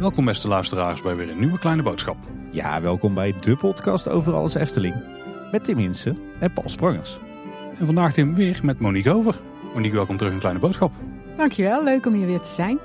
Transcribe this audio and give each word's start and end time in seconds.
Welkom 0.00 0.24
beste 0.24 0.48
luisteraars 0.48 1.02
bij 1.02 1.16
weer 1.16 1.30
een 1.30 1.38
nieuwe 1.38 1.58
kleine 1.58 1.82
boodschap. 1.82 2.16
Ja, 2.50 2.80
welkom 2.80 3.14
bij 3.14 3.34
de 3.40 3.56
podcast 3.56 4.08
over 4.08 4.34
alles 4.34 4.54
Efteling. 4.54 4.94
Met 5.50 5.64
Tim 5.64 5.78
Hinsen 5.78 6.18
en 6.40 6.52
Paul 6.52 6.68
Sprangers. 6.68 7.18
En 7.78 7.86
vandaag 7.86 8.12
Tim 8.12 8.34
weer 8.34 8.60
met 8.62 8.80
Monique 8.80 9.12
Over. 9.12 9.34
Monique, 9.74 9.96
welkom 9.96 10.16
terug 10.16 10.32
in 10.32 10.38
Kleine 10.38 10.60
Boodschap. 10.60 10.92
Dankjewel, 11.36 11.84
leuk 11.84 12.06
om 12.06 12.12
hier 12.12 12.26
weer 12.26 12.40
te 12.40 12.48
zijn. 12.48 12.78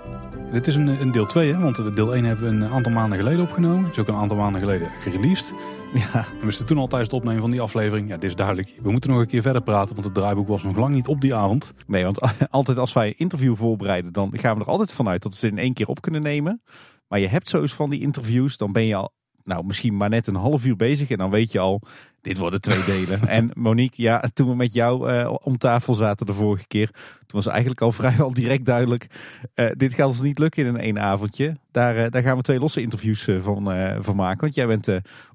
Dit 0.51 0.67
is 0.67 0.75
een, 0.75 0.87
een 0.87 1.11
deel 1.11 1.25
2, 1.25 1.53
hè? 1.53 1.59
want 1.59 1.95
deel 1.95 2.15
1 2.15 2.23
hebben 2.23 2.45
we 2.45 2.65
een 2.65 2.71
aantal 2.71 2.91
maanden 2.91 3.17
geleden 3.17 3.41
opgenomen. 3.41 3.83
Het 3.83 3.91
is 3.91 3.99
ook 3.99 4.07
een 4.07 4.15
aantal 4.15 4.37
maanden 4.37 4.61
geleden 4.61 4.89
gereleased. 4.99 5.53
Ja, 6.13 6.25
we 6.39 6.45
wisten 6.45 6.65
toen 6.65 6.77
al 6.77 6.87
tijdens 6.87 7.11
het 7.11 7.19
opnemen 7.19 7.41
van 7.41 7.51
die 7.51 7.61
aflevering, 7.61 8.09
ja, 8.09 8.15
dit 8.17 8.29
is 8.29 8.35
duidelijk. 8.35 8.73
We 8.81 8.91
moeten 8.91 9.09
nog 9.09 9.19
een 9.19 9.27
keer 9.27 9.41
verder 9.41 9.61
praten, 9.61 9.93
want 9.93 10.05
het 10.05 10.13
draaiboek 10.13 10.47
was 10.47 10.63
nog 10.63 10.75
lang 10.75 10.93
niet 10.93 11.07
op 11.07 11.21
die 11.21 11.35
avond. 11.35 11.73
nee, 11.87 12.03
want 12.03 12.19
altijd 12.49 12.77
als 12.77 12.93
wij 12.93 13.13
interview 13.17 13.55
voorbereiden, 13.55 14.13
dan 14.13 14.31
gaan 14.37 14.55
we 14.55 14.61
er 14.63 14.69
altijd 14.69 14.93
vanuit 14.93 15.21
dat 15.21 15.31
we 15.31 15.37
ze 15.37 15.47
in 15.47 15.57
één 15.57 15.73
keer 15.73 15.87
op 15.87 16.01
kunnen 16.01 16.21
nemen. 16.21 16.61
Maar 17.07 17.19
je 17.19 17.27
hebt 17.27 17.49
zo 17.49 17.61
eens 17.61 17.73
van 17.73 17.89
die 17.89 18.01
interviews, 18.01 18.57
dan 18.57 18.71
ben 18.71 18.85
je 18.85 18.95
al, 18.95 19.13
nou 19.43 19.65
misschien 19.65 19.97
maar 19.97 20.09
net 20.09 20.27
een 20.27 20.35
half 20.35 20.65
uur 20.65 20.75
bezig 20.75 21.09
en 21.09 21.17
dan 21.17 21.29
weet 21.29 21.51
je 21.51 21.59
al, 21.59 21.81
dit 22.23 22.37
worden 22.37 22.61
twee 22.61 22.83
delen. 22.83 23.27
en 23.37 23.49
Monique, 23.53 24.01
ja, 24.01 24.23
toen 24.33 24.49
we 24.49 24.55
met 24.55 24.73
jou 24.73 25.11
eh, 25.11 25.33
om 25.41 25.57
tafel 25.57 25.93
zaten 25.93 26.25
de 26.25 26.33
vorige 26.33 26.67
keer, 26.67 26.89
toen 26.93 27.41
was 27.41 27.47
eigenlijk 27.47 27.81
al 27.81 27.91
vrijwel 28.01 28.33
direct 28.33 28.65
duidelijk, 28.65 29.07
eh, 29.53 29.71
dit 29.77 29.93
gaat 29.93 30.07
ons 30.07 30.21
niet 30.21 30.39
lukken 30.39 30.65
in 30.65 30.73
een 30.73 30.79
één 30.79 30.99
avondje. 30.99 31.57
Daar, 31.71 31.97
eh, 31.97 32.11
daar 32.11 32.21
gaan 32.21 32.37
we 32.37 32.43
twee 32.43 32.59
losse 32.59 32.81
interviews 32.81 33.27
van, 33.39 33.63
van 34.03 34.15
maken, 34.15 34.41
want 34.41 34.55
jij 34.55 34.67
bent 34.67 34.87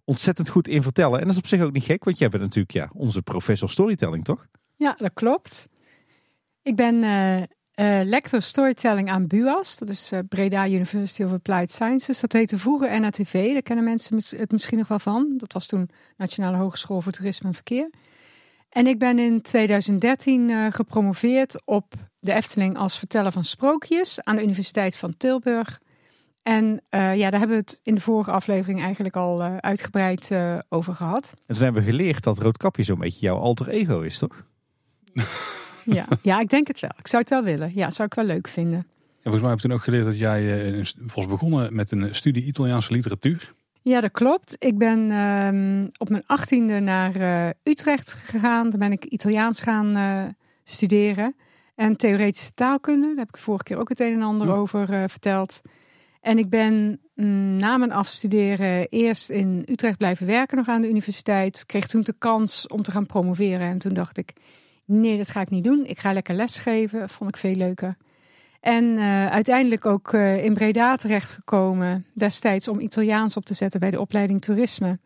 ontzettend 0.04 0.48
goed 0.48 0.68
in 0.68 0.82
vertellen. 0.82 1.18
En 1.18 1.24
dat 1.24 1.34
is 1.34 1.40
op 1.40 1.46
zich 1.46 1.60
ook 1.60 1.72
niet 1.72 1.84
gek, 1.84 2.04
want 2.04 2.18
jij 2.18 2.28
bent 2.28 2.42
natuurlijk 2.42 2.72
ja, 2.72 2.90
onze 2.92 3.22
professor 3.22 3.70
storytelling, 3.70 4.24
toch? 4.24 4.46
Ja, 4.76 4.94
dat 4.98 5.12
klopt. 5.14 5.68
Ik 6.62 6.76
ben 6.76 7.02
eh, 7.78 8.00
lector 8.04 8.42
storytelling 8.42 9.10
aan 9.10 9.26
BUAS. 9.26 9.76
Dat 9.76 9.90
is 9.90 10.12
eh, 10.12 10.18
Breda 10.28 10.68
University 10.68 11.22
of 11.22 11.32
Applied 11.32 11.72
Sciences. 11.72 12.20
Dat 12.20 12.32
heette 12.32 12.58
vroeger 12.58 13.00
NATV. 13.00 13.52
Daar 13.52 13.62
kennen 13.62 13.84
mensen 13.84 14.16
het 14.38 14.52
misschien 14.52 14.78
nog 14.78 14.88
wel 14.88 14.98
van. 14.98 15.34
Dat 15.36 15.52
was 15.52 15.66
toen 15.66 15.90
Nationale 16.16 16.56
Hogeschool 16.56 17.00
voor 17.00 17.12
Toerisme 17.12 17.48
en 17.48 17.54
Verkeer. 17.54 17.90
En 18.68 18.86
ik 18.86 18.98
ben 18.98 19.18
in 19.18 19.42
2013 19.42 20.50
eh, 20.50 20.66
gepromoveerd 20.70 21.62
op 21.64 21.94
de 22.16 22.32
Efteling 22.32 22.76
als 22.76 22.98
verteller 22.98 23.32
van 23.32 23.44
sprookjes 23.44 24.22
aan 24.24 24.36
de 24.36 24.42
Universiteit 24.42 24.96
van 24.96 25.16
Tilburg. 25.16 25.78
En 26.42 26.82
eh, 26.88 27.16
ja, 27.16 27.30
daar 27.30 27.38
hebben 27.38 27.56
we 27.56 27.62
het 27.62 27.80
in 27.82 27.94
de 27.94 28.00
vorige 28.00 28.30
aflevering 28.30 28.80
eigenlijk 28.80 29.16
al 29.16 29.42
eh, 29.42 29.56
uitgebreid 29.56 30.30
eh, 30.30 30.58
over 30.68 30.94
gehad. 30.94 31.32
En 31.46 31.54
toen 31.54 31.64
hebben 31.64 31.82
we 31.82 31.90
geleerd 31.90 32.22
dat 32.22 32.38
Roodkapje 32.38 32.82
zo'n 32.82 32.98
beetje 32.98 33.26
jouw 33.26 33.36
alter 33.36 33.68
ego 33.68 34.00
is, 34.00 34.18
toch? 34.18 34.44
Ja, 35.94 36.06
ja, 36.22 36.40
ik 36.40 36.48
denk 36.48 36.66
het 36.66 36.80
wel. 36.80 36.90
Ik 36.98 37.06
zou 37.06 37.22
het 37.22 37.30
wel 37.30 37.42
willen. 37.42 37.70
Ja, 37.74 37.90
zou 37.90 38.08
ik 38.08 38.14
wel 38.14 38.24
leuk 38.24 38.48
vinden. 38.48 38.78
En 38.78 39.34
volgens 39.34 39.42
mij 39.42 39.50
heb 39.50 39.58
ik 39.58 39.64
toen 39.66 39.72
ook 39.74 39.82
geleerd 39.84 40.04
dat 40.04 40.18
jij 40.18 40.70
eh, 40.76 40.84
was 41.14 41.26
begonnen 41.26 41.74
met 41.74 41.90
een 41.90 42.14
studie 42.14 42.44
Italiaanse 42.44 42.92
literatuur. 42.92 43.52
Ja, 43.82 44.00
dat 44.00 44.10
klopt. 44.10 44.56
Ik 44.58 44.78
ben 44.78 45.10
ehm, 45.10 45.86
op 45.98 46.08
mijn 46.08 46.22
achttiende 46.26 46.80
naar 46.80 47.16
eh, 47.16 47.48
Utrecht 47.62 48.12
gegaan. 48.12 48.70
Daar 48.70 48.78
ben 48.78 48.92
ik 48.92 49.04
Italiaans 49.04 49.60
gaan 49.60 49.96
eh, 49.96 50.22
studeren. 50.64 51.34
En 51.74 51.96
theoretische 51.96 52.52
taalkunde. 52.52 53.06
Daar 53.06 53.16
heb 53.16 53.28
ik 53.28 53.36
vorige 53.36 53.64
keer 53.64 53.78
ook 53.78 53.88
het 53.88 54.00
een 54.00 54.12
en 54.12 54.22
ander 54.22 54.46
Ja. 54.46 54.52
over 54.52 54.92
eh, 54.92 55.04
verteld. 55.06 55.60
En 56.20 56.38
ik 56.38 56.48
ben 56.48 57.00
mm, 57.14 57.56
na 57.56 57.76
mijn 57.76 57.92
afstuderen 57.92 58.88
eerst 58.88 59.30
in 59.30 59.62
Utrecht 59.66 59.98
blijven 59.98 60.26
werken 60.26 60.56
nog 60.56 60.68
aan 60.68 60.80
de 60.80 60.88
universiteit. 60.88 61.66
Kreeg 61.66 61.86
toen 61.86 62.00
de 62.00 62.14
kans 62.18 62.66
om 62.66 62.82
te 62.82 62.90
gaan 62.90 63.06
promoveren. 63.06 63.66
En 63.68 63.78
toen 63.78 63.94
dacht 63.94 64.18
ik, 64.18 64.32
nee, 64.88 65.16
dat 65.16 65.30
ga 65.30 65.40
ik 65.40 65.50
niet 65.50 65.64
doen. 65.64 65.86
Ik 65.86 65.98
ga 65.98 66.12
lekker 66.12 66.34
lesgeven. 66.34 67.08
Vond 67.08 67.30
ik 67.30 67.36
veel 67.36 67.54
leuker. 67.54 67.96
En 68.60 68.98
eh, 68.98 69.26
uiteindelijk 69.26 69.86
ook 69.86 70.12
eh, 70.12 70.44
in 70.44 70.54
Breda 70.54 70.96
terechtgekomen 70.96 72.04
destijds 72.14 72.68
om 72.68 72.80
Italiaans 72.80 73.36
op 73.36 73.44
te 73.44 73.54
zetten 73.54 73.80
bij 73.80 73.90
de 73.90 74.00
opleiding 74.00 74.40
toerisme. 74.40 74.98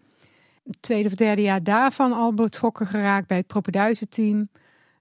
Het 0.65 0.76
tweede 0.82 1.09
of 1.09 1.15
derde 1.15 1.43
jaar 1.43 1.62
daarvan 1.62 2.12
al 2.12 2.34
betrokken 2.34 2.87
geraakt 2.87 3.26
bij 3.26 3.37
het 3.37 3.47
Propeduizen-team. 3.47 4.48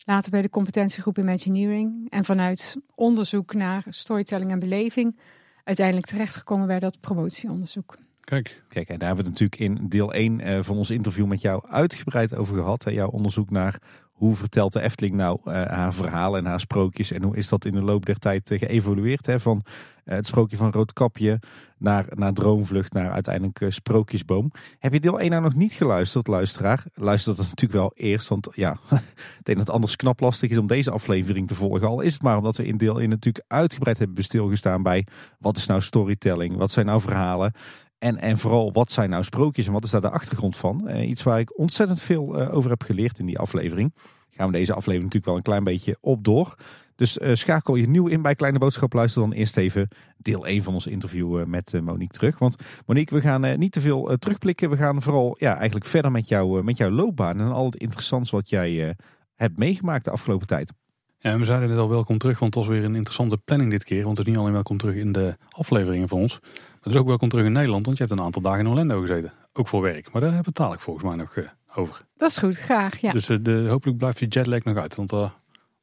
Later 0.06 0.32
bij 0.32 0.42
de 0.42 0.50
competentiegroep 0.50 1.18
Imagineering. 1.18 2.10
En 2.10 2.26
vanuit 2.26 2.78
onderzoek 2.96 3.54
naar 3.54 3.84
storytelling 3.90 4.52
en 4.52 4.60
beleving 4.60 5.20
uiteindelijk 5.64 6.08
terechtgekomen 6.08 6.68
bij 6.68 6.80
dat 6.80 7.00
promotieonderzoek. 7.00 7.98
Kijk, 8.24 8.64
Kijk, 8.68 8.90
en 8.90 9.00
daar 9.00 9.08
hebben 9.08 9.26
we 9.26 9.32
het 9.32 9.40
natuurlijk 9.40 9.80
in 9.80 9.90
deel 9.90 10.14
1 10.14 10.40
eh, 10.40 10.64
van 10.64 10.78
ons 10.78 10.90
interview 10.90 11.26
met 11.26 11.42
jou 11.42 11.70
uitgebreid 11.70 12.36
over 12.36 12.56
gehad. 12.56 12.84
Hè? 12.84 12.92
Jouw 12.92 13.10
onderzoek 13.10 13.50
naar 13.50 13.82
hoe 14.22 14.36
vertelt 14.36 14.74
de 14.74 14.82
Efteling 14.82 15.16
nou 15.16 15.40
eh, 15.44 15.52
haar 15.54 15.94
verhalen 15.94 16.40
en 16.40 16.46
haar 16.46 16.60
sprookjes. 16.60 17.12
En 17.12 17.24
hoe 17.24 17.36
is 17.36 17.48
dat 17.48 17.66
in 17.66 17.74
de 17.74 17.82
loop 17.82 18.06
der 18.06 18.20
tijd 18.20 18.52
eh, 18.52 18.60
geëvolueerd. 18.60 19.26
Hè? 19.26 19.40
Van 19.40 19.64
eh, 20.04 20.16
het 20.16 20.28
sprookje 20.28 20.58
van 20.58 20.72
Roodkapje 20.72 21.40
naar, 21.78 22.06
naar 22.10 22.34
Droomvlucht 22.34 22.94
naar 22.94 23.12
uiteindelijk 23.12 23.66
Sprookjesboom. 23.68 24.52
Heb 24.80 24.94
je 24.94 25.00
deel 25.00 25.20
1 25.20 25.30
nou 25.30 25.42
nog 25.42 25.56
niet 25.56 25.74
geluisterd, 25.74 26.28
luisteraar? 26.28 26.84
Luister 26.94 27.36
dat 27.36 27.46
natuurlijk 27.46 27.80
wel 27.80 27.92
eerst. 27.96 28.28
Want 28.28 28.48
ja, 28.54 28.72
ik 29.40 29.44
denk 29.44 29.58
dat 29.58 29.58
het 29.58 29.70
anders 29.70 29.96
knap 29.96 30.20
lastig 30.20 30.50
is 30.50 30.58
om 30.58 30.68
deze 30.68 30.92
aflevering 30.92 31.48
te 31.48 31.56
volgen. 31.56 31.88
Al 31.88 32.02
is 32.02 32.14
het 32.14 32.24
maar 32.24 32.38
omdat 32.38 32.58
we 32.58 32.66
in 32.66 32.78
deel 32.78 33.00
1 33.00 33.10
natuurlijk 33.10 33.46
uitgebreid 33.48 33.98
hebben 33.98 34.24
stilgestaan 34.24 34.84
bij 34.84 35.08
wat 35.40 35.58
is 35.58 35.66
nou 35.66 35.82
storytelling? 35.82 36.56
Wat 36.56 36.72
zijn 36.72 36.86
nou 36.86 37.02
verhalen? 37.02 37.54
En, 38.02 38.18
en 38.18 38.38
vooral, 38.38 38.72
wat 38.72 38.92
zijn 38.92 39.10
nou 39.10 39.24
sprookjes 39.24 39.68
en 39.68 39.74
wat 39.74 39.84
is 39.84 39.90
daar 39.90 40.02
de 40.02 40.10
achtergrond 40.10 40.58
van? 40.58 40.88
Eh, 40.88 41.10
iets 41.10 41.24
waar 41.24 41.40
ik 41.40 41.58
ontzettend 41.58 42.02
veel 42.02 42.40
eh, 42.40 42.56
over 42.56 42.70
heb 42.70 42.84
geleerd 42.84 43.20
in 43.20 43.26
die 43.26 43.40
aflevering. 43.40 43.94
Gaan 44.30 44.48
we 44.48 44.58
deze 44.58 44.74
aflevering 44.74 45.04
natuurlijk 45.04 45.26
wel 45.26 45.36
een 45.36 45.42
klein 45.42 45.64
beetje 45.64 45.98
op 46.00 46.24
door. 46.24 46.56
Dus 46.96 47.18
eh, 47.18 47.34
schakel 47.34 47.76
je 47.76 47.90
nieuw 47.90 48.08
in 48.08 48.22
bij 48.22 48.36
Kleine 48.36 48.60
Boodschap. 48.60 48.94
Luister 48.94 49.22
dan 49.22 49.32
eerst 49.32 49.58
even 49.58 49.88
deel 50.18 50.48
1 50.48 50.64
van 50.64 50.74
ons 50.74 50.88
interview 50.88 51.46
met 51.46 51.82
Monique 51.82 52.18
terug. 52.18 52.40
Want 52.40 52.56
Monique, 52.86 53.16
we 53.16 53.22
gaan 53.22 53.60
niet 53.60 53.72
te 53.72 53.82
veel 53.82 54.18
terugblikken. 54.20 54.70
We 54.70 54.78
gaan 54.78 55.02
vooral 55.02 55.36
ja, 55.40 55.56
eigenlijk 55.56 55.86
verder 55.86 56.12
met, 56.12 56.28
jou, 56.28 56.64
met 56.64 56.78
jouw 56.78 56.92
loopbaan. 56.92 57.40
En 57.40 57.52
al 57.52 57.66
het 57.66 57.76
interessants 57.76 58.32
wat 58.32 58.50
jij 58.50 58.96
hebt 59.36 59.58
meegemaakt 59.58 60.06
de 60.06 60.12
afgelopen 60.12 60.48
tijd. 60.48 60.74
En 61.22 61.40
we 61.40 61.46
zeiden 61.46 61.70
net 61.70 61.78
al 61.78 61.90
welkom 61.90 62.18
terug, 62.18 62.40
want 62.40 62.56
het 62.56 62.66
was 62.66 62.74
weer 62.76 62.84
een 62.86 62.96
interessante 62.96 63.38
planning 63.38 63.72
dit 63.72 63.84
keer. 63.84 64.04
Want 64.04 64.18
het 64.18 64.28
is 64.28 64.34
niet 64.34 64.42
alleen 64.42 64.54
welkom 64.54 64.78
terug 64.78 64.96
in 64.96 65.12
de 65.12 65.38
afleveringen 65.50 66.08
van 66.08 66.20
ons, 66.20 66.40
maar 66.42 66.80
het 66.82 66.94
is 66.94 67.00
ook 67.00 67.08
welkom 67.08 67.30
terug 67.30 67.46
in 67.46 67.52
Nederland, 67.52 67.86
want 67.86 67.98
je 67.98 68.04
hebt 68.04 68.20
een 68.20 68.26
aantal 68.26 68.42
dagen 68.42 68.60
in 68.60 68.68
Orlando 68.68 69.00
gezeten. 69.00 69.34
Ook 69.54 69.68
voor 69.68 69.82
werk, 69.82 70.12
maar 70.12 70.22
daar 70.22 70.34
hebben 70.34 70.54
we 70.54 70.64
het 70.64 70.82
volgens 70.82 71.06
mij 71.06 71.16
nog 71.16 71.36
eh, 71.36 71.44
over. 71.76 72.06
Dat 72.18 72.30
is 72.30 72.38
goed, 72.38 72.58
graag. 72.58 72.98
Ja. 72.98 73.12
Dus 73.12 73.30
eh, 73.30 73.38
de, 73.42 73.66
hopelijk 73.70 73.98
blijft 73.98 74.20
die 74.20 74.28
jetlag 74.28 74.64
nog 74.64 74.78
uit, 74.78 74.96
want 74.96 75.12
er 75.12 75.32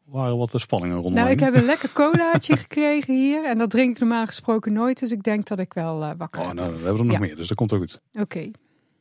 waren 0.05 0.37
wat 0.39 0.53
spanningen 0.55 0.97
rondom. 0.97 1.15
Nou, 1.15 1.31
ik 1.31 1.41
heb 1.41 1.55
een 1.55 1.65
lekker 1.75 1.93
colaatje 1.93 2.57
gekregen 2.57 3.15
hier. 3.15 3.45
En 3.45 3.59
dat 3.59 3.71
drink 3.71 3.91
ik 3.95 3.99
normaal 3.99 4.27
gesproken 4.27 4.73
nooit. 4.73 4.99
Dus 4.99 5.11
ik 5.13 5.23
denk 5.23 5.47
dat 5.47 5.59
ik 5.59 5.73
wel 5.75 6.03
eh, 6.05 6.11
wakker 6.19 6.41
Oh, 6.43 6.53
nou, 6.53 6.69
we 6.77 6.83
hebben 6.83 6.99
er 6.99 7.05
nog 7.05 7.13
Ja. 7.13 7.19
meer, 7.19 7.37
dus 7.37 7.49
dat 7.49 7.57
komt 7.57 7.73
ook 7.73 7.81
goed. 7.81 8.01
Oké. 8.13 8.51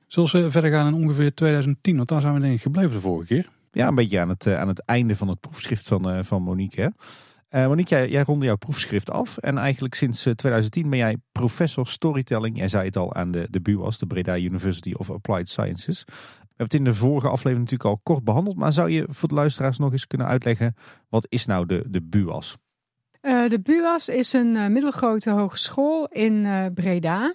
Zullen 0.07 0.31
we 0.43 0.51
verder 0.51 0.71
gaan 0.71 0.87
in 0.87 1.03
ongeveer 1.03 1.33
2010, 1.33 1.95
want 1.97 2.09
daar 2.09 2.21
zijn 2.21 2.33
we 2.33 2.39
denk 2.39 2.53
ik 2.53 2.61
gebleven 2.61 2.91
de 2.91 2.99
vorige 2.99 3.27
keer. 3.33 3.49
Ja, 3.77 3.87
een 3.87 3.95
beetje 3.95 4.19
aan 4.19 4.29
het, 4.29 4.45
eh, 4.45 4.59
aan 4.59 4.67
het 4.67 4.85
einde 4.85 5.15
van 5.15 5.27
het 5.27 5.39
proefschrift 5.39 5.87
van, 5.87 6.09
eh, 6.09 6.23
van 6.23 6.41
Monique. 6.41 6.81
Hè? 6.81 6.89
Eh, 7.49 7.67
Monique, 7.67 7.95
jij, 7.95 8.09
jij 8.09 8.23
ronde 8.23 8.45
jouw 8.45 8.55
proefschrift 8.55 9.11
af. 9.11 9.37
En 9.37 9.57
eigenlijk 9.57 9.95
sinds 9.95 10.25
eh, 10.25 10.33
2010 10.33 10.89
ben 10.89 10.99
jij 10.99 11.17
professor 11.31 11.87
storytelling. 11.87 12.57
Jij 12.57 12.67
zei 12.67 12.85
het 12.85 12.95
al 12.95 13.13
aan 13.13 13.31
de, 13.31 13.47
de 13.49 13.61
BUAS, 13.61 13.97
de 13.97 14.05
Breda 14.05 14.37
University 14.37 14.93
of 14.97 15.09
Applied 15.09 15.49
Sciences. 15.49 16.03
We 16.05 16.13
hebben 16.39 16.65
het 16.65 16.73
in 16.73 16.83
de 16.83 16.93
vorige 16.93 17.27
aflevering 17.27 17.59
natuurlijk 17.59 17.89
al 17.89 17.99
kort 18.03 18.23
behandeld. 18.23 18.57
Maar 18.57 18.73
zou 18.73 18.89
je 18.89 19.05
voor 19.09 19.29
de 19.29 19.35
luisteraars 19.35 19.77
nog 19.77 19.91
eens 19.91 20.07
kunnen 20.07 20.27
uitleggen, 20.27 20.75
wat 21.09 21.25
is 21.29 21.45
nou 21.45 21.65
de, 21.65 21.83
de 21.89 22.01
BUAS? 22.01 22.57
Eh, 23.21 23.49
de 23.49 23.59
BUAS 23.59 24.09
is 24.09 24.33
een 24.33 24.71
middelgrote 24.71 25.31
hogeschool 25.31 26.07
in 26.07 26.47
Breda. 26.73 27.33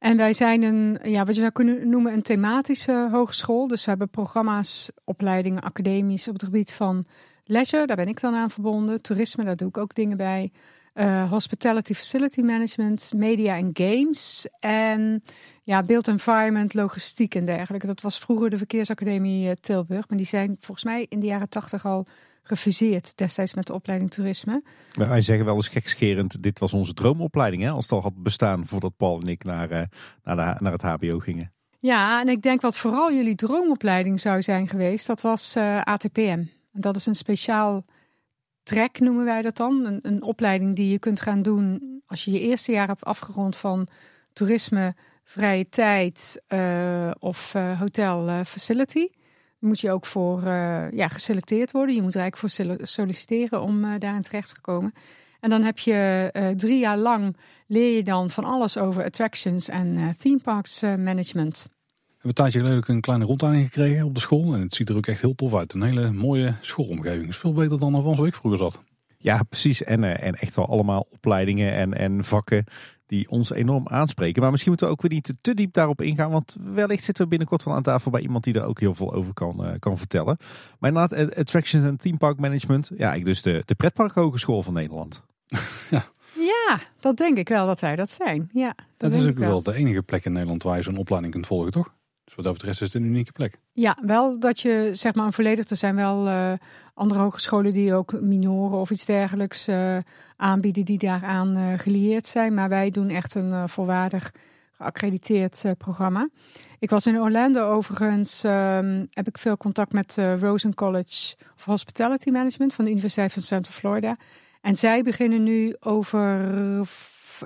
En 0.00 0.16
wij 0.16 0.32
zijn 0.32 0.62
een, 0.62 0.98
ja, 1.02 1.24
wat 1.24 1.34
je 1.34 1.40
zou 1.40 1.52
kunnen 1.52 1.88
noemen, 1.88 2.12
een 2.12 2.22
thematische 2.22 3.08
hogeschool. 3.12 3.68
Dus 3.68 3.84
we 3.84 3.90
hebben 3.90 4.08
programma's, 4.08 4.90
opleidingen, 5.04 5.62
academisch 5.62 6.28
op 6.28 6.34
het 6.34 6.42
gebied 6.42 6.72
van 6.72 7.04
leisure. 7.44 7.86
Daar 7.86 7.96
ben 7.96 8.08
ik 8.08 8.20
dan 8.20 8.34
aan 8.34 8.50
verbonden. 8.50 9.02
Toerisme, 9.02 9.44
daar 9.44 9.56
doe 9.56 9.68
ik 9.68 9.76
ook 9.76 9.94
dingen 9.94 10.16
bij. 10.16 10.52
Eh, 10.92 11.30
hospitality 11.30 11.94
Facility 11.94 12.40
Management, 12.40 13.12
media 13.14 13.56
en 13.56 13.70
games. 13.72 14.48
En 14.60 15.22
ja, 15.62 15.82
built 15.82 16.08
environment, 16.08 16.74
logistiek 16.74 17.34
en 17.34 17.44
dergelijke. 17.44 17.86
Dat 17.86 18.00
was 18.00 18.18
vroeger 18.18 18.50
de 18.50 18.56
Verkeersacademie 18.56 19.48
eh, 19.48 19.54
Tilburg. 19.60 20.08
Maar 20.08 20.18
die 20.18 20.26
zijn 20.26 20.56
volgens 20.60 20.84
mij 20.84 21.06
in 21.08 21.20
de 21.20 21.26
jaren 21.26 21.48
tachtig 21.48 21.86
al 21.86 22.06
gefuseerd. 22.50 23.16
Destijds 23.16 23.54
met 23.54 23.66
de 23.66 23.72
opleiding 23.72 24.10
toerisme. 24.10 24.62
Wij 24.90 25.20
zeggen 25.20 25.44
wel 25.44 25.54
eens 25.54 25.68
gekscherend, 25.68 26.42
dit 26.42 26.58
was 26.58 26.72
onze 26.72 26.94
droomopleiding. 26.94 27.62
Hè? 27.62 27.70
Als 27.70 27.84
het 27.84 27.92
al 27.92 28.02
had 28.02 28.22
bestaan 28.22 28.66
voordat 28.66 28.96
Paul 28.96 29.20
en 29.20 29.28
ik 29.28 29.44
naar, 29.44 29.70
eh, 29.70 29.82
naar, 30.22 30.36
de, 30.36 30.62
naar 30.64 30.72
het 30.72 30.82
hbo 30.82 31.18
gingen. 31.18 31.52
Ja, 31.78 32.20
en 32.20 32.28
ik 32.28 32.42
denk 32.42 32.60
wat 32.60 32.78
vooral 32.78 33.12
jullie 33.12 33.34
droomopleiding 33.34 34.20
zou 34.20 34.42
zijn 34.42 34.68
geweest, 34.68 35.06
dat 35.06 35.20
was 35.20 35.54
eh, 35.54 35.80
ATPM. 35.80 36.44
En 36.72 36.80
dat 36.80 36.96
is 36.96 37.06
een 37.06 37.14
speciaal 37.14 37.84
track, 38.62 38.98
noemen 38.98 39.24
wij 39.24 39.42
dat 39.42 39.56
dan. 39.56 39.84
Een, 39.86 39.98
een 40.02 40.22
opleiding 40.22 40.76
die 40.76 40.90
je 40.90 40.98
kunt 40.98 41.20
gaan 41.20 41.42
doen 41.42 42.00
als 42.06 42.24
je 42.24 42.30
je 42.30 42.40
eerste 42.40 42.72
jaar 42.72 42.86
hebt 42.86 43.04
afgerond 43.04 43.56
van 43.56 43.88
toerisme, 44.32 44.94
vrije 45.24 45.68
tijd 45.68 46.42
eh, 46.46 47.10
of 47.18 47.52
hotel 47.52 48.44
facility. 48.44 49.08
Moet 49.60 49.80
je 49.80 49.92
ook 49.92 50.06
voor 50.06 50.42
uh, 50.42 50.90
ja, 50.90 51.08
geselecteerd 51.08 51.70
worden. 51.70 51.94
Je 51.94 52.02
moet 52.02 52.14
er 52.14 52.20
eigenlijk 52.20 52.54
voor 52.54 52.86
solliciteren 52.86 53.62
om 53.62 53.84
uh, 53.84 53.92
daarin 53.98 54.22
terecht 54.22 54.54
te 54.54 54.60
komen. 54.60 54.92
En 55.40 55.50
dan 55.50 55.62
heb 55.62 55.78
je 55.78 56.30
uh, 56.32 56.48
drie 56.48 56.78
jaar 56.78 56.96
lang 56.96 57.36
leer 57.66 57.96
je 57.96 58.02
dan 58.02 58.30
van 58.30 58.44
alles 58.44 58.78
over 58.78 59.04
attractions 59.04 59.68
en 59.68 60.14
theme 60.18 60.40
parks 60.42 60.80
management. 60.80 61.66
We 62.20 62.26
hebben 62.26 62.44
een 62.44 62.52
tijdje 62.52 62.58
geleden 62.58 62.94
een 62.94 63.00
kleine 63.00 63.24
rondleiding 63.24 63.66
gekregen 63.66 64.04
op 64.04 64.14
de 64.14 64.20
school. 64.20 64.54
En 64.54 64.60
het 64.60 64.74
ziet 64.74 64.88
er 64.88 64.96
ook 64.96 65.06
echt 65.06 65.20
heel 65.20 65.34
tof 65.34 65.54
uit. 65.54 65.74
Een 65.74 65.82
hele 65.82 66.12
mooie 66.12 66.54
schoolomgeving. 66.60 67.28
is 67.28 67.36
veel 67.36 67.52
beter 67.52 67.78
dan 67.78 68.02
van 68.02 68.14
zo 68.14 68.24
ik 68.24 68.34
vroeger 68.34 68.58
zat. 68.58 68.80
Ja, 69.18 69.42
precies. 69.42 69.82
En, 69.82 70.04
en 70.04 70.34
echt 70.34 70.54
wel 70.54 70.68
allemaal 70.68 71.06
opleidingen 71.10 71.74
en, 71.74 71.94
en 71.94 72.24
vakken 72.24 72.64
die 73.10 73.30
ons 73.30 73.52
enorm 73.52 73.88
aanspreken. 73.88 74.42
Maar 74.42 74.50
misschien 74.50 74.70
moeten 74.70 74.88
we 74.88 74.94
ook 74.94 75.02
weer 75.02 75.10
niet 75.10 75.34
te 75.40 75.54
diep 75.54 75.72
daarop 75.72 76.02
ingaan. 76.02 76.30
Want 76.30 76.56
wellicht 76.60 77.04
zitten 77.04 77.24
we 77.24 77.30
binnenkort 77.30 77.64
wel 77.64 77.74
aan 77.74 77.82
tafel 77.82 78.10
bij 78.10 78.20
iemand 78.20 78.44
die 78.44 78.54
er 78.54 78.64
ook 78.64 78.80
heel 78.80 78.94
veel 78.94 79.14
over 79.14 79.32
kan, 79.32 79.66
uh, 79.66 79.70
kan 79.78 79.98
vertellen. 79.98 80.36
Maar 80.78 80.90
inderdaad, 80.90 81.36
Attractions 81.36 81.84
en 81.84 81.96
Theme 81.96 82.16
Park 82.16 82.38
Management. 82.38 82.90
Ja, 82.96 83.14
ik 83.14 83.24
dus 83.24 83.42
de, 83.42 83.62
de 83.64 83.74
Pretpark 83.74 84.12
Hogeschool 84.12 84.62
van 84.62 84.72
Nederland. 84.72 85.22
ja. 85.90 86.04
ja, 86.34 86.78
dat 87.00 87.16
denk 87.16 87.38
ik 87.38 87.48
wel 87.48 87.66
dat 87.66 87.80
wij 87.80 87.96
dat 87.96 88.10
zijn. 88.10 88.50
Ja, 88.52 88.74
dat, 88.96 89.12
is 89.12 89.26
ook 89.26 89.38
wel 89.38 89.62
de 89.62 89.74
enige 89.74 90.02
plek 90.02 90.24
in 90.24 90.32
Nederland 90.32 90.62
waar 90.62 90.76
je 90.76 90.82
zo'n 90.82 90.96
opleiding 90.96 91.32
kunt 91.32 91.46
volgen, 91.46 91.72
toch? 91.72 91.94
Dus 92.30 92.38
wat 92.38 92.48
dat 92.48 92.54
betreft 92.54 92.80
is 92.80 92.92
het 92.92 93.02
een 93.02 93.08
unieke 93.08 93.32
plek. 93.32 93.58
Ja, 93.72 93.98
wel 94.02 94.38
dat 94.38 94.60
je, 94.60 94.90
zeg 94.92 95.14
maar, 95.14 95.32
volledig, 95.32 95.68
er 95.68 95.76
zijn 95.76 95.96
wel 95.96 96.26
uh, 96.26 96.52
andere 96.94 97.20
hogescholen 97.20 97.72
die 97.72 97.94
ook 97.94 98.20
minoren 98.20 98.78
of 98.78 98.90
iets 98.90 99.04
dergelijks 99.04 99.68
uh, 99.68 99.96
aanbieden 100.36 100.84
die 100.84 100.98
daaraan 100.98 101.56
uh, 101.58 101.78
gelieerd 101.78 102.26
zijn. 102.26 102.54
Maar 102.54 102.68
wij 102.68 102.90
doen 102.90 103.08
echt 103.08 103.34
een 103.34 103.68
volwaardig 103.68 104.32
geaccrediteerd 104.72 105.64
programma. 105.78 106.28
Ik 106.78 106.90
was 106.90 107.06
in 107.06 107.20
Orlando 107.20 107.70
overigens, 107.70 108.44
um, 108.44 109.06
heb 109.10 109.28
ik 109.28 109.38
veel 109.38 109.56
contact 109.56 109.92
met 109.92 110.16
Rosen 110.40 110.74
College 110.74 111.36
of 111.56 111.64
Hospitality 111.64 112.30
Management 112.30 112.74
van 112.74 112.84
de 112.84 112.90
Universiteit 112.90 113.32
van 113.32 113.42
Central 113.42 113.74
Florida. 113.74 114.16
En 114.60 114.76
zij 114.76 115.02
beginnen 115.02 115.42
nu 115.42 115.76
over 115.80 116.24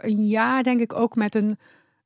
een 0.00 0.26
jaar, 0.26 0.62
denk 0.62 0.80
ik, 0.80 0.94
ook 0.94 1.16
met 1.16 1.34
een 1.34 1.58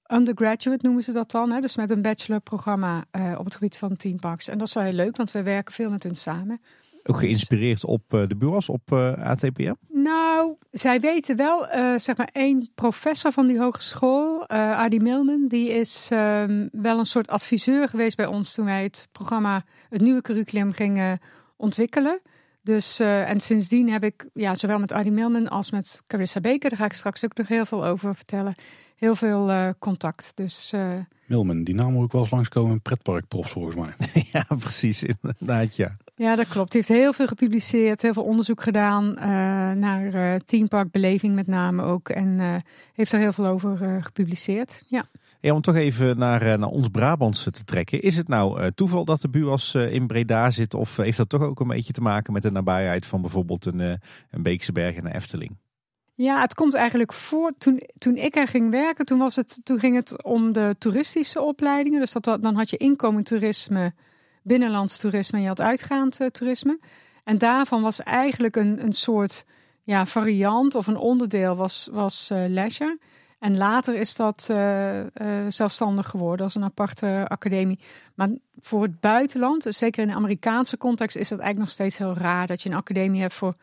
undergraduate 0.08 0.84
noemen 0.84 1.02
ze 1.02 1.12
dat 1.12 1.31
dan. 1.31 1.52
Hè? 1.52 1.60
Dus 1.60 1.76
met 1.76 1.90
een 1.90 2.02
bachelorprogramma 2.02 3.05
uh, 3.12 3.34
op 3.38 3.44
het 3.44 3.55
gebied 3.55 3.76
van 3.76 3.96
teamparks. 3.96 4.49
En 4.49 4.58
dat 4.58 4.66
is 4.66 4.75
wel 4.75 4.84
heel 4.84 4.93
leuk, 4.93 5.16
want 5.16 5.31
we 5.31 5.43
werken 5.43 5.75
veel 5.75 5.90
met 5.90 6.02
hun 6.02 6.16
samen. 6.16 6.60
Ook 7.05 7.19
geïnspireerd 7.19 7.84
op 7.84 8.14
uh, 8.14 8.28
de 8.28 8.37
bureaus, 8.37 8.69
op 8.69 8.93
uh, 8.93 9.12
eh, 9.12 9.26
ATPM? 9.26 9.75
Nou, 9.88 10.56
zij 10.70 11.00
weten 11.00 11.37
wel, 11.37 11.66
zeg 11.99 12.16
maar 12.16 12.31
één 12.32 12.69
professor 12.75 13.32
van 13.32 13.46
die 13.46 13.58
hogeschool, 13.58 14.49
Adi 14.49 15.00
Milman, 15.00 15.44
die 15.49 15.70
is 15.70 16.08
um, 16.12 16.69
wel 16.72 16.99
een 16.99 17.06
soort 17.06 17.28
adviseur 17.28 17.88
geweest 17.88 18.16
bij 18.16 18.26
ons 18.26 18.55
toen 18.55 18.64
wij 18.64 18.82
het 18.82 19.08
programma, 19.12 19.64
het 19.88 20.00
nieuwe 20.00 20.22
curriculum 20.22 20.72
gingen 20.72 21.19
ontwikkelen. 21.56 22.20
Dus, 22.62 22.99
en 23.00 23.40
sindsdien 23.40 23.90
heb 23.90 24.05
ik, 24.05 24.26
ja, 24.32 24.55
zowel 24.55 24.78
met 24.78 24.93
Adi 24.93 25.10
Milman 25.10 25.49
als 25.49 25.70
met 25.70 26.02
Carissa 26.06 26.40
Baker, 26.40 26.69
daar 26.69 26.78
ga 26.78 26.84
ik 26.84 26.93
straks 26.93 27.25
ook 27.25 27.37
nog 27.37 27.49
heel 27.49 27.66
veel 27.66 27.87
over 27.87 28.14
vertellen 28.14 28.55
heel 28.98 29.14
veel 29.14 29.50
uh, 29.50 29.68
contact. 29.78 30.32
Dus, 30.34 30.72
uh... 30.74 30.94
Milman, 31.26 31.64
die 31.64 31.74
naam 31.74 31.92
moet 31.92 32.04
ik 32.04 32.12
wel 32.12 32.20
eens 32.20 32.30
langskomen 32.30 32.72
in 32.72 32.80
pretparkprofs 32.80 33.50
volgens 33.50 33.74
mij. 33.74 33.94
ja, 34.32 34.44
precies, 34.58 35.02
inderdaad, 35.02 35.76
ja. 35.76 35.96
Ja, 36.14 36.36
dat 36.36 36.48
klopt. 36.48 36.72
Hij 36.72 36.82
heeft 36.82 37.00
heel 37.00 37.12
veel 37.12 37.26
gepubliceerd, 37.26 38.02
heel 38.02 38.12
veel 38.12 38.24
onderzoek 38.24 38.62
gedaan 38.62 39.04
uh, 39.04 39.22
naar 39.72 40.14
uh, 40.14 40.34
teamparkbeleving 40.34 41.34
met 41.34 41.46
name 41.46 41.82
ook. 41.82 42.08
En 42.08 42.62
heeft 42.92 43.12
er 43.12 43.18
heel 43.18 43.32
veel 43.32 43.46
over 43.46 44.02
gepubliceerd, 44.02 44.84
ja. 44.86 45.08
Ja, 45.40 45.54
om 45.54 45.60
toch 45.60 45.74
even 45.74 46.18
naar, 46.18 46.58
naar 46.58 46.68
ons 46.68 46.88
Brabantse 46.88 47.50
te 47.50 47.64
trekken. 47.64 48.02
Is 48.02 48.16
het 48.16 48.28
nou 48.28 48.72
toeval 48.72 49.04
dat 49.04 49.20
de 49.20 49.28
BUAS 49.28 49.74
in 49.74 50.06
Breda 50.06 50.50
zit? 50.50 50.74
Of 50.74 50.96
heeft 50.96 51.16
dat 51.16 51.28
toch 51.28 51.42
ook 51.42 51.60
een 51.60 51.68
beetje 51.68 51.92
te 51.92 52.00
maken 52.00 52.32
met 52.32 52.42
de 52.42 52.50
nabijheid 52.50 53.06
van 53.06 53.20
bijvoorbeeld 53.20 53.66
een, 53.66 53.78
een 54.30 54.42
Beekse 54.42 54.72
Berg 54.72 54.96
en 54.96 55.06
een 55.06 55.14
Efteling? 55.14 55.56
Ja, 56.20 56.41
het 56.41 56.55
komt 56.55 56.75
eigenlijk 56.75 57.12
voor. 57.12 57.53
Toen, 57.59 57.82
toen 57.99 58.17
ik 58.17 58.37
er 58.37 58.49
ging 58.49 58.70
werken, 58.70 59.05
toen, 59.05 59.19
was 59.19 59.37
het, 59.37 59.59
toen 59.65 59.79
ging 59.79 59.97
het 59.97 60.23
om 60.23 60.53
de 60.53 60.76
toeristische 60.79 61.41
opleidingen. 61.41 62.00
Dus 62.00 62.12
dat, 62.12 62.43
dan 62.43 62.55
had 62.55 62.70
je 62.70 62.76
inkomend 62.76 63.26
toerisme, 63.26 63.93
binnenlands 64.43 64.99
toerisme 64.99 65.37
en 65.37 65.43
je 65.43 65.49
had 65.49 65.61
uitgaand 65.61 66.20
uh, 66.20 66.26
toerisme. 66.26 66.79
En 67.25 67.38
daarvan 67.38 67.82
was 67.82 68.03
eigenlijk 68.03 68.56
een, 68.56 68.85
een 68.85 68.93
soort 68.93 69.44
ja, 69.82 70.06
variant 70.06 70.75
of 70.75 70.87
een 70.87 70.97
onderdeel 70.97 71.56
was, 71.56 71.88
was 71.93 72.31
uh, 72.32 72.44
leisure. 72.49 72.99
En 73.38 73.56
later 73.56 73.94
is 73.94 74.15
dat 74.15 74.49
uh, 74.50 75.00
zelfstandig 75.49 76.09
geworden 76.09 76.44
als 76.44 76.55
een 76.55 76.65
aparte 76.65 77.25
academie. 77.29 77.79
Maar 78.15 78.29
voor 78.61 78.82
het 78.82 79.00
buitenland, 79.00 79.67
zeker 79.69 80.03
in 80.03 80.09
de 80.09 80.15
Amerikaanse 80.15 80.76
context, 80.76 81.17
is 81.17 81.29
dat 81.29 81.38
eigenlijk 81.38 81.59
nog 81.59 81.75
steeds 81.75 81.99
heel 81.99 82.15
raar 82.15 82.47
dat 82.47 82.62
je 82.62 82.69
een 82.69 82.76
academie 82.76 83.20
hebt 83.20 83.35
voor 83.35 83.55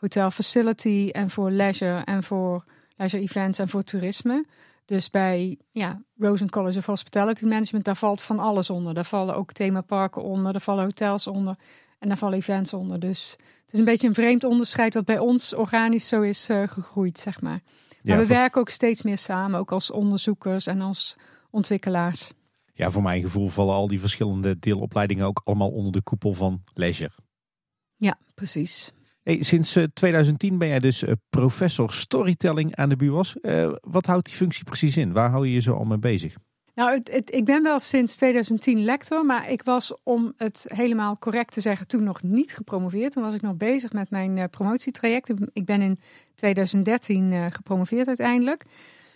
hotel 0.00 0.30
facility 0.30 1.08
en 1.12 1.30
voor 1.30 1.50
leisure 1.50 2.00
en 2.04 2.22
voor 2.22 2.64
leisure 2.96 3.22
events 3.22 3.58
en 3.58 3.68
voor 3.68 3.82
toerisme. 3.82 4.46
Dus 4.84 5.10
bij 5.10 5.58
ja, 5.70 6.02
Rosen 6.16 6.50
College 6.50 6.78
of 6.78 6.86
Hospitality 6.86 7.44
Management, 7.44 7.84
daar 7.84 7.96
valt 7.96 8.22
van 8.22 8.38
alles 8.38 8.70
onder. 8.70 8.94
Daar 8.94 9.04
vallen 9.04 9.34
ook 9.34 9.52
themaparken 9.52 10.22
onder, 10.22 10.52
daar 10.52 10.60
vallen 10.60 10.84
hotels 10.84 11.26
onder 11.26 11.56
en 11.98 12.08
daar 12.08 12.16
vallen 12.16 12.38
events 12.38 12.72
onder. 12.72 13.00
Dus 13.00 13.36
het 13.62 13.72
is 13.72 13.78
een 13.78 13.84
beetje 13.84 14.08
een 14.08 14.14
vreemd 14.14 14.44
onderscheid 14.44 14.94
wat 14.94 15.04
bij 15.04 15.18
ons 15.18 15.54
organisch 15.54 16.08
zo 16.08 16.22
is 16.22 16.50
uh, 16.50 16.62
gegroeid, 16.68 17.18
zeg 17.18 17.40
maar. 17.40 17.60
Maar 18.02 18.18
we 18.18 18.26
werken 18.26 18.60
ook 18.60 18.68
steeds 18.68 19.02
meer 19.02 19.18
samen, 19.18 19.58
ook 19.58 19.72
als 19.72 19.90
onderzoekers 19.90 20.66
en 20.66 20.80
als 20.80 21.16
ontwikkelaars. 21.50 22.32
Ja, 22.74 22.90
voor 22.90 23.02
mijn 23.02 23.22
gevoel 23.22 23.48
vallen 23.48 23.74
al 23.74 23.88
die 23.88 24.00
verschillende 24.00 24.58
deelopleidingen 24.58 25.26
ook 25.26 25.40
allemaal 25.44 25.70
onder 25.70 25.92
de 25.92 26.02
koepel 26.02 26.32
van 26.32 26.62
leisure. 26.74 27.12
Ja, 27.96 28.18
precies. 28.34 28.92
Sinds 29.28 29.78
2010 29.92 30.52
eh, 30.52 30.58
ben 30.58 30.68
jij 30.68 30.80
dus 30.80 31.02
eh, 31.02 31.12
professor 31.30 31.92
storytelling 31.92 32.76
aan 32.76 32.88
de 32.88 32.96
BUAS. 32.96 33.36
Uh, 33.42 33.72
wat 33.80 34.06
houdt 34.06 34.26
die 34.26 34.34
functie 34.34 34.64
precies 34.64 34.96
in? 34.96 35.12
Waar 35.12 35.30
hou 35.30 35.46
je 35.46 35.52
je 35.52 35.60
zo 35.60 35.74
al 35.74 35.84
mee 35.84 35.98
bezig? 35.98 36.34
Nou, 36.74 37.00
het, 37.04 37.34
ik 37.34 37.44
ben 37.44 37.62
wel 37.62 37.78
sinds 37.80 38.16
2010 38.16 38.84
lector, 38.84 39.24
maar 39.24 39.50
ik 39.50 39.62
was, 39.62 39.94
om 40.02 40.32
het 40.36 40.66
helemaal 40.68 41.18
correct 41.18 41.52
te 41.52 41.60
zeggen, 41.60 41.86
toen 41.86 42.02
nog 42.02 42.22
niet 42.22 42.52
gepromoveerd. 42.52 43.12
Toen 43.12 43.22
was 43.22 43.34
ik 43.34 43.42
nog 43.42 43.56
bezig 43.56 43.92
met 43.92 44.10
mijn 44.10 44.50
promotietraject. 44.50 45.32
Ik 45.52 45.64
ben 45.64 45.82
in 45.82 45.98
2013 46.34 47.32
uh, 47.32 47.46
gepromoveerd 47.50 48.06
uiteindelijk. 48.06 48.64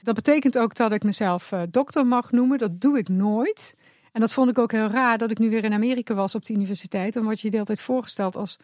Dat 0.02 0.14
betekent 0.14 0.58
ook 0.58 0.74
dat 0.74 0.92
ik 0.92 1.02
mezelf 1.02 1.52
dokter 1.70 2.06
mag 2.06 2.30
noemen. 2.32 2.58
Dat 2.58 2.80
doe 2.80 2.98
ik 2.98 3.08
nooit. 3.08 3.76
En 4.12 4.20
dat 4.20 4.32
vond 4.32 4.50
ik 4.50 4.58
ook 4.58 4.72
heel 4.72 4.86
raar 4.86 5.18
dat 5.18 5.30
ik 5.30 5.38
nu 5.38 5.50
weer 5.50 5.64
in 5.64 5.72
Amerika 5.72 6.14
was 6.14 6.34
op 6.34 6.44
de 6.44 6.52
universiteit. 6.52 7.14
Dan 7.14 7.24
word 7.24 7.40
je 7.40 7.48
de 7.48 7.54
hele 7.54 7.66
tijd 7.66 7.80
voorgesteld 7.80 8.36
als 8.36 8.58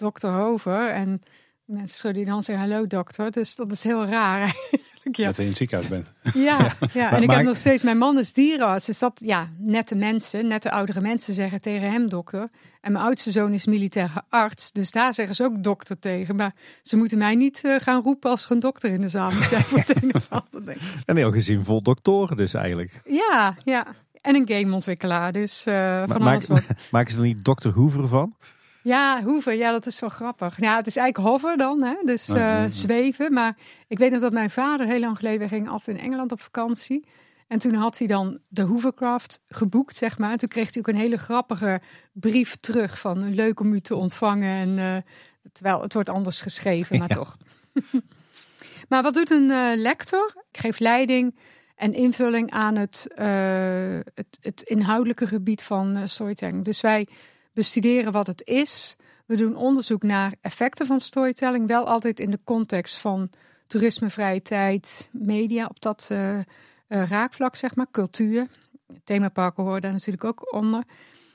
dokter 0.00 0.30
Hover. 0.30 0.88
En 0.88 1.20
mensen 1.64 1.96
schudden 1.98 2.24
dan 2.24 2.42
zeggen, 2.42 2.68
hallo 2.68 2.86
dokter. 2.86 3.30
Dus 3.30 3.56
dat 3.56 3.72
is 3.72 3.82
heel 3.82 4.06
raar 4.06 4.40
eigenlijk. 4.50 5.16
Ja. 5.16 5.26
Dat 5.26 5.36
je 5.36 5.42
in 5.42 5.48
het 5.48 5.56
ziekenhuis 5.56 5.88
bent. 5.88 6.12
Ja, 6.34 6.76
ja. 6.92 7.12
en 7.12 7.22
ik 7.22 7.30
heb 7.30 7.42
nog 7.44 7.56
steeds, 7.56 7.82
mijn 7.82 7.98
man 7.98 8.18
is 8.18 8.32
dierenarts. 8.32 8.86
Dus 8.86 8.98
dat, 8.98 9.20
ja, 9.24 9.48
nette 9.58 9.94
mensen, 9.94 10.46
nette 10.46 10.70
oudere 10.70 11.00
mensen 11.00 11.34
zeggen 11.34 11.60
tegen 11.60 11.90
hem 11.90 12.08
dokter. 12.08 12.48
En 12.80 12.92
mijn 12.92 13.04
oudste 13.04 13.30
zoon 13.30 13.52
is 13.52 13.66
militair 13.66 14.12
arts. 14.28 14.72
Dus 14.72 14.90
daar 14.90 15.14
zeggen 15.14 15.34
ze 15.34 15.44
ook 15.44 15.62
dokter 15.62 15.98
tegen. 15.98 16.36
Maar 16.36 16.54
ze 16.82 16.96
moeten 16.96 17.18
mij 17.18 17.34
niet 17.34 17.62
uh, 17.64 17.76
gaan 17.80 18.02
roepen 18.02 18.30
als 18.30 18.44
er 18.44 18.50
een 18.50 18.60
dokter 18.60 18.90
in 18.90 19.00
de 19.00 19.08
zaal 19.08 19.30
moet 19.30 19.42
zijn. 19.42 19.62
Voor 19.70 19.78
het 19.78 20.02
een 20.02 20.14
of 20.14 20.26
ander, 20.28 20.76
En 21.04 21.16
heel 21.16 21.32
gezien 21.32 21.64
vol 21.64 21.82
doktoren 21.82 22.36
dus 22.36 22.54
eigenlijk. 22.54 23.00
Ja, 23.04 23.56
ja. 23.64 23.86
En 24.20 24.34
een 24.34 24.48
gameontwikkelaar. 24.48 25.32
Dus 25.32 25.66
uh, 25.66 26.02
van 26.06 26.22
maak, 26.22 26.34
alles 26.34 26.46
wat. 26.46 26.62
Maken 26.90 27.12
ze 27.12 27.18
er 27.18 27.24
niet 27.24 27.44
dokter 27.44 27.72
Hoover 27.72 28.08
van? 28.08 28.36
Ja, 28.82 29.22
hoeven. 29.22 29.56
Ja, 29.56 29.70
dat 29.70 29.86
is 29.86 30.00
wel 30.00 30.08
grappig. 30.08 30.60
Ja, 30.60 30.76
het 30.76 30.86
is 30.86 30.96
eigenlijk 30.96 31.28
hover 31.28 31.56
dan, 31.56 31.82
hè? 31.82 31.94
dus 32.04 32.28
uh, 32.28 32.64
zweven. 32.68 33.32
Maar 33.32 33.56
ik 33.88 33.98
weet 33.98 34.10
nog 34.10 34.20
dat 34.20 34.32
mijn 34.32 34.50
vader 34.50 34.86
heel 34.86 35.00
lang 35.00 35.16
geleden, 35.16 35.40
we 35.40 35.48
gingen 35.48 35.70
altijd 35.70 35.96
in 35.96 36.02
Engeland 36.02 36.32
op 36.32 36.40
vakantie. 36.40 37.06
En 37.46 37.58
toen 37.58 37.74
had 37.74 37.98
hij 37.98 38.06
dan 38.06 38.38
de 38.48 38.62
Hoovercraft 38.62 39.40
geboekt, 39.48 39.96
zeg 39.96 40.18
maar. 40.18 40.30
En 40.30 40.38
toen 40.38 40.48
kreeg 40.48 40.74
hij 40.74 40.78
ook 40.78 40.88
een 40.88 41.00
hele 41.00 41.16
grappige 41.16 41.80
brief 42.12 42.56
terug 42.56 42.98
van 42.98 43.34
leuk 43.34 43.60
om 43.60 43.72
u 43.72 43.80
te 43.80 43.96
ontvangen. 43.96 44.50
En, 44.50 44.78
uh, 44.78 44.96
terwijl 45.52 45.82
het 45.82 45.94
wordt 45.94 46.08
anders 46.08 46.40
geschreven, 46.40 46.98
maar 46.98 47.08
toch. 47.08 47.36
maar 48.88 49.02
wat 49.02 49.14
doet 49.14 49.30
een 49.30 49.50
uh, 49.50 49.70
lector? 49.74 50.34
Ik 50.50 50.60
geef 50.60 50.78
leiding 50.78 51.38
en 51.76 51.92
invulling 51.92 52.50
aan 52.50 52.76
het, 52.76 53.06
het, 54.14 54.38
het, 54.40 54.62
inhoudelijke 54.62 55.26
gebied 55.26 55.62
van 55.62 56.08
storytelling. 56.08 56.64
Dus 56.64 56.80
wij 56.80 57.08
bestuderen 57.52 58.12
wat 58.12 58.26
het 58.26 58.46
is. 58.46 58.96
We 59.26 59.36
doen 59.36 59.56
onderzoek 59.56 60.02
naar 60.02 60.34
effecten 60.40 60.86
van 60.86 61.00
storytelling, 61.00 61.66
wel 61.66 61.86
altijd 61.86 62.20
in 62.20 62.30
de 62.30 62.40
context 62.44 62.96
van 62.96 63.30
toerisme, 63.66 64.10
vrije 64.10 64.42
tijd, 64.42 65.08
media, 65.12 65.66
op 65.66 65.80
dat 65.80 66.08
uh, 66.12 66.40
raakvlak, 66.88 67.56
zeg 67.56 67.74
maar, 67.74 67.86
cultuur. 67.90 68.46
Themaparken 69.04 69.64
horen 69.64 69.80
daar 69.80 69.92
natuurlijk 69.92 70.24
ook 70.24 70.54
onder. 70.54 70.84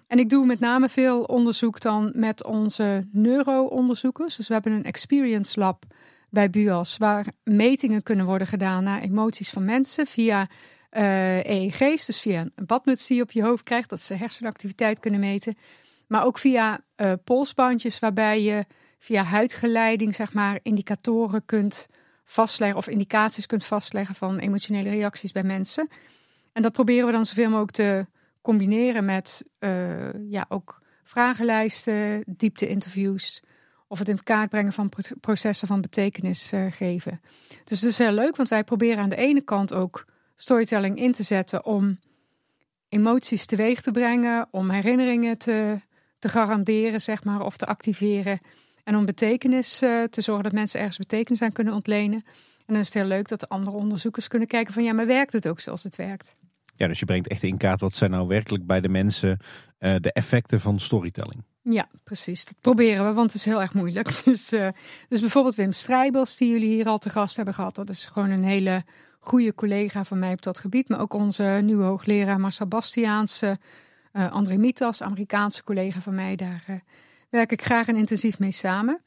En 0.07 0.19
ik 0.19 0.29
doe 0.29 0.45
met 0.45 0.59
name 0.59 0.89
veel 0.89 1.23
onderzoek 1.23 1.79
dan 1.79 2.11
met 2.15 2.43
onze 2.43 3.07
neuro-onderzoekers. 3.11 4.35
Dus 4.35 4.47
we 4.47 4.53
hebben 4.53 4.71
een 4.71 4.83
experience 4.83 5.59
lab 5.59 5.83
bij 6.29 6.49
BUAS, 6.49 6.97
waar 6.97 7.25
metingen 7.43 8.03
kunnen 8.03 8.25
worden 8.25 8.47
gedaan 8.47 8.83
naar 8.83 9.01
emoties 9.01 9.49
van 9.49 9.65
mensen 9.65 10.05
via 10.05 10.47
EEG's, 10.89 12.05
dus 12.05 12.19
via 12.19 12.41
een 12.55 12.65
badmuts 12.65 13.07
die 13.07 13.17
je 13.17 13.23
op 13.23 13.31
je 13.31 13.43
hoofd 13.43 13.63
krijgt, 13.63 13.89
dat 13.89 14.01
ze 14.01 14.13
hersenactiviteit 14.13 14.99
kunnen 14.99 15.19
meten. 15.19 15.57
Maar 16.07 16.25
ook 16.25 16.37
via 16.37 16.79
uh, 16.97 17.13
polsbandjes, 17.23 17.99
waarbij 17.99 18.41
je 18.41 18.65
via 18.97 19.23
huidgeleiding, 19.23 20.15
zeg 20.15 20.33
maar, 20.33 20.59
indicatoren 20.63 21.45
kunt 21.45 21.87
vastleggen 22.23 22.77
of 22.77 22.87
indicaties 22.87 23.45
kunt 23.45 23.65
vastleggen 23.65 24.15
van 24.15 24.37
emotionele 24.37 24.89
reacties 24.89 25.31
bij 25.31 25.43
mensen. 25.43 25.87
En 26.53 26.61
dat 26.61 26.71
proberen 26.71 27.05
we 27.05 27.11
dan 27.11 27.25
zoveel 27.25 27.49
mogelijk 27.49 27.71
te 27.71 28.05
combineren 28.41 29.05
met 29.05 29.45
uh, 29.59 30.29
ja, 30.29 30.45
ook 30.49 30.81
vragenlijsten, 31.03 32.23
diepte-interviews 32.25 33.41
of 33.87 33.99
het 33.99 34.09
in 34.09 34.23
kaart 34.23 34.49
brengen 34.49 34.73
van 34.73 34.91
processen 35.21 35.67
van 35.67 35.81
betekenis 35.81 36.53
uh, 36.53 36.71
geven. 36.71 37.21
Dus 37.63 37.81
het 37.81 37.89
is 37.89 37.97
heel 37.97 38.11
leuk, 38.11 38.35
want 38.35 38.49
wij 38.49 38.63
proberen 38.63 39.03
aan 39.03 39.09
de 39.09 39.15
ene 39.15 39.41
kant 39.41 39.73
ook 39.73 40.05
storytelling 40.35 40.97
in 40.97 41.11
te 41.11 41.23
zetten 41.23 41.65
om 41.65 41.99
emoties 42.89 43.45
teweeg 43.45 43.81
te 43.81 43.91
brengen, 43.91 44.47
om 44.51 44.69
herinneringen 44.69 45.37
te, 45.37 45.81
te 46.19 46.29
garanderen, 46.29 47.01
zeg 47.01 47.23
maar, 47.23 47.41
of 47.41 47.57
te 47.57 47.65
activeren. 47.65 48.39
En 48.83 48.95
om 48.95 49.05
betekenis 49.05 49.81
uh, 49.81 50.03
te 50.03 50.21
zorgen 50.21 50.43
dat 50.43 50.53
mensen 50.53 50.79
ergens 50.79 50.97
betekenis 50.97 51.41
aan 51.41 51.51
kunnen 51.51 51.73
ontlenen. 51.73 52.23
En 52.57 52.73
dan 52.73 52.77
is 52.77 52.85
het 52.85 52.93
heel 52.93 53.05
leuk 53.05 53.27
dat 53.27 53.39
de 53.39 53.47
andere 53.47 53.75
onderzoekers 53.75 54.27
kunnen 54.27 54.47
kijken 54.47 54.73
van 54.73 54.83
ja, 54.83 54.93
maar 54.93 55.07
werkt 55.07 55.33
het 55.33 55.47
ook 55.47 55.59
zoals 55.59 55.83
het 55.83 55.95
werkt? 55.95 56.35
Ja, 56.75 56.87
dus 56.87 56.99
je 56.99 57.05
brengt 57.05 57.27
echt 57.27 57.43
in 57.43 57.57
kaart 57.57 57.81
wat 57.81 57.93
zijn 57.93 58.11
nou 58.11 58.27
werkelijk 58.27 58.65
bij 58.65 58.81
de 58.81 58.89
mensen 58.89 59.39
uh, 59.79 59.95
de 59.99 60.11
effecten 60.11 60.59
van 60.59 60.79
storytelling. 60.79 61.43
Ja, 61.61 61.87
precies. 62.03 62.45
Dat 62.45 62.55
proberen 62.61 63.07
we, 63.07 63.13
want 63.13 63.27
het 63.27 63.35
is 63.35 63.45
heel 63.45 63.61
erg 63.61 63.73
moeilijk. 63.73 64.09
Dus, 64.25 64.53
uh, 64.53 64.67
dus 65.09 65.19
bijvoorbeeld 65.19 65.55
Wim 65.55 65.71
Strijbels, 65.71 66.37
die 66.37 66.51
jullie 66.51 66.69
hier 66.69 66.87
al 66.87 66.97
te 66.97 67.09
gast 67.09 67.35
hebben 67.35 67.53
gehad. 67.53 67.75
Dat 67.75 67.89
is 67.89 68.05
gewoon 68.05 68.29
een 68.29 68.43
hele 68.43 68.83
goede 69.19 69.53
collega 69.53 70.03
van 70.03 70.19
mij 70.19 70.31
op 70.31 70.41
dat 70.41 70.59
gebied. 70.59 70.89
Maar 70.89 70.99
ook 70.99 71.13
onze 71.13 71.59
nieuwe 71.63 71.83
hoogleraar 71.83 72.39
Marcel 72.39 72.67
Bastiaans, 72.67 73.43
uh, 74.17 74.31
André 74.31 74.57
Mitas, 74.57 75.01
Amerikaanse 75.01 75.63
collega 75.63 76.01
van 76.01 76.15
mij. 76.15 76.35
Daar 76.35 76.83
werk 77.29 77.51
ik 77.51 77.61
graag 77.61 77.87
en 77.87 77.95
intensief 77.95 78.39
mee 78.39 78.51
samen. 78.51 79.01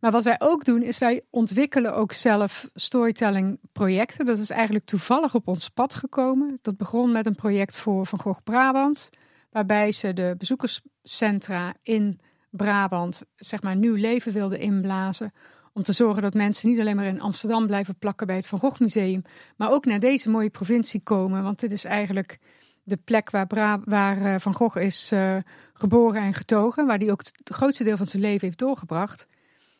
Maar 0.00 0.10
wat 0.10 0.24
wij 0.24 0.36
ook 0.38 0.64
doen, 0.64 0.82
is 0.82 0.98
wij 0.98 1.22
ontwikkelen 1.30 1.94
ook 1.94 2.12
zelf 2.12 2.68
storytelling 2.74 3.58
projecten. 3.72 4.26
Dat 4.26 4.38
is 4.38 4.50
eigenlijk 4.50 4.84
toevallig 4.84 5.34
op 5.34 5.48
ons 5.48 5.68
pad 5.68 5.94
gekomen. 5.94 6.58
Dat 6.62 6.76
begon 6.76 7.12
met 7.12 7.26
een 7.26 7.34
project 7.34 7.76
voor 7.76 8.06
Van 8.06 8.20
Gogh 8.20 8.40
Brabant, 8.44 9.10
waarbij 9.50 9.92
ze 9.92 10.12
de 10.12 10.34
bezoekerscentra 10.38 11.74
in 11.82 12.20
Brabant, 12.50 13.22
zeg 13.36 13.62
maar, 13.62 13.76
nieuw 13.76 13.94
leven 13.94 14.32
wilden 14.32 14.60
inblazen. 14.60 15.32
Om 15.72 15.82
te 15.82 15.92
zorgen 15.92 16.22
dat 16.22 16.34
mensen 16.34 16.68
niet 16.68 16.80
alleen 16.80 16.96
maar 16.96 17.04
in 17.04 17.20
Amsterdam 17.20 17.66
blijven 17.66 17.98
plakken 17.98 18.26
bij 18.26 18.36
het 18.36 18.46
Van 18.46 18.58
Gogh 18.58 18.80
Museum, 18.80 19.22
maar 19.56 19.70
ook 19.70 19.84
naar 19.84 20.00
deze 20.00 20.30
mooie 20.30 20.50
provincie 20.50 21.00
komen. 21.00 21.42
Want 21.42 21.60
dit 21.60 21.72
is 21.72 21.84
eigenlijk 21.84 22.38
de 22.90 22.96
plek 23.04 23.30
waar, 23.30 24.22
eh, 24.22 24.34
Van 24.38 24.54
Gogh 24.54 24.80
is 24.80 25.12
uh, 25.12 25.36
geboren 25.74 26.22
en 26.22 26.34
getogen, 26.34 26.86
waar 26.86 26.98
hij 26.98 27.10
ook 27.10 27.20
het 27.20 27.54
grootste 27.54 27.84
deel 27.84 27.96
van 27.96 28.06
zijn 28.06 28.22
leven 28.22 28.46
heeft 28.46 28.58
doorgebracht. 28.58 29.26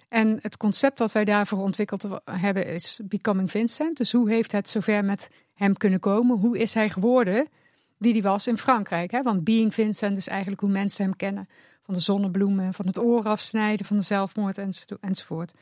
En 0.08 0.38
het 0.42 0.56
concept 0.56 0.98
dat 0.98 1.12
wij 1.12 1.24
daarvoor 1.24 1.58
ontwikkeld 1.58 2.08
hebben 2.24 2.66
is 2.66 3.00
Becoming 3.04 3.50
Vincent. 3.50 3.96
Dus 3.96 4.12
hoe 4.12 4.30
heeft 4.30 4.52
het 4.52 4.68
zover 4.68 5.04
met 5.04 5.30
hem 5.54 5.76
kunnen 5.76 6.00
komen? 6.00 6.38
Hoe 6.38 6.58
is 6.58 6.74
hij 6.74 6.90
geworden 6.90 7.48
wie 7.96 8.12
hij 8.12 8.22
was 8.22 8.46
in 8.46 8.58
Frankrijk? 8.58 9.10
Hè? 9.10 9.22
Want 9.22 9.44
Being 9.44 9.74
Vincent 9.74 10.16
is 10.16 10.28
eigenlijk 10.28 10.60
hoe 10.60 10.70
mensen 10.70 11.04
hem 11.04 11.16
kennen. 11.16 11.48
Van 11.82 11.94
de 11.94 12.00
zonnebloemen, 12.00 12.74
van 12.74 12.86
het 12.86 12.98
oor 12.98 13.24
afsnijden, 13.24 13.86
van 13.86 13.96
de 13.96 14.02
zelfmoord 14.02 14.58
enzovoort. 15.00 15.52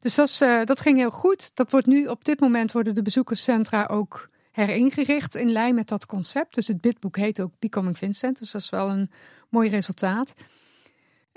Dus 0.00 0.14
dat, 0.14 0.40
uh, 0.42 0.64
dat 0.64 0.80
ging 0.80 0.98
heel 0.98 1.10
goed. 1.10 1.50
Dat 1.54 1.70
wordt 1.70 1.86
nu 1.86 2.06
op 2.06 2.24
dit 2.24 2.40
moment 2.40 2.72
worden 2.72 2.94
de 2.94 3.02
bezoekerscentra 3.02 3.86
ook 3.90 4.28
heringericht 4.66 5.34
in 5.34 5.52
lijn 5.52 5.74
met 5.74 5.88
dat 5.88 6.06
concept. 6.06 6.54
Dus 6.54 6.66
het 6.66 6.80
bidboek 6.80 7.16
heet 7.16 7.40
ook 7.40 7.52
Becoming 7.58 7.98
Vincent. 7.98 8.38
Dus 8.38 8.50
dat 8.50 8.60
is 8.60 8.70
wel 8.70 8.88
een 8.88 9.10
mooi 9.48 9.68
resultaat. 9.68 10.34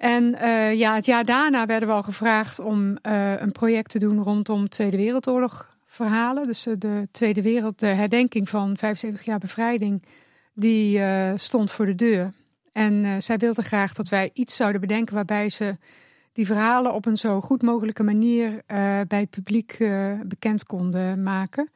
En 0.02 0.24
uh, 0.24 0.74
ja, 0.74 0.96
het 0.96 1.06
jaar 1.06 1.26
daarna 1.26 1.66
werden 1.66 1.88
we 1.88 1.94
al 1.94 2.04
gevraagd 2.04 2.60
om 2.60 2.98
uh, 3.02 3.42
een 3.42 3.52
project 3.52 3.90
te 3.90 4.00
doen 4.00 4.24
rondom 4.24 4.70
Tweede 4.70 4.98
Wereldoorlog 4.98 5.78
verhalen. 5.86 6.48
Dus 6.48 6.68
uh, 6.68 6.74
de 6.78 7.08
Tweede 7.12 7.42
Wereld, 7.42 7.80
de 7.80 7.86
herdenking 7.86 8.50
van 8.50 8.78
75 8.78 9.26
jaar 9.26 9.40
bevrijding, 9.40 10.04
die 10.54 11.02
stond 11.36 11.72
voor 11.72 11.86
de 11.86 11.96
deur. 11.96 12.34
En 12.72 13.22
zij 13.22 13.38
wilde 13.38 13.62
graag 13.62 13.94
dat 13.94 14.10
wij 14.10 14.30
iets 14.34 14.56
zouden 14.56 14.82
bedenken 14.82 15.16
waarbij 15.16 15.50
ze 15.50 15.78
die 16.34 16.46
verhalen 16.46 16.94
op 16.94 17.06
een 17.06 17.18
zo 17.18 17.42
goed 17.42 17.62
mogelijke 17.62 18.04
manier 18.04 18.62
bij 19.08 19.20
het 19.20 19.30
publiek 19.30 19.78
bekend 20.26 20.64
konden 20.64 21.24
maken. 21.24 21.70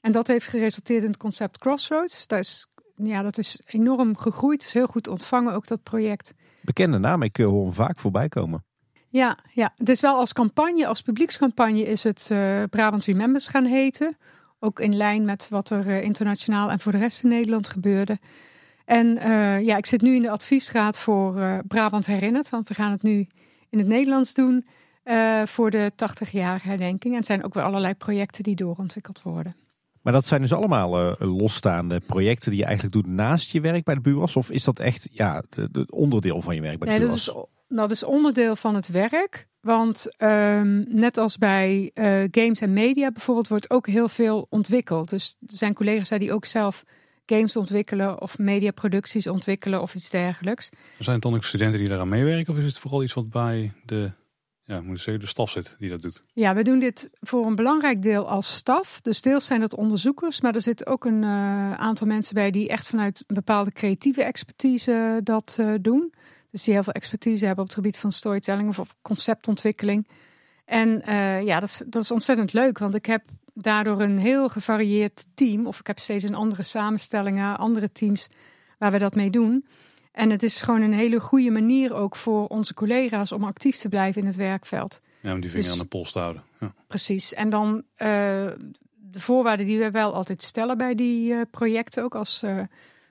En 0.00 0.12
dat 0.12 0.26
heeft 0.26 0.46
geresulteerd 0.46 1.02
in 1.02 1.08
het 1.08 1.18
concept 1.18 1.58
Crossroads. 1.58 2.26
Dat 2.26 2.38
is, 2.38 2.66
ja, 2.96 3.22
dat 3.22 3.38
is 3.38 3.60
enorm 3.66 4.16
gegroeid, 4.16 4.62
is 4.62 4.72
heel 4.72 4.86
goed 4.86 5.08
ontvangen, 5.08 5.52
ook 5.52 5.66
dat 5.66 5.82
project. 5.82 6.34
Bekende 6.62 6.98
naam, 6.98 7.22
ik 7.22 7.36
hoor 7.36 7.62
hem 7.62 7.72
vaak 7.72 7.98
voorbij 7.98 8.28
komen. 8.28 8.64
Ja, 9.08 9.38
ja, 9.52 9.72
het 9.76 9.88
is 9.88 10.00
wel 10.00 10.16
als 10.16 10.32
campagne, 10.32 10.86
als 10.86 11.02
publiekscampagne 11.02 11.82
is 11.82 12.04
het 12.04 12.28
uh, 12.32 12.62
Brabant 12.70 13.04
Remembers 13.04 13.48
gaan 13.48 13.64
heten. 13.64 14.16
Ook 14.58 14.80
in 14.80 14.96
lijn 14.96 15.24
met 15.24 15.48
wat 15.48 15.70
er 15.70 15.86
uh, 15.86 16.02
internationaal 16.02 16.70
en 16.70 16.80
voor 16.80 16.92
de 16.92 16.98
rest 16.98 17.22
in 17.22 17.28
Nederland 17.28 17.68
gebeurde. 17.68 18.18
En 18.84 19.06
uh, 19.16 19.60
ja, 19.60 19.76
ik 19.76 19.86
zit 19.86 20.00
nu 20.00 20.14
in 20.14 20.22
de 20.22 20.30
adviesraad 20.30 20.98
voor 20.98 21.62
Brabant 21.68 22.06
Herinnerd, 22.06 22.50
want 22.50 22.68
we 22.68 22.74
gaan 22.74 22.90
het 22.90 23.02
nu 23.02 23.26
in 23.68 23.78
het 23.78 23.86
Nederlands 23.86 24.34
doen 24.34 24.66
voor 25.44 25.70
de 25.70 25.92
80-jarige 25.92 26.68
herdenking. 26.68 27.14
En 27.14 27.20
er 27.20 27.24
zijn 27.24 27.44
ook 27.44 27.54
weer 27.54 27.62
allerlei 27.62 27.94
projecten 27.94 28.42
die 28.42 28.54
doorontwikkeld 28.54 29.22
worden. 29.22 29.56
Maar 30.02 30.12
dat 30.12 30.26
zijn 30.26 30.40
dus 30.40 30.52
allemaal 30.52 31.00
uh, 31.00 31.14
losstaande 31.18 32.00
projecten 32.00 32.50
die 32.50 32.60
je 32.60 32.66
eigenlijk 32.66 32.94
doet 32.94 33.06
naast 33.06 33.50
je 33.50 33.60
werk 33.60 33.84
bij 33.84 33.94
de 33.94 34.00
BUAS? 34.00 34.36
Of 34.36 34.50
is 34.50 34.64
dat 34.64 34.78
echt 34.78 35.08
ja, 35.12 35.42
het 35.50 35.90
onderdeel 35.90 36.40
van 36.40 36.54
je 36.54 36.60
werk 36.60 36.78
bij 36.78 36.88
de 36.88 36.98
nee, 36.98 37.08
BUAS? 37.08 37.24
Dat 37.24 37.36
is, 37.68 37.76
dat 37.76 37.90
is 37.90 38.04
onderdeel 38.04 38.56
van 38.56 38.74
het 38.74 38.88
werk. 38.88 39.48
Want 39.60 40.06
um, 40.18 40.84
net 40.88 41.18
als 41.18 41.38
bij 41.38 41.90
uh, 41.94 42.04
games 42.30 42.60
en 42.60 42.72
media 42.72 43.12
bijvoorbeeld 43.12 43.48
wordt 43.48 43.70
ook 43.70 43.86
heel 43.86 44.08
veel 44.08 44.46
ontwikkeld. 44.50 45.08
Dus 45.08 45.36
er 45.46 45.56
zijn 45.56 45.74
collega's 45.74 46.08
die 46.08 46.32
ook 46.32 46.44
zelf 46.44 46.84
games 47.26 47.56
ontwikkelen 47.56 48.20
of 48.20 48.38
mediaproducties 48.38 49.26
ontwikkelen 49.26 49.82
of 49.82 49.94
iets 49.94 50.10
dergelijks. 50.10 50.68
Zijn 50.98 51.14
het 51.14 51.24
dan 51.24 51.34
ook 51.34 51.44
studenten 51.44 51.78
die 51.78 51.88
daaraan 51.88 52.08
meewerken 52.08 52.52
of 52.52 52.58
is 52.58 52.66
het 52.66 52.78
vooral 52.78 53.02
iets 53.02 53.14
wat 53.14 53.30
bij 53.30 53.72
de 53.84 54.10
ja, 54.70 54.80
moet 54.80 54.96
ik 54.96 55.02
zeggen, 55.02 55.20
de 55.20 55.26
staf 55.26 55.50
zit 55.50 55.76
die 55.78 55.90
dat 55.90 56.02
doet. 56.02 56.24
Ja, 56.32 56.54
we 56.54 56.62
doen 56.62 56.78
dit 56.78 57.10
voor 57.20 57.46
een 57.46 57.54
belangrijk 57.54 58.02
deel 58.02 58.28
als 58.28 58.54
staf. 58.54 59.00
Dus 59.00 59.22
deels 59.22 59.44
zijn 59.44 59.60
dat 59.60 59.74
onderzoekers, 59.74 60.40
maar 60.40 60.54
er 60.54 60.62
zitten 60.62 60.86
ook 60.86 61.04
een 61.04 61.22
uh, 61.22 61.72
aantal 61.72 62.06
mensen 62.06 62.34
bij 62.34 62.50
die 62.50 62.68
echt 62.68 62.86
vanuit 62.86 63.24
een 63.26 63.34
bepaalde 63.34 63.72
creatieve 63.72 64.24
expertise 64.24 65.20
dat 65.22 65.56
uh, 65.60 65.74
doen. 65.80 66.12
Dus 66.50 66.62
die 66.62 66.74
heel 66.74 66.82
veel 66.82 66.92
expertise 66.92 67.46
hebben 67.46 67.64
op 67.64 67.70
het 67.70 67.78
gebied 67.78 67.98
van 67.98 68.12
storytelling 68.12 68.78
of 68.78 68.94
conceptontwikkeling. 69.02 70.08
En 70.64 71.02
ja, 71.44 71.60
dat, 71.60 71.82
dat 71.86 72.02
is 72.02 72.10
ontzettend 72.10 72.52
leuk, 72.52 72.78
want 72.78 72.94
ik 72.94 73.06
heb 73.06 73.22
daardoor 73.54 74.00
een 74.00 74.18
heel 74.18 74.48
gevarieerd 74.48 75.26
team. 75.34 75.66
Of 75.66 75.80
ik 75.80 75.86
heb 75.86 75.98
steeds 75.98 76.24
een 76.24 76.34
andere 76.34 76.62
samenstellingen, 76.62 77.58
andere 77.58 77.92
teams 77.92 78.28
waar 78.78 78.90
we 78.90 78.98
dat 78.98 79.14
mee 79.14 79.30
doen. 79.30 79.64
En 80.20 80.30
het 80.30 80.42
is 80.42 80.62
gewoon 80.62 80.82
een 80.82 80.92
hele 80.92 81.20
goede 81.20 81.50
manier 81.50 81.94
ook 81.94 82.16
voor 82.16 82.46
onze 82.46 82.74
collega's 82.74 83.32
om 83.32 83.44
actief 83.44 83.76
te 83.76 83.88
blijven 83.88 84.20
in 84.20 84.26
het 84.26 84.36
werkveld. 84.36 85.00
Ja, 85.20 85.32
om 85.32 85.40
die 85.40 85.50
vinger 85.50 85.66
dus, 85.66 85.72
aan 85.72 85.82
de 85.82 85.88
pols 85.88 86.12
te 86.12 86.18
houden. 86.18 86.42
Ja. 86.60 86.74
Precies. 86.86 87.34
En 87.34 87.50
dan 87.50 87.76
uh, 87.76 87.82
de 87.98 89.20
voorwaarden 89.20 89.66
die 89.66 89.78
we 89.78 89.90
wel 89.90 90.14
altijd 90.14 90.42
stellen 90.42 90.76
bij 90.76 90.94
die 90.94 91.32
uh, 91.32 91.40
projecten, 91.50 92.02
ook 92.02 92.14
als 92.14 92.42
uh, 92.42 92.60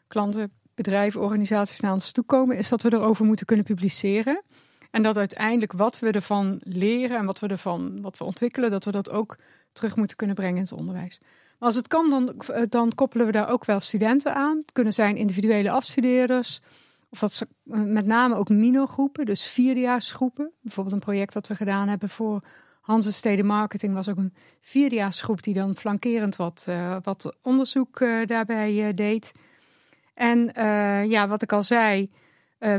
klanten, 0.08 0.52
bedrijven, 0.76 1.22
organisaties 1.22 1.80
naar 1.80 1.94
ons 1.94 2.12
toe 2.12 2.24
komen, 2.24 2.58
is 2.58 2.70
dat 2.70 2.82
we 2.82 2.94
erover 2.94 3.26
moeten 3.26 3.46
kunnen 3.46 3.66
publiceren. 3.66 4.44
En 4.92 5.04
dat 5.04 5.18
uiteindelijk 5.18 5.74
wat 5.74 6.00
we 6.00 6.12
ervan 6.12 6.60
leren 6.64 7.18
en 7.18 7.26
wat 7.26 7.40
we 7.40 7.48
ervan 7.48 8.02
wat 8.02 8.18
we 8.18 8.24
ontwikkelen, 8.24 8.72
dat 8.72 8.86
we 8.86 8.92
dat 8.92 9.10
ook 9.10 9.38
terug 9.72 9.96
moeten 9.96 10.18
kunnen 10.18 10.36
brengen 10.36 10.56
in 10.56 10.62
het 10.62 10.72
onderwijs. 10.72 11.20
Maar 11.60 11.68
als 11.68 11.76
het 11.76 11.88
kan, 11.88 12.10
dan, 12.10 12.36
dan 12.70 12.96
koppelen 12.96 13.26
we 13.26 13.32
daar 13.32 13.50
ook 13.50 13.66
wel 13.66 13.80
studenten 13.80 14.36
aan. 14.36 14.58
Het 14.58 14.72
kunnen 14.72 14.94
zijn 14.94 15.18
individuele 15.18 15.72
afstudeerders. 15.72 16.62
Of 17.10 17.20
dat 17.20 17.34
ze 17.34 17.48
eh, 17.72 17.82
met 17.82 18.06
name 18.06 18.36
ook 18.36 18.50
minogroepen, 18.50 19.26
dus 19.26 19.48
vierdejaarsgroepen. 19.48 20.52
Bijvoorbeeld 20.62 20.96
een 20.96 21.02
project 21.02 21.34
dat 21.34 21.48
we 21.48 21.56
gedaan 21.56 21.88
hebben 21.88 22.10
voor 22.10 22.44
Hanse 22.82 23.14
Steden 23.14 23.46
Marketing 23.46 23.94
was 23.94 24.10
ook 24.10 24.18
een 24.18 24.34
vierdejaarsgroep 24.62 25.44
die 25.44 25.54
dan 25.54 25.76
flankerend 25.76 26.36
wat, 26.36 26.66
uh, 26.70 26.98
wat 27.02 27.36
onderzoek 27.42 28.00
uh, 28.00 28.26
daarbij 28.26 28.94
deed. 28.94 29.32
En 30.14 30.52
ja, 31.10 31.28
wat 31.28 31.42
ik 31.42 31.52
al 31.54 31.64
zei, 31.64 32.12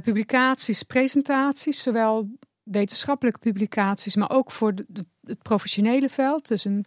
publicaties, 0.03 0.83
presentaties, 0.83 1.83
zowel 1.83 2.29
wetenschappelijke 2.63 3.39
publicaties, 3.39 4.17
maar 4.17 4.31
ook 4.31 4.51
voor 4.51 4.75
het 5.25 5.43
professionele 5.43 6.09
veld. 6.09 6.49
Dus 6.49 6.65
een 6.65 6.85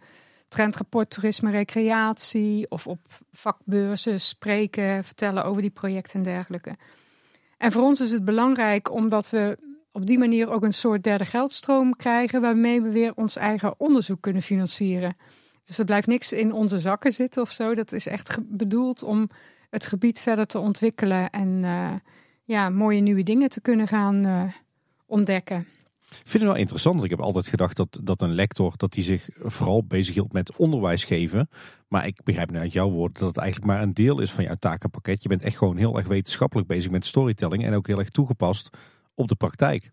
trendrapport 0.47 1.09
toerisme, 1.09 1.51
recreatie 1.51 2.69
of 2.69 2.87
op 2.87 2.99
vakbeurzen 3.31 4.21
spreken, 4.21 5.03
vertellen 5.03 5.45
over 5.45 5.61
die 5.61 5.71
projecten 5.71 6.15
en 6.15 6.23
dergelijke. 6.23 6.75
En 7.63 7.71
voor 7.71 7.83
ons 7.83 8.01
is 8.01 8.11
het 8.11 8.25
belangrijk 8.25 8.91
omdat 8.91 9.29
we 9.29 9.57
op 9.91 10.05
die 10.05 10.17
manier 10.17 10.49
ook 10.49 10.63
een 10.63 10.73
soort 10.73 11.03
derde 11.03 11.25
geldstroom 11.25 11.95
krijgen, 11.95 12.41
waarmee 12.41 12.81
we 12.81 12.89
weer 12.89 13.11
ons 13.15 13.35
eigen 13.35 13.73
onderzoek 13.77 14.21
kunnen 14.21 14.41
financieren. 14.41 15.17
Dus 15.63 15.77
er 15.77 15.85
blijft 15.85 16.07
niks 16.07 16.31
in 16.31 16.53
onze 16.53 16.79
zakken 16.79 17.13
zitten 17.13 17.41
of 17.41 17.51
zo. 17.51 17.75
Dat 17.75 17.91
is 17.91 18.07
echt 18.07 18.37
bedoeld 18.41 19.03
om 19.03 19.29
het 19.69 19.85
gebied 19.85 20.19
verder 20.19 20.45
te 20.45 20.59
ontwikkelen 20.59 21.29
en 21.29 21.63
uh, 21.63 21.91
ja, 22.43 22.69
mooie 22.69 23.01
nieuwe 23.01 23.23
dingen 23.23 23.49
te 23.49 23.61
kunnen 23.61 23.87
gaan 23.87 24.25
uh, 24.25 24.43
ontdekken. 25.05 25.67
Ik 26.19 26.29
vind 26.29 26.43
het 26.43 26.51
wel 26.51 26.61
interessant. 26.61 27.03
Ik 27.03 27.09
heb 27.09 27.21
altijd 27.21 27.47
gedacht 27.47 27.77
dat, 27.77 27.99
dat 28.03 28.21
een 28.21 28.33
lector 28.33 28.73
dat 28.77 28.91
die 28.91 29.03
zich 29.03 29.29
vooral 29.41 29.83
bezighield 29.83 30.33
met 30.33 30.55
onderwijs 30.55 31.03
geven. 31.03 31.49
Maar 31.87 32.07
ik 32.07 32.23
begrijp 32.23 32.51
nu 32.51 32.59
uit 32.59 32.73
jouw 32.73 32.89
woorden 32.89 33.19
dat 33.19 33.27
het 33.27 33.37
eigenlijk 33.37 33.71
maar 33.71 33.81
een 33.81 33.93
deel 33.93 34.21
is 34.21 34.31
van 34.31 34.43
jouw 34.43 34.55
takenpakket. 34.59 35.23
Je 35.23 35.29
bent 35.29 35.41
echt 35.41 35.57
gewoon 35.57 35.77
heel 35.77 35.97
erg 35.97 36.07
wetenschappelijk 36.07 36.67
bezig 36.67 36.91
met 36.91 37.05
storytelling 37.05 37.65
en 37.65 37.73
ook 37.73 37.87
heel 37.87 37.99
erg 37.99 38.09
toegepast 38.09 38.69
op 39.15 39.27
de 39.27 39.35
praktijk. 39.35 39.91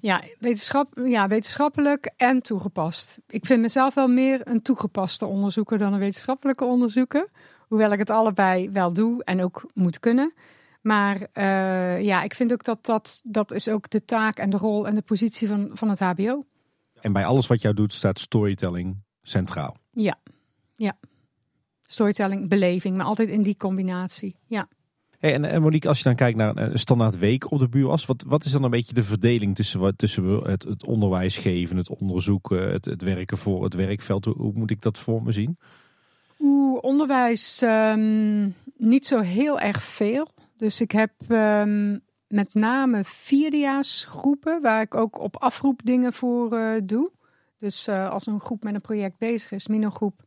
Ja, 0.00 0.22
wetenschap, 0.38 1.00
ja, 1.04 1.28
wetenschappelijk 1.28 2.12
en 2.16 2.42
toegepast. 2.42 3.20
Ik 3.28 3.46
vind 3.46 3.60
mezelf 3.60 3.94
wel 3.94 4.08
meer 4.08 4.40
een 4.44 4.62
toegepaste 4.62 5.26
onderzoeker 5.26 5.78
dan 5.78 5.92
een 5.92 5.98
wetenschappelijke 5.98 6.64
onderzoeker. 6.64 7.28
Hoewel 7.68 7.92
ik 7.92 7.98
het 7.98 8.10
allebei 8.10 8.70
wel 8.70 8.92
doe 8.92 9.24
en 9.24 9.42
ook 9.42 9.70
moet 9.74 10.00
kunnen. 10.00 10.32
Maar 10.82 11.16
uh, 11.20 12.02
ja, 12.02 12.22
ik 12.22 12.34
vind 12.34 12.52
ook 12.52 12.64
dat, 12.64 12.84
dat 12.84 13.20
dat 13.24 13.52
is 13.52 13.68
ook 13.68 13.90
de 13.90 14.04
taak 14.04 14.38
en 14.38 14.50
de 14.50 14.56
rol 14.56 14.86
en 14.86 14.94
de 14.94 15.02
positie 15.02 15.48
van, 15.48 15.70
van 15.72 15.88
het 15.88 15.98
HBO. 15.98 16.44
En 17.00 17.12
bij 17.12 17.24
alles 17.24 17.46
wat 17.46 17.62
jou 17.62 17.74
doet 17.74 17.92
staat 17.92 18.18
storytelling 18.18 18.96
centraal. 19.22 19.76
Ja, 19.90 20.18
ja. 20.74 20.96
Storytelling, 21.82 22.48
beleving, 22.48 22.96
maar 22.96 23.06
altijd 23.06 23.28
in 23.28 23.42
die 23.42 23.56
combinatie. 23.56 24.36
Ja. 24.46 24.68
Hey, 25.18 25.34
en, 25.34 25.44
en 25.44 25.62
Monique, 25.62 25.88
als 25.88 25.98
je 25.98 26.04
dan 26.04 26.14
kijkt 26.14 26.36
naar 26.36 26.56
een 26.56 26.78
standaard 26.78 27.18
week 27.18 27.50
op 27.50 27.58
de 27.58 27.68
buurwas, 27.68 28.06
wat, 28.06 28.24
wat 28.26 28.44
is 28.44 28.52
dan 28.52 28.64
een 28.64 28.70
beetje 28.70 28.94
de 28.94 29.02
verdeling 29.02 29.54
tussen, 29.54 29.96
tussen 29.96 30.24
het, 30.24 30.62
het 30.62 30.86
onderwijs 30.86 31.36
geven, 31.36 31.76
het 31.76 31.88
onderzoeken, 31.88 32.72
het, 32.72 32.84
het 32.84 33.02
werken 33.02 33.38
voor 33.38 33.64
het 33.64 33.74
werkveld? 33.74 34.24
Hoe, 34.24 34.52
moet 34.54 34.70
ik 34.70 34.82
dat 34.82 34.98
voor 34.98 35.22
me 35.22 35.32
zien? 35.32 35.58
Oeh, 36.38 36.78
onderwijs 36.82 37.62
um, 37.62 38.54
niet 38.76 39.06
zo 39.06 39.20
heel 39.20 39.60
erg 39.60 39.82
veel. 39.82 40.28
Dus 40.62 40.80
ik 40.80 40.90
heb 40.90 41.12
um, 41.28 42.00
met 42.28 42.54
name 42.54 43.04
vierdejaarsgroepen 43.04 44.62
waar 44.62 44.80
ik 44.80 44.94
ook 44.94 45.18
op 45.18 45.36
afroep 45.36 45.80
dingen 45.84 46.12
voor 46.12 46.54
uh, 46.54 46.80
doe. 46.84 47.10
Dus 47.58 47.88
uh, 47.88 48.10
als 48.10 48.26
een 48.26 48.40
groep 48.40 48.62
met 48.62 48.74
een 48.74 48.80
project 48.80 49.18
bezig 49.18 49.52
is, 49.52 49.66
minogroep 49.66 50.24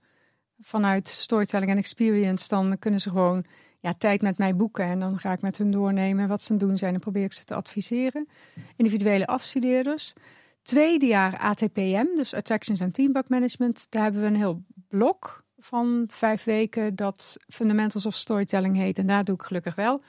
vanuit 0.60 1.08
storytelling 1.08 1.72
en 1.72 1.78
experience, 1.78 2.48
dan 2.48 2.80
kunnen 2.80 3.00
ze 3.00 3.10
gewoon 3.10 3.46
ja, 3.80 3.94
tijd 3.94 4.22
met 4.22 4.38
mij 4.38 4.56
boeken. 4.56 4.86
En 4.86 5.00
dan 5.00 5.20
ga 5.20 5.32
ik 5.32 5.42
met 5.42 5.58
hun 5.58 5.72
doornemen 5.72 6.28
wat 6.28 6.42
ze 6.42 6.52
aan 6.52 6.58
doen 6.58 6.78
zijn 6.78 6.94
en 6.94 7.00
probeer 7.00 7.24
ik 7.24 7.34
ze 7.34 7.44
te 7.44 7.56
adviseren. 7.56 8.28
Individuele 8.76 9.28
afstudeerders. 9.28 10.14
Tweede 10.62 11.06
jaar 11.06 11.38
ATPM, 11.38 12.06
dus 12.16 12.34
Attractions 12.34 12.80
en 12.80 12.92
Teamwork 12.92 13.30
Management. 13.30 13.88
Daar 13.90 14.04
hebben 14.04 14.22
we 14.22 14.28
een 14.28 14.36
heel 14.36 14.64
blok 14.88 15.45
van 15.66 16.06
vijf 16.08 16.44
weken 16.44 16.96
dat 16.96 17.38
Fundamentals 17.48 18.06
of 18.06 18.16
Storytelling 18.16 18.76
heet. 18.76 18.98
En 18.98 19.08
daar 19.08 19.24
doe 19.24 19.36
ik 19.36 19.42
gelukkig 19.42 19.76
wel 19.76 20.02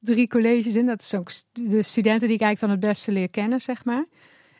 drie 0.00 0.28
colleges 0.28 0.76
in. 0.76 0.86
Dat 0.86 1.00
is 1.00 1.14
ook 1.14 1.30
de 1.52 1.82
studenten 1.82 2.28
die 2.28 2.36
ik 2.36 2.42
eigenlijk 2.42 2.60
dan 2.60 2.70
het 2.70 2.80
beste 2.80 3.12
leer 3.12 3.30
kennen, 3.30 3.60
zeg 3.60 3.84
maar. 3.84 4.04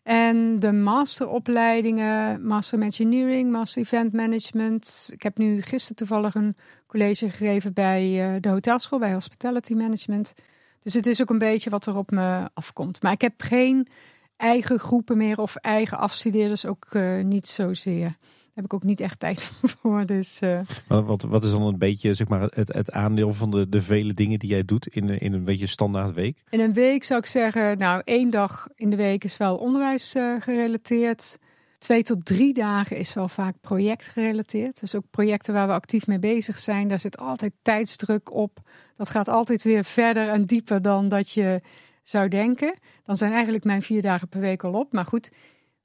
En 0.03 0.61
de 0.61 0.73
masteropleidingen, 0.73 2.47
Master 2.47 2.81
Engineering, 2.81 3.51
Master 3.51 3.83
Event 3.83 4.13
Management. 4.13 5.09
Ik 5.13 5.23
heb 5.23 5.39
nu 5.39 5.63
gisteren 5.63 5.97
toevallig 5.97 6.35
een 6.35 6.57
college 6.87 7.31
gegeven 7.31 7.73
bij 7.73 8.35
uh, 8.35 8.41
de 8.41 8.49
hotelschool, 8.49 8.99
bij 8.99 9.13
Hospitality 9.13 9.75
Management. 9.75 10.35
Dus 10.83 10.95
het 10.95 11.07
is 11.07 11.21
ook 11.21 11.31
een 11.31 11.39
beetje 11.39 11.71
wat 11.71 11.87
er 11.87 11.97
op 11.97 12.11
me 12.11 12.49
afkomt. 12.55 13.03
Maar 13.03 13.13
ik 13.13 13.21
heb 13.21 13.43
geen 13.43 13.89
eigen 14.37 14.79
groepen 14.79 15.17
meer 15.17 15.41
of 15.41 15.57
eigen 15.57 15.99
afstudeerders 15.99 16.67
ook 16.67 16.87
uh, 16.93 17.25
niet 17.25 17.49
zozeer 17.49 18.17
heb 18.61 18.73
ik 18.73 18.75
ook 18.75 18.89
niet 18.89 19.01
echt 19.01 19.19
tijd 19.19 19.53
voor. 19.81 20.07
Dus, 20.07 20.41
uh... 20.43 20.61
wat, 20.87 21.23
wat 21.23 21.45
is 21.45 21.51
dan 21.51 21.63
een 21.63 21.79
beetje 21.79 22.15
zeg 22.15 22.29
maar, 22.29 22.41
het, 22.41 22.73
het 22.73 22.91
aandeel 22.93 23.35
van 23.35 23.51
de, 23.51 23.69
de 23.69 23.83
vele 23.83 24.15
dingen 24.15 24.39
die 24.39 24.51
jij 24.51 24.65
doet 24.65 24.87
in, 24.87 25.09
in 25.09 25.33
een 25.33 25.45
beetje 25.45 25.67
standaard 25.67 26.13
week? 26.13 26.43
In 26.49 26.61
een 26.61 26.73
week 26.73 27.05
zou 27.05 27.21
ik 27.21 27.27
zeggen, 27.27 27.79
nou 27.79 28.03
één 28.05 28.31
dag 28.31 28.69
in 28.75 28.91
de 28.91 28.97
week 28.97 29.25
is 29.25 29.37
wel 29.37 29.57
onderwijs 29.57 30.15
uh, 30.15 30.41
gerelateerd. 30.41 31.39
Twee 31.79 32.03
tot 32.03 32.25
drie 32.25 32.55
dagen 32.55 32.97
is 32.97 33.15
wel 33.15 33.29
vaak 33.29 33.55
projectgerelateerd. 33.61 34.81
Dus 34.81 34.95
ook 34.95 35.05
projecten 35.11 35.55
waar 35.55 35.67
we 35.67 35.73
actief 35.73 36.07
mee 36.07 36.19
bezig 36.19 36.59
zijn. 36.59 36.89
Daar 36.89 37.01
zit 37.01 37.19
altijd 37.19 37.57
tijdsdruk 37.63 38.35
op. 38.35 38.59
Dat 38.97 39.11
gaat 39.11 39.29
altijd 39.29 39.63
weer 39.63 39.85
verder 39.85 40.29
en 40.29 40.45
dieper 40.45 40.83
dan 40.83 41.09
dat 41.09 41.31
je 41.31 41.61
zou 42.03 42.29
denken. 42.29 42.75
Dan 43.05 43.17
zijn 43.17 43.33
eigenlijk 43.33 43.65
mijn 43.65 43.83
vier 43.83 44.03
dagen 44.03 44.29
per 44.29 44.41
week 44.41 44.65
al 44.65 44.73
op. 44.73 44.93
Maar 44.93 45.05
goed, 45.05 45.31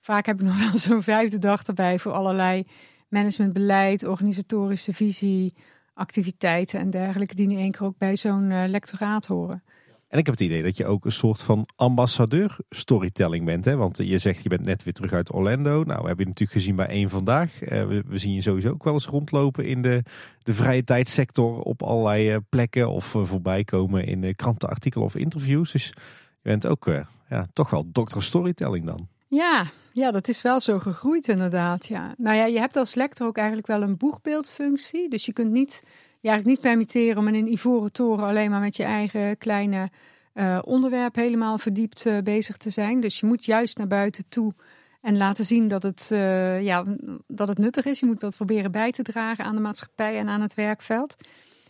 Vaak 0.05 0.25
heb 0.25 0.39
ik 0.39 0.45
nog 0.45 0.59
wel 0.69 0.77
zo'n 0.77 1.03
vijfde 1.03 1.39
dag 1.39 1.63
erbij 1.63 1.99
voor 1.99 2.11
allerlei 2.11 2.63
managementbeleid, 3.09 4.03
organisatorische 4.03 4.93
visie, 4.93 5.53
activiteiten 5.93 6.79
en 6.79 6.89
dergelijke, 6.89 7.35
die 7.35 7.47
nu 7.47 7.55
één 7.57 7.71
keer 7.71 7.83
ook 7.83 7.97
bij 7.97 8.15
zo'n 8.15 8.51
uh, 8.51 8.63
lectoraat 8.67 9.25
horen. 9.25 9.63
En 10.07 10.17
ik 10.19 10.25
heb 10.25 10.35
het 10.35 10.43
idee 10.43 10.63
dat 10.63 10.77
je 10.77 10.85
ook 10.85 11.05
een 11.05 11.11
soort 11.11 11.41
van 11.41 11.67
ambassadeur 11.75 12.57
storytelling 12.69 13.45
bent. 13.45 13.65
Hè? 13.65 13.75
Want 13.75 13.97
je 13.97 14.17
zegt 14.17 14.43
je 14.43 14.49
bent 14.49 14.65
net 14.65 14.83
weer 14.83 14.93
terug 14.93 15.11
uit 15.11 15.33
Orlando. 15.33 15.83
Nou, 15.83 16.01
we 16.01 16.07
hebben 16.07 16.25
je 16.25 16.31
natuurlijk 16.31 16.51
gezien 16.59 16.75
bij 16.75 16.87
één 16.87 17.09
vandaag. 17.09 17.61
Uh, 17.61 17.87
we, 18.07 18.17
zien 18.17 18.33
je 18.33 18.41
sowieso 18.41 18.69
ook 18.69 18.83
wel 18.83 18.93
eens 18.93 19.05
rondlopen 19.05 19.65
in 19.65 19.81
de, 19.81 20.03
de 20.43 20.53
vrije 20.53 20.83
tijdssector 20.83 21.59
op 21.59 21.83
allerlei 21.83 22.39
plekken. 22.39 22.89
Of 22.89 23.05
voorbij 23.05 23.63
komen 23.63 24.05
in 24.05 24.35
krantenartikelen 24.35 25.05
of 25.05 25.15
interviews. 25.15 25.71
Dus 25.71 25.85
je 25.85 25.93
bent 26.41 26.67
ook 26.67 26.91
ja, 27.29 27.47
toch 27.53 27.69
wel 27.69 27.91
dokter 27.91 28.23
storytelling 28.23 28.85
dan. 28.85 29.07
Ja, 29.27 29.65
ja, 29.93 30.11
dat 30.11 30.27
is 30.27 30.41
wel 30.41 30.59
zo 30.59 30.79
gegroeid 30.79 31.27
inderdaad. 31.27 31.85
Ja. 31.85 32.13
Nou 32.17 32.35
ja, 32.35 32.45
je 32.45 32.59
hebt 32.59 32.75
als 32.75 32.95
lector 32.95 33.27
ook 33.27 33.37
eigenlijk 33.37 33.67
wel 33.67 33.81
een 33.81 33.97
boegbeeldfunctie. 33.97 35.09
Dus 35.09 35.25
je 35.25 35.33
kunt 35.33 35.51
niet, 35.51 35.83
eigenlijk 36.21 36.45
niet 36.45 36.59
permitteren 36.61 37.17
om 37.17 37.27
in 37.27 37.35
een 37.35 37.51
ivoren 37.51 37.91
toren 37.91 38.25
alleen 38.25 38.49
maar 38.49 38.59
met 38.59 38.75
je 38.75 38.83
eigen 38.83 39.37
kleine 39.37 39.89
uh, 40.33 40.59
onderwerp 40.63 41.15
helemaal 41.15 41.57
verdiept 41.57 42.05
uh, 42.05 42.17
bezig 42.23 42.57
te 42.57 42.69
zijn. 42.69 42.99
Dus 42.99 43.19
je 43.19 43.25
moet 43.25 43.45
juist 43.45 43.77
naar 43.77 43.87
buiten 43.87 44.29
toe 44.29 44.53
en 45.01 45.17
laten 45.17 45.45
zien 45.45 45.67
dat 45.67 45.83
het, 45.83 46.09
uh, 46.11 46.61
ja, 46.61 46.83
dat 47.27 47.47
het 47.47 47.57
nuttig 47.57 47.85
is. 47.85 47.99
Je 47.99 48.05
moet 48.05 48.19
dat 48.19 48.35
proberen 48.35 48.71
bij 48.71 48.91
te 48.91 49.03
dragen 49.03 49.45
aan 49.45 49.55
de 49.55 49.61
maatschappij 49.61 50.17
en 50.19 50.27
aan 50.27 50.41
het 50.41 50.53
werkveld. 50.53 51.15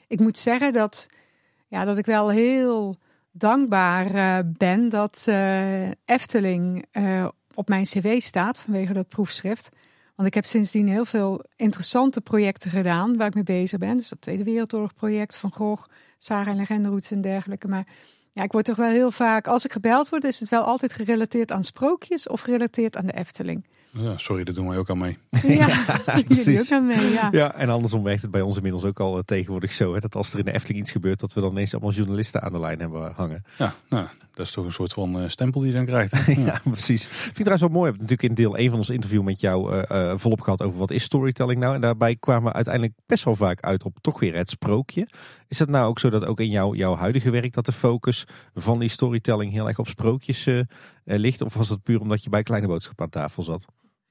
Ik 0.07 0.19
moet 0.19 0.37
zeggen 0.37 0.73
dat, 0.73 1.09
ja, 1.67 1.85
dat 1.85 1.97
ik 1.97 2.05
wel 2.05 2.29
heel 2.29 2.97
dankbaar 3.31 4.43
ben 4.57 4.89
dat 4.89 5.27
Efteling 6.05 6.85
op 7.55 7.67
mijn 7.69 7.83
cv 7.83 8.21
staat 8.21 8.57
vanwege 8.57 8.93
dat 8.93 9.07
proefschrift. 9.07 9.69
Want 10.15 10.27
ik 10.27 10.33
heb 10.33 10.45
sindsdien 10.45 10.87
heel 10.87 11.05
veel 11.05 11.43
interessante 11.55 12.21
projecten 12.21 12.71
gedaan 12.71 13.17
waar 13.17 13.27
ik 13.27 13.33
mee 13.33 13.43
bezig 13.43 13.79
ben. 13.79 13.97
Dus 13.97 14.09
dat 14.09 14.21
Tweede 14.21 14.43
Wereldoorlog 14.43 14.93
project 14.93 15.35
van 15.35 15.51
Gogh, 15.53 15.85
Sarah 16.17 16.47
en 16.47 16.55
Legenderoutes 16.55 17.11
en 17.11 17.21
dergelijke. 17.21 17.67
Maar 17.67 17.87
ja, 18.31 18.43
ik 18.43 18.51
word 18.51 18.65
toch 18.65 18.75
wel 18.75 18.89
heel 18.89 19.11
vaak, 19.11 19.47
als 19.47 19.65
ik 19.65 19.71
gebeld 19.71 20.09
word, 20.09 20.23
is 20.23 20.39
het 20.39 20.49
wel 20.49 20.63
altijd 20.63 20.93
gerelateerd 20.93 21.51
aan 21.51 21.63
sprookjes 21.63 22.27
of 22.27 22.41
gerelateerd 22.41 22.97
aan 22.97 23.05
de 23.05 23.13
Efteling. 23.13 23.65
Ja, 23.97 24.17
sorry, 24.17 24.43
daar 24.43 24.53
doen 24.53 24.67
wij 24.67 24.77
ook 24.77 24.89
aan 24.89 24.97
mee. 24.97 25.17
Ja, 25.47 25.67
ja 25.67 26.21
precies. 26.27 26.60
ook 26.60 26.79
aan 26.79 26.86
mee, 26.88 27.12
ja. 27.12 27.27
ja. 27.31 27.55
En 27.55 27.69
andersom 27.69 28.03
werkt 28.03 28.21
het 28.21 28.31
bij 28.31 28.41
ons 28.41 28.55
inmiddels 28.55 28.84
ook 28.84 28.99
al 28.99 29.17
eh, 29.17 29.23
tegenwoordig 29.23 29.73
zo. 29.73 29.93
Hè, 29.93 29.99
dat 29.99 30.15
als 30.15 30.34
er 30.34 30.39
in 30.39 30.45
de 30.45 30.53
Efteling 30.53 30.79
iets 30.79 30.91
gebeurt, 30.91 31.19
dat 31.19 31.34
we 31.34 31.41
dan 31.41 31.51
ineens 31.51 31.73
allemaal 31.73 31.91
journalisten 31.91 32.41
aan 32.41 32.51
de 32.51 32.60
lijn 32.60 32.79
hebben 32.79 33.12
hangen. 33.15 33.43
Ja, 33.58 33.73
nou, 33.89 34.08
dat 34.34 34.45
is 34.45 34.51
toch 34.51 34.65
een 34.65 34.71
soort 34.71 34.93
van 34.93 35.21
uh, 35.21 35.27
stempel 35.27 35.62
die 35.62 35.69
je 35.69 35.75
dan 35.75 35.86
krijgt. 35.86 36.25
ja, 36.47 36.62
precies. 36.63 37.03
Ik 37.03 37.10
vind 37.10 37.25
het 37.25 37.34
trouwens 37.36 37.62
wel 37.62 37.69
mooi. 37.69 37.91
We 37.91 37.97
hebben 37.97 38.01
natuurlijk 38.01 38.29
in 38.29 38.43
deel 38.43 38.58
1 38.58 38.69
van 38.69 38.79
ons 38.79 38.89
interview 38.89 39.21
met 39.21 39.39
jou 39.39 39.75
uh, 39.75 40.13
volop 40.15 40.41
gehad 40.41 40.62
over 40.62 40.77
wat 40.77 40.91
is 40.91 41.03
storytelling 41.03 41.60
nou. 41.60 41.75
En 41.75 41.81
daarbij 41.81 42.15
kwamen 42.15 42.43
we 42.43 42.53
uiteindelijk 42.53 42.93
best 43.05 43.23
wel 43.23 43.36
vaak 43.36 43.62
uit 43.62 43.84
op 43.84 43.97
toch 44.01 44.19
weer 44.19 44.36
het 44.36 44.49
sprookje. 44.49 45.08
Is 45.47 45.60
het 45.60 45.69
nou 45.69 45.88
ook 45.88 45.99
zo 45.99 46.10
dat 46.10 46.25
ook 46.25 46.39
in 46.39 46.49
jouw, 46.49 46.73
jouw 46.73 46.95
huidige 46.95 47.29
werk 47.29 47.53
dat 47.53 47.65
de 47.65 47.71
focus 47.71 48.27
van 48.53 48.79
die 48.79 48.89
storytelling 48.89 49.51
heel 49.51 49.67
erg 49.67 49.79
op 49.79 49.88
sprookjes 49.88 50.49
ligt? 51.03 51.41
Of 51.41 51.53
was 51.53 51.69
het 51.69 51.84
puur 51.84 51.99
omdat 51.99 52.23
je 52.23 52.29
bij 52.29 52.43
Kleine 52.43 52.67
Boodschap 52.67 53.01
aan 53.01 53.10
tafel 53.10 53.43
zat? 53.43 53.65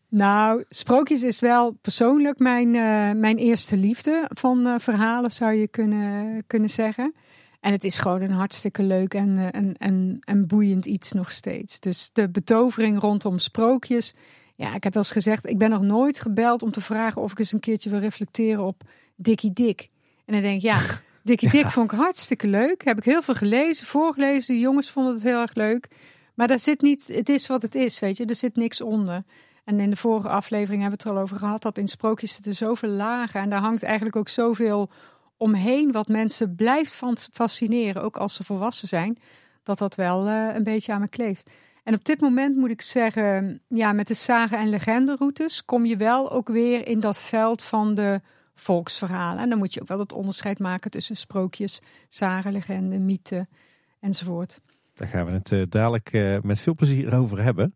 Nou, 0.08 0.64
sprookjes 0.68 1.22
is 1.22 1.40
wel 1.40 1.70
persoonlijk 1.70 2.38
mijn, 2.38 2.74
uh, 2.74 3.12
mijn 3.12 3.36
eerste 3.36 3.76
liefde 3.76 4.24
van 4.28 4.66
uh, 4.66 4.74
verhalen, 4.78 5.30
zou 5.30 5.52
je 5.52 5.68
kunnen, 5.68 6.42
kunnen 6.46 6.70
zeggen. 6.70 7.14
En 7.60 7.72
het 7.72 7.84
is 7.84 7.98
gewoon 7.98 8.22
een 8.22 8.30
hartstikke 8.30 8.82
leuk 8.82 9.14
en, 9.14 9.28
uh, 9.28 9.46
en, 9.50 9.74
en, 9.78 10.18
en 10.20 10.46
boeiend 10.46 10.86
iets 10.86 11.12
nog 11.12 11.30
steeds. 11.30 11.80
Dus 11.80 12.10
de 12.12 12.30
betovering 12.30 13.00
rondom 13.00 13.38
sprookjes. 13.38 14.14
Ja, 14.54 14.74
ik 14.74 14.84
heb 14.84 14.94
wel 14.94 15.02
eens 15.02 15.12
gezegd, 15.12 15.48
ik 15.48 15.58
ben 15.58 15.70
nog 15.70 15.82
nooit 15.82 16.20
gebeld 16.20 16.62
om 16.62 16.70
te 16.70 16.80
vragen 16.80 17.22
of 17.22 17.32
ik 17.32 17.38
eens 17.38 17.52
een 17.52 17.60
keertje 17.60 17.90
wil 17.90 17.98
reflecteren 17.98 18.64
op 18.64 18.82
Dikkie 19.16 19.52
Dik. 19.52 19.88
En 20.24 20.32
dan 20.32 20.42
denk 20.42 20.56
ik, 20.56 20.62
ja, 20.62 20.80
Dikkie 21.22 21.50
Dik 21.50 21.66
vond 21.66 21.92
ik 21.92 21.98
hartstikke 21.98 22.48
leuk. 22.48 22.84
Heb 22.84 22.98
ik 22.98 23.04
heel 23.04 23.22
veel 23.22 23.34
gelezen, 23.34 23.86
voorgelezen. 23.86 24.54
De 24.54 24.60
jongens 24.60 24.90
vonden 24.90 25.14
het 25.14 25.22
heel 25.22 25.40
erg 25.40 25.54
leuk. 25.54 25.88
Maar 26.34 26.48
daar 26.48 26.60
zit 26.60 26.80
niet, 26.80 27.06
het 27.06 27.28
is 27.28 27.46
wat 27.46 27.62
het 27.62 27.74
is, 27.74 27.98
weet 27.98 28.16
je. 28.16 28.24
Er 28.24 28.34
zit 28.34 28.56
niks 28.56 28.80
onder. 28.80 29.22
En 29.64 29.80
in 29.80 29.90
de 29.90 29.96
vorige 29.96 30.28
aflevering 30.28 30.82
hebben 30.82 30.98
we 30.98 31.04
het 31.04 31.12
er 31.12 31.18
al 31.18 31.22
over 31.22 31.36
gehad 31.36 31.62
dat 31.62 31.78
in 31.78 31.88
sprookjes 31.88 32.34
zitten 32.34 32.54
zoveel 32.54 32.88
lagen. 32.88 33.40
En 33.40 33.50
daar 33.50 33.60
hangt 33.60 33.82
eigenlijk 33.82 34.16
ook 34.16 34.28
zoveel 34.28 34.90
omheen 35.36 35.92
wat 35.92 36.08
mensen 36.08 36.54
blijft 36.54 37.02
fascineren, 37.32 38.02
ook 38.02 38.16
als 38.16 38.34
ze 38.34 38.44
volwassen 38.44 38.88
zijn, 38.88 39.18
dat 39.62 39.78
dat 39.78 39.94
wel 39.94 40.28
uh, 40.28 40.54
een 40.54 40.64
beetje 40.64 40.92
aan 40.92 41.00
me 41.00 41.08
kleeft. 41.08 41.50
En 41.84 41.94
op 41.94 42.04
dit 42.04 42.20
moment 42.20 42.56
moet 42.56 42.70
ik 42.70 42.82
zeggen, 42.82 43.62
ja, 43.68 43.92
met 43.92 44.06
de 44.06 44.14
zagen- 44.14 44.58
en 44.58 44.68
legenderoutes 44.68 45.64
kom 45.64 45.86
je 45.86 45.96
wel 45.96 46.32
ook 46.32 46.48
weer 46.48 46.88
in 46.88 47.00
dat 47.00 47.18
veld 47.18 47.62
van 47.62 47.94
de 47.94 48.20
volksverhalen. 48.54 49.42
En 49.42 49.48
dan 49.48 49.58
moet 49.58 49.74
je 49.74 49.80
ook 49.80 49.88
wel 49.88 49.98
het 49.98 50.12
onderscheid 50.12 50.58
maken 50.58 50.90
tussen 50.90 51.16
sprookjes, 51.16 51.80
zagen, 52.08 52.52
legenden, 52.52 53.04
mythen 53.04 53.48
enzovoort. 54.00 54.60
Daar 54.94 55.08
gaan 55.08 55.24
we 55.24 55.30
het 55.30 55.50
uh, 55.50 55.64
dadelijk 55.68 56.12
uh, 56.12 56.38
met 56.40 56.60
veel 56.60 56.74
plezier 56.74 57.14
over 57.14 57.42
hebben. 57.42 57.74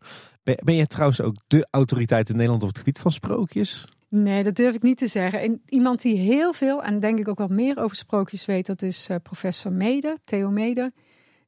Ben, 0.63 0.75
je 0.75 0.87
trouwens 0.87 1.21
ook 1.21 1.35
de 1.47 1.67
autoriteit 1.71 2.29
in 2.29 2.35
Nederland 2.35 2.61
op 2.61 2.67
het 2.67 2.77
gebied 2.77 2.99
van 2.99 3.11
sprookjes? 3.11 3.85
Nee, 4.09 4.43
dat 4.43 4.55
durf 4.55 4.75
ik 4.75 4.81
niet 4.81 4.97
te 4.97 5.07
zeggen. 5.07 5.41
En 5.41 5.61
iemand 5.65 6.01
die 6.01 6.17
heel 6.17 6.53
veel, 6.53 6.83
en 6.83 6.99
denk 6.99 7.19
ik 7.19 7.27
ook 7.27 7.37
wel 7.37 7.47
meer 7.47 7.79
over 7.79 7.95
sprookjes 7.95 8.45
weet, 8.45 8.65
dat 8.65 8.81
is 8.81 9.09
uh, 9.09 9.17
professor 9.23 9.71
Meder, 9.71 10.17
Theo 10.23 10.49
Meder. 10.49 10.91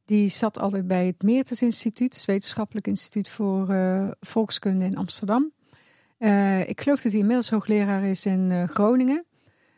Die 0.06 0.28
zat 0.28 0.60
altijd 0.60 0.88
bij 0.88 1.06
het 1.06 1.22
Meertens 1.22 1.62
Instituut, 1.62 2.14
het 2.16 2.26
wetenschappelijk 2.26 2.88
instituut 2.88 3.30
voor 3.30 3.76
volkskunde 4.20 4.86
in 4.86 4.98
Amsterdam. 4.98 5.52
ik 6.66 6.82
geloof 6.82 7.02
dat 7.02 7.12
hij 7.12 7.22
inmiddels 7.22 7.50
hoogleraar 7.50 8.04
is 8.04 8.26
in 8.26 8.68
Groningen. 8.68 9.26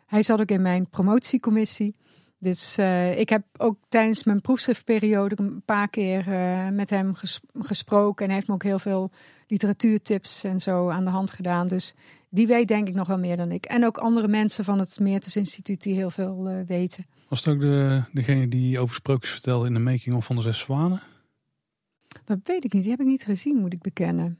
Hij 0.06 0.24
zat 0.24 0.42
ook 0.42 0.50
in 0.50 0.62
mijn 0.62 0.90
promotiecommissie. 0.90 1.96
Dus 2.44 2.78
uh, 2.78 3.20
ik 3.20 3.30
heb 3.30 3.44
ook 3.58 3.78
tijdens 3.88 4.24
mijn 4.24 4.42
proefschriftperiode 4.42 5.36
een 5.38 5.62
paar 5.66 5.90
keer 5.90 6.28
uh, 6.28 6.70
met 6.70 6.90
hem 6.90 7.16
ges 7.16 7.40
gesproken. 7.54 8.24
En 8.24 8.26
hij 8.26 8.36
heeft 8.36 8.48
me 8.48 8.54
ook 8.54 8.64
heel 8.64 8.80
veel 8.80 9.12
literatuurtips 9.48 10.44
en 10.44 10.60
zo 10.60 10.90
aan 10.90 11.04
de 11.04 11.10
hand 11.10 11.32
gedaan. 11.32 11.68
Dus 11.68 11.96
die 12.30 12.48
weet 12.48 12.68
denk 12.68 12.88
ik 12.88 12.96
nog 12.96 13.08
wel 13.08 13.18
meer 13.18 13.38
dan 13.38 13.52
ik. 13.52 13.66
En 13.66 13.86
ook 13.86 13.98
andere 13.98 14.28
mensen 14.28 14.64
van 14.64 14.80
het 14.80 15.00
Meertens 15.00 15.36
Instituut 15.36 15.82
die 15.82 15.96
heel 15.96 16.10
veel 16.10 16.50
uh, 16.50 16.58
weten. 16.68 17.06
Was 17.30 17.46
het 17.46 17.54
ook 17.54 17.60
de, 17.60 18.04
degene 18.12 18.48
die 18.48 18.80
over 18.80 18.96
sprookjes 18.96 19.32
vertelde 19.32 19.68
in 19.68 19.74
de 19.74 19.80
making 19.80 20.16
of 20.16 20.26
van 20.26 20.36
de 20.36 20.42
Zes 20.42 20.60
Zwanen? 20.60 21.02
Dat 22.26 22.40
weet 22.44 22.64
ik 22.64 22.74
niet. 22.74 22.82
Die 22.82 22.92
heb 22.92 23.02
ik 23.02 23.08
niet 23.08 23.24
gezien, 23.24 23.58
moet 23.58 23.74
ik 23.74 23.82
bekennen. 23.82 24.38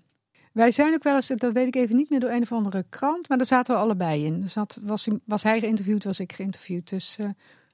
Wij 0.52 0.72
zijn 0.72 0.94
ook 0.94 1.04
wel 1.04 1.16
eens, 1.16 1.28
dat 1.28 1.54
weet 1.54 1.68
ik 1.68 1.76
even 1.76 1.96
niet 1.96 2.10
meer 2.10 2.20
door 2.20 2.30
een 2.30 2.42
of 2.42 2.52
andere 2.52 2.86
krant, 2.90 3.30
maar 3.30 3.38
daar 3.38 3.48
zaten 3.48 3.76
we 3.76 3.82
allebei 3.82 4.26
in. 4.26 4.42
Dus 4.42 4.54
dat 4.54 4.80
was, 4.84 5.08
was 5.26 5.44
hij 5.44 5.60
geïnterviewd, 5.60 6.04
was 6.04 6.20
ik 6.20 6.34
geïnterviewd. 6.34 6.90
Dus 6.90 7.20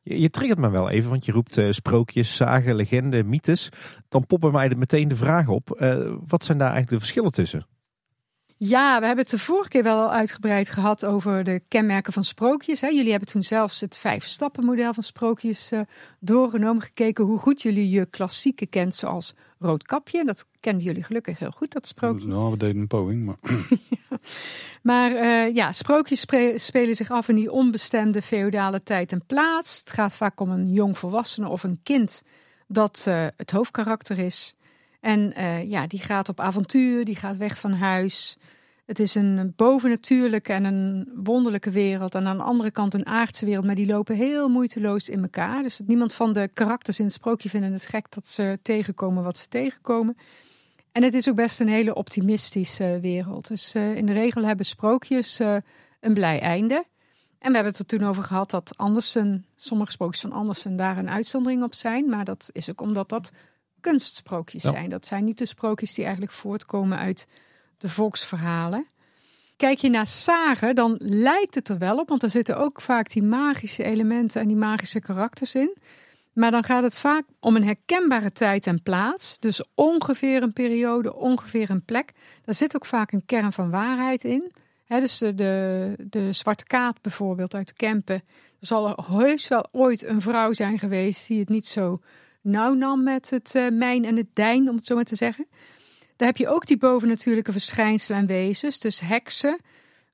je, 0.02 0.20
je 0.20 0.30
triggert 0.30 0.60
me 0.60 0.70
wel 0.70 0.90
even, 0.90 1.10
want 1.10 1.26
je 1.26 1.32
roept 1.32 1.58
uh, 1.58 1.72
sprookjes, 1.72 2.36
zagen, 2.36 2.76
legenden, 2.76 3.30
mythes. 3.30 3.70
Dan 4.10 4.26
poppen 4.26 4.52
mij 4.52 4.76
meteen 4.78 5.08
de 5.08 5.16
vraag 5.16 5.48
op, 5.48 5.78
uh, 5.82 6.14
wat 6.28 6.44
zijn 6.44 6.58
daar 6.58 6.72
eigenlijk 6.72 7.02
de 7.02 7.06
verschillen 7.06 7.32
tussen? 7.32 7.66
Ja, 8.62 9.00
we 9.00 9.06
hebben 9.06 9.24
het 9.24 9.34
de 9.34 9.40
vorige 9.40 9.70
keer 9.70 9.84
wel 9.84 10.12
uitgebreid 10.12 10.70
gehad 10.70 11.06
over 11.06 11.44
de 11.44 11.62
kenmerken 11.68 12.14
van 12.14 12.24
sprookjes. 12.24 12.82
Hè. 12.82 12.88
Jullie 12.88 13.12
hebben 13.12 13.30
toen 13.30 13.44
zelfs 13.44 13.82
het 13.82 13.98
vijf 13.98 14.26
stappen 14.26 14.66
model 14.66 14.94
van 14.94 15.04
sprookjes 15.04 15.72
uh, 15.72 15.80
doorgenomen. 16.20 16.82
Gekeken 16.82 17.24
hoe 17.24 17.40
goed 17.40 17.62
jullie 17.62 17.90
je 17.90 18.06
klassieke 18.06 18.66
kent 18.66 18.96
zoals 18.96 19.34
Roodkapje. 19.60 20.26
Dat 20.26 20.46
kenden 20.60 20.84
jullie 20.84 21.04
gelukkig 21.04 21.40
heel 21.40 21.52
goed, 21.52 21.72
dat 21.72 21.88
sprookje. 21.88 22.28
Nou, 22.28 22.52
we 22.52 22.58
deden 22.58 22.82
een 22.82 22.88
poging, 22.88 23.26
maar... 23.26 23.38
Maar 24.82 25.12
uh, 25.12 25.56
ja, 25.56 25.72
sprookjes 25.72 26.26
spelen 26.56 26.96
zich 26.96 27.12
af 27.12 27.28
in 27.28 27.36
die 27.36 27.52
onbestemde 27.52 28.22
feodale 28.22 28.84
tijd 28.84 29.12
en 29.12 29.26
plaats. 29.26 29.80
Het 29.80 29.90
gaat 29.90 30.16
vaak 30.16 30.40
om 30.40 30.50
een 30.50 30.72
jong 30.72 30.98
volwassene 30.98 31.48
of 31.50 31.64
een 31.64 31.80
kind 31.84 32.24
dat 32.68 33.06
uh, 33.08 33.26
het 33.36 33.52
hoofdkarakter 33.52 34.18
is. 34.18 34.56
En 35.00 35.34
uh, 35.38 35.70
ja, 35.70 35.88
die 35.88 36.00
gaat 36.00 36.30
op 36.30 36.40
avontuur, 36.40 37.06
die 37.06 37.16
gaat 37.16 37.38
weg 37.38 37.60
van 37.60 37.72
huis. 37.72 38.38
Het 38.86 39.00
is 39.00 39.16
een 39.16 39.54
bovennatuurlijke 39.56 40.54
en 40.54 40.64
een 40.64 41.12
wonderlijke 41.16 41.70
wereld. 41.70 42.16
En 42.16 42.28
aan 42.28 42.38
de 42.38 42.44
andere 42.44 42.72
kant 42.72 42.94
een 42.94 43.06
aardse 43.06 43.46
wereld, 43.46 43.66
maar 43.66 43.76
die 43.76 43.86
lopen 43.86 44.16
heel 44.16 44.50
moeiteloos 44.50 45.10
in 45.10 45.22
elkaar. 45.22 45.64
Dus 45.64 45.82
niemand 45.86 46.14
van 46.14 46.34
de 46.34 46.50
karakters 46.54 47.00
in 47.00 47.06
het 47.06 47.14
sprookje 47.14 47.50
vinden 47.50 47.72
het 47.72 47.86
gek 47.86 48.12
dat 48.12 48.28
ze 48.28 48.60
tegenkomen 48.62 49.24
wat 49.24 49.38
ze 49.38 49.48
tegenkomen. 49.48 50.18
En 50.92 51.04
het 51.04 51.14
is 51.14 51.30
ook 51.30 51.36
best 51.36 51.60
een 51.60 51.68
hele 51.68 51.94
optimistische 51.94 53.00
wereld. 53.02 53.48
Dus 53.48 53.76
uh, 53.76 53.96
in 53.96 54.06
de 54.06 54.14
regel 54.14 54.46
hebben 54.46 54.66
sprookjes 54.66 55.40
uh, 55.40 55.56
een 56.00 56.14
blij 56.14 56.40
einde. 56.40 56.86
En 57.40 57.50
we 57.50 57.56
hebben 57.56 57.72
het 57.72 57.80
er 57.80 57.86
toen 57.86 58.08
over 58.08 58.24
gehad 58.24 58.52
dat 58.52 58.78
Andersen, 58.78 59.46
sommige 59.56 59.92
sprookjes 59.92 60.22
van 60.22 60.32
Andersen 60.32 60.76
daar 60.76 60.98
een 60.98 61.10
uitzondering 61.10 61.64
op 61.64 61.74
zijn. 61.74 62.10
Maar 62.10 62.26
dat 62.26 62.50
is 62.52 62.70
ook 62.70 62.82
omdat 62.82 63.10
dat 63.10 63.32
kunstsprookjes 63.80 64.64
ja. 64.64 64.70
zijn. 64.70 64.90
Dat 64.90 65.06
zijn 65.06 65.24
niet 65.24 65.38
de 65.38 65.46
sprookjes 65.46 65.94
die 65.94 66.04
eigenlijk 66.04 66.34
voortkomen 66.34 66.98
uit 66.98 67.28
de 67.78 67.90
volksverhalen. 67.90 68.88
Kijk 69.58 69.78
je 69.78 69.90
naar 69.90 70.08
sagen, 70.08 70.76
dan 70.76 70.98
lijkt 71.02 71.56
het 71.56 71.70
er 71.70 71.78
wel 71.78 71.98
op, 71.98 72.10
want 72.10 72.24
er 72.24 72.30
zitten 72.30 72.58
ook 72.58 72.82
vaak 72.82 73.10
die 73.10 73.24
magische 73.24 73.84
elementen 73.84 74.42
en 74.42 74.48
die 74.48 74.58
magische 74.58 75.02
karakters 75.02 75.56
in. 75.56 75.78
Maar 76.34 76.52
dan 76.52 76.64
gaat 76.64 76.84
het 76.84 76.96
vaak 76.96 77.24
om 77.40 77.56
een 77.56 77.64
herkenbare 77.64 78.32
tijd 78.32 78.68
en 78.68 78.84
plaats. 78.84 79.40
Dus 79.40 79.64
ongeveer 79.76 80.44
een 80.44 80.54
periode, 80.54 81.16
ongeveer 81.16 81.70
een 81.70 81.86
plek. 81.86 82.12
Daar 82.46 82.56
zit 82.56 82.76
ook 82.76 82.86
vaak 82.86 83.12
een 83.12 83.26
kern 83.26 83.54
van 83.54 83.70
waarheid 83.70 84.24
in. 84.24 84.52
dus 84.88 85.18
de, 85.18 85.36
de, 85.36 85.94
de 85.98 86.34
Zwarte 86.34 86.64
Kaat 86.66 87.02
bijvoorbeeld 87.02 87.56
uit 87.56 87.68
de 87.68 87.74
Kempen. 87.74 88.24
Er 88.60 88.68
zal 88.68 88.88
er 88.88 89.04
heus 89.06 89.48
wel 89.48 89.68
ooit 89.72 90.04
een 90.04 90.22
vrouw 90.22 90.54
zijn 90.54 90.80
geweest 90.80 91.28
die 91.28 91.40
het 91.40 91.50
niet 91.50 91.68
zo 91.68 92.02
nauw 92.42 92.74
nam 92.74 93.04
met 93.04 93.30
het 93.30 93.56
uh, 93.56 93.70
mijn 93.72 94.06
en 94.06 94.16
het 94.16 94.28
dijn, 94.34 94.70
om 94.70 94.76
het 94.76 94.86
zo 94.86 94.96
maar 94.96 95.04
te 95.04 95.16
zeggen. 95.16 95.48
Daar 96.16 96.28
heb 96.28 96.38
je 96.38 96.48
ook 96.48 96.66
die 96.66 96.78
bovennatuurlijke 96.78 97.52
verschijnselen 97.52 98.20
en 98.20 98.28
wezens. 98.28 98.80
Dus 98.80 99.00
heksen, 99.00 99.60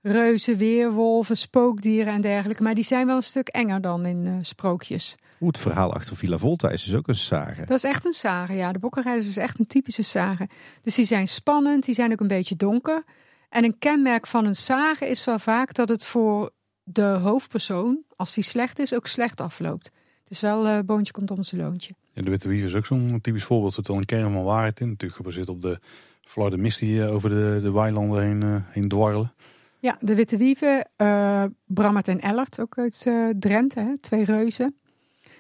reuzen, 0.02 0.58
weerwolven, 0.58 1.38
spookdieren 1.38 2.14
en 2.14 2.22
dergelijke. 2.22 2.64
Maar 2.64 2.76
die 2.76 2.84
zijn 2.84 3.06
wel 3.06 3.16
een 3.16 3.24
stuk 3.24 3.48
enger 3.48 3.82
dan 3.82 4.06
in 4.06 4.26
uh, 4.26 4.34
sprookjes. 4.42 5.16
Hoe 5.38 5.48
het 5.48 5.58
verhaal 5.58 5.94
achter 5.94 6.16
Villa 6.16 6.38
Volta 6.38 6.70
is 6.70 6.84
dus 6.84 6.96
ook 6.96 7.08
een 7.08 7.16
sage. 7.16 7.66
Dat 7.66 7.78
is 7.78 7.84
echt 7.84 8.06
een 8.06 8.14
sage, 8.14 8.54
ja. 8.54 8.72
De 8.72 8.80
Bokkenrijders 8.80 9.28
is 9.28 9.38
echt 9.38 9.60
een 9.60 9.68
typische 9.68 10.04
sage. 10.04 10.50
Dus 10.82 10.96
die 10.96 11.06
zijn 11.06 11.28
spannend, 11.28 11.86
die 11.86 11.96
zijn 11.96 12.12
ook 12.12 12.20
een 12.20 12.28
beetje 12.28 12.56
donker. 12.56 13.04
En 13.50 13.64
een 13.64 13.78
kenmerk 13.78 14.28
van 14.28 14.46
een 14.46 14.56
sage 14.56 15.08
is 15.08 15.26
wel 15.26 15.40
vaak 15.40 15.74
dat 15.74 15.90
het 15.90 16.06
voor 16.06 16.52
de 16.84 17.04
hoofdpersoon, 17.22 18.04
als 18.16 18.34
die 18.34 18.44
slecht 18.44 18.80
is, 18.80 18.94
ook 18.94 19.08
slecht 19.08 19.42
afloopt. 19.42 19.92
Het 20.24 20.32
is 20.32 20.40
wel 20.40 20.68
uh, 20.68 20.80
boontje 20.86 21.14
komt 21.14 21.32
om 21.32 21.44
zijn 21.44 21.62
loontje. 21.62 21.96
De 22.24 22.30
Witte 22.30 22.48
Wiever 22.48 22.68
is 22.68 22.76
ook 22.76 22.86
zo'n 22.86 23.20
typisch 23.22 23.44
voorbeeld. 23.44 23.72
Er 23.72 23.84
zit 23.84 23.90
al 23.90 23.98
een 23.98 24.06
kern 24.06 24.34
van 24.34 24.44
waarheid 24.44 24.80
in. 24.80 24.88
Natuurlijk 24.88 25.16
gebaseerd 25.16 25.50
op 25.50 25.62
de 25.62 25.80
Florida 26.22 26.58
Mist 26.58 26.80
die 26.80 27.00
uh, 27.00 27.14
over 27.14 27.30
de, 27.30 27.60
de 27.62 27.72
weilanden 27.72 28.24
heen, 28.24 28.42
uh, 28.42 28.56
heen 28.66 28.88
dwarrelen. 28.88 29.34
Ja, 29.80 29.98
de 30.00 30.16
Witte 30.16 30.38
Wieven, 30.38 30.88
uh, 30.98 31.44
Brammert 31.66 32.08
en 32.08 32.22
Ellert, 32.22 32.60
ook 32.60 32.78
uit 32.78 33.08
Drenthe, 33.40 33.80
hè? 33.80 33.98
twee 33.98 34.24
reuzen. 34.24 34.76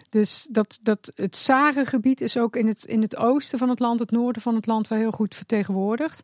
Dus 0.09 0.47
dat, 0.51 0.79
dat, 0.81 1.11
het 1.15 1.35
Sarengebied 1.35 2.21
is 2.21 2.37
ook 2.37 2.55
in 2.55 2.67
het, 2.67 2.85
in 2.85 3.01
het 3.01 3.15
oosten 3.17 3.59
van 3.59 3.69
het 3.69 3.79
land, 3.79 3.99
het 3.99 4.11
noorden 4.11 4.41
van 4.41 4.55
het 4.55 4.65
land, 4.65 4.87
wel 4.87 4.97
heel 4.97 5.11
goed 5.11 5.35
vertegenwoordigd. 5.35 6.23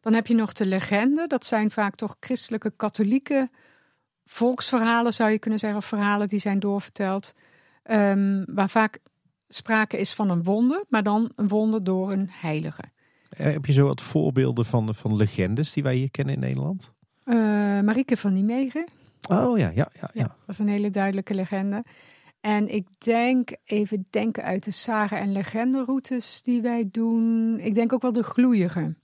Dan 0.00 0.12
heb 0.12 0.26
je 0.26 0.34
nog 0.34 0.52
de 0.52 0.66
legende. 0.66 1.26
Dat 1.26 1.46
zijn 1.46 1.70
vaak 1.70 1.94
toch 1.94 2.16
christelijke, 2.20 2.72
katholieke 2.76 3.50
volksverhalen, 4.26 5.14
zou 5.14 5.30
je 5.30 5.38
kunnen 5.38 5.58
zeggen. 5.58 5.78
Of 5.78 5.84
verhalen 5.84 6.28
die 6.28 6.38
zijn 6.38 6.60
doorverteld. 6.60 7.34
Um, 7.90 8.44
waar 8.54 8.70
vaak 8.70 8.98
sprake 9.54 9.98
is 9.98 10.12
van 10.12 10.30
een 10.30 10.42
wonder, 10.42 10.84
maar 10.88 11.02
dan 11.02 11.32
een 11.36 11.48
wonder 11.48 11.84
door 11.84 12.12
een 12.12 12.28
heilige. 12.30 12.82
Eh, 13.28 13.52
heb 13.52 13.66
je 13.66 13.72
zo 13.72 13.86
wat 13.86 14.00
voorbeelden 14.00 14.64
van, 14.64 14.94
van 14.94 15.16
legendes 15.16 15.72
die 15.72 15.82
wij 15.82 15.94
hier 15.94 16.10
kennen 16.10 16.34
in 16.34 16.40
Nederland? 16.40 16.92
Uh, 17.24 17.34
Marieke 17.80 18.16
van 18.16 18.32
Nijmegen. 18.32 18.84
Oh 19.28 19.58
ja, 19.58 19.68
ja, 19.68 19.88
ja, 20.00 20.10
ja. 20.12 20.22
Dat 20.22 20.48
is 20.48 20.58
een 20.58 20.68
hele 20.68 20.90
duidelijke 20.90 21.34
legende. 21.34 21.84
En 22.40 22.68
ik 22.68 22.86
denk, 22.98 23.50
even 23.64 24.06
denken 24.10 24.42
uit 24.42 24.64
de 24.64 24.70
sagen 24.70 25.18
en 25.18 25.32
legenderoutes 25.32 26.42
die 26.42 26.62
wij 26.62 26.88
doen. 26.90 27.58
Ik 27.60 27.74
denk 27.74 27.92
ook 27.92 28.02
wel 28.02 28.12
de 28.12 28.22
gloeiige. 28.22 28.94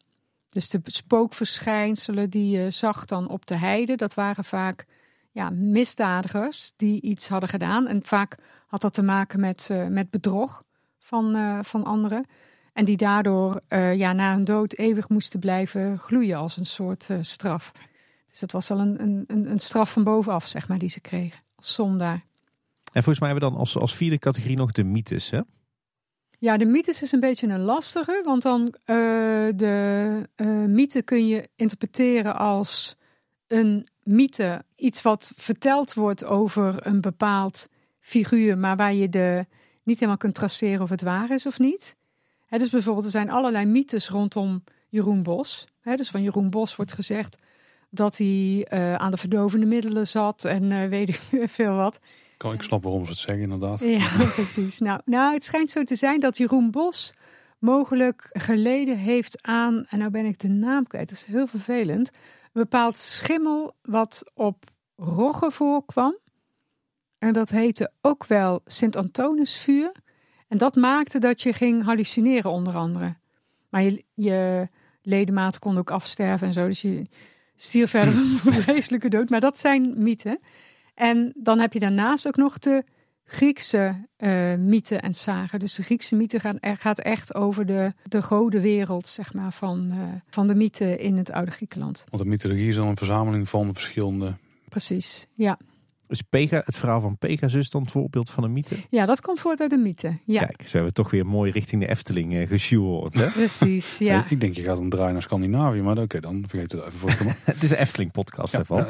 Dus 0.49 0.69
de 0.71 0.81
spookverschijnselen 0.85 2.31
die 2.31 2.59
je 2.59 2.71
zag 2.71 3.05
dan 3.05 3.29
op 3.29 3.47
de 3.47 3.57
heide. 3.57 3.97
Dat 3.97 4.15
waren 4.15 4.45
vaak 4.45 4.87
ja, 5.33 5.51
misdadigers 5.51 6.73
die 6.77 7.01
iets 7.01 7.29
hadden 7.29 7.49
gedaan. 7.49 7.87
En 7.87 8.05
vaak 8.05 8.39
had 8.69 8.81
dat 8.81 8.95
te 8.95 9.03
maken 9.03 9.41
met, 9.41 9.69
uh, 9.73 9.87
met 9.87 10.11
bedrog 10.11 10.63
van, 10.99 11.37
uh, 11.37 11.59
van 11.63 11.85
anderen. 11.85 12.25
En 12.73 12.85
die 12.85 12.97
daardoor 12.97 13.61
uh, 13.69 13.95
ja, 13.95 14.13
na 14.13 14.35
hun 14.35 14.45
dood 14.45 14.73
eeuwig 14.73 15.09
moesten 15.09 15.41
blijven 15.41 15.99
gloeien 15.99 16.37
als 16.37 16.57
een 16.57 16.67
soort 16.67 17.09
straf. 17.21 17.73
Dus 18.27 18.39
dat 18.39 18.53
was 18.53 18.69
wel 18.69 18.79
een, 18.79 19.25
een, 19.27 19.51
een 19.51 19.59
straf 19.59 19.93
van 19.93 20.05
bovenaf, 20.05 20.47
zeg 20.47 20.69
maar, 20.69 20.79
die 20.79 20.89
ze 20.89 21.01
kregen. 21.01 21.41
Als 21.55 21.75
zondaar. 21.75 22.25
En 22.93 23.03
volgens 23.03 23.19
mij 23.19 23.29
hebben 23.29 23.49
we 23.49 23.55
dan 23.55 23.61
als, 23.61 23.77
als 23.77 23.97
vierde 23.97 24.19
categorie 24.19 24.57
nog 24.57 24.73
de 24.73 24.85
mythes, 24.85 25.31
hè? 25.31 25.41
Ja, 26.39 26.57
de 26.57 26.67
mythes 26.67 27.03
is 27.03 27.13
een 27.13 27.21
beetje 27.21 27.47
een 27.47 27.61
lastige, 27.61 28.23
want 28.25 28.43
dan 28.43 28.61
uh, 28.61 28.77
de 29.55 30.29
uh, 30.37 30.47
mythe 30.49 31.03
kun 31.03 31.27
je 31.27 31.49
interpreteren 31.57 32.37
als 32.37 32.97
een 33.47 33.89
mythe, 34.03 34.65
iets 34.77 35.03
wat 35.03 35.33
verteld 35.37 35.95
wordt 35.95 36.25
over 36.25 36.87
een 36.87 37.01
bepaald 37.01 37.69
figuur, 38.09 38.59
maar 38.59 38.77
waar 38.77 38.95
je 38.95 39.09
de, 39.09 39.47
niet 39.83 39.97
helemaal 39.97 40.17
kunt 40.17 40.35
traceren 40.35 40.83
of 40.83 40.91
het 40.91 41.03
waar 41.03 41.31
is 41.31 41.47
of 41.47 41.59
niet. 41.59 41.97
He, 42.47 42.59
dus 42.59 42.69
bijvoorbeeld, 42.69 43.05
er 43.05 43.11
zijn 43.11 43.31
allerlei 43.31 43.67
mythes 43.67 44.09
rondom 44.09 44.65
Jeroen 44.89 45.23
Bos. 45.23 45.67
He, 45.81 45.97
dus 45.97 46.11
van 46.11 46.23
Jeroen 46.23 46.51
Bos 46.51 46.77
wordt 46.77 46.93
gezegd 46.93 47.43
dat 47.91 48.17
hij 48.17 48.27
uh, 48.73 48.95
aan 48.95 49.11
de 49.11 49.17
verdovende 49.17 49.67
middelen 49.67 50.07
zat 50.07 50.45
en 50.45 50.89
weet 50.89 51.09
ik 51.09 51.21
veel 51.59 51.75
wat. 51.75 51.99
Kan 52.37 52.53
ik 52.53 52.63
snap 52.63 52.83
waarom 52.83 53.05
ze 53.05 53.11
het 53.11 53.19
zeggen, 53.19 53.43
inderdaad. 53.43 53.81
Ja, 53.81 54.09
precies. 54.35 54.79
Nou, 54.79 55.01
nou, 55.05 55.35
het 55.35 55.45
schijnt 55.45 55.71
zo 55.71 55.83
te 55.83 55.97
zijn 55.97 56.21
dat 56.21 56.37
Jeroen 56.37 56.71
Bos 56.71 57.15
mogelijk 57.59 58.29
geleden 58.33 58.97
heeft 58.97 59.43
aan, 59.43 59.85
en 59.89 59.99
nou 59.99 60.11
ben 60.11 60.25
ik 60.25 60.39
de 60.39 60.49
naam 60.49 60.87
kwijt, 60.87 61.09
dat 61.09 61.19
is 61.19 61.25
heel 61.25 61.47
vervelend, 61.47 62.11
een 62.53 62.63
bepaald 62.63 62.97
schimmel 62.97 63.75
wat 63.83 64.23
op 64.35 64.65
roggen 64.97 65.53
voorkwam. 65.53 66.19
En 67.19 67.33
dat 67.33 67.51
heette 67.51 67.93
ook 68.01 68.27
wel 68.27 68.61
Sint-Antonisvuur. 68.65 69.93
En 70.49 70.59
dat 70.59 70.75
maakte 70.75 71.19
dat 71.19 71.43
je 71.43 71.53
ging 71.53 71.85
hallucineren 71.85 72.51
onder 72.51 72.77
andere. 72.77 73.17
Maar 73.69 73.83
je, 73.83 74.05
je 74.15 74.69
ledematen 75.03 75.61
konden 75.61 75.81
ook 75.81 75.91
afsterven 75.91 76.47
en 76.47 76.53
zo. 76.53 76.67
Dus 76.67 76.83
je 76.83 77.07
stierf 77.57 77.91
verder 77.91 78.15
een 78.45 78.53
vreselijke 78.63 79.09
dood. 79.09 79.29
Maar 79.29 79.41
dat 79.41 79.59
zijn 79.59 80.03
mythen. 80.03 80.39
En 80.95 81.33
dan 81.37 81.59
heb 81.59 81.73
je 81.73 81.81
daarnaast 81.81 82.27
ook 82.27 82.37
nog 82.37 82.59
de 82.59 82.85
Griekse 83.25 84.07
uh, 84.19 84.55
mythen 84.55 85.03
en 85.03 85.15
zagen. 85.15 85.59
Dus 85.59 85.75
de 85.75 85.83
Griekse 85.83 86.17
mythe 86.17 86.41
gaat, 86.41 86.57
gaat 86.61 86.99
echt 86.99 87.35
over 87.35 87.67
de, 87.67 87.93
de 88.05 88.23
godenwereld 88.23 89.09
zeg 89.09 89.35
maar, 89.35 89.53
van, 89.53 89.91
uh, 89.93 90.03
van 90.29 90.47
de 90.47 90.55
mythen 90.55 90.99
in 90.99 91.17
het 91.17 91.33
oude 91.33 91.51
Griekenland. 91.51 92.05
Want 92.11 92.23
de 92.23 92.29
mythologie 92.29 92.69
is 92.69 92.77
dan 92.77 92.87
een 92.87 92.97
verzameling 92.97 93.49
van 93.49 93.75
verschillende... 93.75 94.35
Precies, 94.69 95.27
ja. 95.33 95.59
Is 96.09 96.23
Pega, 96.23 96.63
het 96.65 96.77
verhaal 96.77 97.01
van 97.01 97.19
Pegasus 97.19 97.71
dan 97.71 97.83
het 97.83 97.91
voorbeeld 97.91 98.31
van 98.31 98.45
een 98.45 98.53
mythe? 98.53 98.77
Ja, 98.91 99.07
dat 99.07 99.21
komt 99.21 99.41
voort 99.41 99.61
uit 99.61 99.71
de 99.71 99.77
mythe. 99.77 100.19
Ja. 100.25 100.41
Kijk, 100.41 100.69
ze 100.69 100.77
hebben 100.77 100.95
toch 100.95 101.11
weer 101.11 101.27
mooi 101.27 101.51
richting 101.51 101.83
de 101.83 101.89
Efteling 101.89 102.35
uh, 102.35 102.49
gesjoerd. 102.49 103.15
Hè? 103.15 103.27
Precies, 103.41 103.99
ja. 103.99 104.25
Ik 104.29 104.41
denk 104.41 104.57
je 104.57 104.63
gaat 104.63 104.79
een 104.79 104.91
draai 104.91 105.13
naar 105.13 105.23
Scandinavië, 105.23 105.83
maar 105.83 105.99
oké, 105.99 106.21
dan 106.21 106.45
vergeet 106.49 106.73
het 106.73 106.81
even 106.81 106.99
voor. 106.99 107.11
het 107.45 107.63
is 107.63 107.71
een 107.71 107.77
Efteling 107.77 108.13
podcast 108.13 108.53
Ja, 108.53 108.65
ja. 108.69 108.87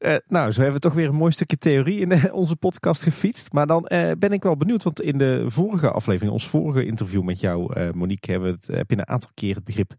Eh, 0.00 0.16
nou, 0.28 0.50
zo 0.50 0.60
hebben 0.60 0.80
we 0.80 0.88
toch 0.88 0.94
weer 0.94 1.08
een 1.08 1.14
mooi 1.14 1.32
stukje 1.32 1.58
theorie 1.58 2.00
in 2.00 2.12
eh, 2.12 2.34
onze 2.34 2.56
podcast 2.56 3.02
gefietst. 3.02 3.52
Maar 3.52 3.66
dan 3.66 3.86
eh, 3.86 4.10
ben 4.18 4.32
ik 4.32 4.42
wel 4.42 4.56
benieuwd, 4.56 4.82
want 4.82 5.00
in 5.00 5.18
de 5.18 5.44
vorige 5.46 5.90
aflevering, 5.90 6.32
ons 6.32 6.48
vorige 6.48 6.84
interview 6.84 7.22
met 7.22 7.40
jou, 7.40 7.74
eh, 7.74 7.90
Monique, 7.92 8.30
hebben 8.30 8.50
we 8.50 8.56
het, 8.60 8.76
heb 8.76 8.90
je 8.90 8.96
een 8.96 9.08
aantal 9.08 9.30
keer 9.34 9.54
het 9.54 9.64
begrip 9.64 9.92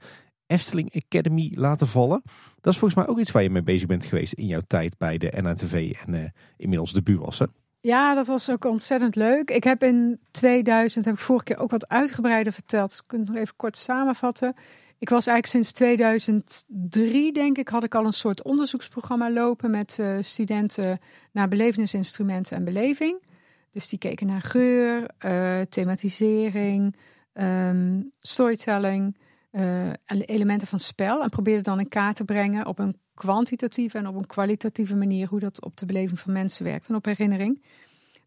Efteling 0.52 1.04
Academy 1.06 1.52
laten 1.58 1.88
vallen. 1.88 2.22
Dat 2.62 2.74
is 2.74 2.80
volgens 2.80 2.96
mij 2.96 3.08
ook 3.08 3.20
iets 3.20 3.32
waar 3.32 3.44
je 3.44 3.50
mee 3.50 3.64
bezig 3.64 3.88
bent 3.88 4.06
geweest 4.06 4.34
in 4.34 4.48
jouw 4.48 4.62
tijd 4.68 4.98
bij 4.98 5.18
de 5.18 5.34
NNTV 5.42 5.96
en 6.06 6.14
eh, 6.14 6.30
inmiddels 6.58 6.94
de 6.94 7.02
BUAS. 7.02 7.40
Hè? 7.40 7.46
Ja, 7.82 8.14
dat 8.14 8.28
was 8.28 8.50
ook 8.50 8.66
ontzettend 8.66 9.16
leuk. 9.16 9.52
Ik 9.52 9.64
heb 9.64 9.84
in 9.84 10.20
2000, 10.32 11.06
heb 11.06 11.14
ik 11.14 11.20
vorige 11.20 11.46
keer 11.46 11.58
ook 11.58 11.72
wat 11.72 11.88
uitgebreider 11.88 12.54
verteld. 12.54 12.90
Dus 12.90 13.00
ik 13.00 13.08
kan 13.08 13.20
het 13.20 13.28
nog 13.28 13.38
even 13.38 13.56
kort 13.56 13.78
samenvatten. 13.78 14.54
Ik 15.00 15.10
was 15.10 15.28
eigenlijk 15.28 15.66
sinds 15.66 15.72
2003, 15.72 17.34
denk 17.34 17.58
ik, 17.58 17.68
had 17.68 17.84
ik 17.84 17.96
al 17.96 18.06
een 18.06 18.14
soort 18.14 18.44
onderzoeksprogramma 18.44 19.32
lopen 19.32 19.72
met 19.72 19.98
uh, 20.00 20.18
studenten 20.22 21.00
naar 21.32 21.48
belevenisinstrumenten 21.48 22.58
en 22.58 22.64
beleving. 22.64 23.24
Dus 23.72 23.90
die 23.90 24.00
keken 24.00 24.28
naar 24.28 24.42
geur, 24.42 25.06
uh, 25.26 25.62
thematisering, 25.70 26.96
um, 27.34 28.12
storytelling, 28.20 29.18
uh, 29.52 29.88
en 29.88 30.22
elementen 30.26 30.68
van 30.68 30.80
spel. 30.80 31.24
En 31.24 31.30
probeerden 31.30 31.64
dan 31.64 31.80
in 31.80 31.90
kaart 31.90 32.16
te 32.16 32.26
brengen 32.26 32.66
op 32.66 32.80
een 32.80 33.00
kwantitatieve 33.14 33.98
en 33.98 34.08
op 34.08 34.16
een 34.16 34.28
kwalitatieve 34.28 34.96
manier 34.96 35.28
hoe 35.28 35.40
dat 35.40 35.62
op 35.62 35.78
de 35.78 35.86
beleving 35.86 36.20
van 36.20 36.34
mensen 36.34 36.66
werkt 36.66 36.88
en 36.88 36.96
op 36.96 37.06
herinnering. 37.06 37.64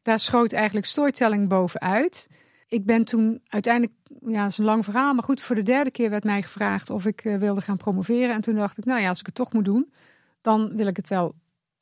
Daar 0.03 0.19
schoot 0.19 0.53
eigenlijk 0.53 0.87
storytelling 0.87 1.49
bovenuit. 1.49 2.29
Ik 2.69 2.85
ben 2.85 3.05
toen 3.05 3.41
uiteindelijk, 3.47 3.93
ja, 4.27 4.43
dat 4.43 4.51
is 4.51 4.59
een 4.59 4.65
lang 4.65 4.85
verhaal, 4.85 5.15
maar 5.15 5.25
goed, 5.25 5.43
voor 5.43 5.57
de 5.57 5.63
derde 5.63 5.91
keer 5.91 6.11
werd 6.11 6.25
mij 6.25 6.43
gevraagd 6.43 6.91
of 6.91 7.07
ik 7.07 7.25
uh, 7.25 7.37
wilde 7.37 7.61
gaan 7.61 7.77
promoveren. 7.77 8.35
En 8.35 8.41
toen 8.41 8.55
dacht 8.55 8.79
ik, 8.79 8.85
nou 8.85 9.01
ja, 9.01 9.09
als 9.09 9.21
ik 9.21 9.27
het 9.27 9.35
toch 9.35 9.53
moet 9.53 9.65
doen, 9.65 9.93
dan 10.41 10.77
wil 10.77 10.87
ik 10.87 10.97
het 10.97 11.09
wel 11.09 11.35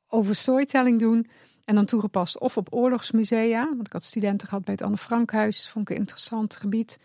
over 0.09 0.35
storytelling 0.35 0.99
doen. 0.99 1.27
En 1.65 1.75
dan 1.75 1.85
toegepast 1.85 2.39
of 2.39 2.57
op 2.57 2.75
oorlogsmusea, 2.75 3.65
want 3.65 3.87
ik 3.87 3.93
had 3.93 4.05
studenten 4.05 4.49
gehad 4.49 4.65
bij 4.65 4.75
het 4.75 4.83
Anne 4.83 4.97
Frankhuis, 4.97 5.69
vond 5.69 5.89
ik 5.89 5.95
een 5.95 6.01
interessant 6.01 6.57
gebied. 6.57 6.99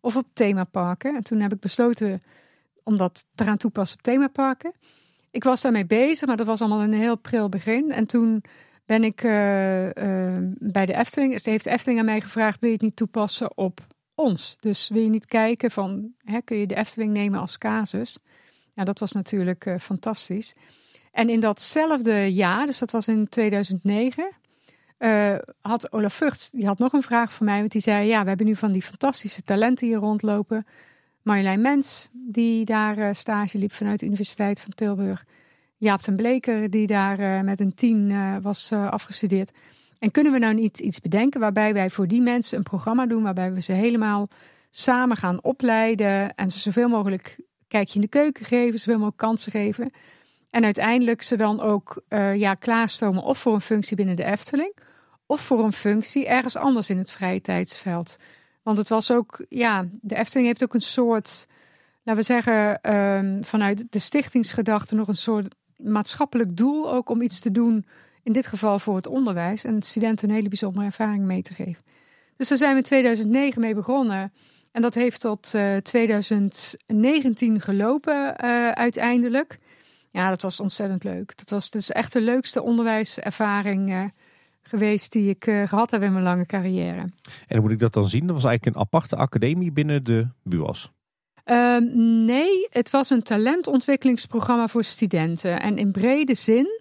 Of 0.00 0.16
op 0.16 0.26
themaparken. 0.32 1.14
En 1.14 1.24
toen 1.24 1.40
heb 1.40 1.52
ik 1.52 1.60
besloten 1.60 2.22
om 2.84 2.96
dat 2.96 3.26
te 3.34 3.44
gaan 3.44 3.56
toepassen 3.56 3.98
op 3.98 4.02
themaparken. 4.02 4.72
Ik 5.30 5.44
was 5.44 5.60
daarmee 5.60 5.86
bezig, 5.86 6.26
maar 6.26 6.36
dat 6.36 6.46
was 6.46 6.60
allemaal 6.60 6.82
een 6.82 6.92
heel 6.92 7.16
pril 7.16 7.48
begin. 7.48 7.90
En 7.90 8.06
toen 8.06 8.44
ben 8.84 9.04
ik 9.04 9.22
uh, 9.22 9.84
uh, 9.84 9.92
bij 10.58 10.86
de 10.86 10.94
Efteling, 10.94 11.32
dus 11.32 11.44
heeft 11.44 11.64
de 11.64 11.70
Efteling 11.70 11.98
aan 11.98 12.04
mij 12.04 12.20
gevraagd, 12.20 12.60
wil 12.60 12.68
je 12.68 12.74
het 12.74 12.84
niet 12.84 12.96
toepassen 12.96 13.56
op 13.56 13.86
ons? 14.14 14.56
Dus 14.60 14.88
wil 14.88 15.02
je 15.02 15.08
niet 15.08 15.26
kijken 15.26 15.70
van, 15.70 16.12
hè, 16.24 16.40
kun 16.40 16.56
je 16.56 16.66
de 16.66 16.74
Efteling 16.74 17.12
nemen 17.12 17.40
als 17.40 17.58
casus? 17.58 18.18
Ja, 18.74 18.84
dat 18.84 18.98
was 18.98 19.12
natuurlijk 19.12 19.66
uh, 19.66 19.78
fantastisch. 19.78 20.54
En 21.12 21.28
in 21.28 21.40
datzelfde 21.40 22.34
jaar, 22.34 22.66
dus 22.66 22.78
dat 22.78 22.90
was 22.90 23.08
in 23.08 23.28
2009, 23.28 24.30
uh, 25.00 25.34
had 25.60 25.92
Olaf 25.92 26.14
Vught, 26.14 26.48
die 26.52 26.66
had 26.66 26.78
nog 26.78 26.92
een 26.92 27.02
vraag 27.02 27.32
voor 27.32 27.46
mij. 27.46 27.58
Want 27.58 27.72
die 27.72 27.80
zei, 27.80 28.06
ja, 28.06 28.22
we 28.22 28.28
hebben 28.28 28.46
nu 28.46 28.56
van 28.56 28.72
die 28.72 28.82
fantastische 28.82 29.42
talenten 29.42 29.86
hier 29.86 29.96
rondlopen. 29.96 30.66
Marjolein 31.22 31.60
Mens, 31.60 32.08
die 32.12 32.64
daar 32.64 32.98
uh, 32.98 33.08
stage 33.12 33.58
liep 33.58 33.72
vanuit 33.72 34.00
de 34.00 34.06
Universiteit 34.06 34.60
van 34.60 34.72
Tilburg. 34.74 35.24
Jaap 35.76 36.00
ten 36.00 36.16
Bleker, 36.16 36.70
die 36.70 36.86
daar 36.86 37.20
uh, 37.20 37.40
met 37.40 37.60
een 37.60 37.74
tien 37.74 38.12
was 38.42 38.72
afgestudeerd. 38.72 39.50
En 39.98 40.10
kunnen 40.10 40.32
we 40.32 40.38
nou 40.38 40.54
niet 40.54 40.78
iets 40.78 41.00
bedenken 41.00 41.40
waarbij 41.40 41.74
wij 41.74 41.90
voor 41.90 42.08
die 42.08 42.22
mensen 42.22 42.58
een 42.58 42.64
programma 42.64 43.06
doen... 43.06 43.22
waarbij 43.22 43.52
we 43.52 43.60
ze 43.60 43.72
helemaal 43.72 44.28
samen 44.70 45.16
gaan 45.16 45.42
opleiden... 45.42 46.34
en 46.34 46.50
ze 46.50 46.58
zoveel 46.58 46.88
mogelijk 46.88 47.40
kijkje 47.68 47.94
in 47.94 48.00
de 48.00 48.08
keuken 48.08 48.44
geven, 48.44 48.78
zoveel 48.78 48.94
mogelijk 48.94 49.18
kansen 49.18 49.52
geven... 49.52 49.90
En 50.50 50.64
uiteindelijk 50.64 51.22
ze 51.22 51.36
dan 51.36 51.60
ook 51.60 52.02
ja, 52.34 52.54
klaarstomen 52.54 53.22
of 53.22 53.38
voor 53.38 53.54
een 53.54 53.60
functie 53.60 53.96
binnen 53.96 54.16
de 54.16 54.24
Efteling 54.24 54.74
of 55.30 55.40
voor 55.40 55.64
een 55.64 55.72
functie 55.72 56.26
ergens 56.26 56.56
anders 56.56 56.90
in 56.90 56.98
het 56.98 57.10
vrije 57.10 57.40
tijdsveld. 57.40 58.16
Want 58.62 58.78
het 58.78 58.88
was 58.88 59.10
ook, 59.10 59.44
ja, 59.48 59.84
de 60.00 60.16
Efteling 60.16 60.46
heeft 60.46 60.62
ook 60.62 60.74
een 60.74 60.80
soort, 60.80 61.46
laten 62.02 62.20
we 62.22 62.26
zeggen, 62.26 62.94
um, 62.94 63.44
vanuit 63.44 63.84
de 63.90 63.98
stichtingsgedachte 63.98 64.94
nog 64.94 65.08
een 65.08 65.16
soort 65.16 65.54
maatschappelijk 65.76 66.56
doel 66.56 66.92
ook 66.92 67.08
om 67.08 67.22
iets 67.22 67.40
te 67.40 67.50
doen, 67.50 67.86
in 68.22 68.32
dit 68.32 68.46
geval 68.46 68.78
voor 68.78 68.96
het 68.96 69.06
onderwijs 69.06 69.64
en 69.64 69.82
studenten 69.82 70.28
een 70.28 70.34
hele 70.34 70.48
bijzondere 70.48 70.86
ervaring 70.86 71.24
mee 71.24 71.42
te 71.42 71.54
geven. 71.54 71.82
Dus 72.36 72.48
daar 72.48 72.58
zijn 72.58 72.70
we 72.70 72.76
in 72.76 72.84
2009 72.84 73.60
mee 73.60 73.74
begonnen. 73.74 74.32
En 74.72 74.82
dat 74.82 74.94
heeft 74.94 75.20
tot 75.20 75.52
uh, 75.54 75.76
2019 75.76 77.60
gelopen 77.60 78.34
uh, 78.44 78.70
uiteindelijk. 78.70 79.58
Ja, 80.10 80.28
dat 80.28 80.42
was 80.42 80.60
ontzettend 80.60 81.04
leuk. 81.04 81.36
Dat 81.36 81.50
was 81.50 81.70
dus 81.70 81.92
echt 81.92 82.12
de 82.12 82.20
leukste 82.20 82.62
onderwijservaring 82.62 83.90
uh, 83.90 84.04
geweest 84.70 85.12
die 85.12 85.28
ik 85.28 85.46
uh, 85.46 85.68
gehad 85.68 85.90
heb 85.90 86.02
in 86.02 86.12
mijn 86.12 86.24
lange 86.24 86.46
carrière. 86.46 87.00
En 87.00 87.56
hoe 87.56 87.60
moet 87.60 87.70
ik 87.70 87.78
dat 87.78 87.92
dan 87.92 88.08
zien? 88.08 88.26
Dat 88.26 88.34
was 88.34 88.44
eigenlijk 88.44 88.76
een 88.76 88.82
aparte 88.82 89.16
academie 89.16 89.72
binnen 89.72 90.04
de 90.04 90.28
BUAS. 90.42 90.90
Uh, 91.46 91.76
nee, 92.24 92.66
het 92.70 92.90
was 92.90 93.10
een 93.10 93.22
talentontwikkelingsprogramma 93.22 94.68
voor 94.68 94.84
studenten. 94.84 95.60
En 95.60 95.78
in 95.78 95.92
brede 95.92 96.34
zin 96.34 96.80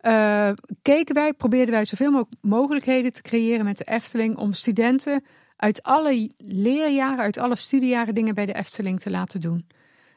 uh, 0.00 0.50
keken 0.82 1.14
wij, 1.14 1.32
probeerden 1.32 1.74
wij 1.74 1.84
zoveel 1.84 2.10
mogelijk 2.10 2.34
mogelijkheden 2.40 3.12
te 3.12 3.22
creëren 3.22 3.64
met 3.64 3.78
de 3.78 3.84
Efteling 3.84 4.36
om 4.36 4.52
studenten 4.52 5.24
uit 5.56 5.82
alle 5.82 6.30
leerjaren, 6.38 7.18
uit 7.18 7.38
alle 7.38 7.56
studiejaren 7.56 8.14
dingen 8.14 8.34
bij 8.34 8.46
de 8.46 8.54
Efteling 8.54 9.00
te 9.00 9.10
laten 9.10 9.40
doen. 9.40 9.66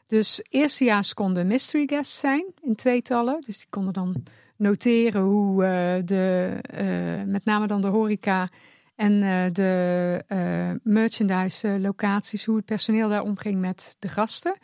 Dus 0.06 0.40
eerstejaars 0.50 1.14
konden 1.14 1.46
mystery 1.46 1.86
guests 1.86 2.18
zijn 2.18 2.52
in 2.60 2.74
tweetallen. 2.74 3.40
Dus 3.46 3.58
die 3.58 3.66
konden 3.70 3.92
dan 3.92 4.22
noteren 4.58 5.22
hoe 5.22 5.64
uh, 5.64 5.70
de, 6.04 6.56
uh, 6.74 7.32
met 7.32 7.44
name 7.44 7.66
dan 7.66 7.80
de 7.80 7.86
horeca 7.86 8.48
en 8.96 9.12
uh, 9.12 9.44
de 9.52 10.80
merchandise 10.82 11.78
locaties, 11.80 12.44
hoe 12.44 12.56
het 12.56 12.64
personeel 12.64 13.08
daar 13.08 13.22
omging 13.22 13.60
met 13.60 13.96
de 13.98 14.08
gasten. 14.08 14.58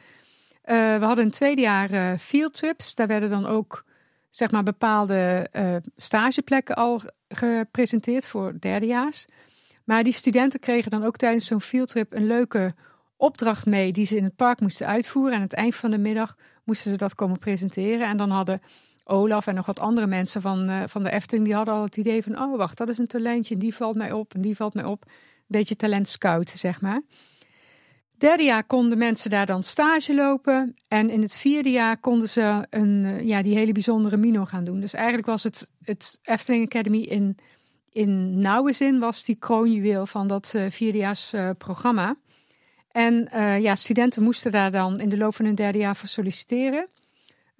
we 0.64 0.98
hadden 1.00 1.24
een 1.24 1.30
tweede 1.30 1.60
jaar 1.60 2.16
field 2.16 2.54
trips. 2.54 2.94
Daar 2.94 3.06
werden 3.06 3.30
dan 3.30 3.46
ook 3.46 3.84
zeg 4.30 4.50
maar 4.50 4.62
bepaalde 4.62 5.48
stageplekken 5.96 6.74
al 6.74 7.00
gepresenteerd 7.28 8.26
voor 8.26 8.54
derdejaars. 8.60 9.26
Maar 9.84 10.04
die 10.04 10.12
studenten 10.12 10.60
kregen 10.60 10.90
dan 10.90 11.04
ook 11.04 11.16
tijdens 11.16 11.46
zo'n 11.46 11.60
fieldtrip 11.60 12.12
een 12.12 12.26
leuke 12.26 12.74
opdracht 13.16 13.66
mee 13.66 13.92
die 13.92 14.06
ze 14.06 14.16
in 14.16 14.24
het 14.24 14.36
park 14.36 14.60
moesten 14.60 14.86
uitvoeren. 14.86 15.32
En 15.32 15.38
aan 15.38 15.44
het 15.44 15.52
eind 15.52 15.74
van 15.74 15.90
de 15.90 15.98
middag 15.98 16.36
moesten 16.64 16.90
ze 16.90 16.96
dat 16.96 17.14
komen 17.14 17.38
presenteren. 17.38 18.06
En 18.06 18.16
dan 18.16 18.30
hadden 18.30 18.60
Olaf 19.04 19.46
en 19.46 19.54
nog 19.54 19.66
wat 19.66 19.80
andere 19.80 20.06
mensen 20.06 20.42
van, 20.42 20.70
uh, 20.70 20.82
van 20.86 21.02
de 21.02 21.10
Efteling, 21.10 21.46
die 21.46 21.54
hadden 21.54 21.74
al 21.74 21.82
het 21.82 21.96
idee 21.96 22.22
van, 22.22 22.40
oh 22.40 22.56
wacht, 22.56 22.78
dat 22.78 22.88
is 22.88 22.98
een 22.98 23.06
talentje 23.06 23.54
en 23.54 23.60
die 23.60 23.74
valt 23.74 23.96
mij 23.96 24.12
op 24.12 24.34
en 24.34 24.40
die 24.40 24.56
valt 24.56 24.74
mij 24.74 24.84
op. 24.84 25.02
Een 25.04 25.12
beetje 25.46 25.76
talent 25.76 26.08
scout, 26.08 26.52
zeg 26.54 26.80
maar. 26.80 27.02
Derde 28.18 28.42
jaar 28.42 28.64
konden 28.64 28.98
mensen 28.98 29.30
daar 29.30 29.46
dan 29.46 29.62
stage 29.62 30.14
lopen. 30.14 30.74
En 30.88 31.10
in 31.10 31.22
het 31.22 31.32
vierde 31.32 31.70
jaar 31.70 31.96
konden 31.96 32.28
ze 32.28 32.66
een, 32.70 33.04
uh, 33.04 33.20
ja, 33.20 33.42
die 33.42 33.56
hele 33.56 33.72
bijzondere 33.72 34.16
Mino 34.16 34.44
gaan 34.44 34.64
doen. 34.64 34.80
Dus 34.80 34.94
eigenlijk 34.94 35.26
was 35.26 35.42
het, 35.42 35.70
het 35.82 36.18
Efteling 36.22 36.64
Academy 36.64 36.98
in, 36.98 37.36
in 37.90 38.38
nauwe 38.38 38.72
zin 38.72 38.98
was 38.98 39.24
die 39.24 39.36
kroonjuweel 39.36 40.06
van 40.06 40.28
dat 40.28 40.52
uh, 40.56 40.62
vierdejaars 40.68 41.34
programma. 41.58 42.16
En 42.90 43.28
ja, 43.60 43.74
studenten 43.74 44.22
moesten 44.22 44.52
daar 44.52 44.70
dan 44.70 45.00
in 45.00 45.08
de 45.08 45.16
loop 45.16 45.34
van 45.34 45.44
hun 45.44 45.54
derde 45.54 45.78
jaar 45.78 45.96
voor 45.96 46.08
solliciteren. 46.08 46.88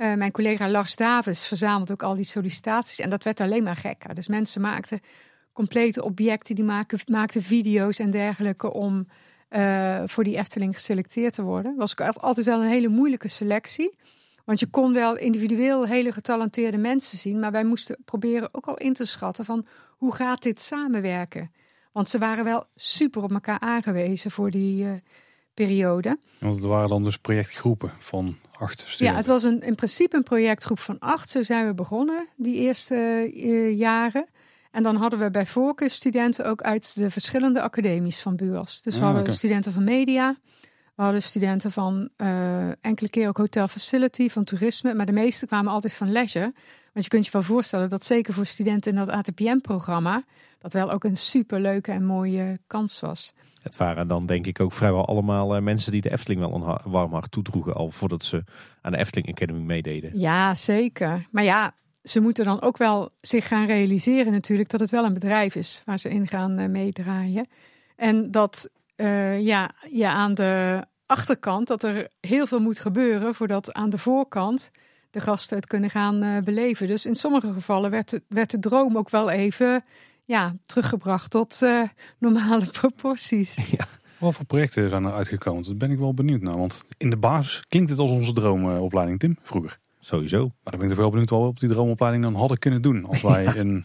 Uh, 0.05 0.14
mijn 0.14 0.33
collega 0.33 0.69
Lars 0.69 0.97
Davis 0.97 1.47
verzamelt 1.47 1.93
ook 1.93 2.03
al 2.03 2.17
die 2.17 2.25
sollicitaties 2.25 2.99
en 2.99 3.11
dat 3.11 3.25
werd 3.25 3.40
alleen 3.40 3.62
maar 3.62 3.77
gekker. 3.77 4.14
Dus 4.14 4.29
mensen 4.29 4.61
maakten 4.61 5.01
complete 5.53 6.05
objecten, 6.05 6.55
die 6.55 6.64
maakten 7.07 7.43
video's 7.43 7.99
en 7.99 8.11
dergelijke 8.11 8.73
om 8.73 9.07
uh, 9.51 10.03
voor 10.07 10.25
die 10.25 10.37
Efteling 10.37 10.75
geselecteerd 10.75 11.35
te 11.35 11.43
worden. 11.43 11.77
Was 11.77 11.99
ook 11.99 12.17
altijd 12.17 12.47
wel 12.47 12.62
een 12.62 12.69
hele 12.69 12.88
moeilijke 12.88 13.29
selectie. 13.29 13.97
Want 14.45 14.61
je 14.61 14.67
kon 14.67 14.93
wel 14.93 15.17
individueel 15.17 15.87
hele 15.87 16.12
getalenteerde 16.12 16.79
mensen 16.79 17.19
zien, 17.19 17.40
maar 17.40 17.53
wij 17.53 17.64
moesten 17.64 17.97
proberen 18.05 18.49
ook 18.53 18.67
al 18.67 18.77
in 18.77 18.93
te 18.93 19.05
schatten 19.05 19.45
van 19.45 19.67
hoe 19.90 20.14
gaat 20.14 20.43
dit 20.43 20.61
samenwerken. 20.61 21.53
Want 21.93 22.09
ze 22.09 22.19
waren 22.19 22.45
wel 22.45 22.64
super 22.75 23.23
op 23.23 23.33
elkaar 23.33 23.61
aangewezen 23.61 24.31
voor 24.31 24.51
die 24.51 24.85
uh, 24.85 24.93
periode. 25.55 26.19
Want 26.38 26.55
het 26.55 26.64
waren 26.64 26.88
dan 26.88 27.05
dus 27.05 27.19
projectgroepen 27.19 27.93
van 27.99 28.37
acht 28.59 28.79
studenten. 28.79 29.07
Ja, 29.07 29.14
het 29.14 29.27
was 29.27 29.43
een, 29.43 29.61
in 29.61 29.75
principe 29.75 30.17
een 30.17 30.23
projectgroep 30.23 30.79
van 30.79 30.99
acht. 30.99 31.31
Zo 31.31 31.43
zijn 31.43 31.67
we 31.67 31.75
begonnen 31.75 32.29
die 32.37 32.55
eerste 32.55 33.31
uh, 33.35 33.79
jaren. 33.79 34.27
En 34.71 34.83
dan 34.83 34.97
hadden 34.97 35.19
we 35.19 35.31
bij 35.31 35.47
voorkeur 35.47 35.90
studenten 35.90 36.47
ook 36.47 36.62
uit 36.62 36.95
de 36.95 37.11
verschillende 37.11 37.62
academies 37.62 38.21
van 38.21 38.37
BUAS. 38.37 38.83
Dus 38.83 38.95
we 38.99 39.05
Ah, 39.05 39.14
hadden 39.14 39.35
studenten 39.35 39.73
van 39.73 39.85
media. 39.85 40.37
We 40.95 41.03
hadden 41.03 41.23
studenten 41.23 41.71
van 41.71 42.09
eh, 42.17 42.85
enkele 42.85 43.11
keer 43.11 43.29
ook 43.29 43.37
hotel 43.37 43.69
facility, 43.69 44.29
van 44.29 44.45
toerisme. 44.45 44.95
Maar 44.95 45.07
de 45.07 45.12
meeste 45.12 45.47
kwamen 45.47 45.73
altijd 45.73 45.95
van 45.95 46.12
leisure. 46.12 46.53
Want 46.93 47.05
je 47.05 47.09
kunt 47.09 47.25
je 47.27 47.33
wel 47.33 47.43
voorstellen 47.43 47.88
dat 47.88 48.05
zeker 48.05 48.35
voor 48.35 48.47
studenten 48.47 48.90
in 48.90 48.97
dat 48.97 49.09
ATPM-programma... 49.09 50.25
dat 50.59 50.73
wel 50.73 50.90
ook 50.90 51.05
een 51.05 51.17
superleuke 51.17 51.93
en 51.93 52.05
mooie 52.05 52.59
kans 52.67 53.01
was. 53.01 53.33
Het 53.64 53.77
waren 53.77 54.09
dan 54.09 54.27
denk 54.27 54.46
ik 54.46 54.61
ook 54.61 54.72
vrijwel 54.72 55.07
allemaal 55.07 55.57
eh, 55.57 55.62
mensen 55.62 55.92
die 55.92 56.00
de 56.00 56.11
Efteling 56.11 56.40
wel 56.40 56.55
een 56.55 56.90
warm 56.90 57.12
hart 57.12 57.31
toedroegen. 57.31 57.74
Al 57.74 57.90
voordat 57.90 58.24
ze 58.24 58.44
aan 58.81 58.92
de 58.92 58.98
Efteling 58.98 59.29
Academy 59.29 59.59
meededen. 59.59 60.18
Ja, 60.18 60.55
zeker. 60.55 61.27
Maar 61.31 61.44
ja, 61.44 61.74
ze 62.03 62.20
moeten 62.20 62.44
dan 62.44 62.61
ook 62.61 62.77
wel 62.77 63.11
zich 63.16 63.48
gaan 63.48 63.66
realiseren 63.66 64.33
natuurlijk 64.33 64.68
dat 64.68 64.81
het 64.81 64.90
wel 64.90 65.05
een 65.05 65.14
bedrijf 65.14 65.55
is 65.55 65.83
waar 65.85 65.98
ze 65.98 66.09
in 66.09 66.27
gaan 66.27 66.59
eh, 66.59 66.68
meedraaien. 66.68 67.48
En 67.96 68.31
dat 68.31 68.70
eh, 68.96 69.40
ja, 69.40 69.70
ja, 69.88 70.12
aan 70.12 70.35
de 70.35 70.85
achterkant 71.07 71.66
dat 71.66 71.83
er 71.83 72.09
heel 72.20 72.46
veel 72.46 72.61
moet 72.61 72.79
gebeuren 72.79 73.35
voordat 73.35 73.72
aan 73.72 73.90
de 73.90 73.98
voorkant 73.98 74.70
de 75.11 75.20
gasten 75.20 75.57
het 75.57 75.66
kunnen 75.66 75.90
gaan 75.90 76.42
beleven. 76.44 76.87
Dus 76.87 77.07
in 77.07 77.14
sommige 77.14 77.53
gevallen 77.53 77.90
werd 77.90 78.20
werd 78.29 78.50
de 78.50 78.59
droom 78.59 78.96
ook 78.96 79.11
wel 79.11 79.31
even 79.31 79.85
ja, 80.24 80.56
teruggebracht 80.66 81.30
tot 81.30 81.62
eh, 81.62 81.82
normale 82.18 82.66
proporties. 82.80 83.60
Wat 84.18 84.34
voor 84.34 84.44
projecten 84.44 84.88
zijn 84.88 85.04
er 85.04 85.12
uitgekomen? 85.12 85.62
Daar 85.62 85.76
ben 85.76 85.90
ik 85.90 85.98
wel 85.98 86.14
benieuwd 86.14 86.40
naar. 86.40 86.58
Want 86.58 86.84
in 86.96 87.10
de 87.10 87.16
basis 87.16 87.62
klinkt 87.68 87.90
het 87.90 87.98
als 87.98 88.10
onze 88.10 88.32
droomopleiding, 88.32 89.18
Tim, 89.18 89.38
vroeger. 89.42 89.78
Sowieso. 90.00 90.38
Maar 90.38 90.72
dan 90.72 90.78
ben 90.78 90.82
ik 90.82 90.88
toch 90.88 90.98
wel 90.98 91.10
benieuwd 91.10 91.30
wat 91.30 91.40
we 91.40 91.46
op 91.46 91.60
die 91.60 91.68
droomopleiding 91.68 92.22
dan 92.24 92.34
hadden 92.34 92.58
kunnen 92.58 92.82
doen. 92.82 93.04
Als 93.04 93.22
wij 93.22 93.46
een, 93.56 93.84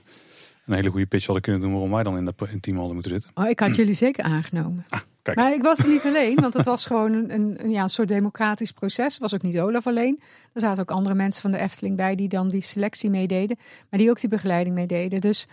een 0.65 0.73
hele 0.73 0.89
goede 0.89 1.05
pitch 1.05 1.25
hadden 1.25 1.43
kunnen 1.43 1.61
doen 1.61 1.71
waarom 1.71 1.91
wij 1.91 2.03
dan 2.03 2.17
in, 2.17 2.25
het 2.25 2.61
team 2.61 2.77
hadden 2.77 2.93
moeten 2.93 3.11
zitten. 3.11 3.31
Oh, 3.33 3.49
ik 3.49 3.59
had 3.59 3.75
jullie 3.75 3.93
zeker 4.07 4.23
aangenomen. 4.23 4.85
Kijk, 5.21 5.37
Maar 5.37 5.53
ik 5.53 5.61
was 5.61 5.79
er 5.79 5.87
niet 5.87 6.05
alleen, 6.05 6.35
want 6.35 6.53
het 6.53 6.65
was 6.65 6.85
gewoon 6.85 7.13
een, 7.13 7.33
een, 7.33 7.63
een, 7.63 7.69
ja, 7.69 7.83
een 7.83 7.89
soort 7.89 8.07
democratisch 8.07 8.71
proces. 8.71 9.13
Het 9.13 9.21
was 9.21 9.33
ook 9.33 9.41
niet 9.41 9.59
Olaf 9.59 9.87
alleen. 9.87 10.19
Er 10.53 10.61
zaten 10.61 10.81
ook 10.81 10.91
andere 10.91 11.15
mensen 11.15 11.41
van 11.41 11.51
de 11.51 11.57
Efteling 11.57 11.95
bij 11.95 12.15
die 12.15 12.27
dan 12.27 12.49
die 12.49 12.61
selectie 12.61 13.09
meededen. 13.09 13.57
Maar 13.89 13.99
die 13.99 14.09
ook 14.09 14.19
die 14.19 14.29
begeleiding 14.29 14.75
meededen. 14.75 15.21
Dus 15.21 15.47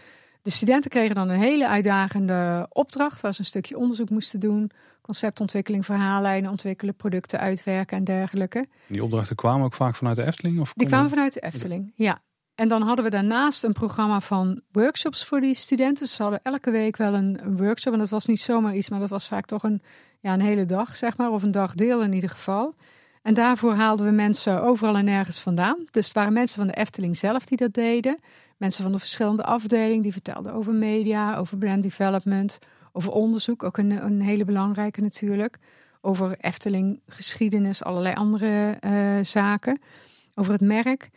de 0.46 0.52
studenten 0.52 0.90
kregen 0.90 1.14
dan 1.14 1.28
een 1.28 1.38
hele 1.38 1.68
uitdagende 1.68 2.66
opdracht. 2.72 3.20
Waar 3.20 3.34
ze 3.34 3.40
een 3.40 3.46
stukje 3.46 3.78
onderzoek 3.78 4.10
moesten 4.10 4.40
doen. 4.40 4.70
Conceptontwikkeling, 5.02 5.84
verhaallijnen 5.84 6.50
ontwikkelen, 6.50 6.94
producten 6.94 7.38
uitwerken 7.38 7.96
en 7.96 8.04
dergelijke. 8.04 8.66
die 8.86 9.04
opdrachten 9.04 9.36
kwamen 9.36 9.64
ook 9.64 9.74
vaak 9.74 9.96
vanuit 9.96 10.16
de 10.16 10.24
Efteling? 10.24 10.60
Of 10.60 10.72
Die 10.72 10.86
kwamen 10.86 11.10
vanuit 11.10 11.32
de 11.32 11.40
Efteling, 11.40 11.92
ja. 11.94 12.18
En 12.54 12.68
dan 12.68 12.82
hadden 12.82 13.04
we 13.04 13.10
daarnaast 13.10 13.64
een 13.64 13.72
programma 13.72 14.20
van 14.20 14.60
workshops 14.72 15.24
voor 15.24 15.40
die 15.40 15.54
studenten. 15.54 16.06
Ze 16.06 16.22
hadden 16.22 16.40
elke 16.42 16.70
week 16.70 16.96
wel 16.96 17.14
een, 17.14 17.38
een 17.42 17.56
workshop. 17.56 17.92
En 17.92 17.98
dat 17.98 18.08
was 18.08 18.26
niet 18.26 18.40
zomaar 18.40 18.74
iets, 18.74 18.88
maar 18.88 19.00
dat 19.00 19.08
was 19.08 19.28
vaak 19.28 19.46
toch 19.46 19.62
een, 19.62 19.82
ja, 20.20 20.32
een 20.32 20.40
hele 20.40 20.66
dag, 20.66 20.96
zeg 20.96 21.16
maar. 21.16 21.30
Of 21.30 21.42
een 21.42 21.50
dagdeel 21.50 22.02
in 22.02 22.12
ieder 22.12 22.30
geval. 22.30 22.74
En 23.22 23.34
daarvoor 23.34 23.74
haalden 23.74 24.06
we 24.06 24.12
mensen 24.12 24.62
overal 24.62 24.96
en 24.96 25.04
nergens 25.04 25.40
vandaan. 25.40 25.84
Dus 25.90 26.04
het 26.04 26.14
waren 26.14 26.32
mensen 26.32 26.58
van 26.58 26.66
de 26.66 26.76
Efteling 26.76 27.16
zelf 27.16 27.44
die 27.44 27.56
dat 27.56 27.74
deden. 27.74 28.18
Mensen 28.56 28.82
van 28.82 28.92
de 28.92 28.98
verschillende 28.98 29.44
afdelingen 29.44 30.02
die 30.02 30.12
vertelden 30.12 30.52
over 30.52 30.74
media, 30.74 31.36
over 31.36 31.58
brand 31.58 31.82
development, 31.82 32.58
over 32.92 33.12
onderzoek. 33.12 33.62
Ook 33.62 33.78
een, 33.78 33.90
een 34.04 34.20
hele 34.20 34.44
belangrijke 34.44 35.00
natuurlijk. 35.00 35.58
Over 36.00 36.36
Efteling 36.40 37.00
geschiedenis, 37.06 37.84
allerlei 37.84 38.14
andere 38.14 38.76
eh, 38.80 39.18
zaken. 39.22 39.80
Over 40.34 40.52
het 40.52 40.60
merk. 40.60 41.10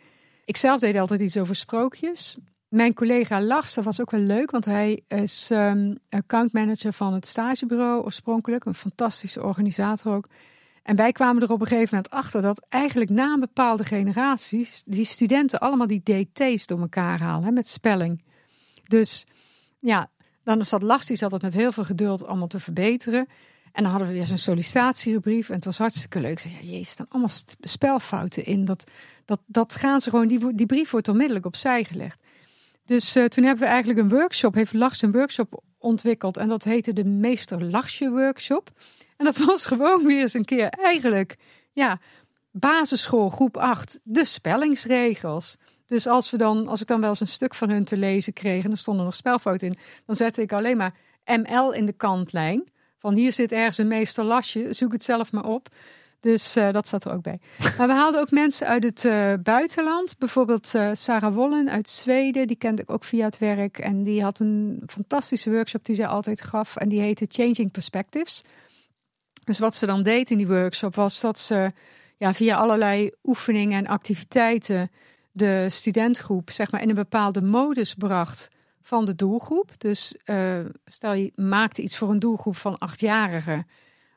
Ik 0.44 0.56
zelf 0.56 0.80
deed 0.80 0.98
altijd 0.98 1.20
iets 1.20 1.36
over 1.36 1.56
sprookjes. 1.56 2.36
Mijn 2.68 2.94
collega 2.94 3.42
Lars, 3.42 3.74
dat 3.74 3.84
was 3.84 4.00
ook 4.00 4.10
wel 4.10 4.20
leuk, 4.20 4.50
want 4.50 4.64
hij 4.64 5.02
is 5.08 5.48
um, 5.52 5.98
accountmanager 6.08 6.92
van 6.92 7.12
het 7.12 7.26
stagebureau 7.26 8.02
oorspronkelijk. 8.02 8.64
Een 8.64 8.74
fantastische 8.74 9.42
organisator 9.42 10.14
ook. 10.14 10.26
En 10.82 10.96
wij 10.96 11.12
kwamen 11.12 11.42
er 11.42 11.50
op 11.50 11.60
een 11.60 11.66
gegeven 11.66 11.96
moment 11.96 12.10
achter 12.10 12.42
dat 12.42 12.66
eigenlijk 12.68 13.10
na 13.10 13.32
een 13.32 13.40
bepaalde 13.40 13.84
generaties 13.84 14.82
die 14.86 15.04
studenten 15.04 15.60
allemaal 15.60 15.86
die 15.86 16.02
DT's 16.02 16.66
door 16.66 16.80
elkaar 16.80 17.20
halen 17.20 17.44
hè, 17.44 17.50
met 17.50 17.68
spelling. 17.68 18.22
Dus 18.86 19.26
ja, 19.78 20.10
dan 20.44 20.64
zat 20.64 20.82
Lars, 20.82 21.06
die 21.06 21.16
zat 21.16 21.32
het 21.32 21.42
met 21.42 21.54
heel 21.54 21.72
veel 21.72 21.84
geduld 21.84 22.26
allemaal 22.26 22.46
te 22.46 22.58
verbeteren. 22.58 23.26
En 23.72 23.82
dan 23.82 23.90
hadden 23.90 24.08
we 24.08 24.14
weer 24.14 24.26
zo'n 24.26 24.38
sollicitatiebrief 24.38 25.48
en 25.48 25.54
het 25.54 25.64
was 25.64 25.78
hartstikke 25.78 26.20
leuk. 26.20 26.30
Ik 26.30 26.38
zei, 26.38 26.54
ja, 26.54 26.60
jezus, 26.60 26.86
er 26.86 26.92
staan 26.92 27.06
allemaal 27.08 27.30
spelfouten 27.60 28.44
in. 28.44 28.64
Dat, 28.64 28.90
dat, 29.24 29.40
dat 29.46 29.76
gaan 29.76 30.00
ze 30.00 30.10
gewoon, 30.10 30.28
die, 30.28 30.54
die 30.54 30.66
brief 30.66 30.90
wordt 30.90 31.08
onmiddellijk 31.08 31.46
opzij 31.46 31.84
gelegd. 31.84 32.20
Dus 32.84 33.14
eh, 33.14 33.24
toen 33.24 33.44
hebben 33.44 33.64
we 33.64 33.70
eigenlijk 33.70 34.00
een 34.00 34.08
workshop, 34.08 34.54
heeft 34.54 34.72
Lars 34.72 35.02
een 35.02 35.12
workshop 35.12 35.62
ontwikkeld. 35.78 36.36
En 36.36 36.48
dat 36.48 36.64
heette 36.64 36.92
de 36.92 37.04
Meester 37.04 37.64
Larsje 37.64 38.10
Workshop. 38.10 38.70
En 39.20 39.26
dat 39.26 39.36
was 39.36 39.66
gewoon 39.66 40.06
weer 40.06 40.20
eens 40.20 40.34
een 40.34 40.44
keer 40.44 40.68
eigenlijk, 40.68 41.36
ja, 41.72 41.98
basisschool 42.50 43.30
groep 43.30 43.56
8, 43.56 44.00
de 44.02 44.24
spellingsregels. 44.24 45.56
Dus 45.86 46.06
als, 46.06 46.30
we 46.30 46.36
dan, 46.36 46.68
als 46.68 46.80
ik 46.80 46.86
dan 46.86 47.00
wel 47.00 47.08
eens 47.08 47.20
een 47.20 47.28
stuk 47.28 47.54
van 47.54 47.70
hun 47.70 47.84
te 47.84 47.96
lezen 47.96 48.32
kreeg 48.32 48.64
en 48.64 48.70
er 48.70 48.76
stonden 48.76 49.04
nog 49.04 49.16
spelfouten 49.16 49.68
in, 49.68 49.78
dan 50.06 50.16
zette 50.16 50.42
ik 50.42 50.52
alleen 50.52 50.76
maar 50.76 50.94
ML 51.24 51.72
in 51.72 51.86
de 51.86 51.92
kantlijn. 51.92 52.68
Van 52.98 53.14
hier 53.14 53.32
zit 53.32 53.52
ergens 53.52 53.78
een 53.78 53.88
meester 53.88 54.24
Lasje, 54.24 54.72
zoek 54.72 54.92
het 54.92 55.02
zelf 55.02 55.32
maar 55.32 55.44
op. 55.44 55.68
Dus 56.20 56.56
eh, 56.56 56.72
dat 56.72 56.88
zat 56.88 57.04
er 57.04 57.12
ook 57.12 57.22
bij. 57.22 57.38
Maar 57.78 57.86
we 57.86 57.92
haalden 57.92 58.20
ook 58.20 58.30
mensen 58.30 58.66
uit 58.66 58.84
het 58.84 59.04
eh, 59.04 59.32
buitenland. 59.42 60.18
Bijvoorbeeld 60.18 60.74
eh, 60.74 60.90
Sarah 60.92 61.34
Wollen 61.34 61.70
uit 61.70 61.88
Zweden. 61.88 62.46
Die 62.46 62.56
kende 62.56 62.82
ik 62.82 62.90
ook 62.90 63.04
via 63.04 63.24
het 63.24 63.38
werk. 63.38 63.78
En 63.78 64.02
die 64.02 64.22
had 64.22 64.38
een 64.38 64.82
fantastische 64.86 65.50
workshop 65.50 65.84
die 65.84 65.94
zij 65.94 66.06
altijd 66.06 66.40
gaf. 66.42 66.76
En 66.76 66.88
die 66.88 67.00
heette 67.00 67.26
Changing 67.28 67.70
Perspectives. 67.70 68.42
Dus 69.50 69.58
wat 69.58 69.74
ze 69.74 69.86
dan 69.86 70.02
deed 70.02 70.30
in 70.30 70.36
die 70.36 70.46
workshop 70.46 70.94
was 70.94 71.20
dat 71.20 71.38
ze 71.38 71.72
ja, 72.16 72.34
via 72.34 72.56
allerlei 72.56 73.10
oefeningen 73.24 73.78
en 73.78 73.86
activiteiten 73.86 74.90
de 75.32 75.66
studentgroep 75.70 76.50
zeg 76.50 76.70
maar, 76.70 76.82
in 76.82 76.88
een 76.88 76.94
bepaalde 76.94 77.42
modus 77.42 77.94
bracht 77.94 78.48
van 78.82 79.04
de 79.04 79.14
doelgroep. 79.14 79.70
Dus 79.78 80.16
uh, 80.24 80.58
stel 80.84 81.12
je 81.12 81.32
maakte 81.34 81.82
iets 81.82 81.96
voor 81.96 82.10
een 82.10 82.18
doelgroep 82.18 82.56
van 82.56 82.78
achtjarigen. 82.78 83.66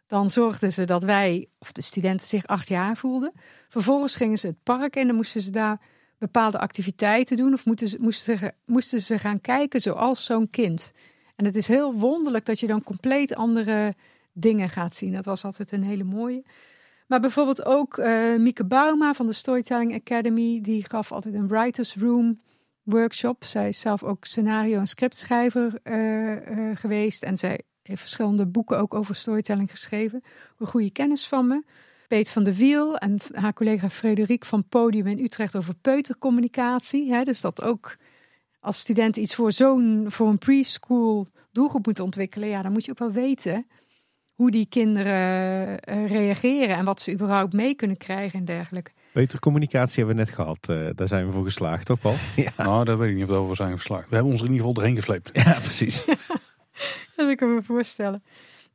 Dan 0.07 0.29
zorgden 0.29 0.73
ze 0.73 0.85
dat 0.85 1.03
wij, 1.03 1.47
of 1.59 1.71
de 1.71 1.81
studenten, 1.81 2.27
zich 2.27 2.47
acht 2.47 2.67
jaar 2.67 2.97
voelden. 2.97 3.31
Vervolgens 3.69 4.15
gingen 4.15 4.37
ze 4.37 4.47
het 4.47 4.63
park 4.63 4.95
in 4.95 5.01
en 5.01 5.07
dan 5.07 5.15
moesten 5.15 5.41
ze 5.41 5.51
daar 5.51 5.81
bepaalde 6.17 6.59
activiteiten 6.59 7.37
doen. 7.37 7.53
Of 7.53 7.65
moesten, 7.65 7.87
ze, 7.87 8.53
moesten 8.65 9.01
ze 9.01 9.19
gaan 9.19 9.41
kijken 9.41 9.81
zoals 9.81 10.25
zo'n 10.25 10.49
kind. 10.49 10.91
En 11.35 11.45
het 11.45 11.55
is 11.55 11.67
heel 11.67 11.93
wonderlijk 11.93 12.45
dat 12.45 12.59
je 12.59 12.67
dan 12.67 12.83
compleet 12.83 13.35
andere 13.35 13.95
dingen 14.33 14.69
gaat 14.69 14.95
zien. 14.95 15.11
Dat 15.11 15.25
was 15.25 15.43
altijd 15.43 15.71
een 15.71 15.83
hele 15.83 16.03
mooie. 16.03 16.43
Maar 17.07 17.19
bijvoorbeeld 17.19 17.65
ook 17.65 17.97
uh, 17.97 18.35
Mieke 18.35 18.65
Bauma 18.65 19.13
van 19.13 19.25
de 19.25 19.33
Storytelling 19.33 19.93
Academy. 19.93 20.61
Die 20.61 20.83
gaf 20.83 21.11
altijd 21.11 21.33
een 21.33 21.47
writers 21.47 21.95
room 21.95 22.39
workshop. 22.83 23.43
Zij 23.43 23.67
is 23.67 23.79
zelf 23.79 24.03
ook 24.03 24.25
scenario- 24.25 24.79
en 24.79 24.87
scriptschrijver 24.87 25.79
uh, 25.83 26.31
uh, 26.31 26.75
geweest. 26.75 27.23
En 27.23 27.37
zij 27.37 27.61
heeft 27.81 27.99
verschillende 27.99 28.47
boeken 28.47 28.77
ook 28.77 28.93
over 28.93 29.15
storytelling 29.15 29.71
geschreven. 29.71 30.23
Een 30.57 30.67
goede 30.67 30.91
kennis 30.91 31.27
van 31.27 31.47
me. 31.47 31.63
Peet 32.07 32.29
van 32.29 32.43
de 32.43 32.57
Wiel 32.57 32.97
en 32.97 33.17
haar 33.31 33.53
collega 33.53 33.89
Frederik 33.89 34.45
van 34.45 34.67
Podium 34.67 35.07
in 35.07 35.19
Utrecht 35.19 35.55
over 35.55 35.75
peutercommunicatie. 35.75 37.13
Hè, 37.13 37.23
dus 37.23 37.41
dat 37.41 37.61
ook 37.61 37.97
als 38.59 38.79
student 38.79 39.17
iets 39.17 39.35
voor 39.35 39.51
zo'n 39.51 40.05
voor 40.07 40.27
een 40.27 40.37
preschool 40.37 41.27
doelgroep 41.51 41.85
moet 41.85 41.99
ontwikkelen. 41.99 42.49
Ja, 42.49 42.61
dan 42.61 42.71
moet 42.71 42.85
je 42.85 42.91
ook 42.91 42.99
wel 42.99 43.11
weten 43.11 43.65
hoe 44.43 44.51
die 44.51 44.67
kinderen 44.69 45.79
uh, 45.89 46.07
reageren 46.07 46.75
en 46.75 46.85
wat 46.85 47.01
ze 47.01 47.11
überhaupt 47.11 47.53
mee 47.53 47.73
kunnen 47.73 47.97
krijgen 47.97 48.39
en 48.39 48.45
dergelijke. 48.45 48.91
Peutercommunicatie 49.11 49.97
hebben 49.97 50.15
we 50.15 50.21
net 50.21 50.33
gehad. 50.33 50.67
Uh, 50.69 50.89
daar 50.95 51.07
zijn 51.07 51.25
we 51.25 51.31
voor 51.31 51.43
geslaagd, 51.43 51.85
toch 51.85 51.99
Paul? 51.99 52.15
Ja. 52.35 52.51
Nou, 52.57 52.85
daar 52.85 52.97
weet 52.97 53.09
ik 53.09 53.15
niet 53.15 53.23
of 53.23 53.29
we 53.29 53.35
over 53.35 53.55
zijn 53.55 53.71
geslaagd. 53.71 54.09
We 54.09 54.15
hebben 54.15 54.31
ons 54.31 54.41
er 54.41 54.47
in 54.47 54.53
ieder 54.53 54.67
geval 54.67 54.73
doorheen 54.73 54.95
gesleept. 54.95 55.29
Ja, 55.45 55.59
precies. 55.59 56.05
dat 57.15 57.35
kan 57.35 57.49
ik 57.49 57.55
me 57.55 57.61
voorstellen. 57.63 58.23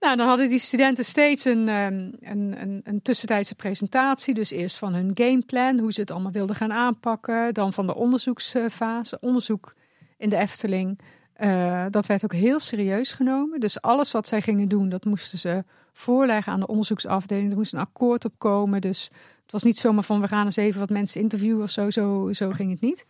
Nou, 0.01 0.17
dan 0.17 0.29
hadden 0.29 0.49
die 0.49 0.59
studenten 0.59 1.05
steeds 1.05 1.45
een, 1.45 1.69
um, 1.69 2.13
een, 2.21 2.61
een, 2.61 2.81
een, 2.85 3.03
tussentijdse 3.03 3.55
presentatie. 3.55 4.35
Dus 4.35 4.51
eerst 4.51 4.77
van 4.77 4.95
hun 4.95 5.11
gameplan, 5.15 5.79
hoe 5.79 5.93
ze 5.93 6.01
het 6.01 6.11
allemaal 6.11 6.33
wilden 6.33 6.57
gaan 6.57 6.73
aanpakken. 6.73 7.55
Dan 7.55 7.73
van 7.73 7.87
de 7.87 7.95
onderzoeksfase, 7.95 9.19
onderzoek 9.21 9.75
in 10.19 10.29
de 10.29 10.37
Efteling. 10.37 10.99
Uh, 11.39 11.87
dat 11.91 12.07
werd 12.07 12.25
ook 12.25 12.33
heel 12.33 12.61
serieus 12.61 13.13
genomen. 13.13 13.61
Dus 13.61 13.81
alles 13.81 14.13
wat 14.13 14.29
zij 14.29 14.41
gingen 14.41 14.69
doen, 14.69 14.89
dat 14.89 15.05
moesten 15.05 15.39
ze 15.39 15.65
voorleggen 15.93 16.53
aan 16.53 16.61
de 16.61 16.67
onderzoeksafdeling. 16.67 17.51
Er 17.51 17.57
moest 17.57 17.73
een 17.73 17.79
akkoord 17.79 18.25
op 18.25 18.33
komen. 18.39 18.81
Dus 18.81 19.11
het 19.43 19.53
was 19.53 19.63
niet 19.63 19.79
zomaar 19.79 20.05
van 20.05 20.21
we 20.21 20.29
gaan 20.29 20.45
eens 20.45 20.57
even 20.57 20.81
wat 20.81 20.91
mensen 20.91 21.21
interviewen 21.21 21.63
of 21.63 21.71
zo. 21.71 21.91
Zo, 21.91 22.33
zo 22.33 22.51
ging 22.51 22.71
het 22.71 22.81
niet. 22.81 23.07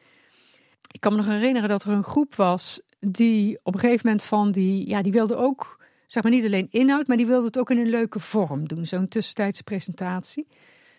ik 0.92 1.00
kan 1.00 1.12
me 1.12 1.18
nog 1.18 1.26
herinneren 1.26 1.68
dat 1.68 1.84
er 1.84 1.90
een 1.90 2.04
groep 2.04 2.34
was 2.34 2.80
die 3.00 3.58
op 3.62 3.74
een 3.74 3.80
gegeven 3.80 4.06
moment 4.06 4.24
van 4.24 4.52
die, 4.52 4.88
ja, 4.88 5.02
die 5.02 5.12
wilde 5.12 5.36
ook, 5.36 5.84
zeg 6.06 6.22
maar 6.22 6.32
niet 6.32 6.44
alleen 6.44 6.68
inhoud, 6.70 7.06
maar 7.06 7.16
die 7.16 7.26
wilde 7.26 7.46
het 7.46 7.58
ook 7.58 7.70
in 7.70 7.78
een 7.78 7.90
leuke 7.90 8.20
vorm 8.20 8.68
doen, 8.68 8.86
zo'n 8.86 9.08
tussentijdse 9.08 9.62
presentatie. 9.62 10.46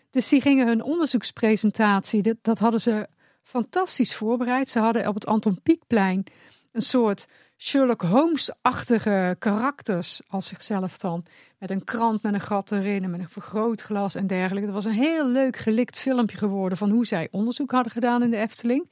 Dus 0.10 0.30
die 0.30 0.42
gingen 0.42 0.68
hun 0.68 0.84
onderzoekspresentatie, 0.84 2.22
dat, 2.22 2.36
dat 2.42 2.60
hadden 2.60 2.82
ze 2.82 3.08
fantastisch 3.44 4.16
voorbereid. 4.16 4.70
Ze 4.70 4.80
hadden 4.80 5.08
op 5.08 5.14
het 5.14 5.26
Anton 5.26 5.60
Pieckplein 5.64 6.24
een 6.72 6.82
soort 6.82 7.28
Sherlock 7.58 8.02
Holmes-achtige 8.02 9.36
karakters 9.40 10.22
als 10.28 10.48
zichzelf 10.48 10.98
dan. 10.98 11.26
Met 11.58 11.72
een 11.72 11.84
krant 11.84 12.22
met 12.22 12.34
een 12.34 12.42
gat 12.42 12.72
erin 12.72 13.04
en 13.04 13.12
met 13.12 13.20
een 13.20 13.30
vergrootglas 13.30 14.16
en 14.16 14.28
dergelijke. 14.28 14.66
Het 14.66 14.76
was 14.76 14.86
een 14.86 14.92
heel 14.92 15.28
leuk 15.28 15.58
gelikt 15.58 15.98
filmpje 15.98 16.38
geworden 16.38 16.78
van 16.78 16.90
hoe 16.90 17.06
zij 17.06 17.28
onderzoek 17.32 17.72
hadden 17.72 17.92
gedaan 17.92 18.24
in 18.24 18.32
de 18.32 18.38
Efteling. 18.38 18.90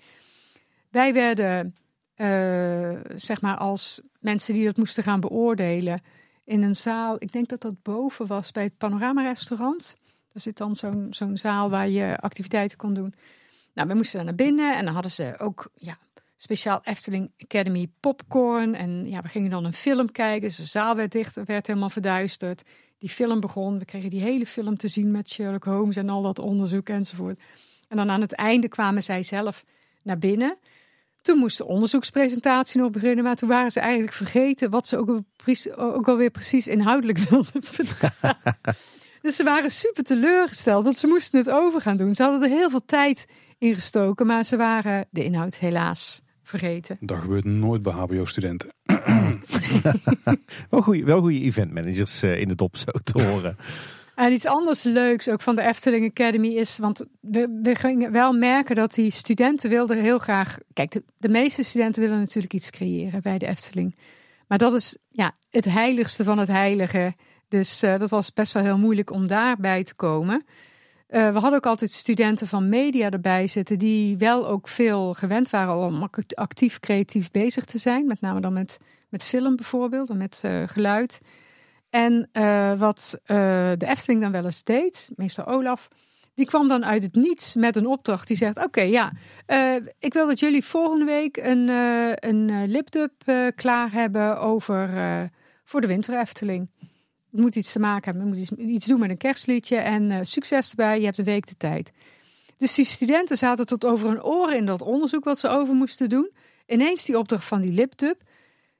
Wij 0.89 1.13
werden, 1.13 1.75
uh, 2.15 2.99
zeg 3.15 3.41
maar, 3.41 3.57
als 3.57 4.01
mensen 4.19 4.53
die 4.53 4.65
dat 4.65 4.78
moesten 4.78 5.03
gaan 5.03 5.19
beoordelen, 5.19 6.01
in 6.43 6.63
een 6.63 6.75
zaal. 6.75 7.15
Ik 7.19 7.32
denk 7.32 7.49
dat 7.49 7.61
dat 7.61 7.82
boven 7.82 8.28
was 8.28 8.51
bij 8.51 8.63
het 8.63 8.78
Panorama-restaurant. 8.78 9.97
Daar 10.34 10.41
zit 10.41 10.57
dan 10.57 10.75
zo'n 10.75 11.07
zo'n 11.09 11.38
zaal 11.38 11.69
waar 11.69 11.89
je 11.89 12.17
activiteiten 12.19 12.78
kon 12.78 12.93
doen. 12.93 13.13
Nou, 13.73 13.88
we 13.88 13.93
moesten 13.93 14.15
daar 14.15 14.25
naar 14.25 14.45
binnen 14.45 14.75
en 14.75 14.86
dan 14.86 14.93
hadden 14.93 15.11
ze 15.11 15.36
ook 15.38 15.69
ja, 15.75 15.97
speciaal 16.38 16.81
Efteling 16.83 17.31
Academy 17.38 17.89
popcorn. 17.99 18.75
En 18.75 19.09
ja, 19.09 19.21
we 19.21 19.29
gingen 19.29 19.49
dan 19.49 19.65
een 19.65 19.73
film 19.73 20.11
kijken. 20.11 20.47
Dus 20.47 20.57
de 20.57 20.65
zaal 20.65 20.95
werd 20.95 21.11
dicht, 21.11 21.39
werd 21.45 21.67
helemaal 21.67 21.89
verduisterd. 21.89 22.63
Die 22.97 23.09
film 23.09 23.39
begon. 23.39 23.79
We 23.79 23.85
kregen 23.85 24.09
die 24.09 24.21
hele 24.21 24.45
film 24.45 24.77
te 24.77 24.88
zien 24.88 25.11
met 25.11 25.29
Sherlock 25.29 25.63
Holmes 25.63 25.95
en 25.95 26.09
al 26.09 26.21
dat 26.21 26.39
onderzoek 26.39 26.89
enzovoort. 26.89 27.39
En 27.88 27.97
dan 27.97 28.09
aan 28.09 28.21
het 28.21 28.33
einde 28.33 28.67
kwamen 28.67 29.03
zij 29.03 29.23
zelf 29.23 29.63
naar 30.01 30.17
binnen. 30.17 30.57
Toen 31.21 31.38
moest 31.38 31.57
de 31.57 31.65
onderzoekspresentatie 31.65 32.81
nog 32.81 32.91
beginnen, 32.91 33.23
maar 33.23 33.35
toen 33.35 33.49
waren 33.49 33.71
ze 33.71 33.79
eigenlijk 33.79 34.13
vergeten 34.13 34.69
wat 34.69 34.88
ze 34.88 34.97
ook, 34.97 35.21
ook 35.75 36.07
alweer 36.07 36.29
precies 36.29 36.67
inhoudelijk 36.67 37.17
wilden 37.29 37.63
vertellen. 37.63 38.38
dus 39.21 39.35
ze 39.35 39.43
waren 39.43 39.71
super 39.71 40.03
teleurgesteld, 40.03 40.83
want 40.83 40.97
ze 40.97 41.07
moesten 41.07 41.39
het 41.39 41.49
over 41.49 41.81
gaan 41.81 41.97
doen. 41.97 42.15
Ze 42.15 42.23
hadden 42.23 42.43
er 42.43 42.57
heel 42.57 42.69
veel 42.69 42.85
tijd 42.85 43.25
in 43.57 43.73
gestoken, 43.73 44.25
maar 44.25 44.43
ze 44.43 44.57
waren 44.57 45.07
de 45.09 45.23
inhoud 45.23 45.57
helaas 45.57 46.21
vergeten. 46.48 46.98
Dat 47.00 47.20
gebeurt 47.20 47.45
nooit 47.45 47.82
bij 47.82 47.93
HBO-studenten. 47.93 48.70
wel 50.70 50.82
goede 50.82 51.04
wel 51.04 51.20
goede 51.20 51.39
eventmanagers 51.39 52.24
uh, 52.24 52.39
in 52.39 52.48
de 52.48 52.56
dop 52.56 52.78
zo 52.78 52.91
te 53.04 53.22
horen. 53.22 53.58
En 54.18 54.34
iets 54.34 54.45
anders 54.45 54.84
leuks 54.84 55.30
ook 55.30 55.41
van 55.41 55.56
de 55.56 55.62
Efteling 55.62 56.10
Academy 56.10 56.48
is, 56.48 56.78
want 56.78 57.06
we, 57.22 57.60
we 57.64 57.76
gingen 57.76 58.12
wel 58.12 58.34
merken 58.34 58.76
dat 58.76 58.93
die 58.93 59.12
studenten 59.12 59.70
wilden 59.70 60.02
heel 60.02 60.18
graag. 60.18 60.58
Kijk, 60.74 60.91
de, 60.91 61.04
de, 61.18 61.30
meeste 61.30 61.64
studenten 61.64 62.02
willen 62.02 62.20
natuurlijk 62.20 62.54
iets 62.54 62.70
creëren 62.70 63.22
bij 63.22 63.38
de 63.38 63.48
Efteling. 63.48 63.95
Maar 64.48 64.58
dat 64.58 64.74
is 64.74 64.98
ja, 65.10 65.32
het 65.50 65.66
heiligste 65.66 66.24
van 66.24 66.38
het 66.38 66.48
heilige. 66.48 67.14
Dus 67.48 67.84
uh, 67.84 68.00
dat 68.00 68.10
was 68.10 68.34
best 68.34 68.54
wel 68.54 68.64
heel 68.64 68.78
moeilijk 68.78 69.12
om 69.12 69.28
daarbij 69.28 69.84
te 69.84 69.95
komen. 69.95 70.45
Uh, 71.10 71.32
we 71.34 71.39
hadden 71.39 71.53
ook 71.53 71.66
altijd 71.66 71.91
studenten 71.91 72.47
van 72.47 72.70
media 72.70 73.10
erbij 73.10 73.47
zitten, 73.47 73.80
die 73.80 74.18
wel 74.18 74.47
ook 74.47 74.68
veel 74.68 75.14
gewend 75.14 75.49
waren 75.49 75.78
om 75.78 76.10
actief 76.34 76.80
creatief 76.80 77.32
bezig 77.32 77.66
te 77.66 77.78
zijn. 77.78 78.08
Met 78.08 78.22
name 78.22 78.39
dan 78.39 78.53
met, 78.53 78.80
met 79.10 79.24
film 79.24 79.55
bijvoorbeeld, 79.55 80.10
en 80.10 80.18
met 80.18 80.41
uh, 80.45 80.64
geluid. 80.66 81.20
En 81.89 82.30
uh, 82.34 82.80
wat 82.80 83.20
de 83.26 83.86
Efteling 83.86 84.22
dan 84.22 84.32
wel 84.32 84.45
eens 84.45 84.64
deed, 84.64 85.10
meester 85.16 85.47
Olaf, 85.47 85.88
die 86.34 86.45
kwam 86.45 86.68
dan 86.68 86.86
uit 86.86 87.03
het 87.03 87.16
niets 87.16 87.55
met 87.55 87.76
een 87.76 87.88
opdracht. 87.88 88.28
Die 88.28 88.38
zegt: 88.38 88.64
Oké, 88.64 88.82
ja, 88.82 89.12
ik 89.99 90.14
wil 90.14 90.28
dat 90.28 90.39
jullie 90.39 90.64
volgende 90.64 91.05
week 91.05 91.38
een, 91.38 91.68
een 92.20 92.68
lipdub 92.68 93.12
klaar 93.55 93.91
hebben 93.91 94.39
over 94.39 94.89
voor 95.64 95.82
de 95.82 95.88
Winter 95.88 96.20
Efteling. 96.20 96.70
Moet 97.38 97.55
iets 97.55 97.71
te 97.71 97.79
maken 97.79 98.11
hebben. 98.11 98.27
Moet 98.27 98.49
iets, 98.57 98.85
doen 98.85 98.99
met 98.99 99.09
een 99.09 99.17
kerstliedje. 99.17 99.75
En 99.75 100.11
uh, 100.11 100.19
succes 100.21 100.69
erbij. 100.69 100.99
Je 100.99 101.05
hebt 101.05 101.17
een 101.17 101.25
week 101.25 101.47
de 101.47 101.57
tijd. 101.57 101.91
Dus 102.57 102.75
die 102.75 102.85
studenten 102.85 103.38
zaten 103.38 103.65
tot 103.65 103.85
over 103.85 104.07
hun 104.07 104.23
oren 104.23 104.57
in 104.57 104.65
dat 104.65 104.81
onderzoek 104.81 105.23
wat 105.23 105.39
ze 105.39 105.47
over 105.47 105.73
moesten 105.73 106.09
doen. 106.09 106.31
Ineens 106.65 107.05
die 107.05 107.17
opdracht 107.17 107.45
van 107.45 107.61
die 107.61 107.71
lipdub. 107.71 108.21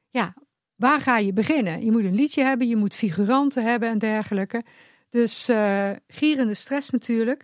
Ja, 0.10 0.34
waar 0.76 1.00
ga 1.00 1.18
je 1.18 1.34
beginnen? 1.34 1.86
Je 1.86 1.92
moet 1.92 2.04
een 2.04 2.16
liedje 2.16 2.44
hebben, 2.44 2.68
je 2.68 2.76
moet 2.76 2.96
figuranten 2.96 3.64
hebben 3.64 3.90
en 3.90 3.98
dergelijke. 3.98 4.64
Dus 5.10 5.50
uh, 5.50 5.90
gierende 6.08 6.54
stress 6.54 6.90
natuurlijk. 6.90 7.44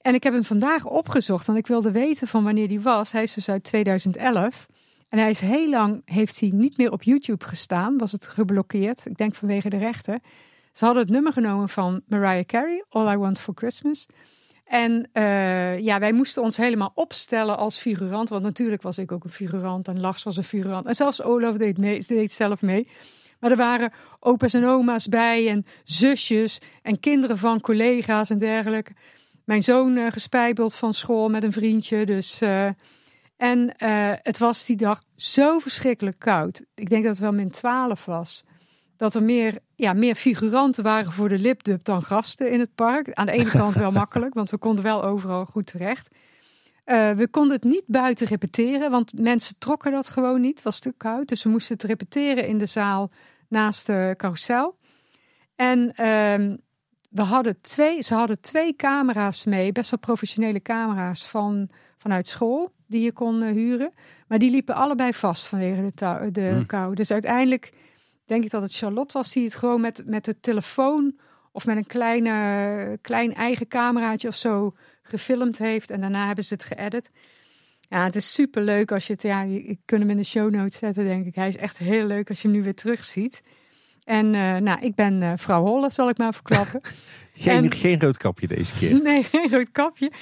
En 0.00 0.14
ik 0.14 0.22
heb 0.22 0.32
hem 0.32 0.44
vandaag 0.44 0.86
opgezocht, 0.86 1.46
want 1.46 1.58
ik 1.58 1.66
wilde 1.66 1.90
weten 1.90 2.28
van 2.28 2.44
wanneer 2.44 2.68
die 2.68 2.80
was. 2.80 3.12
Hij 3.12 3.22
is 3.22 3.34
dus 3.34 3.48
uit 3.48 3.64
2011. 3.64 4.66
En 5.12 5.18
hij 5.18 5.30
is 5.30 5.40
heel 5.40 5.68
lang, 5.68 6.02
heeft 6.04 6.40
hij 6.40 6.50
niet 6.54 6.76
meer 6.76 6.92
op 6.92 7.02
YouTube 7.02 7.44
gestaan, 7.44 7.98
was 7.98 8.12
het 8.12 8.28
geblokkeerd. 8.28 9.06
Ik 9.06 9.16
denk 9.16 9.34
vanwege 9.34 9.68
de 9.68 9.76
rechten. 9.76 10.20
Ze 10.72 10.84
hadden 10.84 11.02
het 11.02 11.12
nummer 11.12 11.32
genomen 11.32 11.68
van 11.68 12.02
Mariah 12.06 12.44
Carey, 12.44 12.84
All 12.88 13.12
I 13.12 13.16
Want 13.16 13.40
For 13.40 13.54
Christmas. 13.54 14.06
En 14.64 15.08
uh, 15.12 15.78
ja, 15.78 15.98
wij 15.98 16.12
moesten 16.12 16.42
ons 16.42 16.56
helemaal 16.56 16.92
opstellen 16.94 17.56
als 17.56 17.78
figurant. 17.78 18.28
Want 18.28 18.42
natuurlijk 18.42 18.82
was 18.82 18.98
ik 18.98 19.12
ook 19.12 19.24
een 19.24 19.30
figurant 19.30 19.88
en 19.88 20.00
Lars 20.00 20.22
was 20.22 20.36
een 20.36 20.44
figurant. 20.44 20.86
En 20.86 20.94
zelfs 20.94 21.22
Olaf 21.22 21.56
deed, 21.56 21.78
mee, 21.78 22.04
deed 22.06 22.32
zelf 22.32 22.62
mee. 22.62 22.88
Maar 23.40 23.50
er 23.50 23.56
waren 23.56 23.92
opa's 24.20 24.54
en 24.54 24.66
oma's 24.66 25.08
bij 25.08 25.48
en 25.48 25.66
zusjes 25.84 26.60
en 26.82 27.00
kinderen 27.00 27.38
van 27.38 27.60
collega's 27.60 28.30
en 28.30 28.38
dergelijke. 28.38 28.92
Mijn 29.44 29.62
zoon 29.62 29.96
uh, 29.96 30.06
gespijbeld 30.10 30.74
van 30.74 30.94
school 30.94 31.28
met 31.28 31.42
een 31.42 31.52
vriendje. 31.52 32.06
Dus 32.06 32.42
uh, 32.42 32.68
en 33.42 33.74
uh, 33.78 34.12
het 34.22 34.38
was 34.38 34.64
die 34.64 34.76
dag 34.76 35.02
zo 35.16 35.58
verschrikkelijk 35.58 36.18
koud. 36.18 36.64
Ik 36.74 36.90
denk 36.90 37.02
dat 37.02 37.12
het 37.12 37.22
wel 37.22 37.32
min 37.32 37.50
12 37.50 38.04
was. 38.04 38.44
Dat 38.96 39.14
er 39.14 39.22
meer, 39.22 39.58
ja, 39.74 39.92
meer 39.92 40.14
figuranten 40.14 40.84
waren 40.84 41.12
voor 41.12 41.28
de 41.28 41.38
lipdub 41.38 41.84
dan 41.84 42.02
gasten 42.02 42.50
in 42.50 42.60
het 42.60 42.74
park. 42.74 43.12
Aan 43.12 43.26
de 43.26 43.32
ene 43.32 43.50
kant 43.60 43.74
wel 43.74 43.90
makkelijk, 43.92 44.34
want 44.34 44.50
we 44.50 44.58
konden 44.58 44.84
wel 44.84 45.04
overal 45.04 45.44
goed 45.44 45.66
terecht. 45.66 46.08
Uh, 46.86 47.10
we 47.10 47.28
konden 47.28 47.52
het 47.56 47.64
niet 47.64 47.82
buiten 47.86 48.26
repeteren, 48.26 48.90
want 48.90 49.18
mensen 49.18 49.54
trokken 49.58 49.92
dat 49.92 50.08
gewoon 50.08 50.40
niet. 50.40 50.54
Het 50.54 50.64
was 50.64 50.78
te 50.78 50.94
koud, 50.96 51.28
dus 51.28 51.42
we 51.42 51.50
moesten 51.50 51.74
het 51.74 51.84
repeteren 51.84 52.46
in 52.46 52.58
de 52.58 52.66
zaal 52.66 53.10
naast 53.48 53.86
de 53.86 54.14
carousel. 54.16 54.78
En 55.56 55.78
uh, 55.78 56.56
we 57.10 57.22
hadden 57.22 57.60
twee, 57.60 58.02
ze 58.02 58.14
hadden 58.14 58.40
twee 58.40 58.76
camera's 58.76 59.44
mee, 59.44 59.72
best 59.72 59.90
wel 59.90 60.00
professionele 60.00 60.62
camera's 60.62 61.26
van, 61.26 61.68
vanuit 61.96 62.28
school 62.28 62.72
die 62.92 63.02
je 63.02 63.12
kon 63.12 63.42
eh, 63.42 63.52
huren. 63.52 63.92
Maar 64.28 64.38
die 64.38 64.50
liepen 64.50 64.74
allebei 64.74 65.12
vast 65.12 65.46
vanwege 65.46 65.92
de, 65.94 66.28
de 66.32 66.48
hmm. 66.48 66.66
kou. 66.66 66.94
Dus 66.94 67.10
uiteindelijk 67.10 67.72
denk 68.24 68.44
ik 68.44 68.50
dat 68.50 68.62
het 68.62 68.76
Charlotte 68.76 69.12
was 69.12 69.32
die 69.32 69.44
het 69.44 69.54
gewoon 69.54 69.80
met, 69.80 70.02
met 70.06 70.24
de 70.24 70.40
telefoon 70.40 71.18
of 71.52 71.66
met 71.66 71.76
een 71.76 71.86
kleine, 71.86 72.98
klein 73.00 73.34
eigen 73.34 73.68
cameraatje 73.68 74.28
of 74.28 74.36
zo 74.36 74.74
gefilmd 75.02 75.58
heeft. 75.58 75.90
En 75.90 76.00
daarna 76.00 76.26
hebben 76.26 76.44
ze 76.44 76.54
het 76.54 76.64
geëdit. 76.64 77.10
Ja, 77.88 78.04
het 78.04 78.16
is 78.16 78.32
super 78.32 78.62
leuk 78.62 78.92
als 78.92 79.06
je 79.06 79.12
het. 79.12 79.22
Ja, 79.22 79.42
je 79.42 79.78
kunt 79.84 80.00
hem 80.00 80.10
in 80.10 80.16
de 80.16 80.24
show 80.24 80.50
notes 80.50 80.78
zetten, 80.78 81.04
denk 81.04 81.26
ik. 81.26 81.34
Hij 81.34 81.48
is 81.48 81.56
echt 81.56 81.78
heel 81.78 82.06
leuk 82.06 82.28
als 82.28 82.42
je 82.42 82.48
hem 82.48 82.56
nu 82.56 82.62
weer 82.62 82.74
terugziet. 82.74 83.42
En 84.04 84.34
uh, 84.34 84.56
nou, 84.56 84.80
ik 84.80 84.94
ben 84.94 85.22
uh, 85.22 85.32
vrouw 85.36 85.62
Holle, 85.64 85.90
zal 85.90 86.08
ik 86.08 86.18
maar 86.18 86.34
verklappen. 86.34 86.80
geen, 87.34 87.64
en, 87.64 87.72
geen 87.72 88.00
rood 88.00 88.16
kapje 88.16 88.46
deze 88.46 88.74
keer. 88.74 89.00
Nee, 89.02 89.22
geen 89.22 89.50
rood 89.50 89.70
kapje. 89.70 90.12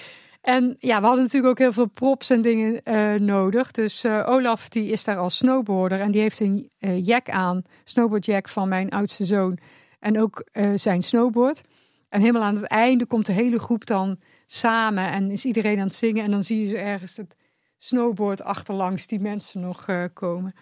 En 0.41 0.77
ja, 0.79 1.01
we 1.01 1.07
hadden 1.07 1.25
natuurlijk 1.25 1.51
ook 1.51 1.59
heel 1.59 1.73
veel 1.73 1.87
props 1.87 2.31
en 2.31 2.43
dingen 2.43 2.81
uh, 2.85 3.15
nodig. 3.15 3.71
Dus 3.71 4.05
uh, 4.05 4.29
Olaf 4.29 4.69
die 4.69 4.91
is 4.91 5.05
daar 5.05 5.17
als 5.17 5.37
snowboarder 5.37 6.01
en 6.01 6.11
die 6.11 6.21
heeft 6.21 6.41
een 6.41 6.71
uh, 6.79 7.07
jack 7.07 7.29
aan, 7.29 7.63
snowboardjack 7.85 8.49
van 8.49 8.69
mijn 8.69 8.91
oudste 8.91 9.25
zoon. 9.25 9.59
En 9.99 10.21
ook 10.21 10.45
zijn 10.75 11.03
snowboard. 11.03 11.61
En 12.09 12.21
helemaal 12.21 12.43
aan 12.43 12.57
het 12.57 12.65
einde 12.65 13.07
komt 13.07 13.27
de 13.27 13.33
hele 13.33 13.59
groep 13.59 13.87
dan 13.87 14.21
samen 14.47 15.11
en 15.13 15.31
is 15.31 15.45
iedereen 15.45 15.79
aan 15.79 15.85
het 15.85 15.95
zingen. 15.95 16.25
En 16.25 16.31
dan 16.31 16.45
zie 16.45 16.61
je 16.61 16.67
ze 16.67 16.79
ergens 16.79 17.17
het 17.17 17.37
snowboard 17.77 18.43
achterlangs 18.43 19.07
die 19.07 19.21
mensen 19.21 19.61
nog 19.61 19.87
komen. 20.13 20.55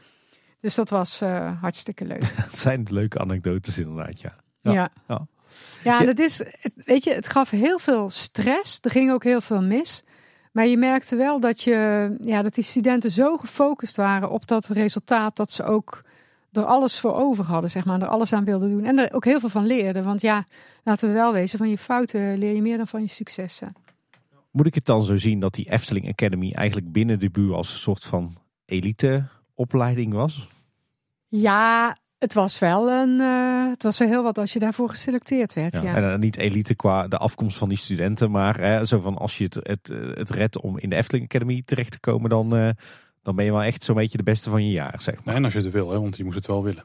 Dus 0.60 0.74
dat 0.74 0.90
was 0.90 1.20
hartstikke 1.60 2.04
leuk. 2.04 2.34
Dat 2.36 2.58
zijn 2.58 2.86
leuke 2.90 3.18
anekdotes 3.18 3.78
inderdaad, 3.78 4.20
ja. 4.20 4.36
Ja. 4.60 4.90
ja. 5.08 5.26
Ja. 5.84 6.04
Dat 6.04 6.18
is, 6.18 6.42
weet 6.74 7.04
je, 7.04 7.12
het 7.12 7.28
gaf 7.28 7.50
heel 7.50 7.78
veel 7.78 8.08
stress. 8.08 8.78
Er 8.82 8.90
ging 8.90 9.12
ook 9.12 9.24
heel 9.24 9.40
veel 9.40 9.62
mis. 9.62 10.02
Maar 10.52 10.66
je 10.66 10.76
merkte 10.76 11.16
wel 11.16 11.40
dat, 11.40 11.62
je, 11.62 12.16
ja, 12.20 12.42
dat 12.42 12.54
die 12.54 12.64
studenten 12.64 13.10
zo 13.10 13.36
gefocust 13.36 13.96
waren 13.96 14.30
op 14.30 14.46
dat 14.46 14.66
resultaat 14.66 15.36
dat 15.36 15.50
ze 15.50 15.64
ook 15.64 16.02
er 16.52 16.64
alles 16.64 17.00
voor 17.00 17.14
over 17.14 17.44
hadden, 17.44 17.70
zeg 17.70 17.84
maar, 17.84 18.00
er 18.00 18.08
alles 18.08 18.32
aan 18.32 18.44
wilden 18.44 18.70
doen. 18.70 18.84
En 18.84 18.98
er 18.98 19.12
ook 19.12 19.24
heel 19.24 19.40
veel 19.40 19.48
van 19.48 19.66
leerden. 19.66 20.04
Want 20.04 20.20
ja, 20.20 20.44
laten 20.84 21.08
we 21.08 21.14
wel 21.14 21.32
wezen, 21.32 21.58
van 21.58 21.70
je 21.70 21.78
fouten 21.78 22.38
leer 22.38 22.54
je 22.54 22.62
meer 22.62 22.76
dan 22.76 22.86
van 22.86 23.00
je 23.00 23.08
successen. 23.08 23.72
Moet 24.50 24.66
ik 24.66 24.74
het 24.74 24.84
dan 24.84 25.04
zo 25.04 25.16
zien 25.16 25.40
dat 25.40 25.54
die 25.54 25.70
Efteling 25.70 26.08
Academy 26.08 26.52
eigenlijk 26.52 26.92
binnen 26.92 27.18
de 27.18 27.30
buur 27.30 27.54
als 27.54 27.72
een 27.72 27.78
soort 27.78 28.04
van 28.04 28.36
elite 28.64 29.26
opleiding 29.54 30.12
was? 30.12 30.48
Ja, 31.28 31.96
het 32.18 32.32
was 32.32 32.58
wel 32.58 32.90
een, 32.90 33.18
uh, 33.18 33.68
het 33.68 33.82
was 33.82 33.98
wel 33.98 34.08
heel 34.08 34.22
wat 34.22 34.38
als 34.38 34.52
je 34.52 34.58
daarvoor 34.58 34.88
geselecteerd 34.88 35.52
werd. 35.52 35.72
Ja, 35.72 35.94
En 35.94 36.02
uh, 36.02 36.16
niet 36.16 36.36
elite 36.36 36.74
qua 36.74 37.08
de 37.08 37.16
afkomst 37.16 37.58
van 37.58 37.68
die 37.68 37.78
studenten, 37.78 38.30
maar 38.30 38.86
zo 38.86 39.00
van 39.00 39.16
als 39.16 39.38
je 39.38 39.44
het, 39.44 39.54
het, 39.62 39.92
het 40.18 40.30
redt 40.30 40.60
om 40.60 40.78
in 40.78 40.90
de 40.90 40.96
Efteling 40.96 41.24
Academy 41.24 41.62
terecht 41.64 41.92
te 41.92 42.00
komen, 42.00 42.30
dan, 42.30 42.56
uh, 42.56 42.70
dan 43.22 43.36
ben 43.36 43.44
je 43.44 43.52
wel 43.52 43.62
echt 43.62 43.82
zo'n 43.82 43.94
beetje 43.94 44.18
de 44.18 44.22
beste 44.22 44.50
van 44.50 44.66
je 44.66 44.72
jaar, 44.72 45.02
zeg 45.02 45.24
maar. 45.24 45.34
En 45.34 45.44
als 45.44 45.52
je 45.52 45.60
het 45.60 45.70
wil, 45.70 45.90
hè, 45.90 46.00
want 46.00 46.16
je 46.16 46.24
moest 46.24 46.36
het 46.36 46.46
wel 46.46 46.62
willen. 46.62 46.84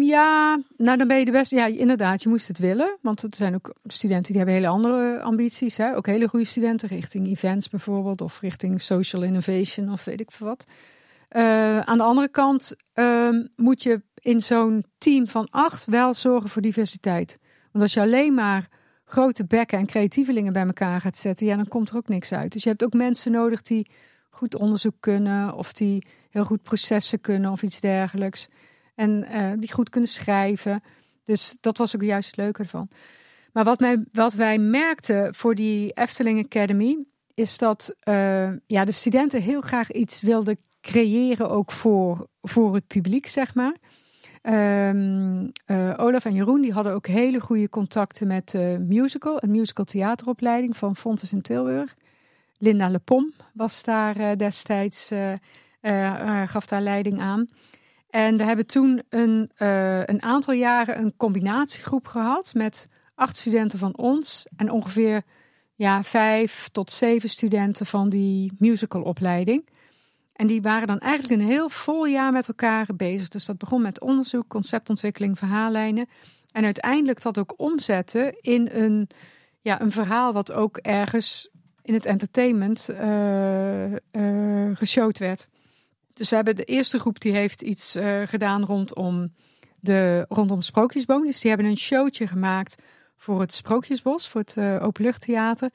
Ja, 0.00 0.60
nou 0.76 0.98
dan 0.98 1.08
ben 1.08 1.18
je 1.18 1.24
de 1.24 1.30
beste. 1.30 1.56
Ja, 1.56 1.66
inderdaad, 1.66 2.22
je 2.22 2.28
moest 2.28 2.48
het 2.48 2.58
willen. 2.58 2.98
Want 3.00 3.22
er 3.22 3.28
zijn 3.34 3.54
ook 3.54 3.74
studenten 3.84 4.32
die 4.32 4.36
hebben 4.36 4.54
hele 4.54 4.68
andere 4.68 5.20
ambities. 5.20 5.76
Hè? 5.76 5.96
Ook 5.96 6.06
hele 6.06 6.28
goede 6.28 6.46
studenten 6.46 6.88
richting 6.88 7.26
events 7.26 7.68
bijvoorbeeld. 7.68 8.20
Of 8.20 8.40
richting 8.40 8.80
social 8.80 9.22
innovation 9.22 9.92
of 9.92 10.04
weet 10.04 10.20
ik 10.20 10.30
veel 10.30 10.46
wat. 10.46 10.66
Uh, 11.36 11.80
aan 11.80 11.98
de 11.98 12.04
andere 12.04 12.28
kant 12.28 12.74
uh, 12.94 13.28
moet 13.56 13.82
je 13.82 14.02
in 14.14 14.42
zo'n 14.42 14.84
team 14.98 15.28
van 15.28 15.48
acht 15.50 15.84
wel 15.84 16.14
zorgen 16.14 16.50
voor 16.50 16.62
diversiteit. 16.62 17.38
Want 17.72 17.84
als 17.84 17.94
je 17.94 18.00
alleen 18.00 18.34
maar 18.34 18.68
grote 19.04 19.46
bekken 19.46 19.78
en 19.78 19.86
creatievelingen 19.86 20.52
bij 20.52 20.66
elkaar 20.66 21.00
gaat 21.00 21.16
zetten, 21.16 21.46
ja, 21.46 21.56
dan 21.56 21.68
komt 21.68 21.90
er 21.90 21.96
ook 21.96 22.08
niks 22.08 22.32
uit. 22.32 22.52
Dus 22.52 22.62
je 22.62 22.68
hebt 22.68 22.84
ook 22.84 22.92
mensen 22.92 23.32
nodig 23.32 23.62
die 23.62 23.90
goed 24.30 24.56
onderzoek 24.56 24.94
kunnen, 25.00 25.54
of 25.54 25.72
die 25.72 26.06
heel 26.30 26.44
goed 26.44 26.62
processen 26.62 27.20
kunnen 27.20 27.50
of 27.50 27.62
iets 27.62 27.80
dergelijks. 27.80 28.48
En 28.94 29.26
uh, 29.30 29.52
die 29.56 29.72
goed 29.72 29.88
kunnen 29.88 30.10
schrijven. 30.10 30.82
Dus 31.24 31.56
dat 31.60 31.78
was 31.78 31.94
ook 31.94 32.02
juist 32.02 32.26
het 32.26 32.36
leuke 32.36 32.62
ervan. 32.62 32.88
Maar 33.52 33.64
wat, 33.64 33.80
mij, 33.80 34.04
wat 34.12 34.34
wij 34.34 34.58
merkten 34.58 35.34
voor 35.34 35.54
die 35.54 35.92
Efteling 35.92 36.44
Academy, 36.44 37.04
is 37.34 37.58
dat 37.58 37.94
uh, 38.08 38.52
ja, 38.66 38.84
de 38.84 38.92
studenten 38.92 39.42
heel 39.42 39.60
graag 39.60 39.90
iets 39.90 40.20
wilden 40.22 40.58
creëren, 40.84 41.50
ook 41.50 41.72
voor, 41.72 42.26
voor 42.42 42.74
het 42.74 42.86
publiek, 42.86 43.26
zeg 43.26 43.54
maar. 43.54 43.76
Um, 44.90 45.52
uh, 45.66 45.94
Olaf 45.96 46.24
en 46.24 46.34
Jeroen 46.34 46.60
die 46.60 46.72
hadden 46.72 46.92
ook 46.92 47.06
hele 47.06 47.40
goede 47.40 47.68
contacten 47.68 48.26
met 48.26 48.54
uh, 48.54 48.76
musical, 48.76 49.36
een 49.42 49.50
musical 49.50 49.84
theateropleiding 49.84 50.76
van 50.76 50.96
Fontes 50.96 51.32
in 51.32 51.42
Tilburg. 51.42 51.94
Linda 52.58 52.88
Lepom 52.88 53.32
was 53.52 53.82
daar 53.82 54.20
uh, 54.20 54.30
destijds, 54.36 55.12
gaf 56.44 56.66
daar 56.66 56.80
leiding 56.80 57.20
aan. 57.20 57.48
En 58.10 58.36
we 58.36 58.42
hebben 58.42 58.66
toen 58.66 59.02
een, 59.08 59.50
een 60.06 60.22
aantal 60.22 60.54
jaren 60.54 60.98
een 60.98 61.14
combinatiegroep 61.16 62.06
gehad 62.06 62.54
met 62.54 62.88
acht 63.14 63.36
studenten 63.36 63.78
van 63.78 63.96
ons 63.96 64.46
en 64.56 64.70
ongeveer 64.70 65.22
ja, 65.74 66.02
vijf 66.02 66.68
tot 66.72 66.90
zeven 66.90 67.28
studenten 67.28 67.86
van 67.86 68.08
die 68.08 68.52
musicalopleiding. 68.58 69.68
En 70.34 70.46
die 70.46 70.62
waren 70.62 70.86
dan 70.86 70.98
eigenlijk 70.98 71.40
een 71.40 71.48
heel 71.48 71.68
vol 71.68 72.06
jaar 72.06 72.32
met 72.32 72.48
elkaar 72.48 72.86
bezig. 72.96 73.28
Dus 73.28 73.44
dat 73.44 73.58
begon 73.58 73.82
met 73.82 74.00
onderzoek, 74.00 74.48
conceptontwikkeling, 74.48 75.38
verhaallijnen. 75.38 76.08
En 76.52 76.64
uiteindelijk 76.64 77.22
dat 77.22 77.38
ook 77.38 77.54
omzetten 77.56 78.40
in 78.40 78.68
een, 78.72 79.08
ja, 79.60 79.80
een 79.80 79.92
verhaal 79.92 80.32
wat 80.32 80.52
ook 80.52 80.76
ergens 80.76 81.48
in 81.82 81.94
het 81.94 82.06
entertainment 82.06 82.88
uh, 82.90 83.92
geshowd 84.74 85.18
werd. 85.18 85.48
Dus 86.12 86.30
we 86.30 86.36
hebben 86.36 86.56
de 86.56 86.64
eerste 86.64 86.98
groep 86.98 87.20
die 87.20 87.32
heeft 87.32 87.62
iets 87.62 87.96
uh, 87.96 88.22
gedaan 88.24 88.64
rondom, 88.64 89.34
de, 89.80 90.26
rondom 90.28 90.62
Sprookjesboom. 90.62 91.26
Dus 91.26 91.40
die 91.40 91.50
hebben 91.50 91.68
een 91.68 91.76
showtje 91.76 92.26
gemaakt 92.26 92.82
voor 93.16 93.40
het 93.40 93.54
Sprookjesbos, 93.54 94.28
voor 94.28 94.40
het 94.40 94.80
Openluchttheater. 94.80 95.70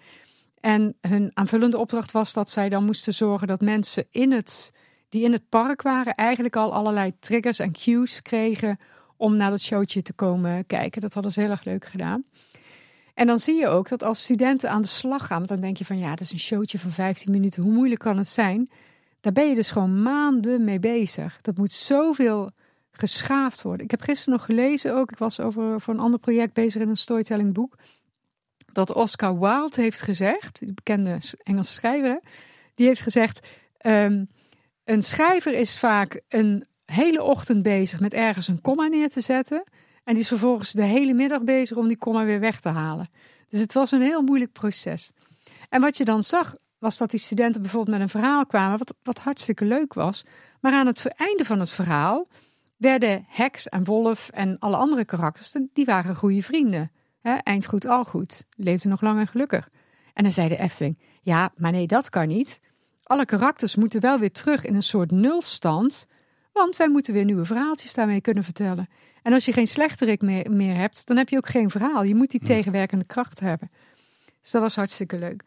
En 0.62 0.96
hun 1.02 1.32
aanvullende 1.34 1.78
opdracht 1.78 2.12
was 2.12 2.34
dat 2.34 2.50
zij 2.50 2.70
dan 2.70 2.86
moesten 2.86 3.14
zorgen 3.14 3.48
dat 3.48 3.62
mensen 3.62 4.06
in 4.12 4.32
het, 4.32 4.72
die 5.10 5.24
in 5.24 5.32
het 5.32 5.50
park 5.50 5.82
waren, 5.82 6.16
eigenlijk 6.16 6.56
al 6.56 6.74
allerlei 6.74 7.14
triggers 7.20 7.60
en 7.60 7.72
cues 7.72 8.22
kregen 8.22 8.80
om 9.18 9.36
naar 9.36 9.50
dat 9.50 9.62
showtje 9.62 10.02
te 10.02 10.14
komen 10.14 10.66
kijken. 10.66 11.02
Dat 11.02 11.14
hadden 11.14 11.32
ze 11.32 11.42
heel 11.42 11.50
erg 11.50 11.64
leuk 11.64 11.86
gedaan. 11.86 12.24
En 13.14 13.28
dan 13.28 13.40
zie 13.40 13.56
je 13.56 13.68
ook 13.68 13.90
dat 13.90 14.04
als 14.04 14.24
studenten 14.24 14.70
aan 14.70 14.82
de 14.82 14.88
slag 14.88 15.26
gaan, 15.26 15.46
dan 15.46 15.60
denk 15.60 15.78
je 15.78 15.86
van 15.86 15.98
ja, 15.98 16.10
dat 16.10 16.20
is 16.20 16.32
een 16.32 16.40
showtje 16.40 16.80
van 16.80 16.92
15 16.92 17.32
minuten, 17.32 17.64
hoe 17.64 17.72
moeilijk 17.74 18.02
kan 18.02 18.18
het 18.18 18.28
zijn? 18.28 18.70
Daar 19.22 19.34
ben 19.34 19.50
je 19.50 19.56
dus 19.56 19.72
gewoon 19.72 20.02
maanden 20.02 20.64
mee 20.64 20.80
bezig. 20.80 21.42
Dat 21.42 21.58
moet 21.58 21.72
zoveel 21.72 22.52
geschaafd 22.92 23.62
worden. 23.62 23.84
Ik 23.84 23.92
heb 23.92 24.02
gisteren 24.02 24.34
nog 24.34 24.46
gelezen 24.46 24.96
ook, 24.96 25.12
ik 25.12 25.18
was 25.18 25.40
over, 25.40 25.82
voor 25.82 25.94
een 25.94 26.00
ander 26.00 26.20
project 26.20 26.54
bezig 26.54 26.82
in 26.82 26.90
een 26.90 26.98
storytelling 26.98 27.54
boek 27.54 27.76
dat 28.74 28.94
Oscar 28.94 29.40
Wilde 29.40 29.82
heeft 29.82 30.02
gezegd, 30.02 30.60
de 30.60 30.74
bekende 30.74 31.18
Engelse 31.44 31.74
schrijver, 31.74 32.20
die 32.76 32.88
heeft 32.88 33.02
gezegd: 33.02 33.48
um, 33.86 34.30
een 34.84 35.04
schrijver 35.04 35.54
is 35.54 35.78
vaak 35.78 36.22
een 36.28 36.68
hele 36.86 37.24
ochtend 37.24 37.62
bezig 37.62 38.00
met 38.00 38.14
ergens 38.14 38.48
een 38.48 38.62
komma 38.62 38.88
neer 38.88 39.10
te 39.10 39.22
zetten. 39.22 39.64
En 40.04 40.14
die 40.14 40.24
is 40.24 40.30
vervolgens 40.30 40.72
de 40.72 40.84
hele 40.84 41.14
middag 41.14 41.44
bezig 41.44 41.78
om 41.78 41.88
die 41.88 41.98
komma 41.98 42.26
weer 42.26 42.40
weg 42.40 42.60
te 42.60 42.70
halen. 42.70 43.10
Dus 43.48 43.60
het 43.60 43.74
was 43.74 43.92
een 43.92 44.02
heel 44.02 44.22
moeilijk 44.22 44.52
proces. 44.52 45.12
En 45.70 45.82
wat 45.82 45.98
je 45.98 46.06
dan 46.06 46.24
zag, 46.24 46.56
was 46.78 46.98
dat 46.98 47.12
die 47.12 47.20
studenten 47.20 47.62
bijvoorbeeld 47.62 47.98
met 47.98 48.06
een 48.06 48.22
verhaal 48.22 48.46
kwamen, 48.46 48.78
wat, 48.78 48.96
wat 49.04 49.20
hartstikke 49.20 49.66
leuk 49.66 49.94
was. 49.94 50.26
Maar 50.62 50.74
aan 50.74 50.88
het 50.88 51.08
einde 51.08 51.46
van 51.46 51.60
het 51.60 51.70
verhaal 51.70 52.28
werden 52.78 53.26
Heks 53.28 53.68
en 53.68 53.84
Wolf 53.84 54.30
en 54.30 54.60
alle 54.60 54.76
andere 54.76 55.06
karakters, 55.06 55.56
die 55.74 55.86
waren 55.86 56.16
goede 56.16 56.44
vrienden. 56.44 56.92
Hè, 57.22 57.34
eind 57.34 57.66
goed, 57.66 57.86
al 57.86 58.04
goed. 58.04 58.46
Leefde 58.56 58.90
nog 58.90 59.02
lang 59.02 59.20
en 59.20 59.28
gelukkig. 59.28 59.70
En 60.14 60.24
dan 60.24 60.32
zei 60.32 60.48
de 60.48 60.58
Efteling, 60.58 61.00
ja, 61.22 61.52
maar 61.56 61.72
nee, 61.72 61.88
dat 61.88 62.10
kan 62.10 62.28
niet. 62.28 62.62
Alle 63.04 63.26
karakters 63.26 63.76
moeten 63.76 64.02
wel 64.02 64.20
weer 64.20 64.32
terug 64.32 64.66
in 64.66 64.76
een 64.76 64.84
soort 64.84 65.12
nulstand, 65.12 66.08
want 66.54 66.76
wij 66.76 66.90
moeten 66.90 67.14
weer 67.14 67.26
nieuwe 67.26 67.46
verhaaltjes 67.46 67.94
daarmee 67.94 68.22
kunnen 68.22 68.44
vertellen. 68.44 68.88
En 69.24 69.34
als 69.34 69.46
je 69.46 69.54
geen 69.54 69.68
slechterik 69.68 70.22
meer, 70.22 70.52
meer 70.52 70.76
hebt, 70.76 71.08
dan 71.08 71.18
heb 71.18 71.30
je 71.30 71.38
ook 71.38 71.48
geen 71.48 71.70
verhaal. 71.70 72.04
Je 72.04 72.16
moet 72.16 72.32
die 72.32 72.44
tegenwerkende 72.44 73.06
kracht 73.06 73.40
hebben. 73.40 73.72
Dus 74.42 74.52
dat 74.52 74.62
was 74.62 74.76
hartstikke 74.76 75.18
leuk. 75.18 75.44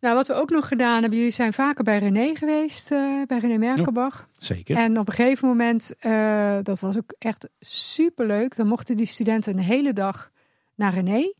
Nou, 0.00 0.14
wat 0.14 0.26
we 0.26 0.34
ook 0.34 0.50
nog 0.50 0.68
gedaan 0.68 1.00
hebben, 1.00 1.18
jullie 1.18 1.32
zijn 1.32 1.52
vaker 1.52 1.84
bij 1.84 1.98
René 1.98 2.34
geweest, 2.34 2.90
uh, 2.90 3.26
bij 3.26 3.38
René 3.38 3.58
Merkelbach. 3.58 4.18
Ja, 4.18 4.44
zeker. 4.46 4.76
En 4.76 4.98
op 4.98 5.08
een 5.08 5.14
gegeven 5.14 5.48
moment, 5.48 5.92
uh, 6.00 6.58
dat 6.62 6.80
was 6.80 6.96
ook 6.96 7.14
echt 7.18 7.48
super 7.60 8.26
leuk. 8.26 8.56
Dan 8.56 8.66
mochten 8.66 8.96
die 8.96 9.06
studenten 9.06 9.52
een 9.52 9.62
hele 9.62 9.92
dag 9.92 10.30
naar 10.78 10.94
René. 10.94 11.32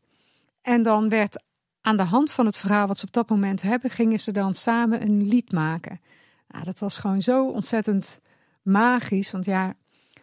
En 0.62 0.82
dan 0.82 1.08
werd 1.08 1.42
aan 1.80 1.96
de 1.96 2.02
hand 2.02 2.30
van 2.30 2.46
het 2.46 2.56
verhaal 2.56 2.86
wat 2.86 2.98
ze 2.98 3.06
op 3.06 3.12
dat 3.12 3.28
moment 3.28 3.62
hebben, 3.62 3.90
gingen 3.90 4.20
ze 4.20 4.32
dan 4.32 4.54
samen 4.54 5.02
een 5.02 5.28
lied 5.28 5.52
maken. 5.52 6.00
Nou, 6.48 6.64
dat 6.64 6.78
was 6.78 6.98
gewoon 6.98 7.22
zo 7.22 7.48
ontzettend 7.48 8.20
magisch. 8.62 9.30
Want 9.30 9.44
ja, 9.44 9.74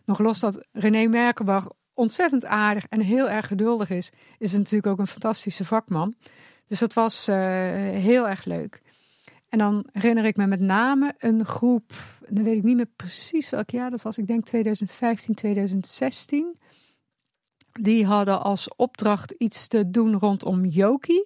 nog 0.05 0.19
los 0.19 0.39
dat 0.39 0.65
René 0.71 1.07
Merkenbach 1.07 1.67
ontzettend 1.93 2.45
aardig 2.45 2.85
en 2.85 2.99
heel 2.99 3.29
erg 3.29 3.47
geduldig 3.47 3.89
is, 3.89 4.11
is 4.37 4.51
natuurlijk 4.51 4.87
ook 4.87 4.99
een 4.99 5.07
fantastische 5.07 5.65
vakman. 5.65 6.13
Dus 6.67 6.79
dat 6.79 6.93
was 6.93 7.29
uh, 7.29 7.35
heel 7.35 8.29
erg 8.29 8.45
leuk. 8.45 8.81
En 9.49 9.57
dan 9.57 9.85
herinner 9.91 10.25
ik 10.25 10.35
me 10.35 10.47
met 10.47 10.59
name 10.59 11.13
een 11.17 11.45
groep, 11.45 11.93
dan 12.29 12.43
weet 12.43 12.57
ik 12.57 12.63
niet 12.63 12.75
meer 12.75 12.89
precies 12.95 13.49
welk 13.49 13.69
jaar 13.69 13.89
dat 13.89 14.01
was, 14.01 14.17
ik 14.17 14.27
denk 14.27 14.45
2015, 14.45 15.35
2016 15.35 16.57
die 17.81 18.05
hadden 18.05 18.41
als 18.41 18.75
opdracht 18.75 19.31
iets 19.31 19.67
te 19.67 19.89
doen 19.89 20.13
rondom 20.13 20.65
Yoki. 20.65 21.23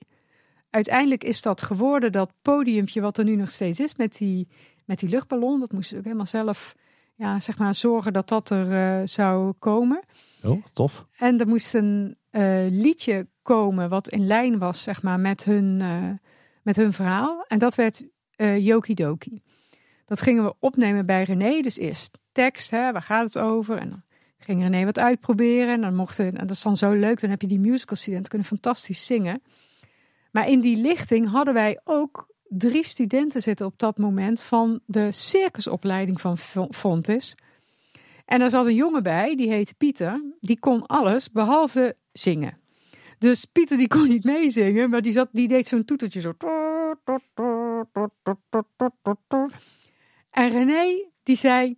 Uiteindelijk 0.69 1.23
is 1.23 1.41
dat 1.41 1.61
geworden 1.61 2.11
dat 2.11 2.31
podiumpje 2.41 3.01
wat 3.01 3.17
er 3.17 3.23
nu 3.23 3.35
nog 3.35 3.51
steeds 3.51 3.79
is 3.79 3.95
met 3.95 4.17
die, 4.17 4.47
met 4.85 4.99
die 4.99 5.09
luchtballon. 5.09 5.59
Dat 5.59 5.71
moesten 5.71 5.89
ze 5.89 5.97
ook 5.97 6.03
helemaal 6.03 6.25
zelf 6.25 6.75
ja, 7.15 7.39
zeg 7.39 7.57
maar, 7.57 7.75
zorgen 7.75 8.13
dat 8.13 8.27
dat 8.27 8.49
er 8.49 8.71
uh, 8.71 9.07
zou 9.07 9.53
komen. 9.59 10.03
Oh, 10.43 10.65
tof. 10.73 11.05
En 11.17 11.39
er 11.39 11.47
moest 11.47 11.73
een 11.73 12.17
uh, 12.31 12.65
liedje 12.69 13.27
komen 13.41 13.89
wat 13.89 14.09
in 14.09 14.27
lijn 14.27 14.57
was 14.57 14.83
zeg 14.83 15.01
maar, 15.01 15.19
met, 15.19 15.43
hun, 15.43 15.79
uh, 15.79 16.09
met 16.63 16.75
hun 16.75 16.93
verhaal. 16.93 17.45
En 17.47 17.59
dat 17.59 17.75
werd 17.75 18.03
Yoki 18.57 18.93
Doki. 18.93 19.41
Dat 20.05 20.21
gingen 20.21 20.43
we 20.43 20.55
opnemen 20.59 21.05
bij 21.05 21.23
René. 21.23 21.61
Dus 21.61 21.77
eerst 21.77 22.17
tekst, 22.31 22.71
hè, 22.71 22.91
waar 22.91 23.01
gaat 23.01 23.25
het 23.25 23.37
over? 23.37 23.77
En 23.77 23.89
dan 23.89 24.03
ging 24.39 24.61
René 24.61 24.85
wat 24.85 24.99
uitproberen. 24.99 25.73
En 25.73 25.81
dan 25.81 25.95
mochten, 25.95 26.25
en 26.25 26.47
dat 26.47 26.55
is 26.55 26.61
dan 26.61 26.77
zo 26.77 26.91
leuk, 26.91 27.19
dan 27.19 27.29
heb 27.29 27.41
je 27.41 27.47
die 27.47 27.59
musical 27.59 27.97
studenten 27.97 28.29
kunnen 28.29 28.47
fantastisch 28.47 29.05
zingen. 29.05 29.41
Maar 30.31 30.49
in 30.49 30.61
die 30.61 30.77
lichting 30.77 31.29
hadden 31.29 31.53
wij 31.53 31.79
ook 31.83 32.33
drie 32.47 32.85
studenten 32.85 33.41
zitten 33.41 33.65
op 33.65 33.79
dat 33.79 33.97
moment 33.97 34.41
van 34.41 34.79
de 34.85 35.11
circusopleiding 35.11 36.21
van 36.21 36.37
Fontes. 36.71 37.35
En 38.25 38.41
er 38.41 38.49
zat 38.49 38.65
een 38.65 38.75
jongen 38.75 39.03
bij, 39.03 39.35
die 39.35 39.49
heette 39.49 39.73
Pieter. 39.73 40.23
Die 40.39 40.59
kon 40.59 40.85
alles 40.85 41.31
behalve 41.31 41.95
zingen. 42.11 42.57
Dus 43.17 43.45
Pieter 43.45 43.77
die 43.77 43.87
kon 43.87 44.07
niet 44.07 44.23
meezingen, 44.23 44.89
maar 44.89 45.01
die, 45.01 45.11
zat, 45.11 45.29
die 45.31 45.47
deed 45.47 45.67
zo'n 45.67 45.85
toetertje 45.85 46.21
zo. 46.21 46.33
En 50.29 50.49
René 50.49 51.05
die 51.23 51.35
zei, 51.35 51.75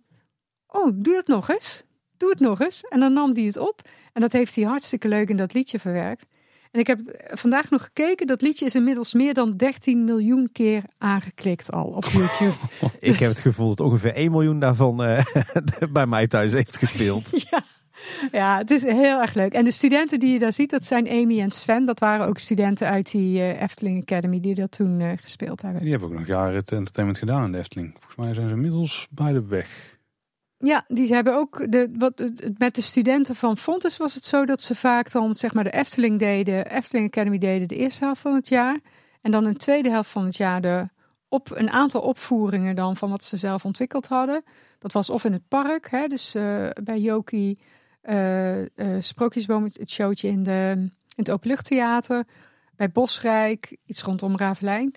oh, 0.66 0.90
doe 0.94 1.14
dat 1.14 1.26
nog 1.26 1.50
eens 1.50 1.84
doe 2.22 2.30
het 2.30 2.40
nog 2.40 2.60
eens. 2.60 2.84
En 2.88 3.00
dan 3.00 3.12
nam 3.12 3.34
hij 3.34 3.44
het 3.44 3.56
op. 3.56 3.80
En 4.12 4.20
dat 4.20 4.32
heeft 4.32 4.54
hij 4.54 4.64
hartstikke 4.64 5.08
leuk 5.08 5.28
in 5.28 5.36
dat 5.36 5.54
liedje 5.54 5.78
verwerkt. 5.78 6.26
En 6.70 6.80
ik 6.80 6.86
heb 6.86 7.00
vandaag 7.30 7.70
nog 7.70 7.82
gekeken. 7.82 8.26
Dat 8.26 8.42
liedje 8.42 8.64
is 8.64 8.74
inmiddels 8.74 9.14
meer 9.14 9.34
dan 9.34 9.56
13 9.56 10.04
miljoen 10.04 10.48
keer 10.52 10.82
aangeklikt 10.98 11.72
al 11.72 11.84
op 11.84 12.04
YouTube. 12.18 12.54
ik 12.98 13.18
heb 13.18 13.28
het 13.28 13.40
gevoel 13.40 13.68
dat 13.68 13.80
ongeveer 13.80 14.14
1 14.14 14.30
miljoen 14.30 14.60
daarvan 14.60 15.08
uh, 15.08 15.24
bij 15.92 16.06
mij 16.06 16.26
thuis 16.26 16.52
heeft 16.52 16.76
gespeeld. 16.76 17.30
ja, 17.50 17.62
Ja, 18.32 18.58
het 18.58 18.70
is 18.70 18.82
heel 18.82 19.20
erg 19.20 19.34
leuk. 19.34 19.52
En 19.52 19.64
de 19.64 19.70
studenten 19.70 20.20
die 20.20 20.32
je 20.32 20.38
daar 20.38 20.52
ziet, 20.52 20.70
dat 20.70 20.84
zijn 20.84 21.08
Amy 21.08 21.40
en 21.40 21.50
Sven. 21.50 21.84
Dat 21.84 21.98
waren 21.98 22.26
ook 22.26 22.38
studenten 22.38 22.88
uit 22.88 23.10
die 23.10 23.38
uh, 23.38 23.62
Efteling 23.62 24.00
Academy 24.02 24.40
die 24.40 24.54
dat 24.54 24.70
toen 24.70 25.00
uh, 25.00 25.12
gespeeld 25.16 25.62
hebben. 25.62 25.82
Die 25.82 25.90
hebben 25.90 26.08
ook 26.08 26.18
nog 26.18 26.26
jaren 26.26 26.54
het 26.54 26.72
entertainment 26.72 27.18
gedaan 27.18 27.44
in 27.44 27.52
de 27.52 27.58
Efteling. 27.58 27.94
Volgens 27.98 28.16
mij 28.16 28.34
zijn 28.34 28.48
ze 28.48 28.54
inmiddels 28.54 29.06
beide 29.10 29.46
weg. 29.46 29.91
Ja, 30.64 30.84
die 30.88 31.14
hebben 31.14 31.34
ook 31.34 31.72
de, 31.72 31.90
wat, 31.98 32.30
met 32.58 32.74
de 32.74 32.80
studenten 32.80 33.34
van 33.34 33.56
Fontes 33.56 33.96
was 33.96 34.14
het 34.14 34.24
zo 34.24 34.44
dat 34.44 34.62
ze 34.62 34.74
vaak 34.74 35.10
dan 35.10 35.34
zeg 35.34 35.54
maar 35.54 35.64
de 35.64 35.70
Efteling 35.70 36.18
deden, 36.18 36.66
Efteling 36.66 37.06
Academy 37.06 37.38
deden 37.38 37.68
de 37.68 37.76
eerste 37.76 38.04
helft 38.04 38.20
van 38.20 38.34
het 38.34 38.48
jaar. 38.48 38.80
En 39.20 39.30
dan 39.30 39.44
een 39.44 39.56
tweede 39.56 39.90
helft 39.90 40.10
van 40.10 40.24
het 40.24 40.36
jaar 40.36 40.60
de 40.60 40.88
op 41.28 41.50
een 41.50 41.70
aantal 41.70 42.00
opvoeringen 42.00 42.76
dan 42.76 42.96
van 42.96 43.10
wat 43.10 43.24
ze 43.24 43.36
zelf 43.36 43.64
ontwikkeld 43.64 44.06
hadden. 44.06 44.42
Dat 44.78 44.92
was 44.92 45.10
of 45.10 45.24
in 45.24 45.32
het 45.32 45.48
park, 45.48 45.90
hè, 45.90 46.06
dus 46.06 46.34
uh, 46.34 46.68
bij 46.84 46.98
Joki, 46.98 47.58
uh, 48.02 48.62
Sprookjesboom, 49.00 49.64
het 49.64 49.90
showtje 49.90 50.28
in, 50.28 50.42
de, 50.42 50.72
in 50.76 50.92
het 51.16 51.30
openluchttheater. 51.30 52.24
Bij 52.76 52.90
Bosrijk, 52.90 53.76
iets 53.86 54.02
rondom 54.02 54.36
Ravelijn. 54.36 54.94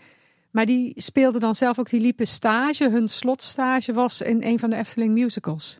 Maar 0.55 0.65
die 0.65 0.93
speelden 0.95 1.41
dan 1.41 1.55
zelf 1.55 1.79
ook, 1.79 1.89
die 1.89 2.01
liepen 2.01 2.27
stage. 2.27 2.89
Hun 2.89 3.07
slotstage 3.09 3.93
was 3.93 4.21
in 4.21 4.43
een 4.43 4.59
van 4.59 4.69
de 4.69 4.75
Efteling 4.75 5.13
musicals. 5.13 5.79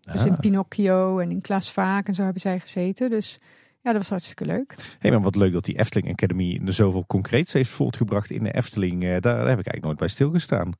Dus 0.00 0.24
in 0.24 0.32
Ah. 0.32 0.38
Pinocchio 0.38 1.18
en 1.18 1.30
in 1.30 1.40
Klaas 1.40 1.72
Vaak 1.72 2.06
en 2.08 2.14
zo 2.14 2.22
hebben 2.22 2.40
zij 2.40 2.60
gezeten. 2.60 3.10
Dus 3.10 3.38
ja, 3.80 3.90
dat 3.90 4.00
was 4.00 4.08
hartstikke 4.10 4.44
leuk. 4.44 4.74
Hé, 4.98 5.10
maar 5.10 5.20
wat 5.20 5.34
leuk 5.36 5.52
dat 5.52 5.64
die 5.64 5.78
Efteling 5.78 6.12
Academy 6.12 6.60
er 6.66 6.72
zoveel 6.72 7.04
concreets 7.06 7.52
heeft 7.52 7.70
voortgebracht 7.70 8.30
in 8.30 8.42
de 8.42 8.54
Efteling. 8.54 9.02
Eh, 9.02 9.08
Daar, 9.10 9.20
daar 9.20 9.34
heb 9.36 9.58
ik 9.58 9.66
eigenlijk 9.66 9.84
nooit 9.84 9.98
bij 9.98 10.08
stilgestaan. 10.08 10.72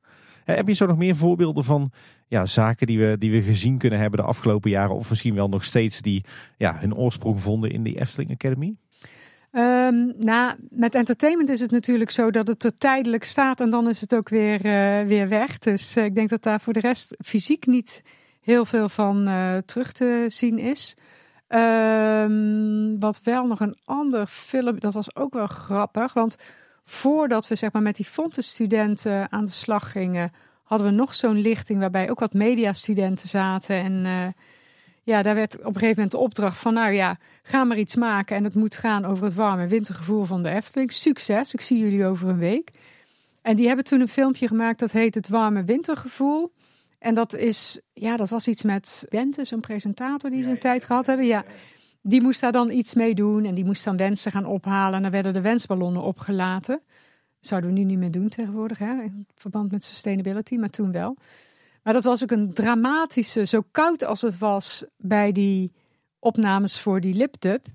Eh, 0.44 0.56
Heb 0.56 0.68
je 0.68 0.74
zo 0.74 0.86
nog 0.86 0.96
meer 0.96 1.16
voorbeelden 1.16 1.64
van 1.64 1.92
ja, 2.26 2.46
zaken 2.46 2.86
die 2.86 2.98
we, 2.98 3.16
die 3.18 3.30
we 3.30 3.42
gezien 3.42 3.78
kunnen 3.78 3.98
hebben 3.98 4.20
de 4.20 4.26
afgelopen 4.26 4.70
jaren? 4.70 4.94
Of 4.94 5.10
misschien 5.10 5.34
wel 5.34 5.48
nog 5.48 5.64
steeds 5.64 6.02
die 6.02 6.24
ja, 6.56 6.78
hun 6.78 6.94
oorsprong 6.94 7.40
vonden 7.40 7.70
in 7.70 7.82
die 7.82 8.00
Efteling 8.00 8.30
Academy? 8.30 8.76
Ehm, 9.54 10.12
nou, 10.16 10.56
met 10.70 10.94
entertainment 10.94 11.48
is 11.48 11.60
het 11.60 11.70
natuurlijk 11.70 12.10
zo 12.10 12.30
dat 12.30 12.46
het 12.46 12.64
er 12.64 12.74
tijdelijk 12.74 13.24
staat 13.24 13.60
en 13.60 13.70
dan 13.70 13.88
is 13.88 14.00
het 14.00 14.14
ook 14.14 14.28
weer, 14.28 14.64
eh, 14.64 15.06
weer 15.06 15.28
weg. 15.28 15.58
Dus 15.58 15.96
eh, 15.96 16.04
ik 16.04 16.14
denk 16.14 16.28
dat 16.28 16.42
daar 16.42 16.60
voor 16.60 16.72
de 16.72 16.80
rest 16.80 17.16
fysiek 17.24 17.66
niet 17.66 18.02
heel 18.40 18.64
veel 18.64 18.88
van 18.88 19.26
eh, 19.26 19.56
terug 19.66 19.92
te 19.92 20.26
zien 20.28 20.58
is. 20.58 20.96
Ehm, 21.48 22.98
wat 22.98 23.20
wel 23.22 23.46
nog 23.46 23.60
een 23.60 23.76
ander 23.84 24.26
film, 24.26 24.80
dat 24.80 24.94
was 24.94 25.16
ook 25.16 25.34
wel 25.34 25.46
grappig. 25.46 26.12
Want 26.12 26.36
voordat 26.84 27.48
we 27.48 27.54
zeg 27.54 27.72
maar, 27.72 27.82
met 27.82 27.96
die 27.96 28.04
Fontes-studenten 28.04 29.32
aan 29.32 29.44
de 29.44 29.50
slag 29.50 29.92
gingen, 29.92 30.32
hadden 30.62 30.86
we 30.88 30.92
nog 30.92 31.14
zo'n 31.14 31.40
lichting 31.40 31.80
waarbij 31.80 32.10
ook 32.10 32.20
wat 32.20 32.32
mediastudenten 32.32 33.28
zaten. 33.28 33.76
En 33.76 34.34
ja, 35.04 35.22
daar 35.22 35.34
werd 35.34 35.54
op 35.54 35.66
een 35.66 35.72
gegeven 35.72 35.94
moment 35.94 36.10
de 36.10 36.18
opdracht 36.18 36.58
van, 36.58 36.74
nou 36.74 36.92
ja, 36.92 37.18
ga 37.42 37.64
maar 37.64 37.78
iets 37.78 37.96
maken. 37.96 38.36
En 38.36 38.44
het 38.44 38.54
moet 38.54 38.76
gaan 38.76 39.04
over 39.04 39.24
het 39.24 39.34
warme 39.34 39.66
wintergevoel 39.66 40.24
van 40.24 40.42
de 40.42 40.50
Efteling. 40.50 40.92
Succes, 40.92 41.54
ik 41.54 41.60
zie 41.60 41.78
jullie 41.78 42.06
over 42.06 42.28
een 42.28 42.38
week. 42.38 42.70
En 43.42 43.56
die 43.56 43.66
hebben 43.66 43.84
toen 43.84 44.00
een 44.00 44.08
filmpje 44.08 44.46
gemaakt 44.46 44.78
dat 44.78 44.92
heet 44.92 45.14
Het 45.14 45.28
Warme 45.28 45.64
Wintergevoel. 45.64 46.52
En 46.98 47.14
dat 47.14 47.34
is, 47.34 47.80
ja, 47.92 48.16
dat 48.16 48.28
was 48.28 48.48
iets 48.48 48.62
met 48.62 49.06
Bente, 49.08 49.44
zo'n 49.44 49.60
presentator 49.60 50.30
die 50.30 50.42
ze 50.42 50.48
een 50.48 50.58
tijd 50.58 50.84
gehad 50.84 51.06
hebben. 51.06 51.26
Ja, 51.26 51.44
die 52.02 52.22
moest 52.22 52.40
daar 52.40 52.52
dan 52.52 52.70
iets 52.70 52.94
mee 52.94 53.14
doen 53.14 53.44
en 53.44 53.54
die 53.54 53.64
moest 53.64 53.84
dan 53.84 53.96
wensen 53.96 54.32
gaan 54.32 54.46
ophalen. 54.46 54.96
En 54.96 55.02
dan 55.02 55.10
werden 55.10 55.32
de 55.32 55.40
wensballonnen 55.40 56.02
opgelaten. 56.02 56.80
Dat 57.40 57.48
zouden 57.48 57.70
we 57.70 57.78
nu 57.78 57.84
niet 57.84 57.98
meer 57.98 58.10
doen 58.10 58.28
tegenwoordig, 58.28 58.78
hè, 58.78 59.02
in 59.02 59.26
verband 59.34 59.70
met 59.70 59.84
sustainability, 59.84 60.56
maar 60.56 60.70
toen 60.70 60.92
wel. 60.92 61.16
Maar 61.84 61.92
dat 61.92 62.04
was 62.04 62.22
ook 62.22 62.30
een 62.30 62.52
dramatische, 62.52 63.46
zo 63.46 63.62
koud 63.70 64.04
als 64.04 64.22
het 64.22 64.38
was 64.38 64.84
bij 64.96 65.32
die 65.32 65.72
opnames 66.18 66.80
voor 66.80 67.00
die 67.00 67.14
lipdub. 67.14 67.66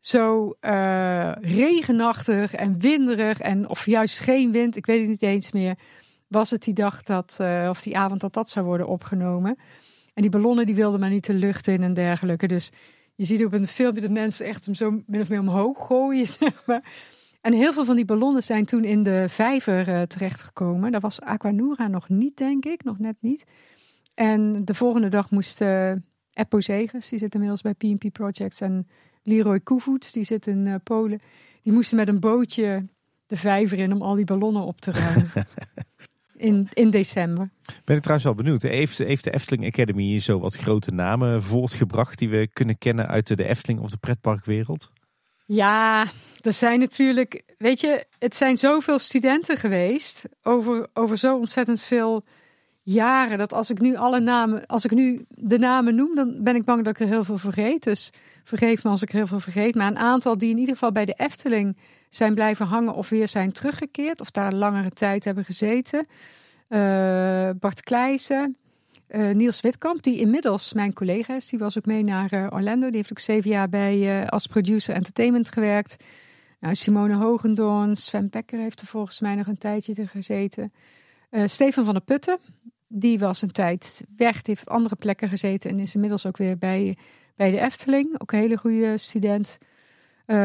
Zo 0.00 0.56
eh, 0.60 1.32
regenachtig 1.32 2.54
en 2.54 2.80
winderig 2.80 3.40
en 3.40 3.68
of 3.68 3.86
juist 3.86 4.20
geen 4.20 4.52
wind, 4.52 4.76
ik 4.76 4.86
weet 4.86 5.00
het 5.00 5.08
niet 5.08 5.22
eens 5.22 5.52
meer. 5.52 5.78
Was 6.26 6.50
het 6.50 6.62
die 6.62 6.74
dag 6.74 7.02
dat, 7.02 7.36
eh, 7.40 7.66
of 7.70 7.82
die 7.82 7.96
avond 7.96 8.20
dat 8.20 8.32
dat 8.32 8.50
zou 8.50 8.66
worden 8.66 8.88
opgenomen. 8.88 9.56
En 10.14 10.22
die 10.22 10.30
ballonnen 10.30 10.66
die 10.66 10.74
wilden 10.74 11.00
maar 11.00 11.10
niet 11.10 11.26
de 11.26 11.34
lucht 11.34 11.66
in 11.66 11.82
en 11.82 11.94
dergelijke. 11.94 12.46
Dus 12.46 12.70
je 13.14 13.24
ziet 13.24 13.44
op 13.44 13.52
een 13.52 13.66
filmpje 13.66 14.00
dat 14.00 14.10
mensen 14.10 14.46
echt 14.46 14.64
hem 14.64 14.74
zo 14.74 15.02
min 15.06 15.20
of 15.20 15.28
meer 15.28 15.40
omhoog 15.40 15.86
gooien, 15.86 16.26
zeg 16.40 16.62
maar. 16.66 16.82
En 17.44 17.52
heel 17.52 17.72
veel 17.72 17.84
van 17.84 17.96
die 17.96 18.04
ballonnen 18.04 18.42
zijn 18.42 18.64
toen 18.64 18.84
in 18.84 19.02
de 19.02 19.26
vijver 19.28 19.88
uh, 19.88 20.02
terechtgekomen. 20.02 20.92
Daar 20.92 21.00
was 21.00 21.20
Aquanura 21.20 21.88
nog 21.88 22.08
niet, 22.08 22.36
denk 22.36 22.64
ik, 22.64 22.84
nog 22.84 22.98
net 22.98 23.16
niet. 23.20 23.44
En 24.14 24.64
de 24.64 24.74
volgende 24.74 25.08
dag 25.08 25.30
moest 25.30 25.60
uh, 25.60 25.92
Eppo 26.32 26.60
Zegers, 26.60 27.08
die 27.08 27.18
zit 27.18 27.34
inmiddels 27.34 27.60
bij 27.60 27.74
PNP 27.74 28.12
Projects, 28.12 28.60
en 28.60 28.88
Leroy 29.22 29.60
Koevoets, 29.60 30.12
die 30.12 30.24
zit 30.24 30.46
in 30.46 30.66
uh, 30.66 30.74
Polen. 30.84 31.20
Die 31.62 31.72
moesten 31.72 31.96
met 31.96 32.08
een 32.08 32.20
bootje 32.20 32.82
de 33.26 33.36
vijver 33.36 33.78
in 33.78 33.92
om 33.92 34.02
al 34.02 34.14
die 34.14 34.24
ballonnen 34.24 34.62
op 34.62 34.80
te 34.80 34.90
ruimen. 34.90 35.30
in, 36.48 36.68
in 36.72 36.90
december. 36.90 37.50
Ben 37.84 37.96
ik 37.96 38.02
trouwens 38.02 38.24
wel 38.24 38.34
benieuwd. 38.34 38.62
Heeft, 38.62 38.98
heeft 38.98 39.24
de 39.24 39.30
Efteling 39.30 39.66
Academy 39.66 40.18
zo 40.18 40.38
wat 40.38 40.56
grote 40.56 40.90
namen 40.90 41.42
voortgebracht 41.42 42.18
die 42.18 42.28
we 42.28 42.48
kunnen 42.52 42.78
kennen 42.78 43.06
uit 43.06 43.36
de 43.36 43.44
Efteling 43.44 43.80
of 43.80 43.90
de 43.90 43.96
pretparkwereld? 43.96 44.92
Ja, 45.44 46.06
er 46.40 46.52
zijn 46.52 46.78
natuurlijk, 46.78 47.42
weet 47.58 47.80
je, 47.80 48.06
het 48.18 48.36
zijn 48.36 48.58
zoveel 48.58 48.98
studenten 48.98 49.56
geweest 49.56 50.24
over, 50.42 50.88
over 50.92 51.18
zo 51.18 51.36
ontzettend 51.36 51.82
veel 51.82 52.24
jaren. 52.82 53.38
Dat 53.38 53.52
als 53.52 53.70
ik 53.70 53.80
nu 53.80 53.96
alle 53.96 54.20
namen, 54.20 54.66
als 54.66 54.84
ik 54.84 54.90
nu 54.90 55.24
de 55.28 55.58
namen 55.58 55.94
noem, 55.94 56.14
dan 56.14 56.42
ben 56.42 56.54
ik 56.54 56.64
bang 56.64 56.84
dat 56.84 56.94
ik 56.94 57.00
er 57.00 57.12
heel 57.12 57.24
veel 57.24 57.38
vergeet. 57.38 57.82
Dus 57.82 58.12
vergeef 58.44 58.84
me 58.84 58.90
als 58.90 59.02
ik 59.02 59.08
er 59.08 59.16
heel 59.16 59.26
veel 59.26 59.40
vergeet. 59.40 59.74
Maar 59.74 59.86
een 59.86 59.98
aantal 59.98 60.38
die 60.38 60.50
in 60.50 60.58
ieder 60.58 60.74
geval 60.74 60.92
bij 60.92 61.04
de 61.04 61.14
Efteling 61.16 61.76
zijn 62.08 62.34
blijven 62.34 62.66
hangen 62.66 62.94
of 62.94 63.08
weer 63.08 63.28
zijn 63.28 63.52
teruggekeerd. 63.52 64.20
Of 64.20 64.30
daar 64.30 64.52
langere 64.52 64.90
tijd 64.90 65.24
hebben 65.24 65.44
gezeten. 65.44 66.06
Uh, 66.68 67.50
Bart 67.60 67.80
Kleijsen, 67.80 68.56
uh, 69.16 69.30
Niels 69.30 69.60
Witkamp, 69.60 70.02
die 70.02 70.18
inmiddels 70.18 70.72
mijn 70.72 70.92
collega 70.92 71.34
is. 71.34 71.48
Die 71.48 71.58
was 71.58 71.78
ook 71.78 71.86
mee 71.86 72.04
naar 72.04 72.34
uh, 72.34 72.46
Orlando. 72.50 72.86
Die 72.86 72.96
heeft 72.96 73.10
ook 73.10 73.18
zeven 73.18 73.50
jaar 73.50 73.68
bij 73.68 74.22
uh, 74.22 74.28
als 74.28 74.46
producer 74.46 74.94
entertainment 74.94 75.52
gewerkt. 75.52 75.96
Nou, 76.60 76.74
Simone 76.74 77.14
Hogendoorn, 77.14 77.96
Sven 77.96 78.30
Becker 78.30 78.58
heeft 78.58 78.80
er 78.80 78.86
volgens 78.86 79.20
mij 79.20 79.34
nog 79.34 79.46
een 79.46 79.58
tijdje 79.58 79.94
te 79.94 80.06
gezeten. 80.06 80.72
Stefan 81.44 81.84
van 81.84 81.94
der 81.94 82.02
Putten, 82.02 82.38
die 82.88 83.18
was 83.18 83.42
een 83.42 83.52
tijd 83.52 84.04
weg. 84.16 84.42
Die 84.42 84.54
heeft 84.54 84.66
op 84.66 84.72
andere 84.72 84.96
plekken 84.96 85.28
gezeten 85.28 85.70
en 85.70 85.78
is 85.78 85.94
inmiddels 85.94 86.26
ook 86.26 86.36
weer 86.36 86.58
bij, 86.58 86.96
bij 87.36 87.50
de 87.50 87.60
Efteling. 87.60 88.20
Ook 88.20 88.32
een 88.32 88.38
hele 88.38 88.56
goede 88.56 88.98
student. 88.98 89.58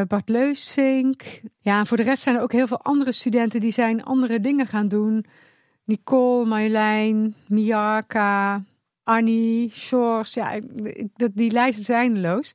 Bart 0.07 0.29
Leusink. 0.29 1.23
Ja, 1.59 1.79
en 1.79 1.87
voor 1.87 1.97
de 1.97 2.03
rest 2.03 2.23
zijn 2.23 2.35
er 2.35 2.41
ook 2.41 2.51
heel 2.51 2.67
veel 2.67 2.81
andere 2.81 3.11
studenten 3.11 3.59
die 3.59 3.71
zijn 3.71 4.03
andere 4.03 4.39
dingen 4.39 4.67
gaan 4.67 4.87
doen. 4.87 5.25
Nicole, 5.89 6.45
Marjolein, 6.45 7.35
Miaka, 7.47 8.63
Annie, 9.03 9.69
Shores. 9.73 10.33
Ja, 10.33 10.59
die 11.33 11.51
lijst 11.51 11.79
is 11.79 11.89
eindeloos. 11.89 12.53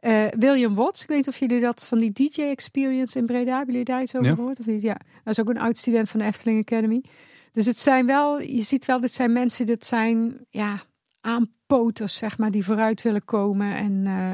Uh, 0.00 0.26
William 0.38 0.74
Watts, 0.74 1.02
ik 1.02 1.08
weet 1.08 1.16
niet 1.16 1.28
of 1.28 1.38
jullie 1.38 1.60
dat 1.60 1.86
van 1.86 1.98
die 1.98 2.12
DJ 2.12 2.42
Experience 2.42 3.18
in 3.18 3.26
Breda, 3.26 3.56
hebben 3.56 3.70
jullie 3.74 3.84
daar 3.84 4.02
iets 4.02 4.14
over 4.16 4.28
Ja. 4.28 4.34
gehoord? 4.34 4.60
Of 4.60 4.66
iets? 4.66 4.82
Ja, 4.82 4.96
dat 5.24 5.38
is 5.38 5.40
ook 5.40 5.48
een 5.48 5.58
oud 5.60 5.76
student 5.76 6.08
van 6.10 6.20
de 6.20 6.26
Efteling 6.26 6.60
Academy. 6.60 7.04
Dus 7.52 7.66
het 7.66 7.78
zijn 7.78 8.06
wel, 8.06 8.40
je 8.40 8.62
ziet 8.62 8.84
wel, 8.84 9.00
dit 9.00 9.12
zijn 9.12 9.32
mensen, 9.32 9.66
dit 9.66 9.84
zijn 9.84 10.46
ja, 10.50 10.82
aanpoters, 11.20 12.16
zeg 12.16 12.38
maar, 12.38 12.50
die 12.50 12.64
vooruit 12.64 13.02
willen 13.02 13.24
komen. 13.24 13.74
En 13.76 13.92
uh, 14.06 14.32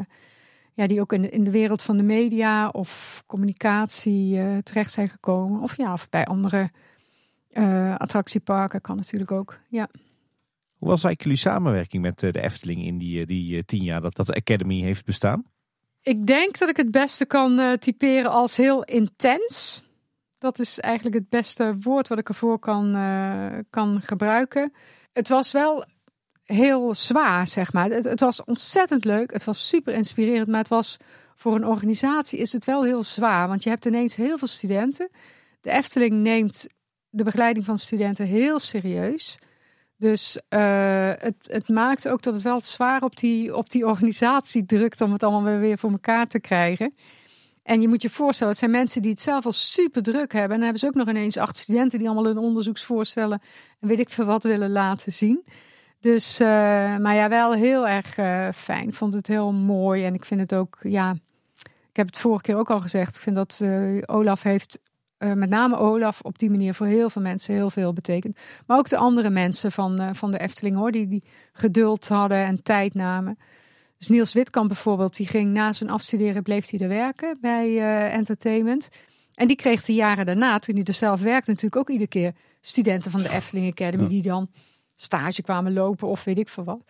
ja, 0.74 0.86
die 0.86 1.00
ook 1.00 1.12
in 1.12 1.22
de, 1.22 1.28
in 1.28 1.44
de 1.44 1.50
wereld 1.50 1.82
van 1.82 1.96
de 1.96 2.02
media 2.02 2.68
of 2.68 3.22
communicatie 3.26 4.36
uh, 4.36 4.56
terecht 4.58 4.92
zijn 4.92 5.08
gekomen. 5.08 5.60
Of 5.60 5.76
ja, 5.76 5.92
of 5.92 6.08
bij 6.08 6.24
andere 6.24 6.70
uh, 7.58 7.94
attractieparken 7.94 8.80
kan 8.80 8.96
natuurlijk 8.96 9.30
ook. 9.30 9.58
Ja. 9.68 9.88
Hoe 10.78 10.88
was 10.88 11.04
eigenlijk 11.04 11.22
jullie 11.22 11.38
samenwerking 11.38 12.02
met 12.02 12.22
eh, 12.22 12.32
de 12.32 12.40
Efteling 12.40 12.84
in 12.84 12.98
die, 12.98 13.26
die 13.26 13.64
tien 13.64 13.82
jaar 13.82 14.00
dat, 14.00 14.16
dat 14.16 14.26
de 14.26 14.34
Academy 14.34 14.80
heeft 14.80 15.04
bestaan? 15.04 15.44
Ik 16.02 16.26
denk 16.26 16.58
dat 16.58 16.68
ik 16.68 16.76
het 16.76 16.90
beste 16.90 17.26
kan 17.26 17.58
uh, 17.58 17.72
typeren 17.72 18.30
als 18.30 18.56
heel 18.56 18.84
intens. 18.84 19.82
Dat 20.38 20.58
is 20.58 20.80
eigenlijk 20.80 21.16
het 21.16 21.28
beste 21.28 21.76
woord 21.80 22.08
wat 22.08 22.18
ik 22.18 22.28
ervoor 22.28 22.58
kan, 22.58 22.96
uh, 22.96 23.58
kan 23.70 24.00
gebruiken. 24.02 24.72
Het 25.12 25.28
was 25.28 25.52
wel 25.52 25.84
heel 26.42 26.94
zwaar, 26.94 27.48
zeg 27.48 27.72
maar. 27.72 27.90
Het, 27.90 28.04
het, 28.04 28.20
was 28.20 28.44
ontzettend 28.44 29.04
leuk. 29.04 29.32
Het 29.32 29.44
was 29.44 29.68
super 29.68 29.94
inspirerend. 29.94 30.48
Maar 30.48 30.58
het 30.58 30.68
was 30.68 30.96
voor 31.34 31.54
een 31.54 31.66
organisatie 31.66 32.38
is 32.38 32.52
het 32.52 32.64
wel 32.64 32.82
heel 32.82 33.02
zwaar. 33.02 33.48
Want 33.48 33.62
je 33.62 33.70
hebt 33.70 33.84
ineens 33.84 34.16
heel 34.16 34.38
veel 34.38 34.48
studenten. 34.48 35.10
De 35.60 35.70
Efteling 35.70 36.12
neemt 36.12 36.66
de 37.14 37.24
begeleiding 37.24 37.64
van 37.64 37.78
studenten 37.78 38.26
heel 38.26 38.58
serieus. 38.58 39.38
Dus 39.96 40.40
uh, 40.50 41.10
het, 41.18 41.36
het 41.46 41.68
maakt 41.68 42.08
ook 42.08 42.22
dat 42.22 42.34
het 42.34 42.42
wel 42.42 42.60
zwaar 42.60 43.02
op 43.02 43.16
die, 43.16 43.56
op 43.56 43.70
die 43.70 43.86
organisatie 43.86 44.66
drukt 44.66 45.00
om 45.00 45.12
het 45.12 45.22
allemaal 45.22 45.58
weer 45.58 45.78
voor 45.78 45.90
elkaar 45.90 46.26
te 46.26 46.40
krijgen. 46.40 46.94
En 47.62 47.80
je 47.80 47.88
moet 47.88 48.02
je 48.02 48.10
voorstellen, 48.10 48.52
het 48.52 48.60
zijn 48.60 48.70
mensen 48.70 49.02
die 49.02 49.10
het 49.10 49.20
zelf 49.20 49.46
al 49.46 49.52
super 49.52 50.02
druk 50.02 50.32
hebben. 50.32 50.50
En 50.50 50.56
dan 50.56 50.62
hebben 50.62 50.78
ze 50.78 50.86
ook 50.86 50.94
nog 50.94 51.08
ineens 51.08 51.36
acht 51.36 51.56
studenten 51.56 51.98
die 51.98 52.08
allemaal 52.08 52.26
hun 52.26 52.38
onderzoeksvoorstellen 52.38 53.40
en 53.80 53.88
weet 53.88 53.98
ik 53.98 54.10
veel 54.10 54.24
wat 54.24 54.42
willen 54.42 54.70
laten 54.70 55.12
zien. 55.12 55.44
Dus, 56.00 56.40
uh, 56.40 56.46
maar 56.98 57.14
ja, 57.14 57.28
wel 57.28 57.52
heel 57.52 57.88
erg 57.88 58.18
uh, 58.18 58.48
fijn. 58.54 58.88
Ik 58.88 58.94
vond 58.94 59.14
het 59.14 59.26
heel 59.26 59.52
mooi 59.52 60.04
en 60.04 60.14
ik 60.14 60.24
vind 60.24 60.40
het 60.40 60.54
ook, 60.54 60.78
ja, 60.82 61.14
ik 61.90 61.96
heb 61.96 62.06
het 62.06 62.18
vorige 62.18 62.42
keer 62.42 62.56
ook 62.56 62.70
al 62.70 62.80
gezegd. 62.80 63.16
Ik 63.16 63.22
vind 63.22 63.36
dat 63.36 63.60
Olaf 64.06 64.42
heeft, 64.42 64.78
met 65.32 65.48
name 65.48 65.76
Olaf, 65.76 66.20
op 66.20 66.38
die 66.38 66.50
manier 66.50 66.74
voor 66.74 66.86
heel 66.86 67.10
veel 67.10 67.22
mensen 67.22 67.54
heel 67.54 67.70
veel 67.70 67.92
betekend. 67.92 68.36
Maar 68.66 68.78
ook 68.78 68.88
de 68.88 68.96
andere 68.96 69.30
mensen 69.30 69.72
van, 69.72 70.14
van 70.16 70.30
de 70.30 70.38
Efteling 70.38 70.76
hoor, 70.76 70.92
die, 70.92 71.06
die 71.06 71.22
geduld 71.52 72.08
hadden 72.08 72.44
en 72.44 72.62
tijd 72.62 72.94
namen. 72.94 73.38
Dus 73.98 74.08
Niels 74.08 74.32
Witkamp 74.32 74.68
bijvoorbeeld, 74.68 75.16
die 75.16 75.26
ging 75.26 75.52
na 75.52 75.72
zijn 75.72 75.90
afstuderen, 75.90 76.42
bleef 76.42 76.70
hij 76.70 76.80
er 76.80 76.88
werken 76.88 77.38
bij 77.40 77.80
Entertainment. 78.10 78.88
En 79.34 79.46
die 79.46 79.56
kreeg 79.56 79.82
de 79.82 79.94
jaren 79.94 80.26
daarna, 80.26 80.58
toen 80.58 80.74
hij 80.74 80.84
er 80.84 80.94
zelf 80.94 81.20
werkte, 81.20 81.50
natuurlijk 81.50 81.76
ook 81.76 81.90
iedere 81.90 82.08
keer 82.08 82.32
studenten 82.60 83.10
van 83.10 83.22
de 83.22 83.30
Efteling 83.30 83.70
Academy, 83.70 84.08
die 84.08 84.22
dan 84.22 84.50
stage 84.96 85.42
kwamen 85.42 85.72
lopen 85.72 86.08
of 86.08 86.24
weet 86.24 86.38
ik 86.38 86.48
veel 86.48 86.64
wat. 86.64 86.84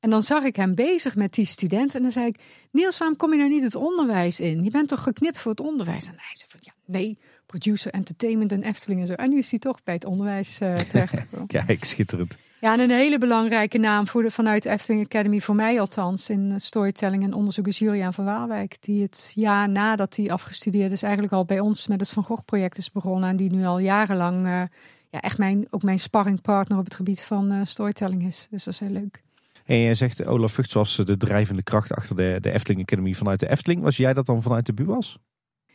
En 0.00 0.10
dan 0.10 0.22
zag 0.22 0.42
ik 0.42 0.56
hem 0.56 0.74
bezig 0.74 1.16
met 1.16 1.34
die 1.34 1.44
studenten. 1.44 1.96
En 1.96 2.02
dan 2.02 2.10
zei 2.10 2.26
ik: 2.26 2.40
Niels, 2.70 2.98
waarom 2.98 3.16
kom 3.16 3.32
je 3.32 3.38
nou 3.38 3.50
niet 3.50 3.62
het 3.62 3.74
onderwijs 3.74 4.40
in? 4.40 4.62
Je 4.62 4.70
bent 4.70 4.88
toch 4.88 5.02
geknipt 5.02 5.38
voor 5.38 5.50
het 5.50 5.60
onderwijs? 5.60 6.06
En 6.06 6.14
hij 6.16 6.36
zei: 6.36 6.50
van, 6.50 6.60
ja, 6.62 6.72
Nee, 6.84 7.18
producer, 7.52 7.92
entertainment 7.92 8.52
en 8.52 8.62
Efteling 8.62 9.00
en 9.00 9.06
zo. 9.06 9.12
En 9.12 9.30
nu 9.30 9.38
is 9.38 9.50
hij 9.50 9.58
toch 9.58 9.82
bij 9.84 9.94
het 9.94 10.04
onderwijs 10.04 10.58
uh, 10.62 10.74
terecht. 10.74 11.24
Kijk, 11.46 11.84
schitterend. 11.84 12.38
Ja, 12.60 12.72
en 12.72 12.80
een 12.80 12.90
hele 12.90 13.18
belangrijke 13.18 13.78
naam 13.78 14.06
voor 14.06 14.22
de, 14.22 14.30
vanuit 14.30 14.62
de 14.62 14.70
Efteling 14.70 15.04
Academy, 15.04 15.40
voor 15.40 15.54
mij 15.54 15.80
althans, 15.80 16.30
in 16.30 16.50
eh, 16.50 16.58
storytelling 16.58 17.22
en 17.22 17.32
onderzoek 17.32 17.66
is 17.66 17.78
Julian 17.78 18.14
van 18.14 18.24
Waalwijk. 18.24 18.76
Die 18.80 19.02
het 19.02 19.32
jaar 19.34 19.68
nadat 19.68 20.16
hij 20.16 20.30
afgestudeerd 20.30 20.92
is, 20.92 21.02
eigenlijk 21.02 21.32
al 21.32 21.44
bij 21.44 21.60
ons 21.60 21.86
met 21.86 22.00
het 22.00 22.08
Van 22.08 22.24
Gogh 22.24 22.44
project 22.44 22.78
is 22.78 22.90
begonnen. 22.90 23.28
En 23.28 23.36
die 23.36 23.50
nu 23.50 23.64
al 23.64 23.78
jarenlang 23.78 24.46
uh, 24.46 24.62
ja, 25.10 25.20
echt 25.20 25.38
mijn, 25.38 25.66
ook 25.70 25.82
mijn 25.82 25.98
sparringpartner 25.98 26.78
op 26.78 26.84
het 26.84 26.94
gebied 26.94 27.22
van 27.22 27.52
uh, 27.52 27.60
storytelling 27.64 28.26
is. 28.26 28.46
Dus 28.50 28.64
dat 28.64 28.74
is 28.74 28.80
heel 28.80 28.90
leuk. 28.90 29.22
En 29.64 29.76
je 29.76 29.94
zegt 29.94 30.26
Olaf 30.26 30.52
Vugts 30.52 30.72
was 30.72 30.96
de 30.96 31.16
drijvende 31.16 31.62
kracht 31.62 31.92
achter 31.92 32.16
de, 32.16 32.38
de 32.40 32.52
Efteling 32.52 32.82
Academy 32.82 33.14
vanuit 33.14 33.40
de 33.40 33.48
Efteling. 33.48 33.82
Was 33.82 33.96
jij 33.96 34.12
dat 34.12 34.26
dan 34.26 34.42
vanuit 34.42 34.66
de 34.66 34.72
BUAS? 34.72 35.18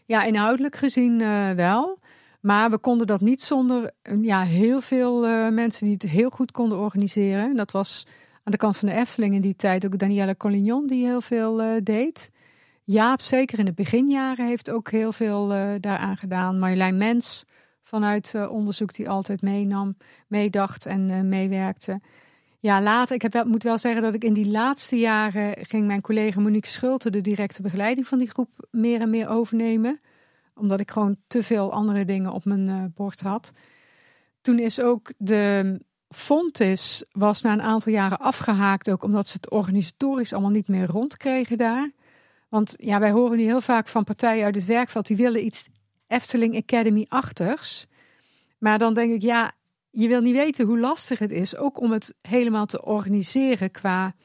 Ja, 0.08 0.24
inhoudelijk 0.24 0.76
gezien 0.76 1.20
uh, 1.20 1.52
wel. 1.52 2.00
Maar 2.42 2.70
we 2.70 2.78
konden 2.78 3.08
dat 3.08 3.22
niet 3.22 3.42
zonder 3.42 3.92
ja, 4.22 4.44
heel 4.44 4.82
veel 4.82 5.28
uh, 5.28 5.50
mensen 5.50 5.86
die 5.86 5.94
het 5.94 6.04
heel 6.04 6.30
goed 6.30 6.52
konden 6.52 6.78
organiseren. 6.78 7.56
Dat 7.56 7.72
was 7.72 8.06
aan 8.44 8.52
de 8.52 8.58
kant 8.58 8.78
van 8.78 8.88
de 8.90 8.96
Efteling 8.96 9.34
in 9.36 9.42
die 9.42 9.56
tijd 9.56 9.86
ook 9.86 9.98
Danielle 9.98 10.38
Collignon 10.38 10.88
die 10.88 11.06
heel 11.06 11.22
veel 11.22 11.84
deed. 11.84 12.32
Jaap, 12.84 13.22
zeker 13.22 13.60
in 13.60 13.66
de 13.66 13.74
beginjaren, 13.74 14.48
heeft 14.48 14.70
ook 14.70 14.92
heel 14.92 15.12
veel 15.12 15.48
daaraan 15.80 16.18
gedaan. 16.18 16.60
Marjolein 16.60 16.98
Mens 16.98 17.46
vanuit 17.84 18.36
onderzoek 18.50 18.94
die 18.94 19.10
altijd 19.10 19.42
meenam, 19.42 19.98
meedacht 20.28 20.86
en 20.86 21.30
meewerkte. 21.30 22.02
Ja, 22.60 22.82
later, 22.82 23.16
ik 23.16 23.22
heb 23.22 23.46
moet 23.46 23.64
wel 23.64 23.78
zeggen 23.78 24.02
dat 24.02 24.14
ik 24.14 24.24
in 24.24 24.34
die 24.34 24.48
laatste 24.48 25.00
jaren 25.00 25.66
ging 25.66 25.88
mijn 25.88 26.02
collega 26.02 26.40
Monique 26.40 26.70
Schulte 26.70 27.10
de 27.10 27.22
directe 27.22 27.62
begeleiding 27.62 28.08
van 28.08 28.18
die 28.18 28.30
groep 28.30 28.68
meer 28.72 29.02
en 29.02 29.10
meer 29.10 29.30
overnemen 29.30 30.00
omdat 30.58 30.80
ik 30.80 30.92
gewoon 30.92 31.18
te 31.28 31.44
veel 31.44 31.72
andere 31.72 32.06
dingen 32.06 32.32
op 32.32 32.46
mijn 32.46 32.68
uh, 32.68 32.84
bord 32.96 33.22
had. 33.22 33.52
Toen 34.42 34.60
is 34.60 34.82
ook 34.82 35.14
de 35.18 35.82
Fontis 36.10 37.04
was 37.12 37.42
na 37.42 37.54
een 37.54 37.62
aantal 37.62 37.92
jaren 37.92 38.20
afgehaakt, 38.20 38.90
ook 38.90 39.04
omdat 39.04 39.28
ze 39.28 39.34
het 39.34 39.50
organisatorisch 39.50 40.34
allemaal 40.34 40.52
niet 40.52 40.68
meer 40.68 40.86
rondkregen 40.86 41.58
daar. 41.58 41.92
Want 42.50 42.76
ja, 42.78 43.00
wij 43.00 43.12
horen 43.12 43.38
nu 43.38 43.44
heel 43.44 43.62
vaak 43.62 43.88
van 43.88 44.04
partijen 44.04 44.46
uit 44.46 44.56
het 44.56 44.66
werkveld 44.66 45.08
die 45.08 45.18
willen 45.18 45.46
iets 45.46 45.68
Efteling 46.08 46.56
Academy-achtigs. 46.56 47.88
Maar 48.58 48.80
dan 48.80 48.94
denk 48.94 49.14
ik, 49.14 49.22
ja, 49.22 49.52
je 50.00 50.08
wil 50.08 50.22
niet 50.22 50.36
weten 50.36 50.66
hoe 50.66 50.80
lastig 50.80 51.20
het 51.20 51.32
is, 51.32 51.56
ook 51.56 51.82
om 51.82 51.92
het 51.92 52.16
helemaal 52.22 52.66
te 52.66 52.86
organiseren 52.86 53.72
qua 53.72 54.16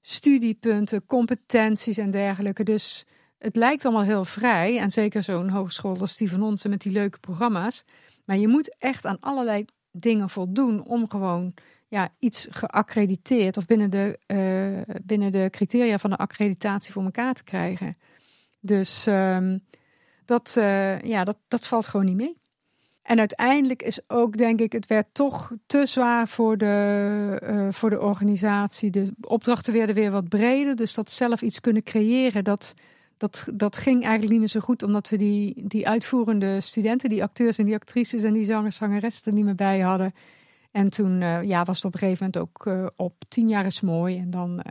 studiepunten, 0.00 1.04
competenties 1.04 1.98
en 1.98 2.10
dergelijke. 2.10 2.62
Dus 2.62 3.06
het 3.38 3.56
lijkt 3.56 3.84
allemaal 3.84 4.04
heel 4.04 4.24
vrij. 4.24 4.78
En 4.78 4.90
zeker 4.90 5.22
zo'n 5.22 5.48
hogeschool 5.48 6.00
als 6.00 6.16
die 6.16 6.30
van 6.30 6.58
met 6.68 6.80
die 6.80 6.92
leuke 6.92 7.18
programma's. 7.18 7.84
Maar 8.24 8.36
je 8.36 8.48
moet 8.48 8.76
echt 8.78 9.06
aan 9.06 9.20
allerlei 9.20 9.64
dingen 9.90 10.28
voldoen 10.28 10.84
om 10.84 11.10
gewoon 11.10 11.54
ja, 11.88 12.08
iets 12.18 12.46
geaccrediteerd 12.50 13.56
of 13.56 13.66
binnen 13.66 13.90
de, 13.90 14.18
uh, 14.26 14.96
binnen 15.04 15.32
de 15.32 15.48
criteria 15.50 15.98
van 15.98 16.10
de 16.10 16.16
accreditatie 16.16 16.92
voor 16.92 17.04
elkaar 17.04 17.34
te 17.34 17.44
krijgen. 17.44 17.96
Dus 18.60 19.06
um, 19.06 19.64
dat, 20.24 20.54
uh, 20.58 21.00
ja, 21.00 21.24
dat, 21.24 21.36
dat 21.48 21.66
valt 21.66 21.86
gewoon 21.86 22.06
niet 22.06 22.16
mee. 22.16 22.36
En 23.06 23.18
uiteindelijk 23.18 23.82
is 23.82 24.00
ook, 24.06 24.36
denk 24.36 24.60
ik, 24.60 24.72
het 24.72 24.86
werd 24.86 25.06
toch 25.12 25.52
te 25.66 25.86
zwaar 25.86 26.28
voor 26.28 26.56
de, 26.56 27.40
uh, 27.42 27.66
voor 27.70 27.90
de 27.90 28.00
organisatie. 28.00 28.90
De 28.90 29.12
opdrachten 29.20 29.72
werden 29.72 29.94
weer 29.94 30.10
wat 30.10 30.28
breder. 30.28 30.76
Dus 30.76 30.94
dat 30.94 31.10
zelf 31.10 31.42
iets 31.42 31.60
kunnen 31.60 31.82
creëren, 31.82 32.44
dat, 32.44 32.74
dat, 33.16 33.48
dat 33.54 33.76
ging 33.76 34.02
eigenlijk 34.02 34.30
niet 34.30 34.40
meer 34.40 34.48
zo 34.48 34.60
goed, 34.60 34.82
omdat 34.82 35.08
we 35.08 35.16
die, 35.16 35.62
die 35.66 35.88
uitvoerende 35.88 36.60
studenten, 36.60 37.08
die 37.08 37.22
acteurs 37.22 37.58
en 37.58 37.64
die 37.64 37.74
actrices 37.74 38.22
en 38.22 38.32
die 38.32 38.44
zangers, 38.44 38.76
zangeressen 38.76 39.26
er 39.26 39.32
niet 39.32 39.44
meer 39.44 39.54
bij 39.54 39.80
hadden. 39.80 40.14
En 40.70 40.90
toen 40.90 41.20
uh, 41.20 41.42
ja, 41.42 41.64
was 41.64 41.76
het 41.76 41.84
op 41.84 41.92
een 41.92 41.98
gegeven 41.98 42.30
moment 42.32 42.42
ook 42.42 42.66
uh, 42.66 42.86
op 42.96 43.14
tien 43.28 43.48
jaar 43.48 43.66
is 43.66 43.80
mooi. 43.80 44.18
En 44.18 44.30
dan, 44.30 44.62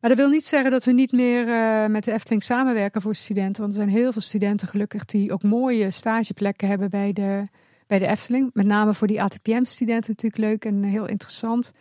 maar 0.00 0.10
dat 0.10 0.18
wil 0.18 0.28
niet 0.28 0.46
zeggen 0.46 0.70
dat 0.70 0.84
we 0.84 0.92
niet 0.92 1.12
meer 1.12 1.46
met 1.90 2.04
de 2.04 2.12
Efteling 2.12 2.42
samenwerken 2.42 3.02
voor 3.02 3.14
studenten. 3.14 3.62
Want 3.62 3.74
er 3.76 3.82
zijn 3.82 3.96
heel 3.96 4.12
veel 4.12 4.20
studenten 4.20 4.68
gelukkig 4.68 5.04
die 5.04 5.32
ook 5.32 5.42
mooie 5.42 5.90
stageplekken 5.90 6.68
hebben 6.68 6.90
bij 6.90 7.12
de, 7.12 7.48
bij 7.86 7.98
de 7.98 8.06
Efteling. 8.06 8.50
Met 8.52 8.66
name 8.66 8.94
voor 8.94 9.06
die 9.06 9.22
ATPM-studenten 9.22 10.10
natuurlijk 10.10 10.42
leuk 10.42 10.64
en 10.64 10.82
heel 10.82 11.06
interessant. 11.06 11.72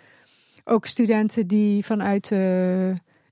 Ook 0.64 0.86
studenten 0.86 1.48
die 1.48 1.86
vanuit 1.86 2.32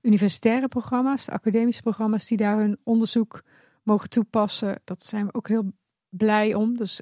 universitaire 0.02 0.68
programma's, 0.68 1.24
de 1.24 1.32
academische 1.32 1.82
programma's, 1.82 2.26
die 2.26 2.36
daar 2.36 2.58
hun 2.58 2.78
onderzoek 2.82 3.42
mogen 3.82 4.08
toepassen. 4.08 4.80
Dat 4.84 5.04
zijn 5.04 5.26
we 5.26 5.34
ook 5.34 5.48
heel 5.48 5.72
blij 6.08 6.54
om. 6.54 6.76
Dus 6.76 7.00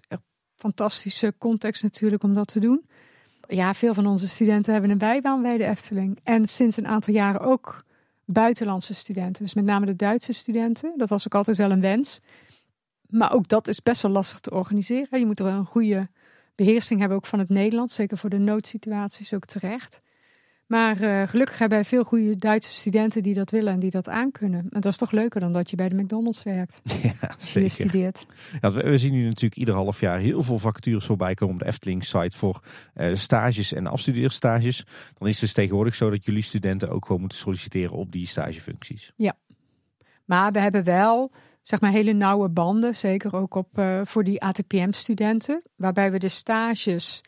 fantastische 0.55 1.35
context 1.39 1.83
natuurlijk 1.83 2.23
om 2.23 2.35
dat 2.35 2.49
te 2.49 2.61
doen. 2.61 2.87
Ja, 3.49 3.75
veel 3.75 3.95
van 3.95 4.07
onze 4.07 4.29
studenten 4.29 4.73
hebben 4.73 4.91
een 4.91 4.99
bijbaan 4.99 5.43
bij 5.43 5.57
de 5.57 5.65
Efteling. 5.65 6.19
En 6.23 6.49
sinds 6.49 6.77
een 6.77 6.87
aantal 6.87 7.15
jaren 7.15 7.41
ook 7.41 7.85
buitenlandse 8.25 8.95
studenten. 8.95 9.43
Dus 9.43 9.55
met 9.55 9.65
name 9.65 9.87
de 9.87 9.97
Duitse 9.97 10.33
studenten. 10.33 10.93
Dat 10.97 11.09
was 11.09 11.27
ook 11.27 11.35
altijd 11.35 11.57
wel 11.57 11.71
een 11.71 11.81
wens. 11.81 12.21
Maar 13.09 13.33
ook 13.33 13.49
dat 13.49 13.69
is 13.69 13.83
best 13.83 14.03
wel 14.03 14.11
lastig 14.11 14.41
te 14.41 14.51
organiseren. 14.51 15.19
Je 15.19 15.27
moet 15.27 15.39
er 15.39 15.45
wel 15.45 15.59
een 15.59 15.67
goede 15.67 16.09
beheersing 16.55 17.01
hebben, 17.01 17.19
ook 17.19 17.27
van 17.27 17.39
het 17.39 17.49
Nederlands. 17.49 17.95
Zeker 17.95 18.19
voor 18.19 18.31
de 18.31 18.39
noodsituaties 18.39 19.35
ook 19.35 19.45
terecht. 19.45 20.01
Maar 20.67 21.01
uh, 21.01 21.23
gelukkig 21.23 21.59
hebben 21.59 21.79
wij 21.79 21.87
veel 21.87 22.05
goede 22.05 22.37
Duitse 22.37 22.71
studenten 22.71 23.23
die 23.23 23.35
dat 23.35 23.51
willen 23.51 23.73
en 23.73 23.79
die 23.79 23.91
dat 23.91 24.09
aankunnen. 24.09 24.67
En 24.71 24.81
dat 24.81 24.93
is 24.93 24.97
toch 24.97 25.11
leuker 25.11 25.41
dan 25.41 25.53
dat 25.53 25.71
je 25.71 25.77
bij 25.77 25.89
de 25.89 25.95
McDonald's 25.95 26.43
werkt. 26.43 26.81
Ja, 27.21 27.35
zeker. 27.39 27.71
studeert. 27.71 28.27
Ja, 28.61 28.71
we, 28.71 28.99
zien 28.99 29.13
nu 29.13 29.25
natuurlijk 29.25 29.57
ieder 29.57 29.75
half 29.75 30.01
jaar 30.01 30.19
heel 30.19 30.43
veel 30.43 30.59
vacatures 30.59 31.05
voorbij 31.05 31.35
komen 31.35 31.55
op 31.55 31.61
de 31.61 31.67
Efteling-site 31.67 32.37
voor 32.37 32.61
uh, 32.95 33.15
stages 33.15 33.73
en 33.73 33.87
afstudeerstages. 33.87 34.85
Dan 35.19 35.29
is 35.29 35.35
het 35.35 35.43
dus 35.43 35.53
tegenwoordig 35.53 35.95
zo 35.95 36.11
dat 36.11 36.25
jullie 36.25 36.43
studenten 36.43 36.89
ook 36.89 37.05
gewoon 37.05 37.21
moeten 37.21 37.39
solliciteren 37.39 37.97
op 37.97 38.13
die 38.13 38.27
stagefuncties. 38.27 39.13
Ja, 39.17 39.37
maar 40.25 40.53
we 40.53 40.59
hebben 40.59 40.85
wel 40.85 41.33
zeg 41.63 41.81
maar 41.81 41.91
hele 41.91 42.13
nauwe 42.13 42.49
banden, 42.49 42.95
zeker 42.95 43.35
ook 43.35 43.55
op, 43.55 43.79
uh, 43.79 44.01
voor 44.05 44.25
die 44.25 44.43
ATPM-studenten, 44.43 45.63
waarbij 45.77 46.13
we 46.13 46.19
de 46.19 46.29
stages 46.29 47.23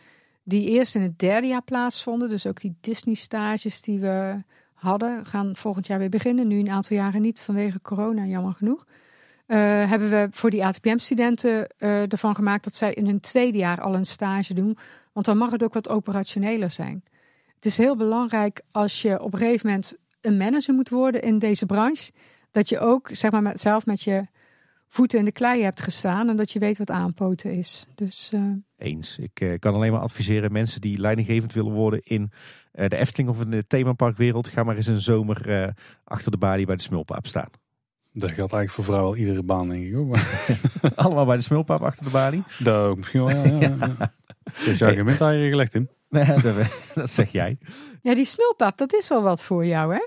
die 0.48 0.70
eerst 0.70 0.94
in 0.94 1.02
het 1.02 1.18
derde 1.18 1.46
jaar 1.46 1.62
plaatsvonden. 1.62 2.28
Dus 2.28 2.46
ook 2.46 2.60
die 2.60 2.76
Disney-stages 2.80 3.80
die 3.80 4.00
we 4.00 4.42
hadden, 4.72 5.26
gaan 5.26 5.56
volgend 5.56 5.86
jaar 5.86 5.98
weer 5.98 6.08
beginnen. 6.08 6.46
Nu 6.46 6.58
een 6.58 6.70
aantal 6.70 6.96
jaren 6.96 7.20
niet 7.20 7.40
vanwege 7.40 7.80
corona, 7.80 8.24
jammer 8.24 8.52
genoeg. 8.52 8.84
Uh, 9.46 9.56
hebben 9.90 10.10
we 10.10 10.28
voor 10.30 10.50
die 10.50 10.64
ATPM-studenten 10.64 11.68
uh, 11.78 12.12
ervan 12.12 12.34
gemaakt 12.34 12.64
dat 12.64 12.74
zij 12.74 12.94
in 12.94 13.06
hun 13.06 13.20
tweede 13.20 13.58
jaar 13.58 13.80
al 13.80 13.94
een 13.94 14.06
stage 14.06 14.54
doen. 14.54 14.78
Want 15.12 15.26
dan 15.26 15.36
mag 15.36 15.50
het 15.50 15.64
ook 15.64 15.74
wat 15.74 15.88
operationeler 15.88 16.70
zijn. 16.70 17.04
Het 17.54 17.64
is 17.64 17.76
heel 17.76 17.96
belangrijk 17.96 18.60
als 18.70 19.02
je 19.02 19.22
op 19.22 19.32
een 19.32 19.38
gegeven 19.38 19.66
moment 19.66 19.94
een 20.20 20.36
manager 20.36 20.74
moet 20.74 20.88
worden 20.88 21.22
in 21.22 21.38
deze 21.38 21.66
branche. 21.66 22.12
Dat 22.50 22.68
je 22.68 22.78
ook 22.78 23.08
zeg 23.12 23.30
maar, 23.30 23.58
zelf 23.58 23.86
met 23.86 24.02
je 24.02 24.26
voeten 24.88 25.18
in 25.18 25.24
de 25.24 25.32
klei 25.32 25.62
hebt 25.62 25.82
gestaan 25.82 26.28
en 26.28 26.36
dat 26.36 26.50
je 26.50 26.58
weet 26.58 26.78
wat 26.78 26.90
aanpoten 26.90 27.52
is. 27.52 27.86
Dus, 27.94 28.30
uh... 28.34 28.52
Eens. 28.76 29.18
Ik 29.18 29.40
uh, 29.40 29.58
kan 29.58 29.74
alleen 29.74 29.92
maar 29.92 30.00
adviseren 30.00 30.52
mensen 30.52 30.80
die 30.80 31.00
leidinggevend 31.00 31.52
willen 31.52 31.72
worden 31.72 32.00
in 32.02 32.30
uh, 32.74 32.88
de 32.88 32.96
Efteling 32.96 33.30
of 33.30 33.40
in 33.40 33.50
de 33.50 33.64
themaparkwereld. 33.66 34.48
Ga 34.48 34.62
maar 34.62 34.76
eens 34.76 34.86
een 34.86 35.00
zomer 35.00 35.74
achter 36.04 36.30
de 36.30 36.38
balie 36.38 36.66
bij 36.66 36.76
de 36.76 36.82
smulpaap 36.82 37.26
staan. 37.26 37.50
Dat 38.12 38.32
geldt 38.32 38.52
eigenlijk 38.52 38.70
voor 38.70 38.84
vrouwen 38.84 39.18
iedere 39.18 39.42
baan 39.42 39.68
denk 39.68 39.84
ik 39.84 39.96
ook. 39.96 40.16
Allemaal 40.94 41.26
bij 41.26 41.36
de 41.36 41.42
smulpaap 41.42 41.82
achter 41.82 42.04
de 42.04 42.10
balie? 42.10 42.42
Dat 42.58 42.84
ook 42.84 42.96
misschien 42.96 43.24
wel, 43.24 43.36
ja. 43.36 43.58
ja, 43.60 43.76
ja. 43.98 44.12
Dus 44.64 44.82
argument 44.82 45.18
daar 45.18 45.34
gelegd 45.34 45.74
in. 45.74 45.88
Nee, 46.08 46.40
dat, 46.42 46.54
dat 46.94 47.10
zeg 47.10 47.32
jij. 47.32 47.58
Ja, 48.02 48.14
die 48.14 48.24
smulpaap, 48.24 48.76
dat 48.76 48.94
is 48.94 49.08
wel 49.08 49.22
wat 49.22 49.42
voor 49.42 49.66
jou 49.66 49.94
hè? 49.94 50.00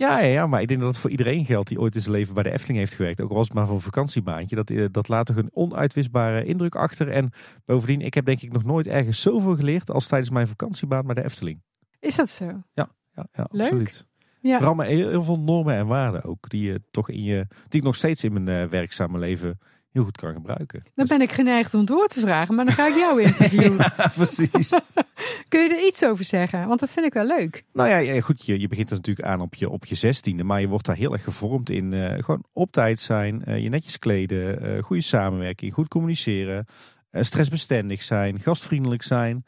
Ja, 0.00 0.18
ja, 0.18 0.46
maar 0.46 0.60
ik 0.60 0.68
denk 0.68 0.80
dat 0.80 0.88
het 0.88 0.98
voor 0.98 1.10
iedereen 1.10 1.44
geldt 1.44 1.68
die 1.68 1.80
ooit 1.80 1.94
in 1.94 2.00
zijn 2.00 2.14
leven 2.14 2.34
bij 2.34 2.42
de 2.42 2.52
Efteling 2.52 2.78
heeft 2.78 2.94
gewerkt. 2.94 3.20
Ook 3.20 3.30
al 3.30 3.36
was 3.36 3.46
het 3.46 3.54
maar 3.54 3.66
voor 3.66 3.74
een 3.74 3.80
vakantiebaantje. 3.80 4.56
Dat, 4.56 4.70
eh, 4.70 4.86
dat 4.90 5.08
laat 5.08 5.26
toch 5.26 5.36
een 5.36 5.50
onuitwisbare 5.52 6.44
indruk 6.44 6.74
achter. 6.74 7.10
En 7.10 7.30
bovendien, 7.64 8.00
ik 8.00 8.14
heb 8.14 8.24
denk 8.24 8.42
ik 8.42 8.52
nog 8.52 8.64
nooit 8.64 8.86
ergens 8.86 9.22
zoveel 9.22 9.56
geleerd 9.56 9.90
als 9.90 10.06
tijdens 10.06 10.30
mijn 10.30 10.46
vakantiebaan 10.46 11.06
bij 11.06 11.14
de 11.14 11.24
Efteling. 11.24 11.62
Is 11.98 12.16
dat 12.16 12.28
zo? 12.28 12.44
Ja, 12.72 12.90
ja 13.12 13.26
Leuk. 13.50 13.62
absoluut. 13.62 14.06
Ja. 14.40 14.56
Vooral 14.56 14.74
met 14.74 14.86
heel, 14.86 15.08
heel 15.08 15.22
veel 15.22 15.38
normen 15.38 15.74
en 15.74 15.86
waarden 15.86 16.24
ook. 16.24 16.48
Die 16.48 16.62
je 16.62 16.82
toch 16.90 17.10
in 17.10 17.22
je, 17.22 17.46
die 17.68 17.80
ik 17.80 17.86
nog 17.86 17.96
steeds 17.96 18.24
in 18.24 18.32
mijn 18.32 18.48
eh, 18.48 18.70
werkzame 18.70 19.18
leven 19.18 19.58
heel 19.92 20.04
goed 20.04 20.16
kan 20.16 20.32
gebruiken. 20.32 20.82
Dan 20.94 21.06
ben 21.06 21.20
ik 21.20 21.32
geneigd 21.32 21.74
om 21.74 21.84
door 21.84 22.06
te 22.06 22.20
vragen, 22.20 22.54
maar 22.54 22.64
dan 22.64 22.74
ga 22.74 22.86
ik 22.86 22.94
jou 22.96 23.22
interviewen. 23.30 23.76
Ja, 23.76 24.12
precies. 24.14 24.68
Kun 25.48 25.60
je 25.62 25.68
er 25.68 25.86
iets 25.86 26.04
over 26.04 26.24
zeggen? 26.24 26.68
Want 26.68 26.80
dat 26.80 26.92
vind 26.92 27.06
ik 27.06 27.12
wel 27.12 27.26
leuk. 27.26 27.62
nou 27.72 27.88
ja, 27.88 27.96
ja, 27.96 28.20
goed, 28.20 28.46
je, 28.46 28.60
je 28.60 28.68
begint 28.68 28.90
er 28.90 28.96
natuurlijk 28.96 29.26
aan 29.28 29.40
op 29.40 29.54
je, 29.54 29.70
op 29.70 29.84
je 29.84 29.94
zestiende. 29.94 30.44
Maar 30.44 30.60
je 30.60 30.68
wordt 30.68 30.86
daar 30.86 30.96
heel 30.96 31.12
erg 31.12 31.24
gevormd 31.24 31.70
in 31.70 31.92
eh, 31.92 32.22
gewoon 32.24 32.44
op 32.52 32.72
tijd 32.72 33.00
zijn. 33.00 33.44
eh, 33.44 33.62
je 33.62 33.68
netjes 33.68 33.98
kleden. 33.98 34.62
eh, 34.62 34.82
goede 34.82 35.02
samenwerking. 35.02 35.72
Goed 35.72 35.88
communiceren. 35.88 36.66
stressbestendig 37.12 38.02
zijn. 38.02 38.40
Gastvriendelijk 38.40 39.02
zijn. 39.02 39.44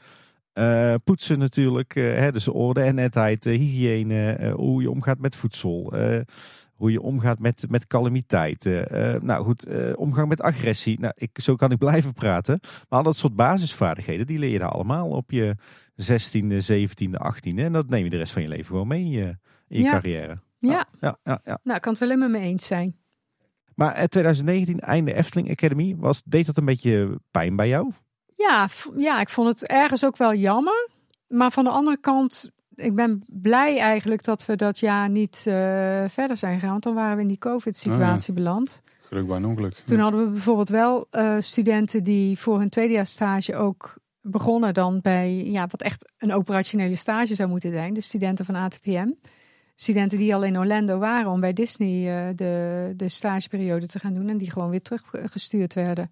poetsen 1.05 1.39
natuurlijk. 1.39 1.95
hè, 1.95 2.33
dus 2.33 2.49
orde 2.49 2.81
en 2.83 2.95
netheid. 2.95 3.45
hygiëne. 3.45 4.51
hoe 4.57 4.83
je 4.83 4.91
omgaat 4.91 5.19
met 5.19 5.37
voedsel. 5.37 5.93
Eh, 6.83 6.89
hoe 6.89 6.93
je 6.93 7.01
omgaat 7.03 7.39
met, 7.39 7.65
met 7.69 7.87
calamiteiten. 7.87 8.89
eh, 8.91 9.21
nou 9.21 9.45
goed, 9.45 9.67
eh, 9.67 9.93
omgang 9.97 10.29
met 10.29 10.41
agressie. 10.43 11.01
Nou, 11.01 11.13
ik, 11.17 11.39
zo 11.43 11.55
kan 11.57 11.71
ik 11.71 11.79
blijven 11.79 12.13
praten. 12.13 12.59
Maar 12.89 12.99
al 12.99 13.03
dat 13.05 13.17
soort 13.17 13.35
basisvaardigheden, 13.37 14.27
die 14.27 14.39
leer 14.39 14.51
je 14.51 14.59
daar 14.59 14.69
allemaal 14.69 15.09
op 15.09 15.31
je 15.31 15.57
16e, 15.97 16.61
17e, 16.61 17.19
18e. 17.19 17.59
En 17.63 17.73
dat 17.73 17.89
neem 17.89 18.05
je 18.05 18.11
de 18.11 18.17
rest 18.17 18.33
van 18.33 18.43
je 18.43 18.49
leven 18.49 18.67
gewoon 18.67 18.87
mee 18.89 19.01
in 19.01 19.11
je, 19.11 19.25
in 19.69 19.79
je 19.79 19.83
Ja. 19.83 19.91
carrière. 19.91 20.39
Ja, 20.59 20.87
Ja, 21.01 21.19
ja, 21.25 21.41
ja. 21.45 21.59
nou, 21.63 21.77
ik 21.77 21.83
kan 21.83 21.93
het 21.93 22.03
alleen 22.03 22.19
maar 22.19 22.31
mee 22.31 22.43
eens 22.43 22.67
zijn. 22.67 22.97
Maar 23.75 23.95
eh, 23.95 24.05
2019, 24.05 24.81
einde 24.81 25.15
Efteling 25.15 25.51
Academy, 25.51 25.97
was, 25.97 26.23
deed 26.25 26.47
dat 26.47 26.57
een 26.57 26.65
beetje 26.65 27.21
pijn 27.31 27.57
bij 27.57 27.69
jou? 27.69 27.91
Ja, 28.37 28.69
ja, 28.97 29.21
ik 29.21 29.29
vond 29.29 29.49
het 29.49 29.67
ergens 29.67 30.05
ook 30.05 30.17
wel 30.17 30.35
jammer. 30.35 30.89
Maar 31.29 31.51
van 31.51 31.65
de 31.65 31.71
andere 31.71 32.01
kant, 32.01 32.51
ik 32.83 32.95
ben 32.95 33.23
blij 33.27 33.79
eigenlijk 33.79 34.25
dat 34.25 34.47
we 34.47 34.57
dat 34.57 34.79
jaar 34.79 35.09
niet 35.09 35.45
eh, 35.47 35.55
verder 36.09 36.37
zijn 36.37 36.55
gegaan. 36.55 36.71
Want 36.71 36.83
dan 36.83 36.95
waren 36.95 37.17
we 37.17 37.23
in 37.23 37.29
die 37.29 37.39
COVID-situatie 37.39 38.35
beland. 38.35 38.83
Geluk 39.03 39.27
bij 39.27 39.37
een 39.37 39.45
ongeluk. 39.45 39.83
Toen 39.85 39.99
hadden 39.99 40.25
we 40.25 40.31
bijvoorbeeld 40.31 40.69
wel 40.69 41.07
eh, 41.11 41.37
studenten 41.41 42.03
die 42.03 42.39
voor 42.39 42.59
hun 42.59 42.69
tweedejaarstage 42.69 43.57
ook 43.57 44.01
begonnen 44.21 44.75
dan 44.75 45.01
bij 45.01 45.45
ja, 45.45 45.67
wat 45.67 45.83
echt 45.83 46.13
een 46.19 46.33
operationele 46.33 46.97
stage 46.97 47.35
zou 47.35 47.49
moeten 47.49 47.73
zijn. 47.73 47.95
De 47.95 48.01
studenten 48.01 48.45
van 48.45 48.55
ATPM. 48.55 49.11
Studenten 49.75 50.19
die 50.19 50.35
al 50.35 50.43
in 50.43 50.59
Orlando 50.59 50.99
waren 50.99 51.31
om 51.31 51.41
bij 51.41 51.53
Disney 51.53 52.29
eh, 52.29 52.37
de, 52.37 52.93
de 52.97 53.09
stageperiode 53.09 53.87
te 53.87 53.99
gaan 53.99 54.15
doen. 54.15 54.29
En 54.29 54.39
die 54.39 54.51
gewoon 54.51 54.71
weer 54.71 54.83
teruggestuurd 54.83 55.75
werden. 55.75 56.11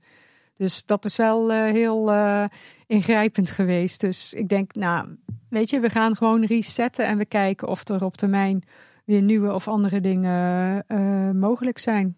Dus 0.60 0.84
dat 0.84 1.04
is 1.04 1.16
wel 1.16 1.52
eh, 1.52 1.64
heel 1.64 2.10
eh, 2.10 2.44
ingrijpend 2.86 3.50
geweest. 3.50 4.00
Dus 4.00 4.34
ik 4.34 4.48
denk, 4.48 4.74
nou, 4.74 5.16
weet 5.48 5.70
je, 5.70 5.80
we 5.80 5.90
gaan 5.90 6.16
gewoon 6.16 6.44
resetten 6.44 7.06
en 7.06 7.18
we 7.18 7.24
kijken 7.24 7.68
of 7.68 7.88
er 7.88 8.04
op 8.04 8.16
termijn 8.16 8.62
weer 9.04 9.22
nieuwe 9.22 9.52
of 9.52 9.68
andere 9.68 10.00
dingen 10.00 10.84
eh, 10.86 11.30
mogelijk 11.30 11.78
zijn. 11.78 12.16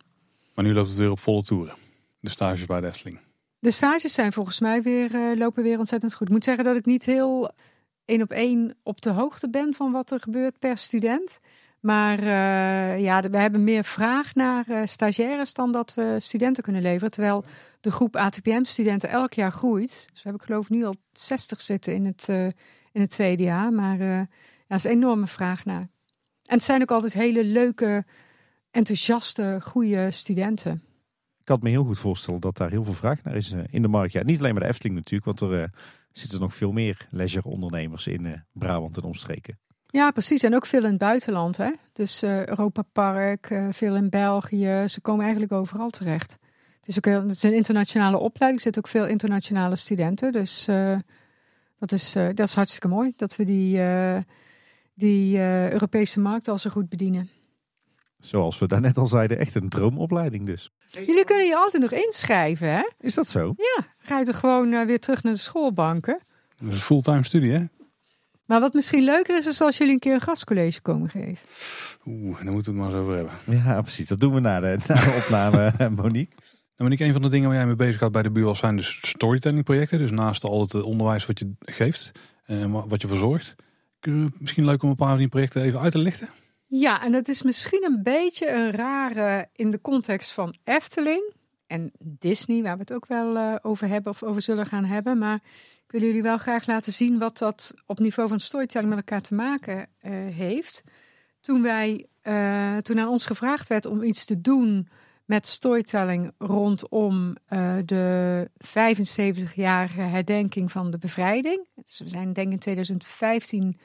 Maar 0.54 0.64
nu 0.64 0.72
loopt 0.72 0.88
het 0.88 0.98
weer 0.98 1.10
op 1.10 1.18
volle 1.18 1.42
toeren. 1.42 1.74
De 2.20 2.30
stages 2.30 2.66
bij 2.66 2.80
de 2.80 2.86
Efteling. 2.86 3.18
De 3.58 3.70
stages 3.70 4.14
zijn 4.14 4.32
volgens 4.32 4.60
mij 4.60 4.82
weer, 4.82 5.36
lopen 5.36 5.62
weer 5.62 5.78
ontzettend 5.78 6.14
goed. 6.14 6.26
Ik 6.26 6.32
moet 6.32 6.44
zeggen 6.44 6.64
dat 6.64 6.76
ik 6.76 6.84
niet 6.84 7.04
heel 7.04 7.50
één 8.04 8.22
op 8.22 8.30
één 8.30 8.76
op 8.82 9.00
de 9.00 9.10
hoogte 9.10 9.50
ben 9.50 9.74
van 9.74 9.92
wat 9.92 10.10
er 10.10 10.20
gebeurt 10.20 10.58
per 10.58 10.78
student. 10.78 11.40
Maar 11.82 12.18
eh, 12.18 13.02
ja, 13.02 13.20
we 13.20 13.36
hebben 13.36 13.64
meer 13.64 13.84
vraag 13.84 14.34
naar 14.34 14.68
eh, 14.68 14.86
stagiaires 14.86 15.54
dan 15.54 15.72
dat 15.72 15.94
we 15.94 16.16
studenten 16.20 16.62
kunnen 16.62 16.82
leveren. 16.82 17.10
Terwijl 17.10 17.44
de 17.80 17.90
groep 17.90 18.16
ATPM-studenten 18.16 19.08
elk 19.08 19.32
jaar 19.32 19.52
groeit. 19.52 20.08
Dus 20.12 20.22
we 20.22 20.28
hebben 20.28 20.46
geloof 20.46 20.64
ik 20.64 20.70
nu 20.70 20.84
al 20.84 20.94
60 21.12 21.60
zitten 21.60 21.94
in 21.94 22.04
het, 22.04 22.28
eh, 22.28 22.46
in 22.92 23.00
het 23.00 23.10
tweede 23.10 23.42
jaar. 23.42 23.72
Maar 23.72 23.98
ja, 23.98 24.28
is 24.68 24.84
een 24.84 24.90
enorme 24.90 25.26
vraag 25.26 25.64
naar. 25.64 25.88
En 26.44 26.56
het 26.56 26.64
zijn 26.64 26.82
ook 26.82 26.90
altijd 26.90 27.12
hele 27.12 27.44
leuke, 27.44 28.04
enthousiaste, 28.70 29.58
goede 29.62 30.10
studenten. 30.10 30.82
Ik 31.40 31.48
het 31.48 31.62
me 31.62 31.70
heel 31.70 31.84
goed 31.84 31.98
voorstellen 31.98 32.40
dat 32.40 32.56
daar 32.56 32.70
heel 32.70 32.84
veel 32.84 32.92
vraag 32.92 33.22
naar 33.22 33.36
is 33.36 33.54
in 33.70 33.82
de 33.82 33.88
markt. 33.88 34.12
Ja, 34.12 34.22
niet 34.22 34.38
alleen 34.38 34.54
bij 34.54 34.62
de 34.62 34.68
Efteling 34.68 34.94
natuurlijk, 34.94 35.24
want 35.24 35.52
er 35.52 35.70
zitten 36.12 36.40
nog 36.40 36.54
veel 36.54 36.72
meer 36.72 37.06
leisure 37.10 37.48
ondernemers 37.48 38.06
in 38.06 38.44
Brabant 38.52 38.96
en 38.96 39.02
omstreken. 39.02 39.58
Ja, 39.92 40.10
precies. 40.10 40.42
En 40.42 40.54
ook 40.54 40.66
veel 40.66 40.84
in 40.84 40.90
het 40.90 40.98
buitenland. 40.98 41.56
Hè? 41.56 41.70
Dus 41.92 42.22
eh 42.22 42.46
Europa 42.46 42.82
Park, 42.92 43.50
eh, 43.50 43.66
veel 43.70 43.96
in 43.96 44.08
België. 44.10 44.84
Ze 44.88 45.00
komen 45.00 45.22
eigenlijk 45.22 45.52
overal 45.52 45.90
terecht. 45.90 46.36
Het 46.76 46.88
is 46.88 46.96
ook 46.96 47.04
heel, 47.04 47.22
het 47.22 47.30
is 47.30 47.42
een 47.42 47.54
internationale 47.54 48.16
opleiding. 48.18 48.54
Er 48.56 48.72
zitten 48.72 48.82
ook 48.84 48.90
veel 48.90 49.06
internationale 49.06 49.76
studenten. 49.76 50.32
Dus 50.32 50.68
eh, 50.68 50.96
dat, 51.82 51.92
is, 51.92 52.14
eh, 52.14 52.26
dat 52.34 52.48
is 52.48 52.54
hartstikke 52.54 52.88
mooi 52.88 53.12
dat 53.16 53.36
we 53.36 53.44
die, 53.44 53.80
eh, 53.80 54.18
die 54.94 55.36
eh, 55.36 55.72
Europese 55.72 56.20
markt 56.20 56.48
al 56.48 56.58
zo 56.58 56.70
goed 56.70 56.88
bedienen. 56.88 57.30
Zoals 58.18 58.58
we 58.58 58.66
daarnet 58.66 58.96
al 58.96 59.06
zeiden, 59.06 59.38
echt 59.38 59.54
een 59.54 59.68
droomopleiding 59.68 60.46
dus. 60.46 60.72
Jullie 60.88 61.24
kunnen 61.24 61.46
je 61.46 61.56
altijd 61.56 61.82
nog 61.82 61.92
inschrijven, 61.92 62.68
hè? 62.68 62.82
Is 63.00 63.14
dat 63.14 63.26
zo? 63.26 63.54
Ja, 63.56 63.84
ga 63.98 64.18
je 64.18 64.24
toch 64.24 64.38
gewoon 64.38 64.86
weer 64.86 65.00
terug 65.00 65.22
naar 65.22 65.32
de 65.32 65.38
schoolbanken. 65.38 66.20
Dat 66.58 66.68
is 66.68 66.74
een 66.74 66.80
fulltime 66.80 67.24
studie, 67.24 67.52
hè? 67.52 67.64
Maar 68.52 68.60
wat 68.60 68.74
misschien 68.74 69.02
leuker 69.04 69.36
is, 69.38 69.46
is 69.46 69.60
als 69.60 69.76
jullie 69.76 69.92
een 69.92 69.98
keer 69.98 70.14
een 70.14 70.20
gastcollege 70.20 70.80
komen 70.80 71.08
geven. 71.08 71.46
Oeh, 72.06 72.42
daar 72.44 72.52
moeten 72.52 72.74
we 72.74 72.80
het 72.82 72.90
maar 72.90 73.00
eens 73.00 73.08
over 73.08 73.14
hebben. 73.16 73.64
Ja, 73.64 73.80
precies. 73.82 74.08
Dat 74.08 74.20
doen 74.20 74.34
we 74.34 74.40
na 74.40 74.60
de, 74.60 74.76
na 74.88 74.94
de 74.94 75.20
opname, 75.22 75.72
eh, 75.78 75.88
Monique. 75.88 76.34
En 76.76 76.84
Monique, 76.84 77.04
een 77.04 77.12
van 77.12 77.22
de 77.22 77.28
dingen 77.28 77.48
waar 77.48 77.56
jij 77.56 77.66
mee 77.66 77.76
bezig 77.76 77.98
gaat 78.00 78.12
bij 78.12 78.22
de 78.22 78.30
bureau 78.30 78.56
zijn 78.56 78.76
dus 78.76 78.98
storytelling 79.02 79.64
projecten. 79.64 79.98
Dus 79.98 80.10
naast 80.10 80.44
al 80.44 80.60
het 80.60 80.74
eh, 80.74 80.86
onderwijs 80.86 81.26
wat 81.26 81.38
je 81.38 81.52
geeft 81.60 82.12
en 82.44 82.70
wa- 82.70 82.86
wat 82.86 83.00
je 83.02 83.08
verzorgt. 83.08 83.54
Misschien 84.38 84.64
leuk 84.64 84.82
om 84.82 84.90
een 84.90 84.96
paar 84.96 85.08
van 85.08 85.18
die 85.18 85.28
projecten 85.28 85.62
even 85.62 85.80
uit 85.80 85.92
te 85.92 85.98
lichten. 85.98 86.28
Ja, 86.66 87.02
en 87.04 87.12
het 87.12 87.28
is 87.28 87.42
misschien 87.42 87.84
een 87.84 88.02
beetje 88.02 88.50
een 88.50 88.70
rare 88.70 89.48
in 89.54 89.70
de 89.70 89.80
context 89.80 90.30
van 90.30 90.54
Efteling 90.64 91.32
en 91.66 91.92
Disney, 91.98 92.62
waar 92.62 92.74
we 92.74 92.80
het 92.80 92.92
ook 92.92 93.06
wel 93.06 93.36
eh, 93.36 93.54
over 93.62 93.88
hebben 93.88 94.12
of 94.12 94.22
over 94.22 94.42
zullen 94.42 94.66
gaan 94.66 94.84
hebben. 94.84 95.18
Maar 95.18 95.40
ik 95.92 95.98
wil 95.98 96.08
jullie 96.08 96.22
wel 96.22 96.38
graag 96.38 96.66
laten 96.66 96.92
zien 96.92 97.18
wat 97.18 97.38
dat 97.38 97.74
op 97.86 97.98
niveau 97.98 98.28
van 98.28 98.40
storytelling 98.40 98.88
met 98.88 98.98
elkaar 98.98 99.20
te 99.20 99.34
maken 99.34 99.86
eh, 99.98 100.12
heeft. 100.12 100.82
Toen, 101.40 101.62
wij, 101.62 102.06
eh, 102.22 102.76
toen 102.76 102.98
aan 102.98 103.08
ons 103.08 103.26
gevraagd 103.26 103.68
werd 103.68 103.86
om 103.86 104.02
iets 104.02 104.24
te 104.24 104.40
doen 104.40 104.88
met 105.24 105.46
storytelling 105.46 106.32
rondom 106.38 107.36
eh, 107.46 107.76
de 107.84 108.50
75-jarige 108.56 110.00
herdenking 110.00 110.72
van 110.72 110.90
de 110.90 110.98
bevrijding. 110.98 111.66
Dus 111.74 111.98
we 111.98 112.08
zijn 112.08 112.32
denk 112.32 112.46
ik 112.46 112.52
in 112.52 112.58
2015 112.58 113.78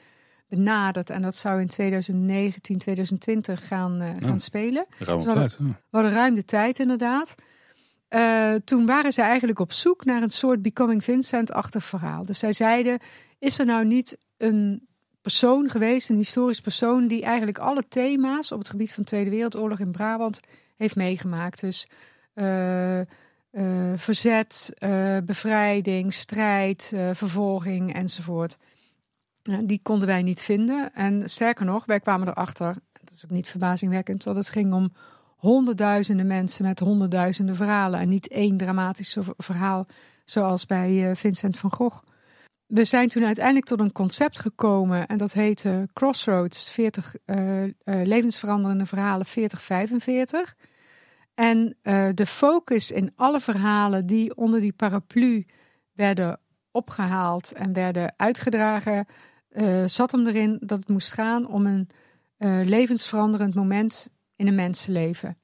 benaderd 0.48 1.10
en 1.10 1.22
dat 1.22 1.36
zou 1.36 1.60
in 1.60 1.68
2019, 1.68 2.78
2020 2.78 3.66
gaan, 3.66 4.14
gaan 4.18 4.40
spelen. 4.40 4.86
Ruim 4.98 5.20
Zal- 5.20 5.34
tijd. 5.34 5.56
Ja. 5.58 5.64
We 5.66 5.74
hadden 5.90 6.12
ruim 6.12 6.34
de 6.34 6.44
tijd 6.44 6.78
inderdaad. 6.78 7.34
Eh, 8.08 8.54
toen 8.64 8.86
waren 8.86 9.12
ze 9.12 9.22
eigenlijk 9.22 9.58
op 9.58 9.72
zoek 9.72 10.04
naar 10.04 10.22
een 10.22 10.30
soort 10.30 10.62
Becoming 10.62 11.04
Vincent-achtig 11.04 11.84
verhaal. 11.84 12.24
Dus 12.24 12.38
zij 12.38 12.52
zeiden, 12.52 12.98
is 13.38 13.58
er 13.58 13.66
nou 13.66 13.84
niet 13.84 14.18
een 14.36 14.88
persoon 15.22 15.70
geweest, 15.70 16.08
een 16.08 16.16
historisch 16.16 16.60
persoon... 16.60 17.08
die 17.08 17.22
eigenlijk 17.22 17.58
alle 17.58 17.82
thema's 17.88 18.52
op 18.52 18.58
het 18.58 18.68
gebied 18.68 18.92
van 18.92 19.02
de 19.02 19.08
Tweede 19.08 19.30
Wereldoorlog 19.30 19.78
in 19.78 19.92
Brabant 19.92 20.40
heeft 20.76 20.96
meegemaakt? 20.96 21.60
Dus 21.60 21.88
eh, 22.34 23.00
eh, 23.00 23.06
verzet, 23.96 24.72
bevrijding, 25.24 26.14
strijd, 26.14 26.92
vervolging 27.12 27.94
enzovoort. 27.94 28.58
Ja, 29.42 29.60
die 29.62 29.80
konden 29.82 30.06
wij 30.06 30.22
niet 30.22 30.40
vinden. 30.40 30.94
En 30.94 31.30
sterker 31.30 31.64
nog, 31.64 31.84
wij 31.84 32.00
kwamen 32.00 32.28
erachter, 32.28 32.76
dat 32.92 33.10
is 33.10 33.24
ook 33.24 33.30
niet 33.30 33.48
verbazingwekkend, 33.48 34.22
dat 34.22 34.36
het 34.36 34.48
ging 34.48 34.72
om 34.72 34.92
honderdduizenden 35.38 36.26
mensen 36.26 36.64
met 36.64 36.80
honderdduizenden 36.80 37.56
verhalen. 37.56 38.00
En 38.00 38.08
niet 38.08 38.28
één 38.28 38.56
dramatisch 38.56 39.12
ver- 39.12 39.34
verhaal 39.36 39.86
zoals 40.24 40.66
bij 40.66 41.10
eh, 41.10 41.16
Vincent 41.16 41.58
van 41.58 41.72
Gogh. 41.72 42.02
We 42.66 42.84
zijn 42.84 43.08
toen 43.08 43.24
uiteindelijk 43.24 43.66
tot 43.66 43.80
een 43.80 43.92
concept 43.92 44.38
gekomen 44.38 45.06
en 45.06 45.18
dat 45.18 45.32
heette 45.32 45.88
Crossroads 45.92 46.70
40 46.70 47.14
eh, 47.24 47.64
eh, 47.64 47.70
levensveranderende 47.84 48.86
verhalen 48.86 49.26
4045. 49.26 50.56
En 51.34 51.76
de 52.14 52.26
focus 52.26 52.90
in 52.90 53.12
alle 53.16 53.40
verhalen 53.40 54.06
die 54.06 54.36
onder 54.36 54.60
die 54.60 54.72
paraplu 54.72 55.46
werden 55.92 56.40
opgehaald 56.70 57.52
en 57.52 57.72
werden 57.72 58.14
uitgedragen, 58.16 59.06
zat 59.86 60.12
hem 60.12 60.26
erin 60.26 60.58
dat 60.60 60.78
het 60.78 60.88
moest 60.88 61.12
gaan 61.12 61.46
om 61.46 61.66
een 61.66 61.88
levensveranderend 62.64 63.54
moment 63.54 64.10
in 64.38 64.46
een 64.46 64.54
mensenleven. 64.54 65.36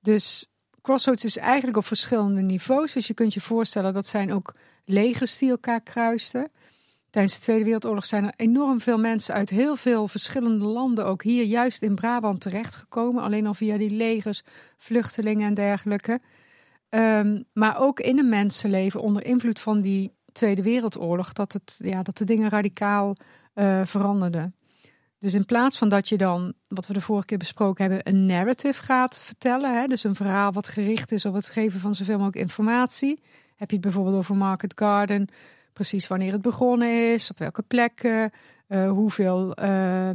Dus 0.00 0.46
Crossroads 0.82 1.24
is 1.24 1.36
eigenlijk 1.36 1.76
op 1.76 1.86
verschillende 1.86 2.40
niveaus. 2.40 2.92
Dus 2.92 3.06
je 3.06 3.14
kunt 3.14 3.34
je 3.34 3.40
voorstellen 3.40 3.94
dat 3.94 4.06
zijn 4.06 4.32
ook 4.32 4.54
legers 4.84 5.38
die 5.38 5.50
elkaar 5.50 5.80
kruisten. 5.80 6.50
Tijdens 7.10 7.34
de 7.34 7.40
Tweede 7.40 7.64
Wereldoorlog 7.64 8.06
zijn 8.06 8.24
er 8.24 8.32
enorm 8.36 8.80
veel 8.80 8.98
mensen 8.98 9.34
uit 9.34 9.50
heel 9.50 9.76
veel 9.76 10.08
verschillende 10.08 10.64
landen, 10.64 11.06
ook 11.06 11.22
hier 11.22 11.44
juist 11.44 11.82
in 11.82 11.94
Brabant 11.94 12.40
terechtgekomen. 12.40 13.22
Alleen 13.22 13.46
al 13.46 13.54
via 13.54 13.78
die 13.78 13.90
legers, 13.90 14.42
vluchtelingen 14.76 15.46
en 15.46 15.54
dergelijke. 15.54 16.20
Ehm, 16.88 17.42
maar 17.52 17.80
ook 17.80 18.00
in 18.00 18.18
een 18.18 18.28
mensenleven 18.28 19.00
onder 19.00 19.24
invloed 19.24 19.60
van 19.60 19.80
die 19.80 20.12
Tweede 20.32 20.62
Wereldoorlog, 20.62 21.32
dat, 21.32 21.52
het, 21.52 21.74
ja, 21.78 22.02
dat 22.02 22.18
de 22.18 22.24
dingen 22.24 22.50
radicaal 22.50 23.16
uh, 23.54 23.80
veranderde. 23.84 24.52
Dus 25.18 25.34
in 25.34 25.44
plaats 25.44 25.78
van 25.78 25.88
dat 25.88 26.08
je 26.08 26.16
dan, 26.16 26.54
wat 26.68 26.86
we 26.86 26.92
de 26.92 27.00
vorige 27.00 27.26
keer 27.26 27.38
besproken 27.38 27.84
hebben, 27.84 28.08
een 28.08 28.26
narrative 28.26 28.82
gaat 28.82 29.18
vertellen, 29.18 29.80
hè, 29.80 29.86
dus 29.86 30.04
een 30.04 30.14
verhaal 30.14 30.52
wat 30.52 30.68
gericht 30.68 31.12
is 31.12 31.24
op 31.24 31.34
het 31.34 31.48
geven 31.48 31.80
van 31.80 31.94
zoveel 31.94 32.16
mogelijk 32.16 32.42
informatie, 32.42 33.22
heb 33.56 33.68
je 33.68 33.76
het 33.76 33.84
bijvoorbeeld 33.84 34.16
over 34.16 34.36
Market 34.36 34.72
Garden, 34.76 35.28
precies 35.72 36.06
wanneer 36.06 36.32
het 36.32 36.42
begonnen 36.42 37.12
is, 37.12 37.30
op 37.30 37.38
welke 37.38 37.62
plekken, 37.62 38.30
uh, 38.68 38.90
hoeveel 38.90 39.62
uh, 39.62 40.10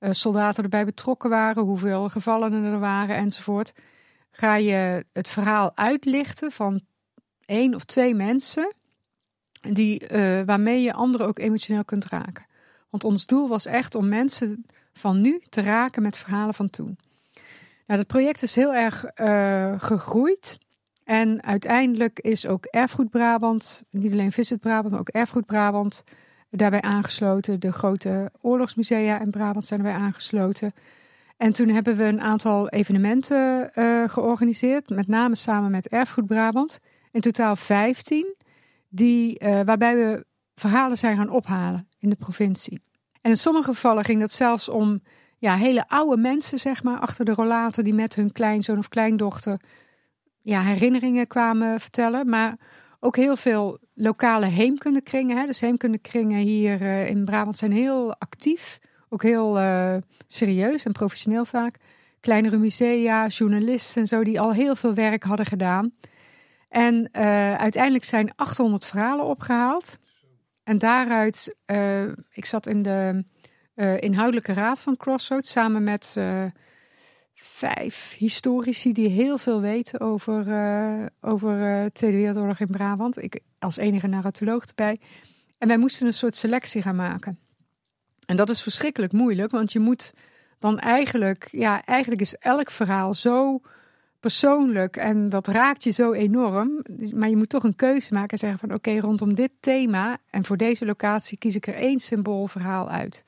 soldaten 0.00 0.62
erbij 0.62 0.84
betrokken 0.84 1.30
waren, 1.30 1.62
hoeveel 1.62 2.08
gevallenen 2.08 2.64
er 2.64 2.78
waren 2.78 3.16
enzovoort. 3.16 3.72
Ga 4.30 4.56
je 4.56 5.04
het 5.12 5.28
verhaal 5.28 5.76
uitlichten 5.76 6.52
van 6.52 6.80
één 7.44 7.74
of 7.74 7.84
twee 7.84 8.14
mensen 8.14 8.74
die, 9.60 10.02
waarmee 10.44 10.80
je 10.80 10.92
anderen 10.92 11.26
ook 11.26 11.38
emotioneel 11.38 11.84
kunt 11.84 12.04
raken. 12.04 12.45
Want 12.90 13.04
ons 13.04 13.26
doel 13.26 13.48
was 13.48 13.66
echt 13.66 13.94
om 13.94 14.08
mensen 14.08 14.66
van 14.92 15.20
nu 15.20 15.42
te 15.48 15.60
raken 15.62 16.02
met 16.02 16.16
verhalen 16.16 16.54
van 16.54 16.70
toen. 16.70 16.98
Nou, 17.86 17.98
dat 17.98 18.06
project 18.06 18.42
is 18.42 18.54
heel 18.54 18.74
erg 18.74 19.04
gegroeid. 19.82 20.58
En 21.04 21.42
uiteindelijk 21.42 22.20
is 22.20 22.46
ook 22.46 22.64
Erfgoed 22.64 23.10
Brabant, 23.10 23.82
niet 23.90 24.12
alleen 24.12 24.32
Visit 24.32 24.60
Brabant, 24.60 24.90
maar 24.90 25.00
ook 25.00 25.08
Erfgoed 25.08 25.46
Brabant 25.46 26.04
daarbij 26.50 26.80
aangesloten. 26.80 27.60
De 27.60 27.72
grote 27.72 28.30
oorlogsmusea 28.40 29.20
in 29.20 29.30
Brabant 29.30 29.66
zijn 29.66 29.80
erbij 29.80 29.94
aangesloten. 29.94 30.72
En 31.36 31.52
toen 31.52 31.68
hebben 31.68 31.96
we 31.96 32.04
een 32.04 32.20
aantal 32.20 32.68
evenementen 32.68 33.70
uh, 33.74 34.08
georganiseerd, 34.08 34.88
met 34.88 35.06
name 35.06 35.34
samen 35.34 35.70
met 35.70 35.88
Erfgoed 35.88 36.26
Brabant. 36.26 36.80
In 37.10 37.20
totaal 37.20 37.56
15, 37.56 38.34
die, 38.88 39.44
uh, 39.44 39.60
waarbij 39.64 39.96
we 39.96 40.24
verhalen 40.54 40.98
zijn 40.98 41.16
gaan 41.16 41.30
ophalen 41.30 41.88
in 42.06 42.12
de 42.18 42.24
provincie. 42.24 42.80
En 43.20 43.30
in 43.30 43.36
sommige 43.36 43.68
gevallen 43.68 44.04
ging 44.04 44.20
dat 44.20 44.32
zelfs 44.32 44.68
om 44.68 45.02
ja, 45.38 45.56
hele 45.56 45.88
oude 45.88 46.16
mensen, 46.16 46.58
zeg 46.58 46.82
maar, 46.82 46.98
achter 46.98 47.24
de 47.24 47.32
rollaten 47.32 47.84
die 47.84 47.94
met 47.94 48.14
hun 48.14 48.32
kleinzoon 48.32 48.78
of 48.78 48.88
kleindochter 48.88 49.60
ja, 50.42 50.62
herinneringen 50.62 51.26
kwamen 51.26 51.80
vertellen. 51.80 52.28
Maar 52.28 52.56
ook 53.00 53.16
heel 53.16 53.36
veel 53.36 53.78
lokale 53.94 54.46
heemkundekringen. 54.46 55.36
Hè. 55.36 55.46
Dus 55.46 55.60
heemkundekringen 55.60 56.40
hier 56.40 56.80
uh, 56.80 57.08
in 57.08 57.24
Brabant 57.24 57.58
zijn 57.58 57.72
heel 57.72 58.14
actief. 58.18 58.78
Ook 59.08 59.22
heel 59.22 59.58
uh, 59.58 59.96
serieus 60.26 60.84
en 60.84 60.92
professioneel 60.92 61.44
vaak. 61.44 61.76
Kleinere 62.20 62.56
musea, 62.58 63.26
journalisten 63.26 64.02
en 64.02 64.08
zo, 64.08 64.24
die 64.24 64.40
al 64.40 64.52
heel 64.52 64.76
veel 64.76 64.94
werk 64.94 65.22
hadden 65.22 65.46
gedaan. 65.46 65.92
En 66.68 66.94
uh, 67.12 67.54
uiteindelijk 67.54 68.04
zijn 68.04 68.32
800 68.36 68.84
verhalen 68.86 69.24
opgehaald. 69.24 69.98
En 70.66 70.78
daaruit, 70.78 71.56
ik 72.32 72.44
zat 72.44 72.66
in 72.66 72.82
de 72.82 73.24
inhoudelijke 73.98 74.52
raad 74.52 74.80
van 74.80 74.96
Crossroads 74.96 75.50
samen 75.50 75.84
met 75.84 76.16
vijf 77.34 78.14
historici 78.18 78.92
die 78.92 79.08
heel 79.08 79.38
veel 79.38 79.60
weten 79.60 80.00
over, 80.00 80.46
over 81.20 81.88
Tweede 81.92 82.16
Wereldoorlog 82.16 82.60
in 82.60 82.66
Brabant. 82.66 83.22
Ik 83.22 83.40
als 83.58 83.76
enige 83.76 84.06
narratoloog 84.06 84.64
erbij. 84.64 85.00
En 85.58 85.68
wij 85.68 85.78
moesten 85.78 86.06
een 86.06 86.12
soort 86.12 86.34
selectie 86.34 86.82
gaan 86.82 86.96
maken. 86.96 87.38
En 88.26 88.36
dat 88.36 88.50
is 88.50 88.62
verschrikkelijk 88.62 89.12
moeilijk, 89.12 89.50
want 89.50 89.72
je 89.72 89.78
moet 89.78 90.14
dan 90.58 90.78
eigenlijk, 90.78 91.48
ja, 91.50 91.84
eigenlijk 91.84 92.20
is 92.20 92.36
elk 92.36 92.70
verhaal 92.70 93.14
zo 93.14 93.60
persoonlijk 94.26 94.96
en 94.96 95.28
dat 95.28 95.48
raakt 95.48 95.84
je 95.84 95.90
zo 95.90 96.12
enorm. 96.12 96.84
Maar 97.14 97.28
je 97.28 97.36
moet 97.36 97.48
toch 97.48 97.64
een 97.64 97.76
keuze 97.76 98.12
maken 98.12 98.30
en 98.30 98.38
zeggen 98.38 98.58
van 98.58 98.74
oké, 98.74 98.98
rondom 98.98 99.34
dit 99.34 99.50
thema 99.60 100.18
en 100.30 100.44
voor 100.44 100.56
deze 100.56 100.84
locatie 100.84 101.38
kies 101.38 101.54
ik 101.54 101.66
er 101.66 101.74
één 101.74 101.98
symboolverhaal 101.98 102.88
uit. 102.88 103.24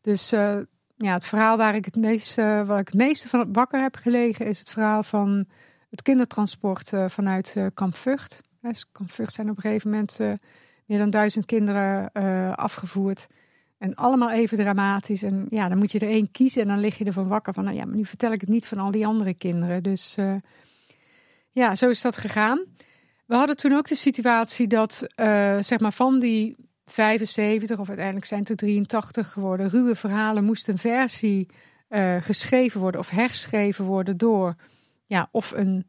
Dus 0.00 0.32
uh, 0.32 0.58
ja, 0.96 1.12
het 1.12 1.26
verhaal 1.26 1.56
waar 1.56 1.74
ik 1.74 1.84
het 1.84 1.96
meeste, 1.96 2.62
waar 2.66 2.80
ik 2.80 2.86
het 2.86 2.96
meeste 2.96 3.28
van 3.28 3.52
wakker 3.52 3.82
heb 3.82 3.96
gelegen, 3.96 4.46
is 4.46 4.58
het 4.58 4.70
verhaal 4.70 5.02
van 5.02 5.44
het 5.90 6.02
kindertransport 6.02 6.92
uh, 6.92 7.08
vanuit 7.08 7.54
uh, 7.58 7.66
Kamp 7.74 7.94
Vught. 7.94 8.42
Dus 8.60 8.86
Kamp 8.92 9.10
Vught 9.10 9.32
zijn 9.32 9.50
op 9.50 9.56
een 9.56 9.62
gegeven 9.62 9.90
moment 9.90 10.18
meer 10.84 10.98
dan 10.98 11.10
duizend 11.10 11.46
kinderen 11.46 12.12
afgevoerd. 12.56 13.26
En 13.78 13.94
allemaal 13.94 14.30
even 14.30 14.58
dramatisch. 14.58 15.22
En 15.22 15.46
ja, 15.50 15.68
dan 15.68 15.78
moet 15.78 15.92
je 15.92 15.98
er 15.98 16.08
één 16.08 16.30
kiezen 16.30 16.62
en 16.62 16.68
dan 16.68 16.80
lig 16.80 16.98
je 16.98 17.04
ervan 17.04 17.28
wakker 17.28 17.54
van, 17.54 17.64
nou 17.64 17.76
ja, 17.76 17.84
maar 17.84 17.96
nu 17.96 18.04
vertel 18.04 18.32
ik 18.32 18.40
het 18.40 18.50
niet 18.50 18.66
van 18.66 18.78
al 18.78 18.90
die 18.90 19.06
andere 19.06 19.34
kinderen. 19.34 19.82
Dus 19.82 20.16
ja, 21.50 21.74
zo 21.74 21.88
is 21.88 22.00
dat 22.00 22.16
gegaan. 22.16 22.64
We 23.26 23.34
hadden 23.34 23.56
toen 23.56 23.72
ook 23.72 23.88
de 23.88 23.94
situatie 23.94 24.66
dat, 24.66 25.06
zeg 25.60 25.78
maar, 25.78 25.92
van 25.92 26.18
die 26.18 26.56
75 26.86 27.78
of 27.78 27.88
uiteindelijk 27.88 28.26
zijn 28.26 28.40
het 28.40 28.50
er 28.50 28.56
83 28.56 29.32
geworden. 29.32 29.68
Ruwe 29.68 29.94
verhalen 29.96 30.44
moest 30.44 30.68
een 30.68 30.78
versie 30.78 31.48
uh, 31.88 32.16
geschreven 32.20 32.80
worden 32.80 33.00
of 33.00 33.10
herschreven 33.10 33.84
worden 33.84 34.16
door 34.16 34.54
ja, 35.06 35.28
of 35.30 35.50
een 35.50 35.86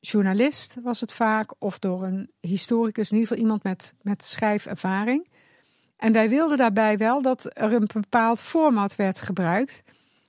journalist 0.00 0.76
was 0.82 1.00
het 1.00 1.12
vaak, 1.12 1.54
of 1.58 1.78
door 1.78 2.04
een 2.04 2.30
historicus, 2.40 3.10
in 3.10 3.16
ieder 3.16 3.28
geval 3.28 3.44
iemand 3.44 3.62
met, 3.62 3.94
met 4.02 4.24
schrijfervaring. 4.24 5.28
En 6.02 6.12
wij 6.12 6.28
wilden 6.28 6.58
daarbij 6.58 6.96
wel 6.96 7.22
dat 7.22 7.50
er 7.52 7.72
een 7.72 7.88
bepaald 7.92 8.40
format 8.40 8.96
werd 8.96 9.22
gebruikt. 9.22 9.82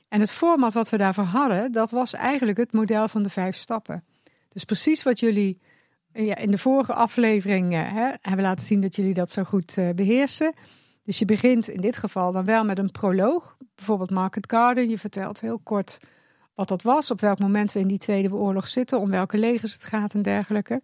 En 0.10 0.20
het 0.20 0.32
format 0.32 0.74
wat 0.74 0.90
we 0.90 0.98
daarvoor 0.98 1.24
hadden, 1.24 1.72
dat 1.72 1.92
was 1.92 2.14
eigenlijk 2.14 2.58
het 2.58 2.74
model 2.74 3.08
van 3.08 3.24
de 3.24 3.30
vijf 3.30 3.56
stappen. 3.56 4.04
Dus 4.50 4.64
precies 4.64 5.04
wat 5.04 5.20
jullie 5.20 5.62
ja, 6.12 6.36
in 6.36 6.52
de 6.52 6.58
vorige 6.58 6.94
aflevering 6.94 7.74
uh, 7.74 7.94
hè, 7.94 8.12
hebben 8.22 8.46
laten 8.46 8.66
zien 8.66 8.82
dat 8.82 8.96
jullie 8.96 9.14
dat 9.14 9.32
zo 9.32 9.44
goed 9.44 9.78
uh, 9.78 9.90
beheersen. 9.90 10.54
Dus 11.04 11.20
je 11.20 11.26
begint 11.26 11.68
in 11.68 11.82
dit 11.82 11.98
geval 11.98 12.32
dan 12.32 12.46
wel 12.46 12.64
met 12.64 12.78
een 12.78 12.92
proloog. 12.92 13.58
Bijvoorbeeld 13.76 14.12
Market 14.12 14.52
Garden. 14.52 14.90
Je 14.90 14.98
vertelt 14.98 15.42
heel 15.42 15.60
kort 15.64 16.00
wat 16.56 16.68
dat 16.68 16.82
was, 16.82 17.12
op 17.12 17.22
welk 17.22 17.40
moment 17.40 17.72
we 17.72 17.80
in 17.80 17.88
die 17.88 17.98
Tweede 17.98 18.34
Oorlog 18.34 18.68
zitten, 18.68 19.00
om 19.00 19.10
welke 19.10 19.38
legers 19.38 19.74
het 19.74 19.84
gaat 19.84 20.14
en 20.14 20.22
dergelijke. 20.22 20.82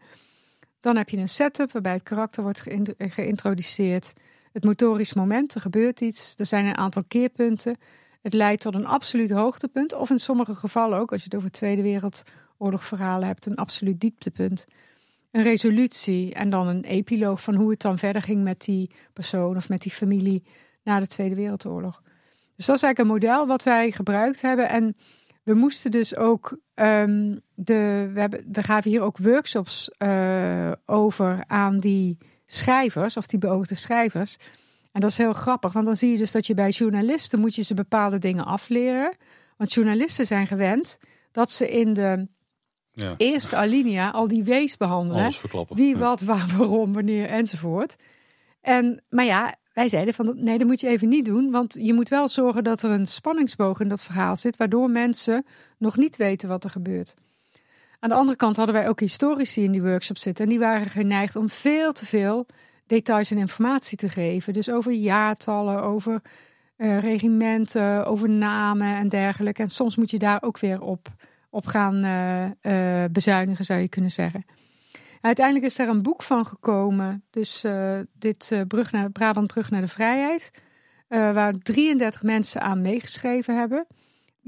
Dan 0.80 0.98
heb 0.98 1.10
je 1.10 1.18
een 1.18 1.30
setup 1.30 1.72
waarbij 1.72 1.94
het 1.94 2.04
karakter 2.04 2.44
wordt 2.44 2.64
geïntroduceerd. 2.98 4.14
Het 4.52 4.64
motorisch 4.64 5.14
moment, 5.14 5.56
er 5.56 5.62
gebeurt 5.62 6.02
iets. 6.02 6.34
Er 6.38 6.46
zijn 6.46 6.66
een 6.66 6.78
aantal 6.78 7.04
keerpunten. 7.08 7.78
Het 8.22 8.34
leidt 8.34 8.62
tot 8.62 8.76
een 8.76 8.86
absoluut 8.86 9.32
hoogtepunt. 9.32 9.94
Of 9.94 10.10
in 10.10 10.20
sommige 10.20 10.56
gevallen 10.56 11.00
ook, 11.00 11.12
als 11.12 11.24
je 11.24 11.28
het 11.30 11.38
over 11.38 11.52
Tweede 11.52 11.82
Wereldoorlog 11.82 12.84
verhalen 12.84 13.28
hebt, 13.28 13.46
een 13.46 13.56
absoluut 13.56 14.00
dieptepunt 14.00 14.66
een 15.32 15.44
resolutie 15.44 16.34
en 16.34 16.50
dan 16.50 16.68
een 16.68 16.84
epiloog 16.84 17.42
van 17.42 17.56
hoe 17.56 17.70
het 17.70 17.82
dan 17.82 17.98
verder 17.98 18.22
ging 18.22 18.44
met 18.44 18.62
die 18.62 18.92
persoon 19.14 19.56
of 19.56 19.70
met 19.70 19.82
die 19.82 19.92
familie 19.92 20.44
na 20.84 21.00
de 21.00 21.08
Tweede 21.08 21.36
Wereldoorlog. 21.36 22.02
Dus 22.56 22.66
dat 22.66 22.76
is 22.76 22.84
eigenlijk 22.84 23.00
een 23.00 23.30
model 23.30 23.48
wat 23.48 23.64
wij 23.64 23.92
gebruikt 23.92 24.42
hebben. 24.42 24.70
En 24.70 24.96
we 25.44 25.54
moesten 25.54 25.92
dus 25.92 26.16
ook, 26.16 26.58
um, 26.76 27.40
de, 27.54 28.10
we, 28.14 28.20
hebben, 28.20 28.46
we 28.52 28.64
gaven 28.64 28.92
hier 28.92 29.02
ook 29.02 29.18
workshops 29.18 29.92
uh, 29.98 30.72
over 30.86 31.44
aan 31.48 31.80
die 31.80 32.18
schrijvers 32.52 33.18
of 33.18 33.28
die 33.28 33.40
beoogde 33.40 33.76
schrijvers. 33.76 34.38
En 34.92 35.02
dat 35.02 35.10
is 35.10 35.18
heel 35.18 35.34
grappig, 35.34 35.74
want 35.74 35.86
dan 35.86 35.96
zie 35.96 36.12
je 36.12 36.18
dus 36.18 36.32
dat 36.32 36.48
je 36.48 36.54
bij 36.54 36.70
journalisten 36.70 37.40
moet 37.40 37.56
je 37.56 37.62
ze 37.62 37.74
bepaalde 37.74 38.18
dingen 38.18 38.46
afleren. 38.46 39.16
Want 39.58 39.74
journalisten 39.74 40.26
zijn 40.26 40.48
gewend 40.48 40.98
dat 41.32 41.52
ze 41.52 41.70
in 41.70 41.94
de 41.94 42.28
ja. 42.92 43.14
Eerste 43.18 43.56
alinea 43.56 44.10
al 44.10 44.28
die 44.28 44.44
wees 44.44 44.78
behandelen. 44.78 45.32
Wie, 45.70 45.98
wat, 45.98 46.22
waar, 46.22 46.48
waarom, 46.58 46.94
wanneer 46.94 47.30
enzovoort. 47.30 47.96
En, 48.62 49.04
maar 49.10 49.26
ja, 49.26 49.56
wij 49.74 49.90
zeiden 49.90 50.14
van 50.14 50.34
nee, 50.36 50.58
dat 50.58 50.68
moet 50.68 50.80
je 50.80 50.88
even 50.88 51.10
niet 51.10 51.26
doen. 51.26 51.52
Want 51.52 51.76
je 51.80 51.94
moet 51.94 52.10
wel 52.10 52.28
zorgen 52.28 52.64
dat 52.64 52.84
er 52.84 52.92
een 52.92 53.08
spanningsboog 53.08 53.80
in 53.80 53.90
dat 53.90 54.02
verhaal 54.02 54.36
zit. 54.36 54.58
Waardoor 54.58 54.90
mensen 54.90 55.46
nog 55.78 55.98
niet 55.98 56.18
weten 56.18 56.50
wat 56.50 56.64
er 56.64 56.70
gebeurt. 56.70 57.16
Aan 58.00 58.10
de 58.10 58.16
andere 58.16 58.38
kant 58.38 58.56
hadden 58.56 58.76
wij 58.76 58.90
ook 58.90 59.00
historici 59.00 59.64
in 59.64 59.72
die 59.72 59.82
workshop 59.82 60.18
zitten. 60.18 60.44
En 60.44 60.50
die 60.50 60.60
waren 60.60 60.88
geneigd 60.88 61.36
om 61.36 61.50
veel 61.50 61.92
te 61.92 62.06
veel 62.06 62.46
details 62.86 63.32
en 63.32 63.38
informatie 63.38 63.98
te 63.98 64.10
geven. 64.10 64.54
Dus 64.54 64.70
over 64.70 64.92
jaartallen, 64.92 65.82
over 65.84 66.22
uh, 66.78 67.00
regimenten, 67.00 68.06
over 68.06 68.30
namen 68.30 68.96
en 68.96 69.10
dergelijke. 69.10 69.62
En 69.62 69.70
soms 69.70 69.96
moet 69.96 70.12
je 70.12 70.20
daar 70.20 70.42
ook 70.42 70.60
weer 70.60 70.82
op 70.82 71.08
op 71.52 71.66
gaan 71.66 72.06
uh, 72.06 73.04
bezuinigen, 73.12 73.66
zou 73.66 73.80
je 73.80 73.90
kunnen 73.90 74.12
zeggen. 74.12 74.46
Uiteindelijk 75.22 75.66
is 75.66 75.76
daar 75.76 75.88
een 75.88 76.02
boek 76.02 76.24
van 76.24 76.46
gekomen. 76.46 77.24
Dus 77.30 77.66
dit 78.14 78.64
brug 78.68 78.92
naar, 78.92 79.12
Brabant 79.12 79.48
Brug 79.48 79.70
naar 79.70 79.82
de 79.82 79.88
Vrijheid. 79.88 80.52
waar 81.08 81.54
33 81.54 82.24
mensen 82.24 82.62
aan 82.62 82.82
meegeschreven 82.82 83.58
hebben. 83.58 83.88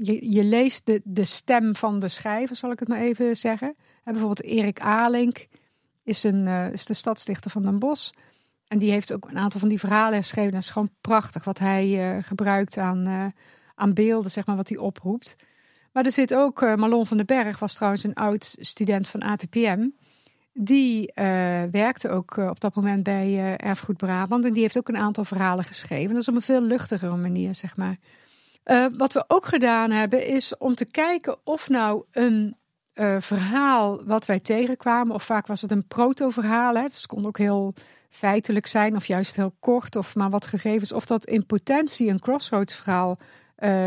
Je, 0.04 0.30
je 0.30 0.44
leest 0.44 0.86
de, 0.86 1.00
de 1.04 1.24
stem 1.24 1.76
van 1.76 1.98
de 1.98 2.08
schrijver, 2.08 2.56
zal 2.56 2.70
ik 2.70 2.78
het 2.78 2.88
maar 2.88 3.00
even 3.00 3.36
zeggen. 3.36 3.68
En 4.04 4.12
bijvoorbeeld 4.12 4.42
Erik 4.42 4.80
Alink 4.80 5.46
is, 6.02 6.24
een, 6.24 6.46
is 6.72 6.86
de 6.86 6.94
stadsdichter 6.94 7.50
van 7.50 7.62
Den 7.62 7.78
Bosch. 7.78 8.10
En 8.68 8.78
die 8.78 8.90
heeft 8.90 9.12
ook 9.12 9.28
een 9.28 9.38
aantal 9.38 9.60
van 9.60 9.68
die 9.68 9.78
verhalen 9.78 10.18
geschreven. 10.18 10.52
Dat 10.52 10.60
is 10.60 10.70
gewoon 10.70 10.90
prachtig 11.00 11.44
wat 11.44 11.58
hij 11.58 12.20
gebruikt 12.22 12.78
aan, 12.78 13.32
aan 13.74 13.94
beelden, 13.94 14.30
zeg 14.30 14.46
maar, 14.46 14.56
wat 14.56 14.68
hij 14.68 14.78
oproept. 14.78 15.36
Maar 15.92 16.04
er 16.04 16.12
zit 16.12 16.34
ook, 16.34 16.60
Marlon 16.60 17.06
van 17.06 17.16
den 17.16 17.26
Berg 17.26 17.58
was 17.58 17.74
trouwens 17.74 18.04
een 18.04 18.14
oud 18.14 18.56
student 18.58 19.08
van 19.08 19.20
ATPM. 19.20 19.88
Die 20.52 21.12
werkte 21.70 22.08
ook 22.08 22.36
op 22.36 22.60
dat 22.60 22.74
moment 22.74 23.02
bij 23.02 23.56
Erfgoed 23.56 23.96
Brabant. 23.96 24.44
En 24.44 24.52
die 24.52 24.62
heeft 24.62 24.78
ook 24.78 24.88
een 24.88 24.96
aantal 24.96 25.24
verhalen 25.24 25.64
geschreven. 25.64 26.12
Dat 26.12 26.22
is 26.22 26.28
op 26.28 26.34
een 26.34 26.42
veel 26.42 26.62
luchtigere 26.62 27.16
manier, 27.16 27.54
zeg 27.54 27.76
maar. 27.76 27.96
Wat 28.96 29.12
we 29.12 29.24
ook 29.26 29.46
gedaan 29.46 29.90
hebben, 29.90 30.26
is 30.26 30.56
om 30.56 30.74
te 30.74 30.84
kijken 30.84 31.36
of 31.44 31.68
nou 31.68 32.04
een 32.10 32.56
verhaal 33.18 34.04
wat 34.04 34.26
wij 34.26 34.40
tegenkwamen, 34.40 35.14
of 35.14 35.22
vaak 35.22 35.46
was 35.46 35.60
het 35.60 35.70
een 35.70 35.86
proto-verhaal. 35.86 36.72
Dus 36.72 36.96
het 36.96 37.06
kon 37.06 37.26
ook 37.26 37.38
heel 37.38 37.74
feitelijk 38.10 38.66
zijn, 38.66 38.96
of 38.96 39.06
juist 39.06 39.36
heel 39.36 39.54
kort, 39.60 39.96
of 39.96 40.14
maar 40.14 40.30
wat 40.30 40.46
gegevens, 40.46 40.92
of 40.92 41.06
dat 41.06 41.26
in 41.26 41.46
potentie 41.46 42.08
een 42.08 42.20
crossroads 42.20 42.74
verhaal 42.74 43.18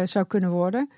zou 0.05 0.25
kunnen 0.25 0.49
worden. 0.49 0.89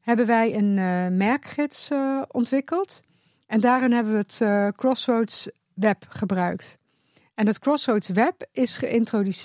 Hebben 0.00 0.26
wij 0.26 0.54
een 0.54 0.74
merkgids 1.16 1.90
ontwikkeld. 2.28 3.00
En 3.46 3.60
daarin 3.60 3.92
hebben 3.92 4.12
we 4.12 4.18
het 4.18 4.74
Crossroads 4.76 5.48
Web 5.74 6.04
gebruikt. 6.08 6.78
En 7.34 7.46
het 7.46 7.58
Crossroads 7.58 8.08
Web 8.08 8.46
is, 8.52 8.82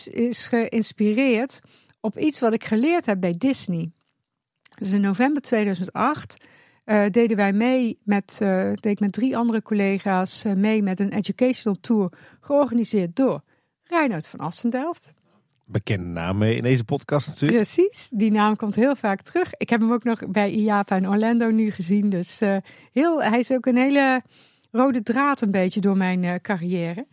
is 0.08 0.46
geïnspireerd 0.46 1.62
op 2.04 2.18
iets 2.18 2.40
wat 2.40 2.54
ik 2.54 2.64
geleerd 2.64 3.06
heb 3.06 3.20
bij 3.20 3.38
Disney. 3.38 3.92
Dus 4.78 4.92
in 4.92 5.02
november 5.02 5.42
2008 5.42 6.46
uh, 6.86 7.06
eh, 7.06 7.12
deden 7.12 7.38
wij 7.38 7.54
mee 7.54 8.00
met, 8.04 8.40
uh, 8.42 8.64
deed 8.66 8.86
ik 8.86 9.00
met 9.00 9.12
drie 9.12 9.38
andere 9.38 9.62
collega's 9.62 10.44
mee 10.56 10.84
met 10.84 11.00
een 11.00 11.12
educational 11.12 11.80
tour 11.80 12.12
georganiseerd 12.40 13.16
door 13.16 13.44
Reinoud 13.84 14.28
van 14.28 14.40
Assendelft 14.40 15.14
bekende 15.66 16.08
naam 16.08 16.44
in 16.44 16.62
deze 16.62 16.84
podcast 16.84 17.28
natuurlijk. 17.28 17.62
Precies, 17.62 18.10
die 18.10 18.32
naam 18.32 18.56
komt 18.56 18.76
heel 18.76 18.96
vaak 18.96 19.22
terug. 19.22 19.54
Ik 19.54 19.70
heb 19.70 19.80
hem 19.80 19.92
ook 19.92 20.04
nog 20.04 20.28
bij 20.28 20.52
IAPA 20.52 20.96
in 20.96 21.10
Orlando 21.10 21.50
nu 21.50 21.72
gezien. 21.72 22.10
Dus 22.10 22.40
heel, 22.92 23.24
hij 23.24 23.40
is 23.40 23.52
ook 23.52 23.66
een 23.66 23.78
hele 23.78 24.22
rode 24.72 25.04
draad 25.04 25.42
een 25.42 25.52
beetje 25.52 25.82
door 25.82 25.98
mijn 25.98 26.42
carrière. 26.42 27.06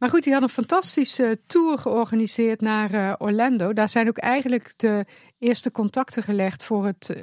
Maar 0.00 0.08
goed, 0.08 0.24
hij 0.24 0.32
had 0.34 0.42
een 0.42 0.48
fantastische 0.48 1.40
tour 1.46 1.78
georganiseerd 1.78 2.60
naar 2.60 2.94
uh, 2.94 3.12
Orlando. 3.18 3.72
Daar 3.72 3.88
zijn 3.88 4.08
ook 4.08 4.18
eigenlijk 4.18 4.72
de 4.76 5.04
eerste 5.38 5.70
contacten 5.70 6.22
gelegd 6.22 6.64
voor 6.64 6.86
het, 6.86 7.16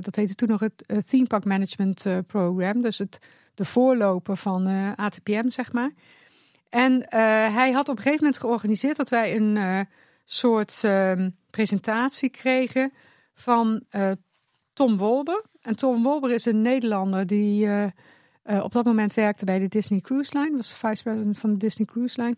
dat 0.00 0.16
heette 0.16 0.34
toen 0.34 0.48
nog 0.48 0.60
het 0.60 1.08
Theme 1.08 1.26
Park 1.26 1.44
Management 1.44 2.06
Program. 2.26 2.80
Dus 2.80 2.98
het, 2.98 3.18
de 3.54 3.64
voorloper 3.64 4.36
van 4.36 4.66
ATPM, 4.96 5.48
zeg 5.48 5.72
maar. 5.72 5.90
En 6.68 7.06
hij 7.52 7.72
had 7.72 7.88
op 7.88 7.96
een 7.96 8.02
gegeven 8.02 8.24
moment 8.24 8.40
georganiseerd 8.40 8.96
dat 8.96 9.08
wij 9.08 9.36
een 9.36 9.86
soort 10.24 10.82
uh, 10.84 11.12
presentatie 11.50 12.28
kregen 12.28 12.92
van 13.34 13.82
Tom 14.72 14.96
Wolber. 14.96 15.44
En 15.62 15.76
Tom 15.76 16.02
Wolber 16.02 16.30
is 16.30 16.44
een 16.44 16.60
Nederlander 16.60 17.26
die 17.26 17.68
uh, 18.50 18.64
op 18.64 18.72
dat 18.72 18.84
moment 18.84 19.14
werkte 19.14 19.44
bij 19.44 19.58
de 19.58 19.68
Disney 19.68 20.00
Cruise 20.00 20.38
Line, 20.38 20.56
was 20.56 20.72
vice 20.72 21.02
president 21.02 21.38
van 21.38 21.50
de 21.50 21.56
Disney 21.56 21.86
Cruise 21.86 22.22
Line. 22.22 22.36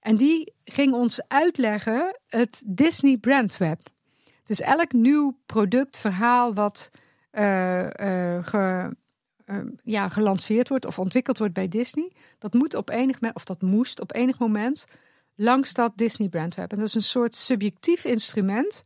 En 0.00 0.16
die 0.16 0.52
ging 0.64 0.94
ons 0.94 1.28
uitleggen 1.28 2.18
het 2.26 2.62
Disney 2.66 3.16
Brand 3.16 3.56
Web. 3.56 3.80
Dus 4.44 4.60
elk 4.60 4.92
nieuw 4.92 5.38
product, 5.46 5.98
verhaal 5.98 6.54
wat 6.54 6.90
ge, 7.30 8.96
ja, 9.82 10.08
gelanceerd 10.08 10.68
wordt 10.68 10.86
of 10.86 10.98
ontwikkeld 10.98 11.38
wordt 11.38 11.52
bij 11.52 11.68
Disney, 11.68 12.12
dat 12.38 12.54
moet 12.54 12.74
op 12.74 12.90
enig 12.90 13.20
moment, 13.20 13.34
of 13.36 13.44
dat 13.44 13.62
moest 13.62 14.00
op 14.00 14.14
enig 14.14 14.38
moment 14.38 14.86
langs 15.34 15.72
dat 15.72 15.92
Disney 15.96 16.28
brandweb. 16.28 16.72
En 16.72 16.78
dat 16.78 16.86
is 16.86 16.94
een 16.94 17.02
soort 17.02 17.34
subjectief 17.34 18.04
instrument 18.04 18.82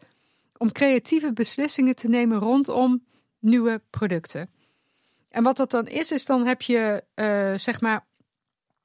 om 0.57 0.73
creatieve 0.73 1.33
beslissingen 1.33 1.97
te 1.97 2.09
nemen 2.09 2.39
rondom 2.39 3.05
nieuwe 3.39 3.83
producten. 3.91 4.51
En 5.31 5.43
wat 5.43 5.57
dat 5.57 5.71
dan 5.71 5.87
is, 5.87 6.13
is 6.13 6.27
dan 6.27 6.47
heb 6.47 6.63
je 6.63 7.05
uh, 7.15 7.53
zeg 7.59 7.81
maar 7.81 8.07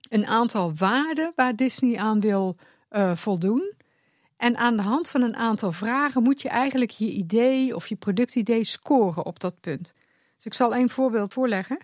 een 0.10 0.28
aantal 0.28 0.74
waarden 0.76 1.34
waar 1.36 1.56
Disney 1.56 1.98
aan 1.98 2.20
wil 2.20 2.58
uh, 2.91 3.16
voldoen. 3.16 3.74
En 4.38 4.58
aan 4.58 4.76
de 4.76 4.82
hand 4.82 5.10
van 5.10 5.22
een 5.22 5.36
aantal 5.36 5.72
vragen 5.72 6.24
moet 6.24 6.41
je 6.41 6.50
eigenlijk 6.50 6.91
je 6.91 7.12
idee 7.12 7.76
of 7.76 7.88
je 7.88 7.96
productidee 7.96 8.64
scoren 8.64 9.26
op 9.26 9.39
dat 9.39 9.60
punt. 9.60 9.93
Dus 10.36 10.46
ik 10.46 10.54
zal 10.54 10.76
een 10.76 10.89
voorbeeld 10.89 11.34
voorleggen. 11.34 11.78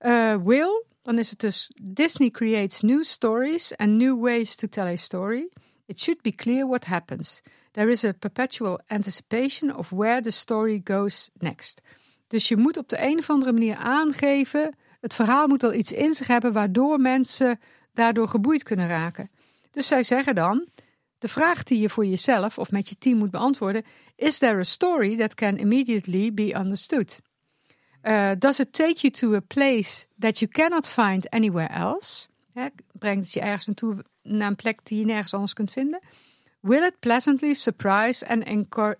Uh, 0.00 0.36
will 0.44 0.84
dan 1.06 1.18
is 1.18 1.30
het 1.30 1.40
dus 1.40 1.70
Disney 1.82 2.30
creates 2.30 2.80
new 2.80 3.04
stories 3.04 3.76
and 3.76 3.90
new 3.90 4.20
ways 4.20 4.56
to 4.56 4.68
tell 4.68 4.86
a 4.86 4.96
story. 4.96 5.48
It 5.86 6.00
should 6.00 6.22
be 6.22 6.32
clear 6.32 6.66
what 6.66 6.84
happens. 6.84 7.42
There 7.72 7.90
is 7.90 8.04
a 8.04 8.12
perpetual 8.12 8.80
anticipation 8.86 9.76
of 9.76 9.90
where 9.90 10.20
the 10.20 10.30
story 10.30 10.80
goes 10.84 11.30
next. 11.38 11.80
Dus 12.26 12.48
je 12.48 12.56
moet 12.56 12.76
op 12.76 12.88
de 12.88 13.02
een 13.02 13.18
of 13.18 13.30
andere 13.30 13.52
manier 13.52 13.76
aangeven. 13.76 14.76
Het 15.00 15.14
verhaal 15.14 15.46
moet 15.46 15.62
wel 15.62 15.74
iets 15.74 15.92
in 15.92 16.14
zich 16.14 16.26
hebben 16.26 16.52
waardoor 16.52 17.00
mensen 17.00 17.60
daardoor 17.92 18.28
geboeid 18.28 18.62
kunnen 18.62 18.88
raken. 18.88 19.30
Dus 19.70 19.86
zij 19.86 20.02
zeggen 20.02 20.34
dan: 20.34 20.66
de 21.18 21.28
vraag 21.28 21.62
die 21.62 21.80
je 21.80 21.88
voor 21.88 22.06
jezelf 22.06 22.58
of 22.58 22.70
met 22.70 22.88
je 22.88 22.98
team 22.98 23.18
moet 23.18 23.30
beantwoorden: 23.30 23.84
Is 24.16 24.38
there 24.38 24.58
a 24.58 24.62
story 24.62 25.16
that 25.16 25.34
can 25.34 25.56
immediately 25.56 26.34
be 26.34 26.54
understood? 26.54 27.20
Uh, 28.02 28.30
does 28.38 28.60
it 28.60 28.72
take 28.72 29.00
you 29.00 29.10
to 29.10 29.34
a 29.34 29.40
place 29.40 30.06
that 30.18 30.38
you 30.38 30.50
cannot 30.50 30.88
find 30.88 31.30
anywhere 31.30 31.68
else? 31.68 32.28
brengt 32.92 33.24
het 33.24 33.32
je 33.32 33.40
ergens 33.40 33.66
naartoe 33.66 34.04
naar 34.22 34.48
een 34.48 34.56
plek 34.56 34.80
die 34.82 34.98
je 34.98 35.04
nergens 35.04 35.34
anders 35.34 35.52
kunt 35.52 35.72
vinden? 35.72 36.00
Will 36.60 36.82
it 36.82 36.98
pleasantly 36.98 37.54
surprise 37.54 38.26
and 38.26 38.44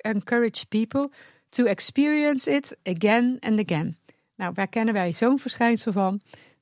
encourage 0.03 0.67
people 0.69 1.11
to 1.49 1.65
experience 1.65 2.51
it 2.51 2.77
again 2.83 3.37
and 3.41 3.71
again? 3.71 3.97
Nou, 4.37 4.53
waar 4.55 4.69
kennen 4.69 4.95
wij 4.95 5.13
zo'n 5.13 5.39
verschijnsel 5.39 5.93
van? 5.93 6.21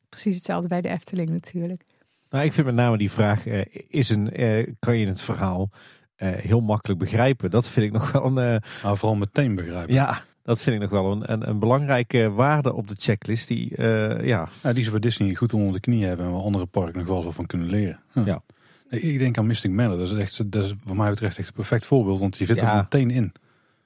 Precies 0.09 0.35
hetzelfde 0.35 0.69
bij 0.69 0.81
de 0.81 0.89
Efteling 0.89 1.29
natuurlijk. 1.29 1.83
Nou, 2.31 2.45
ik 2.45 2.53
vind 2.53 2.67
met 2.67 2.75
name 2.75 2.99
die 2.99 3.11
vraag, 3.11 3.47
uh, 3.47 3.65
is 3.89 4.09
een, 4.09 4.41
uh, 4.41 4.67
kan 4.79 4.99
je 4.99 5.07
het 5.07 5.21
verhaal 5.21 5.71
uh, 6.17 6.29
heel 6.33 6.61
makkelijk 6.61 7.01
begrijpen? 7.01 7.51
Dat 7.51 7.69
vind 7.69 7.87
ik 7.87 7.93
nog 7.93 8.13
wel 8.13 8.25
een... 8.25 8.63
Nou, 8.83 8.97
vooral 8.97 9.17
meteen 9.17 9.55
begrijpen. 9.55 9.95
Ja, 9.95 10.25
dat 10.43 10.63
vind 10.63 10.77
ik 10.77 10.83
nog 10.83 10.91
wel 10.91 11.13
een, 11.13 11.33
een, 11.33 11.49
een 11.49 11.59
belangrijke 11.59 12.31
waarde 12.31 12.73
op 12.73 12.89
de 12.89 12.95
checklist. 12.99 13.49
Die, 13.49 13.77
uh, 13.77 14.25
ja. 14.27 14.49
ja. 14.63 14.73
die 14.73 14.85
ze 14.85 14.91
bij 14.91 15.01
Disney 15.01 15.35
goed 15.35 15.55
onder 15.55 15.73
de 15.73 15.81
knie 15.81 16.05
hebben 16.05 16.27
en 16.27 16.33
waar 16.33 16.41
andere 16.41 16.67
parken 16.67 16.99
nog 16.99 17.09
wel 17.09 17.25
eens 17.25 17.35
van 17.35 17.47
kunnen 17.47 17.69
leren. 17.69 18.01
Ja. 18.25 18.43
Ik 18.89 19.19
denk 19.19 19.39
aan 19.39 19.47
Mystic 19.47 19.71
Manor. 19.71 19.99
Dat 19.99 20.13
is 20.13 20.19
echt, 20.19 20.53
dat 20.53 20.65
is 20.65 20.75
wat 20.85 20.97
mij 20.97 21.11
betreft 21.11 21.39
echt 21.39 21.49
een 21.49 21.55
perfect 21.55 21.87
voorbeeld. 21.87 22.19
Want 22.19 22.37
je 22.37 22.45
zit 22.45 22.61
er 22.61 22.77
meteen 22.77 23.11
in. 23.11 23.33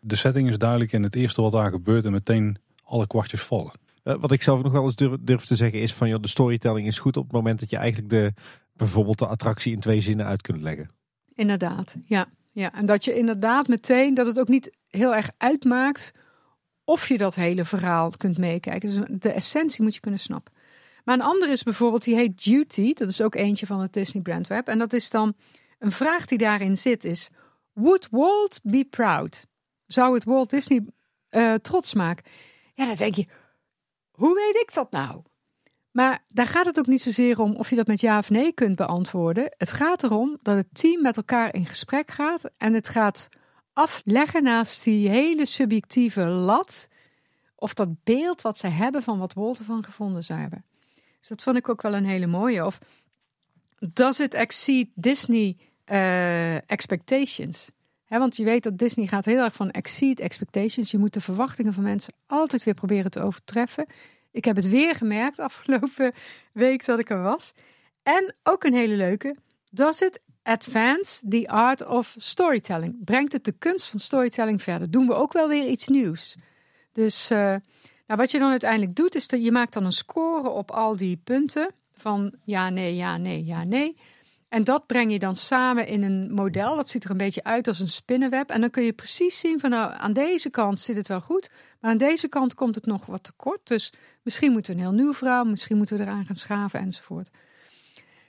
De 0.00 0.16
setting 0.16 0.48
is 0.48 0.58
duidelijk 0.58 0.92
en 0.92 1.02
het 1.02 1.14
eerste 1.14 1.42
wat 1.42 1.52
daar 1.52 1.70
gebeurt 1.70 2.04
en 2.04 2.12
meteen 2.12 2.56
alle 2.84 3.06
kwartjes 3.06 3.42
vallen. 3.42 3.72
Uh, 4.04 4.14
wat 4.20 4.32
ik 4.32 4.42
zelf 4.42 4.62
nog 4.62 4.72
wel 4.72 4.84
eens 4.84 4.96
durf, 4.96 5.16
durf, 5.20 5.44
te 5.44 5.56
zeggen 5.56 5.80
is 5.80 5.94
van 5.94 6.08
joh, 6.08 6.22
de 6.22 6.28
storytelling 6.28 6.86
is 6.86 6.98
goed 6.98 7.16
op 7.16 7.24
het 7.24 7.32
moment 7.32 7.60
dat 7.60 7.70
je 7.70 7.76
eigenlijk 7.76 8.10
de, 8.10 8.32
bijvoorbeeld 8.72 9.18
de 9.18 9.26
attractie 9.26 9.72
in 9.72 9.80
twee 9.80 10.00
zinnen 10.00 10.26
uit 10.26 10.42
kunt 10.42 10.60
leggen. 10.60 10.90
Inderdaad, 11.34 11.96
ja. 12.00 12.26
ja. 12.52 12.74
En 12.74 12.86
dat 12.86 13.04
je 13.04 13.18
inderdaad 13.18 13.68
meteen, 13.68 14.14
dat 14.14 14.26
het 14.26 14.40
ook 14.40 14.48
niet 14.48 14.76
heel 14.88 15.14
erg 15.14 15.30
uitmaakt 15.36 16.12
of 16.84 17.08
je 17.08 17.18
dat 17.18 17.34
hele 17.34 17.64
verhaal 17.64 18.12
kunt 18.16 18.38
meekijken. 18.38 18.88
Dus 18.88 19.20
de 19.20 19.32
essentie 19.32 19.82
moet 19.82 19.94
je 19.94 20.00
kunnen 20.00 20.20
snappen. 20.20 20.52
Maar 21.04 21.14
een 21.14 21.22
andere 21.22 21.52
is 21.52 21.62
bijvoorbeeld, 21.62 22.04
die 22.04 22.14
heet 22.14 22.44
Duty. 22.44 22.92
Dat 22.92 23.08
is 23.08 23.20
ook 23.20 23.34
eentje 23.34 23.66
van 23.66 23.80
het 23.80 23.92
Disney 23.92 24.22
Brand 24.22 24.46
Web. 24.46 24.68
En 24.68 24.78
dat 24.78 24.92
is 24.92 25.10
dan 25.10 25.34
een 25.78 25.92
vraag 25.92 26.26
die 26.26 26.38
daarin 26.38 26.76
zit 26.76 27.04
is... 27.04 27.30
Would 27.72 28.08
Walt 28.10 28.60
be 28.62 28.86
proud? 28.90 29.46
Zou 29.88 30.14
het 30.14 30.24
Walt 30.24 30.50
Disney 30.50 30.84
uh, 31.30 31.54
trots 31.54 31.94
maken? 31.94 32.24
Ja, 32.74 32.86
dan 32.86 32.96
denk 32.96 33.14
je, 33.14 33.26
hoe 34.10 34.34
weet 34.34 34.62
ik 34.62 34.74
dat 34.74 34.90
nou? 34.90 35.22
Maar 35.90 36.24
daar 36.28 36.46
gaat 36.46 36.66
het 36.66 36.78
ook 36.78 36.86
niet 36.86 37.02
zozeer 37.02 37.40
om 37.40 37.56
of 37.56 37.70
je 37.70 37.76
dat 37.76 37.86
met 37.86 38.00
ja 38.00 38.18
of 38.18 38.30
nee 38.30 38.52
kunt 38.52 38.76
beantwoorden. 38.76 39.54
Het 39.56 39.72
gaat 39.72 40.02
erom 40.02 40.38
dat 40.42 40.56
het 40.56 40.66
team 40.72 41.02
met 41.02 41.16
elkaar 41.16 41.54
in 41.54 41.66
gesprek 41.66 42.10
gaat 42.10 42.50
en 42.56 42.74
het 42.74 42.88
gaat 42.88 43.28
afleggen 43.72 44.42
naast 44.42 44.84
die 44.84 45.08
hele 45.08 45.46
subjectieve 45.46 46.20
lat. 46.20 46.88
Of 47.54 47.74
dat 47.74 48.04
beeld 48.04 48.42
wat 48.42 48.58
zij 48.58 48.70
hebben 48.70 49.02
van 49.02 49.18
wat 49.18 49.34
Walter 49.34 49.64
van 49.64 49.84
gevonden 49.84 50.24
zou 50.24 50.40
hebben. 50.40 50.64
Dus 51.18 51.28
dat 51.28 51.42
vond 51.42 51.56
ik 51.56 51.68
ook 51.68 51.82
wel 51.82 51.94
een 51.94 52.04
hele 52.04 52.26
mooie. 52.26 52.66
Of 52.66 52.78
does 53.78 54.20
it 54.20 54.34
exceed 54.34 54.88
Disney 54.94 55.56
uh, 55.86 56.70
expectations? 56.70 57.70
Want 58.08 58.36
je 58.36 58.44
weet 58.44 58.62
dat 58.62 58.78
Disney 58.78 59.06
gaat 59.06 59.24
heel 59.24 59.42
erg 59.44 59.54
van 59.54 59.70
exceed 59.70 60.20
expectations. 60.20 60.90
Je 60.90 60.98
moet 60.98 61.14
de 61.14 61.20
verwachtingen 61.20 61.72
van 61.72 61.82
mensen 61.82 62.14
altijd 62.26 62.64
weer 62.64 62.74
proberen 62.74 63.10
te 63.10 63.22
overtreffen. 63.22 63.86
Ik 64.30 64.44
heb 64.44 64.56
het 64.56 64.68
weer 64.68 64.94
gemerkt 64.94 65.38
afgelopen 65.38 66.12
week 66.52 66.84
dat 66.84 66.98
ik 66.98 67.10
er 67.10 67.22
was. 67.22 67.52
En 68.02 68.34
ook 68.42 68.64
een 68.64 68.74
hele 68.74 68.96
leuke. 68.96 69.36
Does 69.70 70.00
it 70.00 70.20
Advance 70.48 71.28
the 71.28 71.48
Art 71.48 71.86
of 71.86 72.14
Storytelling. 72.18 73.04
Brengt 73.04 73.32
het 73.32 73.44
de 73.44 73.52
kunst 73.52 73.88
van 73.88 74.00
storytelling 74.00 74.62
verder. 74.62 74.90
Doen 74.90 75.06
we 75.06 75.14
ook 75.14 75.32
wel 75.32 75.48
weer 75.48 75.66
iets 75.66 75.88
nieuws. 75.88 76.36
Dus 76.92 77.30
uh, 77.30 77.38
nou, 77.38 77.60
wat 78.20 78.30
je 78.30 78.38
dan 78.38 78.50
uiteindelijk 78.50 78.94
doet, 78.94 79.14
is 79.14 79.28
dat 79.28 79.44
je 79.44 79.52
maakt 79.52 79.72
dan 79.72 79.84
een 79.84 79.92
score 79.92 80.48
op 80.48 80.70
al 80.70 80.96
die 80.96 81.20
punten. 81.24 81.70
Van 81.94 82.34
ja, 82.44 82.68
nee, 82.68 82.96
ja, 82.96 83.16
nee, 83.16 83.44
ja, 83.44 83.64
nee. 83.64 83.96
En 84.48 84.64
dat 84.64 84.86
breng 84.86 85.12
je 85.12 85.18
dan 85.18 85.36
samen 85.36 85.86
in 85.86 86.02
een 86.02 86.32
model. 86.32 86.76
Dat 86.76 86.88
ziet 86.88 87.04
er 87.04 87.10
een 87.10 87.16
beetje 87.16 87.44
uit 87.44 87.68
als 87.68 87.80
een 87.80 87.88
spinnenweb. 87.88 88.50
En 88.50 88.60
dan 88.60 88.70
kun 88.70 88.82
je 88.82 88.92
precies 88.92 89.40
zien 89.40 89.60
van 89.60 89.70
nou, 89.70 89.92
aan 89.96 90.12
deze 90.12 90.50
kant 90.50 90.80
zit 90.80 90.96
het 90.96 91.08
wel 91.08 91.20
goed. 91.20 91.50
Maar 91.80 91.90
aan 91.90 91.98
deze 91.98 92.28
kant 92.28 92.54
komt 92.54 92.74
het 92.74 92.86
nog 92.86 93.06
wat 93.06 93.24
tekort. 93.24 93.66
Dus 93.66 93.92
misschien 94.22 94.52
moeten 94.52 94.72
we 94.72 94.78
een 94.78 94.86
heel 94.86 94.96
nieuw 94.96 95.12
verhaal, 95.14 95.44
misschien 95.44 95.76
moeten 95.76 95.96
we 95.96 96.02
eraan 96.02 96.26
gaan 96.26 96.36
schaven 96.36 96.80
enzovoort. 96.80 97.30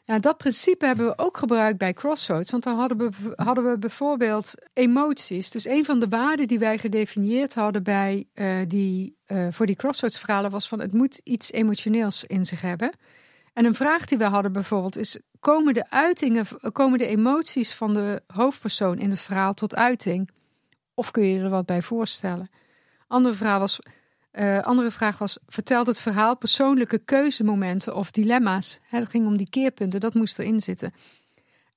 Nou, 0.06 0.22
dat 0.22 0.38
principe 0.38 0.86
hebben 0.86 1.06
we 1.06 1.18
ook 1.18 1.38
gebruikt 1.38 1.78
bij 1.78 1.94
Crossroads. 1.94 2.52
Want 2.52 2.64
dan 2.64 2.78
hadden 2.78 2.98
we, 2.98 3.34
hadden 3.36 3.72
we 3.72 3.78
bijvoorbeeld 3.78 4.54
emoties. 4.74 5.50
Dus 5.50 5.66
een 5.66 5.86
van 5.86 6.00
de 6.00 6.08
waarden 6.08 6.48
die 6.48 6.60
wij 6.60 6.78
gedefinieerd 6.78 7.54
hadden 7.54 7.84
bij, 7.84 8.28
uh, 8.34 8.56
die, 8.68 9.18
uh, 9.28 9.48
voor 9.52 9.66
die 9.66 9.76
Crossroads 9.76 10.20
verhalen 10.20 10.52
was 10.52 10.68
van 10.68 10.80
het 10.80 10.94
moet 10.94 11.22
iets 11.24 11.52
emotioneels 11.52 12.24
in 12.24 12.46
zich 12.46 12.62
hebben. 12.62 12.92
En 13.54 13.66
een 13.66 13.76
vraag 13.76 14.06
die 14.06 14.18
we 14.18 14.24
hadden 14.24 14.52
bijvoorbeeld 14.52 14.98
is: 14.98 15.20
komen 15.40 15.74
de 15.74 15.90
uitingen, 15.90 16.46
komen 16.72 17.00
de 17.00 17.08
emoties 17.08 17.74
van 17.74 17.94
de 17.94 18.22
hoofdpersoon 18.28 18.98
in 18.98 19.10
het 19.10 19.20
verhaal 19.20 19.54
tot 19.54 19.76
uiting? 19.76 20.30
Of 20.94 21.12
kun 21.12 21.24
je 21.24 21.40
er 21.40 21.50
wat 21.50 21.66
bij 21.66 21.82
voorstellen? 21.82 22.50
Andere 23.08 23.36
vraag 23.36 23.60
was: 23.60 23.80
uh, 24.32 24.60
andere 24.60 24.92
vraag 24.92 25.18
was: 25.18 25.38
vertelt 25.48 25.88
het 25.88 26.00
verhaal 26.00 26.38
persoonlijke 26.38 27.00
keuzemomenten 27.00 27.96
of 27.96 28.12
dilemma's? 28.12 28.80
Het 28.84 29.10
ging 29.10 29.26
om 29.26 29.38
die 29.38 29.50
keerpunten, 29.50 30.00
dat 30.00 30.14
moest 30.14 30.40
erin 30.40 30.60
zitten. 30.60 30.94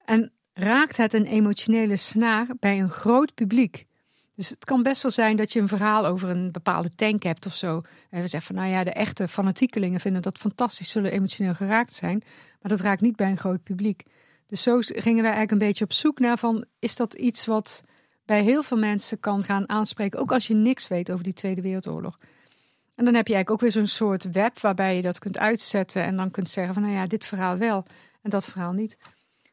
En 0.05 0.33
raakt 0.53 0.97
het 0.97 1.13
een 1.13 1.27
emotionele 1.27 1.97
snaar 1.97 2.47
bij 2.59 2.81
een 2.81 2.91
groot 2.91 3.35
publiek? 3.35 3.87
Dus 4.35 4.49
het 4.49 4.65
kan 4.65 4.83
best 4.83 5.03
wel 5.03 5.11
zijn 5.11 5.37
dat 5.37 5.53
je 5.53 5.61
een 5.61 5.69
verhaal 5.69 6.07
over 6.07 6.29
een 6.29 6.53
bepaalde 6.53 6.95
tank 6.95 7.23
hebt 7.23 7.47
of 7.47 7.57
zo. 7.57 7.83
En 8.11 8.21
we 8.21 8.29
zeggen 8.29 8.55
van 8.55 8.65
nou 8.65 8.69
ja, 8.77 8.85
de 8.85 8.93
echte 8.93 9.29
fanatiekelingen 9.29 10.01
vinden 10.01 10.23
dat 10.23 10.39
fantastisch, 10.39 10.91
zullen 10.91 11.13
emotioneel 11.13 11.55
geraakt 11.55 11.93
zijn. 11.93 12.23
Maar 12.61 12.71
dat 12.71 12.81
raakt 12.81 13.01
niet 13.01 13.17
bij 13.17 13.31
een 13.31 13.39
groot 13.39 13.63
publiek. 13.63 14.03
Dus 14.47 14.63
zo 14.63 14.79
gingen 14.81 15.23
wij 15.23 15.33
eigenlijk 15.33 15.51
een 15.51 15.69
beetje 15.69 15.85
op 15.85 15.93
zoek 15.93 16.19
naar 16.19 16.39
van, 16.39 16.65
is 16.79 16.97
dat 16.97 17.15
iets 17.15 17.47
wat 17.47 17.83
bij 18.25 18.43
heel 18.43 18.63
veel 18.63 18.79
mensen 18.79 19.21
kan 19.21 19.43
gaan 19.43 19.69
aanspreken, 19.69 20.21
ook 20.21 20.33
als 20.33 20.47
je 20.47 20.55
niks 20.55 20.89
weet 20.89 21.11
over 21.11 21.25
die 21.25 21.33
Tweede 21.33 21.63
Wereldoorlog. 21.63 22.19
En 22.95 23.05
dan 23.05 23.15
heb 23.15 23.27
je 23.27 23.35
eigenlijk 23.35 23.51
ook 23.51 23.61
weer 23.61 23.83
zo'n 23.83 23.97
soort 23.97 24.31
web 24.31 24.61
waarbij 24.61 24.97
je 24.97 25.03
dat 25.03 25.19
kunt 25.19 25.39
uitzetten 25.39 26.03
en 26.03 26.17
dan 26.17 26.31
kunt 26.31 26.51
zeggen 26.51 26.75
van 26.75 26.83
nou 26.83 26.95
ja, 26.95 27.07
dit 27.07 27.25
verhaal 27.25 27.57
wel 27.59 27.85
en 28.23 28.31
dat 28.31 28.45
verhaal 28.45 28.73
niet. 28.73 28.99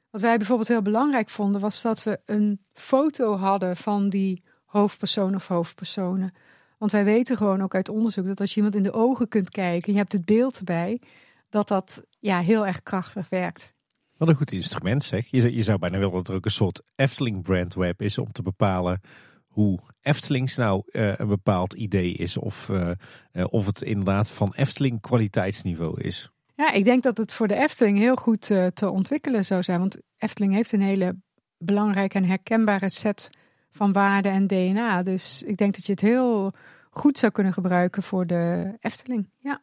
Wat 0.10 0.22
wij 0.22 0.38
bijvoorbeeld 0.38 0.68
heel 0.68 0.82
belangrijk 0.82 1.30
vonden 1.30 1.62
was 1.62 1.82
dat 1.82 2.04
we 2.04 2.20
een 2.26 2.62
foto 2.74 3.38
hadden 3.38 3.78
van 3.78 4.10
die 4.10 4.44
hoofdpersoon 4.70 5.36
of 5.36 5.48
hoofdpersonen. 5.48 6.32
Want 6.78 6.92
wij 6.92 7.04
weten 7.04 7.38
gewoon 7.38 7.62
ook 7.62 7.76
uit 7.76 7.90
onderzoek 7.90 8.26
dat 8.26 8.40
als 8.40 8.50
je 8.50 8.56
iemand 8.56 8.76
in 8.76 8.84
de 8.84 8.92
ogen 8.92 9.28
kunt 9.28 9.50
kijken 9.50 9.88
en 9.88 9.94
je 9.94 10.00
hebt 10.00 10.12
het 10.12 10.26
beeld 10.26 10.58
erbij, 10.58 11.02
dat 11.50 11.68
dat 11.68 12.04
ja, 12.20 12.40
heel 12.40 12.68
erg 12.68 12.84
krachtig 12.84 13.30
werkt. 13.30 13.74
Wat 14.18 14.28
een 14.28 14.36
goed 14.36 14.52
instrument 14.52 15.04
zeg. 15.04 15.28
Je 15.28 15.42
zou, 15.42 15.54
je 15.54 15.64
zou 15.64 15.80
bijna 15.80 15.98
willen 15.98 16.14
dat 16.14 16.28
er 16.28 16.36
ook 16.36 16.46
een 16.46 16.52
soort 16.52 16.82
Efteling 16.96 17.42
brandweb 17.42 18.02
is 18.02 18.18
om 18.18 18.32
te 18.32 18.42
bepalen 18.42 19.02
hoe 19.48 19.80
Eftelings 20.02 20.56
nou 20.56 20.84
uh, 20.86 21.18
een 21.18 21.28
bepaald 21.28 21.74
idee 21.74 22.14
is. 22.14 22.38
Of, 22.38 22.68
uh, 22.70 22.90
uh, 23.34 23.46
of 23.50 23.66
het 23.66 23.82
inderdaad 23.82 24.30
van 24.30 24.54
Efteling 24.56 25.02
kwaliteitsniveau 25.02 26.02
is. 26.02 26.32
Ja, 26.56 26.72
ik 26.72 26.86
denk 26.86 27.04
dat 27.04 27.18
het 27.18 27.34
voor 27.34 27.48
de 27.48 27.56
Efteling 27.56 27.98
heel 27.98 28.16
goed 28.16 28.42
te 28.74 28.90
ontwikkelen 28.90 29.46
zou 29.46 29.64
zijn. 29.64 29.80
Want 29.80 29.98
Efteling 30.18 30.54
heeft 30.54 30.72
een 30.72 30.82
hele 30.82 31.16
belangrijke 31.58 32.18
en 32.18 32.26
herkenbare 32.26 32.90
set 32.90 33.30
van 33.72 33.92
waarden 33.92 34.32
en 34.32 34.48
DNA. 34.48 35.04
Dus 35.04 35.44
ik 35.44 35.58
denk 35.58 35.76
dat 35.76 35.86
je 35.86 35.92
het 35.92 36.02
heel 36.02 36.52
goed 36.90 37.18
zou 37.18 37.32
kunnen 37.32 37.54
gebruiken 37.54 38.04
voor 38.04 38.28
de 38.28 38.74
Efteling. 38.80 39.30
Ja. 39.38 39.62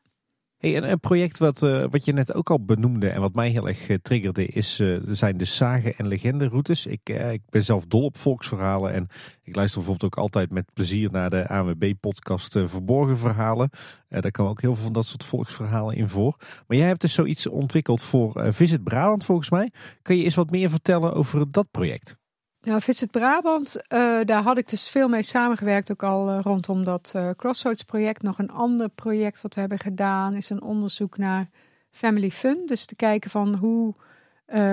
Hey, 0.57 0.77
een, 0.77 1.01
project 1.01 1.39
wat, 1.39 1.63
uh, 1.63 1.85
wat 1.91 2.05
je 2.05 2.13
net 2.13 2.35
ook 2.35 2.51
al 2.51 2.65
benoemde 2.65 3.09
en 3.09 3.21
wat 3.21 3.35
mij 3.35 3.49
heel 3.49 3.69
erg 3.69 3.89
uh, 3.89 3.97
triggerde, 4.03 4.47
is, 4.47 4.81
uh, 4.81 5.01
zijn 5.07 5.37
de 5.37 5.45
zagen- 5.45 5.97
en 5.97 6.07
legende-routes. 6.07 6.87
Ik, 6.87 7.09
ik 7.09 7.43
ben 7.51 7.63
zelf 7.63 7.87
dol 7.87 8.05
op 8.05 8.17
volksverhalen 8.17 8.93
en 8.93 9.09
ik 9.43 9.57
luister 9.57 9.79
bijvoorbeeld 9.79 10.13
ook 10.13 10.23
altijd 10.23 10.51
met 10.51 10.73
plezier 10.73 11.11
naar 11.11 11.31
de 11.31 11.49
AWB-podcast 11.49 12.53
Verborgen 12.65 13.19
Verhalen. 13.19 13.71
daar 14.09 14.31
komen 14.31 14.53
ook 14.53 14.61
heel 14.61 14.75
veel 14.75 14.85
van 14.85 14.93
dat 14.93 15.07
soort 15.07 15.25
volksverhalen 15.25 15.97
in 15.97 16.09
voor. 16.09 16.37
Maar 16.67 16.77
jij 16.77 16.87
hebt 16.87 17.01
dus 17.01 17.15
zoiets 17.15 17.47
ontwikkeld 17.47 18.03
voor 18.03 18.53
Visit 18.53 18.85
Brabant 18.85 19.25
volgens 19.25 19.51
mij. 19.51 19.71
Kan 20.03 20.17
je 20.17 20.25
eens 20.25 20.35
wat 20.35 20.51
meer 20.51 20.71
vertellen 20.71 21.15
over 21.15 21.51
dat 21.51 21.71
project? 21.71 22.17
Nou, 22.67 22.81
Visit 22.81 23.11
Brabant, 23.11 23.77
uh, 23.77 24.21
daar 24.25 24.43
had 24.43 24.59
ik 24.59 24.69
dus 24.69 24.89
veel 24.89 25.09
mee 25.09 25.23
samengewerkt, 25.23 25.91
ook 25.91 26.03
al 26.03 26.31
uh, 26.31 26.39
rondom 26.43 26.85
dat 26.85 27.13
uh, 27.17 27.31
Crossroads 27.37 27.83
project. 27.83 28.23
Nog 28.23 28.39
een 28.39 28.51
ander 28.51 28.89
project 28.89 29.41
wat 29.41 29.55
we 29.55 29.61
hebben 29.61 29.79
gedaan 29.79 30.35
is 30.35 30.51
een 30.51 30.63
onderzoek 30.63 31.19
naar 31.19 31.49
family 31.91 32.31
fun. 32.31 32.63
Dus 32.67 32.87
te 32.87 32.97
kijken 32.97 33.31
van 33.31 33.55
hoe 33.55 33.95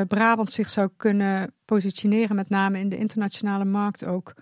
Brabant 0.08 0.52
zich 0.52 0.70
zou 0.70 0.90
kunnen 0.98 1.54
positioneren, 1.66 2.36
met 2.36 2.50
name 2.50 2.80
in 2.80 2.90
de 2.90 2.98
internationale 2.98 3.66
markt 3.66 4.06
ook. 4.06 4.34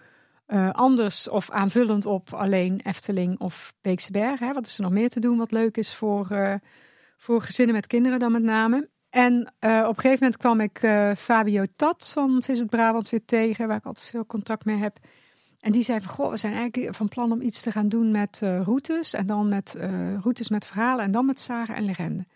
anders 0.71 1.29
of 1.29 1.49
aanvullend 1.49 2.05
op 2.05 2.33
alleen 2.33 2.81
Efteling 2.83 3.39
of 3.39 3.73
Beekse 3.81 4.11
Bergen. 4.11 4.53
Wat 4.53 4.65
is 4.65 4.77
er 4.77 4.83
nog 4.83 4.91
meer 4.91 5.09
te 5.09 5.19
doen 5.19 5.37
wat 5.37 5.51
leuk 5.51 5.77
is 5.77 5.93
voor, 5.93 6.59
voor 7.17 7.41
gezinnen 7.41 7.75
met 7.75 7.87
kinderen 7.87 8.19
dan 8.19 8.31
met 8.31 8.43
name. 8.43 8.89
En 9.11 9.33
uh, 9.33 9.79
op 9.87 9.95
een 9.95 10.01
gegeven 10.01 10.17
moment 10.19 10.37
kwam 10.37 10.59
ik 10.59 10.83
uh, 10.83 11.11
Fabio 11.17 11.63
Tat 11.75 12.07
van 12.07 12.43
Visit 12.43 12.69
Brabant 12.69 13.09
weer 13.09 13.25
tegen, 13.25 13.67
waar 13.67 13.77
ik 13.77 13.85
altijd 13.85 14.05
veel 14.05 14.25
contact 14.25 14.65
mee 14.65 14.75
heb. 14.75 14.97
En 15.59 15.71
die 15.71 15.83
zei 15.83 16.01
van, 16.01 16.13
goh, 16.13 16.29
we 16.29 16.37
zijn 16.37 16.53
eigenlijk 16.53 16.95
van 16.95 17.07
plan 17.07 17.31
om 17.31 17.41
iets 17.41 17.61
te 17.61 17.71
gaan 17.71 17.89
doen 17.89 18.11
met 18.11 18.41
uh, 18.43 18.61
routes. 18.61 19.13
En 19.13 19.25
dan 19.25 19.49
met 19.49 19.77
routes 20.21 20.49
met 20.49 20.65
verhalen 20.65 21.05
en 21.05 21.11
dan 21.11 21.25
met 21.25 21.39
zagen 21.39 21.75
en 21.75 21.85
legenden. 21.85 22.27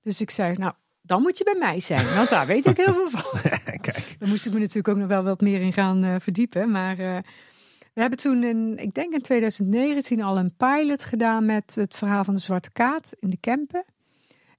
Dus 0.00 0.20
ik 0.20 0.30
zei, 0.30 0.56
nou, 0.56 0.72
dan 1.02 1.22
moet 1.22 1.38
je 1.38 1.44
bij 1.44 1.56
mij 1.58 1.80
zijn, 1.80 2.14
want 2.14 2.28
daar 2.28 2.46
weet 2.46 2.66
ik 2.66 2.76
heel 2.76 2.94
veel 2.94 3.10
van. 3.10 3.40
Kijk. 3.80 4.14
Daar 4.18 4.28
moest 4.28 4.46
ik 4.46 4.52
me 4.52 4.58
natuurlijk 4.58 4.88
ook 4.88 4.96
nog 4.96 5.08
wel 5.08 5.22
wat 5.22 5.40
meer 5.40 5.60
in 5.60 5.72
gaan 5.72 6.20
verdiepen. 6.20 6.70
Maar 6.70 6.96
we 6.96 8.00
hebben 8.00 8.18
toen, 8.18 8.44
in, 8.44 8.76
ik 8.78 8.94
denk 8.94 9.14
in 9.14 9.22
2019, 9.22 10.22
al 10.22 10.38
een 10.38 10.54
pilot 10.56 11.04
gedaan 11.04 11.46
met 11.46 11.74
het 11.74 11.96
verhaal 11.96 12.24
van 12.24 12.34
de 12.34 12.40
Zwarte 12.40 12.70
Kaat 12.72 13.12
in 13.20 13.30
de 13.30 13.38
Kempen. 13.40 13.84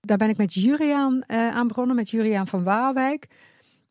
Daar 0.08 0.18
ben 0.18 0.30
ik 0.30 0.38
met 0.38 0.54
Juriaan 0.54 1.14
uh, 1.28 1.50
aan 1.50 1.68
begonnen, 1.68 1.96
met 1.96 2.10
Juriaan 2.10 2.48
van 2.48 2.64
Waalwijk. 2.64 3.28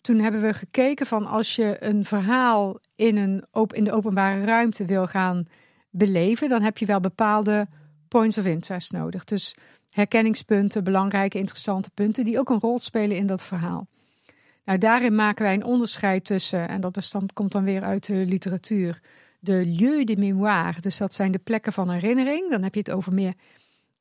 Toen 0.00 0.18
hebben 0.18 0.40
we 0.40 0.54
gekeken 0.54 1.06
van 1.06 1.26
als 1.26 1.56
je 1.56 1.76
een 1.80 2.04
verhaal 2.04 2.78
in, 2.94 3.16
een, 3.16 3.44
in 3.70 3.84
de 3.84 3.92
openbare 3.92 4.44
ruimte 4.44 4.84
wil 4.84 5.06
gaan 5.06 5.46
beleven, 5.90 6.48
dan 6.48 6.62
heb 6.62 6.78
je 6.78 6.86
wel 6.86 7.00
bepaalde 7.00 7.68
points 8.08 8.38
of 8.38 8.44
interest 8.44 8.92
nodig. 8.92 9.24
Dus 9.24 9.56
herkenningspunten, 9.90 10.84
belangrijke, 10.84 11.38
interessante 11.38 11.90
punten 11.94 12.24
die 12.24 12.38
ook 12.38 12.50
een 12.50 12.60
rol 12.60 12.78
spelen 12.78 13.16
in 13.16 13.26
dat 13.26 13.44
verhaal. 13.44 13.86
Nou, 14.64 14.78
daarin 14.78 15.14
maken 15.14 15.44
wij 15.44 15.54
een 15.54 15.64
onderscheid 15.64 16.24
tussen, 16.24 16.68
en 16.68 16.80
dat 16.80 17.08
dan, 17.12 17.28
komt 17.32 17.52
dan 17.52 17.64
weer 17.64 17.82
uit 17.82 18.06
de 18.06 18.14
literatuur, 18.14 19.00
de 19.40 19.66
lieu 19.66 20.04
de 20.04 20.16
mémoire. 20.16 20.80
Dus 20.80 20.98
dat 20.98 21.14
zijn 21.14 21.32
de 21.32 21.38
plekken 21.38 21.72
van 21.72 21.90
herinnering. 21.90 22.50
Dan 22.50 22.62
heb 22.62 22.74
je 22.74 22.80
het 22.80 22.90
over 22.90 23.12
meer 23.12 23.34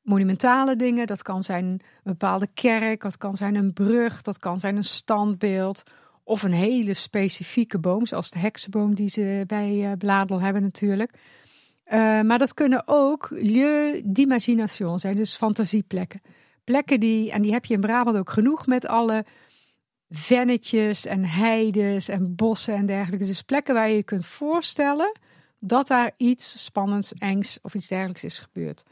monumentale 0.06 0.76
dingen. 0.76 1.07
Dat 1.07 1.22
kan 1.22 1.44
zijn 1.44 1.65
een 1.65 1.82
bepaalde 2.03 2.48
kerk, 2.53 3.02
dat 3.02 3.18
kan 3.18 3.38
zijn 3.38 3.56
een 3.56 3.73
brug, 3.73 4.22
dat 4.22 4.38
kan 4.38 4.60
zijn 4.60 4.76
een 4.76 4.84
standbeeld. 4.84 5.84
Of 6.23 6.44
een 6.44 6.52
hele 6.52 6.94
specifieke 6.94 7.80
boom, 7.80 8.06
zoals 8.06 8.30
de 8.30 8.40
heksenboom 8.40 8.95
die 8.95 9.10
ze 9.10 9.44
bij 9.48 9.72
uh, 9.72 9.91
Bladel 9.98 10.41
hebben 10.41 10.61
natuurlijk. 10.61 11.11
Uh, 11.14 12.22
maar 12.22 12.38
dat 12.38 12.53
kunnen 12.53 12.84
ook 12.86 13.27
lieu 13.32 14.02
d'imagination 14.06 14.99
zijn, 14.99 15.15
dus 15.15 15.36
fantasieplekken. 15.36 16.22
Plekken 16.64 16.99
die, 16.99 17.32
en 17.32 17.41
die 17.41 17.52
heb 17.52 17.65
je 17.65 17.73
in 17.73 17.80
Brabant 17.80 18.18
ook 18.18 18.30
genoeg 18.30 18.65
met 18.65 18.88
alle 18.88 19.26
vennetjes 20.10 21.06
en 21.06 21.26
heides 21.26 22.07
en 22.07 22.36
bossen 22.36 22.76
en 22.76 22.86
dergelijke. 22.86 23.26
Dus 23.26 23.41
plekken 23.41 23.73
waar 23.73 23.90
je 23.90 23.95
je 23.95 24.03
kunt 24.03 24.26
voorstellen 24.26 25.19
dat 25.60 25.88
daar 25.88 26.11
iets 26.18 26.64
spannends, 26.64 27.14
engs 27.14 27.60
of 27.61 27.73
iets 27.73 27.88
dergelijks 27.88 28.23
is 28.23 28.40
gebeurd. 28.40 28.84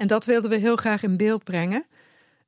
En 0.00 0.06
dat 0.06 0.24
wilden 0.24 0.50
we 0.50 0.56
heel 0.56 0.76
graag 0.76 1.02
in 1.02 1.16
beeld 1.16 1.44
brengen. 1.44 1.86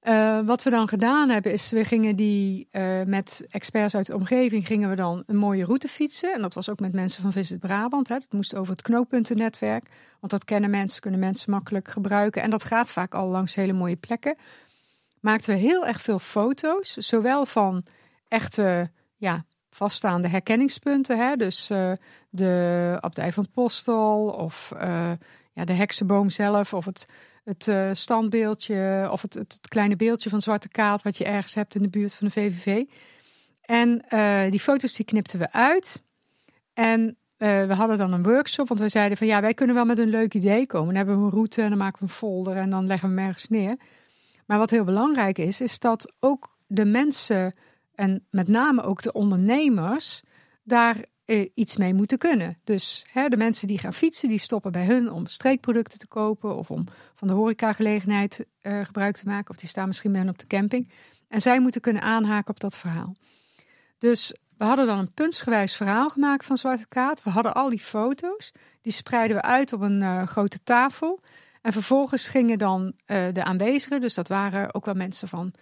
Uh, 0.02 0.40
wat 0.40 0.62
we 0.62 0.70
dan 0.70 0.88
gedaan 0.88 1.28
hebben 1.28 1.52
is, 1.52 1.70
we 1.70 1.84
gingen 1.84 2.16
die 2.16 2.68
uh, 2.72 3.02
met 3.02 3.46
experts 3.50 3.94
uit 3.94 4.06
de 4.06 4.14
omgeving 4.14 4.66
gingen 4.66 4.90
we 4.90 4.96
dan 4.96 5.22
een 5.26 5.36
mooie 5.36 5.64
route 5.64 5.88
fietsen. 5.88 6.32
En 6.34 6.42
dat 6.42 6.54
was 6.54 6.68
ook 6.68 6.80
met 6.80 6.92
mensen 6.92 7.22
van 7.22 7.32
Visit 7.32 7.58
Brabant. 7.60 8.08
Hè. 8.08 8.18
Dat 8.18 8.32
moest 8.32 8.54
over 8.54 8.72
het 8.72 8.82
knooppuntennetwerk. 8.82 9.88
Want 10.20 10.32
dat 10.32 10.44
kennen 10.44 10.70
mensen, 10.70 11.00
kunnen 11.00 11.20
mensen 11.20 11.50
makkelijk 11.50 11.88
gebruiken. 11.88 12.42
En 12.42 12.50
dat 12.50 12.64
gaat 12.64 12.90
vaak 12.90 13.14
al 13.14 13.28
langs 13.28 13.54
hele 13.54 13.72
mooie 13.72 13.96
plekken. 13.96 14.36
Maakten 15.20 15.54
we 15.54 15.60
heel 15.60 15.86
erg 15.86 16.00
veel 16.00 16.18
foto's. 16.18 16.92
Zowel 16.92 17.46
van 17.46 17.84
echte 18.28 18.90
ja, 19.16 19.44
vaststaande 19.70 20.28
herkenningspunten. 20.28 21.18
Hè. 21.18 21.36
Dus 21.36 21.70
uh, 21.70 21.92
de 22.30 22.96
abdij 23.00 23.32
van 23.32 23.50
Postel 23.50 24.28
of 24.28 24.72
ja, 25.52 25.64
de 25.64 25.72
heksenboom 25.72 26.30
zelf 26.30 26.74
of 26.74 26.84
het 26.84 27.06
het 27.44 27.66
uh, 27.66 27.90
standbeeldje 27.92 29.08
of 29.10 29.22
het, 29.22 29.34
het, 29.34 29.58
kleine 29.68 29.96
beeldje 29.96 30.30
van 30.30 30.40
Zwarte 30.40 30.68
Kaat 30.68 31.02
wat 31.02 31.16
je 31.16 31.24
ergens 31.24 31.54
hebt 31.54 31.74
in 31.74 31.82
de 31.82 31.88
buurt 31.88 32.14
van 32.14 32.26
de 32.26 32.32
VVV. 32.32 32.84
En 33.60 34.04
uh, 34.10 34.50
die 34.50 34.60
foto's 34.60 34.94
die 34.94 35.06
knipten 35.06 35.38
we 35.38 35.52
uit. 35.52 36.02
En 36.74 37.00
uh, 37.38 37.66
we 37.66 37.74
hadden 37.74 37.98
dan 37.98 38.12
een 38.12 38.22
workshop, 38.22 38.68
want 38.68 38.80
we 38.80 38.88
zeiden 38.88 39.18
van 39.18 39.26
ja, 39.26 39.40
wij 39.40 39.54
kunnen 39.54 39.74
wel 39.74 39.84
met 39.84 39.98
een 39.98 40.08
leuk 40.08 40.34
idee 40.34 40.66
komen. 40.66 40.86
Dan 40.86 40.96
hebben 40.96 41.18
we 41.18 41.24
een 41.24 41.30
route 41.30 41.62
en 41.62 41.68
dan 41.68 41.78
maken 41.78 41.98
we 41.98 42.04
een 42.04 42.10
folder 42.10 42.56
en 42.56 42.70
dan 42.70 42.86
leggen 42.86 43.08
we 43.08 43.14
hem 43.14 43.26
ergens 43.26 43.48
neer. 43.48 43.76
Maar 44.46 44.58
wat 44.58 44.70
heel 44.70 44.84
belangrijk 44.84 45.38
is, 45.38 45.60
is 45.60 45.78
dat 45.78 46.12
ook 46.20 46.56
de 46.66 46.84
mensen 46.84 47.54
en 47.94 48.26
met 48.30 48.48
name 48.48 48.82
ook 48.82 49.02
de 49.02 49.12
ondernemers 49.12 50.22
daar 50.62 50.96
eh, 51.32 51.48
iets 51.54 51.76
mee 51.76 51.94
moeten 51.94 52.18
kunnen. 52.18 52.58
Dus 52.64 53.06
hè, 53.10 53.28
de 53.28 53.36
mensen 53.36 53.68
die 53.68 53.78
gaan 53.78 53.94
fietsen, 53.94 54.28
die 54.28 54.38
stoppen 54.38 54.72
bij 54.72 54.84
hun 54.84 55.10
om 55.10 55.26
streekproducten 55.26 55.98
te 55.98 56.06
kopen 56.06 56.56
of 56.56 56.70
om 56.70 56.86
van 57.14 57.28
de 57.28 57.34
horecagelegenheid 57.34 58.46
uh, 58.62 58.84
gebruik 58.84 59.16
te 59.16 59.26
maken. 59.26 59.50
Of 59.50 59.56
die 59.56 59.68
staan 59.68 59.86
misschien 59.86 60.12
bij 60.12 60.20
hen 60.20 60.30
op 60.30 60.38
de 60.38 60.46
camping. 60.46 60.90
En 61.28 61.40
zij 61.40 61.60
moeten 61.60 61.80
kunnen 61.80 62.02
aanhaken 62.02 62.50
op 62.50 62.60
dat 62.60 62.76
verhaal. 62.76 63.14
Dus 63.98 64.36
we 64.58 64.64
hadden 64.64 64.86
dan 64.86 64.98
een 64.98 65.12
puntsgewijs 65.12 65.76
verhaal 65.76 66.08
gemaakt 66.08 66.44
van 66.44 66.58
Zwarte 66.58 66.88
Kaat. 66.88 67.22
We 67.22 67.30
hadden 67.30 67.54
al 67.54 67.68
die 67.68 67.80
foto's. 67.80 68.52
Die 68.80 68.92
spreiden 68.92 69.36
we 69.36 69.42
uit 69.42 69.72
op 69.72 69.80
een 69.80 70.00
uh, 70.00 70.22
grote 70.22 70.62
tafel. 70.62 71.20
En 71.62 71.72
vervolgens 71.72 72.28
gingen 72.28 72.58
dan 72.58 72.92
de 73.06 73.44
aanwezigen, 73.44 74.00
dus 74.00 74.14
dat 74.14 74.28
waren 74.28 74.74
ook 74.74 74.84
wel 74.84 74.94
mensen 74.94 75.28
van 75.28 75.52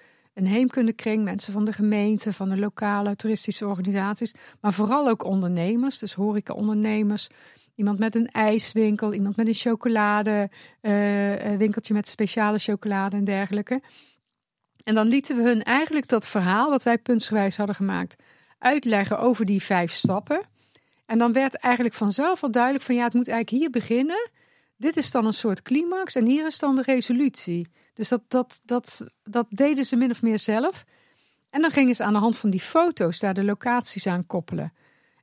een 0.41 0.47
heemkundekring, 0.47 1.25
mensen 1.25 1.53
van 1.53 1.65
de 1.65 1.73
gemeente, 1.73 2.33
van 2.33 2.49
de 2.49 2.57
lokale 2.57 3.17
toeristische 3.17 3.67
organisaties, 3.67 4.35
maar 4.61 4.73
vooral 4.73 5.09
ook 5.09 5.25
ondernemers, 5.25 5.99
dus 5.99 6.15
horeca-ondernemers. 6.15 7.29
Iemand 7.75 7.99
met 7.99 8.15
een 8.15 8.31
ijswinkel, 8.31 9.15
iemand 9.15 9.37
met 9.37 9.47
een 9.47 9.55
chocoladewinkeltje 9.55 11.93
uh, 11.93 12.01
met 12.01 12.09
speciale 12.09 12.59
chocolade 12.59 13.17
en 13.17 13.25
dergelijke. 13.25 13.83
En 14.85 14.95
dan 14.95 15.07
lieten 15.07 15.37
we 15.37 15.43
hun 15.43 15.63
eigenlijk 15.63 16.09
dat 16.09 16.29
verhaal 16.29 16.71
wat 16.71 16.83
wij 16.83 16.99
puntsgewijs 16.99 17.57
hadden 17.57 17.77
gemaakt 17.77 18.23
uitleggen 18.59 19.19
over 19.19 19.45
die 19.45 19.63
vijf 19.63 19.93
stappen. 19.93 20.41
En 21.07 21.19
dan 21.19 21.33
werd 21.33 21.55
eigenlijk 21.55 21.95
vanzelf 21.95 22.43
al 22.43 22.51
duidelijk 22.51 22.85
van 22.85 22.95
ja, 22.95 23.05
het 23.05 23.15
moet 23.15 23.29
eigenlijk 23.29 23.63
hier 23.63 23.71
beginnen. 23.71 24.31
Dit 24.77 24.97
is 24.97 25.11
dan 25.11 25.27
een 25.27 25.35
soort 25.35 25.63
climax 25.63 26.15
en 26.15 26.27
hier 26.27 26.47
is 26.47 26.59
dan 26.59 26.75
de 26.75 26.83
resolutie. 26.83 27.69
Dus 27.95 28.09
dat, 28.09 28.23
dat, 28.29 28.61
dat, 28.65 29.07
dat 29.25 29.47
deden 29.51 29.85
ze 29.85 29.97
min 29.97 30.11
of 30.11 30.23
meer 30.23 30.39
zelf. 30.39 30.85
En 31.51 31.61
dan 31.61 31.71
gingen 31.71 31.95
ze 31.95 32.05
aan 32.05 32.13
de 32.13 32.19
hand 32.19 32.37
van 32.37 32.51
die 32.51 32.61
foto's 32.61 33.19
daar 33.19 33.35
de 33.35 33.45
locaties 33.45 34.07
aan 34.07 34.27
koppelen. 34.27 34.73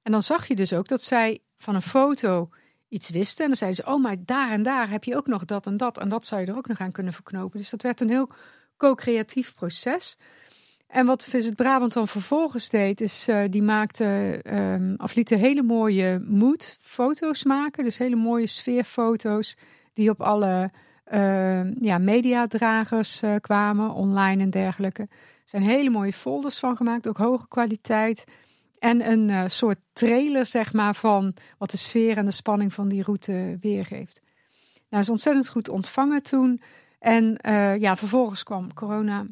En 0.04 0.12
dan 0.12 0.22
zag 0.22 0.48
je 0.48 0.56
dus 0.56 0.74
ook 0.74 0.88
dat 0.88 1.04
zij 1.04 1.40
van 1.58 1.76
een 1.76 1.82
foto 1.82 2.50
iets 2.88 3.10
wisten. 3.10 3.42
En 3.42 3.48
dan 3.48 3.58
zeiden 3.58 3.84
ze, 3.86 3.92
oh, 3.92 4.02
maar 4.02 4.16
daar 4.26 4.52
en 4.52 4.64
daar 4.64 4.90
heb 4.90 5.04
je 5.04 5.16
ook 5.16 5.28
nog 5.28 5.46
dat 5.46 5.66
en 5.66 5.78
dat. 5.78 5.98
En 5.98 6.10
dat 6.10 6.26
zou 6.26 6.42
je 6.42 6.48
er 6.48 6.58
ook 6.58 6.68
nog 6.68 6.80
aan 6.80 6.92
kunnen 6.92 7.14
verknopen. 7.14 7.60
Dus 7.60 7.70
dat 7.70 7.82
werd 7.82 8.02
een 8.02 8.10
heel 8.10 8.30
co-creatief 8.78 9.54
proces. 9.54 10.18
En 10.88 11.06
wat 11.06 11.24
Visit 11.24 11.56
Brabant 11.56 11.94
dan 11.94 12.08
vervolgens 12.08 12.70
deed, 12.70 13.02
is 13.02 13.28
uh, 13.30 13.44
die 13.50 13.62
maakte, 13.62 14.40
um, 14.46 14.96
of 14.98 15.16
liet 15.16 15.30
hele 15.30 15.64
mooie 15.64 16.20
moodfoto's 16.20 17.44
maken. 17.44 17.84
Dus 17.84 17.98
hele 17.98 18.16
mooie 18.16 18.48
sfeerfoto's 18.48 19.58
die 19.94 20.10
op 20.10 20.22
alle 20.22 20.72
uh, 21.14 21.74
ja, 21.74 21.98
mediadragers 21.98 23.24
uh, 23.24 23.36
kwamen, 23.42 23.94
online 23.94 24.44
en 24.44 24.50
dergelijke. 24.50 25.02
Er 25.02 25.10
zijn 25.54 25.64
hele 25.64 25.90
mooie 25.90 26.14
folders 26.14 26.60
van 26.60 26.76
gemaakt, 26.76 27.08
ook 27.08 27.18
hoge 27.18 27.48
kwaliteit. 27.48 28.24
En 28.80 29.12
een 29.12 29.30
uh, 29.30 29.44
soort 29.48 29.80
trailer, 29.94 30.46
zeg 30.46 30.74
maar, 30.74 30.96
van 30.96 31.34
wat 31.58 31.72
de 31.72 31.78
sfeer 31.78 32.18
en 32.18 32.26
de 32.26 32.32
spanning 32.32 32.74
van 32.74 32.90
die 32.90 33.04
route 33.04 33.58
weergeeft. 33.60 34.22
Nou, 34.90 35.04
is 35.04 35.10
ontzettend 35.10 35.50
goed 35.50 35.70
ontvangen 35.70 36.24
toen. 36.24 36.62
En 37.00 37.40
ja, 37.80 37.96
vervolgens 37.96 38.44
kwam 38.44 38.74
corona 38.74 39.26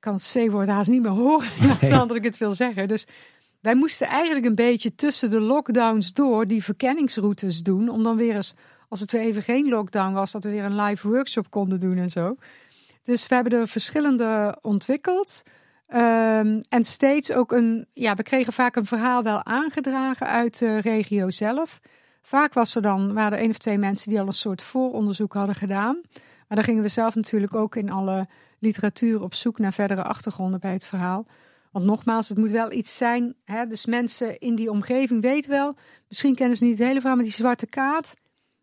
kan 0.00 0.14
het 0.14 0.32
C-woord 0.32 0.68
haast 0.68 0.90
niet 0.90 1.02
meer 1.02 1.10
horen. 1.10 1.48
Nee. 1.80 1.90
Dat 1.90 2.14
ik 2.14 2.24
het 2.24 2.38
wil 2.38 2.54
zeggen. 2.54 2.88
Dus 2.88 3.06
wij 3.60 3.74
moesten 3.74 4.06
eigenlijk 4.06 4.46
een 4.46 4.54
beetje 4.54 4.94
tussen 4.94 5.30
de 5.30 5.40
lockdowns 5.40 6.12
door 6.12 6.46
die 6.46 6.64
verkenningsroutes 6.64 7.62
doen. 7.62 7.88
Om 7.88 8.02
dan 8.02 8.16
weer 8.16 8.34
eens, 8.34 8.54
als 8.88 9.00
het 9.00 9.12
weer 9.12 9.20
even 9.20 9.42
geen 9.42 9.68
lockdown 9.68 10.12
was, 10.12 10.32
dat 10.32 10.44
we 10.44 10.50
weer 10.50 10.64
een 10.64 10.80
live 10.80 11.08
workshop 11.08 11.50
konden 11.50 11.80
doen 11.80 11.96
en 11.96 12.10
zo. 12.10 12.36
Dus 13.02 13.26
we 13.26 13.34
hebben 13.34 13.52
er 13.52 13.68
verschillende 13.68 14.58
ontwikkeld. 14.62 15.42
Um, 15.94 16.62
en 16.68 16.84
steeds 16.84 17.32
ook 17.32 17.52
een, 17.52 17.86
ja, 17.92 18.14
we 18.14 18.22
kregen 18.22 18.52
vaak 18.52 18.76
een 18.76 18.86
verhaal 18.86 19.22
wel 19.22 19.44
aangedragen 19.44 20.26
uit 20.26 20.58
de 20.58 20.78
regio 20.78 21.30
zelf. 21.30 21.80
Vaak 22.22 22.52
was 22.52 22.74
er 22.74 22.82
dan, 22.82 23.14
waren 23.14 23.32
er 23.32 23.38
één 23.38 23.50
of 23.50 23.58
twee 23.58 23.78
mensen 23.78 24.10
die 24.10 24.20
al 24.20 24.26
een 24.26 24.32
soort 24.32 24.62
vooronderzoek 24.62 25.32
hadden 25.32 25.54
gedaan. 25.54 26.00
Maar 26.48 26.56
dan 26.56 26.64
gingen 26.64 26.82
we 26.82 26.88
zelf 26.88 27.14
natuurlijk 27.14 27.54
ook 27.54 27.76
in 27.76 27.90
alle 27.90 28.28
literatuur 28.58 29.22
op 29.22 29.34
zoek 29.34 29.58
naar 29.58 29.72
verdere 29.72 30.02
achtergronden 30.02 30.60
bij 30.60 30.72
het 30.72 30.84
verhaal. 30.84 31.26
Want 31.72 31.84
nogmaals, 31.84 32.28
het 32.28 32.38
moet 32.38 32.50
wel 32.50 32.72
iets 32.72 32.96
zijn. 32.96 33.34
Hè? 33.44 33.66
Dus 33.66 33.86
mensen 33.86 34.38
in 34.38 34.54
die 34.54 34.70
omgeving 34.70 35.22
weten 35.22 35.50
wel. 35.50 35.74
Misschien 36.08 36.34
kennen 36.34 36.56
ze 36.56 36.64
niet 36.64 36.78
het 36.78 36.86
hele 36.86 37.00
maar 37.00 37.24
die 37.24 37.32
zwarte 37.32 37.66
kaart. 37.66 38.14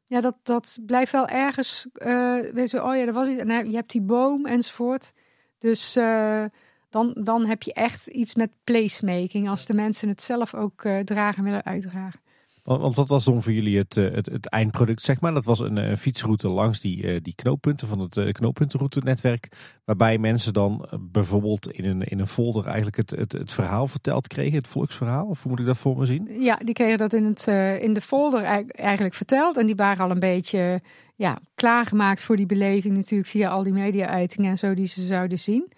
Ja, 0.07 0.22
dat, 0.22 0.36
dat 0.44 0.77
blijft 0.86 1.11
wel 1.11 1.27
ergens. 1.27 1.88
Uh, 1.94 2.40
weet 2.40 2.69
je, 2.69 2.84
oh 2.84 2.95
ja, 2.95 3.06
er 3.06 3.14
was 3.14 3.27
iets. 3.27 3.40
En 3.40 3.69
je 3.69 3.76
hebt 3.76 3.91
die 3.91 4.02
boom 4.02 4.45
enzovoort. 4.45 5.14
Dus 5.57 5.98
uh, 5.98 6.45
dan, 6.90 7.15
dan 7.19 7.45
heb 7.45 7.64
je 7.64 7.73
echt 7.73 8.07
iets 8.07 8.36
met 8.36 8.52
placemaking. 8.64 9.49
Als 9.49 9.65
de 9.65 9.73
mensen 9.73 10.10
het 10.10 10.22
zelf 10.22 10.53
ook 10.53 10.84
uh, 10.84 10.99
dragen 10.99 11.44
willen 11.44 11.65
uitdragen. 11.65 12.19
Want 12.66 12.96
wat 12.96 13.08
was 13.08 13.26
dan 13.26 13.44
voor 13.44 13.52
jullie 13.52 13.78
het, 13.78 13.98
eh, 13.98 14.14
het, 14.14 14.26
het 14.26 14.50
eindproduct, 14.50 15.02
zeg 15.02 15.22
maar? 15.22 15.34
Dat 15.34 15.46
was 15.46 15.60
een, 15.60 15.78
een 15.78 15.98
fietsroute 15.98 16.48
langs 16.48 16.80
die, 16.80 17.08
eh, 17.08 17.22
die 17.22 17.36
knooppunten 17.36 17.88
van 17.88 18.00
het 18.00 18.32
knooppuntenroute-netwerk. 18.32 19.48
Waarbij 19.84 20.18
mensen 20.18 20.54
dan 20.54 20.90
bijvoorbeeld 21.00 21.72
in 21.72 21.86
een, 21.86 22.02
in 22.02 22.20
een 22.20 22.28
folder 22.28 22.66
eigenlijk 22.66 22.96
het, 22.96 23.10
het, 23.10 23.32
het 23.32 23.54
verhaal 23.54 23.88
verteld 23.88 24.28
kregen. 24.28 24.58
Het 24.58 24.68
volksverhaal, 24.68 25.26
of 25.26 25.42
hoe 25.42 25.52
moet 25.52 25.60
ik 25.60 25.66
dat 25.66 25.78
voor 25.78 25.98
me 25.98 26.06
zien? 26.06 26.42
Ja, 26.42 26.56
die 26.64 26.74
kregen 26.74 26.98
dat 26.98 27.14
in, 27.14 27.24
het, 27.24 27.48
in 27.82 27.94
de 27.94 28.02
folder 28.02 28.44
eigenlijk 28.68 29.16
verteld. 29.16 29.58
En 29.58 29.66
die 29.66 29.76
waren 29.76 30.04
al 30.04 30.12
een 30.12 30.20
beetje 30.20 30.82
ja, 31.16 31.40
klaargemaakt 31.56 32.22
voor 32.22 32.36
die 32.36 32.46
beleving 32.46 32.96
natuurlijk 32.96 33.30
via 33.30 33.50
al 33.50 33.64
die 33.64 33.74
media-uitingen 33.74 34.52
en 34.52 34.58
zo 34.58 34.74
die 34.74 34.88
ze 34.88 35.06
zouden 35.06 35.40
zien. 35.40 35.72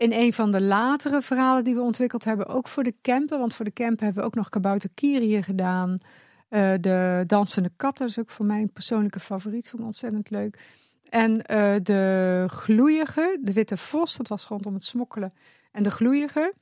In 0.00 0.12
een 0.12 0.32
van 0.32 0.52
de 0.52 0.60
latere 0.60 1.22
verhalen 1.22 1.64
die 1.64 1.74
we 1.74 1.80
ontwikkeld 1.80 2.24
hebben, 2.24 2.46
ook 2.46 2.68
voor 2.68 2.82
de 2.82 2.94
camper. 3.02 3.38
Want 3.38 3.54
voor 3.54 3.64
de 3.64 3.72
camper 3.72 4.04
hebben 4.04 4.22
we 4.22 4.28
ook 4.28 4.34
nog 4.34 4.48
Kabouter 4.48 4.90
Kirië 4.94 5.42
gedaan. 5.42 5.90
Uh, 5.90 6.72
de 6.80 7.24
Dansende 7.26 7.70
Katten 7.76 8.06
is 8.06 8.18
ook 8.18 8.30
voor 8.30 8.46
mij 8.46 8.60
een 8.60 8.72
persoonlijke 8.72 9.20
favoriet. 9.20 9.68
Vond 9.68 9.80
ik 9.80 9.86
ontzettend 9.86 10.30
leuk. 10.30 10.58
En 11.08 11.30
uh, 11.30 11.74
de 11.82 12.44
Gloeige, 12.46 13.38
de 13.42 13.52
Witte 13.52 13.76
Vos, 13.76 14.16
dat 14.16 14.28
was 14.28 14.46
rondom 14.46 14.74
het 14.74 14.84
smokkelen. 14.84 15.32
En 15.72 15.82
de 15.82 15.90
Gloeige. 15.90 16.54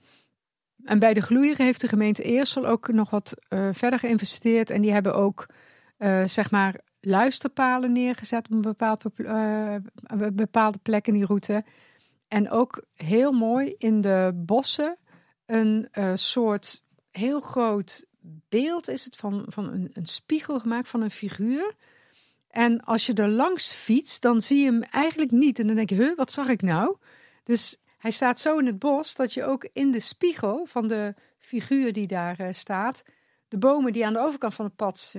En 0.85 0.98
bij 0.98 1.15
de 1.15 1.23
Gloeige 1.23 1.62
heeft 1.62 1.81
de 1.81 1.89
gemeente 1.89 2.23
Eersel 2.23 2.66
ook 2.66 2.89
nog 2.89 3.10
wat 3.10 3.35
uh, 3.48 3.69
verder 3.73 3.98
geïnvesteerd. 3.98 4.70
En 4.70 4.81
die 4.81 4.93
hebben 4.93 5.15
ook, 5.15 5.47
zeg 6.24 6.51
maar, 6.51 6.81
luisterpalen 7.01 7.93
neergezet 7.93 8.47
op 8.47 8.52
een 8.52 8.60
bepaald, 8.60 9.05
bepaalde 10.32 10.78
plek 10.82 11.06
in 11.06 11.15
die 11.15 11.27
route. 11.27 11.65
En 12.28 12.50
ook 12.50 12.84
heel 12.94 13.32
mooi 13.32 13.74
in 13.78 14.00
de 14.00 14.32
bossen 14.34 14.98
een 15.46 15.88
uh, 15.92 16.10
soort 16.14 16.82
heel 17.10 17.40
groot 17.40 18.06
beeld 18.48 18.88
is 18.88 19.05
het 19.05 19.16
van, 19.16 19.44
van 19.46 19.68
een, 19.68 19.90
een, 19.92 20.06
spiegel 20.06 20.60
gemaakt 20.60 20.88
van 20.88 21.02
een 21.02 21.10
figuur. 21.10 21.74
En 22.48 22.84
als 22.84 23.06
je 23.06 23.14
er 23.14 23.28
langs 23.28 23.72
fietst, 23.72 24.22
dan 24.22 24.42
zie 24.42 24.59
je 24.59 24.64
hem 24.64 24.82
eigenlijk 24.82 25.30
niet. 25.30 25.59
En 25.59 25.66
dan 25.66 25.76
denk 25.76 25.90
je, 25.90 25.96
huh, 25.96 26.16
wat 26.16 26.32
zag 26.32 26.48
ik 26.48 26.62
nou? 26.62 26.96
Dus 27.44 27.78
hij 27.98 28.10
staat 28.10 28.40
zo 28.40 28.59
in 28.59 28.66
het 28.66 28.78
bos 28.78 29.14
dat 29.14 29.34
je 29.34 29.44
ook 29.44 29.68
in 29.72 29.90
de 29.90 30.00
spiegel 30.00 30.66
van 30.66 30.88
de 30.88 31.14
figuur 31.38 31.92
die 31.92 32.06
daar 32.06 32.40
uh, 32.40 32.48
staat, 32.52 33.02
de 33.48 33.59
bomen 33.59 33.92
die 33.92 34.06
aan 34.06 34.12
de 34.12 34.20
overkant 34.20 34.55
van 34.55 34.64
het 34.64 34.76
pad 34.76 35.14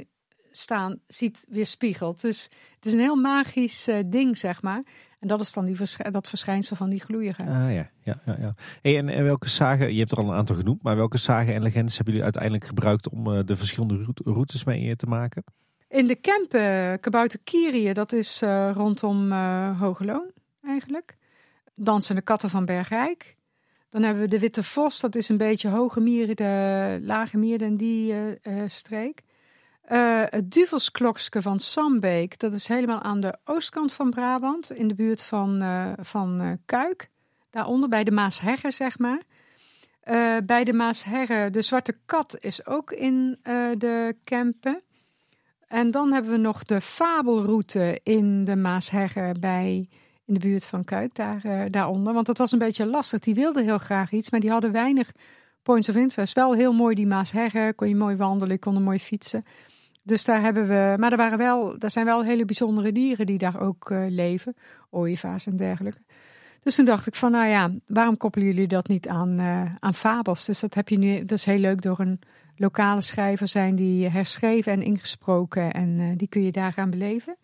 staan, 0.52 1.02
ziet 1.07 1.45
weer 1.49 1.65
spiegelt. 1.65 2.22
Dus 2.22 2.44
het 2.76 2.86
is 2.86 2.94
een 2.94 2.99
heel 2.99 3.15
magisch 3.15 3.88
uh, 3.88 3.99
ding, 4.06 4.38
zeg 4.38 4.61
maar. 4.61 4.84
En 5.20 5.28
dat 5.28 5.41
is 5.41 5.54
dan 5.54 5.66
die 5.66 5.78
dat 6.12 6.30
verschijnsel 6.30 6.76
van 6.76 6.90
die 6.90 7.00
gloeiige. 7.00 7.41
Ah 7.41 7.48
ja, 7.48 7.90
ja, 8.04 8.22
ja. 8.26 8.38
ja. 8.40 8.54
Hey, 8.82 8.98
en, 8.98 9.10
en, 9.10 9.24
welke 9.24 9.50
zagen, 9.50 9.94
je 9.94 10.00
hebt 10.00 10.12
er 10.12 10.18
al 10.18 10.30
een 10.30 10.38
aantal 10.38 10.56
genoemd, 10.56 10.84
maar 10.84 10.96
welke 10.96 11.18
zagen 11.18 11.54
en 11.54 11.62
legendes 11.62 11.96
hebben 11.96 12.14
jullie 12.14 12.24
uiteindelijk 12.24 12.66
gebruikt 12.66 13.10
om 13.10 13.28
uh, 13.28 13.40
de 13.46 13.56
verschillende 13.56 14.14
routes 14.24 14.64
mee 14.64 14.96
te 14.96 15.06
maken? 15.06 15.44
In 15.88 16.08
de 16.08 16.22
camp 16.22 16.54
uh, 16.54 16.94
Kabouter 17.00 17.94
dat 17.94 18.12
is 18.12 18.41
uh, 18.41 18.72
rondom 18.74 19.32
Hogeloon 19.72 20.32
eigenlijk. 20.64 21.18
Dansende 21.76 22.22
katten 22.22 22.50
van 22.50 22.66
Bergrijk. 22.66 23.36
Dan 23.90 24.04
hebben 24.04 24.24
we 24.24 24.30
de 24.30 24.40
Witte 24.40 24.64
Vos, 24.64 25.00
dat 25.00 25.16
is 25.16 25.30
een 25.30 25.38
beetje 25.38 25.70
hoge 25.70 26.00
mieren, 26.00 27.06
lage 27.06 27.38
mieren 27.38 27.68
en 27.68 27.78
die 27.78 28.14
streek. 28.68 29.22
Uh, 29.91 30.24
het 30.26 30.52
Duvelsklokske 30.52 31.41
van 31.41 31.60
Sambeek, 31.60 32.40
dat 32.40 32.53
is 32.53 32.68
helemaal 32.68 33.02
aan 33.02 33.20
de 33.20 33.38
oostkant 33.45 33.94
van 33.94 34.10
Brabant, 34.10 34.72
in 34.72 34.88
de 34.88 34.94
buurt 34.94 35.24
van, 35.24 35.61
uh, 35.61 35.91
van 35.99 36.41
uh, 36.41 36.52
Kuik. 36.66 37.10
Daaronder, 37.49 37.90
bij 37.90 38.03
de 38.03 38.11
Maashegger, 38.11 38.72
zeg 38.72 38.99
maar. 38.99 39.22
bij 40.44 40.64
de 40.64 40.74
Maashegger, 40.74 41.52
de 41.52 41.61
Zwarte 41.61 41.98
Kat 42.06 42.36
is 42.40 42.66
ook 42.66 42.91
in 42.91 43.40
de 43.78 44.16
Kempen. 44.24 44.82
En 45.68 45.91
dan 45.91 46.14
hebben 46.14 46.32
we 46.32 46.38
nog 46.38 46.64
de 46.64 46.82
Fabelroute 46.82 47.99
in 48.03 48.44
de 48.44 48.56
Maashegger 48.56 49.40
bij, 49.40 49.90
in 50.26 50.34
de 50.34 50.40
buurt 50.40 50.66
van 50.66 50.84
Kuik, 50.84 51.16
daar, 51.16 51.72
daaronder. 51.72 52.14
Want 52.14 52.26
dat 52.26 52.38
was 52.38 52.52
een 52.52 52.60
beetje 52.60 52.86
lastig. 52.86 53.20
Die 53.20 53.36
wilden 53.36 53.64
heel 53.64 53.78
graag 53.78 54.11
iets, 54.11 54.30
maar 54.30 54.40
die 54.40 54.52
hadden 54.52 54.72
weinig 54.72 55.11
points 55.64 55.90
of 55.90 55.95
interest. 55.95 56.34
Wel 56.34 56.53
heel 56.53 56.74
mooi 56.74 56.95
die 56.95 57.07
Maashegger, 57.07 57.74
kon 57.74 57.88
je 57.88 57.95
mooi 57.95 58.16
wandelen, 58.16 58.60
kon 58.60 58.76
er 58.76 58.82
mooi 58.82 58.99
fietsen. 58.99 59.45
Dus 60.01 60.26
daar 60.26 60.41
hebben 60.41 60.67
we, 60.67 60.95
maar 60.97 61.11
er, 61.11 61.17
waren 61.17 61.38
wel, 61.38 61.77
er 61.77 61.91
zijn 61.91 62.05
wel 62.05 62.23
hele 62.23 62.45
bijzondere 62.45 62.91
dieren 62.91 63.26
die 63.26 63.38
daar 63.38 63.61
ook 63.61 63.89
uh, 63.89 64.05
leven, 64.09 64.55
ooievaars 64.89 65.47
en 65.47 65.57
dergelijke. 65.57 66.01
Dus 66.59 66.76
toen 66.76 66.85
dacht 66.85 67.07
ik 67.07 67.15
van, 67.15 67.31
nou 67.31 67.47
ja, 67.47 67.69
waarom 67.88 68.17
koppelen 68.17 68.47
jullie 68.47 68.67
dat 68.67 68.88
niet 68.88 69.07
aan, 69.07 69.39
uh, 69.39 69.76
aan 69.80 69.93
fabels? 69.93 70.45
Dus 70.45 70.59
dat 70.59 70.73
heb 70.73 70.89
je 70.89 70.97
nu, 70.97 71.19
dat 71.19 71.38
is 71.38 71.45
heel 71.45 71.59
leuk 71.59 71.81
door 71.81 71.99
een 71.99 72.19
lokale 72.55 73.01
schrijver 73.01 73.47
zijn 73.47 73.76
die 73.76 74.07
herschreven 74.07 74.71
en 74.71 74.81
ingesproken. 74.81 75.71
En 75.71 75.89
uh, 75.89 76.17
die 76.17 76.27
kun 76.27 76.43
je 76.43 76.51
daar 76.51 76.73
gaan 76.73 76.89
beleven. 76.89 77.38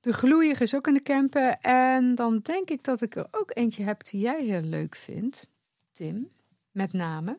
De 0.00 0.12
gloeier 0.12 0.60
is 0.60 0.74
ook 0.74 0.86
in 0.86 0.94
de 0.94 1.02
camper. 1.02 1.56
En 1.60 2.14
dan 2.14 2.40
denk 2.42 2.70
ik 2.70 2.84
dat 2.84 3.02
ik 3.02 3.16
er 3.16 3.26
ook 3.30 3.50
eentje 3.54 3.82
heb 3.82 4.04
die 4.04 4.20
jij 4.20 4.44
heel 4.44 4.62
leuk 4.62 4.96
vindt, 4.96 5.50
Tim, 5.92 6.28
met 6.70 6.92
name. 6.92 7.38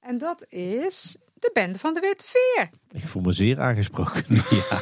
En 0.00 0.18
dat 0.18 0.46
is 0.48 1.16
de 1.40 1.50
bende 1.52 1.78
van 1.78 1.94
de 1.94 2.00
Witte 2.00 2.26
Veer. 2.26 2.70
Ik 2.90 3.08
voel 3.08 3.22
me 3.22 3.32
zeer 3.32 3.60
aangesproken. 3.60 4.24
ja. 4.50 4.80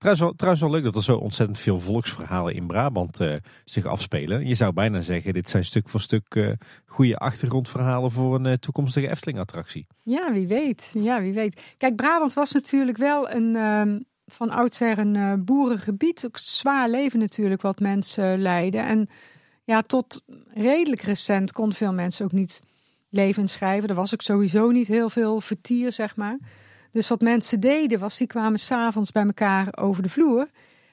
Trouwens 0.00 0.24
wel, 0.24 0.34
trouwens 0.36 0.62
wel 0.62 0.70
leuk 0.70 0.84
dat 0.84 0.94
er 0.94 1.02
zo 1.02 1.16
ontzettend 1.16 1.58
veel 1.58 1.80
volksverhalen 1.80 2.54
in 2.54 2.66
Brabant 2.66 3.20
uh, 3.20 3.34
zich 3.64 3.86
afspelen. 3.86 4.46
Je 4.46 4.54
zou 4.54 4.72
bijna 4.72 5.00
zeggen, 5.00 5.32
dit 5.32 5.50
zijn 5.50 5.64
stuk 5.64 5.88
voor 5.88 6.00
stuk 6.00 6.34
uh, 6.34 6.52
goede 6.86 7.16
achtergrondverhalen 7.16 8.10
voor 8.10 8.34
een 8.34 8.44
uh, 8.44 8.52
toekomstige 8.52 9.08
Efteling-attractie. 9.08 9.86
Ja, 10.02 10.32
wie 10.32 10.46
weet. 10.46 10.90
Ja, 10.94 11.20
wie 11.20 11.32
weet. 11.32 11.60
Kijk, 11.76 11.96
Brabant 11.96 12.34
was 12.34 12.52
natuurlijk 12.52 12.96
wel 12.96 13.30
een, 13.30 13.54
uh, 13.54 14.00
van 14.26 14.50
oudsher 14.50 14.98
een 14.98 15.44
boerengebied. 15.44 16.26
Ook 16.26 16.38
zwaar 16.38 16.88
leven 16.88 17.18
natuurlijk 17.18 17.62
wat 17.62 17.80
mensen 17.80 18.42
leiden. 18.42 18.86
En 18.86 19.08
ja, 19.64 19.82
tot 19.82 20.22
redelijk 20.54 21.02
recent 21.02 21.52
konden 21.52 21.76
veel 21.76 21.92
mensen 21.92 22.24
ook 22.24 22.32
niet 22.32 22.60
leven 23.10 23.48
schrijven. 23.48 23.88
Er 23.88 23.94
was 23.94 24.12
ook 24.12 24.22
sowieso 24.22 24.70
niet 24.70 24.86
heel 24.86 25.10
veel 25.10 25.40
vertier, 25.40 25.92
zeg 25.92 26.16
maar. 26.16 26.38
Dus 26.90 27.08
wat 27.08 27.20
mensen 27.20 27.60
deden 27.60 27.98
was, 27.98 28.18
die 28.18 28.26
kwamen 28.26 28.58
s'avonds 28.58 29.12
bij 29.12 29.24
elkaar 29.24 29.78
over 29.78 30.02
de 30.02 30.08
vloer. 30.08 30.48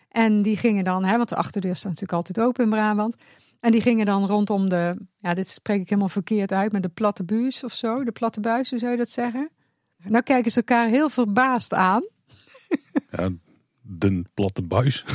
En 0.09 0.41
die 0.41 0.57
gingen 0.57 0.83
dan, 0.83 1.05
hè, 1.05 1.17
want 1.17 1.29
de 1.29 1.35
achterdeur 1.35 1.75
staat 1.75 1.91
natuurlijk 1.91 2.17
altijd 2.17 2.47
open 2.47 2.63
in 2.63 2.69
Brabant. 2.69 3.15
En 3.59 3.71
die 3.71 3.81
gingen 3.81 4.05
dan 4.05 4.25
rondom 4.25 4.69
de, 4.69 4.97
ja, 5.17 5.33
dit 5.33 5.47
spreek 5.47 5.81
ik 5.81 5.89
helemaal 5.89 6.09
verkeerd 6.09 6.51
uit, 6.51 6.71
maar 6.71 6.81
de 6.81 6.89
platte 6.89 7.23
buis 7.23 7.63
of 7.63 7.73
zo. 7.73 8.03
De 8.03 8.11
platte 8.11 8.39
buis, 8.39 8.69
hoe 8.69 8.79
zou 8.79 8.91
je 8.91 8.97
dat 8.97 9.09
zeggen? 9.09 9.49
Nou 10.03 10.23
kijken 10.23 10.51
ze 10.51 10.57
elkaar 10.57 10.87
heel 10.87 11.09
verbaasd 11.09 11.73
aan. 11.73 12.07
Ja, 13.11 13.29
de 13.81 14.25
platte 14.33 14.61
buis. 14.61 15.05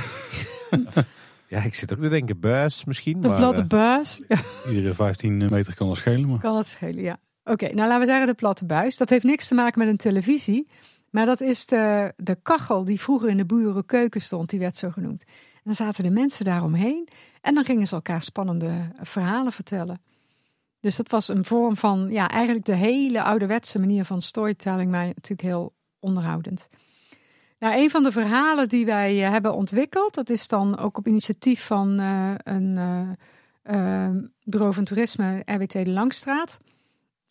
Ja, 1.52 1.62
ik 1.62 1.74
zit 1.74 1.92
ook 1.92 1.98
te 1.98 2.08
denken, 2.08 2.40
buis 2.40 2.84
misschien. 2.84 3.20
De 3.20 3.28
maar, 3.28 3.36
platte 3.36 3.60
eh, 3.60 3.66
buis. 3.66 4.20
Ja, 4.28 4.38
Iedere 4.68 4.94
15 4.94 5.36
meter 5.50 5.74
kan 5.74 5.88
dat 5.88 5.96
schelen. 5.96 6.28
Maar... 6.28 6.38
kan 6.38 6.56
het 6.56 6.66
schelen, 6.66 7.02
ja. 7.02 7.20
Oké, 7.44 7.64
nou 7.64 7.88
laten 7.88 8.00
we 8.00 8.06
zeggen 8.06 8.26
de 8.26 8.34
platte 8.34 8.64
buis. 8.64 8.96
Dat 8.96 9.10
heeft 9.10 9.24
niks 9.24 9.48
te 9.48 9.54
maken 9.54 9.78
met 9.78 9.88
een 9.88 9.96
televisie. 9.96 10.68
Maar 11.10 11.26
dat 11.26 11.40
is 11.40 11.66
de, 11.66 12.12
de 12.16 12.38
kachel 12.42 12.84
die 12.84 13.00
vroeger 13.00 13.28
in 13.28 13.36
de 13.36 13.44
boerenkeuken 13.44 14.20
stond. 14.20 14.50
Die 14.50 14.58
werd 14.58 14.76
zo 14.76 14.90
genoemd. 14.90 15.24
En 15.54 15.60
dan 15.64 15.74
zaten 15.74 16.04
de 16.04 16.10
mensen 16.10 16.44
daaromheen. 16.44 17.08
En 17.40 17.54
dan 17.54 17.64
gingen 17.64 17.86
ze 17.86 17.94
elkaar 17.94 18.22
spannende 18.22 18.72
verhalen 19.00 19.52
vertellen. 19.52 20.02
Dus 20.80 20.96
dat 20.96 21.10
was 21.10 21.28
een 21.28 21.44
vorm 21.44 21.76
van, 21.76 22.10
ja, 22.10 22.28
eigenlijk 22.28 22.64
de 22.66 22.74
hele 22.74 23.22
ouderwetse 23.22 23.78
manier 23.78 24.04
van 24.04 24.22
storytelling. 24.22 24.90
Maar 24.90 25.06
natuurlijk 25.06 25.42
heel 25.42 25.74
onderhoudend. 25.98 26.68
Nou, 27.62 27.74
een 27.82 27.90
van 27.90 28.02
de 28.02 28.12
verhalen 28.12 28.68
die 28.68 28.84
wij 28.86 29.24
eh, 29.24 29.30
hebben 29.30 29.54
ontwikkeld, 29.54 30.14
dat 30.14 30.30
is 30.30 30.48
dan 30.48 30.78
ook 30.78 30.98
op 30.98 31.06
initiatief 31.06 31.66
van 31.66 32.00
uh, 32.00 32.34
een 32.36 32.76
uh, 33.70 34.08
bureau 34.44 34.74
van 34.74 34.84
toerisme 34.84 35.42
RWT 35.44 35.72
de 35.72 35.90
Langstraat. 35.90 36.58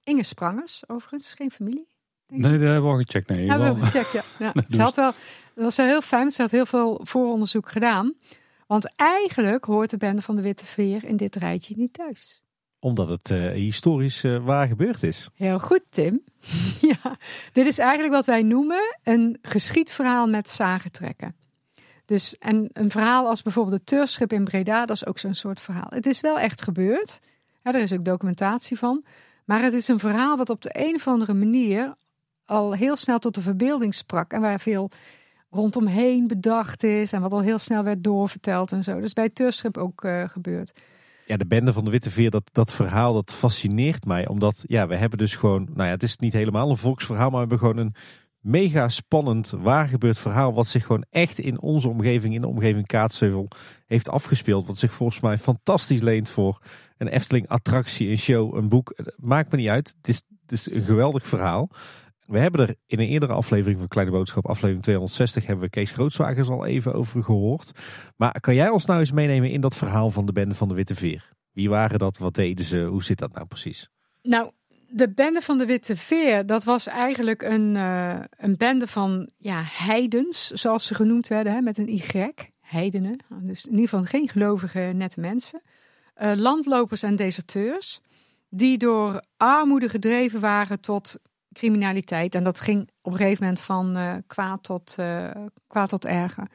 Inge 0.03 0.23
Sprangers, 0.23 0.83
overigens, 0.87 1.33
geen 1.33 1.51
familie. 1.51 1.87
Nee, 2.27 2.41
dat 2.41 2.51
hebben 2.51 2.83
we 2.83 2.89
al 2.89 2.95
gecheckt. 2.95 3.29
Nee, 3.29 3.45
Ja, 3.45 3.51
we 3.51 3.57
wel. 3.57 3.65
hebben 3.65 3.83
gecheckt, 3.83 4.11
ja. 4.11 4.23
ja. 4.45 4.51
Dus- 4.51 4.63
Ze 4.75 4.81
had 4.81 4.95
wel, 4.95 5.11
dat 5.53 5.63
was 5.63 5.77
wel 5.77 5.85
heel 5.85 6.01
fijn, 6.01 6.31
ze 6.31 6.41
had 6.41 6.51
heel 6.51 6.65
veel 6.65 6.99
vooronderzoek 7.03 7.69
gedaan. 7.69 8.13
Want 8.67 8.93
eigenlijk 8.95 9.65
hoort 9.65 9.89
de 9.89 9.97
bende 9.97 10.21
van 10.21 10.35
de 10.35 10.41
Witte 10.41 10.65
Veer 10.65 11.03
in 11.03 11.17
dit 11.17 11.35
rijtje 11.35 11.73
niet 11.77 11.93
thuis. 11.93 12.41
Omdat 12.83 13.09
het 13.09 13.31
eh, 13.31 13.51
historisch 13.51 14.23
eh, 14.23 14.43
waar 14.43 14.67
gebeurd 14.67 15.03
is. 15.03 15.29
Heel 15.35 15.59
goed, 15.59 15.81
Tim. 15.89 16.21
ja, 16.91 17.17
dit 17.51 17.65
is 17.65 17.77
eigenlijk 17.77 18.13
wat 18.13 18.25
wij 18.25 18.43
noemen 18.43 18.97
een 19.03 19.37
geschiedverhaal 19.41 20.27
met 20.27 20.49
zagetrekken. 20.49 21.35
Dus 22.05 22.37
en 22.37 22.69
een 22.73 22.91
verhaal 22.91 23.27
als 23.27 23.41
bijvoorbeeld 23.41 23.75
het 23.75 23.85
Turfschip 23.85 24.33
in 24.33 24.43
Breda, 24.43 24.85
dat 24.85 24.95
is 24.95 25.05
ook 25.05 25.19
zo'n 25.19 25.33
soort 25.33 25.61
verhaal. 25.61 25.89
Het 25.89 26.05
is 26.05 26.21
wel 26.21 26.39
echt 26.39 26.61
gebeurd. 26.61 27.19
Er 27.61 27.75
is 27.75 27.93
ook 27.93 28.05
documentatie 28.05 28.77
van. 28.77 29.03
Maar 29.45 29.61
het 29.61 29.73
is 29.73 29.87
een 29.87 29.99
verhaal 29.99 30.37
wat 30.37 30.49
op 30.49 30.61
de 30.61 30.69
een 30.73 30.95
of 30.95 31.07
andere 31.07 31.33
manier 31.33 31.95
al 32.45 32.73
heel 32.73 32.95
snel 32.95 33.19
tot 33.19 33.35
de 33.35 33.41
verbeelding 33.41 33.95
sprak. 33.95 34.31
En 34.31 34.41
waar 34.41 34.59
veel 34.59 34.89
rondomheen 35.49 36.27
bedacht 36.27 36.83
is. 36.83 37.13
En 37.13 37.21
wat 37.21 37.33
al 37.33 37.41
heel 37.41 37.59
snel 37.59 37.83
werd 37.83 38.03
doorverteld 38.03 38.71
en 38.71 38.83
zo. 38.83 38.97
Is 38.97 39.13
bij 39.13 39.29
Turfschip 39.29 39.77
ook 39.77 40.03
eh, 40.03 40.29
gebeurd. 40.29 40.79
Ja, 41.31 41.37
de 41.37 41.47
bende 41.47 41.73
van 41.73 41.85
de 41.85 41.91
Witte 41.91 42.11
Veer, 42.11 42.29
dat, 42.29 42.49
dat 42.51 42.73
verhaal, 42.73 43.13
dat 43.13 43.35
fascineert 43.35 44.05
mij. 44.05 44.27
Omdat, 44.27 44.63
ja, 44.67 44.87
we 44.87 44.95
hebben 44.95 45.17
dus 45.17 45.35
gewoon, 45.35 45.67
nou 45.73 45.83
ja, 45.83 45.93
het 45.93 46.03
is 46.03 46.17
niet 46.17 46.33
helemaal 46.33 46.69
een 46.69 46.77
volksverhaal, 46.77 47.29
maar 47.29 47.47
we 47.47 47.47
hebben 47.47 47.59
gewoon 47.59 47.77
een 47.77 47.95
mega 48.39 48.89
spannend, 48.89 49.49
waar 49.49 49.87
gebeurd 49.87 50.19
verhaal. 50.19 50.53
Wat 50.53 50.67
zich 50.67 50.85
gewoon 50.85 51.05
echt 51.09 51.39
in 51.39 51.61
onze 51.61 51.89
omgeving, 51.89 52.33
in 52.33 52.41
de 52.41 52.47
omgeving 52.47 52.87
Kaatsheuvel, 52.87 53.47
heeft 53.87 54.09
afgespeeld. 54.09 54.67
Wat 54.67 54.77
zich 54.77 54.93
volgens 54.93 55.19
mij 55.19 55.37
fantastisch 55.37 56.01
leent 56.01 56.29
voor 56.29 56.61
een 56.97 57.07
Efteling 57.07 57.47
attractie, 57.47 58.09
een 58.09 58.17
show, 58.17 58.55
een 58.55 58.69
boek. 58.69 58.95
Maakt 59.15 59.51
me 59.51 59.57
niet 59.57 59.69
uit. 59.69 59.93
Het 59.97 60.07
is, 60.07 60.23
het 60.41 60.51
is 60.51 60.71
een 60.71 60.83
geweldig 60.83 61.27
verhaal. 61.27 61.69
We 62.31 62.39
hebben 62.39 62.67
er 62.67 62.75
in 62.85 62.99
een 62.99 63.07
eerdere 63.07 63.33
aflevering 63.33 63.79
van 63.79 63.87
Kleine 63.87 64.11
Boodschap, 64.11 64.45
aflevering 64.45 64.83
260, 64.83 65.45
hebben 65.45 65.65
we 65.65 65.69
Kees 65.69 65.91
Grootswagers 65.91 66.49
al 66.49 66.65
even 66.65 66.93
over 66.93 67.23
gehoord. 67.23 67.71
Maar 68.15 68.39
kan 68.39 68.55
jij 68.55 68.69
ons 68.69 68.85
nou 68.85 68.99
eens 68.99 69.11
meenemen 69.11 69.51
in 69.51 69.61
dat 69.61 69.77
verhaal 69.77 70.11
van 70.11 70.25
de 70.25 70.31
bende 70.31 70.55
van 70.55 70.67
de 70.67 70.73
Witte 70.73 70.95
Veer? 70.95 71.33
Wie 71.51 71.69
waren 71.69 71.99
dat? 71.99 72.17
Wat 72.17 72.33
deden 72.33 72.65
ze? 72.65 72.79
Hoe 72.79 73.03
zit 73.03 73.17
dat 73.17 73.33
nou 73.33 73.45
precies? 73.45 73.89
Nou, 74.21 74.51
de 74.89 75.13
bende 75.13 75.41
van 75.41 75.57
de 75.57 75.65
Witte 75.65 75.95
Veer, 75.95 76.45
dat 76.45 76.63
was 76.63 76.87
eigenlijk 76.87 77.41
een, 77.41 77.75
eh, 77.75 78.19
een 78.37 78.57
bende 78.57 78.87
van 78.87 79.31
ja, 79.37 79.61
heidens, 79.65 80.51
zoals 80.51 80.85
ze 80.85 80.95
genoemd 80.95 81.27
werden, 81.27 81.53
hè, 81.53 81.61
met 81.61 81.77
een 81.77 81.89
Y. 81.89 82.33
Heidenen. 82.59 83.19
Dus 83.41 83.65
in 83.65 83.71
ieder 83.71 83.89
geval 83.89 84.05
geen 84.05 84.29
gelovige, 84.29 84.91
nette 84.95 85.19
mensen. 85.19 85.61
Eh, 86.13 86.31
landlopers 86.35 87.03
en 87.03 87.15
deserteurs, 87.15 88.01
die 88.49 88.77
door 88.77 89.23
armoede 89.37 89.89
gedreven 89.89 90.39
waren 90.39 90.79
tot 90.79 91.19
criminaliteit. 91.53 92.35
En 92.35 92.43
dat 92.43 92.59
ging 92.59 92.89
op 93.01 93.11
een 93.11 93.17
gegeven 93.17 93.43
moment 93.43 93.61
van 93.61 93.95
eh, 93.95 94.13
kwaad, 94.27 94.63
tot, 94.63 94.95
eh, 94.97 95.29
kwaad 95.67 95.89
tot 95.89 96.05
erger. 96.05 96.47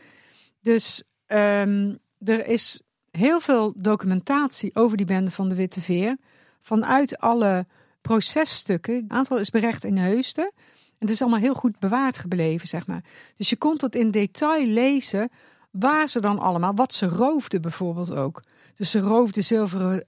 Dus 0.60 1.02
ehm, 1.26 1.94
er 2.24 2.46
is 2.46 2.82
heel 3.10 3.40
veel 3.40 3.74
documentatie 3.76 4.74
over 4.74 4.96
die 4.96 5.06
bende 5.06 5.30
van 5.30 5.48
de 5.48 5.54
Witte 5.54 5.80
Veer. 5.80 6.16
Vanuit 6.62 7.18
alle 7.18 7.66
processtukken. 8.00 8.94
Een 8.94 9.10
aantal 9.10 9.38
is 9.38 9.50
berecht 9.50 9.84
in 9.84 9.96
Heusden. 9.96 10.52
En 10.74 11.06
het 11.06 11.10
is 11.10 11.22
allemaal 11.22 11.40
heel 11.40 11.54
goed 11.54 11.78
bewaard 11.78 12.18
gebleven, 12.18 12.68
zeg 12.68 12.86
maar. 12.86 13.04
Dus 13.36 13.50
je 13.50 13.56
kon 13.56 13.76
tot 13.76 13.94
in 13.94 14.10
detail 14.10 14.66
lezen 14.66 15.30
waar 15.70 16.08
ze 16.08 16.20
dan 16.20 16.38
allemaal, 16.38 16.74
wat 16.74 16.94
ze 16.94 17.06
roofden 17.06 17.62
bijvoorbeeld 17.62 18.14
ook. 18.14 18.42
Dus 18.74 18.90
ze 18.90 18.98
roofden 19.00 19.44
zilveren 19.44 20.04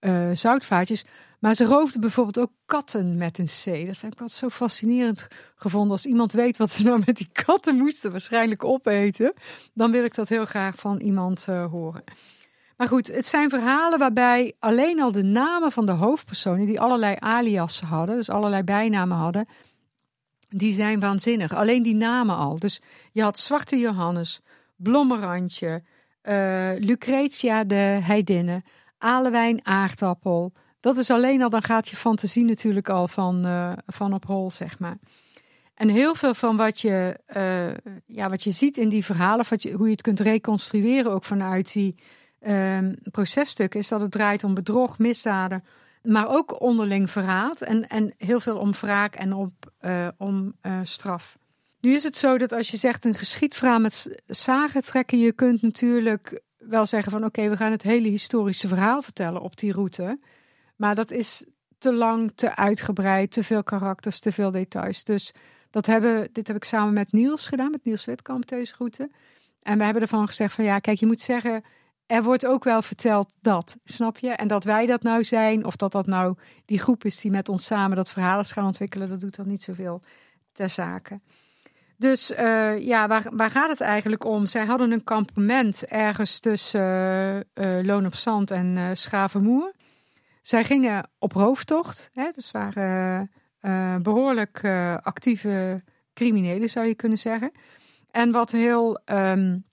eh, 0.00 0.30
zoutvaatjes. 0.32 1.04
Maar 1.40 1.54
ze 1.54 1.64
roofden 1.64 2.00
bijvoorbeeld 2.00 2.38
ook 2.38 2.52
katten 2.66 3.16
met 3.16 3.38
een 3.38 3.46
C. 3.46 3.86
Dat 3.86 4.00
heb 4.00 4.12
ik 4.12 4.20
altijd 4.20 4.30
zo 4.30 4.48
fascinerend 4.48 5.28
gevonden. 5.54 5.90
Als 5.90 6.06
iemand 6.06 6.32
weet 6.32 6.56
wat 6.56 6.70
ze 6.70 6.82
nou 6.82 7.02
met 7.06 7.16
die 7.16 7.28
katten 7.32 7.76
moesten 7.76 8.10
waarschijnlijk 8.10 8.64
opeten, 8.64 9.32
dan 9.74 9.90
wil 9.90 10.04
ik 10.04 10.14
dat 10.14 10.28
heel 10.28 10.44
graag 10.44 10.76
van 10.76 11.00
iemand 11.00 11.46
eh, 11.48 11.70
horen. 11.70 12.04
Maar 12.76 12.88
goed, 12.88 13.06
het 13.06 13.26
zijn 13.26 13.50
verhalen 13.50 13.98
waarbij 13.98 14.54
alleen 14.58 15.02
al 15.02 15.12
de 15.12 15.22
namen 15.22 15.72
van 15.72 15.86
de 15.86 15.92
hoofdpersonen, 15.92 16.66
die 16.66 16.80
allerlei 16.80 17.16
aliasen 17.18 17.86
hadden, 17.86 18.16
dus 18.16 18.30
allerlei 18.30 18.62
bijnamen 18.62 19.16
hadden, 19.16 19.46
die 20.48 20.72
zijn 20.72 21.00
waanzinnig. 21.00 21.54
Alleen 21.54 21.82
die 21.82 21.94
namen 21.94 22.36
al. 22.36 22.58
Dus 22.58 22.80
je 23.12 23.22
had 23.22 23.38
Zwarte 23.38 23.78
Johannes, 23.78 24.40
Blommerantje, 24.76 25.82
eh, 26.22 26.70
Lucretia 26.78 27.64
de 27.64 27.98
Heidinne, 28.02 28.62
Alewijn 28.98 29.66
Aardappel. 29.66 30.52
Dat 30.80 30.96
is 30.96 31.10
alleen 31.10 31.42
al, 31.42 31.50
dan 31.50 31.62
gaat 31.62 31.88
je 31.88 31.96
fantasie 31.96 32.44
natuurlijk 32.44 32.88
al 32.88 33.08
van, 33.08 33.44
eh, 33.44 33.72
van 33.86 34.14
op 34.14 34.26
hol, 34.26 34.50
zeg 34.50 34.78
maar. 34.78 34.98
En 35.74 35.88
heel 35.88 36.14
veel 36.14 36.34
van 36.34 36.56
wat 36.56 36.80
je, 36.80 37.18
eh, 37.26 37.92
ja, 38.06 38.28
wat 38.28 38.42
je 38.42 38.50
ziet 38.50 38.76
in 38.76 38.88
die 38.88 39.04
verhalen, 39.04 39.44
wat 39.48 39.62
je, 39.62 39.72
hoe 39.72 39.86
je 39.86 39.92
het 39.92 40.02
kunt 40.02 40.20
reconstrueren 40.20 41.12
ook 41.12 41.24
vanuit 41.24 41.72
die 41.72 41.94
ehm, 42.40 42.94
processtukken, 43.10 43.80
is 43.80 43.88
dat 43.88 44.00
het 44.00 44.10
draait 44.10 44.44
om 44.44 44.54
bedrog, 44.54 44.98
misdaden, 44.98 45.64
maar 46.02 46.28
ook 46.28 46.60
onderling 46.60 47.10
verraad 47.10 47.60
en, 47.60 47.88
en 47.88 48.14
heel 48.16 48.40
veel 48.40 48.58
om 48.58 48.72
wraak 48.72 49.14
en 49.14 49.32
op, 49.32 49.72
eh, 49.78 50.08
om 50.16 50.54
straf. 50.82 51.38
Nu 51.80 51.94
is 51.94 52.02
het 52.02 52.16
zo 52.16 52.38
dat 52.38 52.52
als 52.52 52.70
je 52.70 52.76
zegt 52.76 53.04
een 53.04 53.14
geschiedverhaal 53.14 53.80
met 53.80 54.22
zagen 54.26 54.82
trekken, 54.82 55.18
je 55.18 55.32
kunt 55.32 55.62
natuurlijk 55.62 56.42
wel 56.58 56.86
zeggen 56.86 57.12
van 57.12 57.24
oké, 57.24 57.48
we 57.48 57.56
gaan 57.56 57.70
het 57.70 57.82
hele 57.82 58.08
historische 58.08 58.68
verhaal 58.68 59.02
vertellen 59.02 59.40
op 59.40 59.56
die 59.56 59.72
route. 59.72 60.18
Maar 60.80 60.94
dat 60.94 61.10
is 61.10 61.44
te 61.78 61.92
lang, 61.92 62.32
te 62.34 62.56
uitgebreid, 62.56 63.30
te 63.30 63.42
veel 63.42 63.62
karakters, 63.62 64.20
te 64.20 64.32
veel 64.32 64.50
details. 64.50 65.04
Dus 65.04 65.32
dat 65.70 65.86
hebben, 65.86 66.28
dit 66.32 66.46
heb 66.46 66.56
ik 66.56 66.64
samen 66.64 66.92
met 66.92 67.12
Niels 67.12 67.46
gedaan, 67.46 67.70
met 67.70 67.84
Niels 67.84 68.04
Witkamp 68.04 68.48
deze 68.48 68.74
route. 68.78 69.10
En 69.62 69.78
we 69.78 69.84
hebben 69.84 70.02
ervan 70.02 70.26
gezegd 70.26 70.54
van 70.54 70.64
ja, 70.64 70.78
kijk, 70.78 70.98
je 70.98 71.06
moet 71.06 71.20
zeggen, 71.20 71.62
er 72.06 72.22
wordt 72.22 72.46
ook 72.46 72.64
wel 72.64 72.82
verteld 72.82 73.32
dat, 73.40 73.76
snap 73.84 74.18
je? 74.18 74.30
En 74.30 74.48
dat 74.48 74.64
wij 74.64 74.86
dat 74.86 75.02
nou 75.02 75.24
zijn, 75.24 75.64
of 75.64 75.76
dat 75.76 75.92
dat 75.92 76.06
nou 76.06 76.36
die 76.64 76.78
groep 76.78 77.04
is 77.04 77.20
die 77.20 77.30
met 77.30 77.48
ons 77.48 77.64
samen 77.64 77.96
dat 77.96 78.10
verhaal 78.10 78.40
is 78.40 78.52
gaan 78.52 78.66
ontwikkelen, 78.66 79.08
dat 79.08 79.20
doet 79.20 79.36
dan 79.36 79.48
niet 79.48 79.62
zoveel 79.62 80.02
ter 80.52 80.68
zake. 80.68 81.20
Dus 81.96 82.30
uh, 82.30 82.78
ja, 82.78 83.08
waar, 83.08 83.26
waar 83.32 83.50
gaat 83.50 83.70
het 83.70 83.80
eigenlijk 83.80 84.24
om? 84.24 84.46
Zij 84.46 84.64
hadden 84.64 84.90
een 84.90 85.04
kampement 85.04 85.84
ergens 85.84 86.40
tussen 86.40 86.80
uh, 86.80 87.76
uh, 87.76 87.84
Loon 87.84 88.06
op 88.06 88.14
Zand 88.14 88.50
en 88.50 88.96
Schavenmoer. 88.96 89.72
Zij 90.40 90.64
gingen 90.64 91.10
op 91.18 91.32
rooftocht, 91.32 92.10
hè, 92.12 92.30
dus 92.34 92.50
waren 92.50 93.30
behoorlijk 94.02 94.64
actieve 95.02 95.82
criminelen, 96.14 96.70
zou 96.70 96.86
je 96.86 96.94
kunnen 96.94 97.18
zeggen. 97.18 97.52
En 98.10 98.32
wat 98.32 98.50
heel 98.50 99.00
um, 99.04 99.64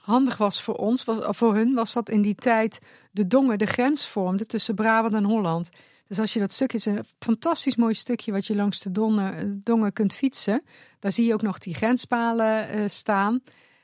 handig 0.00 0.36
was 0.36 0.62
voor 0.62 0.74
ons, 0.74 1.04
was, 1.04 1.36
voor 1.36 1.54
hun, 1.54 1.74
was 1.74 1.92
dat 1.92 2.08
in 2.08 2.22
die 2.22 2.34
tijd 2.34 2.78
de 3.10 3.26
Dongen 3.26 3.58
de 3.58 3.66
grens 3.66 4.08
vormde 4.08 4.46
tussen 4.46 4.74
Brabant 4.74 5.14
en 5.14 5.24
Holland. 5.24 5.70
Dus 6.06 6.18
als 6.18 6.32
je 6.32 6.38
dat 6.38 6.52
stukje, 6.52 6.76
is 6.76 6.86
een 6.86 7.04
fantastisch 7.18 7.76
mooi 7.76 7.94
stukje 7.94 8.32
wat 8.32 8.46
je 8.46 8.54
langs 8.54 8.80
de 8.80 8.92
Dongen, 8.92 9.60
Dongen 9.62 9.92
kunt 9.92 10.12
fietsen. 10.12 10.62
Daar 10.98 11.12
zie 11.12 11.26
je 11.26 11.34
ook 11.34 11.42
nog 11.42 11.58
die 11.58 11.74
grenspalen 11.74 12.90
staan. 12.90 13.40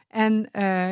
En 0.09 0.49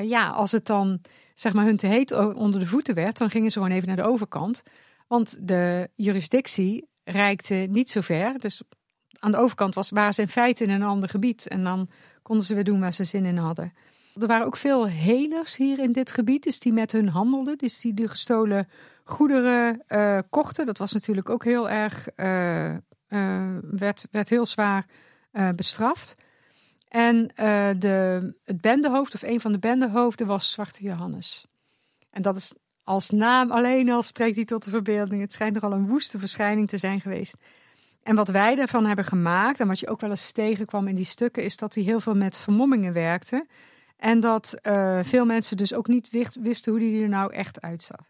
ja, 0.09 0.29
als 0.29 0.53
het 0.53 0.67
dan 0.67 1.01
zeg 1.35 1.53
maar 1.53 1.65
hun 1.65 1.77
te 1.77 1.87
heet 1.87 2.13
onder 2.35 2.61
de 2.61 2.67
voeten 2.67 2.95
werd, 2.95 3.19
dan 3.19 3.31
gingen 3.31 3.51
ze 3.51 3.59
gewoon 3.59 3.75
even 3.75 3.89
naar 3.89 3.97
de 3.97 4.03
overkant. 4.03 4.63
Want 5.07 5.49
de 5.49 5.91
jurisdictie 5.95 6.89
reikte 7.05 7.55
niet 7.55 7.91
zo 7.91 8.01
ver. 8.01 8.39
Dus 8.39 8.63
aan 9.19 9.33
de 9.33 9.39
overkant 9.39 9.75
was, 9.75 9.91
waren 9.91 10.15
ze 10.15 10.21
in 10.21 10.29
feite 10.29 10.65
in 10.65 10.71
een 10.71 10.83
ander 10.83 11.09
gebied. 11.09 11.47
En 11.47 11.65
dan 11.65 11.89
konden 12.23 12.45
ze 12.45 12.55
weer 12.55 12.65
doen 12.65 12.81
waar 12.81 12.93
ze 12.93 13.05
zin 13.05 13.25
in 13.25 13.37
hadden. 13.37 13.73
Er 14.21 14.27
waren 14.27 14.47
ook 14.47 14.57
veel 14.57 14.87
helers 14.87 15.57
hier 15.57 15.79
in 15.79 15.93
dit 15.93 16.11
gebied, 16.11 16.43
dus 16.43 16.59
die 16.59 16.73
met 16.73 16.93
hun 16.93 17.09
handelden. 17.09 17.59
Dus 17.59 17.81
die 17.81 17.95
de 17.95 18.09
gestolen 18.09 18.69
goederen 19.05 19.83
uh, 19.89 20.19
kochten. 20.31 20.67
Dat 20.67 20.79
was 20.79 20.93
natuurlijk 20.93 21.31
ook 21.31 21.45
heel 21.45 21.71
erg, 21.71 22.09
uh, 22.17 22.71
uh, 22.73 22.79
werd, 23.63 24.07
werd 24.11 24.29
heel 24.29 24.47
zwaar 24.47 24.87
bestraft. 25.57 26.15
En 26.89 27.27
de, 27.79 28.35
het 28.45 28.61
bendehoofd, 28.61 29.15
of 29.15 29.23
een 29.23 29.41
van 29.41 29.53
de 29.53 29.59
bendehoofden, 29.59 30.27
was 30.27 30.51
Zwarte 30.51 30.83
Johannes. 30.83 31.47
En 32.11 32.23
dat 32.23 32.37
is 32.37 32.53
als 32.87 33.11
naam 33.11 33.51
alleen 33.51 33.91
al 33.91 34.03
spreekt 34.03 34.37
hij 34.37 34.45
tot 34.45 34.65
de 34.65 34.71
verbeelding. 34.71 35.21
Het 35.21 35.33
schijnt 35.33 35.55
nogal 35.55 35.73
een 35.73 35.87
woeste 35.87 36.19
verschijning 36.19 36.69
te 36.69 36.79
zijn 36.79 37.01
geweest. 37.01 37.37
En 38.03 38.17
wat 38.17 38.29
wij 38.29 38.59
ervan 38.59 38.87
hebben 38.87 39.05
gemaakt, 39.05 39.61
en 39.61 39.67
wat 39.67 39.79
je 39.79 39.89
ook 39.89 40.01
wel 40.01 40.11
eens 40.11 40.33
tegenkwam 40.33 40.89
in 40.89 40.95
die 40.95 41.05
stukken, 41.05 41.45
is 41.45 41.57
dat 41.57 41.75
hij 41.75 41.85
heel 41.85 42.01
veel 42.01 42.15
met 42.15 42.37
vermommingen 42.37 42.93
werkte. 42.93 43.47
En 43.97 44.21
dat 44.21 44.59
uh, 44.63 44.99
veel 45.03 45.25
mensen 45.25 45.57
dus 45.57 45.75
ook 45.75 45.87
niet 45.87 46.09
wisten 46.41 46.73
hoe 46.73 46.83
hij 46.83 47.03
er 47.03 47.09
nou 47.09 47.33
echt 47.33 47.61
uitzag. 47.61 48.01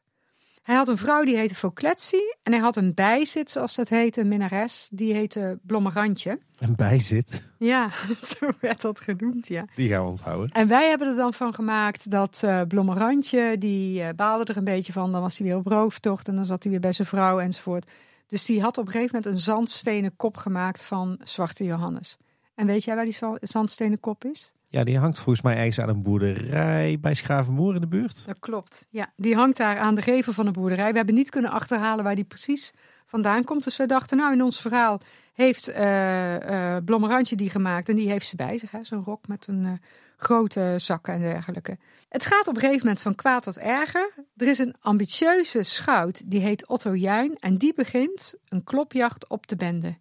Hij 0.66 0.74
had 0.76 0.88
een 0.88 0.96
vrouw 0.96 1.24
die 1.24 1.36
heette 1.36 1.54
Focletsi. 1.54 2.34
En 2.42 2.52
hij 2.52 2.60
had 2.60 2.76
een 2.76 2.94
bijzit, 2.94 3.50
zoals 3.50 3.74
dat 3.74 3.88
heette, 3.88 4.20
een 4.20 4.28
minnares. 4.28 4.88
Die 4.92 5.14
heette 5.14 5.58
Blommerantje. 5.62 6.38
Een 6.58 6.76
bijzit? 6.76 7.42
Ja, 7.58 7.90
zo 8.38 8.48
werd 8.60 8.80
dat 8.80 9.00
genoemd, 9.00 9.48
ja. 9.48 9.64
Die 9.74 9.88
gaan 9.88 10.02
we 10.02 10.08
onthouden. 10.08 10.50
En 10.50 10.68
wij 10.68 10.88
hebben 10.88 11.08
er 11.08 11.16
dan 11.16 11.34
van 11.34 11.54
gemaakt 11.54 12.10
dat 12.10 12.42
uh, 12.44 12.62
Blommerantje, 12.68 13.58
die 13.58 14.00
uh, 14.00 14.08
baalde 14.16 14.44
er 14.44 14.56
een 14.56 14.64
beetje 14.64 14.92
van. 14.92 15.12
Dan 15.12 15.20
was 15.20 15.38
hij 15.38 15.46
weer 15.46 15.56
op 15.56 15.66
rooftocht 15.66 16.28
en 16.28 16.36
dan 16.36 16.44
zat 16.44 16.62
hij 16.62 16.72
weer 16.72 16.80
bij 16.80 16.92
zijn 16.92 17.08
vrouw 17.08 17.40
enzovoort. 17.40 17.90
Dus 18.26 18.44
die 18.44 18.62
had 18.62 18.78
op 18.78 18.86
een 18.86 18.92
gegeven 18.92 19.14
moment 19.16 19.34
een 19.34 19.40
zandstenen 19.40 20.16
kop 20.16 20.36
gemaakt 20.36 20.84
van 20.84 21.20
Zwarte 21.24 21.64
Johannes. 21.64 22.16
En 22.54 22.66
weet 22.66 22.84
jij 22.84 22.94
waar 22.94 23.04
die 23.04 23.18
zandstenen 23.40 24.00
kop 24.00 24.24
is? 24.24 24.52
Ja, 24.76 24.84
die 24.84 24.98
hangt 24.98 25.18
volgens 25.18 25.44
mij 25.44 25.56
ergens 25.56 25.78
aan 25.78 25.88
een 25.88 26.02
boerderij 26.02 26.98
bij 27.00 27.14
Schavenmoer 27.14 27.74
in 27.74 27.80
de 27.80 27.86
buurt. 27.86 28.26
Dat 28.26 28.38
klopt. 28.38 28.86
Ja, 28.90 29.12
die 29.16 29.34
hangt 29.34 29.56
daar 29.56 29.78
aan 29.78 29.94
de 29.94 30.02
gevel 30.02 30.32
van 30.32 30.44
de 30.44 30.50
boerderij. 30.50 30.90
We 30.90 30.96
hebben 30.96 31.14
niet 31.14 31.30
kunnen 31.30 31.50
achterhalen 31.50 32.04
waar 32.04 32.14
die 32.14 32.24
precies 32.24 32.72
vandaan 33.06 33.44
komt. 33.44 33.64
Dus 33.64 33.76
we 33.76 33.86
dachten, 33.86 34.16
nou 34.16 34.32
in 34.32 34.42
ons 34.42 34.60
verhaal 34.60 35.00
heeft 35.32 35.68
uh, 35.68 36.76
die 37.20 37.50
gemaakt. 37.50 37.88
En 37.88 37.96
die 37.96 38.10
heeft 38.10 38.26
ze 38.26 38.36
bij 38.36 38.58
zich, 38.58 38.70
zo'n 38.82 39.04
rok 39.04 39.28
met 39.28 39.46
een 39.46 39.64
uh, 39.64 39.72
grote 40.16 40.74
zakken 40.76 41.14
en 41.14 41.20
dergelijke. 41.20 41.78
Het 42.08 42.26
gaat 42.26 42.48
op 42.48 42.54
een 42.54 42.60
gegeven 42.60 42.82
moment 42.82 43.00
van 43.00 43.14
kwaad 43.14 43.42
tot 43.42 43.58
erger. 43.58 44.12
Er 44.36 44.46
is 44.46 44.58
een 44.58 44.74
ambitieuze 44.80 45.62
schout, 45.62 46.22
die 46.30 46.40
heet 46.40 46.66
Otto 46.66 46.96
Juin. 46.96 47.36
En 47.40 47.58
die 47.58 47.74
begint 47.74 48.34
een 48.48 48.64
klopjacht 48.64 49.28
op 49.28 49.46
de 49.46 49.56
bende. 49.56 49.96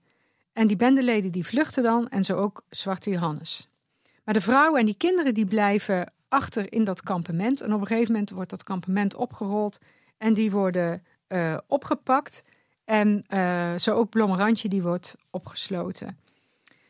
En 0.54 0.68
die 0.68 0.78
bendeleden 0.78 1.32
die 1.32 1.46
vluchten 1.46 1.84
dan 1.84 2.10
en 2.10 2.24
zo 2.24 2.36
ook 2.36 2.64
Zwarte 2.70 3.10
Johannes. 3.10 3.70
Maar 4.26 4.34
de 4.34 4.42
vrouwen 4.42 4.80
en 4.80 4.86
die 4.86 4.98
kinderen 4.98 5.34
die 5.34 5.46
blijven 5.46 6.14
achter 6.28 6.74
in 6.74 6.84
dat 6.84 7.02
kampement. 7.02 7.62
En 7.62 7.74
op 7.74 7.82
een 7.82 7.88
gegeven 7.88 8.12
moment 8.12 8.30
wordt 8.30 8.50
dat 8.50 8.64
kampement 8.64 9.16
opgerold 9.16 9.78
en 10.18 10.34
die 10.34 10.52
worden 10.52 11.04
uh, 11.28 11.58
opgepakt. 11.68 12.44
En 12.86 13.26
uh, 13.30 13.76
zo 13.78 13.96
ook 13.96 14.10
Blommerantje 14.10 14.70
die 14.70 14.82
wordt 14.82 15.16
opgesloten. 15.30 16.18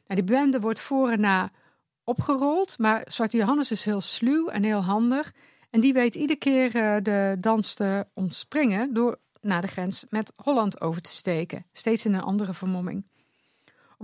Nou, 0.08 0.22
die 0.22 0.36
bende 0.36 0.60
wordt 0.60 0.80
voor 0.80 1.10
en 1.10 1.20
na 1.20 1.52
opgerold, 2.04 2.78
maar 2.78 3.02
Zwarte 3.08 3.38
Johannes 3.38 3.72
is 3.72 3.86
heel 3.86 4.02
sluw 4.02 4.48
en 4.48 4.64
heel 4.64 4.84
handig. 4.84 5.34
En 5.70 5.82
die 5.82 5.94
weet 5.94 6.16
iedere 6.16 6.40
keer 6.40 6.76
uh, 6.76 6.96
de 7.04 7.38
dans 7.40 7.74
te 7.74 8.08
ontspringen 8.14 8.94
door 8.94 9.20
naar 9.42 9.62
de 9.62 9.68
grens 9.68 10.06
met 10.10 10.34
Holland 10.36 10.82
over 10.82 11.02
te 11.02 11.12
steken. 11.12 11.66
Steeds 11.72 12.06
in 12.06 12.14
een 12.14 12.22
andere 12.22 12.54
vermomming. 12.54 13.06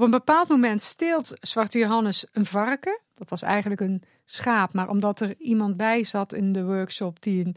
Op 0.01 0.07
een 0.07 0.13
bepaald 0.13 0.47
moment 0.47 0.81
steelt 0.81 1.33
Zwarte 1.39 1.77
Johannes 1.79 2.25
een 2.31 2.45
varken. 2.45 2.99
Dat 3.13 3.29
was 3.29 3.41
eigenlijk 3.41 3.81
een 3.81 4.03
schaap, 4.25 4.73
maar 4.73 4.89
omdat 4.89 5.19
er 5.19 5.35
iemand 5.37 5.77
bij 5.77 6.03
zat 6.03 6.33
in 6.33 6.51
de 6.51 6.63
workshop 6.63 7.21
die 7.21 7.45
een 7.45 7.55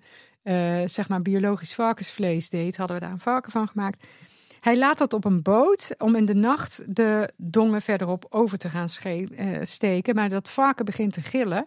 uh, 0.83 0.89
zeg 0.89 1.09
maar 1.09 1.23
biologisch 1.23 1.75
varkensvlees 1.75 2.51
deed, 2.51 2.77
hadden 2.77 2.97
we 2.97 3.03
daar 3.03 3.12
een 3.12 3.21
varken 3.21 3.53
van 3.53 3.69
gemaakt. 3.69 4.05
Hij 4.61 4.79
laat 4.79 4.99
dat 4.99 5.12
op 5.12 5.25
een 5.25 5.43
boot 5.43 5.95
om 5.99 6.15
in 6.15 6.25
de 6.25 6.35
nacht 6.35 6.97
de 6.97 7.33
dongen 7.37 7.83
verderop 7.83 8.27
over 8.29 8.59
te 8.59 8.69
gaan 8.69 8.89
uh, 9.05 9.59
steken. 9.62 10.15
Maar 10.15 10.29
dat 10.29 10.51
varken 10.51 10.85
begint 10.85 11.12
te 11.12 11.21
gillen. 11.21 11.66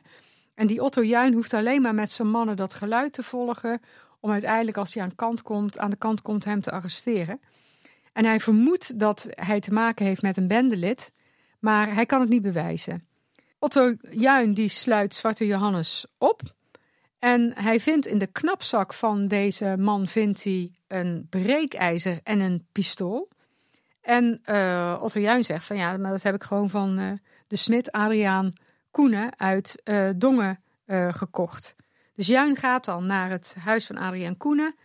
En 0.56 0.68
die 0.68 0.82
Otto 0.82 1.04
Juin 1.04 1.34
hoeft 1.34 1.54
alleen 1.54 1.82
maar 1.82 1.96
met 1.96 2.12
zijn 2.12 2.30
mannen 2.30 2.56
dat 2.56 2.74
geluid 2.74 3.14
te 3.14 3.24
volgen. 3.24 3.82
Om 4.20 4.32
uiteindelijk, 4.32 4.78
als 4.78 4.94
hij 4.94 5.04
aan, 5.04 5.16
kant 5.16 5.42
komt, 5.42 5.78
aan 5.78 5.90
de 5.90 5.96
kant 5.96 6.22
komt, 6.22 6.46
hem 6.46 6.62
te 6.62 6.72
arresteren. 6.72 7.40
En 8.18 8.26
hij 8.26 8.40
vermoedt 8.40 9.00
dat 9.00 9.28
hij 9.30 9.60
te 9.60 9.74
maken 9.74 10.06
heeft 10.06 10.22
met 10.22 10.38
een 10.38 10.48
bendelid. 10.48 11.12
Maar 11.60 11.94
hij 11.94 12.06
kan 12.06 12.22
het 12.22 12.30
niet 12.30 12.42
bewijzen. 12.42 13.08
Otto 13.60 13.96
Juin 14.10 14.54
die 14.54 14.70
sluit 14.70 15.16
Zwarte 15.16 15.46
Johannes 15.46 16.06
op. 16.18 16.42
En 17.20 17.54
hij 17.56 17.80
vindt 17.80 18.08
in 18.08 18.18
de 18.18 18.28
knapzak 18.28 18.94
van 18.94 19.28
deze 19.28 19.76
man 19.80 20.08
vindt 20.08 20.44
hij 20.44 20.72
een 20.88 21.28
breekijzer 21.30 22.20
en 22.24 22.40
een 22.40 22.68
pistool. 22.72 23.30
En 24.02 24.42
uh, 24.46 25.00
Otto 25.02 25.20
Juin 25.20 25.44
zegt 25.44 25.66
van 25.66 25.78
ja, 25.78 25.98
dat 25.98 26.24
heb 26.24 26.36
ik 26.36 26.44
gewoon 26.44 26.70
van 26.70 27.00
uh, 27.00 27.12
de 27.48 27.56
smid 27.56 27.92
Adriaan 27.92 28.54
Koenen 28.92 29.40
uit 29.40 29.82
uh, 29.84 30.10
Dongen 30.16 30.60
gekocht. 31.10 31.76
Dus 32.16 32.28
Juin 32.28 32.56
gaat 32.56 32.86
dan 32.86 33.06
naar 33.06 33.30
het 33.30 33.56
huis 33.60 33.86
van 33.86 33.98
Adriaan 33.98 34.38
Koenen. 34.38 34.76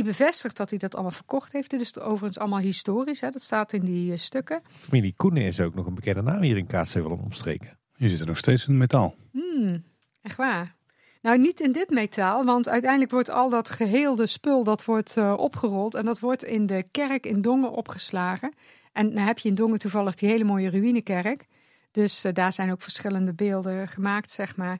Die 0.00 0.08
bevestigt 0.08 0.56
dat 0.56 0.70
hij 0.70 0.78
dat 0.78 0.94
allemaal 0.94 1.12
verkocht 1.12 1.52
heeft. 1.52 1.70
Dit 1.70 1.80
is 1.80 1.98
overigens 1.98 2.38
allemaal 2.38 2.58
historisch, 2.58 3.20
hè? 3.20 3.30
dat 3.30 3.42
staat 3.42 3.72
in 3.72 3.84
die 3.84 4.16
stukken. 4.16 4.62
Familie 4.68 5.14
Koenen 5.16 5.42
is 5.42 5.60
ook 5.60 5.74
nog 5.74 5.86
een 5.86 5.94
bekende 5.94 6.22
naam 6.22 6.42
hier 6.42 6.56
in 6.56 6.66
Kaatsheuvel 6.66 7.10
omstreken. 7.10 7.78
Je 7.96 8.08
zit 8.08 8.20
er 8.20 8.26
nog 8.26 8.36
steeds 8.36 8.66
in 8.66 8.76
metaal. 8.76 9.14
Hmm, 9.32 9.84
echt 10.22 10.36
waar. 10.36 10.74
Nou, 11.22 11.38
niet 11.38 11.60
in 11.60 11.72
dit 11.72 11.90
metaal, 11.90 12.44
want 12.44 12.68
uiteindelijk 12.68 13.10
wordt 13.10 13.30
al 13.30 13.50
dat 13.50 13.70
geheelde 13.70 14.26
spul 14.26 14.64
dat 14.64 14.84
wordt 14.84 15.16
uh, 15.16 15.34
opgerold 15.36 15.94
en 15.94 16.04
dat 16.04 16.18
wordt 16.18 16.44
in 16.44 16.66
de 16.66 16.84
kerk 16.90 17.26
in 17.26 17.42
Dongen 17.42 17.70
opgeslagen. 17.70 18.52
En 18.92 19.14
dan 19.14 19.24
heb 19.24 19.38
je 19.38 19.48
in 19.48 19.54
Dongen 19.54 19.78
toevallig 19.78 20.14
die 20.14 20.28
hele 20.28 20.44
mooie 20.44 20.70
ruïnekerk. 20.70 21.46
Dus 21.90 22.24
uh, 22.24 22.32
daar 22.32 22.52
zijn 22.52 22.70
ook 22.70 22.82
verschillende 22.82 23.34
beelden 23.34 23.88
gemaakt, 23.88 24.30
zeg 24.30 24.56
maar. 24.56 24.78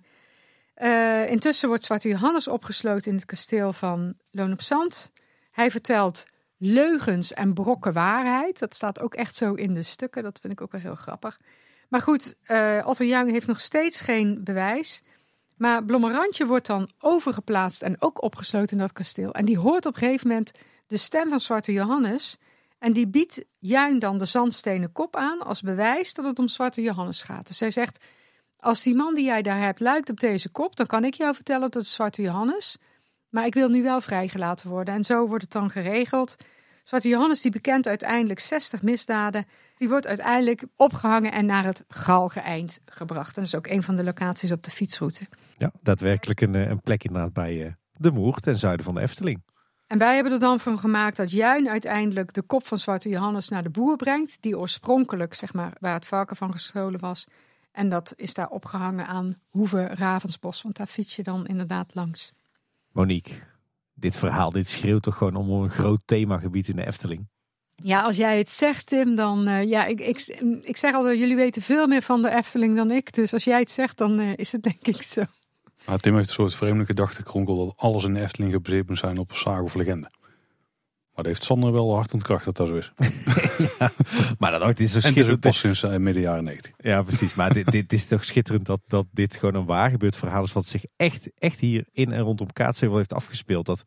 Uh, 0.76 1.30
intussen 1.30 1.68
wordt 1.68 1.84
Zwarte 1.84 2.08
Johannes 2.08 2.48
opgesloten 2.48 3.10
in 3.10 3.16
het 3.16 3.26
kasteel 3.26 3.72
van 3.72 4.14
Loon 4.30 4.52
op 4.52 4.62
Zand. 4.62 5.12
Hij 5.50 5.70
vertelt 5.70 6.26
leugens 6.56 7.32
en 7.32 7.54
brokken 7.54 7.92
waarheid. 7.92 8.58
Dat 8.58 8.74
staat 8.74 9.00
ook 9.00 9.14
echt 9.14 9.36
zo 9.36 9.54
in 9.54 9.74
de 9.74 9.82
stukken. 9.82 10.22
Dat 10.22 10.38
vind 10.40 10.52
ik 10.52 10.60
ook 10.60 10.72
wel 10.72 10.80
heel 10.80 10.94
grappig. 10.94 11.38
Maar 11.88 12.00
goed, 12.00 12.34
uh, 12.46 12.82
Otto 12.84 13.04
Juin 13.04 13.28
heeft 13.28 13.46
nog 13.46 13.60
steeds 13.60 14.00
geen 14.00 14.44
bewijs. 14.44 15.02
Maar 15.56 15.84
Blommerantje 15.84 16.46
wordt 16.46 16.66
dan 16.66 16.90
overgeplaatst 16.98 17.82
en 17.82 17.96
ook 17.98 18.22
opgesloten 18.22 18.76
in 18.76 18.82
dat 18.82 18.92
kasteel. 18.92 19.32
En 19.32 19.44
die 19.44 19.58
hoort 19.58 19.86
op 19.86 19.94
een 19.94 20.00
gegeven 20.00 20.28
moment 20.28 20.52
de 20.86 20.96
stem 20.96 21.28
van 21.28 21.40
Zwarte 21.40 21.72
Johannes. 21.72 22.36
En 22.78 22.92
die 22.92 23.08
biedt 23.08 23.44
Juin 23.58 23.98
dan 23.98 24.18
de 24.18 24.24
zandstenen 24.24 24.92
kop 24.92 25.16
aan 25.16 25.40
als 25.40 25.62
bewijs 25.62 26.14
dat 26.14 26.24
het 26.24 26.38
om 26.38 26.48
Zwarte 26.48 26.82
Johannes 26.82 27.22
gaat. 27.22 27.46
Dus 27.46 27.58
zij 27.58 27.70
zegt, 27.70 28.04
als 28.60 28.82
die 28.82 28.94
man 28.94 29.14
die 29.14 29.24
jij 29.24 29.42
daar 29.42 29.60
hebt 29.60 29.80
lijkt 29.80 30.10
op 30.10 30.20
deze 30.20 30.48
kop, 30.48 30.76
dan 30.76 30.86
kan 30.86 31.04
ik 31.04 31.14
jou 31.14 31.34
vertellen 31.34 31.60
dat 31.60 31.74
het 31.74 31.86
Zwarte 31.86 32.22
Johannes. 32.22 32.76
Maar 33.28 33.46
ik 33.46 33.54
wil 33.54 33.68
nu 33.68 33.82
wel 33.82 34.00
vrijgelaten 34.00 34.68
worden. 34.68 34.94
En 34.94 35.04
zo 35.04 35.26
wordt 35.26 35.42
het 35.42 35.52
dan 35.52 35.70
geregeld. 35.70 36.36
Zwarte 36.84 37.08
Johannes 37.08 37.40
die 37.40 37.50
bekent 37.50 37.86
uiteindelijk 37.86 38.40
60 38.40 38.82
misdaden. 38.82 39.44
Die 39.74 39.88
wordt 39.88 40.06
uiteindelijk 40.06 40.64
opgehangen 40.76 41.32
en 41.32 41.46
naar 41.46 41.64
het 41.64 41.84
Galge 41.88 42.40
eind 42.40 42.80
gebracht. 42.84 43.36
En 43.36 43.42
dat 43.42 43.52
is 43.52 43.54
ook 43.54 43.66
een 43.66 43.82
van 43.82 43.96
de 43.96 44.04
locaties 44.04 44.52
op 44.52 44.62
de 44.62 44.70
fietsroute. 44.70 45.26
Ja, 45.56 45.72
daadwerkelijk 45.82 46.40
een, 46.40 46.54
een 46.54 46.80
plek 46.80 47.04
inderdaad 47.04 47.32
bij, 47.32 47.76
de 47.92 48.10
Moer 48.10 48.34
ten 48.34 48.56
zuiden 48.56 48.84
van 48.84 48.94
de 48.94 49.00
Efteling. 49.00 49.42
En 49.86 49.98
wij 49.98 50.14
hebben 50.14 50.32
er 50.32 50.40
dan 50.40 50.60
van 50.60 50.78
gemaakt 50.78 51.16
dat 51.16 51.30
Juin 51.30 51.68
uiteindelijk 51.68 52.32
de 52.32 52.42
kop 52.42 52.66
van 52.66 52.78
Zwarte 52.78 53.08
Johannes 53.08 53.48
naar 53.48 53.62
de 53.62 53.70
boer 53.70 53.96
brengt. 53.96 54.42
Die 54.42 54.58
oorspronkelijk, 54.58 55.34
zeg 55.34 55.52
maar, 55.52 55.72
waar 55.80 55.94
het 55.94 56.06
varken 56.06 56.36
van 56.36 56.52
gestolen 56.52 57.00
was. 57.00 57.26
En 57.72 57.88
dat 57.88 58.12
is 58.16 58.34
daar 58.34 58.48
opgehangen 58.48 59.06
aan 59.06 59.36
Hoeve 59.48 59.84
Ravensbos. 59.84 60.62
Want 60.62 60.76
daar 60.76 60.86
fiets 60.86 61.16
je 61.16 61.22
dan 61.22 61.46
inderdaad 61.46 61.94
langs. 61.94 62.32
Monique, 62.92 63.34
dit 63.94 64.16
verhaal, 64.16 64.50
dit 64.50 64.68
schreeuwt 64.68 65.02
toch 65.02 65.16
gewoon 65.16 65.36
om 65.36 65.50
een 65.50 65.70
groot 65.70 66.02
themagebied 66.04 66.68
in 66.68 66.76
de 66.76 66.86
Efteling? 66.86 67.28
Ja, 67.82 68.02
als 68.02 68.16
jij 68.16 68.38
het 68.38 68.50
zegt, 68.50 68.86
Tim, 68.86 69.14
dan 69.14 69.48
uh, 69.48 69.64
ja, 69.64 69.84
ik, 69.84 70.00
ik, 70.00 70.18
ik 70.62 70.76
zeg 70.76 70.94
altijd, 70.94 71.18
jullie 71.18 71.36
weten 71.36 71.62
veel 71.62 71.86
meer 71.86 72.02
van 72.02 72.22
de 72.22 72.30
Efteling 72.30 72.76
dan 72.76 72.90
ik. 72.90 73.14
Dus 73.14 73.32
als 73.32 73.44
jij 73.44 73.58
het 73.58 73.70
zegt, 73.70 73.98
dan 73.98 74.20
uh, 74.20 74.32
is 74.36 74.52
het 74.52 74.62
denk 74.62 74.86
ik 74.86 75.02
zo. 75.02 75.24
Maar 75.86 75.98
Tim 75.98 76.14
heeft 76.14 76.28
een 76.28 76.34
soort 76.34 76.54
vreemde 76.54 76.84
gedachtenkronkel 76.84 77.66
dat 77.66 77.76
alles 77.76 78.04
in 78.04 78.14
de 78.14 78.20
Efteling 78.20 78.52
gebaseerd 78.52 78.88
moet 78.88 78.98
zijn 78.98 79.18
op 79.18 79.30
een 79.30 79.36
sage 79.36 79.62
of 79.62 79.74
legende. 79.74 80.10
Maar 81.20 81.28
dat 81.28 81.38
heeft 81.38 81.50
Sander 81.50 81.72
wel 81.72 81.94
hard 81.94 82.14
ontkracht 82.14 82.44
dat 82.44 82.56
dat 82.56 82.68
zo 82.68 82.74
is. 82.74 82.92
ja, 83.78 83.92
maar 84.38 84.50
dat 84.50 84.62
ooit 84.62 84.80
is 84.80 84.90
zo 84.90 84.96
en 84.96 85.02
schitterend. 85.02 85.40
pas 85.40 85.58
sinds 85.58 85.82
uh, 85.82 85.96
midden 85.96 86.22
jaren 86.22 86.44
90. 86.44 86.72
Ja, 86.78 87.02
precies. 87.02 87.34
Maar 87.34 87.52
dit, 87.52 87.70
dit 87.70 87.92
is 87.92 88.06
toch 88.06 88.24
schitterend 88.24 88.66
dat, 88.66 88.80
dat 88.86 89.06
dit 89.12 89.36
gewoon 89.36 89.54
een 89.54 89.64
waar 89.64 89.90
gebeurd 89.90 90.16
verhaal 90.16 90.42
is. 90.42 90.52
Wat 90.52 90.66
zich 90.66 90.84
echt, 90.96 91.30
echt 91.38 91.60
hier 91.60 91.86
in 91.92 92.12
en 92.12 92.20
rondom 92.20 92.52
Kaatsheuvel 92.52 92.96
heeft 92.96 93.12
afgespeeld. 93.12 93.66
Dat, 93.66 93.84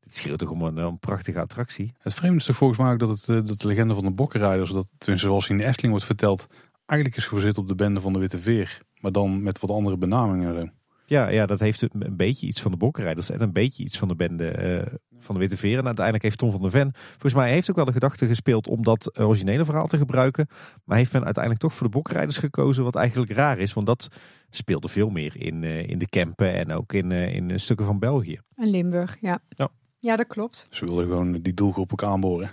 dit 0.00 0.16
schreeuwt 0.16 0.38
toch 0.38 0.50
om 0.50 0.62
een, 0.62 0.76
een, 0.76 0.98
prachtige 0.98 1.40
attractie. 1.40 1.92
Het 1.98 2.14
vreemde 2.14 2.36
is 2.36 2.44
toch 2.44 2.56
volgens 2.56 2.78
mij 2.78 2.92
ook 2.92 2.98
dat, 2.98 3.08
het, 3.08 3.46
dat 3.46 3.60
de 3.60 3.66
legende 3.66 3.94
van 3.94 4.04
de 4.04 4.12
bokkenrijders, 4.12 4.70
dat 4.70 4.90
tenminste 4.98 5.28
zoals 5.28 5.48
in 5.48 5.56
de 5.56 5.64
Efteling 5.64 5.92
wordt 5.92 6.06
verteld, 6.06 6.46
eigenlijk 6.86 7.20
is 7.20 7.26
gebaseerd 7.26 7.58
op 7.58 7.68
de 7.68 7.74
bende 7.74 8.00
van 8.00 8.12
de 8.12 8.18
Witte 8.18 8.38
Veer. 8.38 8.78
Maar 9.00 9.12
dan 9.12 9.42
met 9.42 9.60
wat 9.60 9.70
andere 9.70 9.96
benamingen. 9.96 10.72
Ja, 11.06 11.28
ja, 11.28 11.46
dat 11.46 11.60
heeft 11.60 11.82
een 11.82 12.16
beetje 12.16 12.46
iets 12.46 12.60
van 12.60 12.70
de 12.70 12.76
bokkenrijders 12.76 13.30
en 13.30 13.40
een 13.40 13.52
beetje 13.52 13.84
iets 13.84 13.98
van 13.98 14.08
de 14.08 14.14
bende 14.14 14.78
uh, 14.88 14.94
van 15.18 15.34
de 15.34 15.40
Witte 15.40 15.56
Veer. 15.56 15.78
En 15.78 15.86
uiteindelijk 15.86 16.24
heeft 16.24 16.38
Tom 16.38 16.50
van 16.50 16.60
der 16.60 16.70
Ven, 16.70 16.90
volgens 17.10 17.34
mij 17.34 17.50
heeft 17.50 17.70
ook 17.70 17.76
wel 17.76 17.84
de 17.84 17.92
gedachte 17.92 18.26
gespeeld 18.26 18.68
om 18.68 18.82
dat 18.82 19.18
originele 19.18 19.64
verhaal 19.64 19.86
te 19.86 19.96
gebruiken. 19.96 20.48
Maar 20.84 20.96
heeft 20.96 21.12
men 21.12 21.24
uiteindelijk 21.24 21.64
toch 21.64 21.74
voor 21.74 21.86
de 21.86 21.92
bokkenrijders 21.92 22.38
gekozen, 22.38 22.84
wat 22.84 22.96
eigenlijk 22.96 23.32
raar 23.32 23.58
is. 23.58 23.72
Want 23.72 23.86
dat 23.86 24.08
speelde 24.50 24.88
veel 24.88 25.10
meer 25.10 25.36
in, 25.36 25.62
uh, 25.62 25.88
in 25.88 25.98
de 25.98 26.08
Kempen 26.08 26.54
en 26.54 26.72
ook 26.72 26.92
in, 26.92 27.10
uh, 27.10 27.34
in 27.34 27.60
stukken 27.60 27.86
van 27.86 27.98
België. 27.98 28.40
En 28.54 28.70
Limburg, 28.70 29.16
ja. 29.20 29.38
ja. 29.48 29.70
Ja, 29.98 30.16
dat 30.16 30.26
klopt. 30.26 30.66
Ze 30.70 30.84
wilden 30.84 31.06
gewoon 31.06 31.32
die 31.32 31.54
doelgroep 31.54 31.92
ook 31.92 32.02
aanboren. 32.02 32.50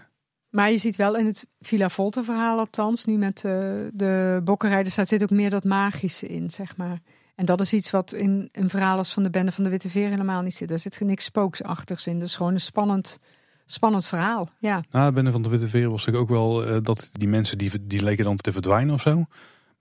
Maar 0.49 0.72
je 0.72 0.78
ziet 0.78 0.95
wel 0.95 1.18
in 1.18 1.26
het 1.26 1.48
Villa 1.60 1.90
Volta 1.90 2.23
verhaal 2.23 2.60
althans, 2.60 3.06
nu 3.06 3.18
met 3.18 3.44
uh, 3.45 3.52
de 3.94 4.41
bokkenrijders, 4.44 4.95
daar 4.95 5.07
zit 5.07 5.23
ook 5.23 5.30
meer 5.30 5.49
dat 5.49 5.64
magische 5.64 6.28
in, 6.28 6.49
zeg 6.49 6.78
maar. 6.78 7.02
En 7.41 7.47
dat 7.47 7.61
is 7.61 7.73
iets 7.73 7.91
wat 7.91 8.13
in 8.13 8.49
een 8.51 8.69
verhaal 8.69 8.97
als 8.97 9.13
van 9.13 9.23
de 9.23 9.30
Bende 9.30 9.51
van 9.51 9.63
de 9.63 9.69
Witte 9.69 9.89
Veer 9.89 10.09
helemaal 10.09 10.41
niet 10.41 10.53
zit. 10.53 10.69
Daar 10.69 10.80
zit 10.80 10.99
niks 10.99 11.26
spooksachtigs 11.26 12.07
in. 12.07 12.19
Dat 12.19 12.27
is 12.27 12.35
gewoon 12.35 12.53
een 12.53 12.59
spannend, 12.59 13.19
spannend 13.65 14.05
verhaal. 14.05 14.49
Ja. 14.59 14.84
Nou, 14.91 15.07
de 15.07 15.11
Bende 15.13 15.31
van 15.31 15.41
de 15.41 15.49
Witte 15.49 15.68
Veer 15.68 15.89
was 15.89 16.05
ik 16.05 16.15
ook 16.15 16.30
wel 16.30 16.68
uh, 16.68 16.77
dat 16.84 17.09
die 17.11 17.27
mensen 17.27 17.57
die, 17.57 17.72
die 17.88 18.03
leken 18.03 18.26
dan 18.26 18.35
te 18.35 18.51
verdwijnen 18.51 18.93
of 18.93 19.01
zo. 19.01 19.26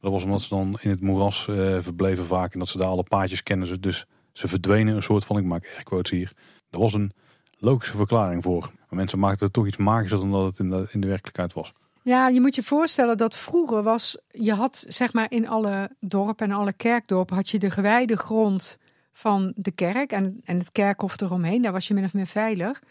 Dat 0.00 0.12
was 0.12 0.24
omdat 0.24 0.40
ze 0.40 0.48
dan 0.48 0.78
in 0.80 0.90
het 0.90 1.00
moeras 1.00 1.46
uh, 1.50 1.76
verbleven 1.80 2.24
vaak 2.24 2.52
en 2.52 2.58
dat 2.58 2.68
ze 2.68 2.78
daar 2.78 2.88
alle 2.88 3.02
paadjes 3.02 3.42
kennen. 3.42 3.80
Dus 3.80 4.06
ze 4.32 4.48
verdwenen 4.48 4.94
een 4.94 5.02
soort 5.02 5.24
van, 5.24 5.38
ik 5.38 5.44
maak 5.44 5.72
air 5.74 5.82
quotes 5.82 6.10
hier. 6.10 6.32
Dat 6.70 6.80
was 6.80 6.94
een 6.94 7.12
logische 7.58 7.96
verklaring 7.96 8.42
voor. 8.42 8.60
Maar 8.60 8.98
mensen 8.98 9.18
maakten 9.18 9.46
er 9.46 9.52
toch 9.52 9.66
iets 9.66 9.76
magischer 9.76 10.18
dan 10.18 10.30
dat 10.30 10.44
het 10.44 10.58
in 10.58 10.70
de, 10.70 10.88
in 10.90 11.00
de 11.00 11.08
werkelijkheid 11.08 11.52
was. 11.52 11.72
Ja, 12.02 12.28
je 12.28 12.40
moet 12.40 12.54
je 12.54 12.62
voorstellen 12.62 13.16
dat 13.16 13.36
vroeger 13.36 13.82
was, 13.82 14.18
je 14.30 14.52
had 14.52 14.84
zeg 14.88 15.12
maar 15.12 15.30
in 15.30 15.48
alle 15.48 15.90
dorpen 16.00 16.50
en 16.50 16.56
alle 16.56 16.72
kerkdorpen 16.72 17.36
had 17.36 17.48
je 17.48 17.58
de 17.58 17.70
gewijde 17.70 18.16
grond 18.16 18.78
van 19.12 19.52
de 19.56 19.70
kerk 19.70 20.12
en, 20.12 20.40
en 20.44 20.58
het 20.58 20.72
kerkhof 20.72 21.20
eromheen. 21.20 21.62
Daar 21.62 21.72
was 21.72 21.88
je 21.88 21.94
min 21.94 22.04
of 22.04 22.14
meer 22.14 22.26
veilig. 22.26 22.82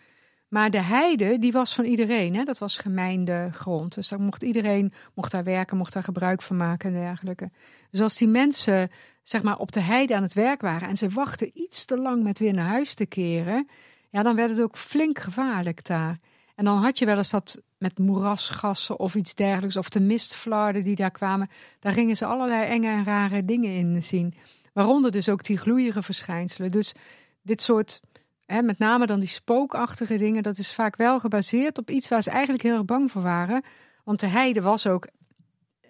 Maar 0.48 0.72
de 0.72 0.82
heide, 0.82 1.40
die 1.40 1.52
was 1.52 1.74
van 1.74 1.86
iedereen. 1.86 2.36
Hè? 2.36 2.44
Dat 2.44 2.58
was 2.58 2.78
gemeende 2.78 3.50
grond. 3.54 3.96
Dus 3.96 4.08
daar 4.08 4.20
mocht 4.20 4.44
iedereen 4.44 4.94
mocht 5.14 5.32
daar 5.32 5.44
werken, 5.44 5.78
mocht 5.78 5.94
daar 5.94 6.04
gebruik 6.04 6.42
van 6.42 6.58
maken 6.58 6.90
en 6.90 7.02
dergelijke. 7.02 7.52
Dus 7.92 8.02
als 8.02 8.18
die 8.18 8.28
mensen 8.28 8.90
zeg 9.24 9.44
maar 9.44 9.58
op 9.58 9.72
de 9.72 9.80
heide 9.82 10.16
aan 10.16 10.24
het 10.24 10.34
werk 10.34 10.62
waren 10.62 10.88
en 10.88 10.98
ze 10.98 11.10
wachten 11.10 11.52
iets 11.54 11.86
te 11.86 11.98
lang 11.98 12.24
met 12.24 12.40
weer 12.40 12.54
naar 12.54 12.68
huis 12.68 12.94
te 12.94 13.06
keren, 13.06 13.68
ja, 14.10 14.24
dan 14.24 14.36
werd 14.36 14.50
het 14.50 14.62
ook 14.62 14.78
flink 14.78 15.20
gevaarlijk 15.20 15.86
daar. 15.86 16.20
En 16.56 16.66
dan 16.66 16.78
had 16.78 17.00
je 17.00 17.06
wel 17.06 17.18
eens 17.18 17.30
dat 17.30 17.62
met 17.80 17.98
moerasgassen 17.98 19.00
of 19.00 19.16
iets 19.16 19.36
dergelijks, 19.36 19.78
of 19.78 19.90
de 19.90 20.00
mistflarden 20.00 20.84
die 20.84 20.96
daar 20.96 21.12
kwamen, 21.12 21.50
daar 21.80 21.94
gingen 21.94 22.18
ze 22.18 22.26
allerlei 22.26 22.66
enge 22.66 22.88
en 22.88 23.04
rare 23.04 23.46
dingen 23.46 23.72
in 23.72 24.04
zien. 24.04 24.34
Waaronder 24.74 25.12
dus 25.12 25.30
ook 25.30 25.44
die 25.44 25.58
gloeiige 25.58 26.04
verschijnselen. 26.04 26.72
Dus 26.72 26.94
dit 27.42 27.62
soort, 27.62 28.02
hè, 28.46 28.62
met 28.62 28.80
name 28.80 29.06
dan 29.06 29.20
die 29.20 29.30
spookachtige 29.30 30.18
dingen, 30.18 30.44
dat 30.44 30.58
is 30.58 30.74
vaak 30.74 30.96
wel 30.96 31.20
gebaseerd 31.20 31.78
op 31.78 31.90
iets 31.90 32.08
waar 32.08 32.22
ze 32.22 32.30
eigenlijk 32.30 32.64
heel 32.64 32.74
erg 32.74 32.86
bang 32.86 33.12
voor 33.12 33.22
waren. 33.22 33.64
Want 34.04 34.20
de 34.20 34.28
heide 34.28 34.62
was 34.62 34.88
ook 34.88 35.08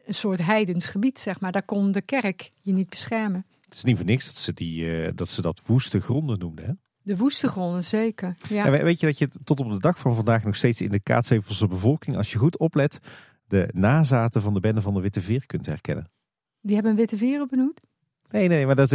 een 0.06 0.14
soort 0.14 0.41
heidens 0.41 0.88
gebied, 0.88 1.20
zeg 1.20 1.40
maar. 1.40 1.52
Daar 1.52 1.64
kon 1.64 1.91
de 1.91 2.02
kerk 2.02 2.52
je 2.61 2.74
niet 2.74 2.90
beschermen. 2.90 3.45
Het 3.61 3.74
is 3.74 3.84
niet 3.84 3.98
voor 3.98 4.06
niks 4.06 4.26
dat 4.26 4.36
ze, 4.36 4.53
die, 4.53 4.86
uh, 4.86 5.11
dat, 5.16 5.30
ze 5.30 5.41
dat 5.41 5.61
woeste 5.66 5.99
gronden 5.99 6.40
noemden, 6.40 6.66
hè? 6.66 6.72
De 7.10 7.18
woeste 7.18 7.48
gronden, 7.48 7.84
zeker. 7.84 8.36
Ja. 8.49 8.65
En 8.65 8.84
weet 8.84 8.99
je 8.99 9.06
dat 9.06 9.18
je 9.18 9.30
tot 9.44 9.60
op 9.60 9.69
de 9.69 9.80
dag 9.80 9.99
van 9.99 10.15
vandaag 10.15 10.44
nog 10.44 10.56
steeds 10.56 10.81
in 10.81 10.91
de 10.91 10.99
Kaatshevelse 10.99 11.68
bevolking, 11.68 12.18
als 12.18 12.31
je 12.31 12.38
goed 12.38 12.57
oplet, 12.57 12.99
de 13.48 13.69
nazaten 13.72 14.41
van 14.41 14.53
de 14.53 14.60
bende 14.60 14.81
van 14.81 14.94
de 14.94 14.99
Witte 14.99 15.22
Veer 15.22 15.45
kunt 15.45 15.65
herkennen? 15.65 16.10
Die 16.61 16.73
hebben 16.73 16.91
een 16.91 16.98
witte 16.98 17.18
veren 17.18 17.48
benoemd? 17.49 17.81
Nee, 18.30 18.48
nee, 18.48 18.65
maar 18.65 18.76
dat, 18.76 18.91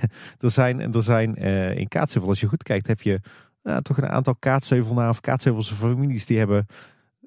er 0.46 0.50
zijn, 0.50 0.94
er 0.94 1.02
zijn 1.02 1.42
uh, 1.42 1.76
in 1.76 1.88
Kaatsheuvel, 1.88 2.28
als 2.28 2.40
je 2.40 2.46
goed 2.46 2.62
kijkt, 2.62 2.86
heb 2.86 3.00
je 3.00 3.20
nou, 3.62 3.82
toch 3.82 3.96
een 3.96 4.08
aantal 4.08 4.34
Kaatsheuvelnaar 4.38 5.08
of 5.08 5.20
Kaatshevelse 5.20 5.74
families 5.74 6.26
die 6.26 6.38
hebben 6.38 6.66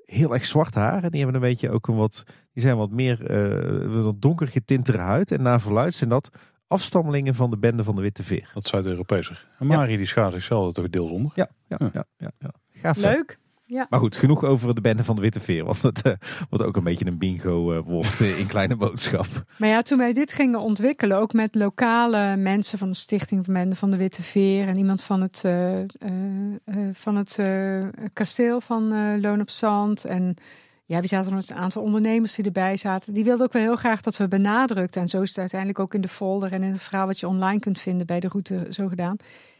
heel 0.05 0.34
erg 0.34 0.45
zwart 0.45 0.76
haar. 0.76 1.03
En 1.03 1.09
die 1.09 1.23
hebben 1.23 1.41
een 1.41 1.49
beetje 1.49 1.69
ook 1.69 1.88
een 1.88 1.95
wat, 1.95 2.23
die 2.53 2.63
zijn 2.63 2.77
wat 2.77 2.91
meer 2.91 3.31
uh, 3.31 4.03
wat 4.03 4.22
donker 4.22 4.47
getintere 4.47 4.97
huid. 4.97 5.31
En 5.31 5.41
naar 5.41 5.61
verluid 5.61 5.93
zijn 5.93 6.09
dat 6.09 6.30
afstammelingen 6.72 7.35
van 7.35 7.49
de 7.49 7.57
bende 7.57 7.84
van 7.84 7.95
de 7.95 8.02
Witte 8.02 8.23
Veer. 8.23 8.52
Dat 8.53 8.65
Zuid-Europese. 8.65 9.34
En 9.60 9.68
Marie 9.68 9.91
ja. 9.91 9.98
die 9.98 10.06
schaart 10.06 10.34
zichzelf 10.34 10.73
toch 10.73 10.89
deels 10.89 11.11
onder. 11.11 11.31
Ja, 11.35 11.49
ja, 11.68 11.77
ja. 11.80 11.89
ja, 11.93 12.06
ja, 12.18 12.31
ja. 12.39 12.52
Gaaf, 12.73 12.98
Leuk. 12.98 13.39
Ja. 13.65 13.88
Maar 13.89 13.99
goed, 13.99 14.15
genoeg 14.15 14.43
over 14.43 14.76
de 14.76 14.81
bende 14.81 15.03
van 15.03 15.15
de 15.15 15.22
Witte 15.22 15.39
Veer. 15.39 15.64
Want 15.65 15.81
het 15.81 16.06
uh, 16.06 16.14
wordt 16.49 16.65
ook 16.65 16.76
een 16.76 16.84
beetje 16.84 17.06
een 17.06 17.18
bingo 17.18 17.73
uh, 17.73 17.80
woord 17.85 18.19
uh, 18.19 18.39
in 18.39 18.48
kleine 18.48 18.76
boodschap. 18.76 19.26
Maar 19.57 19.69
ja, 19.69 19.81
toen 19.81 19.98
wij 19.98 20.14
dit 20.14 20.34
gingen 20.34 20.60
ontwikkelen, 20.60 21.18
ook 21.18 21.34
met 21.34 21.56
lokale 21.56 22.35
mensen 22.35 22.77
van 22.77 22.89
de 22.89 22.95
Stichting 22.95 23.45
van 23.45 23.53
Bende 23.53 23.76
van 23.76 23.91
de 23.91 23.98
Witte 23.98 24.22
Veer. 24.22 24.68
En 24.68 24.77
iemand 24.77 25.03
van 25.03 25.22
het, 25.22 25.45
van 26.91 27.15
het 27.15 27.39
kasteel 28.14 28.61
van 28.61 29.19
Loon 29.22 29.41
op 29.41 29.49
Zand. 29.49 30.06
En 30.06 30.35
ja, 30.91 30.99
we 30.99 31.07
zaten 31.07 31.34
nog 31.34 31.49
een 31.49 31.55
aantal 31.55 31.81
ondernemers 31.81 32.35
die 32.35 32.45
erbij 32.45 32.77
zaten. 32.77 33.13
Die 33.13 33.23
wilden 33.23 33.45
ook 33.45 33.53
wel 33.53 33.61
heel 33.61 33.76
graag 33.76 34.01
dat 34.01 34.18
we 34.18 34.27
benadrukten. 34.27 35.01
En 35.01 35.07
zo 35.07 35.22
is 35.22 35.30
het 35.30 35.38
uiteindelijk 35.38 35.80
ook 35.80 35.93
in 35.93 36.01
de 36.01 36.07
folder 36.07 36.51
en 36.51 36.63
in 36.63 36.72
het 36.72 36.81
verhaal 36.81 37.05
wat 37.05 37.19
je 37.19 37.27
online 37.27 37.59
kunt 37.59 37.80
vinden 37.80 38.05
bij 38.05 38.19
de 38.19 38.27
route 38.27 38.68
zo 38.69 38.88
gedaan. 38.88 39.15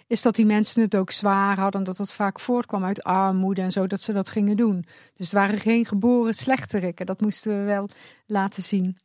Is 0.08 0.22
dat 0.22 0.36
die 0.36 0.46
mensen 0.46 0.82
het 0.82 0.96
ook 0.96 1.12
zwaar 1.12 1.58
hadden. 1.60 1.84
Dat 1.84 1.98
het 1.98 2.14
vaak 2.14 2.40
voortkwam 2.40 2.84
uit 2.84 3.04
armoede 3.04 3.62
en 3.62 3.72
zo. 3.72 3.88
Dat 3.88 4.02
ze 4.02 4.14
dat 4.14 4.30
gingen 4.30 4.58
doen. 4.58 4.86
Dus 5.14 5.26
het 5.26 5.32
waren 5.32 5.60
geen 5.60 5.86
geboren 5.86 6.34
slechterikken. 6.34 7.06
Dat 7.06 7.22
moesten 7.22 7.58
we 7.60 7.64
wel 7.64 7.90
laten 8.26 8.64
zien. 8.64 8.98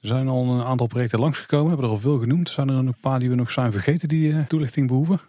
Er 0.00 0.08
zijn 0.08 0.28
al 0.28 0.44
een 0.44 0.64
aantal 0.64 0.86
projecten 0.86 1.18
langsgekomen. 1.18 1.68
Hebben 1.68 1.86
er 1.86 1.92
al 1.92 2.00
veel 2.00 2.18
genoemd. 2.18 2.50
Zijn 2.50 2.68
er 2.68 2.74
een 2.74 2.94
paar 3.00 3.18
die 3.18 3.28
we 3.28 3.34
nog 3.34 3.50
zijn 3.50 3.72
vergeten 3.72 4.08
die 4.08 4.32
uh, 4.32 4.46
toelichting 4.46 4.88
behoeven? 4.88 5.20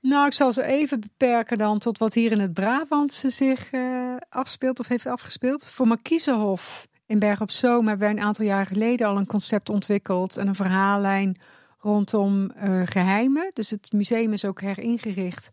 Nou, 0.00 0.26
ik 0.26 0.32
zal 0.32 0.52
ze 0.52 0.62
even 0.62 1.00
beperken 1.00 1.58
dan 1.58 1.78
tot 1.78 1.98
wat 1.98 2.14
hier 2.14 2.32
in 2.32 2.40
het 2.40 2.52
Brabantse 2.52 3.30
zich 3.30 3.72
uh, 3.72 4.16
afspeelt 4.28 4.80
of 4.80 4.88
heeft 4.88 5.06
afgespeeld. 5.06 5.66
Voor 5.66 5.86
Markiezenhof 5.86 6.88
in 7.06 7.18
Berg 7.18 7.40
op 7.40 7.50
Zoom 7.50 7.86
hebben 7.86 8.06
wij 8.06 8.16
een 8.16 8.24
aantal 8.24 8.44
jaar 8.44 8.66
geleden 8.66 9.06
al 9.06 9.16
een 9.16 9.26
concept 9.26 9.70
ontwikkeld 9.70 10.36
en 10.36 10.46
een 10.48 10.54
verhaallijn 10.54 11.40
rondom 11.78 12.52
uh, 12.56 12.82
geheimen. 12.84 13.50
Dus 13.52 13.70
het 13.70 13.92
museum 13.92 14.32
is 14.32 14.44
ook 14.44 14.60
heringericht 14.60 15.50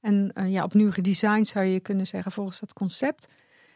en 0.00 0.32
uh, 0.34 0.52
ja, 0.52 0.64
opnieuw 0.64 0.92
gedesigned 0.92 1.48
zou 1.48 1.64
je 1.64 1.80
kunnen 1.80 2.06
zeggen 2.06 2.32
volgens 2.32 2.60
dat 2.60 2.72
concept. 2.72 3.28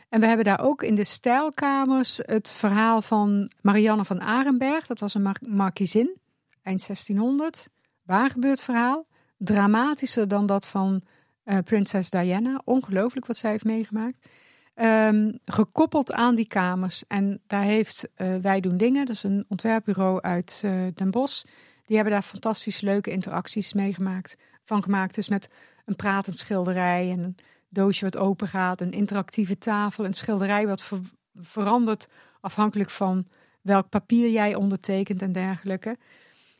En 0.08 0.20
we 0.20 0.26
hebben 0.26 0.44
daar 0.44 0.60
ook 0.60 0.82
in 0.82 0.94
de 0.94 1.04
stijlkamers 1.04 2.20
het 2.24 2.50
verhaal 2.50 3.02
van 3.02 3.50
Marianne 3.60 4.04
van 4.04 4.20
Arenberg. 4.20 4.86
Dat 4.86 5.00
was 5.00 5.14
een 5.14 5.22
mar 5.22 5.36
markiezin, 5.46 6.16
eind 6.62 6.86
1600. 6.86 7.68
Waar 8.02 8.30
gebeurt 8.30 8.60
verhaal? 8.60 9.06
Dramatischer 9.44 10.28
dan 10.28 10.46
dat 10.46 10.66
van 10.66 11.02
uh, 11.44 11.58
prinses 11.64 12.10
Diana. 12.10 12.60
Ongelooflijk 12.64 13.26
wat 13.26 13.36
zij 13.36 13.50
heeft 13.50 13.64
meegemaakt. 13.64 14.28
Um, 14.74 15.38
gekoppeld 15.44 16.12
aan 16.12 16.34
die 16.34 16.46
kamers. 16.46 17.06
En 17.06 17.40
daar 17.46 17.62
heeft 17.62 18.08
uh, 18.16 18.36
Wij 18.36 18.60
Doen 18.60 18.76
Dingen, 18.76 19.06
dat 19.06 19.14
is 19.14 19.22
een 19.22 19.44
ontwerpbureau 19.48 20.20
uit 20.20 20.62
uh, 20.64 20.86
Den 20.94 21.10
Bosch. 21.10 21.44
Die 21.84 21.96
hebben 21.96 22.14
daar 22.14 22.22
fantastisch 22.22 22.80
leuke 22.80 23.10
interacties 23.10 23.72
meegemaakt. 23.72 24.36
Van 24.64 24.82
gemaakt. 24.82 25.14
Dus 25.14 25.28
met 25.28 25.50
een 25.84 25.96
pratend 25.96 26.36
schilderij 26.36 27.10
en 27.10 27.18
een 27.18 27.36
doosje 27.68 28.04
wat 28.04 28.16
open 28.16 28.48
gaat. 28.48 28.80
Een 28.80 28.92
interactieve 28.92 29.58
tafel. 29.58 30.04
Een 30.04 30.14
schilderij 30.14 30.66
wat 30.66 30.82
ver 30.82 31.00
verandert 31.34 32.08
afhankelijk 32.40 32.90
van 32.90 33.26
welk 33.60 33.88
papier 33.88 34.30
jij 34.30 34.54
ondertekent 34.54 35.22
en 35.22 35.32
dergelijke. 35.32 35.98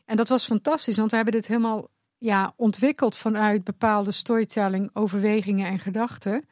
En 0.05 0.15
dat 0.15 0.27
was 0.27 0.45
fantastisch, 0.45 0.97
want 0.97 1.09
we 1.09 1.15
hebben 1.15 1.33
dit 1.33 1.47
helemaal 1.47 1.87
ja, 2.23 2.53
ontwikkeld 2.55 3.17
vanuit 3.17 3.63
bepaalde 3.63 4.11
storytelling, 4.11 4.89
overwegingen 4.93 5.67
en 5.67 5.79
gedachten. 5.79 6.45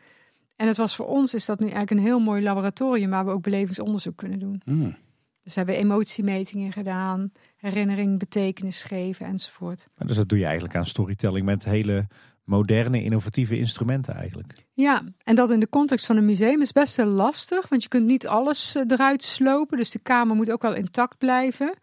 En 0.55 0.67
het 0.67 0.77
was 0.77 0.95
voor 0.95 1.07
ons 1.07 1.33
is 1.33 1.45
dat 1.45 1.59
nu 1.59 1.65
eigenlijk 1.65 1.91
een 1.91 2.07
heel 2.07 2.19
mooi 2.19 2.43
laboratorium 2.43 3.09
waar 3.09 3.25
we 3.25 3.31
ook 3.31 3.41
belevingsonderzoek 3.41 4.17
kunnen 4.17 4.39
doen. 4.39 4.61
Hmm. 4.65 4.95
Dus 5.43 5.55
hebben 5.55 5.75
we 5.75 5.81
emotiemetingen 5.81 6.71
gedaan, 6.71 7.31
herinnering, 7.57 8.19
betekenis 8.19 8.83
geven 8.83 9.25
enzovoort. 9.25 9.87
Dus 9.97 10.15
dat 10.15 10.29
doe 10.29 10.37
je 10.37 10.43
eigenlijk 10.43 10.75
aan 10.75 10.85
storytelling 10.85 11.45
met 11.45 11.63
hele 11.63 12.07
moderne, 12.43 13.03
innovatieve 13.03 13.57
instrumenten 13.57 14.15
eigenlijk. 14.15 14.53
Ja, 14.73 15.03
en 15.23 15.35
dat 15.35 15.51
in 15.51 15.59
de 15.59 15.69
context 15.69 16.05
van 16.05 16.17
een 16.17 16.25
museum 16.25 16.61
is 16.61 16.71
best 16.71 16.95
wel 16.95 17.05
lastig, 17.05 17.69
want 17.69 17.83
je 17.83 17.89
kunt 17.89 18.05
niet 18.05 18.27
alles 18.27 18.75
eh, 18.75 18.83
eruit 18.87 19.23
slopen. 19.23 19.77
Dus 19.77 19.91
de 19.91 20.01
kamer 20.01 20.35
moet 20.35 20.51
ook 20.51 20.61
wel 20.61 20.75
intact 20.75 21.17
blijven. 21.17 21.73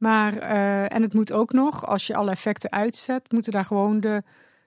Maar, 0.00 0.36
eh, 0.36 0.94
en 0.94 1.02
het 1.02 1.14
moet 1.14 1.32
ook 1.32 1.52
nog, 1.52 1.86
als 1.86 2.06
je 2.06 2.14
alle 2.14 2.30
effecten 2.30 2.72
uitzet, 2.72 3.32
moeten 3.32 3.52
daar 3.52 3.64
gewoon 3.64 4.00
de, 4.00 4.22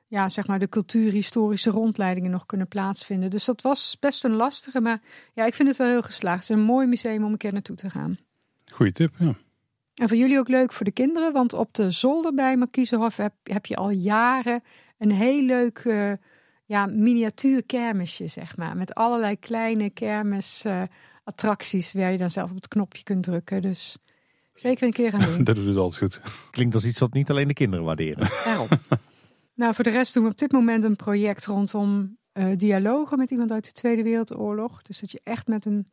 ja, 0.07 0.29
zeg 0.29 0.47
maar 0.47 0.59
de 0.59 0.69
cultuurhistorische 0.69 1.69
rondleidingen 1.69 2.31
nog 2.31 2.45
kunnen 2.45 2.67
plaatsvinden. 2.67 3.29
Dus 3.29 3.45
dat 3.45 3.61
was 3.61 3.97
best 3.99 4.23
een 4.23 4.35
lastige, 4.35 4.81
maar 4.81 5.01
ja, 5.33 5.45
ik 5.45 5.53
vind 5.53 5.67
het 5.67 5.77
wel 5.77 5.87
heel 5.87 6.01
geslaagd. 6.01 6.47
Het 6.47 6.49
is 6.49 6.55
een 6.55 6.65
mooi 6.65 6.87
museum 6.87 7.23
om 7.23 7.31
een 7.31 7.37
keer 7.37 7.53
naartoe 7.53 7.75
te 7.75 7.89
gaan. 7.89 8.17
Goeie 8.73 8.91
tip, 8.91 9.13
ja. 9.17 9.35
En 9.93 10.07
voor 10.07 10.17
jullie 10.17 10.39
ook 10.39 10.47
leuk 10.47 10.73
voor 10.73 10.85
de 10.85 10.91
kinderen, 10.91 11.33
want 11.33 11.53
op 11.53 11.73
de 11.73 11.91
zolder 11.91 12.33
bij 12.33 12.57
Markiezenhof 12.57 13.17
heb, 13.17 13.33
heb 13.43 13.65
je 13.65 13.75
al 13.75 13.89
jaren 13.89 14.61
een 14.97 15.11
heel 15.11 15.41
leuk 15.41 15.83
uh, 15.83 16.11
ja, 16.65 16.85
miniatuur 16.85 17.63
kermisje, 17.63 18.27
zeg 18.27 18.57
maar. 18.57 18.77
Met 18.77 18.93
allerlei 18.93 19.39
kleine 19.39 19.89
kermisattracties 19.89 21.93
uh, 21.93 22.01
waar 22.01 22.11
je 22.11 22.17
dan 22.17 22.29
zelf 22.29 22.49
op 22.49 22.55
het 22.55 22.67
knopje 22.67 23.03
kunt 23.03 23.23
drukken. 23.23 23.61
Dus 23.61 23.97
zeker 24.53 24.87
een 24.87 24.93
keer 24.93 25.11
gaan 25.11 25.21
doen. 25.21 25.43
dat 25.49 25.55
doet 25.55 25.65
het 25.65 25.77
altijd 25.77 25.97
goed. 25.97 26.31
Klinkt 26.51 26.75
als 26.75 26.85
iets 26.85 26.99
wat 26.99 27.13
niet 27.13 27.29
alleen 27.29 27.47
de 27.47 27.53
kinderen 27.53 27.85
waarderen. 27.85 28.29
Daarom. 28.45 28.67
nou, 29.53 29.73
voor 29.73 29.83
de 29.83 29.89
rest 29.89 30.13
doen 30.13 30.23
we 30.23 30.29
op 30.29 30.37
dit 30.37 30.51
moment 30.51 30.83
een 30.83 30.95
project 30.95 31.45
rondom 31.45 32.17
uh, 32.33 32.47
dialogen 32.57 33.17
met 33.17 33.31
iemand 33.31 33.51
uit 33.51 33.65
de 33.65 33.71
Tweede 33.71 34.03
Wereldoorlog. 34.03 34.81
Dus 34.81 34.99
dat 34.99 35.11
je 35.11 35.21
echt 35.23 35.47
met 35.47 35.65
een, 35.65 35.89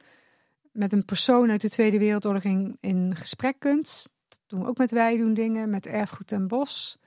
met 0.72 0.92
een 0.92 1.04
persoon 1.04 1.50
uit 1.50 1.60
de 1.60 1.68
Tweede 1.68 1.98
Wereldoorlog 1.98 2.42
in, 2.42 2.76
in 2.80 3.16
gesprek 3.16 3.56
kunt. 3.58 4.08
Dat 4.28 4.40
doen 4.46 4.60
we 4.60 4.66
ook 4.66 4.78
met 4.78 4.90
Wij 4.90 5.16
doen 5.16 5.34
dingen, 5.34 5.70
met 5.70 5.86
Erfgoed 5.86 6.32
en 6.32 6.48
Bos 6.48 6.98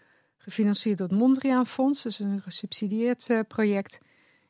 gefinancierd 0.44 0.98
door 0.98 1.08
het 1.08 1.18
Mondriaan 1.18 1.68
Fonds. 1.68 2.04
Dus 2.04 2.20
een 2.20 2.42
gesubsidieerd 2.42 3.30
uh, 3.30 3.40
project. 3.48 4.00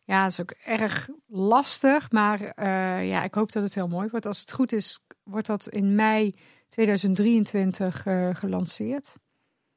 Ja, 0.04 0.24
dat 0.24 0.32
is 0.32 0.42
ook 0.42 0.54
erg 0.64 1.10
lastig, 1.28 2.12
maar 2.12 2.42
uh, 2.42 3.10
ja, 3.10 3.24
ik 3.24 3.34
hoop 3.34 3.52
dat 3.52 3.64
het 3.64 3.76
heel 3.76 3.88
mooi 3.88 4.08
wordt. 4.10 4.26
Als 4.26 4.40
het 4.40 4.52
goed 4.52 4.72
is, 4.72 5.00
wordt 5.24 5.48
dat 5.48 5.68
in 5.68 5.96
mei 5.96 6.36
2023 6.74 8.06
uh, 8.06 8.30
gelanceerd. 8.34 9.18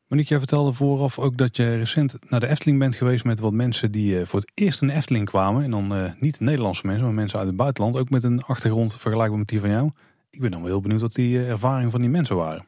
Monique, 0.06 0.28
jij 0.28 0.38
vertelde 0.38 0.72
vooraf 0.72 1.18
ook 1.18 1.36
dat 1.36 1.56
je 1.56 1.76
recent 1.76 2.30
naar 2.30 2.40
de 2.40 2.46
Efteling 2.46 2.78
bent 2.78 2.94
geweest 2.94 3.24
met 3.24 3.40
wat 3.40 3.52
mensen 3.52 3.92
die 3.92 4.24
voor 4.24 4.40
het 4.40 4.50
eerst 4.54 4.82
in 4.82 4.88
de 4.88 4.94
Efteling 4.94 5.24
kwamen. 5.24 5.64
En 5.64 5.70
dan 5.70 6.14
niet 6.20 6.40
Nederlandse 6.40 6.86
mensen, 6.86 7.04
maar 7.04 7.14
mensen 7.14 7.38
uit 7.38 7.46
het 7.46 7.56
buitenland. 7.56 7.96
Ook 7.96 8.10
met 8.10 8.24
een 8.24 8.42
achtergrond 8.42 8.92
vergelijkbaar 8.92 9.38
met 9.38 9.48
die 9.48 9.60
van 9.60 9.70
jou. 9.70 9.90
Ik 10.30 10.40
ben 10.40 10.50
dan 10.50 10.60
wel 10.60 10.70
heel 10.70 10.80
benieuwd 10.80 11.00
wat 11.00 11.14
die 11.14 11.44
ervaring 11.44 11.90
van 11.90 12.00
die 12.00 12.10
mensen 12.10 12.36
waren. 12.36 12.66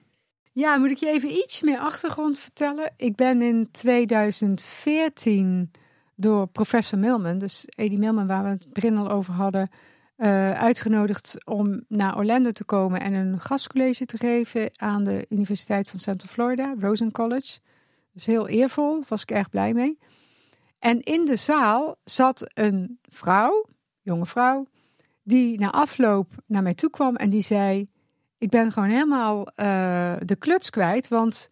Ja, 0.52 0.76
moet 0.76 0.90
ik 0.90 0.96
je 0.96 1.10
even 1.10 1.30
iets 1.30 1.62
meer 1.62 1.78
achtergrond 1.78 2.38
vertellen? 2.38 2.92
Ik 2.96 3.16
ben 3.16 3.42
in 3.42 3.68
2014 3.70 5.70
door 6.14 6.46
professor 6.46 6.98
Milman, 6.98 7.38
dus 7.38 7.64
Eddie 7.68 7.98
Milman, 7.98 8.26
waar 8.26 8.42
we 8.42 8.48
het 8.48 8.72
begin 8.72 8.96
al 8.96 9.10
over 9.10 9.34
hadden, 9.34 9.68
uh, 10.18 10.52
uitgenodigd 10.52 11.36
om 11.44 11.84
naar 11.88 12.16
Orlando 12.16 12.50
te 12.50 12.64
komen 12.64 13.00
en 13.00 13.12
een 13.12 13.40
gastcollege 13.40 14.06
te 14.06 14.16
geven 14.16 14.70
aan 14.76 15.04
de 15.04 15.26
Universiteit 15.28 15.88
van 15.88 15.98
Central 15.98 16.32
Florida, 16.32 16.74
Rosen 16.78 17.12
College. 17.12 17.58
Dus 18.12 18.26
heel 18.26 18.48
eervol, 18.48 19.04
was 19.08 19.22
ik 19.22 19.30
erg 19.30 19.50
blij 19.50 19.72
mee. 19.72 19.98
En 20.78 21.00
in 21.00 21.24
de 21.24 21.36
zaal 21.36 21.96
zat 22.04 22.50
een 22.54 22.98
vrouw, 23.02 23.64
jonge 24.00 24.26
vrouw, 24.26 24.66
die 25.22 25.58
na 25.58 25.70
afloop 25.70 26.32
naar 26.46 26.62
mij 26.62 26.74
toe 26.74 26.90
kwam 26.90 27.16
en 27.16 27.30
die 27.30 27.42
zei: 27.42 27.88
ik 28.38 28.48
ben 28.50 28.72
gewoon 28.72 28.88
helemaal 28.88 29.38
uh, 29.40 29.46
de 30.24 30.36
kluts 30.38 30.70
kwijt. 30.70 31.08
Want 31.08 31.50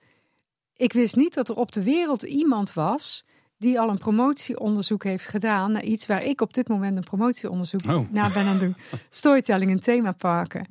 ik 0.73 0.93
wist 0.93 1.17
niet 1.17 1.35
dat 1.35 1.49
er 1.49 1.57
op 1.57 1.73
de 1.73 1.83
wereld 1.83 2.23
iemand 2.23 2.73
was 2.73 3.25
die 3.59 3.81
al 3.81 3.89
een 3.89 3.99
promotieonderzoek 3.99 5.05
heeft 5.05 5.29
gedaan 5.29 5.73
naar 5.73 5.85
iets 5.85 6.07
waar 6.07 6.25
ik 6.25 6.41
op 6.41 6.55
dit 6.55 6.69
moment 6.69 6.97
een 6.97 7.05
promotieonderzoek 7.05 7.85
oh. 7.89 8.11
naar 8.11 8.33
ben 8.33 8.43
aan 8.43 8.49
het 8.49 8.61
doen. 8.61 8.77
Storytelling 9.09 9.71
in 9.71 9.81
themaparken. 9.81 10.67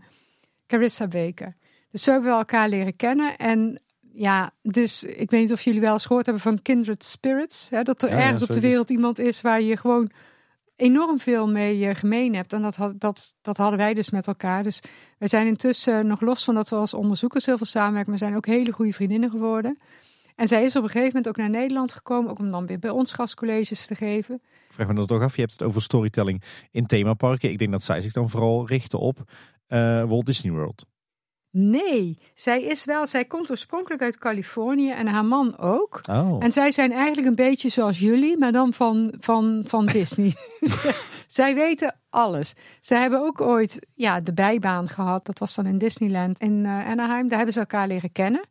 Carissa 0.67 1.07
Baker. 1.07 1.55
Dus 1.91 2.03
zo 2.03 2.11
hebben 2.11 2.31
we 2.31 2.37
elkaar 2.37 2.69
leren 2.69 2.95
kennen. 2.95 3.37
En 3.37 3.81
ja, 4.13 4.51
dus 4.61 5.03
ik 5.03 5.29
weet 5.29 5.41
niet 5.41 5.51
of 5.51 5.61
jullie 5.61 5.81
wel 5.81 5.93
eens 5.93 6.05
gehoord 6.05 6.25
hebben 6.25 6.43
van 6.43 6.61
kindred 6.61 7.03
spirits. 7.03 7.69
Hè, 7.69 7.83
dat 7.83 8.01
er 8.01 8.09
ja, 8.09 8.17
ergens 8.17 8.41
op 8.41 8.51
de 8.51 8.59
wereld 8.59 8.89
iemand 8.89 9.19
is 9.19 9.41
waar 9.41 9.61
je 9.61 9.77
gewoon 9.77 10.11
enorm 10.75 11.19
veel 11.19 11.47
mee 11.47 11.77
uh, 11.77 11.95
gemeen 11.95 12.35
hebt. 12.35 12.53
En 12.53 12.61
dat, 12.61 12.77
dat, 12.95 13.35
dat 13.41 13.57
hadden 13.57 13.77
wij 13.77 13.93
dus 13.93 14.09
met 14.09 14.27
elkaar. 14.27 14.63
Dus 14.63 14.81
wij 15.17 15.27
zijn 15.27 15.47
intussen 15.47 16.07
nog 16.07 16.21
los 16.21 16.43
van 16.43 16.55
dat 16.55 16.69
we 16.69 16.75
als 16.75 16.93
onderzoekers 16.93 17.45
heel 17.45 17.57
veel 17.57 17.65
samenwerken. 17.65 18.11
We 18.11 18.17
zijn 18.17 18.35
ook 18.35 18.45
hele 18.45 18.71
goede 18.71 18.93
vriendinnen 18.93 19.29
geworden. 19.29 19.77
En 20.35 20.47
zij 20.47 20.63
is 20.63 20.75
op 20.75 20.83
een 20.83 20.89
gegeven 20.89 21.07
moment 21.07 21.27
ook 21.27 21.37
naar 21.37 21.49
Nederland 21.49 21.93
gekomen. 21.93 22.31
Ook 22.31 22.39
om 22.39 22.51
dan 22.51 22.65
weer 22.65 22.79
bij 22.79 22.89
ons 22.89 23.13
gastcolleges 23.13 23.87
te 23.87 23.95
geven. 23.95 24.41
Vraag 24.69 24.87
me 24.87 24.93
dat 24.93 25.07
toch 25.07 25.21
af. 25.21 25.35
Je 25.35 25.41
hebt 25.41 25.53
het 25.53 25.63
over 25.63 25.81
storytelling 25.81 26.43
in 26.71 26.85
themaparken. 26.85 27.49
Ik 27.49 27.57
denk 27.57 27.71
dat 27.71 27.81
zij 27.81 28.01
zich 28.01 28.11
dan 28.11 28.29
vooral 28.29 28.67
richten 28.67 28.99
op 28.99 29.19
uh, 29.67 30.03
Walt 30.03 30.25
Disney 30.25 30.53
World. 30.53 30.85
Nee, 31.57 32.17
zij 32.33 32.63
is 32.63 32.85
wel. 32.85 33.07
Zij 33.07 33.25
komt 33.25 33.49
oorspronkelijk 33.49 34.01
uit 34.01 34.17
Californië 34.17 34.91
en 34.91 35.07
haar 35.07 35.25
man 35.25 35.57
ook. 35.57 36.01
Oh. 36.09 36.43
En 36.43 36.51
zij 36.51 36.71
zijn 36.71 36.91
eigenlijk 36.91 37.27
een 37.27 37.35
beetje 37.35 37.69
zoals 37.69 37.99
jullie, 37.99 38.37
maar 38.37 38.51
dan 38.51 38.73
van, 38.73 39.13
van, 39.19 39.63
van 39.67 39.85
Disney. 39.85 40.33
zij 41.27 41.55
weten 41.55 41.95
alles. 42.09 42.53
Zij 42.81 42.99
hebben 42.99 43.19
ook 43.19 43.41
ooit 43.41 43.87
ja, 43.93 44.21
de 44.21 44.33
bijbaan 44.33 44.89
gehad. 44.89 45.25
Dat 45.25 45.39
was 45.39 45.55
dan 45.55 45.65
in 45.65 45.77
Disneyland 45.77 46.39
in 46.39 46.63
uh, 46.63 46.89
Anaheim. 46.89 47.27
Daar 47.27 47.37
hebben 47.37 47.53
ze 47.53 47.59
elkaar 47.59 47.87
leren 47.87 48.11
kennen. 48.11 48.41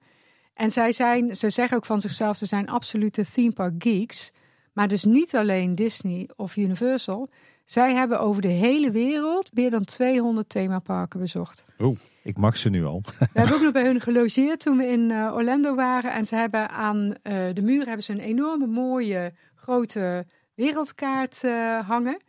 En 0.55 0.71
zij 0.71 0.93
zijn, 0.93 1.37
ze 1.37 1.51
zeggen 1.51 1.77
ook 1.77 1.87
van 1.87 2.01
zichzelf, 2.01 2.37
ze 2.37 2.47
zijn 2.47 2.69
absolute 2.69 3.27
theme 3.27 3.53
park 3.53 3.83
geeks. 3.83 4.33
Maar 4.73 4.89
dus 4.89 5.05
niet 5.05 5.37
alleen 5.37 5.75
Disney 5.75 6.29
of 6.37 6.57
Universal. 6.57 7.29
Zij 7.65 7.95
hebben 7.95 8.21
over 8.21 8.43
de 8.43 8.49
hele 8.49 8.91
wereld 8.91 9.55
meer 9.55 9.71
dan 9.71 9.85
200 9.85 10.49
themaparken 10.49 11.21
bezocht. 11.21 11.65
Oh. 11.79 11.97
Ik 12.23 12.39
mag 12.39 12.57
ze 12.57 12.71
nu 12.71 12.85
al. 12.85 13.03
We 13.19 13.27
hebben 13.33 13.55
ook 13.55 13.63
nog 13.63 13.73
bij 13.73 13.85
hun 13.85 14.01
gelogeerd 14.01 14.61
toen 14.61 14.77
we 14.77 14.87
in 14.87 15.11
uh, 15.11 15.33
Orlando 15.35 15.75
waren. 15.75 16.13
En 16.13 16.27
ze 16.27 16.37
hebben 16.37 16.69
aan 16.69 17.07
uh, 17.07 17.15
de 17.53 17.63
muur 17.63 17.85
hebben 17.87 18.03
ze 18.03 18.13
een 18.13 18.21
enorme 18.21 18.67
mooie 18.67 19.33
grote 19.55 20.27
wereldkaart 20.55 21.43
uh, 21.45 21.89
hangen. 21.89 22.23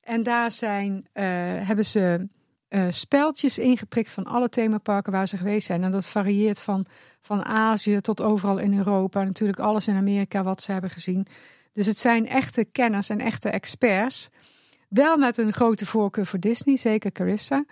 En 0.00 0.22
daar 0.22 0.52
zijn, 0.52 1.06
hebben 1.62 1.86
ze 1.86 2.28
speltjes 2.90 3.58
ingeprikt 3.58 4.10
van 4.10 4.24
alle 4.24 4.48
themaparken 4.48 5.12
waar 5.12 5.28
ze 5.28 5.36
geweest 5.36 5.66
zijn. 5.66 5.84
En 5.84 5.90
dat 5.90 6.06
varieert 6.06 6.60
van, 6.60 6.86
van 7.20 7.44
Azië 7.44 8.00
tot 8.00 8.22
overal 8.22 8.58
in 8.58 8.78
Europa. 8.78 9.22
Natuurlijk 9.22 9.58
alles 9.58 9.88
in 9.88 9.96
Amerika 9.96 10.42
wat 10.42 10.62
ze 10.62 10.72
hebben 10.72 10.90
gezien. 10.90 11.26
Dus 11.72 11.86
het 11.86 11.98
zijn 11.98 12.28
echte 12.28 12.64
kenners 12.64 13.08
en 13.08 13.20
echte 13.20 13.48
experts. 13.48 14.30
Wel 14.88 15.16
met 15.16 15.38
een 15.38 15.52
grote 15.52 15.86
voorkeur 15.86 16.26
voor 16.26 16.38
Disney, 16.38 16.76
zeker 16.76 17.12
Carissa. 17.12 17.64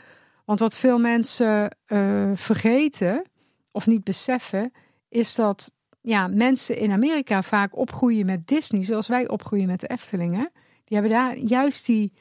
Want 0.45 0.61
wat 0.61 0.77
veel 0.77 0.99
mensen 0.99 1.77
uh, 1.87 2.31
vergeten 2.35 3.25
of 3.73 3.87
niet 3.87 4.05
beseffen, 4.05 4.73
is 5.09 5.35
dat 5.35 5.73
ja, 6.01 6.29
mensen 6.29 6.77
in 6.77 6.93
Amerika 6.93 7.43
vaak 7.43 7.77
opgroeien 7.77 8.27
met 8.27 8.47
Disney, 8.47 8.83
zoals 8.83 9.09
wij 9.09 9.29
opgroeien 9.29 9.67
met 9.67 9.81
de 9.81 9.87
Eftelingen. 9.87 10.51
Die 10.85 10.99
hebben 10.99 11.11
daar 11.11 11.37
juist 11.37 11.87
die, 11.87 12.13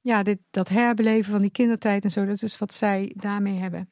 ja, 0.00 0.22
dit, 0.22 0.38
dat 0.50 0.68
herbeleven 0.68 1.32
van 1.32 1.40
die 1.40 1.50
kindertijd 1.50 2.04
en 2.04 2.10
zo. 2.10 2.24
Dat 2.24 2.42
is 2.42 2.58
wat 2.58 2.72
zij 2.72 3.12
daarmee 3.16 3.58
hebben. 3.58 3.90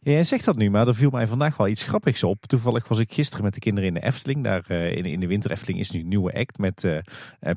Ja, 0.00 0.12
jij 0.12 0.24
zegt 0.24 0.44
dat 0.44 0.56
nu, 0.56 0.70
maar 0.70 0.88
er 0.88 0.94
viel 0.94 1.10
mij 1.10 1.26
vandaag 1.26 1.56
wel 1.56 1.68
iets 1.68 1.84
grappigs 1.84 2.22
op. 2.24 2.46
Toevallig 2.46 2.88
was 2.88 2.98
ik 2.98 3.12
gisteren 3.12 3.44
met 3.44 3.54
de 3.54 3.60
kinderen 3.60 3.88
in 3.88 3.94
de 3.94 4.02
Efteling. 4.02 4.44
Daar 4.44 4.64
uh, 4.68 4.96
in, 4.96 5.04
in 5.04 5.20
de 5.20 5.26
winter 5.26 5.50
Efteling 5.50 5.78
is 5.78 5.90
nu 5.90 6.00
een 6.00 6.08
nieuwe 6.08 6.32
act 6.32 6.58
met 6.58 6.84
uh, 6.84 6.98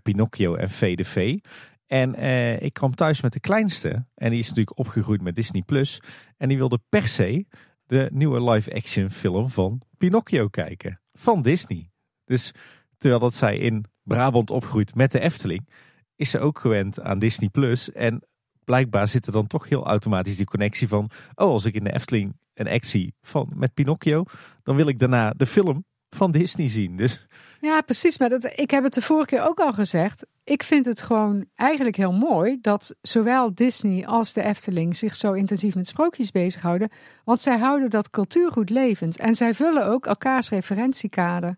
Pinocchio 0.03 0.55
en 0.55 0.69
Vee 0.69 0.95
de 0.95 1.03
Vee. 1.03 1.41
En 1.87 2.15
eh, 2.15 2.61
ik 2.61 2.73
kwam 2.73 2.95
thuis 2.95 3.21
met 3.21 3.33
de 3.33 3.39
kleinste. 3.39 4.05
En 4.15 4.29
die 4.29 4.39
is 4.39 4.47
natuurlijk 4.47 4.79
opgegroeid 4.79 5.21
met 5.21 5.35
Disney 5.35 5.61
Plus. 5.61 6.01
En 6.37 6.47
die 6.47 6.57
wilde 6.57 6.79
per 6.89 7.07
se 7.07 7.45
de 7.85 8.09
nieuwe 8.13 8.51
live-action 8.51 9.11
film 9.11 9.49
van 9.49 9.81
Pinocchio 9.97 10.47
kijken. 10.47 11.01
Van 11.13 11.41
Disney. 11.41 11.89
Dus 12.25 12.53
terwijl 12.97 13.21
dat 13.21 13.33
zij 13.33 13.57
in 13.57 13.85
Brabant 14.03 14.49
opgroeit 14.49 14.95
met 14.95 15.11
de 15.11 15.19
Efteling, 15.19 15.69
is 16.17 16.29
ze 16.29 16.39
ook 16.39 16.59
gewend 16.59 17.01
aan 17.01 17.19
Disney 17.19 17.49
Plus. 17.49 17.91
En 17.91 18.23
blijkbaar 18.63 19.07
zit 19.07 19.25
er 19.25 19.31
dan 19.31 19.47
toch 19.47 19.69
heel 19.69 19.85
automatisch 19.85 20.37
die 20.37 20.45
connectie 20.45 20.87
van: 20.87 21.09
oh, 21.35 21.51
als 21.51 21.65
ik 21.65 21.75
in 21.75 21.83
de 21.83 21.93
Efteling 21.93 22.35
een 22.53 22.67
act 22.67 22.87
zie 22.87 23.13
van, 23.21 23.51
met 23.55 23.73
Pinocchio, 23.73 24.23
dan 24.63 24.75
wil 24.75 24.87
ik 24.87 24.99
daarna 24.99 25.33
de 25.37 25.45
film 25.45 25.85
van 26.09 26.31
Disney 26.31 26.69
zien. 26.69 26.97
Dus... 26.97 27.27
Ja, 27.59 27.81
precies. 27.81 28.17
Maar 28.17 28.29
dat, 28.29 28.43
ik 28.55 28.71
heb 28.71 28.83
het 28.83 28.93
de 28.93 29.01
vorige 29.01 29.25
keer 29.27 29.47
ook 29.47 29.59
al 29.59 29.73
gezegd. 29.73 30.25
Ik 30.43 30.63
vind 30.63 30.85
het 30.85 31.01
gewoon 31.01 31.45
eigenlijk 31.55 31.95
heel 31.95 32.13
mooi 32.13 32.57
dat 32.61 32.95
zowel 33.01 33.55
Disney 33.55 34.05
als 34.05 34.33
de 34.33 34.43
Efteling 34.43 34.95
zich 34.95 35.15
zo 35.15 35.33
intensief 35.33 35.75
met 35.75 35.87
sprookjes 35.87 36.31
bezighouden. 36.31 36.89
Want 37.23 37.41
zij 37.41 37.57
houden 37.57 37.89
dat 37.89 38.09
cultuurgoed 38.09 38.69
levend. 38.69 39.17
En 39.17 39.35
zij 39.35 39.55
vullen 39.55 39.85
ook 39.85 40.05
elkaars 40.05 40.49
referentiekader. 40.49 41.57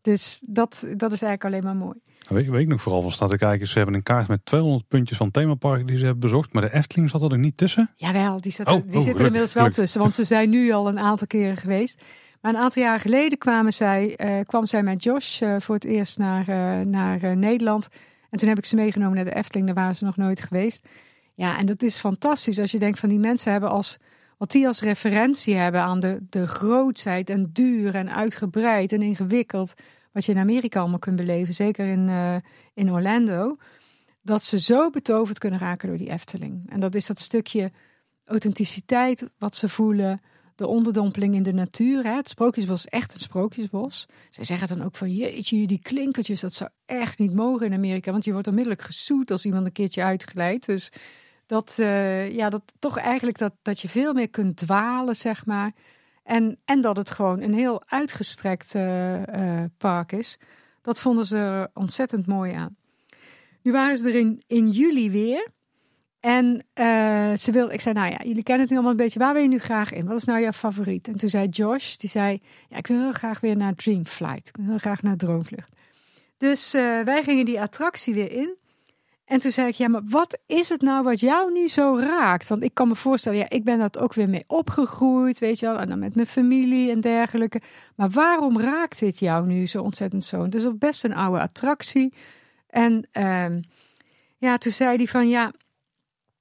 Dus 0.00 0.42
dat, 0.46 0.70
dat 0.96 1.12
is 1.12 1.22
eigenlijk 1.22 1.44
alleen 1.44 1.64
maar 1.64 1.86
mooi. 1.86 1.98
Weet, 2.28 2.48
weet 2.48 2.60
ik 2.60 2.68
nog 2.68 2.82
vooral 2.82 3.02
van 3.02 3.10
staat 3.10 3.30
te 3.30 3.38
kijken. 3.38 3.66
Ze 3.66 3.76
hebben 3.76 3.94
een 3.94 4.02
kaart 4.02 4.28
met 4.28 4.44
200 4.44 4.88
puntjes 4.88 5.18
van 5.18 5.30
themaparken 5.30 5.86
die 5.86 5.98
ze 5.98 6.04
hebben 6.04 6.20
bezocht. 6.20 6.52
Maar 6.52 6.62
de 6.62 6.74
Efteling 6.74 7.10
zat 7.10 7.22
er 7.22 7.28
nog 7.28 7.38
niet 7.38 7.56
tussen. 7.56 7.90
Jawel, 7.96 8.40
die, 8.40 8.52
zat, 8.52 8.66
Oh, 8.66 8.72
die 8.72 8.82
oh, 8.82 8.90
zit 8.90 8.94
er 8.94 9.02
gelukkig, 9.02 9.26
inmiddels 9.26 9.52
wel 9.52 9.62
gelukkig. 9.62 9.84
tussen. 9.84 10.00
Want 10.00 10.14
ze 10.14 10.24
zijn 10.24 10.50
nu 10.50 10.70
al 10.70 10.88
een 10.88 10.98
aantal 10.98 11.26
keren 11.26 11.56
geweest. 11.56 12.02
Maar 12.40 12.54
een 12.54 12.60
aantal 12.60 12.82
jaar 12.82 13.00
geleden 13.00 13.38
kwamen 13.38 13.72
zij, 13.72 14.16
eh, 14.16 14.40
kwam 14.44 14.66
zij 14.66 14.82
met 14.82 15.02
Josh 15.02 15.42
eh, 15.42 15.56
voor 15.58 15.74
het 15.74 15.84
eerst 15.84 16.18
naar, 16.18 16.48
eh, 16.48 16.86
naar 16.86 17.36
Nederland. 17.36 17.88
En 18.30 18.38
toen 18.38 18.48
heb 18.48 18.58
ik 18.58 18.64
ze 18.64 18.76
meegenomen 18.76 19.14
naar 19.14 19.24
de 19.24 19.34
Efteling. 19.34 19.66
Daar 19.66 19.76
waren 19.76 19.96
ze 19.96 20.04
nog 20.04 20.16
nooit 20.16 20.42
geweest. 20.42 20.88
Ja, 21.34 21.58
en 21.58 21.66
dat 21.66 21.82
is 21.82 21.98
fantastisch 21.98 22.58
als 22.58 22.70
je 22.70 22.78
denkt 22.78 22.98
van 22.98 23.08
die 23.08 23.18
mensen 23.18 23.52
hebben 23.52 23.70
als... 23.70 23.96
Wat 24.38 24.50
die 24.50 24.66
als 24.66 24.80
referentie 24.80 25.54
hebben 25.54 25.80
aan 25.80 26.00
de, 26.00 26.18
de 26.30 26.46
grootsheid 26.46 27.30
en 27.30 27.50
duur 27.52 27.94
en 27.94 28.12
uitgebreid 28.12 28.92
en 28.92 29.02
ingewikkeld. 29.02 29.74
Wat 30.16 30.24
je 30.24 30.32
in 30.32 30.38
Amerika 30.38 30.80
allemaal 30.80 30.98
kunt 30.98 31.16
beleven. 31.16 31.54
Zeker 31.54 31.86
in, 31.86 32.08
eh, 32.08 32.36
in 32.74 32.92
Orlando. 32.92 33.56
Dat 34.22 34.44
ze 34.44 34.58
zo 34.58 34.90
betoverd 34.90 35.38
kunnen 35.38 35.58
raken 35.58 35.88
door 35.88 35.96
die 35.96 36.10
Efteling. 36.10 36.70
En 36.70 36.80
dat 36.80 36.94
is 36.94 37.06
dat 37.06 37.18
stukje 37.18 37.72
authenticiteit 38.24 39.30
wat 39.38 39.56
ze 39.56 39.68
voelen. 39.68 40.20
De 40.54 40.66
onderdompeling 40.66 41.34
in 41.34 41.42
de 41.42 41.52
natuur. 41.52 42.04
Hè. 42.04 42.14
Het 42.14 42.28
sprookjesbos 42.28 42.78
is 42.78 42.86
echt 42.86 43.14
een 43.14 43.20
sprookjesbos. 43.20 44.06
Zij 44.30 44.44
zeggen 44.44 44.68
dan 44.68 44.82
ook 44.82 44.96
van 44.96 45.14
jeetje, 45.14 45.66
die 45.66 45.80
klinkertjes, 45.82 46.40
dat 46.40 46.54
zou 46.54 46.70
echt 46.86 47.18
niet 47.18 47.34
mogen 47.34 47.66
in 47.66 47.72
Amerika. 47.72 48.12
Want 48.12 48.24
je 48.24 48.32
wordt 48.32 48.48
onmiddellijk 48.48 48.82
gezoet 48.82 49.30
als 49.30 49.44
iemand 49.44 49.66
een 49.66 49.72
keertje 49.72 50.02
uitglijdt. 50.02 50.66
Dus 50.66 50.90
dat, 51.46 51.78
eh, 51.78 52.30
ja, 52.30 52.50
dat 52.50 52.62
toch 52.78 52.98
eigenlijk 52.98 53.38
dat, 53.38 53.52
dat 53.62 53.80
je 53.80 53.88
veel 53.88 54.12
meer 54.12 54.30
kunt 54.30 54.56
dwalen, 54.56 55.16
zeg 55.16 55.46
maar. 55.46 55.72
En, 56.26 56.58
en 56.64 56.80
dat 56.80 56.96
het 56.96 57.10
gewoon 57.10 57.40
een 57.40 57.54
heel 57.54 57.82
uitgestrekt 57.86 58.74
eh, 58.74 59.62
eh, 59.62 59.70
park 59.78 60.12
is. 60.12 60.38
Dat 60.82 61.00
vonden 61.00 61.26
ze 61.26 61.36
er 61.36 61.70
ontzettend 61.74 62.26
mooi 62.26 62.52
aan. 62.52 62.76
Nu 63.62 63.72
waren 63.72 63.96
ze 63.96 64.08
er 64.08 64.36
in, 64.46 64.70
juli 64.70 65.10
weer. 65.10 65.48
En 66.20 66.64
eh, 66.72 67.32
ze 67.36 67.52
wil, 67.52 67.70
ik 67.70 67.80
zei, 67.80 67.94
nou 67.94 68.10
ja, 68.10 68.18
jullie 68.24 68.42
kennen 68.42 68.62
het 68.62 68.70
nu 68.70 68.76
allemaal 68.76 68.90
een 68.90 69.04
beetje. 69.04 69.18
Waar 69.18 69.32
wil 69.32 69.42
je 69.42 69.48
nu 69.48 69.58
graag 69.58 69.92
in? 69.92 70.06
Wat 70.06 70.16
is 70.16 70.24
nou 70.24 70.40
jouw 70.40 70.52
favoriet? 70.52 71.08
En 71.08 71.16
toen 71.16 71.28
zei 71.28 71.48
Josh, 71.48 71.96
die 71.96 72.10
zei, 72.10 72.42
ja, 72.68 72.76
ik 72.76 72.86
wil 72.86 73.00
heel 73.00 73.12
graag 73.12 73.40
weer 73.40 73.56
naar 73.56 73.74
Dream 73.74 74.06
Flight. 74.06 74.48
Ik 74.48 74.56
wil 74.56 74.66
heel 74.66 74.78
graag 74.78 75.02
naar 75.02 75.16
Droomvlucht. 75.16 75.72
Dus 76.36 76.72
wij 77.04 77.22
gingen 77.22 77.44
die 77.44 77.60
attractie 77.60 78.14
weer 78.14 78.32
in. 78.32 78.56
En 79.26 79.38
toen 79.38 79.50
zei 79.50 79.68
ik, 79.68 79.74
ja, 79.74 79.88
maar 79.88 80.02
wat 80.04 80.38
is 80.46 80.68
het 80.68 80.80
nou 80.80 81.04
wat 81.04 81.20
jou 81.20 81.52
nu 81.52 81.68
zo 81.68 81.96
raakt? 82.00 82.48
Want 82.48 82.62
ik 82.62 82.74
kan 82.74 82.88
me 82.88 82.94
voorstellen, 82.94 83.38
ja, 83.38 83.48
ik 83.48 83.64
ben 83.64 83.78
dat 83.78 83.98
ook 83.98 84.14
weer 84.14 84.28
mee 84.28 84.44
opgegroeid, 84.46 85.38
weet 85.38 85.58
je 85.58 85.66
wel. 85.66 85.78
En 85.78 85.88
dan 85.88 85.98
met 85.98 86.14
mijn 86.14 86.26
familie 86.26 86.90
en 86.90 87.00
dergelijke. 87.00 87.60
Maar 87.96 88.10
waarom 88.10 88.60
raakt 88.60 88.98
dit 88.98 89.18
jou 89.18 89.46
nu 89.46 89.66
zo 89.66 89.82
ontzettend 89.82 90.24
zo? 90.24 90.42
Het 90.42 90.54
is 90.54 90.66
ook 90.66 90.78
best 90.78 91.04
een 91.04 91.14
oude 91.14 91.40
attractie. 91.40 92.12
En 92.66 93.08
ehm, 93.12 93.62
ja, 94.38 94.58
toen 94.58 94.72
zei 94.72 94.96
hij 94.96 95.06
van, 95.06 95.28
ja, 95.28 95.52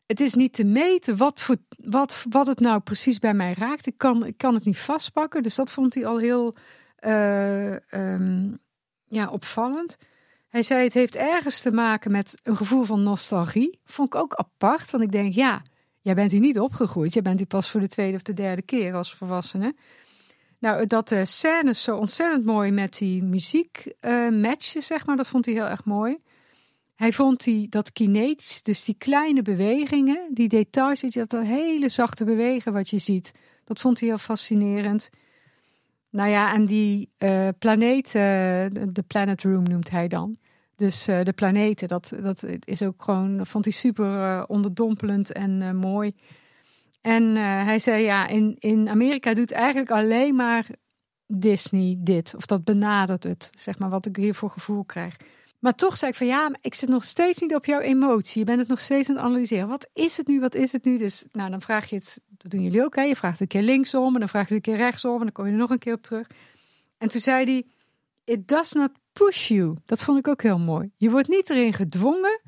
het 0.06 0.20
is 0.20 0.34
niet 0.34 0.54
te 0.54 0.64
meten 0.64 1.18
wat, 1.18 1.42
voor, 1.42 1.56
wat, 1.70 2.26
wat 2.30 2.48
het 2.48 2.60
nou 2.60 2.80
precies 2.80 3.20
bij 3.20 3.34
mij 3.34 3.54
raakt. 3.58 3.88
Ik 3.88 3.98
kan, 3.98 4.26
ik 4.26 4.38
kan 4.38 4.54
het 4.54 4.66
niet 4.66 4.80
vastpakken. 4.80 5.44
Dus 5.44 5.56
dat 5.56 5.72
vond 5.72 5.94
hij 5.94 6.06
al 6.06 6.18
heel 6.18 6.56
eh, 6.96 7.94
ehm, 7.94 8.54
ja, 9.06 9.30
opvallend. 9.30 9.98
Hij 10.56 10.64
zei 10.64 10.84
het 10.84 10.94
heeft 10.94 11.16
ergens 11.16 11.62
te 11.62 11.72
maken 11.72 12.12
met 12.12 12.40
een 12.44 12.56
gevoel 12.56 12.84
van 12.84 13.04
nostalgie. 13.04 13.80
Vond 13.84 14.14
ik 14.14 14.22
ook 14.22 14.34
apart, 14.34 14.92
want 14.92 15.04
ik 15.04 15.12
denk 15.12 15.34
ja, 15.34 15.62
jij 16.02 16.16
bent 16.16 16.32
hier 16.32 16.40
niet 16.40 16.60
opgegroeid. 16.60 17.14
Jij 17.14 17.22
bent 17.22 17.38
hier 17.38 17.48
pas 17.48 17.72
voor 17.72 17.80
de 17.80 17.88
tweede 17.88 18.16
of 18.16 18.22
de 18.22 18.34
derde 18.34 18.62
keer 18.62 18.94
als 18.94 19.14
volwassene. 19.14 19.76
Nou, 20.60 20.88
dat 20.88 21.08
de 21.08 21.26
scènes 21.26 21.84
zo 21.84 21.98
ontzettend 21.98 22.46
mooi 22.46 22.72
met 22.72 22.98
die 22.98 23.24
muziek 23.24 23.94
eh, 24.00 24.30
matchen, 24.30 24.82
zeg 24.82 25.06
maar, 25.06 25.16
dat 25.16 25.28
vond 25.28 25.46
hij 25.46 25.54
heel 25.54 25.68
erg 25.68 25.86
mooi. 25.86 26.18
Hij 26.96 27.14
vond 27.14 27.44
die, 27.44 27.70
dat 27.70 27.92
kinetisch, 27.92 28.64
dus 28.64 28.84
die 28.84 28.96
kleine 28.98 29.42
bewegingen, 29.42 30.28
die 30.30 30.48
details, 30.48 31.00
dat 31.00 31.32
hele 31.32 31.90
zachte 31.90 32.26
bewegen 32.26 32.74
wat 32.74 32.90
je 32.90 32.98
ziet, 32.98 33.32
dat 33.64 33.80
vond 33.80 34.00
hij 34.00 34.10
heel 34.10 34.18
fascinerend. 34.18 35.10
Nou 36.10 36.30
ja, 36.30 36.54
en 36.54 36.66
die 36.66 37.10
eh, 37.18 37.48
planeten, 37.60 38.20
de 38.74 38.92
de 38.92 39.02
Planet 39.02 39.44
Room 39.44 39.64
noemt 39.64 39.90
hij 39.90 40.08
dan. 40.08 40.38
Dus 40.76 41.08
eh, 41.08 41.24
de 41.24 41.34
planeten, 41.34 41.88
dat, 41.88 42.14
dat 42.22 42.46
is 42.60 42.82
ook 42.82 43.04
gewoon, 43.04 43.46
vond 43.46 43.66
hij 43.66 43.74
super 43.74 44.24
eh, 44.24 44.44
onderdompelend 44.48 45.32
en 45.32 45.62
eh, 45.62 45.72
mooi. 45.72 46.16
En 47.02 47.36
hij 47.36 47.80
zei, 47.80 48.04
ja, 48.04 48.28
in, 48.28 48.56
in 48.60 48.90
Amerika 48.90 49.34
doet 49.34 49.52
eigenlijk 49.52 49.92
alleen 49.92 50.36
maar 50.36 50.68
Disney 51.28 51.96
dit. 52.00 52.34
Of 52.36 52.46
dat 52.46 52.64
benadert 52.64 53.24
het, 53.24 53.50
zeg 53.58 53.80
maar, 53.80 53.90
wat 53.90 54.06
ik 54.06 54.16
hier 54.16 54.34
voor 54.34 54.50
gevoel 54.50 54.84
krijg. 54.84 55.18
Maar 55.60 55.76
toch 55.76 55.98
zei 55.98 56.12
ik 56.12 56.18
van, 56.18 56.28
ja, 56.28 56.50
ik 56.62 56.74
zit 56.74 56.90
nog 56.90 57.04
steeds 57.04 57.42
niet 57.42 57.56
op 57.56 57.66
jouw 57.66 57.80
emotie. 57.80 58.40
Je 58.40 58.46
bent 58.46 58.60
het 58.60 58.68
nog 58.68 58.80
steeds 58.80 59.10
aan 59.10 59.16
het 59.16 59.24
analyseren. 59.24 59.68
Wat 59.68 59.90
is 59.94 60.18
het 60.18 60.28
nu, 60.28 60.40
wat 60.40 60.56
is 60.56 60.72
het 60.72 60.86
nu? 60.86 60.98
Dus, 60.98 61.26
nou, 61.32 61.50
dan 61.50 61.62
vraag 61.62 61.90
je 61.90 61.96
het, 61.96 62.22
dat 62.38 62.52
doen 62.52 62.64
jullie 62.64 62.84
ook, 62.84 62.96
hè. 62.96 63.02
Je 63.02 63.16
vraagt 63.16 63.40
een 63.40 63.48
keer 63.48 63.62
linksom 63.62 64.14
en 64.14 64.20
dan 64.20 64.30
vraag 64.30 64.48
je 64.48 64.56
het 64.56 64.66
een 64.68 64.74
keer 64.74 64.84
rechtsom. 64.84 65.16
En 65.16 65.24
dan 65.24 65.32
kom 65.32 65.46
je 65.46 65.52
er 65.52 65.58
nog 65.58 65.70
een 65.70 65.80
keer 65.80 65.94
op 65.94 66.02
terug. 66.02 66.28
En 66.98 67.10
toen 67.10 67.22
zei 67.22 67.46
hij, 67.46 67.66
it 68.24 68.48
does 68.48 68.72
not 68.72 68.92
push 69.24 69.48
you. 69.48 69.76
Dat 69.86 70.04
vond 70.04 70.18
ik 70.18 70.28
ook 70.28 70.42
heel 70.42 70.60
mooi. 70.60 70.92
Je 70.96 71.10
wordt 71.10 71.28
niet 71.28 71.50
erin 71.50 71.74
gedwongen, 71.74 72.42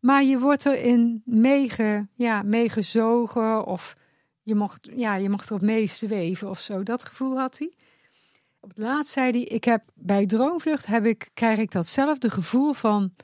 maar 0.00 0.22
je 0.24 0.38
wordt 0.38 0.66
erin 0.66 1.22
meege, 1.24 2.08
ja, 2.14 2.42
meegezogen 2.42 3.66
of 3.66 3.94
je 4.42 4.54
mocht, 4.54 4.88
ja, 4.96 5.14
je 5.14 5.28
mocht 5.28 5.50
erop 5.50 5.62
meezweven 5.62 6.50
of 6.50 6.60
zo. 6.60 6.82
Dat 6.82 7.04
gevoel 7.04 7.38
had 7.38 7.58
hij. 7.58 7.72
Op 8.60 8.68
het 8.68 8.78
laatst 8.78 9.12
zei 9.12 9.30
hij, 9.30 9.42
ik 9.42 9.64
heb 9.64 9.82
bij 9.94 10.26
Droomvlucht 10.26 10.86
heb 10.86 11.04
ik, 11.04 11.30
krijg 11.34 11.58
ik 11.58 11.70
datzelfde 11.70 12.30
gevoel 12.30 12.72
van 12.72 13.14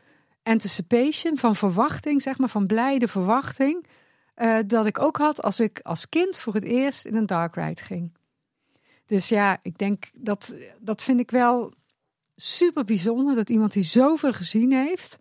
anticipation, 0.43 1.39
van 1.39 1.57
verwachting, 1.57 2.23
zeg 2.23 2.39
maar, 2.39 2.49
van 2.49 2.67
blijde 2.67 3.09
verwachting, 3.09 3.87
eh, 4.35 4.59
dat 4.67 4.87
ik 4.87 4.99
ook 4.99 5.17
had 5.17 5.43
als 5.43 5.61
ik 5.61 5.81
als 5.83 6.09
kind 6.09 6.37
voor 6.37 6.55
het 6.55 6.65
eerst 6.65 7.05
in 7.05 7.15
een 7.15 7.27
dark 7.27 7.55
ride 7.55 7.83
ging. 7.83 8.17
Dus 9.07 9.29
ja, 9.29 9.59
ik 9.63 9.79
denk 9.79 10.05
dat 10.15 10.55
dat 10.79 11.03
vind 11.03 11.21
ik 11.21 11.31
wel 11.31 11.73
super 12.41 12.85
bijzonder 12.85 13.35
dat 13.35 13.51
iemand 13.51 13.73
die 13.73 13.83
zoveel 13.83 14.33
gezien 14.33 14.73
heeft 14.73 15.19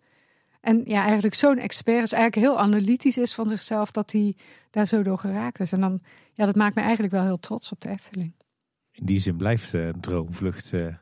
en 0.60 0.82
ja, 0.84 1.04
eigenlijk 1.04 1.34
zo'n 1.34 1.58
expert 1.58 2.02
is, 2.02 2.12
eigenlijk 2.12 2.46
heel 2.46 2.58
analytisch 2.58 3.18
is 3.18 3.34
van 3.34 3.48
zichzelf, 3.48 3.90
dat 3.90 4.12
hij 4.12 4.36
daar 4.70 4.86
zo 4.86 5.02
door 5.02 5.18
geraakt 5.18 5.60
is. 5.60 5.72
En 5.72 5.80
dan, 5.80 6.00
ja, 6.32 6.46
dat 6.46 6.56
maakt 6.56 6.74
me 6.74 6.80
eigenlijk 6.80 7.12
wel 7.12 7.24
heel 7.24 7.38
trots 7.38 7.72
op 7.72 7.80
de 7.80 7.88
Efteling. 7.88 8.32
In 8.92 9.06
die 9.06 9.18
zin 9.18 9.36
blijft 9.36 9.74
eh, 9.74 9.88
Droomvlucht, 9.88 10.72
eh, 10.72 10.94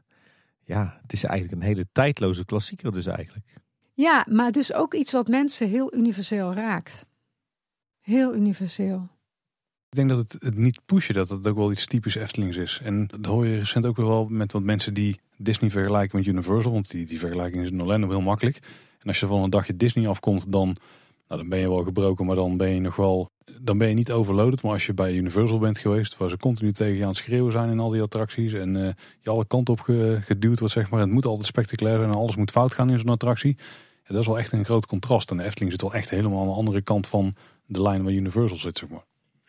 ja, 0.64 0.98
het 1.02 1.12
is 1.12 1.24
eigenlijk 1.24 1.60
een 1.60 1.66
hele 1.66 1.86
tijdloze 1.92 2.44
klassieker 2.44 2.92
dus 2.92 3.06
eigenlijk. 3.06 3.54
Ja, 3.94 4.26
maar 4.30 4.52
dus 4.52 4.72
ook 4.72 4.94
iets 4.94 5.12
wat 5.12 5.28
mensen 5.28 5.68
heel 5.68 5.94
universeel 5.94 6.54
raakt. 6.54 7.06
Heel 8.00 8.34
universeel. 8.34 9.08
Ik 9.90 9.96
denk 9.96 10.08
dat 10.08 10.18
het, 10.18 10.56
niet 10.56 10.80
pushen, 10.86 11.14
dat 11.14 11.28
het 11.28 11.46
ook 11.46 11.56
wel 11.56 11.72
iets 11.72 11.86
typisch 11.86 12.14
Eftelings 12.14 12.56
is. 12.56 12.80
En 12.82 13.06
dat 13.06 13.24
hoor 13.26 13.46
je 13.46 13.58
recent 13.58 13.86
ook 13.86 13.96
wel 13.96 14.26
met 14.28 14.52
wat 14.52 14.62
mensen 14.62 14.94
die 14.94 15.20
Disney 15.36 15.70
vergelijken 15.70 16.18
met 16.18 16.26
Universal. 16.26 16.72
Want 16.72 16.90
die, 16.90 17.06
die 17.06 17.18
vergelijking 17.18 17.62
is 17.62 17.70
in 17.70 17.80
Orlando 17.82 18.08
heel 18.08 18.20
makkelijk. 18.20 18.56
En 18.98 19.08
als 19.08 19.20
je 19.20 19.26
van 19.26 19.42
een 19.42 19.50
dagje 19.50 19.76
Disney 19.76 20.08
afkomt, 20.08 20.52
dan, 20.52 20.76
nou, 21.28 21.40
dan 21.40 21.48
ben 21.48 21.58
je 21.58 21.68
wel 21.68 21.82
gebroken, 21.82 22.26
maar 22.26 22.36
dan 22.36 22.56
ben 22.56 22.70
je 22.70 22.80
nog 22.80 22.96
wel... 22.96 23.28
Dan 23.60 23.78
ben 23.78 23.88
je 23.88 23.94
niet 23.94 24.12
overloaded, 24.12 24.62
maar 24.62 24.72
als 24.72 24.86
je 24.86 24.94
bij 24.94 25.14
Universal 25.14 25.58
bent 25.58 25.78
geweest, 25.78 26.16
waar 26.16 26.28
ze 26.30 26.36
continu 26.36 26.72
tegen 26.72 26.94
je 26.96 27.02
aan 27.02 27.08
het 27.08 27.16
schreeuwen 27.16 27.52
zijn 27.52 27.70
in 27.70 27.80
al 27.80 27.88
die 27.88 28.02
attracties 28.02 28.52
en 28.52 28.76
eh, 28.76 28.92
je 29.20 29.30
alle 29.30 29.46
kanten 29.46 29.74
op 29.74 29.80
ge- 29.80 30.18
geduwd 30.24 30.58
wordt, 30.58 30.74
zeg 30.74 30.90
maar. 30.90 31.00
Het 31.00 31.10
moet 31.10 31.26
altijd 31.26 31.46
spectaculair 31.46 31.98
zijn 31.98 32.10
en 32.10 32.16
alles 32.16 32.36
moet 32.36 32.50
fout 32.50 32.74
gaan 32.74 32.90
in 32.90 32.98
zo'n 32.98 33.08
attractie. 33.08 33.56
Ja, 34.04 34.12
dat 34.12 34.20
is 34.20 34.26
wel 34.26 34.38
echt 34.38 34.52
een 34.52 34.64
groot 34.64 34.86
contrast. 34.86 35.30
En 35.30 35.36
de 35.36 35.42
Efteling 35.42 35.72
zit 35.72 35.82
wel 35.82 35.94
echt 35.94 36.10
helemaal 36.10 36.40
aan 36.40 36.46
de 36.46 36.52
andere 36.52 36.82
kant 36.82 37.06
van 37.06 37.34
de 37.66 37.82
lijn 37.82 38.02
waar 38.02 38.12
Universal 38.12 38.56
zit, 38.58 38.78
zeg 38.78 38.88
maar. 38.88 39.04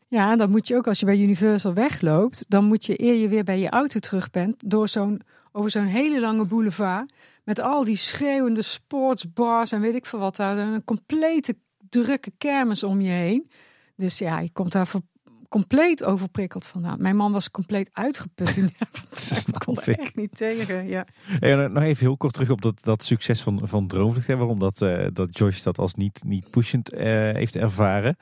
Ja, 0.09 0.35
dan 0.35 0.49
moet 0.49 0.67
je 0.67 0.75
ook 0.75 0.87
als 0.87 0.99
je 0.99 1.05
bij 1.05 1.19
Universal 1.19 1.73
wegloopt, 1.73 2.45
dan 2.47 2.65
moet 2.65 2.85
je 2.85 3.01
eer 3.01 3.13
je 3.13 3.27
weer 3.27 3.43
bij 3.43 3.59
je 3.59 3.69
auto 3.69 3.99
terug 3.99 4.29
bent, 4.29 4.69
door 4.69 4.87
zo'n, 4.87 5.21
over 5.51 5.71
zo'n 5.71 5.85
hele 5.85 6.19
lange 6.19 6.45
boulevard, 6.45 7.13
met 7.43 7.59
al 7.59 7.83
die 7.83 7.95
schreeuwende 7.95 8.61
sportsbars 8.61 9.71
en 9.71 9.81
weet 9.81 9.95
ik 9.95 10.05
veel 10.05 10.19
wat 10.19 10.35
daar, 10.35 10.57
een 10.57 10.83
complete 10.83 11.57
drukke 11.89 12.31
kermis 12.37 12.83
om 12.83 13.01
je 13.01 13.09
heen. 13.09 13.49
Dus 13.95 14.17
ja, 14.17 14.39
je 14.39 14.51
komt 14.51 14.71
daar 14.71 14.87
compleet 15.49 16.03
overprikkeld 16.03 16.65
vandaan. 16.65 17.01
Mijn 17.01 17.15
man 17.15 17.31
was 17.31 17.51
compleet 17.51 17.89
uitgeput 17.93 18.57
in. 18.57 18.69
Hij 19.45 19.53
kon 19.65 19.77
er 19.77 19.89
ik. 19.89 19.97
echt 19.97 20.15
niet 20.15 20.37
tegen. 20.37 20.87
Ja. 20.87 21.05
En 21.39 21.63
eh, 21.63 21.69
nog 21.69 21.83
even 21.83 22.05
heel 22.05 22.17
kort 22.17 22.33
terug 22.33 22.49
op 22.49 22.61
dat, 22.61 22.83
dat 22.83 23.03
succes 23.03 23.41
van, 23.41 23.61
van 23.63 23.87
Droomvlucht. 23.87 24.27
Hè, 24.27 24.35
waarom 24.35 24.59
dat, 24.59 24.81
eh, 24.81 25.07
dat 25.13 25.37
Josh 25.37 25.61
dat 25.61 25.77
als 25.77 25.93
niet, 25.93 26.23
niet 26.23 26.49
pushend 26.49 26.93
eh, 26.93 27.05
heeft 27.33 27.55
ervaren. 27.55 28.15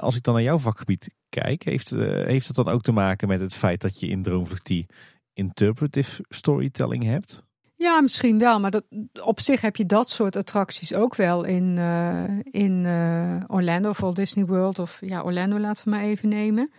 Als 0.00 0.16
ik 0.16 0.22
dan 0.22 0.34
naar 0.34 0.42
jouw 0.42 0.58
vakgebied 0.58 1.10
kijk, 1.28 1.62
heeft, 1.62 1.90
heeft 1.90 2.46
het 2.46 2.56
dan 2.56 2.68
ook 2.68 2.82
te 2.82 2.92
maken 2.92 3.28
met 3.28 3.40
het 3.40 3.54
feit 3.54 3.80
dat 3.80 4.00
je 4.00 4.06
in 4.08 4.22
Droomvlucht 4.22 4.66
die 4.66 4.86
interpretive 5.32 6.24
storytelling 6.28 7.04
hebt? 7.04 7.44
Ja, 7.80 8.00
misschien 8.00 8.38
wel. 8.38 8.60
Maar 8.60 8.70
dat, 8.70 8.84
op 9.22 9.40
zich 9.40 9.60
heb 9.60 9.76
je 9.76 9.86
dat 9.86 10.10
soort 10.10 10.36
attracties 10.36 10.94
ook 10.94 11.14
wel 11.14 11.44
in, 11.44 11.78
eh, 11.78 12.38
in 12.50 12.84
eh, 12.86 13.44
Orlando 13.46 13.88
of 13.88 14.00
Walt 14.00 14.16
Disney 14.16 14.44
World. 14.44 14.78
Of 14.78 14.98
ja, 15.00 15.22
Orlando 15.22 15.58
laten 15.58 15.84
we 15.84 15.90
maar 15.90 16.02
even 16.02 16.28
nemen. 16.28 16.70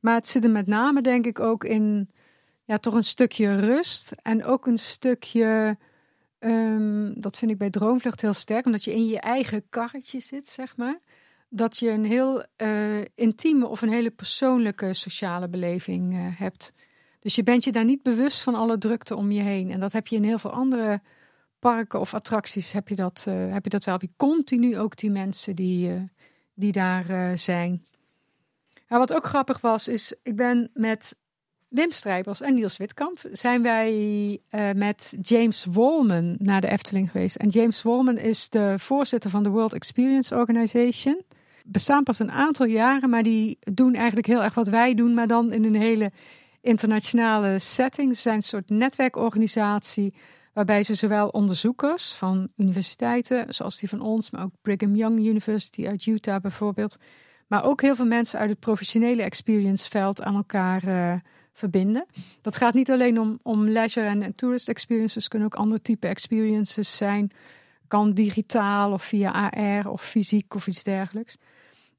Maar 0.00 0.14
het 0.14 0.28
zit 0.28 0.44
er 0.44 0.50
met 0.50 0.66
name 0.66 1.02
denk 1.02 1.26
ik 1.26 1.40
ook 1.40 1.64
in, 1.64 2.10
ja, 2.64 2.78
toch 2.78 2.94
een 2.94 3.04
stukje 3.04 3.60
rust 3.60 4.12
en 4.22 4.44
ook 4.44 4.66
een 4.66 4.78
stukje, 4.78 5.78
ehm, 6.38 7.12
dat 7.14 7.38
vind 7.38 7.50
ik 7.50 7.58
bij 7.58 7.70
Droomvlucht 7.70 8.20
heel 8.20 8.32
sterk, 8.32 8.66
omdat 8.66 8.84
je 8.84 8.94
in 8.94 9.06
je 9.06 9.20
eigen 9.20 9.68
karretje 9.68 10.20
zit, 10.20 10.48
zeg 10.48 10.76
maar. 10.76 10.98
Dat 11.48 11.76
je 11.78 11.90
een 11.90 12.04
heel 12.04 12.44
uh, 12.56 13.04
intieme 13.14 13.66
of 13.66 13.82
een 13.82 13.92
hele 13.92 14.10
persoonlijke 14.10 14.94
sociale 14.94 15.48
beleving 15.48 16.34
hebt. 16.38 16.72
Dus 17.20 17.34
je 17.34 17.42
bent 17.42 17.64
je 17.64 17.72
daar 17.72 17.84
niet 17.84 18.02
bewust 18.02 18.42
van 18.42 18.54
alle 18.54 18.78
drukte 18.78 19.16
om 19.16 19.30
je 19.30 19.40
heen. 19.40 19.70
En 19.70 19.80
dat 19.80 19.92
heb 19.92 20.06
je 20.06 20.16
in 20.16 20.24
heel 20.24 20.38
veel 20.38 20.50
andere 20.50 21.00
parken 21.58 22.00
of 22.00 22.14
attracties 22.14 22.72
heb 22.72 22.88
je 22.88 22.94
dat, 22.94 23.24
uh, 23.28 23.52
heb 23.52 23.64
je 23.64 23.70
dat 23.70 23.84
wel. 23.84 23.94
Heb 23.94 24.02
je 24.02 24.16
continu 24.16 24.78
ook 24.78 24.96
die 24.96 25.10
mensen 25.10 25.56
die, 25.56 26.10
die 26.54 26.72
daar 26.72 27.38
zijn. 27.38 27.84
Maar 28.88 28.98
wat 28.98 29.12
ook 29.14 29.26
grappig 29.26 29.60
was, 29.60 29.88
is 29.88 30.14
ik 30.22 30.36
ben 30.36 30.70
met 30.74 31.16
Wim 31.68 31.90
Strijbers 31.90 32.40
en 32.40 32.54
Niels 32.54 32.76
Witkamp 32.76 33.18
zijn 33.32 33.62
wij 33.62 34.40
met 34.74 35.16
James 35.20 35.64
Wolman 35.64 36.34
naar 36.38 36.60
de 36.60 36.68
Efteling 36.70 37.10
geweest. 37.10 37.36
En 37.36 37.48
James 37.48 37.82
Wolman 37.82 38.18
is 38.18 38.48
de 38.48 38.74
voorzitter 38.78 39.30
van 39.30 39.42
de 39.42 39.48
World 39.48 39.74
Experience 39.74 40.34
Organization. 40.34 41.22
Bestaan 41.64 42.02
pas 42.02 42.18
een 42.18 42.30
aantal 42.30 42.66
jaren, 42.66 43.10
maar 43.10 43.22
die 43.22 43.58
doen 43.60 43.94
eigenlijk 43.94 44.26
heel 44.26 44.42
erg 44.42 44.54
wat 44.54 44.68
wij 44.68 44.94
doen, 44.94 45.14
maar 45.14 45.26
dan 45.26 45.52
in 45.52 45.64
een 45.64 45.74
hele 45.74 46.12
internationale 46.60 47.58
setting. 47.58 48.14
Ze 48.14 48.20
zijn 48.20 48.36
een 48.36 48.42
soort 48.42 48.70
netwerkorganisatie 48.70 50.14
waarbij 50.52 50.82
ze 50.82 50.94
zowel 50.94 51.28
onderzoekers 51.28 52.12
van 52.12 52.48
universiteiten, 52.56 53.54
zoals 53.54 53.78
die 53.78 53.88
van 53.88 54.00
ons, 54.00 54.30
maar 54.30 54.44
ook 54.44 54.54
Brigham 54.62 54.94
Young 54.94 55.18
University 55.18 55.86
uit 55.86 56.06
Utah 56.06 56.40
bijvoorbeeld, 56.40 56.96
maar 57.46 57.64
ook 57.64 57.80
heel 57.80 57.96
veel 57.96 58.06
mensen 58.06 58.38
uit 58.38 58.50
het 58.50 58.58
professionele 58.58 59.22
experience 59.22 59.90
veld 59.90 60.22
aan 60.22 60.34
elkaar 60.34 60.84
uh, 60.84 61.14
verbinden. 61.52 62.06
Dat 62.40 62.56
gaat 62.56 62.74
niet 62.74 62.90
alleen 62.90 63.20
om, 63.20 63.38
om 63.42 63.68
leisure 63.68 64.06
en 64.06 64.34
tourist 64.34 64.68
experiences, 64.68 65.28
kunnen 65.28 65.48
ook 65.48 65.60
andere 65.60 65.82
type 65.82 66.06
experiences 66.06 66.96
zijn. 66.96 67.30
Kan 67.88 68.12
digitaal 68.12 68.92
of 68.92 69.04
via 69.04 69.50
AR 69.50 69.90
of 69.90 70.02
fysiek 70.02 70.54
of 70.54 70.66
iets 70.66 70.82
dergelijks. 70.82 71.36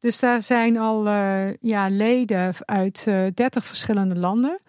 Dus 0.02 0.19
daar 0.19 0.44
zijn 0.44 0.78
al 0.78 1.07
uh, 1.07 1.53
ja, 1.60 1.90
leden 1.90 2.53
uit 2.65 3.06
uh, 3.07 3.28
eh, 3.28 3.34
30 3.34 3.65
verschillende 3.65 4.15
landen. 4.15 4.60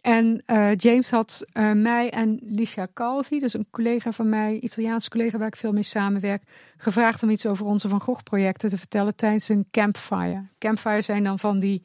En 0.00 0.42
uh, 0.46 0.74
James 0.76 1.10
had 1.10 1.46
mij 1.74 2.10
en 2.10 2.38
Licia 2.42 2.88
Calvi, 2.94 3.40
dus 3.40 3.54
een 3.54 3.66
collega 3.70 4.12
van 4.12 4.28
mij, 4.28 4.58
Italiaanse 4.60 5.10
collega 5.10 5.38
waar 5.38 5.46
ik 5.46 5.56
veel 5.56 5.72
mee 5.72 5.82
samenwerk, 5.82 6.42
gevraagd 6.76 7.22
om 7.22 7.30
iets 7.30 7.46
over 7.46 7.66
onze 7.66 7.88
Van 7.88 8.00
Gogh 8.00 8.22
projecten 8.22 8.68
te 8.68 8.78
vertellen 8.78 9.16
tijdens 9.16 9.48
een 9.48 9.66
campfire. 9.70 10.46
Campfire 10.58 11.02
zijn 11.02 11.24
dan 11.24 11.38
van 11.38 11.58
die 11.58 11.82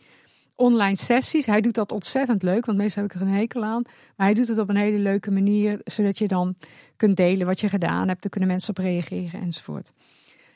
online 0.55 0.97
sessies. 0.97 1.45
Hij 1.45 1.61
doet 1.61 1.75
dat 1.75 1.91
ontzettend 1.91 2.43
leuk, 2.43 2.65
want 2.65 2.77
meestal 2.77 3.03
heb 3.03 3.11
ik 3.11 3.21
er 3.21 3.27
een 3.27 3.33
hekel 3.33 3.63
aan. 3.63 3.81
Maar 4.15 4.25
hij 4.25 4.33
doet 4.33 4.47
het 4.47 4.59
op 4.59 4.69
een 4.69 4.75
hele 4.75 4.99
leuke 4.99 5.31
manier, 5.31 5.79
zodat 5.83 6.17
je 6.17 6.27
dan 6.27 6.55
kunt 6.95 7.17
delen 7.17 7.47
wat 7.47 7.59
je 7.59 7.69
gedaan 7.69 8.07
hebt. 8.07 8.21
Daar 8.21 8.31
kunnen 8.31 8.49
mensen 8.49 8.69
op 8.69 8.77
reageren 8.77 9.41
enzovoort. 9.41 9.93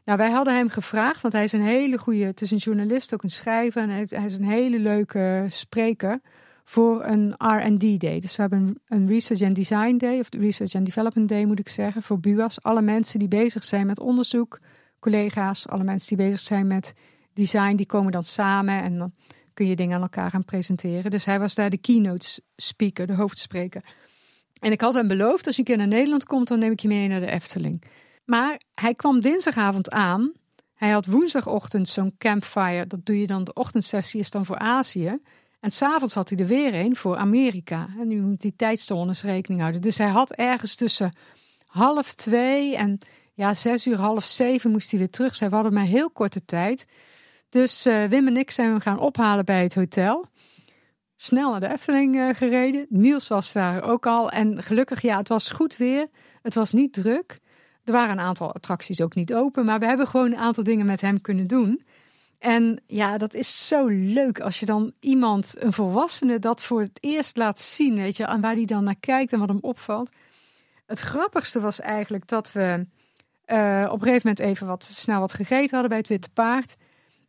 Nou, 0.05 0.17
wij 0.17 0.31
hadden 0.31 0.55
hem 0.55 0.69
gevraagd, 0.69 1.21
want 1.21 1.33
hij 1.33 1.43
is 1.43 1.51
een 1.51 1.63
hele 1.63 1.97
goede, 1.97 2.23
het 2.23 2.41
is 2.41 2.51
een 2.51 2.57
journalist, 2.57 3.13
ook 3.13 3.23
een 3.23 3.29
schrijver. 3.29 3.81
En 3.81 3.89
hij 3.89 4.25
is 4.25 4.37
een 4.37 4.43
hele 4.43 4.79
leuke 4.79 5.45
spreker 5.49 6.21
voor 6.63 7.05
een 7.05 7.33
R&D 7.37 7.99
Day. 7.99 8.19
Dus 8.19 8.35
we 8.35 8.41
hebben 8.41 8.79
een 8.87 9.07
Research 9.07 9.41
and 9.41 9.55
Design 9.55 9.97
Day, 9.97 10.19
of 10.19 10.27
Research 10.29 10.75
and 10.75 10.85
Development 10.85 11.29
Day 11.29 11.45
moet 11.45 11.59
ik 11.59 11.69
zeggen, 11.69 12.03
voor 12.03 12.19
BUAS. 12.19 12.63
Alle 12.63 12.81
mensen 12.81 13.19
die 13.19 13.27
bezig 13.27 13.63
zijn 13.63 13.85
met 13.85 13.99
onderzoek, 13.99 14.59
collega's, 14.99 15.67
alle 15.67 15.83
mensen 15.83 16.17
die 16.17 16.25
bezig 16.25 16.39
zijn 16.39 16.67
met 16.67 16.93
design, 17.33 17.75
die 17.75 17.85
komen 17.85 18.11
dan 18.11 18.23
samen 18.23 18.81
en 18.81 18.97
dan 18.97 19.13
kun 19.53 19.67
je 19.67 19.75
dingen 19.75 19.95
aan 19.95 20.01
elkaar 20.01 20.29
gaan 20.29 20.45
presenteren. 20.45 21.11
Dus 21.11 21.25
hij 21.25 21.39
was 21.39 21.55
daar 21.55 21.69
de 21.69 21.77
keynote 21.77 22.41
speaker, 22.55 23.07
de 23.07 23.15
hoofdspreker. 23.15 23.83
En 24.59 24.71
ik 24.71 24.81
had 24.81 24.93
hem 24.93 25.07
beloofd, 25.07 25.47
als 25.47 25.55
je 25.55 25.61
een 25.61 25.67
keer 25.67 25.77
naar 25.77 25.87
Nederland 25.87 26.25
komt, 26.25 26.47
dan 26.47 26.59
neem 26.59 26.71
ik 26.71 26.79
je 26.79 26.87
mee 26.87 27.07
naar 27.07 27.19
de 27.19 27.31
Efteling. 27.31 27.83
Maar 28.31 28.61
hij 28.73 28.95
kwam 28.95 29.19
dinsdagavond 29.19 29.89
aan. 29.89 30.31
Hij 30.73 30.89
had 30.89 31.05
woensdagochtend 31.05 31.87
zo'n 31.87 32.15
campfire. 32.17 32.87
Dat 32.87 33.05
doe 33.05 33.19
je 33.19 33.27
dan, 33.27 33.43
de 33.43 33.53
ochtendsessie 33.53 34.19
is 34.19 34.31
dan 34.31 34.45
voor 34.45 34.57
Azië. 34.57 35.19
En 35.59 35.71
s'avonds 35.71 36.13
had 36.13 36.29
hij 36.29 36.39
er 36.39 36.45
weer 36.45 36.75
een 36.75 36.95
voor 36.95 37.17
Amerika. 37.17 37.89
En 37.99 38.07
nu 38.07 38.21
moet 38.21 38.41
hij 38.41 38.51
tijdstones 38.55 39.23
rekening 39.23 39.61
houden. 39.61 39.81
Dus 39.81 39.97
hij 39.97 40.07
had 40.07 40.31
ergens 40.31 40.75
tussen 40.75 41.11
half 41.65 42.13
twee 42.13 42.75
en 42.75 42.97
ja, 43.33 43.53
zes 43.53 43.87
uur, 43.87 43.97
half 43.97 44.23
zeven 44.23 44.71
moest 44.71 44.91
hij 44.91 44.99
weer 44.99 45.09
terug 45.09 45.35
zijn. 45.35 45.49
We 45.49 45.55
hadden 45.55 45.73
maar 45.73 45.83
heel 45.83 46.11
korte 46.11 46.45
tijd. 46.45 46.85
Dus 47.49 47.87
uh, 47.87 48.03
Wim 48.03 48.27
en 48.27 48.37
ik 48.37 48.51
zijn 48.51 48.69
hem 48.69 48.79
gaan 48.79 48.99
ophalen 48.99 49.45
bij 49.45 49.63
het 49.63 49.75
hotel. 49.75 50.25
Snel 51.15 51.51
naar 51.51 51.59
de 51.59 51.71
Efteling 51.71 52.15
uh, 52.15 52.29
gereden. 52.33 52.85
Niels 52.89 53.27
was 53.27 53.51
daar 53.51 53.83
ook 53.83 54.05
al. 54.05 54.31
En 54.31 54.63
gelukkig, 54.63 55.01
ja, 55.01 55.17
het 55.17 55.27
was 55.27 55.49
goed 55.49 55.77
weer. 55.77 56.07
Het 56.41 56.53
was 56.53 56.71
niet 56.71 56.93
druk. 56.93 57.39
Er 57.91 57.97
waren 57.97 58.17
een 58.17 58.25
aantal 58.25 58.53
attracties 58.53 59.01
ook 59.01 59.15
niet 59.15 59.33
open. 59.33 59.65
Maar 59.65 59.79
we 59.79 59.85
hebben 59.85 60.07
gewoon 60.07 60.31
een 60.31 60.37
aantal 60.37 60.63
dingen 60.63 60.85
met 60.85 61.01
hem 61.01 61.21
kunnen 61.21 61.47
doen. 61.47 61.81
En 62.39 62.81
ja, 62.87 63.17
dat 63.17 63.33
is 63.33 63.67
zo 63.67 63.87
leuk 63.87 64.39
als 64.39 64.59
je 64.59 64.65
dan 64.65 64.91
iemand, 64.99 65.55
een 65.59 65.73
volwassene, 65.73 66.39
dat 66.39 66.61
voor 66.61 66.81
het 66.81 66.97
eerst 66.99 67.37
laat 67.37 67.59
zien. 67.59 67.95
Weet 67.95 68.17
je, 68.17 68.23
en 68.23 68.41
waar 68.41 68.55
hij 68.55 68.65
dan 68.65 68.83
naar 68.83 68.99
kijkt 68.99 69.33
en 69.33 69.39
wat 69.39 69.47
hem 69.47 69.57
opvalt. 69.61 70.11
Het 70.85 70.99
grappigste 70.99 71.59
was 71.59 71.79
eigenlijk 71.79 72.27
dat 72.27 72.51
we 72.51 72.87
uh, 73.45 73.85
op 73.85 74.01
een 74.01 74.07
gegeven 74.07 74.27
moment 74.27 74.39
even 74.39 74.67
wat 74.67 74.83
snel 74.83 75.19
wat 75.19 75.33
gegeten 75.33 75.69
hadden 75.69 75.89
bij 75.89 75.97
het 75.97 76.07
Witte 76.07 76.29
Paard. 76.29 76.75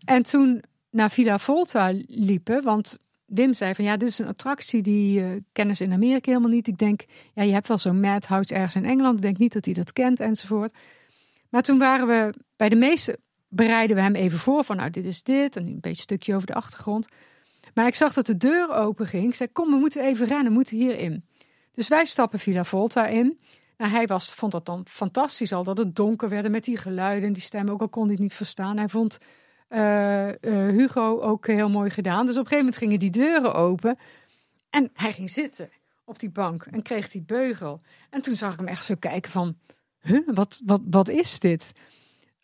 En 0.04 0.22
toen 0.22 0.62
naar 0.90 1.10
Villa 1.10 1.38
Volta 1.38 1.92
liepen, 2.06 2.62
want 2.62 2.98
Wim 3.34 3.54
zei 3.54 3.74
van 3.74 3.84
ja, 3.84 3.96
dit 3.96 4.08
is 4.08 4.18
een 4.18 4.26
attractie 4.26 4.82
die 4.82 5.20
uh, 5.54 5.72
ze 5.72 5.84
in 5.84 5.92
Amerika 5.92 6.30
helemaal 6.30 6.50
niet. 6.50 6.68
Ik 6.68 6.78
denk, 6.78 7.04
ja, 7.34 7.42
je 7.42 7.52
hebt 7.52 7.68
wel 7.68 7.78
zo'n 7.78 8.00
Madhouse 8.00 8.54
ergens 8.54 8.74
in 8.74 8.84
Engeland. 8.84 9.16
Ik 9.16 9.22
denk 9.22 9.38
niet 9.38 9.52
dat 9.52 9.64
hij 9.64 9.74
dat 9.74 9.92
kent 9.92 10.20
enzovoort. 10.20 10.74
Maar 11.48 11.62
toen 11.62 11.78
waren 11.78 12.06
we 12.06 12.34
bij 12.56 12.68
de 12.68 12.76
meeste 12.76 13.18
bereiden 13.48 13.96
we 13.96 14.02
hem 14.02 14.14
even 14.14 14.38
voor 14.38 14.64
van 14.64 14.76
nou, 14.76 14.90
dit 14.90 15.06
is 15.06 15.22
dit 15.22 15.56
en 15.56 15.66
een 15.66 15.80
beetje 15.80 16.02
stukje 16.02 16.34
over 16.34 16.46
de 16.46 16.54
achtergrond. 16.54 17.06
Maar 17.74 17.86
ik 17.86 17.94
zag 17.94 18.12
dat 18.12 18.26
de 18.26 18.36
deur 18.36 18.74
open 18.74 19.06
ging. 19.06 19.26
Ik 19.26 19.34
zei, 19.34 19.52
kom, 19.52 19.70
we 19.70 19.76
moeten 19.76 20.04
even 20.04 20.26
rennen, 20.26 20.46
we 20.46 20.52
moeten 20.52 20.76
hierin. 20.76 21.24
Dus 21.72 21.88
wij 21.88 22.04
stappen 22.04 22.38
Villa 22.38 22.64
Volta 22.64 23.06
in. 23.06 23.38
Nou, 23.76 23.90
hij 23.90 24.06
was, 24.06 24.34
vond 24.34 24.52
dat 24.52 24.66
dan 24.66 24.86
fantastisch 24.88 25.52
al 25.52 25.64
dat 25.64 25.78
het 25.78 25.96
donker 25.96 26.28
werd 26.28 26.50
met 26.50 26.64
die 26.64 26.76
geluiden 26.76 27.26
en 27.26 27.32
die 27.32 27.42
stemmen, 27.42 27.72
ook 27.72 27.80
al 27.80 27.88
kon 27.88 28.02
hij 28.02 28.12
het 28.12 28.22
niet 28.22 28.34
verstaan. 28.34 28.76
Hij 28.76 28.88
vond 28.88 29.18
uh, 29.74 30.28
Hugo 30.70 31.20
ook 31.20 31.46
heel 31.46 31.70
mooi 31.70 31.90
gedaan. 31.90 32.26
Dus 32.26 32.36
op 32.36 32.44
een 32.44 32.48
gegeven 32.48 32.64
moment 32.64 32.76
gingen 32.76 32.98
die 32.98 33.10
deuren 33.10 33.54
open. 33.54 33.98
En 34.70 34.90
hij 34.94 35.12
ging 35.12 35.30
zitten 35.30 35.70
op 36.04 36.18
die 36.18 36.30
bank 36.30 36.66
en 36.70 36.82
kreeg 36.82 37.08
die 37.08 37.22
beugel. 37.22 37.80
En 38.10 38.22
toen 38.22 38.36
zag 38.36 38.52
ik 38.52 38.58
hem 38.58 38.68
echt 38.68 38.84
zo 38.84 38.94
kijken 38.98 39.30
van, 39.30 39.56
huh, 40.00 40.28
wat, 40.34 40.60
wat, 40.64 40.80
wat 40.90 41.08
is 41.08 41.40
dit? 41.40 41.72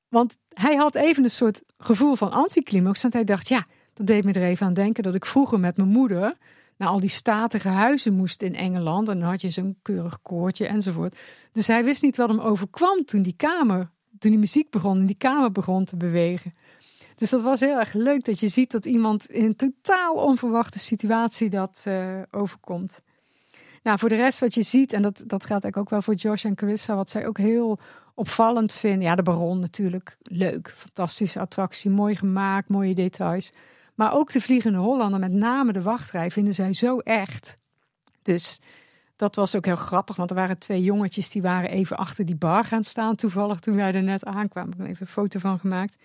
Want 0.09 0.39
hij 0.49 0.77
had 0.77 0.95
even 0.95 1.25
een 1.25 1.31
soort 1.31 1.63
gevoel 1.79 2.15
van 2.15 2.31
anticlimax. 2.31 3.03
Want 3.03 3.15
hij 3.15 3.25
dacht, 3.25 3.49
ja, 3.49 3.65
dat 3.93 4.07
deed 4.07 4.25
me 4.25 4.33
er 4.33 4.43
even 4.43 4.67
aan 4.67 4.75
denken 4.75 5.03
dat 5.03 5.15
ik 5.15 5.27
vroeger 5.27 5.61
met 5.61 5.77
mijn 5.77 5.89
moeder 5.89 6.37
naar 6.77 6.89
al 6.89 7.01
die 7.01 7.11
statige 7.11 7.69
huizen 7.69 8.15
moest 8.15 8.43
in 8.43 8.55
Engeland. 8.55 9.09
En 9.09 9.19
dan 9.19 9.29
had 9.29 9.41
je 9.41 9.51
zo'n 9.51 9.79
keurig 9.83 10.23
koortje 10.23 10.67
enzovoort. 10.67 11.19
Dus 11.53 11.67
hij 11.67 11.85
wist 11.85 12.03
niet 12.03 12.17
wat 12.17 12.29
hem 12.29 12.41
overkwam 12.41 13.05
toen 13.05 13.23
die 13.23 13.37
kamer, 13.37 13.91
toen 14.19 14.31
die 14.31 14.41
muziek 14.41 14.71
begon 14.71 14.99
en 14.99 15.07
die 15.07 15.17
kamer 15.17 15.53
begon 15.53 15.85
te 15.85 15.97
bewegen. 15.97 16.55
Dus 17.19 17.31
dat 17.31 17.43
was 17.43 17.61
heel 17.61 17.79
erg 17.79 17.93
leuk 17.93 18.25
dat 18.25 18.41
je 18.41 18.49
ziet 18.49 18.71
dat 18.71 18.85
iemand 18.85 19.31
in 19.31 19.57
totaal 19.57 20.15
onverwachte 20.15 20.79
situatie 20.79 21.51
dat 21.51 21.85
uh, 21.89 22.23
overkomt. 22.31 23.03
Nou, 23.83 23.99
voor 23.99 24.09
de 24.09 24.15
rest 24.15 24.39
wat 24.39 24.55
je 24.55 24.63
ziet, 24.63 24.93
en 24.93 25.03
dat, 25.03 25.17
dat 25.17 25.45
geldt 25.45 25.65
eigenlijk 25.65 25.77
ook 25.77 25.91
wel 25.91 26.03
voor 26.03 26.15
Josh 26.15 26.45
en 26.45 26.55
Carissa, 26.55 26.97
wat 26.97 27.11
zij 27.11 27.27
ook 27.27 27.39
heel 27.39 27.79
opvallend 28.15 28.73
vinden. 28.73 29.01
Ja, 29.01 29.15
de 29.15 29.23
Baron 29.23 29.59
natuurlijk 29.59 30.17
leuk, 30.23 30.75
fantastische 30.77 31.41
attractie, 31.41 31.91
mooi 31.91 32.17
gemaakt, 32.17 32.69
mooie 32.69 32.95
details. 32.95 33.53
Maar 33.95 34.13
ook 34.13 34.33
de 34.33 34.41
Vliegende 34.41 34.79
Hollander, 34.79 35.21
met 35.21 35.33
name 35.33 35.73
de 35.73 35.83
wachtrij, 35.83 36.31
vinden 36.31 36.55
zij 36.55 36.73
zo 36.73 36.99
echt. 36.99 37.57
Dus 38.23 38.61
dat 39.17 39.37
was 39.37 39.57
ook 39.57 39.65
heel 39.65 39.77
grappig, 39.77 40.17
want 40.17 40.31
er 40.31 40.37
waren 40.37 40.59
twee 40.59 40.83
jongetjes 40.83 41.31
die 41.31 41.43
waren 41.43 41.71
even 41.71 41.97
achter 41.97 42.25
die 42.25 42.37
bar 42.37 42.65
gaan 42.65 42.85
staan. 42.85 43.17
Toevallig 43.17 43.61
toen 43.61 43.77
wij 43.77 43.95
er 43.95 44.03
net 44.03 44.25
aankwamen, 44.25 44.73
ik 44.73 44.79
heb 44.79 44.87
even 44.87 45.07
een 45.07 45.13
foto 45.13 45.39
van 45.39 45.59
gemaakt 45.59 45.97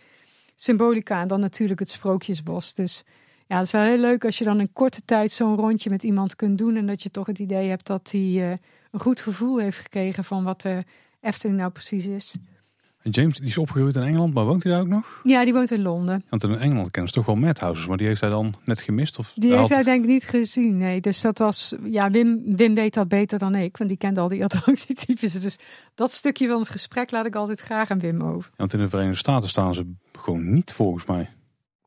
symbolica 0.55 1.21
en 1.21 1.27
dan 1.27 1.39
natuurlijk 1.39 1.79
het 1.79 1.89
sprookjesbos. 1.89 2.73
Dus 2.73 3.03
ja, 3.47 3.55
het 3.55 3.65
is 3.65 3.71
wel 3.71 3.81
heel 3.81 3.97
leuk 3.97 4.25
als 4.25 4.37
je 4.37 4.43
dan 4.43 4.59
in 4.59 4.73
korte 4.73 5.01
tijd 5.05 5.31
zo'n 5.31 5.55
rondje 5.55 5.89
met 5.89 6.03
iemand 6.03 6.35
kunt 6.35 6.57
doen 6.57 6.75
en 6.75 6.87
dat 6.87 7.03
je 7.03 7.11
toch 7.11 7.27
het 7.27 7.39
idee 7.39 7.69
hebt 7.69 7.87
dat 7.87 8.11
hij 8.11 8.21
uh, 8.21 8.51
een 8.91 8.99
goed 8.99 9.19
gevoel 9.19 9.57
heeft 9.57 9.77
gekregen 9.77 10.23
van 10.23 10.43
wat 10.43 10.61
de 10.61 10.83
Efteling 11.21 11.57
nou 11.57 11.71
precies 11.71 12.05
is. 12.05 12.35
James 13.09 13.37
die 13.37 13.47
is 13.47 13.57
opgegroeid 13.57 13.95
in 13.95 14.01
Engeland, 14.01 14.33
maar 14.33 14.45
woont 14.45 14.63
hij 14.63 14.71
daar 14.71 14.81
ook 14.81 14.87
nog? 14.87 15.19
Ja, 15.23 15.43
die 15.43 15.53
woont 15.53 15.71
in 15.71 15.81
Londen. 15.81 16.23
Want 16.29 16.43
in 16.43 16.57
Engeland 16.57 16.91
kennen 16.91 17.11
ze 17.11 17.17
toch 17.17 17.25
wel 17.25 17.35
madhouses, 17.35 17.87
maar 17.87 17.97
die 17.97 18.07
heeft 18.07 18.21
hij 18.21 18.29
dan 18.29 18.53
net 18.65 18.81
gemist? 18.81 19.19
Of 19.19 19.31
die 19.35 19.57
heeft 19.57 19.69
hij 19.69 19.83
denk 19.83 20.03
ik 20.03 20.09
niet 20.09 20.23
gezien, 20.23 20.77
nee. 20.77 21.01
Dus 21.01 21.21
dat 21.21 21.37
was, 21.37 21.75
ja, 21.83 22.11
Wim, 22.11 22.55
Wim 22.55 22.75
weet 22.75 22.93
dat 22.93 23.07
beter 23.07 23.39
dan 23.39 23.55
ik, 23.55 23.77
want 23.77 23.89
die 23.89 23.99
kende 23.99 24.19
al 24.19 24.27
die 24.27 24.43
attractietypes. 24.43 25.41
Dus 25.41 25.57
dat 25.95 26.11
stukje 26.11 26.47
van 26.47 26.59
het 26.59 26.69
gesprek 26.69 27.11
laat 27.11 27.25
ik 27.25 27.35
altijd 27.35 27.59
graag 27.59 27.89
aan 27.89 27.99
Wim 27.99 28.21
over. 28.21 28.51
want 28.55 28.73
in 28.73 28.79
de 28.79 28.89
Verenigde 28.89 29.17
Staten 29.17 29.49
staan 29.49 29.73
ze 29.73 29.91
gewoon 30.19 30.53
niet 30.53 30.71
volgens 30.71 31.05
mij. 31.05 31.29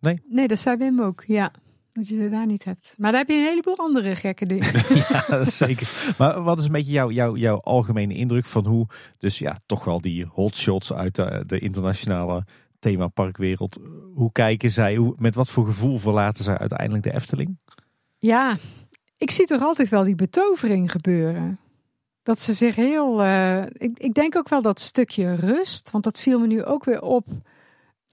Nee? 0.01 0.22
Nee, 0.28 0.48
dat 0.48 0.59
zei 0.59 0.76
Wim 0.76 1.01
ook, 1.01 1.24
ja. 1.26 1.52
Dat 1.97 2.09
je 2.09 2.23
ze 2.23 2.31
daar 2.31 2.47
niet 2.47 2.64
hebt. 2.64 2.94
Maar 2.98 3.10
daar 3.10 3.20
heb 3.20 3.31
je 3.31 3.36
een 3.36 3.43
heleboel 3.43 3.77
andere 3.77 4.16
gekke 4.16 4.47
dingen. 4.47 4.73
ja, 5.09 5.44
zeker. 5.44 6.14
Maar 6.18 6.43
wat 6.43 6.59
is 6.59 6.64
een 6.64 6.73
beetje 6.73 6.93
jouw, 6.93 7.10
jouw, 7.10 7.36
jouw 7.36 7.60
algemene 7.60 8.14
indruk 8.14 8.44
van 8.44 8.66
hoe, 8.66 8.86
dus 9.18 9.39
ja, 9.39 9.59
toch 9.66 9.85
wel 9.85 10.01
die 10.01 10.27
hotshots 10.27 10.93
uit 10.93 11.14
de, 11.14 11.43
de 11.47 11.59
internationale 11.59 12.44
themaparkwereld, 12.78 13.78
hoe 14.14 14.32
kijken 14.32 14.70
zij, 14.70 14.97
hoe, 14.97 15.14
met 15.18 15.35
wat 15.35 15.51
voor 15.51 15.64
gevoel 15.64 15.98
verlaten 15.98 16.44
zij 16.44 16.59
uiteindelijk 16.59 17.05
de 17.05 17.14
Efteling? 17.14 17.59
Ja, 18.18 18.56
ik 19.16 19.31
zie 19.31 19.47
toch 19.47 19.60
altijd 19.60 19.89
wel 19.89 20.05
die 20.05 20.14
betovering 20.14 20.90
gebeuren. 20.90 21.59
Dat 22.23 22.40
ze 22.40 22.52
zich 22.52 22.77
heel. 22.77 23.24
Uh, 23.24 23.62
ik, 23.62 23.98
ik 23.98 24.14
denk 24.14 24.36
ook 24.36 24.48
wel 24.48 24.62
dat 24.62 24.81
stukje 24.81 25.35
rust, 25.35 25.90
want 25.90 26.05
dat 26.05 26.20
viel 26.20 26.39
me 26.39 26.47
nu 26.47 26.64
ook 26.64 26.85
weer 26.85 27.02
op. 27.02 27.27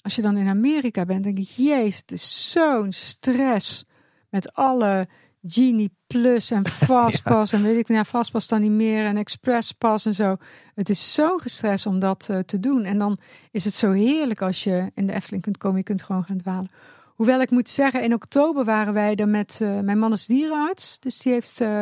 Als 0.03 0.15
je 0.15 0.21
dan 0.21 0.37
in 0.37 0.47
Amerika 0.47 1.05
bent, 1.05 1.23
denk 1.23 1.37
ik, 1.37 1.47
jezus, 1.47 1.97
het 1.97 2.11
is 2.11 2.51
zo'n 2.51 2.91
stress 2.91 3.85
met 4.29 4.53
alle 4.53 5.07
Genie 5.47 5.91
Plus 6.07 6.51
en 6.51 6.67
Fastpass 6.85 7.53
en 7.53 7.63
weet 7.63 7.77
ik, 7.77 7.87
nou 7.87 8.05
Fastpass 8.05 8.47
dan 8.47 8.61
niet 8.61 8.71
meer 8.71 9.05
en 9.05 9.17
Expresspass 9.17 10.05
en 10.05 10.13
zo. 10.13 10.35
Het 10.75 10.89
is 10.89 11.13
zo'n 11.13 11.39
gestres 11.39 11.85
om 11.85 11.99
dat 11.99 12.27
uh, 12.31 12.39
te 12.39 12.59
doen. 12.59 12.83
En 12.83 12.97
dan 12.97 13.17
is 13.51 13.65
het 13.65 13.73
zo 13.73 13.91
heerlijk 13.91 14.41
als 14.41 14.63
je 14.63 14.91
in 14.95 15.07
de 15.07 15.13
Efteling 15.13 15.43
kunt 15.43 15.57
komen, 15.57 15.77
je 15.77 15.83
kunt 15.83 16.03
gewoon 16.03 16.23
gaan 16.23 16.37
dwalen. 16.37 16.69
Hoewel 17.15 17.41
ik 17.41 17.51
moet 17.51 17.69
zeggen, 17.69 18.03
in 18.03 18.13
oktober 18.13 18.65
waren 18.65 18.93
wij 18.93 19.15
er 19.15 19.27
met 19.27 19.59
uh, 19.61 19.79
mijn 19.79 19.99
man 19.99 20.11
is 20.11 20.25
dierenarts. 20.25 20.99
Dus 20.99 21.17
die 21.17 21.33
heeft 21.33 21.61
uh, 21.61 21.81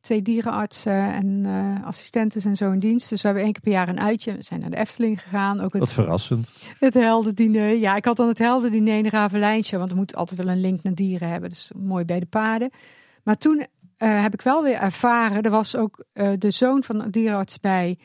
twee 0.00 0.22
dierenartsen 0.22 1.12
en 1.12 1.26
uh, 1.26 1.86
assistenten 1.86 2.42
en 2.42 2.56
zo 2.56 2.72
in 2.72 2.78
dienst. 2.78 3.08
Dus 3.08 3.20
we 3.20 3.26
hebben 3.26 3.44
één 3.44 3.52
keer 3.52 3.62
per 3.62 3.72
jaar 3.72 3.88
een 3.88 4.00
uitje. 4.00 4.36
We 4.36 4.42
zijn 4.42 4.60
naar 4.60 4.70
de 4.70 4.76
Efteling 4.76 5.22
gegaan. 5.22 5.60
Ook 5.60 5.72
het, 5.72 5.80
Wat 5.80 5.92
verrassend. 5.92 6.50
Het 6.78 6.94
heldendiner. 6.94 7.76
Ja, 7.76 7.96
ik 7.96 8.04
had 8.04 8.16
dan 8.16 8.28
het 8.28 8.38
heldendiner 8.38 8.96
in 8.96 9.06
Ravelijntje. 9.06 9.78
Want 9.78 9.90
er 9.90 9.96
moet 9.96 10.14
altijd 10.14 10.40
wel 10.40 10.48
een 10.48 10.60
link 10.60 10.82
naar 10.82 10.94
dieren 10.94 11.28
hebben. 11.28 11.50
Dus 11.50 11.72
mooi 11.76 12.04
bij 12.04 12.20
de 12.20 12.26
paarden. 12.26 12.70
Maar 13.22 13.36
toen 13.36 13.66
heb 13.96 14.32
ik 14.32 14.42
wel 14.42 14.62
weer 14.62 14.76
ervaren. 14.76 15.42
Er 15.42 15.50
was 15.50 15.76
ook 15.76 16.04
de 16.38 16.50
zoon 16.50 16.82
van 16.82 17.02
een 17.02 17.10
dierenarts 17.10 17.60
bij. 17.60 17.98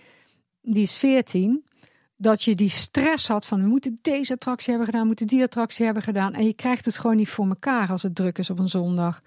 Die 0.62 0.84
is 0.84 0.98
veertien 0.98 1.66
dat 2.18 2.44
je 2.44 2.56
die 2.56 2.70
stress 2.70 3.28
had 3.28 3.46
van 3.46 3.62
we 3.62 3.68
moeten 3.68 3.98
deze 4.02 4.34
attractie 4.34 4.70
hebben 4.70 4.86
gedaan, 4.86 5.02
we 5.02 5.08
moeten 5.08 5.28
die 5.28 5.44
attractie 5.44 5.86
hebben 5.86 6.04
gedaan. 6.04 6.34
En 6.34 6.46
je 6.46 6.54
krijgt 6.54 6.86
het 6.86 6.98
gewoon 6.98 7.16
niet 7.16 7.30
voor 7.30 7.48
elkaar 7.48 7.90
als 7.90 8.04
het 8.04 8.16
druk 8.16 8.38
is 8.38 8.50
op 8.50 8.60
een 8.60 8.68
zondag. 8.68 9.22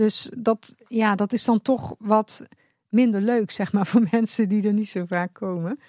Dus 0.00 0.30
dat, 0.38 0.74
ja, 0.88 1.14
dat 1.14 1.32
is 1.32 1.44
dan 1.44 1.62
toch 1.62 1.94
wat 1.98 2.46
minder 2.88 3.20
leuk, 3.20 3.50
zeg 3.50 3.72
maar, 3.72 3.86
voor 3.90 4.06
mensen 4.10 4.48
die 4.48 4.66
er 4.66 4.72
niet 4.72 4.88
zo 4.88 5.04
vaak 5.04 5.32
komen. 5.32 5.80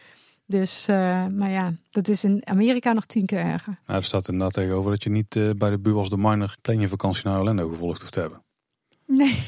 Dus, 0.46 0.88
uh, 0.90 1.28
maar 1.28 1.50
ja, 1.50 1.74
dat 1.90 2.08
is 2.08 2.24
in 2.24 2.42
Amerika 2.48 2.94
nog 2.94 3.06
tien 3.06 3.26
keer 3.26 3.40
erger. 3.40 3.80
Nou, 3.86 4.00
er 4.00 4.06
staat 4.06 4.28
inderdaad 4.28 4.54
tegenover 4.54 4.92
dat 4.92 5.04
je 5.04 5.10
niet 5.10 5.36
uh, 5.36 5.52
bij 5.58 5.70
de 5.70 5.80
Buwels 5.80 6.10
de 6.10 6.18
Minor 6.18 6.56
je 6.62 6.88
vakantie 6.88 7.26
naar 7.26 7.40
Orlando 7.40 7.70
gevolgd 7.70 8.00
hoeft 8.00 8.14
te 8.14 8.20
hebben. 8.20 8.44
Nee. 9.18 9.44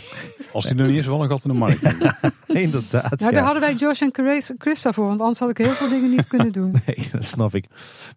Als 0.52 0.66
die 0.66 0.76
er 0.76 0.88
niet 0.88 0.98
is, 0.98 1.06
wel 1.06 1.24
een 1.24 1.30
gat 1.30 1.44
in 1.44 1.50
de 1.50 1.58
markt. 1.58 1.82
Inderdaad. 2.48 3.20
Nou, 3.20 3.34
daar 3.34 3.44
hadden 3.44 3.62
wij 3.62 3.74
Josh 3.74 4.02
en 4.02 4.14
Chris 4.58 4.86
voor, 4.90 5.08
want 5.08 5.20
anders 5.20 5.40
had 5.40 5.50
ik 5.50 5.58
heel 5.58 5.70
veel 5.70 5.90
dingen 5.90 6.10
niet 6.10 6.28
kunnen 6.28 6.52
doen. 6.52 6.72
Nee, 6.86 7.08
dat 7.12 7.26
snap 7.26 7.56
ik. 7.56 7.66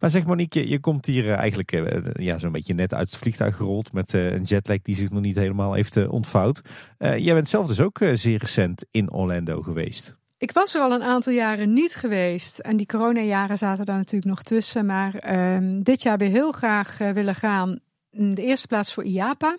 Maar 0.01 0.10
zeg 0.10 0.27
Monique, 0.27 0.60
je, 0.60 0.68
je 0.68 0.81
komt 0.81 1.06
hier 1.06 1.24
uh, 1.24 1.36
eigenlijk 1.36 1.73
uh, 1.73 1.98
ja, 2.12 2.39
zo'n 2.39 2.52
beetje 2.52 2.74
net 2.74 2.94
uit 2.94 3.10
het 3.10 3.18
vliegtuig 3.18 3.56
gerold 3.56 3.93
met 3.93 4.12
uh, 4.12 4.32
een 4.32 4.43
jetlag 4.43 4.82
die 4.82 4.94
zich 4.94 5.10
nog 5.10 5.23
niet 5.23 5.36
helemaal 5.36 5.73
heeft 5.73 6.09
ontvouwd. 6.09 6.60
jij 6.98 7.35
bent 7.35 7.48
zelf 7.48 7.66
dus 7.66 7.81
ook 7.81 7.98
zeer 8.12 8.39
recent 8.39 8.85
in 8.90 9.12
Orlando 9.12 9.62
geweest. 9.62 10.16
Ik 10.39 10.52
was 10.52 10.74
er 10.74 10.81
al 10.81 10.93
een 10.93 11.02
aantal 11.02 11.32
jaren 11.32 11.73
niet 11.73 11.94
geweest. 11.94 12.59
En 12.59 12.77
die 12.77 12.86
coronajaren 12.86 13.59
zaten 13.59 13.85
daar 13.85 13.97
natuurlijk 13.97 14.31
nog 14.31 14.43
tussen. 14.43 14.86
Maar 14.86 15.14
ehm, 15.14 15.82
dit 15.82 16.02
jaar 16.02 16.18
weer 16.18 16.31
heel 16.31 16.52
graag 16.52 16.98
willen 16.98 17.35
gaan. 17.35 17.78
In 18.10 18.35
de 18.35 18.43
eerste 18.43 18.66
plaats 18.66 18.93
voor 18.93 19.05
IAPA. 19.05 19.56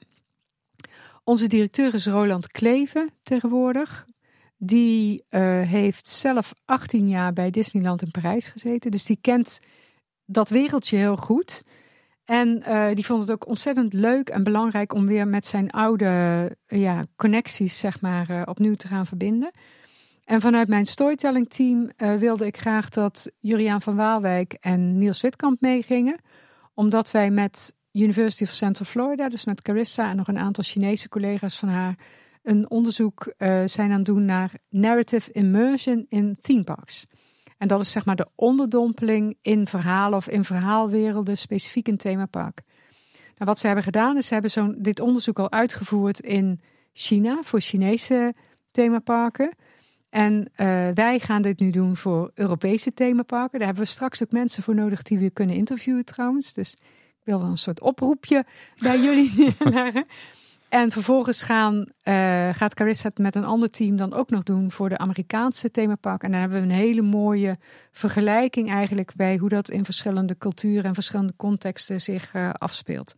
Onze 1.28 1.48
directeur 1.48 1.94
is 1.94 2.06
Roland 2.06 2.48
Kleven 2.48 3.10
tegenwoordig. 3.24 4.06
Die 4.58 5.26
uh, 5.30 5.42
heeft 5.62 6.08
zelf 6.08 6.54
18 6.66 7.10
jaar 7.10 7.34
bij 7.34 7.50
Disneyland 7.50 8.02
in 8.02 8.12
Parijs 8.12 8.48
gezeten. 8.48 8.92
Dus 8.92 9.06
die 9.06 9.18
kent 9.22 9.60
dat 10.26 10.50
wereldje 10.50 10.98
heel 10.98 11.16
goed. 11.16 11.64
En 12.26 12.64
uh, 12.68 12.88
die 12.94 13.06
vond 13.06 13.22
het 13.22 13.32
ook 13.32 13.48
ontzettend 13.48 13.94
leuk 13.94 14.30
en 14.30 14.44
belangrijk 14.44 14.94
om 14.94 15.06
weer 15.06 15.28
met 15.28 15.46
zijn 15.46 15.72
oude 15.72 16.58
ja, 16.68 17.06
connecties 17.16 17.80
zeg 17.80 18.02
maar, 18.02 18.44
opnieuw 18.46 18.76
te 18.76 18.88
gaan 18.88 19.06
verbinden. 19.06 19.52
En 20.24 20.42
vanuit 20.42 20.68
mijn 20.68 20.86
storytelling 20.86 21.50
team 21.50 21.92
wilde 21.98 22.46
ik 22.46 22.58
graag 22.58 22.90
dat 22.90 23.32
Juriaan 23.40 23.82
van 23.82 23.96
Waalwijk 23.96 24.54
en 24.54 24.98
Niels 24.98 25.22
Witkamp 25.22 25.62
meegingen. 25.62 26.20
Omdat 26.74 27.12
wij 27.12 27.32
met 27.32 27.76
University 28.04 28.44
of 28.44 28.50
Central 28.50 28.88
Florida, 28.88 29.30
dus 29.30 29.46
met 29.46 29.62
Carissa 29.62 30.10
en 30.10 30.16
nog 30.16 30.28
een 30.28 30.38
aantal 30.38 30.64
Chinese 30.64 31.10
collega's 31.10 31.58
van 31.58 31.70
haar, 31.70 31.96
een 32.44 32.70
onderzoek 32.70 33.34
uh, 33.38 33.62
zijn 33.66 33.92
aan 33.92 33.98
het 33.98 34.06
doen 34.06 34.26
naar 34.26 34.52
narrative 34.70 35.32
immersion 35.32 36.06
in 36.10 36.38
theme 36.42 36.64
parks. 36.64 37.06
En 37.58 37.68
dat 37.68 37.80
is 37.80 37.92
zeg 37.92 38.06
maar 38.06 38.16
de 38.16 38.28
onderdompeling 38.36 39.38
in 39.42 39.68
verhalen 39.68 40.18
of 40.18 40.28
in 40.28 40.44
verhaalwerelden, 40.44 41.38
specifiek 41.38 41.88
in 41.88 41.98
themapark. 41.98 42.62
Nou, 43.12 43.50
wat 43.50 43.60
ze 43.60 43.66
hebben 43.66 43.84
gedaan 43.84 44.18
is, 44.18 44.28
ze 44.28 44.34
hebben 44.34 44.52
zo'n, 44.52 44.76
dit 44.80 45.00
onderzoek 45.00 45.40
al 45.40 45.52
uitgevoerd 45.52 46.20
in 46.20 46.60
China 46.94 47.40
voor 47.42 47.62
Chinese 47.62 48.34
themaparken. 48.72 49.56
En 50.10 50.40
uh, 50.40 50.48
wij 50.94 51.20
gaan 51.20 51.42
dit 51.42 51.60
nu 51.60 51.70
doen 51.70 51.98
voor 51.98 52.32
Europese 52.34 52.94
themaparken. 52.94 53.60
Daar 53.60 53.68
hebben 53.68 53.86
we 53.86 53.92
straks 53.92 54.24
ook 54.24 54.32
mensen 54.32 54.64
voor 54.64 54.76
nodig 54.76 55.02
die 55.02 55.18
we 55.18 55.30
kunnen 55.30 55.56
interviewen 55.56 56.06
trouwens. 56.06 56.54
Dus 56.54 56.78
wil 57.28 57.42
een 57.42 57.58
soort 57.58 57.82
oproepje 57.82 58.46
bij 58.80 59.00
jullie 59.00 59.34
neerleggen. 59.60 60.06
En 60.70 60.92
vervolgens 60.92 61.44
gaan, 61.44 61.76
uh, 62.04 62.50
gaat 62.54 62.74
Carissa 62.74 63.08
het 63.08 63.18
met 63.18 63.36
een 63.36 63.46
ander 63.46 63.70
team 63.70 63.98
dan 63.98 64.14
ook 64.14 64.30
nog 64.30 64.44
doen 64.44 64.72
voor 64.72 64.90
de 64.90 64.98
Amerikaanse 64.98 65.72
themapark. 65.72 66.24
En 66.24 66.32
dan 66.32 66.40
hebben 66.40 66.58
we 66.58 66.64
een 66.64 66.80
hele 66.80 67.02
mooie 67.02 67.58
vergelijking 67.92 68.70
eigenlijk 68.70 69.16
bij 69.16 69.38
hoe 69.38 69.50
dat 69.50 69.70
in 69.70 69.86
verschillende 69.86 70.38
culturen 70.38 70.84
en 70.84 70.94
verschillende 70.94 71.34
contexten 71.38 72.02
zich 72.02 72.34
uh, 72.34 72.50
afspeelt. 72.54 73.16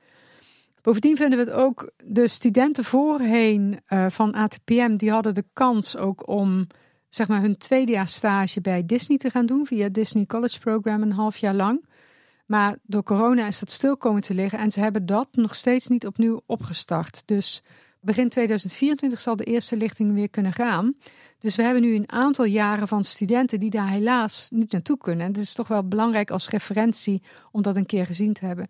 Bovendien 0.81 1.17
vinden 1.17 1.37
we 1.37 1.51
het 1.51 1.53
ook, 1.53 1.91
de 2.03 2.27
studenten 2.27 2.83
voorheen 2.83 3.79
uh, 3.89 4.05
van 4.09 4.33
ATPM, 4.33 4.95
die 4.95 5.11
hadden 5.11 5.35
de 5.35 5.45
kans 5.53 5.97
ook 5.97 6.27
om 6.27 6.67
zeg 7.09 7.27
maar 7.27 7.41
hun 7.41 7.57
tweedejaars 7.57 8.13
stage 8.13 8.61
bij 8.61 8.85
Disney 8.85 9.17
te 9.17 9.29
gaan 9.29 9.45
doen 9.45 9.65
via 9.65 9.89
Disney 9.89 10.25
College 10.25 10.59
Program 10.59 11.01
een 11.01 11.11
half 11.11 11.37
jaar 11.37 11.53
lang. 11.53 11.85
Maar 12.49 12.77
door 12.83 13.03
corona 13.03 13.47
is 13.47 13.59
dat 13.59 13.71
stil 13.71 13.97
komen 13.97 14.21
te 14.21 14.33
liggen 14.33 14.59
en 14.59 14.71
ze 14.71 14.79
hebben 14.79 15.05
dat 15.05 15.27
nog 15.31 15.55
steeds 15.55 15.87
niet 15.87 16.05
opnieuw 16.05 16.41
opgestart. 16.45 17.23
Dus 17.25 17.63
begin 17.99 18.29
2024 18.29 19.19
zal 19.19 19.35
de 19.35 19.43
eerste 19.43 19.77
lichting 19.77 20.13
weer 20.13 20.29
kunnen 20.29 20.53
gaan. 20.53 20.95
Dus 21.39 21.55
we 21.55 21.63
hebben 21.63 21.81
nu 21.81 21.95
een 21.95 22.11
aantal 22.11 22.45
jaren 22.45 22.87
van 22.87 23.03
studenten 23.03 23.59
die 23.59 23.69
daar 23.69 23.89
helaas 23.89 24.47
niet 24.51 24.71
naartoe 24.71 24.97
kunnen. 24.97 25.25
En 25.25 25.31
het 25.31 25.41
is 25.41 25.53
toch 25.53 25.67
wel 25.67 25.87
belangrijk 25.87 26.31
als 26.31 26.49
referentie 26.49 27.21
om 27.51 27.61
dat 27.61 27.75
een 27.75 27.85
keer 27.85 28.05
gezien 28.05 28.33
te 28.33 28.45
hebben. 28.45 28.67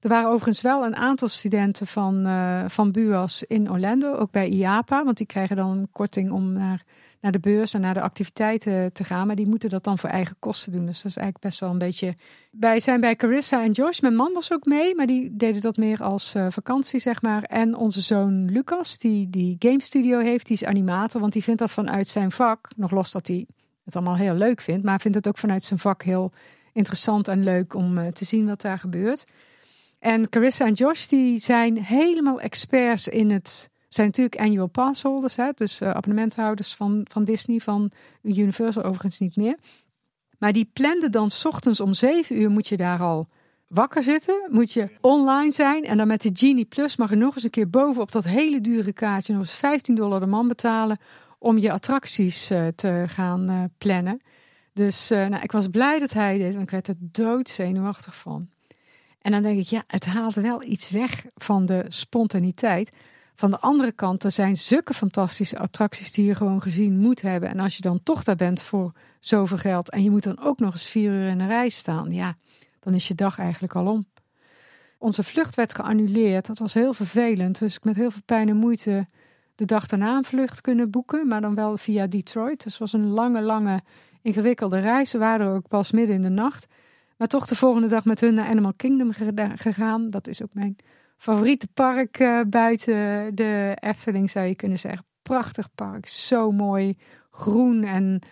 Er 0.00 0.08
waren 0.08 0.28
overigens 0.28 0.62
wel 0.62 0.84
een 0.84 0.96
aantal 0.96 1.28
studenten 1.28 1.86
van, 1.86 2.26
uh, 2.26 2.64
van 2.68 2.92
BUAS 2.92 3.42
in 3.42 3.70
Orlando, 3.70 4.14
ook 4.14 4.30
bij 4.30 4.48
IAPA, 4.48 5.04
want 5.04 5.16
die 5.16 5.26
krijgen 5.26 5.56
dan 5.56 5.70
een 5.70 5.88
korting 5.92 6.30
om 6.30 6.52
naar 6.52 6.84
naar 7.20 7.32
de 7.32 7.40
beurs 7.40 7.74
en 7.74 7.80
naar 7.80 7.94
de 7.94 8.00
activiteiten 8.00 8.92
te 8.92 9.04
gaan. 9.04 9.26
Maar 9.26 9.36
die 9.36 9.46
moeten 9.46 9.70
dat 9.70 9.84
dan 9.84 9.98
voor 9.98 10.08
eigen 10.08 10.36
kosten 10.38 10.72
doen. 10.72 10.86
Dus 10.86 11.02
dat 11.02 11.10
is 11.10 11.16
eigenlijk 11.16 11.44
best 11.44 11.60
wel 11.60 11.70
een 11.70 11.78
beetje. 11.78 12.14
Wij 12.50 12.80
zijn 12.80 13.00
bij 13.00 13.16
Carissa 13.16 13.62
en 13.62 13.72
Josh. 13.72 14.00
Mijn 14.00 14.14
man 14.14 14.32
was 14.32 14.52
ook 14.52 14.64
mee, 14.64 14.94
maar 14.94 15.06
die 15.06 15.36
deden 15.36 15.60
dat 15.60 15.76
meer 15.76 16.02
als 16.02 16.34
uh, 16.34 16.46
vakantie, 16.48 17.00
zeg 17.00 17.22
maar. 17.22 17.42
En 17.42 17.74
onze 17.74 18.00
zoon 18.00 18.50
Lucas, 18.50 18.98
die 18.98 19.30
die 19.30 19.56
game 19.58 19.82
studio 19.82 20.18
heeft, 20.18 20.46
die 20.46 20.56
is 20.56 20.64
animator. 20.64 21.20
Want 21.20 21.32
die 21.32 21.42
vindt 21.42 21.60
dat 21.60 21.70
vanuit 21.70 22.08
zijn 22.08 22.32
vak, 22.32 22.68
nog 22.76 22.90
los 22.90 23.10
dat 23.10 23.26
hij 23.26 23.46
het 23.84 23.96
allemaal 23.96 24.16
heel 24.16 24.34
leuk 24.34 24.60
vindt, 24.60 24.84
maar 24.84 25.00
vindt 25.00 25.16
het 25.16 25.28
ook 25.28 25.38
vanuit 25.38 25.64
zijn 25.64 25.78
vak 25.78 26.02
heel 26.02 26.32
interessant 26.72 27.28
en 27.28 27.42
leuk 27.42 27.74
om 27.74 27.98
uh, 27.98 28.06
te 28.06 28.24
zien 28.24 28.46
wat 28.46 28.60
daar 28.60 28.78
gebeurt. 28.78 29.24
En 30.00 30.28
Carissa 30.28 30.66
en 30.66 30.72
Josh, 30.72 31.06
die 31.06 31.38
zijn 31.38 31.84
helemaal 31.84 32.40
experts 32.40 33.08
in 33.08 33.30
het 33.30 33.70
zijn 33.94 34.06
natuurlijk 34.06 34.40
annual 34.40 34.66
pass 34.66 35.02
holders, 35.02 35.36
hè, 35.36 35.50
dus 35.54 35.80
uh, 35.80 35.90
abonnementhouders 35.90 36.74
van, 36.74 37.06
van 37.10 37.24
Disney, 37.24 37.58
van 37.58 37.90
Universal 38.22 38.82
overigens 38.82 39.18
niet 39.18 39.36
meer. 39.36 39.56
Maar 40.38 40.52
die 40.52 40.70
planden 40.72 41.12
dan 41.12 41.30
s 41.30 41.44
ochtends 41.44 41.80
om 41.80 41.94
7 41.94 42.40
uur 42.40 42.50
moet 42.50 42.68
je 42.68 42.76
daar 42.76 43.00
al 43.00 43.28
wakker 43.66 44.02
zitten, 44.02 44.48
moet 44.48 44.72
je 44.72 44.88
online 45.00 45.52
zijn 45.52 45.84
en 45.84 45.96
dan 45.96 46.06
met 46.06 46.22
de 46.22 46.30
Genie 46.32 46.64
Plus 46.64 46.96
mag 46.96 47.10
je 47.10 47.16
nog 47.16 47.34
eens 47.34 47.44
een 47.44 47.50
keer 47.50 47.70
bovenop 47.70 48.12
dat 48.12 48.24
hele 48.24 48.60
dure 48.60 48.92
kaartje 48.92 49.32
nog 49.32 49.42
eens 49.42 49.54
15 49.54 49.94
dollar 49.94 50.20
de 50.20 50.26
man 50.26 50.48
betalen 50.48 50.98
om 51.38 51.58
je 51.58 51.72
attracties 51.72 52.50
uh, 52.50 52.66
te 52.66 53.04
gaan 53.06 53.50
uh, 53.50 53.64
plannen. 53.78 54.20
Dus 54.72 55.08
nou, 55.08 55.42
ik 55.42 55.52
was 55.52 55.68
blij 55.68 55.98
dat 55.98 56.12
hij 56.12 56.38
dit, 56.38 56.52
want 56.52 56.62
ik 56.62 56.70
werd 56.70 56.88
er 56.88 56.94
doodzenuwachtig 56.98 58.16
van. 58.16 58.48
En 59.20 59.32
dan 59.32 59.42
denk 59.42 59.58
ik, 59.58 59.66
ja, 59.66 59.82
het 59.86 60.04
haalt 60.04 60.34
wel 60.34 60.64
iets 60.64 60.90
weg 60.90 61.26
van 61.34 61.66
de 61.66 61.84
spontaniteit. 61.88 62.90
Van 63.34 63.50
de 63.50 63.60
andere 63.60 63.92
kant, 63.92 64.24
er 64.24 64.32
zijn 64.32 64.56
zulke 64.56 64.94
fantastische 64.94 65.58
attracties 65.58 66.12
die 66.12 66.24
je 66.24 66.34
gewoon 66.34 66.62
gezien 66.62 66.98
moet 66.98 67.22
hebben. 67.22 67.48
En 67.48 67.60
als 67.60 67.76
je 67.76 67.82
dan 67.82 68.02
toch 68.02 68.24
daar 68.24 68.36
bent 68.36 68.62
voor 68.62 68.92
zoveel 69.20 69.56
geld 69.56 69.90
en 69.90 70.02
je 70.02 70.10
moet 70.10 70.22
dan 70.22 70.40
ook 70.40 70.58
nog 70.58 70.72
eens 70.72 70.88
vier 70.88 71.12
uur 71.12 71.28
in 71.28 71.40
een 71.40 71.48
rij 71.48 71.68
staan, 71.68 72.10
ja, 72.10 72.36
dan 72.80 72.94
is 72.94 73.08
je 73.08 73.14
dag 73.14 73.38
eigenlijk 73.38 73.74
al 73.74 73.86
om. 73.86 74.06
Onze 74.98 75.22
vlucht 75.22 75.54
werd 75.54 75.74
geannuleerd. 75.74 76.46
Dat 76.46 76.58
was 76.58 76.74
heel 76.74 76.92
vervelend. 76.92 77.58
Dus 77.58 77.76
ik 77.76 77.84
met 77.84 77.96
heel 77.96 78.10
veel 78.10 78.22
pijn 78.24 78.48
en 78.48 78.56
moeite 78.56 79.08
de 79.54 79.64
dag 79.64 79.86
daarna 79.86 80.16
een 80.16 80.24
vlucht 80.24 80.60
kunnen 80.60 80.90
boeken. 80.90 81.28
Maar 81.28 81.40
dan 81.40 81.54
wel 81.54 81.76
via 81.76 82.06
Detroit. 82.06 82.62
Dus 82.62 82.72
het 82.72 82.80
was 82.80 82.92
een 82.92 83.08
lange, 83.08 83.40
lange, 83.40 83.80
ingewikkelde 84.22 84.78
reis. 84.78 85.12
We 85.12 85.18
waren 85.18 85.54
ook 85.54 85.68
pas 85.68 85.92
midden 85.92 86.16
in 86.16 86.22
de 86.22 86.28
nacht. 86.28 86.66
Maar 87.20 87.28
toch 87.28 87.46
de 87.46 87.56
volgende 87.56 87.88
dag 87.88 88.04
met 88.04 88.20
hun 88.20 88.34
naar 88.34 88.48
Animal 88.48 88.74
Kingdom 88.76 89.12
gegaan. 89.54 90.10
Dat 90.10 90.26
is 90.26 90.42
ook 90.42 90.48
mijn 90.52 90.76
favoriete 91.16 91.68
park 91.74 92.18
uh, 92.18 92.40
buiten 92.46 93.34
de 93.34 93.76
Efteling, 93.80 94.30
zou 94.30 94.46
je 94.46 94.54
kunnen 94.54 94.78
zeggen. 94.78 95.04
Prachtig 95.22 95.68
park, 95.74 96.08
zo 96.08 96.52
mooi, 96.52 96.96
groen 97.30 97.84
en 97.84 98.22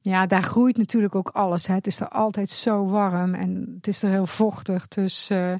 ja, 0.00 0.26
daar 0.26 0.42
groeit 0.42 0.76
natuurlijk 0.76 1.14
ook 1.14 1.28
alles. 1.28 1.66
Hè. 1.66 1.74
Het 1.74 1.86
is 1.86 2.00
er 2.00 2.08
altijd 2.08 2.50
zo 2.50 2.86
warm 2.86 3.34
en 3.34 3.72
het 3.76 3.86
is 3.86 4.02
er 4.02 4.10
heel 4.10 4.26
vochtig. 4.26 4.88
Dus 4.88 5.30
uh, 5.30 5.54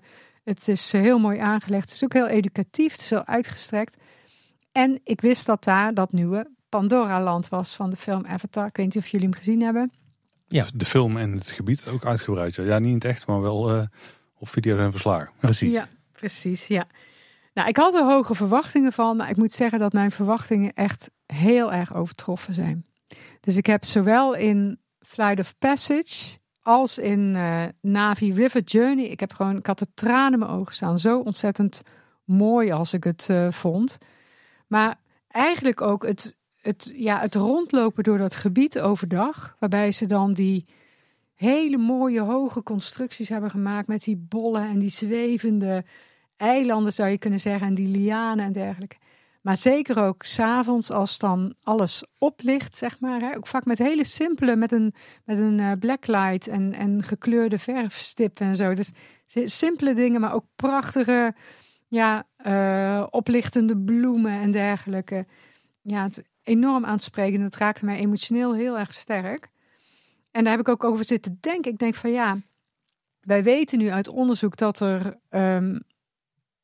het 0.45 0.69
is 0.69 0.93
heel 0.93 1.19
mooi 1.19 1.39
aangelegd. 1.39 1.85
Het 1.85 1.93
is 1.93 2.05
ook 2.05 2.13
heel 2.13 2.29
educatief, 2.29 2.93
het 2.93 3.01
is 3.01 3.11
heel 3.11 3.27
uitgestrekt. 3.27 3.97
En 4.73 5.01
ik 5.05 5.21
wist 5.21 5.47
dat 5.47 5.65
daar 5.65 5.95
dat 5.95 6.13
nieuwe 6.13 6.51
Pandora-land 6.69 7.49
was 7.49 7.75
van 7.75 7.91
de 7.91 7.97
film 7.97 8.27
Avatar. 8.27 8.67
Ik 8.67 8.77
weet 8.77 8.87
niet 8.87 9.05
of 9.05 9.09
jullie 9.09 9.29
hem 9.29 9.37
gezien 9.37 9.63
hebben. 9.63 9.93
Ja, 10.49 10.67
de 10.75 10.85
film 10.85 11.17
en 11.17 11.33
het 11.33 11.51
gebied 11.51 11.87
ook 11.87 12.07
uitgebreid. 12.07 12.55
Ja, 12.55 12.79
niet 12.79 12.89
in 12.89 12.95
het 12.95 13.05
echt, 13.05 13.27
maar 13.27 13.41
wel 13.41 13.77
uh, 13.77 13.85
op 14.39 14.49
video's 14.49 14.79
en 14.79 14.91
verslagen. 14.91 15.33
Precies. 15.41 15.73
Ja, 15.73 15.89
precies. 16.13 16.67
Ja. 16.67 16.87
Nou, 17.55 17.69
ik 17.69 17.77
had 17.77 17.95
er 17.95 18.05
hoge 18.05 18.35
verwachtingen 18.35 18.93
van, 18.93 19.17
maar 19.17 19.31
ik 19.31 19.37
moet 19.37 19.53
zeggen 19.53 19.79
dat 19.79 19.93
mijn 19.93 20.11
verwachtingen 20.11 20.73
echt 20.75 21.11
heel 21.27 21.73
erg 21.73 21.95
overtroffen 21.95 22.55
zijn. 22.55 22.87
Dus 23.41 23.57
ik 23.57 23.67
heb 23.67 23.85
zowel 23.85 24.35
in 24.35 24.81
Flight 25.01 25.41
of 25.41 25.59
Passage 25.59 26.39
als 26.69 26.99
in 26.99 27.35
uh, 27.35 27.65
Navi 27.81 28.33
River 28.33 28.63
Journey, 28.63 29.05
ik 29.05 29.21
heb 29.21 29.33
gewoon, 29.33 29.57
ik 29.57 29.67
had 29.67 29.79
de 29.79 29.87
tranen 29.95 30.33
in 30.33 30.39
mijn 30.39 30.51
ogen 30.51 30.75
staan. 30.75 30.99
Zo 30.99 31.19
ontzettend 31.19 31.83
mooi 32.25 32.71
als 32.71 32.93
ik 32.93 33.05
het 33.05 33.29
uh, 33.31 33.51
vond. 33.51 33.99
Maar 34.67 35.01
eigenlijk 35.29 35.81
ook 35.81 36.07
het, 36.07 36.37
het, 36.69 36.93
ja, 36.97 37.21
het 37.21 37.35
rondlopen 37.35 38.05
door 38.05 38.19
dat 38.19 38.37
gebied 38.37 38.81
overdag, 38.81 39.57
waarbij 39.59 39.93
ze 39.93 40.07
dan 40.07 40.33
die 40.33 40.65
hele 41.35 41.77
mooie 41.77 42.21
hoge 42.21 42.63
constructies 42.63 43.29
hebben 43.29 43.51
gemaakt 43.51 43.89
met 43.89 44.05
die 44.05 44.17
bollen 44.17 44.69
en 44.69 44.79
die 44.79 44.91
zwevende 44.91 45.85
eilanden 46.37 46.93
zou 46.93 47.09
je 47.09 47.19
kunnen 47.19 47.41
zeggen 47.41 47.67
en 47.67 47.75
die 47.75 47.87
lianen 47.87 48.45
en 48.45 48.53
dergelijke. 48.53 48.97
Maar 49.41 49.57
zeker 49.57 50.03
ook 50.03 50.23
s'avonds 50.23 50.91
als 50.91 51.19
dan 51.19 51.55
alles 51.63 52.05
oplicht, 52.19 52.77
zeg 52.77 53.01
maar. 53.01 53.21
Hè? 53.21 53.37
Ook 53.37 53.47
vaak 53.47 53.65
met 53.65 53.79
hele 53.79 54.05
simpele, 54.05 54.57
met 54.57 54.73
een, 54.73 54.95
met 55.25 55.39
een 55.39 55.59
uh, 55.61 55.73
blacklight 55.79 56.49
en, 56.49 56.73
en 56.73 57.03
gekleurde 57.03 57.59
verfstippen 57.59 58.47
en 58.47 58.57
zo. 58.57 58.75
Dus 58.75 58.91
simpele 59.45 59.95
dingen, 59.95 60.21
maar 60.21 60.35
ook 60.35 60.45
prachtige, 60.57 61.35
ja, 61.89 62.27
uh, 62.47 63.07
oplichtende 63.11 63.77
bloemen 63.77 64.33
en 64.33 64.51
dergelijke. 64.51 65.27
Ja, 65.83 66.03
het 66.03 66.23
enorm 66.49 66.85
aansprekend. 66.85 67.43
Het 67.43 67.57
raakte 67.57 67.85
mij 67.85 67.99
emotioneel 67.99 68.55
heel 68.55 68.79
erg 68.79 68.95
sterk. 68.95 69.49
En 70.31 70.45
daar 70.45 70.53
heb 70.53 70.61
ik 70.61 70.69
ook 70.69 70.85
over 70.85 71.05
zitten 71.05 71.39
denken. 71.41 71.73
Ik 71.73 71.79
denk 71.79 71.95
van 71.95 72.11
ja, 72.11 72.37
wij 73.21 73.43
weten 73.43 73.79
nu 73.79 73.89
uit 73.89 74.09
onderzoek 74.09 74.57
dat 74.57 74.81
er 74.81 75.07
um, 75.31 75.83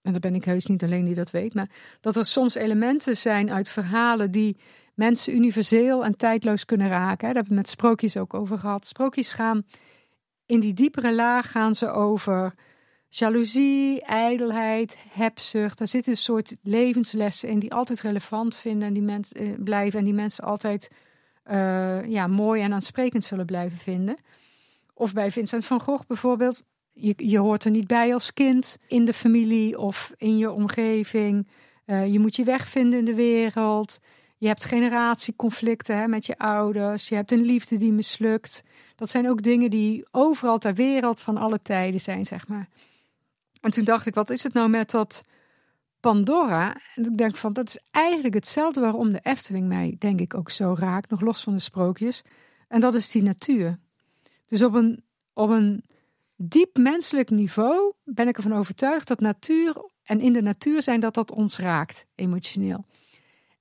en 0.05 0.13
dan 0.13 0.21
ben 0.21 0.35
ik 0.35 0.45
heus 0.45 0.67
niet 0.67 0.83
alleen 0.83 1.05
die 1.05 1.15
dat 1.15 1.31
weet, 1.31 1.55
maar 1.55 1.71
dat 2.01 2.17
er 2.17 2.27
soms 2.27 2.55
elementen 2.55 3.17
zijn 3.17 3.51
uit 3.51 3.69
verhalen 3.69 4.31
die 4.31 4.57
mensen 4.95 5.35
universeel 5.35 6.05
en 6.05 6.17
tijdloos 6.17 6.65
kunnen 6.65 6.89
raken. 6.89 7.25
Daar 7.25 7.35
hebben 7.35 7.53
we 7.53 7.59
met 7.59 7.69
sprookjes 7.69 8.17
ook 8.17 8.35
over 8.35 8.59
gehad. 8.59 8.87
Sprookjes 8.87 9.33
gaan 9.33 9.67
in 10.47 10.61
die 10.61 10.75
diepere 10.75 11.15
laag 11.15 11.51
gaan 11.51 11.75
ze 11.75 11.91
over 11.91 12.55
jaloezie, 13.19 14.03
ijdelheid, 14.03 14.97
hebzucht. 15.09 15.79
Daar 15.79 15.89
zitten 15.89 16.13
een 16.13 16.19
soort 16.19 16.57
levenslessen 16.63 17.49
in 17.49 17.59
die 17.59 17.73
altijd 17.73 18.01
relevant 18.01 18.57
vinden 18.57 18.89
en 18.89 18.95
die 18.95 19.03
mensen 19.03 19.37
eh, 19.37 19.53
blijven 19.59 19.99
en 19.99 20.05
die 20.05 20.15
mensen 20.15 20.45
altijd 20.45 20.91
uh, 21.51 22.05
ja, 22.05 22.27
mooi 22.27 22.63
en 22.63 22.73
aansprekend 22.73 23.25
zullen 23.25 23.47
blijven 23.47 23.79
vinden. 23.79 24.17
Of 24.95 25.13
bij 25.13 25.31
Vincent 25.31 25.65
van 25.65 25.81
Gogh 25.81 26.07
bijvoorbeeld 26.07 26.63
je, 26.95 27.15
je 27.17 27.39
hoort 27.39 27.65
er 27.65 27.71
niet 27.71 27.87
bij 27.87 28.13
als 28.13 28.33
kind 28.33 28.79
in 28.87 29.05
de 29.05 29.13
familie 29.13 29.79
of 29.79 30.13
in 30.17 30.39
je 30.39 30.51
omgeving. 30.51 31.49
Uh, 31.87 32.13
je 32.13 32.19
moet 32.19 32.37
je 32.37 32.45
weg 32.45 32.69
vinden 32.69 32.99
in 32.99 33.05
de 33.05 33.15
wereld. 33.15 34.01
Je 34.37 34.47
hebt 34.47 34.65
generatieconflicten 34.65 35.97
hè, 35.97 36.09
met 36.09 36.27
je 36.27 36.39
ouders. 36.39 37.09
Je 37.09 37.15
hebt 37.15 37.33
een 37.33 37.45
liefde 37.45 37.77
die 37.77 37.93
mislukt. 37.93 38.63
Dat 38.97 39.11
zijn 39.11 39.29
ook 39.31 39.43
dingen 39.43 39.71
die 39.71 40.07
overal 40.11 40.59
ter 40.59 40.75
wereld 40.75 41.21
van 41.21 41.37
alle 41.37 41.63
tijden 41.63 42.01
zijn, 42.01 42.25
zeg 42.25 42.49
maar. 42.49 42.69
En 43.65 43.71
toen 43.71 43.85
dacht 43.85 44.07
ik, 44.07 44.15
wat 44.15 44.31
is 44.31 44.43
het 44.43 44.53
nou 44.53 44.69
met 44.69 44.91
dat 44.91 45.25
Pandora? 46.01 46.77
En 46.95 47.05
ik 47.05 47.17
denk 47.17 47.37
van, 47.37 47.53
dat 47.53 47.69
is 47.69 47.79
eigenlijk 47.91 48.35
hetzelfde 48.35 48.81
waarom 48.81 49.13
de 49.13 49.21
Efteling 49.23 49.69
mij, 49.69 49.97
denk 49.99 50.21
ik, 50.21 50.35
ook 50.35 50.51
zo 50.51 50.75
raakt, 50.79 51.11
nog 51.11 51.21
los 51.21 51.43
van 51.43 51.53
de 51.53 51.59
sprookjes. 51.59 52.23
En 52.69 52.81
dat 52.81 52.95
is 52.95 53.11
die 53.11 53.23
natuur. 53.23 53.79
Dus 54.47 54.63
op 54.63 54.75
een, 54.75 55.05
op 55.33 55.51
een 55.51 55.85
diep 56.37 56.77
menselijk 56.77 57.31
niveau 57.31 57.93
ben 58.05 58.29
ik 58.29 58.37
ervan 58.37 58.55
overtuigd 58.55 59.09
dat 59.09 59.21
natuur 59.21 59.85
en 60.03 60.21
in 60.21 60.33
de 60.33 60.43
natuur 60.43 60.83
zijn 60.83 61.01
dat 61.01 61.15
dat 61.15 61.31
ons 61.31 61.59
raakt, 61.59 62.07
emotioneel. 62.15 62.85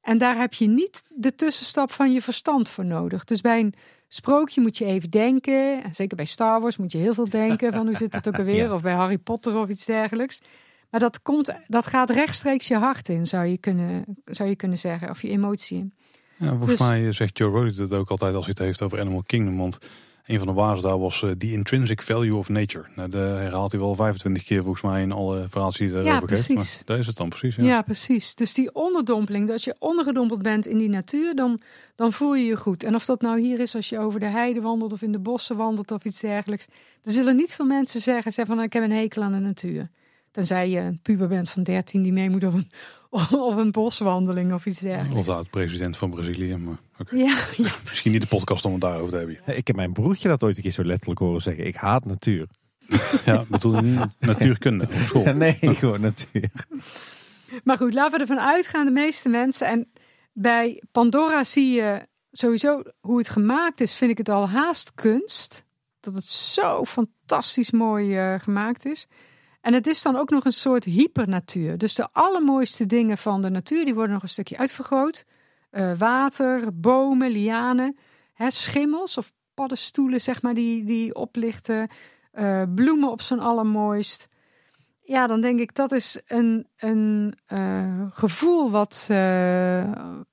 En 0.01 0.17
daar 0.17 0.37
heb 0.37 0.53
je 0.53 0.67
niet 0.67 1.03
de 1.09 1.35
tussenstap 1.35 1.91
van 1.91 2.11
je 2.11 2.21
verstand 2.21 2.69
voor 2.69 2.85
nodig. 2.85 3.23
Dus 3.23 3.41
bij 3.41 3.59
een 3.59 3.73
sprookje 4.15 4.61
moet 4.61 4.77
je 4.77 4.85
even 4.85 5.09
denken. 5.09 5.83
En 5.83 5.95
zeker 5.95 6.15
bij 6.15 6.25
Star 6.25 6.61
Wars 6.61 6.77
moet 6.77 6.91
je 6.91 6.97
heel 6.97 7.13
veel 7.13 7.29
denken 7.29 7.73
van 7.73 7.85
hoe 7.87 7.97
zit 7.97 8.13
het 8.13 8.27
ook 8.27 8.37
alweer. 8.43 8.73
Of 8.73 8.81
bij 8.81 8.93
Harry 8.93 9.17
Potter 9.17 9.57
of 9.57 9.69
iets 9.69 9.85
dergelijks. 9.85 10.41
Maar 10.89 10.99
dat, 10.99 11.21
komt, 11.21 11.55
dat 11.67 11.87
gaat 11.87 12.09
rechtstreeks 12.09 12.67
je 12.67 12.77
hart 12.77 13.09
in, 13.09 13.27
zou 13.27 13.45
je 13.45 13.57
kunnen, 13.57 14.05
zou 14.25 14.49
je 14.49 14.55
kunnen 14.55 14.77
zeggen. 14.77 15.09
Of 15.09 15.21
je 15.21 15.29
emotie 15.29 15.77
in. 15.77 15.93
Ja, 16.37 16.49
volgens 16.49 16.69
dus- 16.69 16.87
mij 16.87 17.11
zegt 17.11 17.37
Joe 17.37 17.51
Rogan 17.51 17.83
het 17.83 17.93
ook 17.93 18.09
altijd 18.09 18.35
als 18.35 18.45
hij 18.45 18.53
het 18.57 18.65
heeft 18.65 18.81
over 18.81 18.99
Animal 18.99 19.23
Kingdom. 19.23 19.57
Want 19.57 19.77
een 20.25 20.37
van 20.37 20.47
de 20.47 20.53
waarden 20.53 20.83
daar 20.83 20.99
was 20.99 21.21
uh, 21.21 21.31
the 21.31 21.51
intrinsic 21.51 22.01
value 22.01 22.35
of 22.35 22.49
nature. 22.49 22.85
Nou, 22.95 23.09
de 23.09 23.17
herhaalt 23.17 23.71
hij 23.71 23.81
wel 23.81 23.95
25 23.95 24.43
keer 24.43 24.63
volgens 24.63 24.83
mij 24.83 25.01
in 25.01 25.11
alle 25.11 25.45
verhalen 25.49 25.77
die 25.77 25.91
hij 25.91 26.03
erover 26.03 26.27
geeft. 26.27 26.49
Maar 26.49 26.81
daar 26.85 26.97
is 26.97 27.07
het 27.07 27.17
dan 27.17 27.29
precies. 27.29 27.55
Ja. 27.55 27.63
ja. 27.63 27.81
precies. 27.81 28.35
Dus 28.35 28.53
die 28.53 28.73
onderdompeling, 28.73 29.47
dat 29.47 29.63
je 29.63 29.75
ondergedompeld 29.79 30.41
bent 30.41 30.65
in 30.65 30.77
die 30.77 30.89
natuur, 30.89 31.35
dan, 31.35 31.61
dan 31.95 32.11
voel 32.11 32.35
je 32.35 32.45
je 32.45 32.57
goed. 32.57 32.83
En 32.83 32.95
of 32.95 33.05
dat 33.05 33.21
nou 33.21 33.39
hier 33.39 33.59
is 33.59 33.75
als 33.75 33.89
je 33.89 33.99
over 33.99 34.19
de 34.19 34.25
heide 34.25 34.61
wandelt 34.61 34.93
of 34.93 35.01
in 35.01 35.11
de 35.11 35.19
bossen 35.19 35.57
wandelt 35.57 35.91
of 35.91 36.03
iets 36.03 36.19
dergelijks. 36.19 36.67
Er 37.01 37.11
zullen 37.11 37.35
niet 37.35 37.53
veel 37.53 37.65
mensen 37.65 38.01
zeggen, 38.01 38.33
zeggen 38.33 38.45
van 38.45 38.55
nou, 38.55 38.67
ik 38.67 38.73
heb 38.73 38.83
een 38.83 38.91
hekel 38.91 39.23
aan 39.23 39.31
de 39.31 39.39
natuur. 39.39 39.89
Tenzij 40.33 40.69
je 40.69 40.79
een 40.79 40.99
puber 41.01 41.27
bent 41.27 41.49
van 41.49 41.63
13 41.63 42.03
die 42.03 42.11
mee 42.11 42.29
moet 42.29 42.43
op 42.43 42.53
een, 42.53 42.69
of 43.49 43.55
een 43.55 43.71
boswandeling 43.71 44.53
of 44.53 44.65
iets 44.65 44.79
dergelijks. 44.79 45.17
Of 45.17 45.25
de 45.25 45.33
oud-president 45.33 45.97
van 45.97 46.09
Brazilië. 46.09 46.55
Maar 46.55 46.77
okay. 46.99 47.19
ja, 47.19 47.25
ja, 47.57 47.71
Misschien 47.83 48.11
niet 48.11 48.21
de 48.21 48.27
podcast 48.27 48.65
om 48.65 48.71
het 48.71 48.81
daarover 48.81 49.09
te 49.09 49.17
hebben. 49.17 49.57
Ik 49.57 49.67
heb 49.67 49.75
mijn 49.75 49.93
broertje 49.93 50.27
dat 50.27 50.43
ooit 50.43 50.57
een 50.57 50.63
keer 50.63 50.71
zo 50.71 50.83
letterlijk 50.83 51.19
horen 51.19 51.41
zeggen. 51.41 51.65
Ik 51.65 51.75
haat 51.75 52.05
natuur. 52.05 52.47
ja, 53.25 53.45
bedoel 53.47 53.81
niet 53.81 53.99
natuurkunde 54.19 54.83
op 54.83 55.05
school. 55.05 55.33
nee, 55.33 55.57
gewoon 55.61 56.01
natuur. 56.01 56.49
Maar 57.63 57.77
goed, 57.77 57.93
laten 57.93 58.13
we 58.13 58.19
ervan 58.19 58.39
uitgaan, 58.39 58.85
de 58.85 58.91
meeste 58.91 59.29
mensen. 59.29 59.67
En 59.67 59.91
bij 60.31 60.83
Pandora 60.91 61.43
zie 61.43 61.73
je 61.73 62.07
sowieso 62.31 62.81
hoe 62.99 63.17
het 63.17 63.29
gemaakt 63.29 63.81
is, 63.81 63.95
vind 63.95 64.11
ik 64.11 64.17
het 64.17 64.29
al 64.29 64.49
haast 64.49 64.91
kunst. 64.93 65.63
Dat 65.99 66.13
het 66.13 66.25
zo 66.25 66.85
fantastisch 66.85 67.71
mooi 67.71 68.33
uh, 68.33 68.39
gemaakt 68.39 68.85
is. 68.85 69.07
En 69.63 69.73
het 69.73 69.87
is 69.87 70.01
dan 70.01 70.15
ook 70.15 70.29
nog 70.29 70.45
een 70.45 70.53
soort 70.53 70.83
hypernatuur. 70.83 71.77
Dus 71.77 71.95
de 71.95 72.07
allermooiste 72.11 72.85
dingen 72.85 73.17
van 73.17 73.41
de 73.41 73.49
natuur, 73.49 73.85
die 73.85 73.93
worden 73.93 74.13
nog 74.13 74.21
een 74.21 74.29
stukje 74.29 74.57
uitvergroot. 74.57 75.25
Uh, 75.71 75.97
water, 75.97 76.79
bomen, 76.79 77.29
lianen, 77.29 77.97
hè, 78.33 78.51
schimmels 78.51 79.17
of 79.17 79.33
paddenstoelen, 79.53 80.21
zeg 80.21 80.41
maar, 80.41 80.53
die, 80.53 80.83
die 80.83 81.15
oplichten. 81.15 81.89
Uh, 82.33 82.63
bloemen 82.75 83.11
op 83.11 83.21
zijn 83.21 83.39
allermooist. 83.39 84.27
Ja, 85.01 85.27
dan 85.27 85.41
denk 85.41 85.59
ik 85.59 85.75
dat 85.75 85.91
is 85.91 86.21
een, 86.27 86.67
een 86.77 87.37
uh, 87.47 88.05
gevoel 88.09 88.71
wat, 88.71 89.05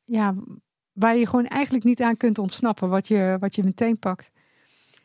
ja, 0.04 0.34
waar 0.92 1.16
je 1.16 1.26
gewoon 1.26 1.46
eigenlijk 1.46 1.84
niet 1.84 2.00
aan 2.00 2.16
kunt 2.16 2.38
ontsnappen, 2.38 2.88
wat 2.88 3.08
je, 3.08 3.36
wat 3.40 3.54
je 3.54 3.64
meteen 3.64 3.98
pakt. 3.98 4.30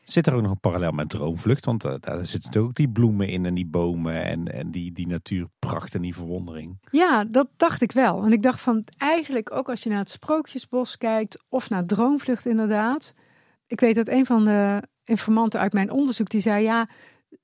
Zit 0.05 0.27
er 0.27 0.33
ook 0.33 0.41
nog 0.41 0.51
een 0.51 0.59
parallel 0.59 0.91
met 0.91 1.09
Droomvlucht? 1.09 1.65
Want 1.65 1.85
uh, 1.85 1.93
daar 1.99 2.27
zitten 2.27 2.61
ook 2.61 2.75
die 2.75 2.89
bloemen 2.89 3.27
in 3.27 3.45
en 3.45 3.53
die 3.53 3.65
bomen 3.65 4.23
en, 4.23 4.53
en 4.53 4.71
die, 4.71 4.91
die 4.91 5.07
natuurpracht 5.07 5.95
en 5.95 6.01
die 6.01 6.15
verwondering. 6.15 6.77
Ja, 6.91 7.23
dat 7.23 7.47
dacht 7.57 7.81
ik 7.81 7.91
wel. 7.91 8.23
En 8.23 8.31
ik 8.31 8.41
dacht 8.41 8.61
van 8.61 8.83
eigenlijk 8.97 9.51
ook 9.51 9.69
als 9.69 9.83
je 9.83 9.89
naar 9.89 9.99
het 9.99 10.09
Sprookjesbos 10.09 10.97
kijkt 10.97 11.43
of 11.49 11.69
naar 11.69 11.85
Droomvlucht 11.85 12.45
inderdaad. 12.45 13.13
Ik 13.67 13.79
weet 13.79 13.95
dat 13.95 14.07
een 14.07 14.25
van 14.25 14.45
de 14.45 14.83
informanten 15.03 15.59
uit 15.59 15.73
mijn 15.73 15.91
onderzoek 15.91 16.29
die 16.29 16.41
zei 16.41 16.63
ja, 16.63 16.87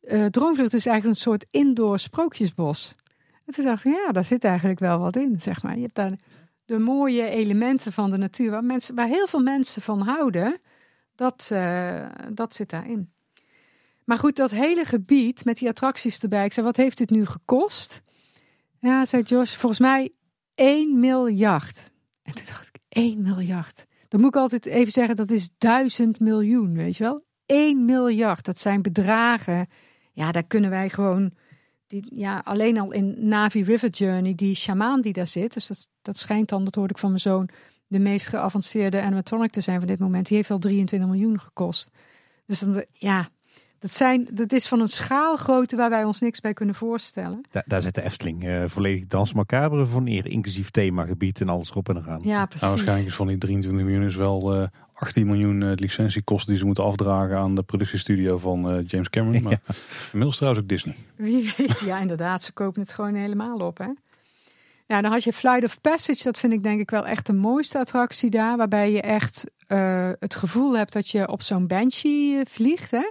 uh, 0.01 0.25
Droomvlucht 0.25 0.73
is 0.73 0.85
eigenlijk 0.85 1.17
een 1.17 1.23
soort 1.23 1.45
indoor 1.51 1.99
Sprookjesbos. 1.99 2.95
En 3.45 3.53
toen 3.53 3.65
dacht 3.65 3.85
ik 3.85 3.93
ja, 4.05 4.11
daar 4.11 4.25
zit 4.25 4.43
eigenlijk 4.43 4.79
wel 4.79 4.99
wat 4.99 5.15
in, 5.15 5.39
zeg 5.39 5.63
maar. 5.63 5.75
Je 5.75 5.81
hebt 5.81 5.95
daar 5.95 6.13
de 6.65 6.79
mooie 6.79 7.29
elementen 7.29 7.91
van 7.91 8.09
de 8.09 8.17
natuur 8.17 8.51
waar, 8.51 8.63
mensen, 8.63 8.95
waar 8.95 9.07
heel 9.07 9.27
veel 9.27 9.41
mensen 9.41 9.81
van 9.81 10.01
houden 10.01 10.59
dat, 11.21 11.49
uh, 11.53 12.05
dat 12.33 12.55
zit 12.55 12.69
daarin. 12.69 13.11
Maar 14.03 14.17
goed, 14.17 14.35
dat 14.35 14.51
hele 14.51 14.85
gebied 14.85 15.45
met 15.45 15.57
die 15.57 15.69
attracties 15.69 16.19
erbij. 16.19 16.45
Ik 16.45 16.53
zei, 16.53 16.65
wat 16.65 16.77
heeft 16.77 16.97
dit 16.97 17.09
nu 17.09 17.25
gekost? 17.25 18.01
Ja, 18.79 19.05
zei 19.05 19.23
Josh, 19.23 19.55
volgens 19.55 19.81
mij 19.81 20.09
1 20.55 20.99
miljard. 20.99 21.91
En 22.23 22.33
toen 22.33 22.45
dacht 22.45 22.67
ik, 22.67 22.81
1 22.89 23.21
miljard. 23.21 23.85
Dan 24.07 24.19
moet 24.19 24.35
ik 24.35 24.41
altijd 24.41 24.65
even 24.65 24.91
zeggen, 24.91 25.15
dat 25.15 25.31
is 25.31 25.49
duizend 25.57 26.19
miljoen, 26.19 26.73
weet 26.73 26.97
je 26.97 27.03
wel? 27.03 27.25
1 27.45 27.85
miljard, 27.85 28.45
dat 28.45 28.59
zijn 28.59 28.81
bedragen. 28.81 29.67
Ja, 30.11 30.31
daar 30.31 30.47
kunnen 30.47 30.69
wij 30.69 30.89
gewoon... 30.89 31.31
Die, 31.87 32.05
ja, 32.09 32.41
alleen 32.43 32.79
al 32.79 32.91
in 32.91 33.27
Navi 33.27 33.63
River 33.63 33.89
Journey, 33.89 34.35
die 34.35 34.55
shamaan 34.55 35.01
die 35.01 35.13
daar 35.13 35.27
zit. 35.27 35.53
Dus 35.53 35.67
dat, 35.67 35.87
dat 36.01 36.17
schijnt 36.17 36.49
dan, 36.49 36.63
dat 36.63 36.75
hoorde 36.75 36.93
ik 36.93 36.99
van 36.99 37.09
mijn 37.09 37.21
zoon, 37.21 37.49
de 37.91 37.99
meest 37.99 38.27
geavanceerde 38.27 39.01
animatronic 39.01 39.51
te 39.51 39.61
zijn 39.61 39.79
van 39.79 39.87
dit 39.87 39.99
moment. 39.99 40.27
Die 40.27 40.37
heeft 40.37 40.51
al 40.51 40.59
23 40.59 41.09
miljoen 41.09 41.39
gekost. 41.39 41.91
Dus 42.45 42.59
dan, 42.59 42.83
ja, 42.91 43.29
dat, 43.79 43.91
zijn, 43.91 44.27
dat 44.31 44.51
is 44.51 44.67
van 44.67 44.79
een 44.79 44.87
schaalgrootte 44.87 45.75
waar 45.75 45.89
wij 45.89 46.03
ons 46.03 46.21
niks 46.21 46.39
bij 46.39 46.53
kunnen 46.53 46.75
voorstellen. 46.75 47.41
Da 47.51 47.63
daar 47.65 47.81
zit 47.81 47.95
de 47.95 48.01
Efteling 48.01 48.45
uh, 48.45 48.63
volledig 48.67 49.07
dans 49.07 49.33
macabre 49.33 49.85
van 49.85 50.03
neer, 50.03 50.25
inclusief 50.25 50.69
themagebied 50.69 51.41
en 51.41 51.49
alles 51.49 51.69
erop 51.69 51.89
en 51.89 51.97
eraan. 51.97 52.19
Ja, 52.23 52.45
precies. 52.45 52.61
Nou, 52.61 52.73
waarschijnlijk 52.73 53.09
is 53.09 53.15
van 53.15 53.27
die 53.27 53.37
23 53.37 53.85
miljoen 53.85 54.03
is 54.05 54.15
wel 54.15 54.61
uh, 54.61 54.67
18 54.93 55.25
miljoen 55.25 55.61
uh, 55.61 55.71
licentiekosten 55.75 56.49
die 56.49 56.59
ze 56.59 56.65
moeten 56.65 56.83
afdragen 56.83 57.37
aan 57.37 57.55
de 57.55 57.63
productiestudio 57.63 58.37
van 58.37 58.77
uh, 58.77 58.87
James 58.87 59.09
Cameron. 59.09 59.41
Maar 59.43 59.61
ja. 59.65 59.73
inmiddels 60.05 60.35
trouwens 60.35 60.63
ook 60.63 60.69
Disney. 60.69 60.95
Wie 61.15 61.53
weet, 61.57 61.79
ja 61.79 61.99
inderdaad, 61.99 62.43
ze 62.43 62.51
kopen 62.51 62.81
het 62.81 62.93
gewoon 62.93 63.13
helemaal 63.13 63.57
op 63.57 63.77
hè. 63.77 63.87
Ja, 64.91 65.01
dan 65.01 65.11
had 65.11 65.23
je 65.23 65.33
Flight 65.33 65.63
of 65.63 65.81
Passage, 65.81 66.23
dat 66.23 66.37
vind 66.37 66.53
ik 66.53 66.63
denk 66.63 66.79
ik 66.79 66.89
wel 66.89 67.05
echt 67.05 67.25
de 67.25 67.33
mooiste 67.33 67.79
attractie 67.79 68.29
daar. 68.29 68.57
Waarbij 68.57 68.91
je 68.91 69.01
echt 69.01 69.43
uh, 69.67 70.09
het 70.19 70.35
gevoel 70.35 70.77
hebt 70.77 70.93
dat 70.93 71.09
je 71.09 71.27
op 71.27 71.41
zo'n 71.41 71.67
banshee 71.67 72.45
vliegt 72.49 72.91
hè. 72.91 73.09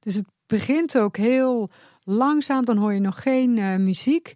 Dus 0.00 0.14
het 0.14 0.24
begint 0.46 0.98
ook 0.98 1.16
heel 1.16 1.70
langzaam, 2.04 2.64
dan 2.64 2.76
hoor 2.76 2.92
je 2.92 3.00
nog 3.00 3.22
geen 3.22 3.56
uh, 3.56 3.76
muziek. 3.76 4.34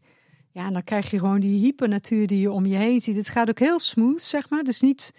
Ja, 0.53 0.67
en 0.67 0.73
dan 0.73 0.85
krijg 0.85 1.11
je 1.11 1.19
gewoon 1.19 1.41
die 1.41 1.61
hypernatuur 1.61 2.27
die 2.27 2.41
je 2.41 2.51
om 2.51 2.67
je 2.67 2.77
heen 2.77 3.01
ziet. 3.01 3.17
Het 3.17 3.29
gaat 3.29 3.49
ook 3.49 3.59
heel 3.59 3.79
smooth, 3.79 4.23
zeg 4.23 4.51
maar. 4.51 4.63
Dus 4.63 4.81
niet 4.81 5.13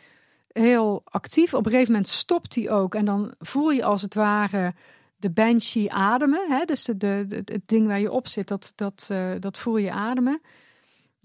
heel 0.47 1.02
actief. 1.06 1.53
Op 1.53 1.65
een 1.65 1.72
gegeven 1.72 1.91
moment 1.91 2.10
stopt 2.10 2.56
hij 2.56 2.69
ook. 2.69 2.95
En 2.95 3.06
dan 3.06 3.34
voel 3.39 3.69
je 3.69 3.84
als 3.84 4.02
het 4.02 4.14
ware 4.14 4.73
de 5.18 5.30
banshee 5.30 5.91
ademen. 5.91 6.45
Hè? 6.47 6.65
Dus 6.65 6.84
de, 6.84 7.26
het 7.45 7.64
ding 7.65 7.88
waar 7.88 7.99
je 7.99 8.11
op 8.11 8.27
zit, 8.27 8.47
dat, 8.47 8.73
dat, 8.76 9.10
dat 9.39 9.57
voel 9.57 9.77
je 9.77 9.91
ademen. 9.91 10.41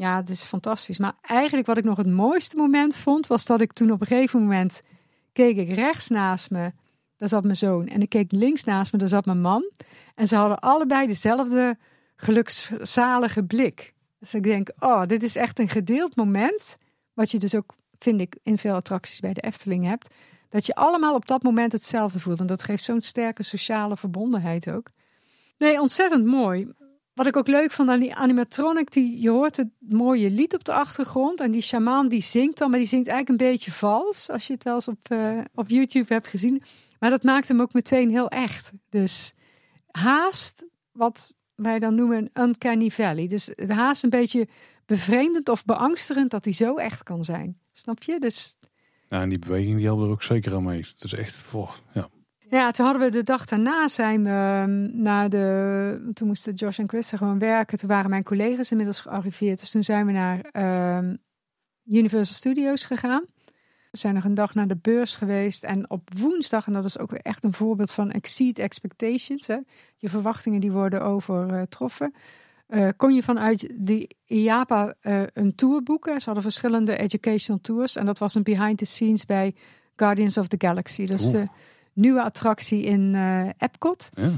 Ja, 0.01 0.17
het 0.17 0.29
is 0.29 0.45
fantastisch. 0.45 0.99
Maar 0.99 1.15
eigenlijk 1.21 1.67
wat 1.67 1.77
ik 1.77 1.85
nog 1.85 1.97
het 1.97 2.07
mooiste 2.07 2.57
moment 2.57 2.97
vond, 2.97 3.27
was 3.27 3.47
dat 3.47 3.61
ik 3.61 3.73
toen 3.73 3.93
op 3.93 4.01
een 4.01 4.07
gegeven 4.07 4.41
moment 4.41 4.83
keek 5.33 5.57
ik 5.57 5.69
rechts 5.69 6.09
naast 6.09 6.51
me 6.51 6.73
daar 7.21 7.29
zat 7.29 7.45
mijn 7.45 7.57
zoon. 7.57 7.87
En 7.87 8.03
ik 8.03 8.09
keek 8.09 8.33
links 8.33 8.65
naast 8.65 8.93
me, 8.93 8.99
daar 8.99 9.09
zat 9.09 9.25
mijn 9.25 9.41
man. 9.41 9.71
En 10.15 10.29
ze 10.29 10.37
hadden 10.37 10.59
allebei 10.59 11.07
dezelfde 11.07 11.79
gelukszalige 12.17 13.45
blik. 13.45 13.95
Dus 14.19 14.35
ik 14.35 14.43
denk, 14.43 14.71
oh, 14.79 15.07
dit 15.07 15.23
is 15.23 15.37
echt 15.37 15.59
een 15.59 15.69
gedeeld 15.69 16.17
moment. 16.17 16.79
Wat 17.15 17.31
je 17.31 17.39
dus 17.39 17.55
ook, 17.55 17.75
vind 17.99 18.21
ik, 18.21 18.37
in 18.43 18.59
veel 18.59 18.75
attracties 18.75 19.21
bij 19.21 19.33
de 19.33 19.41
Efteling 19.41 19.85
hebt. 19.85 20.15
Dat 20.49 20.67
je 20.67 20.75
allemaal 20.75 21.15
op 21.15 21.27
dat 21.27 21.43
moment 21.43 21.73
hetzelfde 21.73 22.21
voelt. 22.21 22.41
En 22.41 22.47
dat 22.47 22.63
geeft 22.63 22.85
zo'n 22.85 23.01
sterke 23.01 23.43
sociale 23.43 23.97
verbondenheid 23.97 24.71
ook. 24.71 24.91
Nee, 25.59 25.81
ontzettend 25.81 26.25
mooi. 26.25 26.73
Wat 27.21 27.29
ik 27.29 27.37
ook 27.37 27.49
leuk 27.49 27.71
vond 27.71 27.89
aan 27.89 28.01
die 28.01 28.15
animatronic, 28.15 28.93
die, 28.93 29.21
je 29.21 29.31
hoort 29.31 29.57
het 29.57 29.69
mooie 29.79 30.31
lied 30.31 30.55
op 30.55 30.65
de 30.65 30.73
achtergrond. 30.73 31.41
En 31.41 31.51
die 31.51 31.61
shamaan 31.61 32.09
die 32.09 32.23
zingt 32.23 32.59
dan, 32.59 32.71
maar 32.71 32.79
die 32.79 32.89
zingt 32.89 33.09
eigenlijk 33.09 33.41
een 33.41 33.49
beetje 33.51 33.73
vals. 33.73 34.31
Als 34.31 34.47
je 34.47 34.53
het 34.53 34.65
wel 34.65 34.75
eens 34.75 34.89
op, 34.89 35.09
uh, 35.13 35.41
op 35.55 35.69
YouTube 35.69 36.15
hebt 36.15 36.27
gezien. 36.27 36.63
Maar 36.99 37.11
dat 37.11 37.23
maakt 37.23 37.49
hem 37.49 37.61
ook 37.61 37.73
meteen 37.73 38.11
heel 38.11 38.29
echt. 38.29 38.73
Dus 38.89 39.35
haast 39.91 40.67
wat 40.93 41.35
wij 41.55 41.79
dan 41.79 41.95
noemen 41.95 42.31
een 42.33 42.43
uncanny 42.43 42.91
valley. 42.91 43.29
Dus 43.29 43.47
het 43.55 43.71
haast 43.71 44.05
een 44.05 44.11
beetje 44.11 44.49
bevreemdend 44.87 45.49
of 45.49 45.65
beangstigend 45.65 46.31
dat 46.31 46.45
hij 46.45 46.55
zo 46.55 46.75
echt 46.75 47.03
kan 47.03 47.25
zijn. 47.25 47.59
Snap 47.73 48.03
je? 48.03 48.21
Dus... 48.21 48.57
Ja, 49.07 49.21
en 49.21 49.29
die 49.29 49.39
beweging 49.39 49.77
die 49.77 49.87
helpt 49.87 50.03
er 50.03 50.11
ook 50.11 50.23
zeker 50.23 50.55
aan 50.55 50.63
mee. 50.63 50.81
Het 50.81 51.05
is 51.05 51.15
echt, 51.15 51.35
voor, 51.35 51.81
ja. 51.93 52.09
Ja, 52.51 52.71
toen 52.71 52.87
hadden 52.87 53.05
we 53.05 53.11
de 53.11 53.23
dag 53.23 53.45
daarna 53.45 53.89
zijn 53.89 54.25
we 54.25 54.31
ehm, 54.31 55.03
naar 55.03 55.29
de. 55.29 56.11
Toen 56.15 56.27
moesten 56.27 56.55
Josh 56.55 56.79
en 56.79 56.89
Chris 56.89 57.11
gewoon 57.11 57.39
werken. 57.39 57.79
Toen 57.79 57.89
waren 57.89 58.11
mijn 58.11 58.23
collega's 58.23 58.71
inmiddels 58.71 59.01
gearriveerd. 59.01 59.61
Dus 59.61 59.71
toen 59.71 59.85
zijn 59.85 60.07
we 60.07 60.13
naar 60.13 60.41
uh, 60.53 61.13
Universal 61.85 62.35
Studios 62.35 62.85
gegaan. 62.85 63.25
We 63.91 63.99
zijn 63.99 64.15
nog 64.15 64.25
een 64.25 64.35
dag 64.35 64.55
naar 64.55 64.69
de 64.69 64.77
beurs 64.77 65.17
geweest. 65.17 65.65
En 65.65 65.91
op 65.91 66.09
woensdag, 66.19 66.67
en 66.67 66.73
dat 66.73 66.85
is 66.85 66.99
ook 66.99 67.11
weer 67.11 67.23
echt 67.23 67.45
een 67.45 67.53
voorbeeld 67.53 67.91
van 67.91 68.11
exceed 68.11 68.59
expectations. 68.59 69.47
Hè? 69.47 69.57
Je 69.97 70.09
verwachtingen 70.09 70.61
die 70.61 70.73
worden 70.73 71.03
overtroffen. 71.03 72.15
Uh, 72.69 72.89
kon 72.97 73.15
je 73.15 73.23
vanuit 73.23 73.69
die 73.75 74.17
IAPA 74.27 74.95
uh, 75.03 75.23
een 75.33 75.55
tour 75.55 75.83
boeken. 75.83 76.19
Ze 76.19 76.25
hadden 76.25 76.43
verschillende 76.43 76.97
educational 76.97 77.61
tours. 77.61 77.97
En 77.97 78.07
dat 78.07 78.19
was 78.19 78.35
een 78.35 78.43
behind 78.43 78.79
the 78.79 78.85
scenes 78.85 79.25
bij 79.25 79.55
Guardians 79.97 80.39
of 80.39 80.49
the 80.49 80.57
Galaxy. 80.59 81.03
Is 81.03 81.31
de 81.31 81.47
nieuwe 82.01 82.23
attractie 82.23 82.83
in 82.83 83.15
uh, 83.15 83.49
Epcot. 83.59 84.11
Ja. 84.15 84.31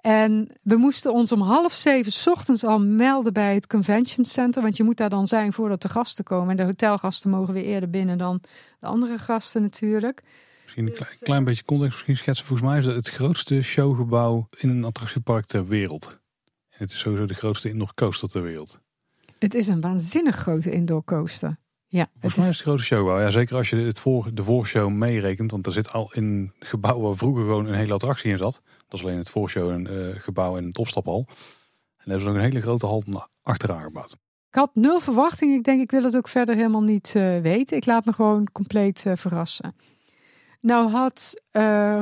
En 0.00 0.58
we 0.62 0.76
moesten 0.76 1.12
ons 1.12 1.32
om 1.32 1.40
half 1.40 1.72
zeven 1.72 2.12
's 2.12 2.26
ochtends 2.26 2.64
al 2.64 2.80
melden 2.80 3.32
bij 3.32 3.54
het 3.54 3.66
convention 3.66 4.24
center. 4.24 4.62
Want 4.62 4.76
je 4.76 4.84
moet 4.84 4.96
daar 4.96 5.10
dan 5.10 5.26
zijn 5.26 5.52
voordat 5.52 5.82
de 5.82 5.88
gasten 5.88 6.24
komen. 6.24 6.50
En 6.50 6.56
de 6.56 6.62
hotelgasten 6.62 7.30
mogen 7.30 7.54
weer 7.54 7.64
eerder 7.64 7.90
binnen 7.90 8.18
dan 8.18 8.40
de 8.80 8.86
andere 8.86 9.18
gasten 9.18 9.62
natuurlijk. 9.62 10.22
Misschien 10.62 10.86
een 10.86 10.92
klein, 10.92 11.18
klein 11.20 11.44
beetje 11.44 11.64
context 11.64 11.92
misschien 11.92 12.16
schetsen. 12.16 12.46
Volgens 12.46 12.68
mij 12.68 12.78
is 12.78 12.86
het 12.86 12.94
het 12.94 13.08
grootste 13.08 13.62
showgebouw 13.62 14.48
in 14.56 14.68
een 14.68 14.84
attractiepark 14.84 15.44
ter 15.44 15.66
wereld. 15.66 16.18
En 16.68 16.78
het 16.78 16.90
is 16.90 16.98
sowieso 16.98 17.26
de 17.26 17.34
grootste 17.34 17.68
indoor 17.68 17.94
coaster 17.94 18.28
ter 18.28 18.42
wereld. 18.42 18.80
Het 19.38 19.54
is 19.54 19.68
een 19.68 19.80
waanzinnig 19.80 20.36
grote 20.36 20.70
indoor 20.70 21.04
coaster. 21.04 21.58
Ja, 21.90 22.10
Volgens 22.12 22.34
mij 22.34 22.48
is 22.48 22.54
het 22.56 22.66
grootste 22.66 22.86
showgebouw. 22.86 23.20
Ja, 23.20 23.30
zeker 23.30 23.56
als 23.56 23.70
je 23.70 23.76
het 23.76 24.00
voor, 24.00 24.34
de 24.34 24.44
voorshow 24.44 24.90
meerekent. 24.90 25.50
Want 25.50 25.66
er 25.66 25.72
zit 25.72 25.92
al 25.92 26.12
in 26.12 26.24
een 26.24 26.52
gebouw 26.58 27.00
waar 27.00 27.16
vroeger 27.16 27.42
gewoon 27.42 27.66
een 27.66 27.74
hele 27.74 27.92
attractie 27.92 28.30
in 28.30 28.38
zat. 28.38 28.60
Dat 28.88 28.98
is 28.98 29.04
alleen 29.04 29.18
het 29.18 29.30
voorshow 29.30 29.70
een 29.70 29.88
uh, 29.90 30.14
gebouw 30.14 30.56
en 30.56 30.64
een 30.64 30.72
topstaphal. 30.72 31.24
En 31.28 31.34
daar 31.34 31.96
hebben 31.96 32.20
ze 32.20 32.28
ook 32.28 32.34
een 32.34 32.50
hele 32.50 32.60
grote 32.60 32.86
hal 32.86 33.28
achteraan 33.42 33.82
gebouwd. 33.82 34.12
Ik 34.48 34.54
had 34.54 34.70
nul 34.74 35.00
verwachting. 35.00 35.54
Ik 35.54 35.64
denk, 35.64 35.80
ik 35.80 35.90
wil 35.90 36.02
het 36.02 36.16
ook 36.16 36.28
verder 36.28 36.54
helemaal 36.54 36.82
niet 36.82 37.14
uh, 37.16 37.40
weten. 37.40 37.76
Ik 37.76 37.86
laat 37.86 38.04
me 38.04 38.12
gewoon 38.12 38.48
compleet 38.52 39.04
uh, 39.06 39.12
verrassen. 39.16 39.76
Nou 40.60 40.90
had 40.90 41.42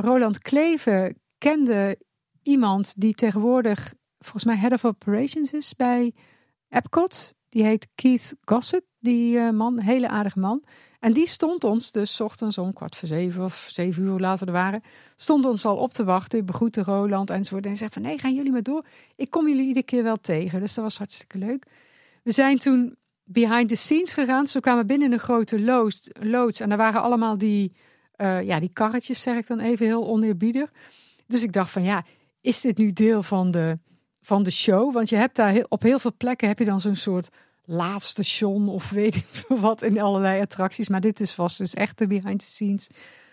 Roland 0.01 0.39
Kleven 0.39 1.19
kende 1.37 1.97
iemand 2.43 2.93
die 2.97 3.13
tegenwoordig 3.13 3.93
volgens 4.19 4.45
mij 4.45 4.55
head 4.55 4.71
of 4.71 4.85
operations 4.85 5.53
is 5.53 5.75
bij 5.75 6.13
Epcot. 6.69 7.35
Die 7.49 7.63
heet 7.63 7.87
Keith 7.95 8.33
Gossett, 8.45 8.85
die 8.99 9.51
man, 9.51 9.79
hele 9.79 10.07
aardige 10.07 10.39
man. 10.39 10.63
En 10.99 11.13
die 11.13 11.27
stond 11.27 11.63
ons 11.63 11.91
dus 11.91 12.21
ochtends 12.21 12.57
om 12.57 12.73
kwart 12.73 12.95
voor 12.95 13.07
zeven 13.07 13.43
of 13.43 13.67
zeven 13.69 14.03
uur, 14.03 14.09
hoe 14.09 14.19
we 14.19 14.45
er 14.45 14.51
waren, 14.51 14.81
stond 15.15 15.45
ons 15.45 15.65
al 15.65 15.77
op 15.77 15.93
te 15.93 16.03
wachten, 16.03 16.45
begroette 16.45 16.83
Roland 16.83 17.29
enzovoort. 17.29 17.65
En 17.65 17.77
zei 17.77 17.89
van 17.93 18.01
nee, 18.01 18.19
gaan 18.19 18.35
jullie 18.35 18.51
maar 18.51 18.63
door. 18.63 18.85
Ik 19.15 19.29
kom 19.29 19.47
jullie 19.47 19.67
iedere 19.67 19.85
keer 19.85 20.03
wel 20.03 20.17
tegen. 20.17 20.59
Dus 20.59 20.73
dat 20.73 20.83
was 20.83 20.97
hartstikke 20.97 21.37
leuk. 21.37 21.65
We 22.23 22.31
zijn 22.31 22.57
toen 22.57 22.95
behind 23.23 23.69
the 23.69 23.75
scenes 23.75 24.13
gegaan. 24.13 24.47
Zo 24.47 24.59
kwamen 24.59 24.87
binnen 24.87 25.11
een 25.11 25.19
grote 25.19 25.59
loods, 25.59 26.09
loods 26.19 26.59
en 26.59 26.69
daar 26.69 26.77
waren 26.77 27.01
allemaal 27.01 27.37
die, 27.37 27.73
uh, 28.17 28.43
ja, 28.43 28.59
die 28.59 28.71
karretjes, 28.73 29.21
zeg 29.21 29.37
ik 29.37 29.47
dan 29.47 29.59
even 29.59 29.85
heel 29.85 30.07
oneerbiedig. 30.07 30.71
Dus 31.27 31.43
ik 31.43 31.53
dacht 31.53 31.71
van 31.71 31.83
ja, 31.83 32.05
is 32.41 32.61
dit 32.61 32.77
nu 32.77 32.93
deel 32.93 33.23
van 33.23 33.51
de, 33.51 33.79
van 34.27 34.43
de 34.43 34.51
show? 34.51 34.93
Want 34.93 35.09
je 35.09 35.15
hebt 35.15 35.35
daar 35.35 35.65
op 35.69 35.81
heel 35.81 35.99
veel 35.99 36.13
plekken 36.17 36.47
heb 36.47 36.59
je 36.59 36.65
dan 36.65 36.81
zo'n 36.81 36.95
soort 36.95 37.29
laadstation 37.65 38.69
of 38.69 38.89
weet 38.89 39.15
ik 39.15 39.45
wat 39.47 39.81
in 39.81 40.01
allerlei 40.01 40.41
attracties. 40.41 40.89
Maar 40.89 41.01
dit 41.01 41.19
is 41.19 41.31
vast 41.31 41.57
dus 41.57 41.73
echt 41.73 41.97
de 41.97 42.07
behind 42.07 42.39
the 42.39 42.45
scenes. 42.45 42.89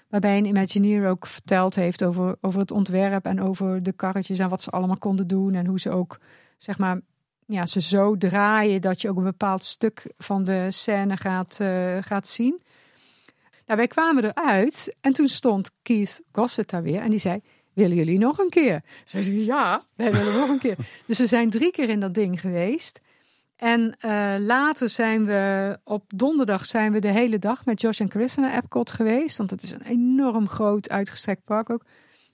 Waarbij 0.08 0.38
een 0.38 0.44
Imagineer 0.44 1.08
ook 1.08 1.26
verteld 1.26 1.74
heeft 1.74 2.04
over, 2.04 2.36
over 2.40 2.60
het 2.60 2.70
ontwerp 2.70 3.24
en 3.24 3.40
over 3.40 3.82
de 3.82 3.92
karretjes 3.92 4.38
en 4.38 4.48
wat 4.48 4.62
ze 4.62 4.70
allemaal 4.70 4.98
konden 4.98 5.26
doen. 5.26 5.54
En 5.54 5.66
hoe 5.66 5.80
ze 5.80 5.90
ook, 5.90 6.18
zeg 6.56 6.78
maar, 6.78 7.00
ja, 7.46 7.66
ze 7.66 7.80
zo 7.80 8.16
draaien 8.16 8.80
dat 8.80 9.00
je 9.00 9.08
ook 9.08 9.16
een 9.16 9.22
bepaald 9.22 9.64
stuk 9.64 10.12
van 10.16 10.44
de 10.44 10.66
scène 10.70 11.16
gaat, 11.16 11.58
uh, 11.60 11.96
gaat 12.00 12.28
zien. 12.28 12.62
Nou, 13.66 13.78
wij 13.78 13.86
kwamen 13.86 14.24
eruit 14.24 14.94
en 15.00 15.12
toen 15.12 15.28
stond 15.28 15.70
Keith 15.82 16.22
Gossett 16.32 16.70
daar 16.70 16.82
weer 16.82 17.00
en 17.00 17.10
die 17.10 17.18
zei, 17.18 17.40
willen 17.74 17.96
jullie 17.96 18.18
nog 18.18 18.38
een 18.38 18.48
keer? 18.48 18.82
Ze 19.05 19.22
zei, 19.22 19.44
ja, 19.44 19.82
wij 19.94 20.12
willen 20.12 20.34
nog 20.34 20.48
een 20.48 20.59
keer. 20.59 20.76
Dus 21.06 21.18
we 21.18 21.26
zijn 21.26 21.51
drie 21.51 21.70
keer 21.70 21.88
in 21.88 22.01
dat 22.01 22.14
ding 22.14 22.40
geweest. 22.40 23.01
En 23.56 23.96
uh, 24.01 24.34
later 24.38 24.88
zijn 24.88 25.24
we 25.24 25.78
op 25.84 26.05
donderdag 26.14 26.66
zijn 26.66 26.92
we 26.92 26.98
de 26.98 27.09
hele 27.09 27.38
dag 27.38 27.64
met 27.64 27.80
Josh 27.80 28.01
en 28.01 28.10
Chris 28.10 28.34
naar 28.34 28.56
Epcot 28.56 28.92
geweest. 28.92 29.36
Want 29.36 29.51
het 29.51 29.62
is 29.62 29.70
een 29.70 29.82
enorm 29.82 30.48
groot 30.48 30.90
uitgestrekt 30.90 31.44
park 31.44 31.70
ook. 31.70 31.84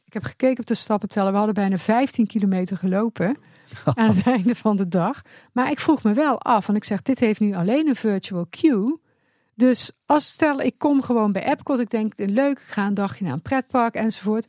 Ik 0.05 0.13
heb 0.13 0.25
gekeken 0.25 0.61
op 0.61 0.67
de 0.67 0.75
stappenteller. 0.75 1.31
We 1.31 1.37
hadden 1.37 1.55
bijna 1.55 1.79
15 1.79 2.27
kilometer 2.27 2.77
gelopen 2.77 3.37
aan 3.95 4.15
het 4.15 4.27
einde 4.27 4.55
van 4.55 4.77
de 4.77 4.89
dag. 4.89 5.23
Maar 5.53 5.71
ik 5.71 5.81
vroeg 5.81 6.03
me 6.03 6.13
wel 6.13 6.41
af, 6.41 6.67
want 6.67 6.79
ik 6.79 6.85
zeg, 6.85 7.03
dit 7.03 7.21
heeft 7.21 7.41
nu 7.41 7.55
alleen 7.55 7.89
een 7.89 7.97
virtual 7.97 8.47
queue. 8.51 9.01
Dus 9.55 9.93
als 10.07 10.27
stel, 10.27 10.61
ik 10.61 10.79
kom 10.79 11.03
gewoon 11.03 11.33
bij 11.33 11.45
Epcot. 11.45 11.81
Ik 11.81 11.91
denk, 11.91 12.13
leuk, 12.17 12.59
ik 12.59 12.65
ga 12.67 12.87
een 12.87 12.95
dagje 12.95 13.25
naar 13.25 13.33
een 13.33 13.43
pretpark 13.43 13.95
enzovoort. 13.95 14.47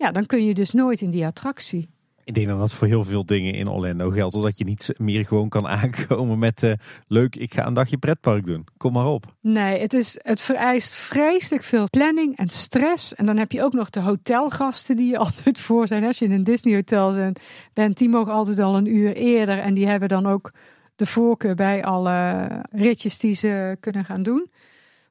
Ja, 0.00 0.10
dan 0.10 0.26
kun 0.26 0.44
je 0.44 0.54
dus 0.54 0.72
nooit 0.72 1.00
in 1.00 1.10
die 1.10 1.26
attractie. 1.26 1.88
Ik 2.24 2.34
denk 2.34 2.46
dat 2.46 2.58
dat 2.58 2.72
voor 2.72 2.86
heel 2.86 3.04
veel 3.04 3.24
dingen 3.24 3.54
in 3.54 3.68
Orlando 3.68 4.10
geldt. 4.10 4.32
Totdat 4.32 4.58
je 4.58 4.64
niet 4.64 4.94
meer 4.96 5.24
gewoon 5.24 5.48
kan 5.48 5.66
aankomen 5.66 6.38
met 6.38 6.62
uh, 6.62 6.72
leuk, 7.06 7.36
ik 7.36 7.54
ga 7.54 7.66
een 7.66 7.74
dagje 7.74 7.98
pretpark 7.98 8.44
doen. 8.44 8.66
Kom 8.76 8.92
maar 8.92 9.06
op. 9.06 9.24
Nee, 9.40 9.80
het, 9.80 9.92
is, 9.92 10.18
het 10.22 10.40
vereist 10.40 10.94
vreselijk 10.94 11.62
veel 11.62 11.86
planning 11.90 12.36
en 12.36 12.48
stress. 12.48 13.14
En 13.14 13.26
dan 13.26 13.36
heb 13.36 13.52
je 13.52 13.62
ook 13.62 13.72
nog 13.72 13.90
de 13.90 14.00
hotelgasten 14.00 14.96
die 14.96 15.10
je 15.10 15.18
altijd 15.26 15.60
voor 15.60 15.86
zijn. 15.86 16.04
Als 16.04 16.18
je 16.18 16.24
in 16.24 16.32
een 16.32 16.44
Disney 16.44 16.74
hotel 16.74 17.34
bent, 17.72 17.98
die 17.98 18.08
mogen 18.08 18.32
altijd 18.32 18.58
al 18.58 18.76
een 18.76 18.96
uur 18.96 19.14
eerder. 19.14 19.58
En 19.58 19.74
die 19.74 19.86
hebben 19.86 20.08
dan 20.08 20.26
ook 20.26 20.52
de 20.96 21.06
voorkeur 21.06 21.54
bij 21.54 21.84
alle 21.84 22.48
ritjes 22.70 23.18
die 23.18 23.34
ze 23.34 23.76
kunnen 23.80 24.04
gaan 24.04 24.22
doen. 24.22 24.50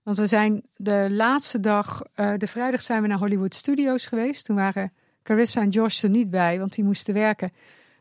Want 0.04 0.18
we 0.18 0.28
zijn 0.28 0.64
de 0.76 1.08
laatste 1.12 1.60
dag, 1.60 2.02
uh, 2.16 2.34
de 2.38 2.48
vrijdag 2.48 2.82
zijn 2.82 3.02
we 3.02 3.08
naar 3.08 3.18
Hollywood 3.18 3.54
Studios 3.54 4.06
geweest. 4.06 4.46
Toen 4.46 4.56
waren 4.56 4.94
Carissa 5.24 5.62
en 5.62 5.70
Josh 5.70 6.04
er 6.04 6.10
niet 6.10 6.30
bij, 6.30 6.60
want 6.60 6.74
die 6.74 6.84
moesten 6.84 7.14
werken. 7.14 7.52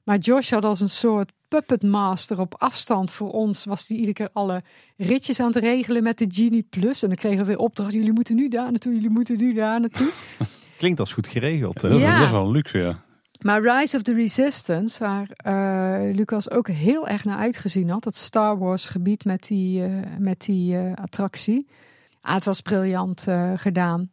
Maar 0.04 0.18
Josh 0.18 0.50
had 0.50 0.64
als 0.64 0.80
een 0.80 0.88
soort 0.88 1.32
puppet 1.48 1.82
master 1.82 2.40
op 2.40 2.54
afstand 2.58 3.10
voor 3.10 3.30
ons. 3.30 3.64
Was 3.64 3.86
die 3.86 3.96
iedere 3.96 4.12
keer 4.12 4.30
alle 4.32 4.62
ritjes 4.96 5.40
aan 5.40 5.46
het 5.46 5.56
regelen 5.56 6.02
met 6.02 6.18
de 6.18 6.26
Genie 6.28 6.66
Plus. 6.70 7.02
En 7.02 7.08
dan 7.08 7.16
kregen 7.16 7.38
we 7.38 7.44
weer 7.44 7.58
opdracht. 7.58 7.92
Jullie 7.92 8.12
moeten 8.12 8.36
nu 8.36 8.48
daar 8.48 8.70
naartoe, 8.70 8.94
jullie 8.94 9.10
moeten 9.10 9.36
nu 9.36 9.54
daar 9.54 9.80
naartoe. 9.80 10.10
Klinkt 10.78 11.00
als 11.00 11.12
goed 11.12 11.26
geregeld. 11.26 11.80
Dat 11.80 12.00
is 12.00 12.30
wel 12.30 12.50
luxe, 12.50 12.78
ja. 12.78 13.06
Maar 13.42 13.62
Rise 13.62 13.96
of 13.96 14.02
the 14.02 14.14
Resistance, 14.14 14.98
waar 14.98 15.28
uh, 15.46 16.14
Lucas 16.14 16.50
ook 16.50 16.68
heel 16.68 17.08
erg 17.08 17.24
naar 17.24 17.38
uitgezien 17.38 17.90
had. 17.90 18.04
Het 18.04 18.16
Star 18.16 18.58
Wars 18.58 18.88
gebied 18.88 19.24
met 19.24 19.42
die, 19.42 19.80
uh, 19.80 19.94
met 20.18 20.40
die 20.40 20.74
uh, 20.74 20.92
attractie. 20.94 21.66
Ah, 22.28 22.34
het 22.34 22.44
was 22.44 22.60
briljant 22.60 23.26
gedaan. 23.54 24.12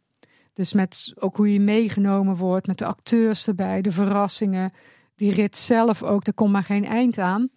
Dus 0.52 0.72
met 0.72 1.12
ook 1.18 1.36
hoe 1.36 1.52
je 1.52 1.60
meegenomen 1.60 2.36
wordt, 2.36 2.66
met 2.66 2.78
de 2.78 2.84
acteurs 2.84 3.46
erbij, 3.46 3.82
de 3.82 3.90
verrassingen. 3.90 4.72
Die 5.14 5.32
rit 5.32 5.56
zelf 5.56 6.02
ook, 6.02 6.26
er 6.26 6.34
komt 6.34 6.52
maar 6.52 6.64
geen 6.64 6.84
eind 6.84 7.18
aan. 7.18 7.50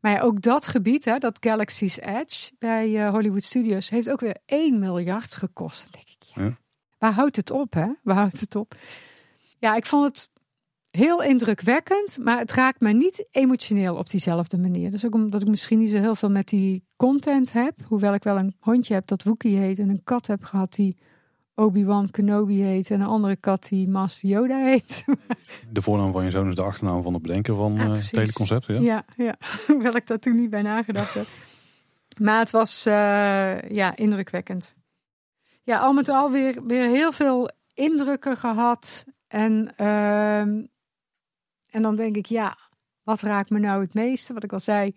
Maar 0.00 0.12
ja, 0.12 0.20
ook 0.20 0.42
dat 0.42 0.66
gebied, 0.66 1.04
hè, 1.04 1.18
dat 1.18 1.38
Galaxy's 1.40 1.98
Edge 1.98 2.52
bij 2.58 2.88
uh, 2.88 3.10
Hollywood 3.10 3.44
Studios, 3.44 3.90
heeft 3.90 4.10
ook 4.10 4.20
weer 4.20 4.36
1 4.46 4.78
miljard 4.78 5.34
gekost. 5.34 5.80
Dan 5.82 5.90
denk 5.90 6.08
ik, 6.08 6.22
ja. 6.22 6.42
ja. 6.42 6.56
Waar 6.98 7.12
houdt 7.12 7.36
het 7.36 7.50
op, 7.50 7.72
hè? 7.72 7.86
Waar 8.02 8.16
houdt 8.16 8.40
het 8.40 8.54
op? 8.54 8.74
Ja, 9.58 9.74
ik 9.74 9.86
vond 9.86 10.06
het 10.06 10.30
heel 10.96 11.22
indrukwekkend, 11.22 12.18
maar 12.20 12.38
het 12.38 12.52
raakt 12.52 12.80
me 12.80 12.92
niet 12.92 13.26
emotioneel 13.30 13.96
op 13.96 14.10
diezelfde 14.10 14.58
manier. 14.58 14.90
Dus 14.90 15.06
ook 15.06 15.14
omdat 15.14 15.42
ik 15.42 15.48
misschien 15.48 15.78
niet 15.78 15.90
zo 15.90 15.96
heel 15.96 16.14
veel 16.14 16.30
met 16.30 16.48
die 16.48 16.84
content 16.96 17.52
heb. 17.52 17.74
Hoewel 17.86 18.14
ik 18.14 18.22
wel 18.22 18.38
een 18.38 18.56
hondje 18.58 18.94
heb 18.94 19.06
dat 19.06 19.22
Wookie 19.22 19.56
heet 19.56 19.78
en 19.78 19.88
een 19.88 20.04
kat 20.04 20.26
heb 20.26 20.44
gehad 20.44 20.72
die 20.72 20.96
Obi-Wan 21.54 22.10
Kenobi 22.10 22.62
heet 22.62 22.90
en 22.90 23.00
een 23.00 23.06
andere 23.06 23.36
kat 23.36 23.66
die 23.68 23.88
Master 23.88 24.28
Yoda 24.28 24.64
heet. 24.64 25.04
De 25.70 25.82
voornaam 25.82 26.12
van 26.12 26.24
je 26.24 26.30
zoon 26.30 26.48
is 26.48 26.54
de 26.54 26.62
achternaam 26.62 27.02
van 27.02 27.12
het 27.12 27.22
bedenken 27.22 27.56
van 27.56 27.74
ja, 27.74 27.86
uh, 27.86 27.92
het 27.92 28.10
hele 28.10 28.32
concept. 28.32 28.66
Ja, 28.66 28.80
ja, 28.80 29.04
ja. 29.16 29.36
hoewel 29.66 29.96
ik 29.96 30.06
daar 30.06 30.18
toen 30.18 30.34
niet 30.34 30.50
bij 30.50 30.62
nagedacht 30.62 31.14
heb. 31.14 31.26
Maar 32.18 32.38
het 32.38 32.50
was 32.50 32.86
uh, 32.86 33.62
ja, 33.62 33.96
indrukwekkend. 33.96 34.76
Ja, 35.62 35.78
al 35.78 35.92
met 35.92 36.08
al 36.08 36.30
weer, 36.30 36.66
weer 36.66 36.88
heel 36.88 37.12
veel 37.12 37.50
indrukken 37.74 38.36
gehad. 38.36 39.04
En, 39.28 39.74
uh, 39.80 40.64
en 41.74 41.82
dan 41.82 41.96
denk 41.96 42.16
ik, 42.16 42.26
ja, 42.26 42.58
wat 43.02 43.20
raakt 43.20 43.50
me 43.50 43.58
nou 43.58 43.82
het 43.82 43.94
meeste? 43.94 44.32
Wat 44.32 44.44
ik 44.44 44.52
al 44.52 44.60
zei, 44.60 44.96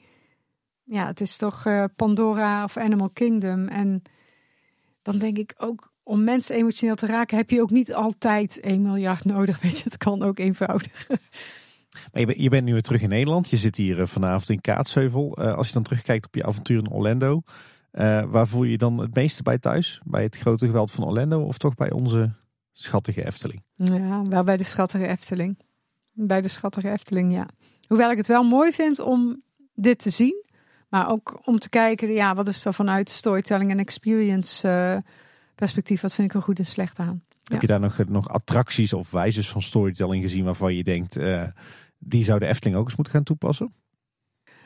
ja, 0.83 1.05
het 1.05 1.21
is 1.21 1.37
toch 1.37 1.65
uh, 1.65 1.83
Pandora 1.95 2.63
of 2.63 2.77
Animal 2.77 3.09
Kingdom. 3.09 3.67
En 3.67 4.01
dan 5.01 5.17
denk 5.17 5.37
ik 5.37 5.53
ook, 5.57 5.93
om 6.03 6.23
mensen 6.23 6.55
emotioneel 6.55 6.95
te 6.95 7.05
raken 7.05 7.37
heb 7.37 7.49
je 7.49 7.61
ook 7.61 7.69
niet 7.69 7.93
altijd 7.93 8.59
1 8.59 8.81
miljard 8.81 9.25
nodig. 9.25 9.59
Weet 9.61 9.77
je, 9.77 9.83
het 9.83 9.97
kan 9.97 10.23
ook 10.23 10.39
eenvoudig. 10.39 11.07
Maar 12.11 12.21
je, 12.21 12.25
bent, 12.25 12.37
je 12.37 12.49
bent 12.49 12.65
nu 12.65 12.71
weer 12.71 12.81
terug 12.81 13.01
in 13.01 13.09
Nederland. 13.09 13.49
Je 13.49 13.57
zit 13.57 13.75
hier 13.75 13.99
uh, 13.99 14.05
vanavond 14.05 14.49
in 14.49 14.61
Kaatsheuvel. 14.61 15.37
Uh, 15.41 15.53
als 15.53 15.67
je 15.67 15.73
dan 15.73 15.83
terugkijkt 15.83 16.25
op 16.25 16.35
je 16.35 16.45
avontuur 16.45 16.79
in 16.79 16.91
Orlando. 16.91 17.41
Waar 18.27 18.47
voel 18.47 18.63
je 18.63 18.71
je 18.71 18.77
dan 18.77 18.97
het 18.97 19.15
meeste 19.15 19.43
bij 19.43 19.57
thuis? 19.57 20.01
Bij 20.05 20.23
het 20.23 20.37
grote 20.37 20.65
geweld 20.65 20.91
van 20.91 21.05
Orlando 21.05 21.43
of 21.43 21.57
toch 21.57 21.75
bij 21.75 21.91
onze 21.91 22.33
schattige 22.71 23.25
Efteling? 23.25 23.63
Ja, 23.75 24.27
wel 24.27 24.43
bij 24.43 24.57
de 24.57 24.63
schattige 24.63 25.07
Efteling. 25.07 25.57
Bij 26.19 26.41
de 26.41 26.47
schattige 26.47 26.91
Efteling, 26.91 27.33
ja. 27.33 27.47
Hoewel 27.87 28.11
ik 28.11 28.17
het 28.17 28.27
wel 28.27 28.43
mooi 28.43 28.71
vind 28.71 28.99
om 28.99 29.41
dit 29.73 29.99
te 29.99 30.09
zien. 30.09 30.45
Maar 30.89 31.09
ook 31.09 31.39
om 31.43 31.59
te 31.59 31.69
kijken, 31.69 32.11
ja, 32.11 32.35
wat 32.35 32.47
is 32.47 32.65
er 32.65 32.73
vanuit 32.73 33.09
storytelling 33.09 33.71
en 33.71 33.79
experience 33.79 35.03
perspectief, 35.55 36.01
wat 36.01 36.13
vind 36.13 36.29
ik 36.29 36.35
er 36.35 36.41
goed 36.41 36.59
en 36.59 36.65
slecht 36.65 36.99
aan. 36.99 37.23
Heb 37.43 37.61
je 37.61 37.67
daar 37.67 37.79
nog, 37.79 37.97
nog 38.05 38.29
attracties 38.29 38.93
of 38.93 39.11
wijzes 39.11 39.49
van 39.49 39.61
storytelling 39.61 40.23
gezien 40.23 40.43
waarvan 40.43 40.75
je 40.75 40.83
denkt, 40.83 41.17
uh, 41.17 41.43
die 41.97 42.23
zou 42.23 42.39
de 42.39 42.45
Efteling 42.45 42.77
ook 42.77 42.85
eens 42.85 42.95
moeten 42.95 43.13
gaan 43.13 43.23
toepassen? 43.23 43.73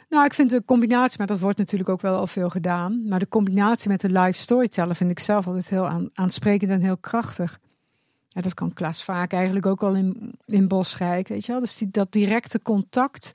Nou, 0.10 0.26
ik 0.26 0.34
vind 0.34 0.50
de 0.50 0.64
combinatie, 0.66 1.18
maar 1.18 1.28
dat 1.28 1.40
wordt 1.40 1.58
natuurlijk 1.58 1.90
ook 1.90 2.02
wel 2.02 2.16
al 2.16 2.28
veel 2.28 2.50
gedaan. 2.50 3.08
Maar 3.08 3.20
de 3.20 3.28
combinatie 3.28 3.90
met 3.90 4.02
de 4.02 4.10
live 4.10 4.40
storyteller 4.40 4.96
vind 4.96 5.12
ik 5.12 5.20
zelf 5.20 5.48
altijd 5.48 5.70
heel 5.70 5.88
aan, 5.88 6.10
aansprekend 6.14 6.72
en 6.72 6.82
heel 6.82 6.98
krachtig. 6.98 7.60
Ja, 8.34 8.42
dat 8.42 8.54
kan 8.54 8.74
Klaas 8.74 9.04
vaak 9.04 9.34
eigenlijk 9.34 9.66
ook 9.66 9.84
al 9.84 9.96
in, 9.96 10.34
in 10.46 10.68
Bosrijk, 10.68 11.28
weet 11.28 11.46
je 11.46 11.52
wel. 11.52 11.62
Dus 11.62 11.78
die, 11.78 11.90
dat 11.92 12.12
directe 12.12 12.62
contact, 12.62 13.34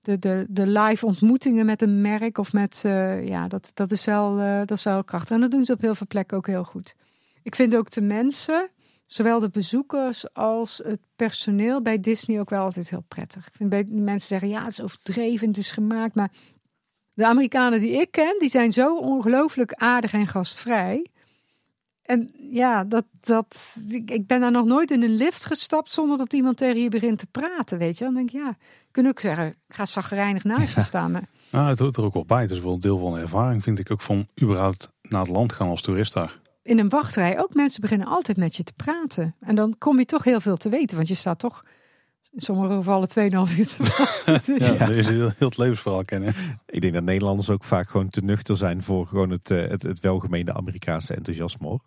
de, 0.00 0.18
de, 0.18 0.46
de 0.48 0.66
live 0.66 1.06
ontmoetingen 1.06 1.66
met 1.66 1.82
een 1.82 2.00
merk 2.00 2.38
of 2.38 2.52
met, 2.52 2.82
uh, 2.86 3.28
ja, 3.28 3.48
dat, 3.48 3.70
dat, 3.74 3.90
is 3.90 4.04
wel, 4.04 4.38
uh, 4.38 4.58
dat 4.58 4.70
is 4.70 4.82
wel 4.82 5.04
krachtig. 5.04 5.34
En 5.34 5.40
dat 5.40 5.50
doen 5.50 5.64
ze 5.64 5.72
op 5.72 5.80
heel 5.80 5.94
veel 5.94 6.06
plekken 6.06 6.36
ook 6.36 6.46
heel 6.46 6.64
goed. 6.64 6.94
Ik 7.42 7.54
vind 7.54 7.76
ook 7.76 7.90
de 7.90 8.00
mensen, 8.00 8.70
zowel 9.06 9.40
de 9.40 9.50
bezoekers 9.50 10.34
als 10.34 10.80
het 10.84 11.00
personeel 11.16 11.82
bij 11.82 12.00
Disney 12.00 12.40
ook 12.40 12.50
wel 12.50 12.62
altijd 12.62 12.90
heel 12.90 13.04
prettig. 13.08 13.46
Ik 13.46 13.54
vind 13.54 13.70
bij 13.70 13.84
mensen 13.88 14.28
zeggen, 14.28 14.48
ja, 14.48 14.62
het 14.62 14.72
is 14.72 14.80
overdreven, 14.80 15.48
het 15.48 15.56
is 15.56 15.70
gemaakt. 15.70 16.14
Maar 16.14 16.30
de 17.12 17.26
Amerikanen 17.26 17.80
die 17.80 18.00
ik 18.00 18.10
ken, 18.10 18.36
die 18.38 18.48
zijn 18.48 18.72
zo 18.72 18.96
ongelooflijk 18.96 19.72
aardig 19.72 20.12
en 20.12 20.28
gastvrij. 20.28 21.06
En 22.02 22.30
ja, 22.50 22.84
dat, 22.84 23.04
dat, 23.20 23.76
ik 24.04 24.26
ben 24.26 24.40
daar 24.40 24.50
nog 24.50 24.64
nooit 24.64 24.90
in 24.90 25.02
een 25.02 25.14
lift 25.14 25.44
gestapt 25.44 25.92
zonder 25.92 26.18
dat 26.18 26.32
iemand 26.32 26.56
tegen 26.56 26.82
je 26.82 26.88
begint 26.88 27.18
te 27.18 27.26
praten, 27.26 27.78
weet 27.78 27.98
je. 27.98 28.04
Dan 28.04 28.14
denk 28.14 28.30
ik, 28.30 28.40
ja, 28.40 28.56
kun 28.90 29.08
ook 29.08 29.20
zeggen, 29.20 29.46
ik 29.46 29.74
ga 29.74 29.86
zagrijnig 29.86 30.44
naast 30.44 30.74
je 30.74 30.80
staan. 30.80 31.10
Maar... 31.10 31.28
Nou, 31.50 31.68
het 31.68 31.78
hoort 31.78 31.96
er 31.96 32.04
ook 32.04 32.14
wel 32.14 32.24
bij. 32.24 32.42
Het 32.42 32.50
is 32.50 32.60
wel 32.60 32.72
een 32.72 32.80
deel 32.80 32.98
van 32.98 33.14
de 33.14 33.20
ervaring, 33.20 33.62
vind 33.62 33.78
ik 33.78 33.90
ook, 33.90 34.00
van 34.00 34.26
überhaupt 34.42 34.90
naar 35.02 35.20
het 35.20 35.30
land 35.30 35.52
gaan 35.52 35.68
als 35.68 35.82
toerist 35.82 36.12
daar. 36.12 36.40
In 36.62 36.78
een 36.78 36.88
wachtrij 36.88 37.40
ook, 37.40 37.54
mensen 37.54 37.80
beginnen 37.80 38.06
altijd 38.06 38.36
met 38.36 38.56
je 38.56 38.62
te 38.62 38.72
praten. 38.76 39.34
En 39.40 39.54
dan 39.54 39.74
kom 39.78 39.98
je 39.98 40.04
toch 40.04 40.24
heel 40.24 40.40
veel 40.40 40.56
te 40.56 40.68
weten, 40.68 40.96
want 40.96 41.08
je 41.08 41.14
staat 41.14 41.38
toch 41.38 41.64
in 42.32 42.40
sommige 42.40 42.74
gevallen 42.74 43.08
2,5 43.08 43.58
uur 43.58 43.66
te. 43.66 44.10
Dus 44.46 44.68
ja, 44.68 44.74
ja. 44.74 44.88
is 44.88 45.08
heel, 45.08 45.32
heel 45.36 45.48
het 45.48 45.56
levensverhaal 45.56 46.04
kennen. 46.04 46.34
Ik 46.66 46.80
denk 46.80 46.92
dat 46.92 47.02
Nederlanders 47.02 47.50
ook 47.50 47.64
vaak 47.64 47.90
gewoon 47.90 48.08
te 48.08 48.20
nuchter 48.20 48.56
zijn 48.56 48.82
voor 48.82 49.06
gewoon 49.06 49.30
het, 49.30 49.48
het, 49.48 49.82
het 49.82 50.00
welgemeende 50.00 50.52
Amerikaanse 50.52 51.14
enthousiasme 51.14 51.66
hoor. 51.66 51.82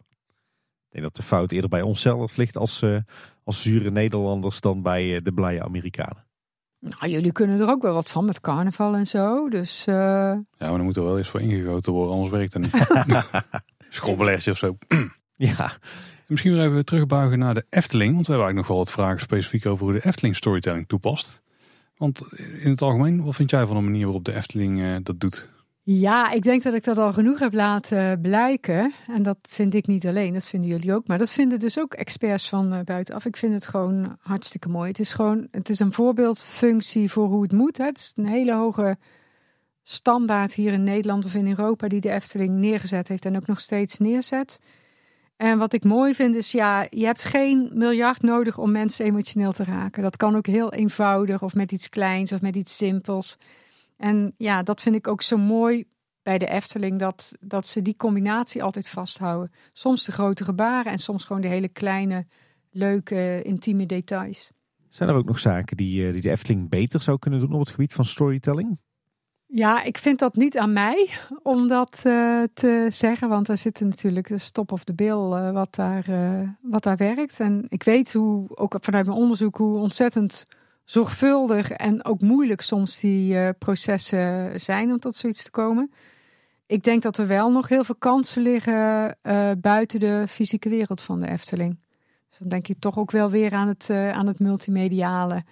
Ik 0.88 0.92
denk 1.02 1.04
dat 1.04 1.16
de 1.16 1.24
fout 1.24 1.52
eerder 1.52 1.70
bij 1.70 1.82
onszelf 1.82 2.38
ligt 2.38 2.58
als, 2.58 2.82
uh, 2.82 2.98
als 3.44 3.62
zure 3.62 3.92
Nederlanders 3.92 4.62
dan 4.62 4.82
bij 4.82 5.06
uh, 5.06 5.20
de 5.24 5.34
blije 5.34 5.64
Amerikanen. 5.64 6.26
Nou, 6.80 7.12
jullie 7.12 7.32
kunnen 7.32 7.60
er 7.60 7.70
ook 7.70 7.82
wel 7.82 7.94
wat 7.94 8.10
van 8.10 8.26
met 8.26 8.42
carnaval 8.42 8.96
en 8.96 9.08
zo. 9.08 9.50
Dus, 9.50 9.86
uh... 9.88 9.96
Ja, 9.96 10.44
maar 10.58 10.70
dan 10.70 10.84
moet 10.84 10.98
er 10.98 11.04
wel 11.04 11.18
eens 11.18 11.30
voor 11.30 11.42
ingegoten 11.42 11.94
worden, 11.94 12.14
anders 12.14 12.32
werkt 12.32 12.54
het 12.54 12.62
niet. 12.62 12.90
Schrobbeletje 13.96 14.52
of 14.52 14.58
zo. 14.58 14.78
ja. 15.34 15.72
Misschien 16.28 16.54
weer 16.54 16.66
even 16.66 16.86
terugbuigen 16.86 17.40
naar 17.40 17.54
de 17.54 17.66
Efteling. 17.70 18.14
Want 18.14 18.28
we 18.28 18.32
hebben 18.32 18.48
eigenlijk 18.48 18.56
nog 18.56 18.68
wel 18.68 18.78
wat 18.78 18.92
vragen 18.92 19.20
specifiek 19.20 19.66
over 19.66 19.86
hoe 19.86 19.94
de 19.94 20.06
Efteling 20.06 20.36
storytelling 20.36 20.88
toepast. 20.88 21.42
Want 21.98 22.26
in 22.38 22.70
het 22.70 22.82
algemeen, 22.82 23.24
wat 23.24 23.36
vind 23.36 23.50
jij 23.50 23.66
van 23.66 23.76
de 23.76 23.82
manier 23.82 24.04
waarop 24.04 24.24
de 24.24 24.34
Efteling 24.34 24.80
uh, 24.80 24.96
dat 25.04 25.20
doet? 25.20 25.50
Ja, 25.82 26.32
ik 26.32 26.44
denk 26.44 26.64
dat 26.64 26.74
ik 26.74 26.84
dat 26.84 26.98
al 26.98 27.14
genoeg 27.14 27.40
heb 27.40 27.54
laten 27.54 28.22
blijken. 28.22 28.94
En 29.08 29.24
dat 29.24 29.38
vind 29.42 29.74
ik 29.74 29.88
niet 29.88 30.08
alleen, 30.08 30.34
dat 30.34 30.46
vinden 30.46 30.70
jullie 30.70 30.94
ook. 30.94 31.08
Maar 31.08 31.18
dat 31.18 31.32
vinden 31.32 31.60
dus 31.60 31.80
ook 31.80 31.94
experts 31.94 32.50
van 32.50 32.74
uh, 32.74 32.80
buitenaf. 32.80 33.26
Ik 33.26 33.38
vind 33.38 33.54
het 33.54 33.68
gewoon 33.68 34.18
hartstikke 34.20 34.70
mooi. 34.70 34.88
Het 34.88 35.00
is 35.00 35.14
gewoon, 35.14 35.48
het 35.52 35.70
is 35.70 35.80
een 35.80 35.94
voorbeeldfunctie 35.94 37.12
voor 37.12 37.28
hoe 37.28 37.42
het 37.42 37.52
moet. 37.52 37.78
Het 37.78 37.98
is 37.98 38.14
een 38.16 38.26
hele 38.26 38.54
hoge 38.54 38.98
standaard 39.84 40.54
hier 40.54 40.74
in 40.74 40.84
Nederland 40.84 41.26
of 41.26 41.36
in 41.36 41.48
Europa 41.48 41.88
die 41.88 42.02
de 42.02 42.12
Efteling 42.12 42.58
neergezet 42.58 43.08
heeft 43.08 43.26
en 43.26 43.36
ook 43.36 43.48
nog 43.48 43.60
steeds 43.60 43.98
neerzet. 43.98 44.60
En 45.38 45.58
wat 45.58 45.74
ik 45.74 45.84
mooi 45.84 46.14
vind 46.14 46.36
is, 46.36 46.52
ja, 46.52 46.88
je 46.90 47.06
hebt 47.06 47.24
geen 47.24 47.72
miljard 47.74 48.22
nodig 48.22 48.58
om 48.58 48.72
mensen 48.72 49.06
emotioneel 49.06 49.52
te 49.52 49.64
raken. 49.64 50.04
Dat 50.04 50.18
kan 50.18 50.36
ook 50.36 50.48
heel 50.48 50.74
eenvoudig 50.74 51.42
of 51.42 51.54
met 51.54 51.72
iets 51.72 51.90
kleins 51.90 52.32
of 52.32 52.42
met 52.42 52.56
iets 52.56 52.78
simpels. 52.78 53.38
En 53.98 54.34
ja, 54.38 54.64
dat 54.64 54.82
vind 54.82 54.96
ik 54.96 55.08
ook 55.08 55.22
zo 55.22 55.38
mooi 55.38 55.86
bij 56.24 56.38
de 56.38 56.48
Efteling, 56.48 57.00
dat, 57.00 57.34
dat 57.40 57.68
ze 57.68 57.82
die 57.82 57.96
combinatie 57.96 58.64
altijd 58.64 58.90
vasthouden. 58.90 59.52
Soms 59.74 60.06
de 60.06 60.12
grote 60.12 60.44
gebaren 60.44 60.92
en 60.92 61.00
soms 61.00 61.26
gewoon 61.26 61.42
de 61.42 61.48
hele 61.48 61.68
kleine, 61.70 62.26
leuke, 62.72 63.42
intieme 63.44 63.86
details. 63.86 64.52
Zijn 64.90 65.10
er 65.10 65.16
ook 65.16 65.26
nog 65.26 65.40
zaken 65.40 65.78
die, 65.78 66.12
die 66.12 66.22
de 66.22 66.30
Efteling 66.30 66.70
beter 66.70 67.02
zou 67.02 67.20
kunnen 67.20 67.40
doen 67.40 67.54
op 67.54 67.60
het 67.60 67.70
gebied 67.70 67.94
van 67.94 68.06
storytelling? 68.06 68.80
Ja, 69.56 69.84
ik 69.84 69.98
vind 69.98 70.20
dat 70.20 70.36
niet 70.36 70.58
aan 70.58 70.74
mij 70.74 71.10
om 71.44 71.68
dat 71.68 72.02
uh, 72.06 72.44
te 72.54 72.88
zeggen. 72.90 73.30
Want 73.30 73.50
er 73.50 73.58
zit 73.58 73.80
natuurlijk 73.80 74.28
de 74.28 74.38
stop 74.38 74.72
of 74.72 74.84
de 74.84 74.94
bill 74.94 75.18
uh, 75.18 75.52
wat, 75.52 75.76
daar, 75.76 76.10
uh, 76.10 76.50
wat 76.62 76.84
daar 76.84 76.98
werkt. 76.98 77.40
En 77.40 77.66
ik 77.70 77.84
weet 77.84 78.14
hoe, 78.14 78.48
ook 78.56 78.76
vanuit 78.80 79.06
mijn 79.06 79.18
onderzoek, 79.18 79.58
hoe 79.58 79.78
ontzettend 79.78 80.46
zorgvuldig 80.84 81.72
en 81.72 82.06
ook 82.06 82.22
moeilijk 82.22 82.62
soms 82.62 83.00
die 83.00 83.54
processen 83.54 84.60
zijn 84.62 84.92
om 84.92 85.00
tot 85.00 85.16
zoiets 85.16 85.44
te 85.44 85.52
komen. 85.52 85.92
Ik 86.66 86.84
denk 86.84 87.02
dat 87.02 87.18
er 87.18 87.28
wel 87.28 87.52
nog 87.52 87.68
heel 87.68 87.84
veel 87.84 87.96
kansen 87.96 88.42
liggen 88.42 89.18
buiten 89.62 90.00
de 90.00 90.26
fysieke 90.28 90.70
wereld 90.70 91.02
van 91.02 91.20
de 91.20 91.30
Efteling. 91.30 91.80
Dus 92.30 92.38
dan 92.38 92.48
denk 92.48 92.66
je 92.66 92.80
toch 92.80 92.98
ook 92.98 93.12
wel 93.12 93.30
weer 93.30 93.54
aan 93.54 93.68
het, 93.68 93.90
aan 93.90 94.28
het 94.28 94.40
multimediale. 94.40 95.44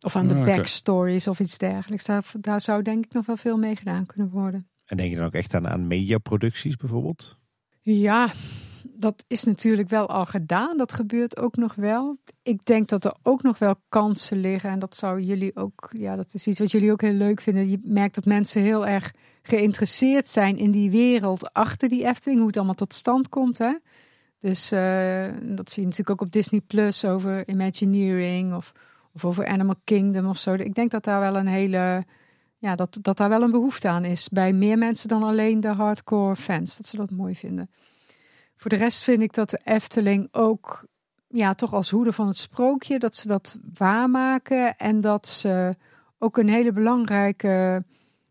Of 0.00 0.16
aan 0.16 0.28
de 0.28 0.34
backstories 0.34 1.28
of 1.28 1.40
iets 1.40 1.58
dergelijks. 1.58 2.04
Daar, 2.04 2.24
daar 2.40 2.60
zou 2.60 2.82
denk 2.82 3.04
ik 3.04 3.12
nog 3.12 3.26
wel 3.26 3.36
veel 3.36 3.58
mee 3.58 3.76
gedaan 3.76 4.06
kunnen 4.06 4.30
worden. 4.30 4.68
En 4.84 4.96
denk 4.96 5.10
je 5.10 5.16
dan 5.16 5.26
ook 5.26 5.34
echt 5.34 5.54
aan, 5.54 5.68
aan 5.68 5.86
mediaproducties 5.86 6.76
bijvoorbeeld? 6.76 7.36
Ja, 7.80 8.28
dat 8.82 9.24
is 9.26 9.44
natuurlijk 9.44 9.88
wel 9.88 10.08
al 10.08 10.26
gedaan. 10.26 10.76
Dat 10.76 10.92
gebeurt 10.92 11.38
ook 11.38 11.56
nog 11.56 11.74
wel. 11.74 12.18
Ik 12.42 12.64
denk 12.64 12.88
dat 12.88 13.04
er 13.04 13.14
ook 13.22 13.42
nog 13.42 13.58
wel 13.58 13.74
kansen 13.88 14.40
liggen. 14.40 14.70
En 14.70 14.78
dat 14.78 14.96
zou 14.96 15.20
jullie 15.20 15.56
ook, 15.56 15.90
ja, 15.96 16.16
dat 16.16 16.34
is 16.34 16.46
iets 16.46 16.58
wat 16.58 16.70
jullie 16.70 16.92
ook 16.92 17.00
heel 17.00 17.12
leuk 17.12 17.40
vinden. 17.40 17.70
Je 17.70 17.80
merkt 17.82 18.14
dat 18.14 18.24
mensen 18.24 18.62
heel 18.62 18.86
erg 18.86 19.12
geïnteresseerd 19.42 20.28
zijn 20.28 20.58
in 20.58 20.70
die 20.70 20.90
wereld 20.90 21.52
achter 21.52 21.88
die 21.88 22.06
Efteling. 22.06 22.38
Hoe 22.38 22.48
het 22.48 22.56
allemaal 22.56 22.74
tot 22.74 22.94
stand 22.94 23.28
komt. 23.28 23.58
Hè? 23.58 23.74
Dus 24.38 24.72
uh, 24.72 25.26
dat 25.42 25.70
zie 25.70 25.82
je 25.82 25.88
natuurlijk 25.88 26.10
ook 26.10 26.26
op 26.26 26.32
Disney 26.32 26.60
Plus 26.60 27.04
over 27.04 27.48
Imagineering 27.48 28.54
of 28.54 28.72
of 29.16 29.24
over 29.24 29.46
Animal 29.46 29.74
Kingdom 29.84 30.26
of 30.26 30.38
zo. 30.38 30.52
Ik 30.52 30.74
denk 30.74 30.90
dat 30.90 31.04
daar 31.04 31.20
wel 31.20 31.36
een 31.36 31.46
hele. 31.46 32.04
Ja, 32.58 32.74
dat, 32.74 32.98
dat 33.02 33.16
daar 33.16 33.28
wel 33.28 33.42
een 33.42 33.50
behoefte 33.50 33.88
aan 33.88 34.04
is. 34.04 34.28
Bij 34.28 34.52
meer 34.52 34.78
mensen 34.78 35.08
dan 35.08 35.22
alleen 35.22 35.60
de 35.60 35.68
hardcore 35.68 36.36
fans. 36.36 36.76
Dat 36.76 36.86
ze 36.86 36.96
dat 36.96 37.10
mooi 37.10 37.34
vinden. 37.34 37.70
Voor 38.56 38.70
de 38.70 38.76
rest 38.76 39.02
vind 39.02 39.22
ik 39.22 39.32
dat 39.32 39.50
de 39.50 39.60
Efteling 39.64 40.28
ook. 40.32 40.86
Ja, 41.28 41.54
toch 41.54 41.74
als 41.74 41.90
hoede 41.90 42.12
van 42.12 42.26
het 42.26 42.36
sprookje. 42.36 42.98
Dat 42.98 43.16
ze 43.16 43.28
dat 43.28 43.58
waarmaken. 43.74 44.76
En 44.76 45.00
dat 45.00 45.28
ze 45.28 45.74
ook 46.18 46.36
een 46.36 46.48
hele 46.48 46.72
belangrijke 46.72 47.84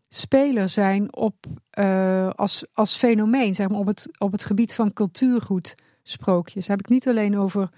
speler 0.08 0.68
zijn 0.68 1.14
op, 1.14 1.34
uh, 1.78 2.28
als, 2.30 2.66
als 2.72 2.96
fenomeen. 2.96 3.54
Zeg 3.54 3.68
maar, 3.68 3.78
op, 3.78 3.86
het, 3.86 4.08
op 4.18 4.32
het 4.32 4.44
gebied 4.44 4.74
van 4.74 4.92
cultuurgoed 4.92 5.74
sprookjes. 6.02 6.66
heb 6.66 6.78
ik 6.78 6.88
niet 6.88 7.08
alleen 7.08 7.38
over 7.38 7.68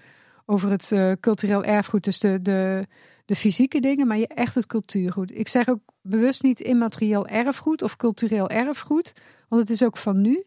over 0.49 0.69
het 0.69 0.91
uh, 0.91 1.11
cultureel 1.19 1.63
erfgoed, 1.63 2.03
dus 2.03 2.19
de, 2.19 2.41
de, 2.41 2.87
de 3.25 3.35
fysieke 3.35 3.79
dingen, 3.79 4.07
maar 4.07 4.17
je 4.17 4.27
echt 4.27 4.55
het 4.55 4.65
cultuurgoed. 4.65 5.37
Ik 5.37 5.47
zeg 5.47 5.69
ook 5.69 5.79
bewust 6.01 6.43
niet 6.43 6.59
immaterieel 6.59 7.27
erfgoed 7.27 7.81
of 7.81 7.95
cultureel 7.95 8.49
erfgoed, 8.49 9.13
want 9.47 9.61
het 9.61 9.71
is 9.71 9.83
ook 9.83 9.97
van 9.97 10.21
nu. 10.21 10.43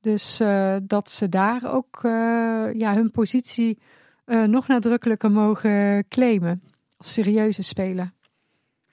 Dus 0.00 0.40
uh, 0.40 0.76
dat 0.82 1.10
ze 1.10 1.28
daar 1.28 1.74
ook 1.74 2.00
uh, 2.02 2.10
ja, 2.72 2.94
hun 2.94 3.10
positie 3.10 3.78
nog 4.46 4.66
nadrukkelijker 4.66 5.30
mogen 5.30 6.08
claimen 6.08 6.62
als 6.96 7.12
serieuze 7.12 7.62
speler. 7.62 8.12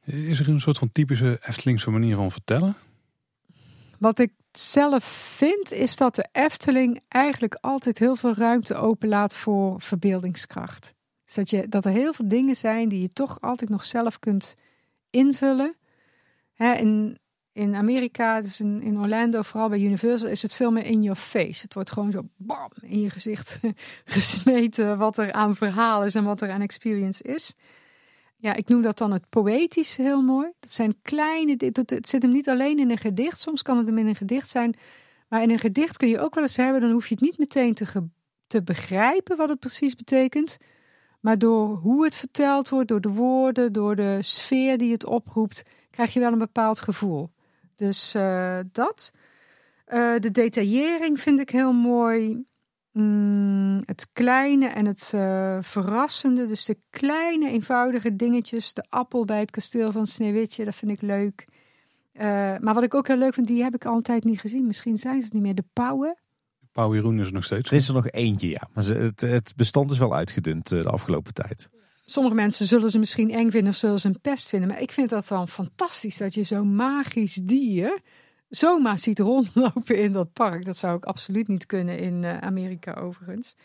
Is 0.04 0.40
er 0.40 0.50
een 0.50 0.62
soort 0.62 0.78
van 0.78 0.92
typische 0.92 1.40
Eftelingse 1.42 1.90
manier 1.90 2.16
van 2.16 2.32
vertellen? 2.32 2.76
Wat 4.00 4.20
ik 4.20 4.32
zelf 4.58 5.04
vind, 5.36 5.72
is 5.72 5.98
dat 5.98 6.16
de 6.16 6.28
Efteling 6.32 7.00
eigenlijk 7.08 7.54
altijd 7.54 8.00
heel 8.00 8.16
veel 8.16 8.34
ruimte 8.34 8.76
openlaat 8.76 9.38
voor 9.38 9.82
verbeeldingskracht. 9.82 10.94
Dus 11.26 11.36
dat, 11.36 11.50
je, 11.50 11.68
dat 11.68 11.86
er 11.86 11.92
heel 11.92 12.14
veel 12.14 12.28
dingen 12.28 12.56
zijn 12.56 12.90
die 12.90 13.02
je 13.02 13.10
toch 13.10 13.42
altijd 13.42 13.70
nog 13.70 13.86
zelf 13.86 14.20
kunt 14.20 14.56
invullen. 15.10 15.76
in, 16.56 17.18
in 17.54 17.76
Amerika, 17.76 18.42
dus 18.42 18.60
in, 18.60 18.82
in 18.82 19.00
Orlando, 19.00 19.42
vooral 19.42 19.70
bij 19.70 19.80
Universal, 19.80 20.30
is 20.30 20.42
het 20.42 20.54
veel 20.54 20.72
meer 20.72 20.86
in 20.86 21.04
your 21.04 21.20
face. 21.20 21.62
Het 21.62 21.74
wordt 21.74 21.92
gewoon 21.92 22.12
zo 22.12 22.22
bam 22.38 22.72
in 22.82 23.00
je 23.02 23.10
gezicht 23.10 23.60
gesmeten 24.06 24.98
wat 24.98 25.18
er 25.18 25.32
aan 25.32 25.56
verhaal 25.56 26.06
is 26.06 26.16
en 26.16 26.24
wat 26.24 26.42
er 26.42 26.52
aan 26.52 26.62
experience 26.62 27.24
is. 27.24 27.54
Ja, 28.44 28.54
ik 28.54 28.68
noem 28.68 28.82
dat 28.82 28.98
dan 28.98 29.12
het 29.12 29.30
poëtische 29.30 30.02
heel 30.02 30.22
mooi. 30.22 30.52
Dat 30.60 30.72
zijn 30.72 30.96
kleine, 31.02 31.56
het 31.86 32.08
zit 32.08 32.22
hem 32.22 32.32
niet 32.32 32.50
alleen 32.50 32.80
in 32.80 32.92
een 32.92 32.98
gedicht. 32.98 33.40
Soms 33.40 33.62
kan 33.62 33.78
het 33.78 33.88
hem 33.88 33.98
in 33.98 34.08
een 34.08 34.16
gedicht 34.16 34.50
zijn. 34.50 34.76
Maar 35.28 35.42
in 35.42 35.50
een 35.50 35.60
gedicht 35.60 35.98
kun 35.98 36.10
je 36.10 36.20
ook 36.20 36.36
wel 36.36 36.44
eens 36.44 36.58
hebben, 36.58 36.82
dan 36.82 36.92
hoef 36.92 37.08
je 37.08 37.14
het 37.14 37.24
niet 37.24 37.38
meteen 37.38 37.74
te, 37.74 38.08
te 38.48 38.64
begrijpen 38.64 39.38
wat 39.38 39.50
het 39.50 39.60
precies 39.60 39.96
betekent. 39.96 40.58
Maar 41.20 41.38
door 41.38 41.76
hoe 41.76 42.04
het 42.04 42.16
verteld 42.16 42.70
wordt, 42.70 42.88
door 42.88 43.02
de 43.02 43.10
woorden, 43.10 43.74
door 43.74 43.96
de 43.96 44.18
sfeer 44.22 44.78
die 44.78 44.92
het 44.92 45.06
oproept, 45.06 45.64
krijg 45.90 46.14
je 46.14 46.20
wel 46.20 46.32
een 46.32 46.38
bepaald 46.38 46.80
gevoel. 46.80 47.30
Dus 47.76 48.16
uh, 48.16 48.60
dat. 48.72 49.12
Uh, 49.88 50.20
de 50.20 50.32
detaillering 50.32 51.22
vind 51.22 51.40
ik 51.40 51.50
heel 51.50 51.74
mooi. 51.74 52.46
Mm, 52.94 53.82
het 53.86 54.08
kleine 54.14 54.68
en 54.68 54.86
het 54.86 55.12
uh, 55.16 55.58
verrassende. 55.62 56.48
Dus 56.48 56.66
de 56.66 56.78
kleine, 56.90 57.50
eenvoudige 57.50 58.16
dingetjes. 58.16 58.74
De 58.74 58.86
appel 58.90 59.26
bij 59.26 59.40
het 59.40 59.52
kasteel 59.52 59.92
van 59.92 60.08
Sneeuwwitje, 60.08 60.66
dat 60.66 60.76
vind 60.76 60.92
ik 60.92 61.02
leuk. 61.02 61.46
Uh, 62.14 62.22
maar 62.60 62.74
wat 62.74 62.84
ik 62.84 62.94
ook 62.94 63.08
heel 63.08 63.18
leuk 63.18 63.34
vind, 63.34 63.48
die 63.48 63.64
heb 63.64 63.76
ik 63.76 63.86
altijd 63.86 64.24
niet 64.24 64.40
gezien. 64.40 64.68
Misschien 64.68 64.98
zijn 64.98 65.22
ze 65.22 65.30
niet 65.32 65.42
meer. 65.42 65.56
De 65.56 65.66
pauwen. 65.74 66.18
Pauw 66.72 66.94
Jeroen 66.94 67.20
is 67.20 67.28
er 67.28 67.34
nog 67.34 67.44
steeds. 67.44 67.70
Er 67.70 67.76
is 67.76 67.88
er 67.88 67.94
nog 67.94 68.10
eentje, 68.10 68.50
ja. 68.50 68.70
Maar 68.74 68.84
het, 68.86 69.22
het 69.22 69.54
bestand 69.56 69.92
is 69.92 69.98
wel 69.98 70.16
uitgedund 70.16 70.72
uh, 70.72 70.82
de 70.82 70.90
afgelopen 70.90 71.34
tijd. 71.34 71.70
Sommige 72.06 72.36
mensen 72.36 72.66
zullen 72.66 72.90
ze 72.90 73.00
misschien 73.00 73.32
eng 73.32 73.50
vinden 73.50 73.72
of 73.72 73.78
zullen 73.78 74.00
ze 74.00 74.08
een 74.08 74.22
pest 74.22 74.50
vinden. 74.50 74.70
Maar 74.70 74.82
ik 74.82 74.92
vind 74.92 75.10
dat 75.10 75.28
dan 75.28 75.48
fantastisch 75.48 76.18
dat 76.18 76.34
je 76.34 76.44
zo'n 76.44 76.76
magisch 76.76 77.36
dier 77.36 78.00
zomaar 78.56 79.00
ziet 79.00 79.20
rondlopen 79.20 79.98
in 80.06 80.12
dat 80.12 80.34
park. 80.34 80.66
Dat 80.66 80.78
zou 80.78 80.98
ik 80.98 81.06
absoluut 81.06 81.48
niet 81.48 81.66
kunnen 81.66 82.00
in 82.00 82.24
uh, 82.24 82.38
Amerika 82.38 82.94
overigens. 82.94 83.56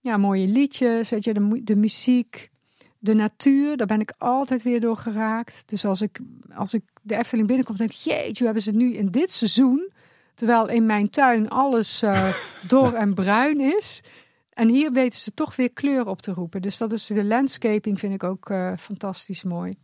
Ja, 0.00 0.16
mooie 0.16 0.46
liedjes, 0.46 1.10
weet 1.10 1.24
je, 1.24 1.34
de, 1.34 1.60
de 1.64 1.76
muziek, 1.76 2.50
de 2.98 3.14
natuur, 3.14 3.76
daar 3.76 3.86
ben 3.86 4.00
ik 4.00 4.14
altijd 4.18 4.62
weer 4.62 4.80
door 4.80 4.96
geraakt. 4.96 5.62
Dus 5.66 5.84
als 5.84 6.02
ik, 6.02 6.20
als 6.54 6.74
ik 6.74 6.82
de 7.02 7.16
Efteling 7.16 7.46
binnenkom, 7.46 7.76
denk 7.76 7.90
ik, 7.90 7.96
jeetje, 7.96 8.44
hebben 8.44 8.62
ze 8.62 8.72
nu 8.72 8.94
in 8.94 9.10
dit 9.10 9.32
seizoen, 9.32 9.92
terwijl 10.34 10.68
in 10.68 10.86
mijn 10.86 11.10
tuin 11.10 11.48
alles 11.48 12.02
uh, 12.02 12.34
dor 12.68 12.94
en 12.94 13.14
bruin 13.14 13.60
is. 13.60 14.02
En 14.50 14.68
hier 14.68 14.92
weten 14.92 15.20
ze 15.20 15.34
toch 15.34 15.56
weer 15.56 15.72
kleur 15.72 16.06
op 16.06 16.22
te 16.22 16.32
roepen. 16.32 16.62
Dus 16.62 16.78
dat 16.78 16.92
is 16.92 17.06
de 17.06 17.24
landscaping 17.24 17.98
vind 17.98 18.14
ik 18.14 18.22
ook 18.22 18.50
uh, 18.50 18.72
fantastisch 18.78 19.42
mooi. 19.42 19.74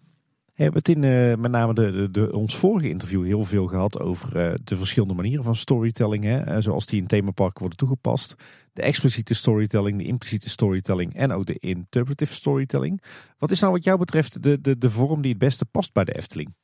We 0.59 0.65
hebben 0.65 0.83
het 0.85 0.97
in 0.97 1.03
uh, 1.03 1.37
met 1.37 1.51
name 1.51 1.75
de, 1.75 2.11
de, 2.11 2.33
ons 2.33 2.57
vorige 2.57 2.89
interview 2.89 3.25
heel 3.25 3.45
veel 3.45 3.67
gehad 3.67 4.01
over 4.01 4.37
uh, 4.37 4.55
de 4.65 4.77
verschillende 4.77 5.15
manieren 5.15 5.45
van 5.45 5.57
storytelling. 5.57 6.25
Hè, 6.25 6.55
uh, 6.55 6.57
zoals 6.63 6.87
die 6.87 7.01
in 7.01 7.07
themaparken 7.07 7.61
worden 7.61 7.79
toegepast. 7.79 8.35
De 8.73 8.83
expliciete 8.83 9.35
storytelling, 9.35 9.99
de 9.99 10.05
impliciete 10.05 10.49
storytelling 10.49 11.15
en 11.15 11.33
ook 11.33 11.47
de 11.47 11.59
interpretive 11.59 12.35
storytelling. 12.35 13.03
Wat 13.39 13.51
is 13.51 13.61
nou 13.61 13.73
wat 13.73 13.85
jou 13.85 13.99
betreft 13.99 14.43
de, 14.43 14.61
de, 14.61 14.79
de 14.79 14.91
vorm 14.91 15.23
die 15.23 15.31
het 15.31 15.41
beste 15.41 15.65
past 15.65 15.93
bij 15.93 16.05
de 16.05 16.17
Efteling? 16.17 16.55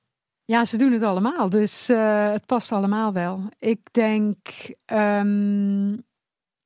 Ja, 0.44 0.64
ze 0.64 0.76
doen 0.76 0.92
het 0.92 1.02
allemaal, 1.02 1.48
dus 1.48 1.86
het 2.32 2.46
past 2.46 2.72
allemaal 2.72 3.12
wel. 3.12 3.48
Ik 3.58 3.80
denk 3.90 4.38
um, 4.92 6.04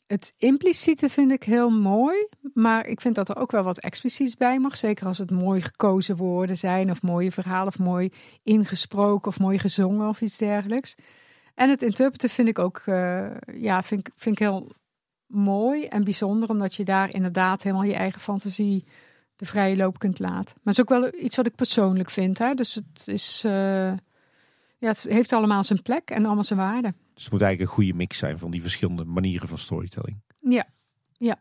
het 0.08 0.34
impliciete 0.38 1.08
vind 1.08 1.32
ik 1.32 1.42
heel 1.42 1.70
mooi, 1.70 2.28
maar 2.54 2.86
ik 2.86 3.00
vind 3.00 3.14
dat 3.14 3.28
er 3.28 3.36
ook 3.36 3.50
wel 3.50 3.62
wat 3.62 3.78
expliciets 3.78 4.36
bij 4.36 4.58
mag. 4.58 4.76
Zeker 4.76 5.06
als 5.06 5.18
het 5.18 5.30
mooi 5.30 5.62
gekozen 5.62 6.16
woorden 6.16 6.56
zijn, 6.56 6.90
of 6.90 7.02
mooie 7.02 7.32
verhalen, 7.32 7.68
of 7.68 7.78
mooi 7.78 8.12
ingesproken, 8.42 9.28
of 9.28 9.38
mooi 9.38 9.58
gezongen, 9.58 10.08
of 10.08 10.20
iets 10.20 10.38
dergelijks. 10.38 10.94
En 11.54 11.70
het 11.70 11.82
interpreten 11.82 12.30
vind 12.30 12.48
ik 12.48 12.58
ook 12.58 12.82
uh, 12.86 13.26
ja, 13.54 13.82
vind, 13.82 14.10
vind 14.16 14.40
ik 14.40 14.46
heel 14.46 14.72
mooi 15.26 15.84
en 15.84 16.04
bijzonder, 16.04 16.48
omdat 16.48 16.74
je 16.74 16.84
daar 16.84 17.14
inderdaad 17.14 17.62
helemaal 17.62 17.84
je 17.84 17.94
eigen 17.94 18.20
fantasie 18.20 18.84
de 19.36 19.46
vrije 19.46 19.76
loop 19.76 19.98
kunt 19.98 20.18
laten. 20.18 20.54
Maar 20.62 20.74
het 20.74 20.78
is 20.78 20.80
ook 20.80 21.00
wel 21.00 21.22
iets 21.22 21.36
wat 21.36 21.46
ik 21.46 21.54
persoonlijk 21.54 22.10
vind. 22.10 22.38
Hè? 22.38 22.54
Dus 22.54 22.74
het, 22.74 23.08
is, 23.08 23.42
uh, 23.46 23.52
ja, 24.78 24.88
het 24.88 25.02
heeft 25.02 25.32
allemaal 25.32 25.64
zijn 25.64 25.82
plek 25.82 26.10
en 26.10 26.24
allemaal 26.24 26.44
zijn 26.44 26.58
waarde. 26.58 26.94
Dus 27.18 27.26
het 27.26 27.36
moet 27.36 27.42
eigenlijk 27.42 27.70
een 27.70 27.76
goede 27.76 27.98
mix 27.98 28.18
zijn 28.18 28.38
van 28.38 28.50
die 28.50 28.60
verschillende 28.60 29.04
manieren 29.04 29.48
van 29.48 29.58
storytelling. 29.58 30.20
Ja, 30.40 30.66
ja. 31.12 31.36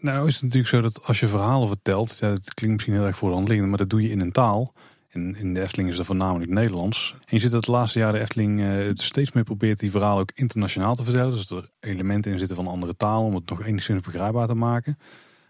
Nou 0.00 0.26
is 0.26 0.34
het 0.34 0.42
natuurlijk 0.42 0.70
zo 0.70 0.80
dat 0.80 1.06
als 1.06 1.20
je 1.20 1.28
verhalen 1.28 1.68
vertelt, 1.68 2.18
ja, 2.18 2.28
het 2.28 2.54
klinkt 2.54 2.76
misschien 2.76 2.94
heel 2.94 3.06
erg 3.06 3.16
voor 3.16 3.28
de 3.28 3.34
hand 3.34 3.48
liggend, 3.48 3.68
maar 3.68 3.78
dat 3.78 3.90
doe 3.90 4.02
je 4.02 4.08
in 4.08 4.20
een 4.20 4.32
taal. 4.32 4.74
En 5.08 5.36
in 5.36 5.54
de 5.54 5.60
Efteling 5.60 5.88
is 5.88 5.96
dat 5.96 6.06
voornamelijk 6.06 6.50
Nederlands. 6.50 7.14
En 7.18 7.36
je 7.36 7.38
ziet 7.38 7.50
dat 7.50 7.64
de 7.64 7.70
laatste 7.70 7.98
jaren 7.98 8.14
de 8.14 8.20
Efteling 8.20 8.60
uh, 8.60 8.86
het 8.86 9.00
steeds 9.00 9.32
meer 9.32 9.44
probeert 9.44 9.78
die 9.78 9.90
verhalen 9.90 10.20
ook 10.20 10.30
internationaal 10.34 10.94
te 10.94 11.04
vertellen. 11.04 11.30
Dus 11.30 11.46
dat 11.46 11.62
er 11.62 11.70
elementen 11.80 12.32
in 12.32 12.38
zitten 12.38 12.56
van 12.56 12.66
andere 12.66 12.96
talen 12.96 13.26
om 13.26 13.34
het 13.34 13.48
nog 13.48 13.64
enigszins 13.64 14.00
begrijpbaar 14.00 14.46
te 14.46 14.54
maken. 14.54 14.98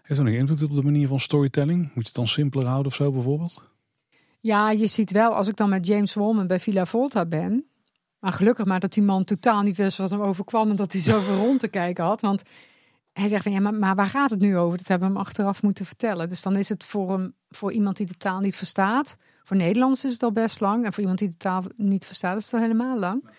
Heeft 0.01 0.19
dat 0.19 0.29
nog 0.29 0.39
invloed 0.39 0.63
op 0.63 0.75
de 0.75 0.83
manier 0.83 1.07
van 1.07 1.19
storytelling? 1.19 1.79
Moet 1.79 1.93
je 1.93 2.01
het 2.01 2.13
dan 2.13 2.27
simpeler 2.27 2.67
houden 2.67 2.91
of 2.91 2.95
zo 2.97 3.11
bijvoorbeeld? 3.11 3.63
Ja, 4.39 4.71
je 4.71 4.87
ziet 4.87 5.11
wel, 5.11 5.31
als 5.31 5.47
ik 5.47 5.55
dan 5.55 5.69
met 5.69 5.87
James 5.87 6.13
Wolman 6.13 6.47
bij 6.47 6.59
Villa 6.59 6.85
Volta 6.85 7.25
ben, 7.25 7.65
maar 8.21 8.33
gelukkig 8.33 8.65
maar 8.65 8.79
dat 8.79 8.93
die 8.93 9.03
man 9.03 9.23
totaal 9.23 9.61
niet 9.61 9.77
wist 9.77 9.97
wat 9.97 10.09
hem 10.09 10.21
overkwam 10.21 10.69
en 10.69 10.75
dat 10.75 10.91
hij 10.91 11.01
zoveel 11.01 11.37
rond 11.45 11.59
te 11.59 11.67
kijken 11.67 12.03
had. 12.03 12.21
Want 12.21 12.41
hij 13.13 13.27
zegt 13.27 13.43
van 13.43 13.51
ja, 13.51 13.59
maar, 13.59 13.73
maar 13.73 13.95
waar 13.95 14.07
gaat 14.07 14.29
het 14.29 14.39
nu 14.39 14.57
over? 14.57 14.77
Dat 14.77 14.87
hebben 14.87 15.07
we 15.07 15.13
hem 15.13 15.23
achteraf 15.23 15.63
moeten 15.63 15.85
vertellen. 15.85 16.29
Dus 16.29 16.41
dan 16.41 16.55
is 16.55 16.69
het 16.69 16.83
voor, 16.83 17.11
hem, 17.11 17.33
voor 17.49 17.71
iemand 17.71 17.97
die 17.97 18.05
de 18.05 18.17
taal 18.17 18.39
niet 18.39 18.55
verstaat. 18.55 19.17
Voor 19.43 19.57
Nederlands 19.57 20.05
is 20.05 20.13
het 20.13 20.23
al 20.23 20.31
best 20.31 20.59
lang. 20.59 20.85
En 20.85 20.93
voor 20.93 21.01
iemand 21.01 21.19
die 21.19 21.29
de 21.29 21.37
taal 21.37 21.63
niet 21.75 22.05
verstaat, 22.05 22.37
is 22.37 22.45
het 22.45 22.53
al 22.53 22.59
helemaal 22.59 22.99
lang. 22.99 23.29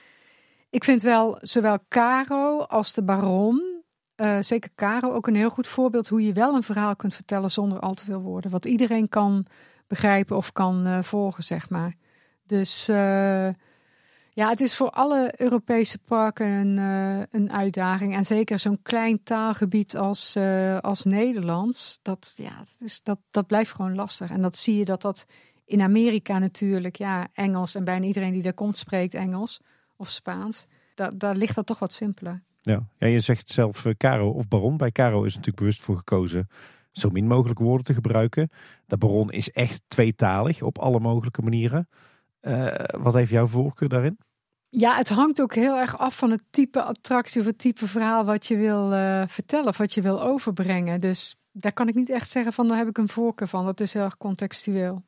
Ik 0.71 0.85
vind 0.85 1.03
wel 1.03 1.39
zowel 1.41 1.79
Caro 1.89 2.59
als 2.59 2.93
de 2.93 3.03
Baron, 3.03 3.83
eh, 4.15 4.39
zeker 4.41 4.71
Caro, 4.75 5.13
ook 5.13 5.27
een 5.27 5.35
heel 5.35 5.51
goed 5.51 5.67
voorbeeld 5.67 6.09
hoe 6.09 6.25
je 6.27 6.33
wel 6.33 6.55
een 6.55 6.63
verhaal 6.63 6.97
kunt 6.97 7.15
vertellen 7.15 7.51
zonder 7.51 7.81
al 7.81 7.95
te 7.95 8.05
veel 8.05 8.21
woorden. 8.21 8.51
Wat 8.51 8.65
iedereen 8.65 9.09
kan 9.09 9.47
begrijpen 9.87 10.37
of 10.37 10.53
kan 10.53 10.87
uh, 10.87 11.03
volgen, 11.03 11.45
zeg 11.45 11.71
maar. 11.71 11.95
Dus 12.47 12.89
uh, 12.89 13.49
ja, 14.35 14.49
het 14.49 14.61
is 14.61 14.77
voor 14.77 14.91
alle 14.91 15.33
Europese 15.37 15.99
parken 15.99 16.47
een, 16.47 16.77
uh, 16.77 17.23
een 17.31 17.53
uitdaging. 17.53 18.15
En 18.15 18.25
zeker 18.25 18.59
zo'n 18.59 18.83
klein 18.83 19.23
taalgebied 19.23 19.97
als, 19.97 20.37
uh, 20.37 20.79
als 20.79 21.05
Nederlands, 21.05 21.99
dat, 22.03 22.35
ja, 22.37 22.57
dat, 22.59 22.81
is, 22.81 23.03
dat, 23.03 23.19
dat 23.31 23.47
blijft 23.47 23.73
gewoon 23.75 23.95
lastig. 23.95 24.31
En 24.31 24.43
dat 24.43 24.57
zie 24.57 24.77
je 24.77 24.85
dat 24.85 25.03
dat 25.03 25.27
in 25.65 25.81
Amerika 25.81 26.39
natuurlijk, 26.39 26.97
ja, 26.97 27.29
Engels 27.33 27.75
en 27.75 27.85
bijna 27.85 28.07
iedereen 28.07 28.33
die 28.33 28.43
daar 28.43 28.55
komt 28.55 28.79
spreekt 28.79 29.15
Engels 29.15 29.61
of 29.97 30.09
Spaans. 30.09 30.67
Da 30.95 31.11
daar 31.15 31.37
ligt 31.37 31.55
dat 31.55 31.67
toch 31.67 31.79
wat 31.79 31.93
simpeler. 31.93 32.43
Ja, 32.61 32.83
je 32.99 33.21
zegt 33.21 33.49
zelf 33.49 33.85
uh, 33.85 33.95
Caro 33.95 34.31
of 34.31 34.49
Baron. 34.49 34.77
Bij 34.77 34.93
Caro 34.93 35.23
is 35.23 35.31
natuurlijk 35.35 35.59
bewust 35.59 35.81
voor 35.81 35.97
gekozen 35.97 36.49
zo 36.93 37.09
min 37.09 37.27
mogelijk 37.27 37.59
woorden 37.59 37.85
te 37.85 37.95
gebruiken. 37.95 38.51
De 38.87 38.97
Baron 38.97 39.31
is 39.31 39.51
echt 39.51 39.83
tweetalig 39.89 40.63
op 40.63 40.79
alle 40.79 41.01
mogelijke 41.01 41.43
manieren. 41.43 41.89
Uh, 42.43 42.75
wat 42.91 43.15
heeft 43.15 43.31
jouw 43.31 43.47
voorkeur 43.47 43.89
daarin? 43.89 44.19
Ja, 44.69 44.97
het 44.97 45.09
hangt 45.09 45.41
ook 45.41 45.55
heel 45.55 45.77
erg 45.77 45.99
af 45.99 46.17
van 46.17 46.31
het 46.31 46.43
type 46.51 46.83
attractie 46.83 47.41
of 47.41 47.47
het 47.47 47.59
type 47.59 47.87
verhaal 47.87 48.25
wat 48.25 48.47
je 48.47 48.57
wil 48.57 48.93
uh, 48.93 49.23
vertellen 49.27 49.69
of 49.69 49.79
wat 49.79 49.93
je 49.93 50.03
wil 50.03 50.23
overbrengen. 50.23 51.01
Dus 51.01 51.37
daar 51.51 51.73
kan 51.73 51.89
ik 51.89 51.95
niet 51.95 52.11
echt 52.11 52.31
zeggen 52.31 52.53
van 52.53 52.69
daar 52.69 52.77
heb 52.77 52.89
ik 52.89 52.99
een 52.99 53.09
voorkeur 53.09 53.49
van. 53.49 53.65
Dat 53.65 53.81
is 53.81 53.93
heel 53.93 54.03
erg 54.03 54.17
contextueel. 54.17 55.05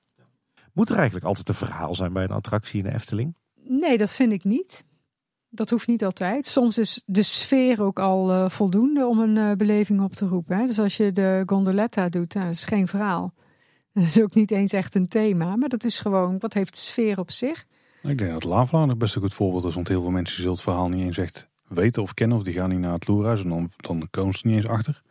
Moet 0.72 0.90
er 0.90 0.96
eigenlijk 0.96 1.26
altijd 1.26 1.48
een 1.48 1.54
verhaal 1.54 1.94
zijn 1.94 2.12
bij 2.12 2.24
een 2.24 2.30
attractie 2.30 2.78
in 2.78 2.84
de 2.84 2.94
Efteling? 2.94 3.34
Nee, 3.62 3.98
dat 3.98 4.10
vind 4.10 4.32
ik 4.32 4.44
niet. 4.44 4.84
Dat 5.48 5.70
hoeft 5.70 5.86
niet 5.86 6.04
altijd. 6.04 6.46
Soms 6.46 6.78
is 6.78 7.02
de 7.06 7.22
sfeer 7.22 7.82
ook 7.82 7.98
al 7.98 8.30
uh, 8.30 8.48
voldoende 8.48 9.06
om 9.06 9.20
een 9.20 9.36
uh, 9.36 9.52
beleving 9.52 10.00
op 10.00 10.14
te 10.14 10.26
roepen. 10.26 10.56
Hè? 10.56 10.66
Dus 10.66 10.78
als 10.78 10.96
je 10.96 11.12
de 11.12 11.42
gondoletta 11.46 12.08
doet, 12.08 12.34
nou, 12.34 12.46
dat 12.46 12.54
is 12.54 12.64
geen 12.64 12.88
verhaal. 12.88 13.34
Dat 14.00 14.04
is 14.04 14.20
ook 14.20 14.34
niet 14.34 14.50
eens 14.50 14.72
echt 14.72 14.94
een 14.94 15.08
thema, 15.08 15.56
maar 15.56 15.68
dat 15.68 15.84
is 15.84 16.00
gewoon, 16.00 16.38
wat 16.38 16.54
heeft 16.54 16.74
de 16.74 16.80
sfeer 16.80 17.18
op 17.18 17.30
zich? 17.30 17.64
Ik 18.02 18.18
denk 18.18 18.30
dat 18.32 18.44
Lavla 18.44 18.84
nog 18.84 18.96
best 18.96 19.14
een 19.14 19.22
goed 19.22 19.34
voorbeeld 19.34 19.64
is, 19.64 19.74
want 19.74 19.88
heel 19.88 20.02
veel 20.02 20.10
mensen 20.10 20.36
zullen 20.36 20.52
het 20.52 20.62
verhaal 20.62 20.88
niet 20.88 21.04
eens 21.04 21.18
echt 21.18 21.48
weten 21.68 22.02
of 22.02 22.14
kennen, 22.14 22.36
of 22.36 22.42
die 22.42 22.54
gaan 22.54 22.68
niet 22.68 22.78
naar 22.78 22.92
het 22.92 23.08
loerhuis 23.08 23.42
en 23.42 23.48
dan, 23.48 23.70
dan 23.76 24.08
komen 24.10 24.32
ze 24.32 24.42
er 24.42 24.48
niet 24.48 24.56
eens 24.56 24.68
achter. 24.68 25.02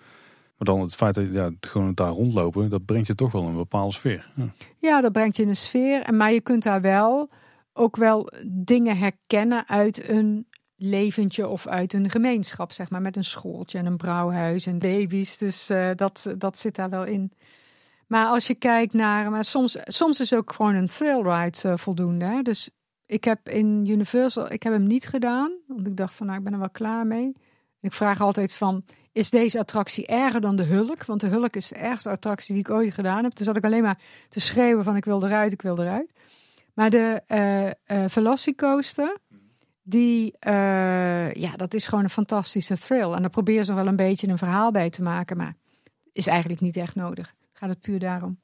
Maar 0.58 0.76
dan 0.76 0.82
het 0.82 0.96
feit 0.96 1.16
dat 1.16 1.32
ja, 1.32 1.52
gewoon 1.60 1.94
daar 1.94 2.12
rondlopen, 2.12 2.70
dat 2.70 2.86
brengt 2.86 3.08
je 3.08 3.16
toch 3.16 3.32
wel 3.32 3.44
een 3.44 3.56
bepaalde 3.56 3.94
sfeer. 3.94 4.32
Ja, 4.36 4.54
ja 4.80 5.02
dat 5.02 5.12
brengt 5.12 5.36
je 5.36 5.44
in 5.44 5.50
een 5.50 5.56
sfeer, 5.56 6.14
maar 6.14 6.34
je 6.34 6.42
kunt 6.42 6.64
daar 6.64 6.82
wel 6.82 7.30
ook 7.74 7.96
wel 7.96 8.32
dingen 8.46 8.98
herkennen 8.98 9.68
uit 9.68 10.10
een 10.10 10.48
leventje 10.76 11.48
of 11.48 11.68
uit 11.68 11.94
een 11.94 12.10
gemeenschap, 12.10 12.72
zeg 12.72 12.90
maar, 12.90 13.02
met 13.02 13.16
een 13.16 13.24
schooltje 13.24 13.78
en 13.78 13.86
een 13.86 13.98
brouwhuis 13.98 14.66
en 14.66 14.80
baby's. 14.80 15.38
Dus 15.38 15.70
uh, 15.70 15.90
dat, 15.96 16.34
dat 16.38 16.58
zit 16.58 16.76
daar 16.76 16.90
wel 16.90 17.06
in. 17.06 17.32
Maar 18.08 18.28
als 18.28 18.48
je 18.48 18.56
kijkt 18.56 18.94
naar, 18.94 19.32
maar 19.32 19.44
soms, 19.44 19.78
soms 19.84 20.20
is 20.20 20.34
ook 20.34 20.54
gewoon 20.54 20.76
een 20.76 20.88
thrill 20.88 21.22
ride 21.22 21.58
uh, 21.66 21.78
voldoende. 21.78 22.26
Hè? 22.26 22.42
Dus 22.42 22.70
ik 23.06 23.24
heb 23.24 23.50
in 23.50 23.86
Universal, 23.86 24.52
ik 24.52 24.64
heb 24.64 24.74
hem 24.74 24.88
niet 24.88 25.08
gedaan, 25.08 25.52
want 25.68 25.88
ik 25.88 25.98
dacht 25.98 26.14
van, 26.14 26.26
nou, 26.26 26.38
ik 26.38 26.44
ben 26.44 26.54
er 26.54 26.60
wel 26.60 26.70
klaar 26.70 27.08
mee. 27.08 27.36
Ik 27.82 27.94
vraag 27.94 28.22
altijd 28.22 28.54
van, 28.54 28.84
is 29.12 29.30
deze 29.30 29.60
attractie 29.60 30.08
erger 30.08 30.42
dan 30.42 30.56
de 30.56 30.64
Hulk? 30.64 31.06
Want 31.06 31.22
de 31.22 31.28
Hulk 31.28 31.56
is 31.56 31.68
de 31.68 31.76
ergste 31.76 32.10
attractie 32.10 32.54
die 32.54 32.64
ik 32.64 32.70
ooit 32.70 32.94
gedaan 32.94 33.24
heb. 33.24 33.36
Dus 33.36 33.46
zat 33.46 33.58
ik 33.58 33.64
alleen 33.64 33.84
maar 33.84 34.00
te 34.30 34.40
schreeuwen 34.40 34.84
van, 34.84 34.96
ik 34.96 35.06
wil 35.06 35.26
eruit, 35.26 35.54
ik 35.54 35.62
wil 35.62 35.80
eruit. 35.80 36.12
Maar 36.74 36.90
de 36.90 37.22
uh, 37.88 38.04
Velocicoaster, 38.08 39.18
die, 39.84 40.36
ja, 41.40 41.56
dat 41.56 41.74
is 41.74 41.88
gewoon 41.88 42.04
een 42.04 42.10
fantastische 42.10 42.78
thrill. 42.78 43.12
En 43.12 43.22
daar 43.22 43.30
probeer 43.30 43.64
ze 43.64 43.74
wel 43.74 43.88
een 43.88 43.96
beetje 43.96 44.28
een 44.28 44.38
verhaal 44.38 44.72
bij 44.72 44.90
te 44.90 45.02
maken, 45.02 45.38
maar 45.38 45.56
is 46.12 46.28
eigenlijk 46.28 46.62
niet 46.62 46.78
echt 46.78 46.96
nodig. 46.96 47.34
Gaat 47.64 47.72
het 47.72 47.81
puur 47.81 47.99
daarom. 47.99 48.40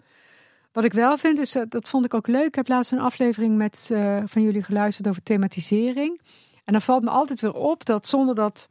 Wat 0.71 0.83
ik 0.83 0.93
wel 0.93 1.17
vind, 1.17 1.39
is, 1.39 1.57
dat 1.69 1.89
vond 1.89 2.05
ik 2.05 2.13
ook 2.13 2.27
leuk. 2.27 2.45
Ik 2.45 2.55
heb 2.55 2.67
laatst 2.67 2.91
een 2.91 2.99
aflevering 2.99 3.57
met, 3.57 3.89
uh, 3.91 4.21
van 4.25 4.41
jullie 4.41 4.63
geluisterd 4.63 5.07
over 5.07 5.23
thematisering. 5.23 6.21
En 6.63 6.73
dan 6.73 6.81
valt 6.81 7.03
me 7.03 7.09
altijd 7.09 7.39
weer 7.39 7.53
op 7.53 7.85
dat 7.85 8.07
zonder 8.07 8.35
dat 8.35 8.69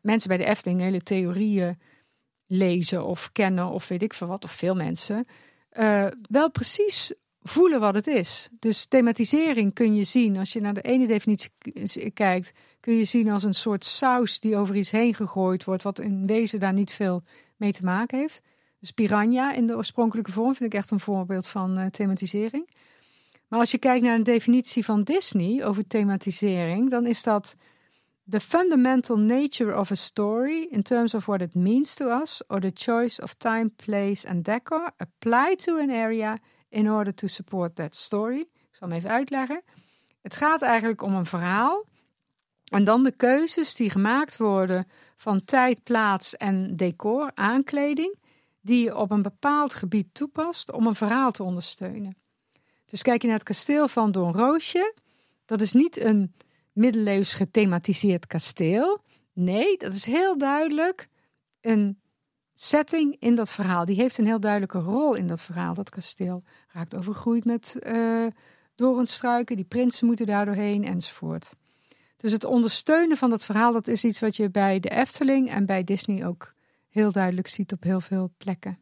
mensen 0.00 0.28
bij 0.28 0.38
de 0.38 0.44
Efteling 0.44 0.80
hele 0.80 1.02
theorieën 1.02 1.78
lezen 2.46 3.04
of 3.04 3.32
kennen 3.32 3.66
of 3.66 3.88
weet 3.88 4.02
ik 4.02 4.14
veel 4.14 4.26
wat, 4.26 4.44
of 4.44 4.50
veel 4.50 4.74
mensen, 4.74 5.26
uh, 5.72 6.06
wel 6.28 6.50
precies 6.50 7.12
voelen 7.42 7.80
wat 7.80 7.94
het 7.94 8.06
is. 8.06 8.48
Dus 8.58 8.86
thematisering 8.86 9.74
kun 9.74 9.94
je 9.94 10.04
zien, 10.04 10.36
als 10.36 10.52
je 10.52 10.60
naar 10.60 10.74
de 10.74 10.82
ene 10.82 11.06
definitie 11.06 11.50
kijkt, 12.14 12.52
kun 12.80 12.94
je 12.94 13.04
zien 13.04 13.30
als 13.30 13.44
een 13.44 13.54
soort 13.54 13.84
saus 13.84 14.40
die 14.40 14.56
over 14.56 14.76
iets 14.76 14.90
heen 14.90 15.14
gegooid 15.14 15.64
wordt, 15.64 15.82
wat 15.82 15.98
in 15.98 16.26
wezen 16.26 16.60
daar 16.60 16.72
niet 16.72 16.92
veel 16.92 17.22
mee 17.56 17.72
te 17.72 17.84
maken 17.84 18.18
heeft. 18.18 18.42
Dus 18.80 18.90
piranha 18.90 19.52
in 19.52 19.66
de 19.66 19.76
oorspronkelijke 19.76 20.32
vorm 20.32 20.54
vind 20.54 20.72
ik 20.72 20.78
echt 20.78 20.90
een 20.90 21.00
voorbeeld 21.00 21.48
van 21.48 21.78
uh, 21.78 21.86
thematisering. 21.86 22.70
Maar 23.48 23.58
als 23.58 23.70
je 23.70 23.78
kijkt 23.78 24.04
naar 24.04 24.14
een 24.14 24.22
definitie 24.22 24.84
van 24.84 25.02
Disney 25.02 25.64
over 25.64 25.86
thematisering, 25.86 26.90
dan 26.90 27.06
is 27.06 27.22
dat 27.22 27.56
the 28.28 28.40
fundamental 28.40 29.18
nature 29.18 29.78
of 29.78 29.90
a 29.90 29.94
story 29.94 30.66
in 30.70 30.82
terms 30.82 31.14
of 31.14 31.26
what 31.26 31.40
it 31.40 31.54
means 31.54 31.94
to 31.94 32.20
us 32.20 32.42
or 32.46 32.60
the 32.60 32.70
choice 32.74 33.22
of 33.22 33.34
time, 33.34 33.70
place 33.76 34.28
and 34.28 34.44
decor 34.44 34.90
applied 34.96 35.64
to 35.64 35.78
an 35.78 35.90
area 35.90 36.38
in 36.68 36.90
order 36.90 37.14
to 37.14 37.26
support 37.26 37.74
that 37.74 37.96
story. 37.96 38.40
Ik 38.40 38.76
zal 38.76 38.88
hem 38.88 38.96
even 38.96 39.10
uitleggen. 39.10 39.62
Het 40.22 40.36
gaat 40.36 40.62
eigenlijk 40.62 41.02
om 41.02 41.14
een 41.14 41.26
verhaal 41.26 41.84
en 42.64 42.84
dan 42.84 43.02
de 43.02 43.16
keuzes 43.16 43.74
die 43.74 43.90
gemaakt 43.90 44.36
worden 44.36 44.86
van 45.16 45.44
tijd, 45.44 45.82
plaats 45.82 46.36
en 46.36 46.74
decor, 46.76 47.30
aankleding, 47.34 48.18
die 48.60 48.84
je 48.84 48.96
op 48.96 49.10
een 49.10 49.22
bepaald 49.22 49.74
gebied 49.74 50.14
toepast 50.14 50.72
om 50.72 50.86
een 50.86 50.94
verhaal 50.94 51.30
te 51.30 51.42
ondersteunen. 51.42 52.16
Dus 52.84 53.02
kijk 53.02 53.20
je 53.20 53.28
naar 53.28 53.36
het 53.36 53.46
kasteel 53.46 53.88
van 53.88 54.12
Don 54.12 54.32
Roosje, 54.32 54.94
dat 55.44 55.60
is 55.60 55.72
niet 55.72 56.00
een 56.00 56.34
middeleeuws 56.72 57.34
gethematiseerd 57.34 58.26
kasteel. 58.26 59.02
Nee, 59.32 59.76
dat 59.76 59.94
is 59.94 60.04
heel 60.04 60.38
duidelijk 60.38 61.08
een 61.60 62.00
setting 62.54 63.16
in 63.18 63.34
dat 63.34 63.50
verhaal. 63.50 63.84
Die 63.84 63.96
heeft 63.96 64.18
een 64.18 64.26
heel 64.26 64.40
duidelijke 64.40 64.78
rol 64.78 65.14
in 65.14 65.26
dat 65.26 65.40
verhaal. 65.40 65.74
Dat 65.74 65.90
kasteel 65.90 66.42
raakt 66.68 66.96
overgroeid 66.96 67.44
met 67.44 67.76
uh, 67.86 68.26
doornstruiken, 68.74 69.56
die 69.56 69.64
prinsen 69.64 70.06
moeten 70.06 70.26
daar 70.26 70.44
doorheen 70.44 70.84
enzovoort. 70.84 71.54
Dus 72.16 72.32
het 72.32 72.44
ondersteunen 72.44 73.16
van 73.16 73.30
dat 73.30 73.44
verhaal, 73.44 73.72
dat 73.72 73.88
is 73.88 74.04
iets 74.04 74.20
wat 74.20 74.36
je 74.36 74.50
bij 74.50 74.80
de 74.80 74.90
Efteling 74.90 75.50
en 75.50 75.66
bij 75.66 75.84
Disney 75.84 76.26
ook 76.26 76.54
heel 76.90 77.12
duidelijk 77.12 77.48
ziet 77.48 77.72
op 77.72 77.82
heel 77.82 78.00
veel 78.00 78.32
plekken. 78.38 78.78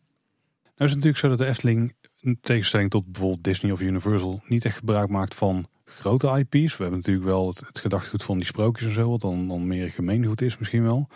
Nou 0.62 0.90
is 0.90 0.96
het 0.96 1.04
natuurlijk 1.04 1.18
zo 1.18 1.28
dat 1.28 1.38
de 1.38 1.46
Efteling, 1.46 1.94
in 2.20 2.38
tegenstelling 2.40 2.90
tot 2.90 3.04
bijvoorbeeld 3.04 3.44
Disney 3.44 3.72
of 3.72 3.80
Universal, 3.80 4.40
niet 4.44 4.64
echt 4.64 4.76
gebruik 4.76 5.08
maakt 5.08 5.34
van 5.34 5.66
grote 5.84 6.26
IP's. 6.26 6.76
We 6.76 6.82
hebben 6.82 6.98
natuurlijk 6.98 7.26
wel 7.26 7.46
het, 7.48 7.60
het 7.66 7.78
gedachtegoed 7.78 8.22
van 8.22 8.36
die 8.36 8.46
sprookjes 8.46 8.88
en 8.88 8.94
zo, 8.94 9.10
wat 9.10 9.20
dan, 9.20 9.48
dan 9.48 9.66
meer 9.66 9.90
gemeengoed 9.90 10.42
is 10.42 10.58
misschien 10.58 10.82
wel. 10.82 11.08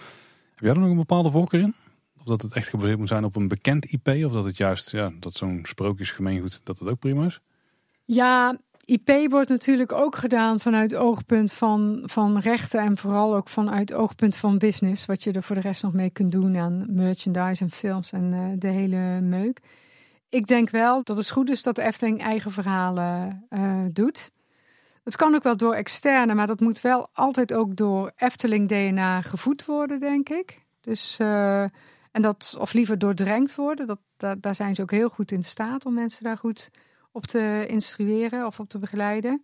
Heb 0.54 0.64
jij 0.64 0.70
er 0.70 0.78
nog 0.78 0.90
een 0.90 0.96
bepaalde 0.96 1.30
voorkeur 1.30 1.60
in? 1.60 1.74
Of 2.18 2.24
dat 2.24 2.42
het 2.42 2.52
echt 2.52 2.68
gebaseerd 2.68 2.98
moet 2.98 3.08
zijn 3.08 3.24
op 3.24 3.36
een 3.36 3.48
bekend 3.48 3.84
IP, 3.84 4.08
of 4.08 4.32
dat 4.32 4.44
het 4.44 4.56
juist, 4.56 4.90
ja, 4.90 5.12
dat 5.20 5.32
zo'n 5.32 5.60
sprookjesgemeengoed, 5.62 6.60
dat 6.64 6.78
het 6.78 6.88
ook 6.88 6.98
prima 6.98 7.24
is? 7.24 7.40
Ja, 8.04 8.58
IP 8.84 9.30
wordt 9.30 9.48
natuurlijk 9.48 9.92
ook 9.92 10.16
gedaan 10.16 10.60
vanuit 10.60 10.94
oogpunt 10.94 11.52
van, 11.52 12.02
van 12.04 12.38
rechten 12.38 12.80
en 12.80 12.98
vooral 12.98 13.34
ook 13.36 13.48
vanuit 13.48 13.92
oogpunt 13.92 14.36
van 14.36 14.58
business. 14.58 15.06
Wat 15.06 15.22
je 15.22 15.32
er 15.32 15.42
voor 15.42 15.56
de 15.56 15.62
rest 15.62 15.82
nog 15.82 15.92
mee 15.92 16.10
kunt 16.10 16.32
doen 16.32 16.56
aan 16.56 16.86
merchandise 16.88 17.64
en 17.64 17.70
films 17.70 18.12
en 18.12 18.32
uh, 18.32 18.46
de 18.58 18.68
hele 18.68 19.20
meuk. 19.20 19.60
Ik 20.28 20.46
denk 20.46 20.70
wel 20.70 21.02
dat 21.02 21.16
het 21.16 21.30
goed 21.30 21.50
is 21.50 21.62
dat 21.62 21.76
de 21.76 21.82
Efteling 21.82 22.22
eigen 22.22 22.50
verhalen 22.50 23.46
uh, 23.50 23.84
doet. 23.92 24.30
Het 25.04 25.16
kan 25.16 25.34
ook 25.34 25.42
wel 25.42 25.56
door 25.56 25.74
externe, 25.74 26.34
maar 26.34 26.46
dat 26.46 26.60
moet 26.60 26.80
wel 26.80 27.08
altijd 27.12 27.52
ook 27.52 27.76
door 27.76 28.12
Efteling 28.16 28.68
DNA 28.68 29.20
gevoed 29.22 29.64
worden, 29.64 30.00
denk 30.00 30.28
ik. 30.28 30.64
Dus, 30.80 31.18
uh, 31.20 31.62
en 32.10 32.22
dat, 32.22 32.56
of 32.58 32.72
liever 32.72 32.98
doordrenkt 32.98 33.54
worden. 33.54 33.86
Dat, 33.86 33.98
dat, 34.16 34.42
daar 34.42 34.54
zijn 34.54 34.74
ze 34.74 34.82
ook 34.82 34.90
heel 34.90 35.08
goed 35.08 35.32
in 35.32 35.44
staat 35.44 35.84
om 35.84 35.94
mensen 35.94 36.24
daar 36.24 36.38
goed 36.38 36.70
op 37.12 37.26
te 37.26 37.64
instrueren 37.68 38.46
of 38.46 38.60
op 38.60 38.68
te 38.68 38.78
begeleiden. 38.78 39.42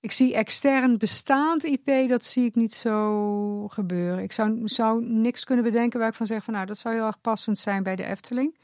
Ik 0.00 0.12
zie 0.12 0.34
extern 0.34 0.98
bestaand 0.98 1.64
IP, 1.64 2.08
dat 2.08 2.24
zie 2.24 2.44
ik 2.44 2.54
niet 2.54 2.74
zo 2.74 3.68
gebeuren. 3.68 4.22
Ik 4.22 4.32
zou, 4.32 4.60
zou 4.64 5.04
niks 5.04 5.44
kunnen 5.44 5.64
bedenken 5.64 5.98
waar 5.98 6.08
ik 6.08 6.14
van 6.14 6.26
zeg 6.26 6.44
van 6.44 6.54
nou, 6.54 6.66
dat 6.66 6.78
zou 6.78 6.94
heel 6.94 7.06
erg 7.06 7.20
passend 7.20 7.58
zijn 7.58 7.82
bij 7.82 7.96
de 7.96 8.04
Efteling. 8.04 8.56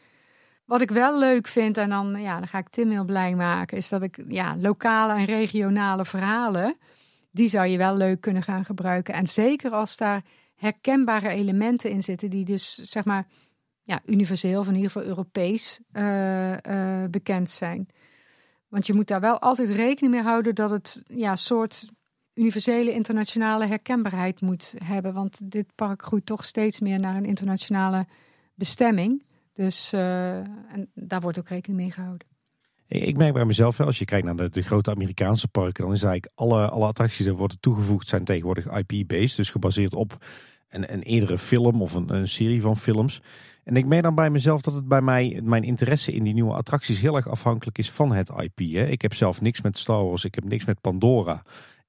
Wat 0.64 0.80
ik 0.80 0.90
wel 0.90 1.18
leuk 1.18 1.46
vind, 1.46 1.76
en 1.76 1.88
dan, 1.88 2.20
ja, 2.20 2.38
dan 2.38 2.48
ga 2.48 2.58
ik 2.58 2.68
Tim 2.68 2.90
heel 2.90 3.04
blij 3.04 3.34
maken, 3.34 3.76
is 3.76 3.88
dat 3.88 4.02
ik 4.02 4.24
ja, 4.28 4.56
lokale 4.56 5.12
en 5.12 5.24
regionale 5.24 6.04
verhalen, 6.04 6.76
die 7.30 7.48
zou 7.48 7.66
je 7.66 7.78
wel 7.78 7.96
leuk 7.96 8.20
kunnen 8.20 8.42
gaan 8.42 8.64
gebruiken. 8.64 9.14
En 9.14 9.26
zeker 9.26 9.70
als 9.70 9.96
daar 9.96 10.22
herkenbare 10.54 11.28
elementen 11.28 11.90
in 11.90 12.02
zitten, 12.02 12.30
die 12.30 12.44
dus 12.44 12.74
zeg 12.74 13.04
maar 13.04 13.26
ja, 13.82 14.00
universeel, 14.06 14.60
of 14.60 14.68
in 14.68 14.74
ieder 14.74 14.90
geval 14.90 15.08
Europees 15.08 15.80
eh, 15.92 16.52
eh, 17.02 17.10
bekend 17.10 17.50
zijn. 17.50 17.88
Want 18.74 18.86
je 18.86 18.94
moet 18.94 19.08
daar 19.08 19.20
wel 19.20 19.38
altijd 19.38 19.68
rekening 19.68 20.14
mee 20.14 20.22
houden 20.22 20.54
dat 20.54 20.70
het 20.70 21.02
ja, 21.06 21.36
soort 21.36 21.86
universele 22.34 22.92
internationale 22.92 23.66
herkenbaarheid 23.66 24.40
moet 24.40 24.74
hebben. 24.84 25.12
Want 25.12 25.40
dit 25.50 25.66
park 25.74 26.02
groeit 26.02 26.26
toch 26.26 26.44
steeds 26.44 26.80
meer 26.80 27.00
naar 27.00 27.16
een 27.16 27.24
internationale 27.24 28.06
bestemming. 28.54 29.24
Dus 29.52 29.92
uh, 29.92 30.36
en 30.36 30.90
daar 30.94 31.20
wordt 31.20 31.38
ook 31.38 31.48
rekening 31.48 31.80
mee 31.80 31.90
gehouden. 31.90 32.26
Ik 32.88 33.16
merk 33.16 33.32
bij 33.32 33.44
mezelf 33.44 33.76
wel, 33.76 33.86
als 33.86 33.98
je 33.98 34.04
kijkt 34.04 34.26
naar 34.26 34.36
de, 34.36 34.48
de, 34.48 34.62
grote 34.62 34.90
Amerikaanse 34.90 35.48
parken, 35.48 35.84
dan 35.84 35.92
is 35.92 36.02
eigenlijk 36.02 36.32
alle, 36.34 36.68
alle 36.68 36.86
attracties 36.86 37.24
die 37.24 37.34
worden 37.34 37.60
toegevoegd 37.60 38.08
zijn 38.08 38.24
tegenwoordig 38.24 38.66
IP-based. 38.66 39.36
Dus 39.36 39.50
gebaseerd 39.50 39.94
op 39.94 40.24
een, 40.68 40.92
een 40.92 41.02
eerdere 41.02 41.38
film 41.38 41.82
of 41.82 41.94
een, 41.94 42.14
een, 42.14 42.28
serie 42.28 42.60
van 42.60 42.76
films. 42.76 43.20
En 43.64 43.76
ik 43.76 43.86
merk 43.86 44.02
dan 44.02 44.14
bij 44.14 44.30
mezelf 44.30 44.60
dat 44.60 44.74
het 44.74 44.88
bij 44.88 45.00
mij, 45.00 45.40
mijn 45.42 45.62
interesse 45.62 46.12
in 46.12 46.24
die 46.24 46.34
nieuwe 46.34 46.54
attracties 46.54 47.00
heel 47.00 47.16
erg 47.16 47.28
afhankelijk 47.28 47.78
is 47.78 47.90
van 47.90 48.12
het 48.12 48.32
IP. 48.36 48.58
Hè. 48.58 48.86
Ik 48.86 49.02
heb 49.02 49.14
zelf 49.14 49.40
niks 49.40 49.60
met 49.60 49.78
Star 49.78 50.04
Wars, 50.04 50.24
ik 50.24 50.34
heb 50.34 50.44
niks 50.44 50.64
met 50.64 50.80
Pandora. 50.80 51.42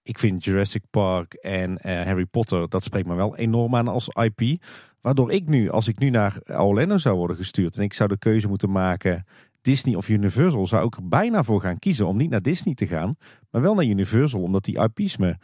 Ik 0.03 0.19
vind 0.19 0.43
Jurassic 0.43 0.83
Park 0.89 1.33
en 1.33 1.71
uh, 1.71 1.77
Harry 2.03 2.25
Potter, 2.25 2.69
dat 2.69 2.83
spreekt 2.83 3.07
me 3.07 3.15
wel 3.15 3.37
enorm 3.37 3.75
aan 3.75 3.87
als 3.87 4.07
IP. 4.07 4.63
Waardoor 5.01 5.31
ik 5.31 5.47
nu, 5.47 5.69
als 5.69 5.87
ik 5.87 5.99
nu 5.99 6.09
naar 6.09 6.37
Orlando 6.47 6.97
zou 6.97 7.17
worden 7.17 7.35
gestuurd 7.35 7.77
en 7.77 7.83
ik 7.83 7.93
zou 7.93 8.09
de 8.09 8.17
keuze 8.17 8.47
moeten 8.47 8.71
maken 8.71 9.25
Disney 9.61 9.95
of 9.95 10.09
Universal, 10.09 10.67
zou 10.67 10.85
ik 10.85 10.95
er 10.95 11.07
bijna 11.07 11.43
voor 11.43 11.61
gaan 11.61 11.79
kiezen 11.79 12.07
om 12.07 12.17
niet 12.17 12.29
naar 12.29 12.41
Disney 12.41 12.73
te 12.73 12.87
gaan, 12.87 13.17
maar 13.51 13.61
wel 13.61 13.75
naar 13.75 13.85
Universal, 13.85 14.41
omdat 14.41 14.63
die 14.63 14.79
IP's 14.93 15.17
me 15.17 15.35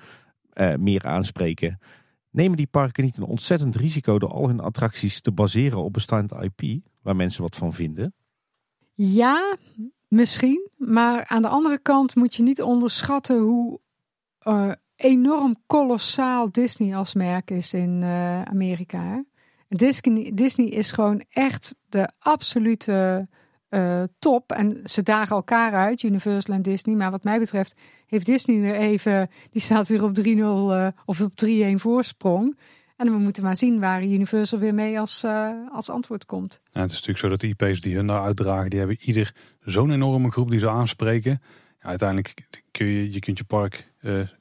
uh, 0.54 0.76
meer 0.76 1.04
aanspreken. 1.04 1.80
Nemen 2.32 2.58
die 2.58 2.68
parken 2.68 3.04
niet 3.04 3.18
een 3.18 3.24
ontzettend 3.24 3.76
risico 3.76 4.20
door 4.20 4.30
al 4.30 4.48
hun 4.48 4.60
attracties 4.60 5.22
te 5.22 5.32
baseren 5.32 5.84
op 5.84 5.94
bestaand 5.94 6.32
IP, 6.32 6.82
waar 7.02 7.16
mensen 7.16 7.42
wat 7.42 7.56
van 7.56 7.74
vinden? 7.74 8.14
Ja, 8.94 9.58
misschien. 10.08 10.70
Maar 10.78 11.26
aan 11.26 11.42
de 11.42 11.48
andere 11.48 11.80
kant 11.80 12.16
moet 12.16 12.36
je 12.36 12.44
niet 12.44 12.62
onderschatten 12.62 13.40
hoe 13.40 13.80
uh, 14.48 14.72
enorm 14.96 15.56
kolossaal 15.66 16.52
Disney 16.52 16.96
als 16.96 17.14
merk 17.14 17.52
is 17.52 17.74
in 17.74 18.02
uh, 18.02 18.42
Amerika. 18.42 19.24
Disney, 19.68 20.32
Disney 20.34 20.68
is 20.68 20.92
gewoon 20.92 21.24
echt 21.30 21.76
de 21.90 22.12
absolute 22.20 23.28
uh, 23.72 24.04
top. 24.20 24.52
En 24.52 24.82
ze 24.84 25.04
dagen 25.04 25.36
elkaar 25.36 25.74
uit, 25.74 26.04
Universal 26.04 26.56
en 26.56 26.62
Disney. 26.62 26.96
Maar 26.96 27.12
wat 27.12 27.24
mij 27.24 27.40
betreft 27.40 27.76
heeft 28.08 28.26
Disney 28.26 28.60
weer 28.60 28.76
even, 28.76 29.30
die 29.52 29.62
staat 29.62 29.88
weer 29.88 30.04
op 30.04 30.18
3-0 30.20 30.24
uh, 30.24 30.88
of 31.06 31.22
op 31.22 31.32
3-1 31.46 31.76
voorsprong. 31.76 32.58
En 32.98 33.12
we 33.12 33.18
moeten 33.18 33.44
maar 33.44 33.58
zien 33.58 33.80
waar 33.80 34.04
Universal 34.04 34.60
weer 34.60 34.74
mee 34.74 35.00
als, 35.00 35.24
uh, 35.24 35.50
als 35.72 35.90
antwoord 35.90 36.26
komt. 36.26 36.60
Ja, 36.72 36.82
het 36.82 36.92
is 36.92 37.06
natuurlijk 37.06 37.20
zo 37.20 37.30
dat 37.30 37.40
de 37.40 37.48
IP's 37.48 37.82
die 37.82 37.96
hun 37.96 38.08
daar 38.08 38.22
uitdragen, 38.22 38.70
die 38.70 38.80
hebben 38.80 38.98
ieder 39.00 39.36
zo'n 39.64 39.92
enorme 39.92 40.32
groep 40.32 40.50
die 40.50 40.60
ze 40.60 40.70
aanspreken. 40.70 41.42
Ja, 41.82 41.88
uiteindelijk 41.88 42.48
kun 42.72 42.86
je, 42.86 43.14
je 43.14 43.20
kunt 43.20 43.38
je 43.38 43.44
park 43.44 43.90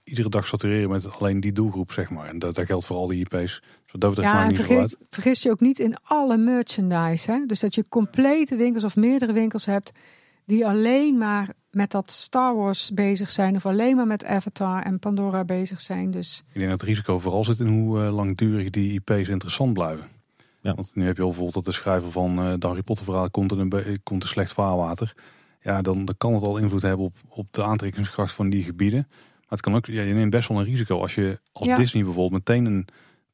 iedere 0.04 0.28
dag 0.28 0.46
satureren 0.46 0.90
met 0.90 1.18
alleen 1.18 1.40
die 1.40 1.52
doelgroep, 1.52 1.92
zeg 1.92 2.10
maar. 2.10 2.28
En 2.28 2.38
dat, 2.38 2.54
dat 2.54 2.66
geldt 2.66 2.86
voor 2.86 2.96
al 2.96 3.06
die 3.06 3.26
IP's. 3.28 3.62
Ja, 3.98 4.44
en 4.44 4.54
vergis, 4.54 4.96
vergis, 5.10 5.42
je 5.42 5.50
ook 5.50 5.60
niet 5.60 5.78
in 5.78 5.96
alle 6.02 6.36
merchandise. 6.36 7.30
Hè? 7.30 7.46
Dus 7.46 7.60
dat 7.60 7.74
je 7.74 7.84
complete 7.88 8.56
winkels 8.56 8.84
of 8.84 8.96
meerdere 8.96 9.32
winkels 9.32 9.66
hebt 9.66 9.92
die 10.44 10.66
alleen 10.66 11.18
maar 11.18 11.52
met 11.70 11.90
dat 11.90 12.10
Star 12.10 12.56
Wars 12.56 12.90
bezig 12.94 13.30
zijn. 13.30 13.56
Of 13.56 13.66
alleen 13.66 13.96
maar 13.96 14.06
met 14.06 14.24
Avatar 14.24 14.82
en 14.82 14.98
Pandora 14.98 15.44
bezig 15.44 15.80
zijn. 15.80 16.10
Dus... 16.10 16.42
Ik 16.48 16.58
denk 16.58 16.70
dat 16.70 16.80
het 16.80 16.88
risico 16.88 17.18
vooral 17.18 17.44
zit 17.44 17.60
in 17.60 17.66
hoe 17.66 18.00
uh, 18.00 18.14
langdurig 18.14 18.70
die 18.70 18.92
IP's 18.92 19.28
interessant 19.28 19.72
blijven. 19.72 20.04
Ja. 20.60 20.74
Want 20.74 20.94
nu 20.94 21.06
heb 21.06 21.16
je 21.16 21.22
al 21.22 21.28
bijvoorbeeld 21.28 21.64
dat 21.64 21.74
de 21.74 21.80
schrijver 21.80 22.10
van 22.10 22.46
uh, 22.46 22.54
de 22.58 22.66
Harry 22.66 22.82
Potter 22.82 23.04
verhaal 23.04 23.30
komt 23.30 23.52
in 23.52 23.58
een, 23.58 24.00
komt 24.02 24.22
in 24.22 24.28
slecht 24.28 24.52
vaarwater. 24.52 25.14
Ja, 25.62 25.82
dan, 25.82 26.04
dan 26.04 26.14
kan 26.18 26.34
het 26.34 26.46
al 26.46 26.58
invloed 26.58 26.82
hebben 26.82 27.06
op, 27.06 27.16
op 27.28 27.46
de 27.50 27.62
aantrekkingskracht 27.62 28.32
van 28.32 28.50
die 28.50 28.64
gebieden. 28.64 29.06
Maar 29.08 29.58
het 29.58 29.60
kan 29.60 29.74
ook, 29.74 29.86
ja, 29.86 30.02
je 30.02 30.14
neemt 30.14 30.30
best 30.30 30.48
wel 30.48 30.58
een 30.58 30.64
risico 30.64 31.00
als 31.00 31.14
je 31.14 31.40
als 31.52 31.66
ja. 31.66 31.76
Disney 31.76 32.04
bijvoorbeeld 32.04 32.48
meteen 32.48 32.64
een 32.64 32.86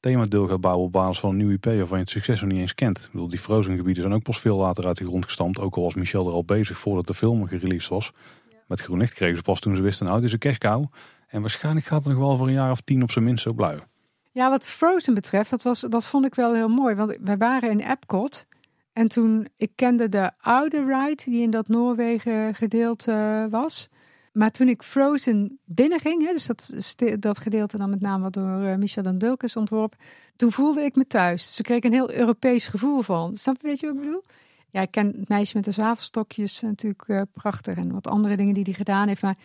themadeel 0.07 0.47
gaat 0.47 0.61
bouwen 0.61 0.87
op 0.87 0.93
basis 0.93 1.21
van 1.21 1.31
een 1.31 1.37
nieuw 1.37 1.51
IP 1.51 1.65
waarvan 1.65 1.99
je 1.99 2.05
het 2.05 2.11
succes 2.11 2.41
nog 2.41 2.51
niet 2.51 2.61
eens 2.61 2.75
kent. 2.75 2.99
Ik 2.99 3.11
bedoel, 3.11 3.29
die 3.29 3.39
Frozen 3.39 3.77
gebieden 3.77 4.03
zijn 4.03 4.15
ook 4.15 4.23
pas 4.23 4.39
veel 4.39 4.57
later 4.57 4.87
uit 4.87 4.99
de 4.99 5.05
grond 5.05 5.25
gestampt. 5.25 5.59
Ook 5.59 5.77
al 5.77 5.83
was 5.83 5.95
Michel 5.95 6.27
er 6.27 6.33
al 6.33 6.45
bezig 6.45 6.79
voordat 6.79 7.07
de 7.07 7.15
film 7.15 7.47
gereleased 7.47 7.89
was. 7.89 8.13
Ja. 8.51 8.57
Met 8.67 8.81
groen 8.81 8.99
licht 8.99 9.15
kregen 9.15 9.37
ze 9.37 9.43
pas 9.43 9.61
toen 9.61 9.77
ze 9.77 9.83
wisten, 9.83 10.05
nou, 10.05 10.17
het 10.17 10.27
is 10.27 10.33
een 10.33 10.39
cash 10.39 10.57
cow. 10.57 10.85
En 11.27 11.41
waarschijnlijk 11.41 11.87
gaat 11.87 12.05
het 12.05 12.13
nog 12.13 12.23
wel 12.23 12.37
voor 12.37 12.47
een 12.47 12.53
jaar 12.53 12.71
of 12.71 12.81
tien 12.81 13.03
op 13.03 13.11
zijn 13.11 13.25
minst 13.25 13.43
zo 13.43 13.53
blijven. 13.53 13.87
Ja, 14.33 14.51
wat 14.51 14.67
Frozen 14.67 15.15
betreft, 15.15 15.51
dat, 15.51 15.63
was, 15.63 15.81
dat 15.81 16.07
vond 16.07 16.25
ik 16.25 16.35
wel 16.35 16.55
heel 16.55 16.69
mooi. 16.69 16.95
Want 16.95 17.19
wij 17.21 17.37
waren 17.37 17.71
in 17.71 17.81
Epcot. 17.81 18.47
En 18.93 19.09
toen, 19.09 19.49
ik 19.57 19.71
kende 19.75 20.09
de 20.09 20.31
oude 20.41 20.85
ride 20.85 21.23
die 21.25 21.43
in 21.43 21.51
dat 21.51 21.69
Noorwegen 21.69 22.55
gedeelte 22.55 23.47
was. 23.51 23.89
Maar 24.37 24.51
toen 24.51 24.69
ik 24.69 24.83
Frozen 24.83 25.59
binnenging, 25.65 26.27
hè, 26.27 26.33
dus 26.33 26.47
dat, 26.47 26.75
dat 27.19 27.39
gedeelte 27.39 27.77
dan 27.77 27.91
met 27.91 28.01
name 28.01 28.23
wat 28.23 28.33
door 28.33 28.63
uh, 28.63 28.75
Michel 28.75 29.05
en 29.05 29.19
Dulkes 29.19 29.57
ontworpen, 29.57 29.99
toen 30.37 30.53
voelde 30.53 30.81
ik 30.81 30.95
me 30.97 31.07
thuis. 31.07 31.47
Dus 31.47 31.59
ik 31.59 31.65
kreeg 31.65 31.83
een 31.83 31.93
heel 31.93 32.13
Europees 32.13 32.69
gevoel 32.69 33.03
van. 33.03 33.37
Snap 33.37 33.57
je, 33.61 33.67
weet 33.67 33.81
je 33.81 33.87
wat 33.87 33.95
ik 33.95 34.03
bedoel? 34.03 34.23
Ja, 34.71 34.81
ik 34.81 34.91
ken 34.91 35.07
het 35.07 35.29
meisje 35.29 35.57
met 35.57 35.65
de 35.65 35.71
zwavelstokjes 35.71 36.61
natuurlijk 36.61 37.05
uh, 37.07 37.23
prachtig 37.33 37.77
en 37.77 37.93
wat 37.93 38.07
andere 38.07 38.37
dingen 38.37 38.55
die 38.55 38.65
hij 38.65 38.73
gedaan 38.73 39.09
heeft. 39.09 39.23
Maar 39.23 39.37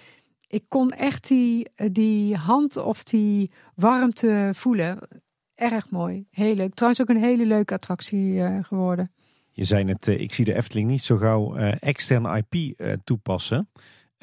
ik 0.47 0.63
kon 0.67 0.89
echt 0.89 1.27
die, 1.27 1.69
eh, 1.75 1.87
die 1.91 2.35
hand 2.35 2.77
of 2.77 3.03
die 3.03 3.51
warmte 3.75 4.51
voelen. 4.53 4.99
Erg 5.55 5.89
mooi. 5.89 6.25
Heel 6.31 6.55
leuk. 6.55 6.73
Trouwens 6.73 7.01
ook 7.01 7.09
een 7.09 7.23
hele 7.23 7.45
leuke 7.45 7.73
attractie 7.73 8.41
geworden. 8.63 9.11
Je 9.51 9.63
zei 9.63 9.83
net, 9.83 10.07
ik 10.07 10.33
zie 10.33 10.45
de 10.45 10.55
Efteling 10.55 10.89
niet 10.89 11.03
zo 11.03 11.17
gauw 11.17 11.55
externe 11.79 12.43
IP 12.47 12.75
toepassen. 13.03 13.69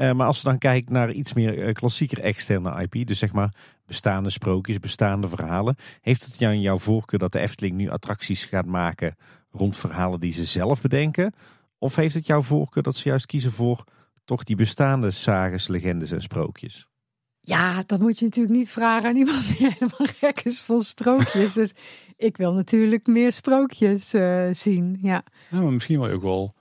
Uh, 0.01 0.12
maar 0.12 0.27
als 0.27 0.43
we 0.43 0.49
dan 0.49 0.59
kijken 0.59 0.93
naar 0.93 1.12
iets 1.12 1.33
meer 1.33 1.59
uh, 1.59 1.73
klassieker 1.73 2.20
externe 2.20 2.83
IP, 2.83 3.07
dus 3.07 3.18
zeg 3.18 3.33
maar 3.33 3.55
bestaande 3.86 4.31
sprookjes, 4.31 4.78
bestaande 4.78 5.28
verhalen, 5.28 5.77
heeft 6.01 6.25
het 6.25 6.39
jou 6.39 6.55
in 6.55 6.60
jouw 6.60 6.78
voorkeur 6.78 7.18
dat 7.18 7.33
de 7.33 7.39
Efteling 7.39 7.77
nu 7.77 7.91
attracties 7.91 8.44
gaat 8.44 8.67
maken 8.67 9.17
rond 9.51 9.77
verhalen 9.77 10.20
die 10.20 10.33
ze 10.33 10.44
zelf 10.44 10.81
bedenken? 10.81 11.35
Of 11.78 11.97
heeft 11.97 12.15
het 12.15 12.27
jouw 12.27 12.43
voorkeur 12.43 12.83
dat 12.83 12.97
ze 12.97 13.09
juist 13.09 13.27
kiezen 13.27 13.52
voor 13.52 13.85
toch 14.25 14.44
die 14.44 14.57
bestaande 14.57 15.10
sages, 15.10 15.68
legendes 15.68 16.10
en 16.10 16.23
sprookjes? 16.23 16.89
Ja, 17.41 17.83
dat 17.86 18.01
moet 18.01 18.18
je 18.18 18.25
natuurlijk 18.25 18.55
niet 18.55 18.70
vragen 18.70 19.09
aan 19.09 19.17
iemand 19.17 19.47
die 19.47 19.68
helemaal 19.78 20.09
gek 20.18 20.41
is 20.41 20.62
van 20.62 20.83
sprookjes. 20.83 21.52
dus 21.52 21.73
ik 22.17 22.36
wil 22.36 22.52
natuurlijk 22.52 23.07
meer 23.07 23.33
sprookjes 23.33 24.15
uh, 24.15 24.49
zien, 24.51 24.99
ja. 25.02 25.23
ja. 25.51 25.60
Maar 25.60 25.73
misschien 25.73 26.01
wel 26.01 26.10
ook 26.10 26.23
wel 26.23 26.55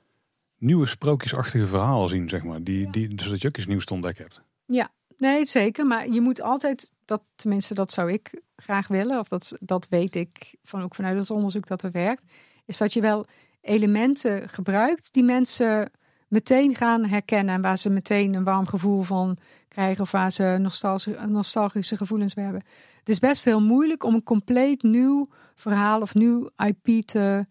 nieuwe 0.57 0.85
sprookjesachtige 0.85 1.65
verhalen 1.65 2.09
zien, 2.09 2.29
zeg 2.29 2.43
maar. 2.43 2.63
Die, 2.63 2.89
die, 2.89 3.15
dus 3.15 3.29
dat 3.29 3.41
je 3.41 3.47
ook 3.47 3.57
iets 3.57 3.67
nieuws 3.67 3.85
te 3.85 3.93
ontdekken 3.93 4.23
hebt. 4.23 4.41
Ja, 4.65 4.89
nee, 5.17 5.45
zeker. 5.45 5.85
Maar 5.85 6.09
je 6.09 6.21
moet 6.21 6.41
altijd, 6.41 6.89
dat, 7.05 7.21
tenminste 7.35 7.73
dat 7.73 7.91
zou 7.91 8.11
ik 8.11 8.41
graag 8.55 8.87
willen, 8.87 9.19
of 9.19 9.27
dat, 9.27 9.57
dat 9.59 9.87
weet 9.89 10.15
ik 10.15 10.55
van, 10.63 10.81
ook 10.81 10.95
vanuit 10.95 11.17
het 11.17 11.29
onderzoek 11.29 11.67
dat 11.67 11.83
er 11.83 11.91
werkt, 11.91 12.23
is 12.65 12.77
dat 12.77 12.93
je 12.93 13.01
wel 13.01 13.25
elementen 13.61 14.49
gebruikt 14.49 15.13
die 15.13 15.23
mensen 15.23 15.91
meteen 16.27 16.75
gaan 16.75 17.05
herkennen 17.05 17.55
en 17.55 17.61
waar 17.61 17.77
ze 17.77 17.89
meteen 17.89 18.33
een 18.33 18.43
warm 18.43 18.67
gevoel 18.67 19.01
van 19.01 19.37
krijgen 19.67 20.01
of 20.01 20.11
waar 20.11 20.31
ze 20.31 20.57
nostalgische, 20.59 21.25
nostalgische 21.27 21.97
gevoelens 21.97 22.33
bij 22.33 22.43
hebben. 22.43 22.63
Het 22.99 23.09
is 23.09 23.19
best 23.19 23.45
heel 23.45 23.61
moeilijk 23.61 24.03
om 24.03 24.13
een 24.13 24.23
compleet 24.23 24.83
nieuw 24.83 25.29
verhaal 25.55 26.01
of 26.01 26.13
nieuw 26.13 26.49
IP 26.57 27.05
te 27.05 27.45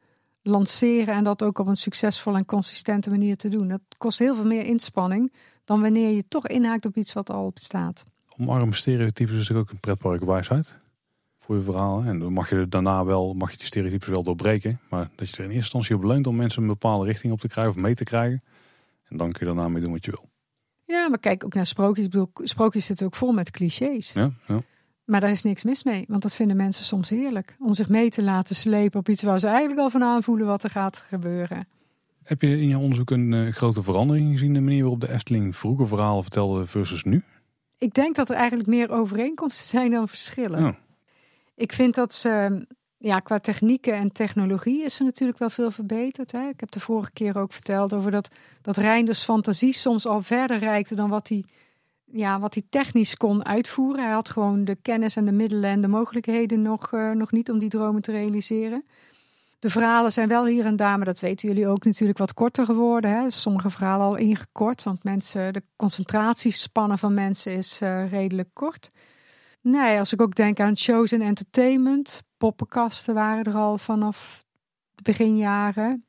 lanceren 0.46 1.14
en 1.14 1.24
dat 1.24 1.42
ook 1.42 1.58
op 1.58 1.66
een 1.66 1.76
succesvolle 1.76 2.38
en 2.38 2.44
consistente 2.44 3.10
manier 3.10 3.36
te 3.36 3.48
doen. 3.48 3.68
Dat 3.68 3.80
kost 3.98 4.18
heel 4.18 4.34
veel 4.34 4.46
meer 4.46 4.64
inspanning 4.64 5.32
dan 5.64 5.80
wanneer 5.80 6.10
je 6.10 6.24
toch 6.28 6.46
inhaakt 6.46 6.86
op 6.86 6.96
iets 6.96 7.12
wat 7.12 7.30
al 7.30 7.50
bestaat. 7.54 8.04
Omarm 8.38 8.72
stereotypes 8.72 9.32
is 9.32 9.38
natuurlijk 9.38 9.68
ook 9.68 9.74
een 9.74 9.80
pretparkwijsheid 9.80 10.76
voor 11.38 11.56
je 11.56 11.62
verhaal. 11.62 12.02
En 12.02 12.18
dan 12.18 12.32
mag 12.32 12.50
je 12.50 12.68
daarna 12.68 13.04
wel, 13.04 13.34
mag 13.34 13.50
je 13.50 13.56
die 13.56 13.66
stereotypes 13.66 14.08
wel 14.08 14.22
doorbreken. 14.22 14.80
Maar 14.88 15.10
dat 15.14 15.28
je 15.28 15.36
er 15.36 15.42
in 15.42 15.44
eerste 15.44 15.62
instantie 15.62 15.94
op 15.94 16.02
leunt 16.02 16.26
om 16.26 16.36
mensen 16.36 16.62
een 16.62 16.68
bepaalde 16.68 17.06
richting 17.06 17.32
op 17.32 17.40
te 17.40 17.48
krijgen 17.48 17.74
of 17.74 17.80
mee 17.80 17.94
te 17.94 18.04
krijgen. 18.04 18.42
En 19.08 19.16
dan 19.16 19.32
kun 19.32 19.46
je 19.46 19.54
daarna 19.54 19.68
mee 19.68 19.82
doen 19.82 19.92
wat 19.92 20.04
je 20.04 20.10
wil. 20.10 20.28
Ja, 20.84 21.08
maar 21.08 21.18
kijk 21.18 21.44
ook 21.44 21.54
naar 21.54 21.66
sprookjes. 21.66 22.04
Ik 22.04 22.10
bedoel, 22.10 22.30
sprookjes 22.34 22.84
zitten 22.84 23.06
ook 23.06 23.14
vol 23.14 23.32
met 23.32 23.50
clichés. 23.50 24.12
Ja, 24.12 24.30
ja. 24.46 24.60
Maar 25.06 25.20
daar 25.20 25.30
is 25.30 25.42
niks 25.42 25.64
mis 25.64 25.84
mee, 25.84 26.04
want 26.08 26.22
dat 26.22 26.34
vinden 26.34 26.56
mensen 26.56 26.84
soms 26.84 27.10
heerlijk. 27.10 27.56
Om 27.58 27.74
zich 27.74 27.88
mee 27.88 28.10
te 28.10 28.22
laten 28.22 28.56
slepen 28.56 29.00
op 29.00 29.08
iets 29.08 29.22
waar 29.22 29.38
ze 29.38 29.46
eigenlijk 29.46 29.80
al 29.80 29.90
van 29.90 30.02
aanvoelen 30.02 30.46
wat 30.46 30.62
er 30.62 30.70
gaat 30.70 30.96
gebeuren. 31.08 31.66
Heb 32.22 32.42
je 32.42 32.60
in 32.60 32.68
je 32.68 32.78
onderzoek 32.78 33.10
een 33.10 33.32
uh, 33.32 33.52
grote 33.52 33.82
verandering 33.82 34.30
gezien 34.30 34.48
in 34.48 34.54
de 34.54 34.60
manier 34.60 34.80
waarop 34.80 35.00
de 35.00 35.12
Efteling 35.12 35.56
vroeger 35.56 35.88
verhalen 35.88 36.22
vertelde 36.22 36.66
versus 36.66 37.04
nu? 37.04 37.22
Ik 37.78 37.94
denk 37.94 38.16
dat 38.16 38.30
er 38.30 38.36
eigenlijk 38.36 38.68
meer 38.68 38.90
overeenkomsten 38.90 39.66
zijn 39.66 39.90
dan 39.90 40.08
verschillen. 40.08 40.64
Oh. 40.64 40.74
Ik 41.54 41.72
vind 41.72 41.94
dat 41.94 42.14
ze, 42.14 42.66
ja, 42.98 43.20
qua 43.20 43.38
technieken 43.38 43.94
en 43.94 44.12
technologie 44.12 44.84
is 44.84 44.98
er 44.98 45.04
natuurlijk 45.04 45.38
wel 45.38 45.50
veel 45.50 45.70
verbeterd. 45.70 46.32
Hè? 46.32 46.48
Ik 46.48 46.60
heb 46.60 46.70
de 46.70 46.80
vorige 46.80 47.12
keer 47.12 47.38
ook 47.38 47.52
verteld 47.52 47.94
over 47.94 48.10
dat, 48.10 48.30
dat 48.62 48.76
Reinders 48.76 49.22
fantasie 49.22 49.72
soms 49.72 50.06
al 50.06 50.22
verder 50.22 50.58
reikte 50.58 50.94
dan 50.94 51.10
wat 51.10 51.28
hij 51.28 51.44
ja, 52.12 52.40
wat 52.40 52.54
hij 52.54 52.62
technisch 52.68 53.16
kon 53.16 53.44
uitvoeren. 53.44 54.04
Hij 54.04 54.12
had 54.12 54.28
gewoon 54.28 54.64
de 54.64 54.76
kennis 54.82 55.16
en 55.16 55.24
de 55.24 55.32
middelen 55.32 55.70
en 55.70 55.80
de 55.80 55.88
mogelijkheden 55.88 56.62
nog, 56.62 56.92
uh, 56.92 57.10
nog 57.10 57.32
niet 57.32 57.50
om 57.50 57.58
die 57.58 57.68
dromen 57.68 58.02
te 58.02 58.12
realiseren. 58.12 58.84
De 59.58 59.70
verhalen 59.70 60.12
zijn 60.12 60.28
wel 60.28 60.46
hier 60.46 60.64
en 60.64 60.76
daar, 60.76 60.96
maar 60.96 61.06
dat 61.06 61.20
weten 61.20 61.48
jullie 61.48 61.68
ook 61.68 61.84
natuurlijk 61.84 62.18
wat 62.18 62.34
korter 62.34 62.64
geworden. 62.64 63.10
Hè? 63.10 63.30
Sommige 63.30 63.70
verhalen 63.70 64.06
al 64.06 64.16
ingekort, 64.16 64.82
want 64.82 65.04
mensen, 65.04 65.52
de 65.52 65.62
concentratiespannen 65.76 66.98
van 66.98 67.14
mensen 67.14 67.52
is 67.52 67.80
uh, 67.82 68.10
redelijk 68.10 68.48
kort. 68.52 68.90
Nee, 69.60 69.98
als 69.98 70.12
ik 70.12 70.20
ook 70.20 70.34
denk 70.34 70.60
aan 70.60 70.76
shows 70.76 71.12
en 71.12 71.22
entertainment, 71.22 72.22
poppenkasten 72.36 73.14
waren 73.14 73.44
er 73.44 73.54
al 73.54 73.78
vanaf 73.78 74.44
de 74.94 75.02
beginjaren. 75.02 76.05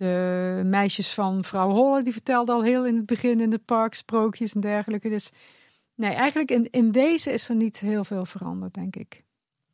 De 0.00 0.62
meisjes 0.64 1.14
van 1.14 1.44
vrouw 1.44 1.70
Holle, 1.70 2.02
die 2.02 2.12
vertelden 2.12 2.54
al 2.54 2.62
heel 2.62 2.86
in 2.86 2.96
het 2.96 3.06
begin 3.06 3.40
in 3.40 3.52
het 3.52 3.64
park 3.64 3.94
sprookjes 3.94 4.54
en 4.54 4.60
dergelijke. 4.60 5.08
Dus 5.08 5.30
nee, 5.94 6.10
eigenlijk 6.10 6.50
in, 6.50 6.68
in 6.70 6.92
wezen 6.92 7.32
is 7.32 7.48
er 7.48 7.56
niet 7.56 7.80
heel 7.80 8.04
veel 8.04 8.24
veranderd, 8.24 8.74
denk 8.74 8.96
ik. 8.96 9.22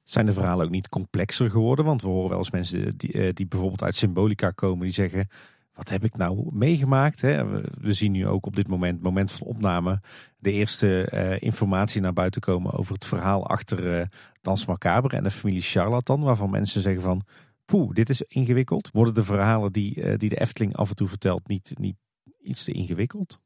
Zijn 0.03 0.27
de 0.27 0.33
verhalen 0.33 0.65
ook 0.65 0.71
niet 0.71 0.89
complexer 0.89 1.51
geworden? 1.51 1.85
Want 1.85 2.03
we 2.03 2.09
horen 2.09 2.29
wel 2.29 2.39
eens 2.39 2.51
mensen 2.51 2.97
die, 2.97 3.13
eh, 3.13 3.33
die 3.33 3.47
bijvoorbeeld 3.47 3.83
uit 3.83 3.97
symbolica 3.97 4.51
komen, 4.51 4.85
die 4.85 4.93
zeggen: 4.93 5.29
Wat 5.75 5.89
heb 5.89 6.05
ik 6.05 6.17
nou 6.17 6.49
meegemaakt? 6.53 7.21
Hè? 7.21 7.47
We, 7.81 7.93
zien 7.93 8.13
nu 8.13 8.27
ook 8.27 8.47
op 8.47 8.57
dit 8.57 8.69
moment, 8.69 9.03
moment 9.03 9.33
van 9.33 9.47
opname, 9.47 10.01
de 10.39 10.53
eerste 10.53 11.09
uh, 11.13 11.43
informatie 11.43 12.01
naar 12.01 12.13
buiten 12.13 12.41
komen 12.41 12.73
over 12.73 12.95
het 12.95 13.05
verhaal 13.05 13.47
achter 13.47 13.99
uh, 13.99 14.07
Dans 14.43 14.67
Macabre 14.67 15.17
en 15.17 15.23
de 15.23 15.31
familie 15.31 15.63
Charlatan, 15.63 16.21
waarvan 16.21 16.51
mensen 16.51 16.81
zeggen 16.81 17.03
van 17.03 17.25
poeh, 17.67 17.95
dit 17.95 18.09
is 18.09 18.23
ingewikkeld. 18.23 18.91
Worden 18.93 19.15
de 19.15 19.25
verhalen 19.25 19.73
die, 19.73 20.17
die 20.17 20.29
de 20.29 20.41
Efteling 20.41 20.77
af 20.77 20.89
en 20.89 20.97
toe 20.97 21.09
vertelt 21.09 21.49
niet, 21.49 21.73
niet 21.79 21.97
iets 22.43 22.65
te 22.65 22.73
ingewikkeld? 22.73 23.39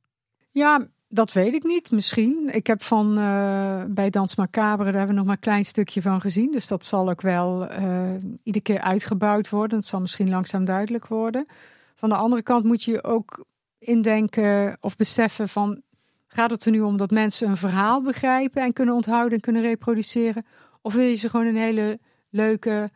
Ja, 0.51 0.89
dat 1.09 1.33
weet 1.33 1.55
ik 1.55 1.63
niet, 1.63 1.91
misschien. 1.91 2.51
Ik 2.53 2.67
heb 2.67 2.83
van 2.83 3.19
uh, 3.19 3.85
bij 3.89 4.11
Dans 4.11 4.37
Macabre, 4.37 4.85
daar 4.85 4.93
hebben 4.93 5.09
we 5.09 5.15
nog 5.15 5.25
maar 5.25 5.35
een 5.35 5.41
klein 5.41 5.65
stukje 5.65 6.03
van 6.03 6.21
gezien. 6.21 6.53
Dus 6.53 6.69
dat 6.69 6.85
zal 6.85 7.11
ook 7.11 7.21
wel 7.21 7.71
uh, 7.71 8.15
iedere 8.43 8.65
keer 8.65 8.81
uitgebouwd 8.81 9.49
worden. 9.49 9.79
Het 9.79 9.87
zal 9.87 10.01
misschien 10.01 10.31
langzaam 10.31 10.65
duidelijk 10.65 11.07
worden. 11.07 11.47
Van 11.95 12.09
de 12.09 12.15
andere 12.15 12.43
kant 12.43 12.65
moet 12.65 12.83
je 12.83 13.05
ook 13.05 13.45
indenken 13.79 14.77
of 14.81 14.97
beseffen 14.97 15.49
van... 15.49 15.83
gaat 16.27 16.51
het 16.51 16.65
er 16.65 16.71
nu 16.71 16.81
om 16.81 16.97
dat 16.97 17.11
mensen 17.11 17.49
een 17.49 17.57
verhaal 17.57 18.03
begrijpen 18.03 18.63
en 18.63 18.73
kunnen 18.73 18.95
onthouden 18.95 19.33
en 19.33 19.41
kunnen 19.41 19.63
reproduceren? 19.63 20.47
Of 20.83 20.95
wil 20.95 21.05
je 21.05 21.17
ze 21.17 21.29
gewoon 21.29 21.47
een 21.47 21.57
hele 21.57 21.99
leuke, 22.29 22.91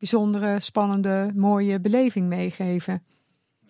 bijzondere, 0.00 0.60
spannende, 0.60 1.30
mooie 1.34 1.80
beleving 1.80 2.28
meegeven? 2.28 3.02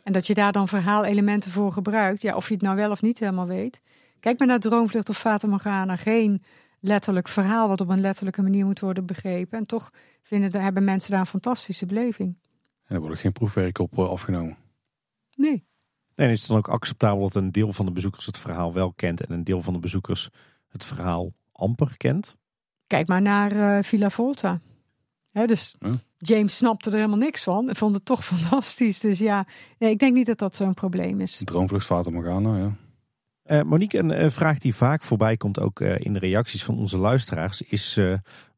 En 0.02 0.12
dat 0.12 0.26
je 0.26 0.34
daar 0.34 0.52
dan 0.52 0.68
verhaalelementen 0.68 1.50
voor 1.50 1.73
gebruikt. 1.73 2.23
Ja, 2.23 2.36
of 2.36 2.49
je 2.49 2.55
het 2.55 2.62
nou 2.62 2.76
wel 2.76 2.91
of 2.91 3.02
niet 3.02 3.18
helemaal 3.18 3.47
weet. 3.47 3.83
Kijk 4.20 4.39
maar 4.39 4.49
naar 4.49 4.59
Droomvlucht 4.59 5.09
of 5.09 5.18
Fata 5.18 5.49
Morgana. 5.49 5.97
Geen 5.97 6.42
letterlijk 6.81 7.28
verhaal 7.28 7.68
wat 7.68 7.81
op 7.81 7.89
een 7.89 8.00
letterlijke 8.00 8.42
manier 8.42 8.65
moet 8.65 8.81
worden 8.81 9.07
begrepen. 9.07 9.59
En 9.59 9.67
toch 9.67 9.91
vinden, 10.23 10.62
hebben 10.62 10.84
mensen 10.84 11.10
daar 11.10 11.20
een 11.20 11.26
fantastische 11.26 11.86
beleving. 11.86 12.39
En 12.84 12.94
er 12.94 13.00
worden 13.00 13.18
geen 13.18 13.33
proefwerk 13.33 13.78
op 13.78 13.99
eh, 13.99 14.09
afgenomen. 14.09 14.57
Nee. 15.36 15.65
En 16.15 16.31
is 16.31 16.41
het 16.41 16.49
dan 16.49 16.59
ook 16.59 16.68
acceptabel 16.68 17.20
dat 17.20 17.34
een 17.34 17.52
deel 17.52 17.73
van 17.73 17.86
de 17.86 17.92
bezoekers 17.92 18.26
het 18.26 18.39
verhaal 18.39 18.73
wel 18.73 18.92
kent 18.92 19.26
en 19.26 19.33
een 19.33 19.44
deel 19.44 19.62
van 19.62 19.73
de 19.73 19.78
bezoekers 19.78 20.28
het 20.68 20.84
verhaal 20.84 21.33
amper 21.52 21.97
kent? 21.97 22.36
Kijk 22.86 23.09
maar 23.09 23.23
naar 23.23 23.52
uh, 23.52 23.83
Villa 23.83 24.10
Volta. 24.10 24.60
dus 25.33 25.76
James 26.23 26.57
snapte 26.57 26.90
er 26.90 26.97
helemaal 26.97 27.18
niks 27.18 27.42
van 27.42 27.68
en 27.68 27.76
vond 27.76 27.94
het 27.94 28.05
toch 28.05 28.24
fantastisch. 28.34 29.00
Dus 29.00 29.18
ja, 29.18 29.47
nee, 29.78 29.90
ik 29.90 29.99
denk 29.99 30.15
niet 30.15 30.26
dat 30.26 30.39
dat 30.39 30.57
zo'n 30.57 30.74
probleem 30.74 31.20
is. 31.20 31.40
Droomvlucht 31.44 31.86
Fata 31.86 32.10
Morgana, 32.10 32.57
ja. 32.57 32.76
Uh, 33.44 33.62
Monique, 33.62 33.99
een 33.99 34.24
uh, 34.24 34.31
vraag 34.31 34.58
die 34.58 34.74
vaak 34.74 35.02
voorbij 35.02 35.36
komt, 35.36 35.60
ook 35.60 35.81
uh, 35.81 35.94
in 35.99 36.12
de 36.12 36.18
reacties 36.18 36.65
van 36.65 36.78
onze 36.78 36.99
luisteraars, 36.99 37.62
is: 37.62 38.00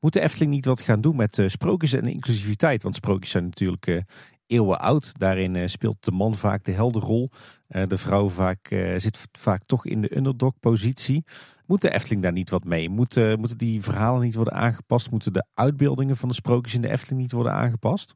moet 0.01 0.13
de 0.13 0.21
Efteling 0.21 0.51
niet 0.51 0.65
wat 0.65 0.81
gaan 0.81 1.01
doen 1.01 1.17
met 1.17 1.43
sprookjes 1.47 1.93
en 1.93 2.03
inclusiviteit? 2.03 2.83
Want 2.83 2.95
sprookjes 2.95 3.31
zijn 3.31 3.45
natuurlijk 3.45 4.05
eeuwen 4.47 4.81
oud. 4.81 5.19
Daarin 5.19 5.69
speelt 5.71 6.05
de 6.05 6.11
man 6.11 6.35
vaak 6.35 6.65
de 6.65 6.73
helderrol. 6.73 7.31
De 7.73 7.97
vrouw 7.99 8.29
vaak, 8.29 8.67
zit 8.97 9.29
vaak 9.33 9.65
toch 9.65 9.87
in 9.87 10.01
de 10.01 10.17
underdog-positie. 10.17 11.25
Moet 11.67 11.81
de 11.81 11.93
Efteling 11.93 12.23
daar 12.23 12.33
niet 12.33 12.51
wat 12.51 12.65
mee? 12.65 12.89
Moeten, 12.89 13.43
die 13.57 13.83
verhalen 13.83 14.23
niet 14.23 14.35
worden 14.35 14.55
aangepast? 14.55 15.11
Moeten 15.11 15.33
de 15.33 15.47
uitbeeldingen 15.55 16.17
van 16.17 16.29
de 16.29 16.35
sprookjes 16.35 16.75
in 16.75 16.81
de 16.81 16.89
Efteling 16.89 17.21
niet 17.21 17.33
worden 17.33 17.53
aangepast? 17.53 18.15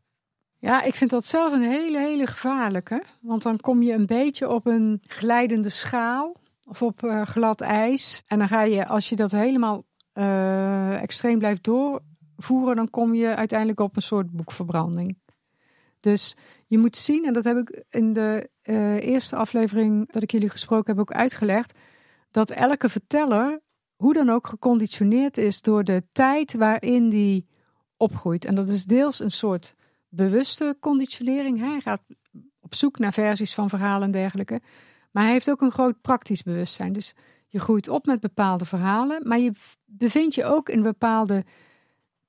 Ja, 0.58 0.82
ik 0.82 0.94
vind 0.94 1.10
dat 1.10 1.26
zelf 1.26 1.52
een 1.52 1.70
hele, 1.70 1.98
hele 1.98 2.26
gevaarlijke. 2.26 3.02
Want 3.20 3.42
dan 3.42 3.60
kom 3.60 3.82
je 3.82 3.92
een 3.92 4.06
beetje 4.06 4.48
op 4.48 4.66
een 4.66 5.02
glijdende 5.06 5.68
schaal 5.68 6.36
of 6.64 6.82
op 6.82 7.02
uh, 7.02 7.22
glad 7.22 7.60
ijs. 7.60 8.22
En 8.26 8.38
dan 8.38 8.48
ga 8.48 8.62
je, 8.62 8.86
als 8.86 9.08
je 9.08 9.16
dat 9.16 9.30
helemaal 9.30 9.84
extreem 11.00 11.38
blijft 11.38 11.64
doorvoeren, 11.64 12.76
dan 12.76 12.90
kom 12.90 13.14
je 13.14 13.34
uiteindelijk 13.34 13.80
op 13.80 13.96
een 13.96 14.02
soort 14.02 14.30
boekverbranding. 14.30 15.18
Dus 16.00 16.36
je 16.66 16.78
moet 16.78 16.96
zien, 16.96 17.24
en 17.24 17.32
dat 17.32 17.44
heb 17.44 17.56
ik 17.56 17.84
in 17.90 18.12
de 18.12 18.50
uh, 18.62 18.94
eerste 18.94 19.36
aflevering 19.36 20.12
dat 20.12 20.22
ik 20.22 20.30
jullie 20.30 20.50
gesproken 20.50 20.90
heb 20.92 21.00
ook 21.00 21.12
uitgelegd 21.12 21.78
dat 22.30 22.50
elke 22.50 22.88
verteller, 22.88 23.60
hoe 23.96 24.12
dan 24.12 24.30
ook, 24.30 24.46
geconditioneerd 24.46 25.36
is 25.36 25.62
door 25.62 25.84
de 25.84 26.02
tijd 26.12 26.54
waarin 26.54 27.08
die 27.08 27.46
opgroeit. 27.96 28.44
En 28.44 28.54
dat 28.54 28.68
is 28.68 28.84
deels 28.84 29.20
een 29.20 29.30
soort 29.30 29.74
bewuste 30.08 30.76
conditionering. 30.80 31.58
Hij 31.58 31.80
gaat 31.80 32.02
op 32.60 32.74
zoek 32.74 32.98
naar 32.98 33.12
versies 33.12 33.54
van 33.54 33.68
verhalen 33.68 34.06
en 34.06 34.10
dergelijke. 34.10 34.60
Maar 35.10 35.22
hij 35.22 35.32
heeft 35.32 35.50
ook 35.50 35.60
een 35.60 35.72
groot 35.72 36.00
praktisch 36.00 36.42
bewustzijn. 36.42 36.92
Dus 36.92 37.14
je 37.48 37.60
groeit 37.60 37.88
op 37.88 38.06
met 38.06 38.20
bepaalde 38.20 38.64
verhalen, 38.64 39.28
maar 39.28 39.38
je 39.38 39.52
bevindt 39.84 40.34
je 40.34 40.44
ook 40.44 40.68
in 40.68 40.82
bepaalde 40.82 41.44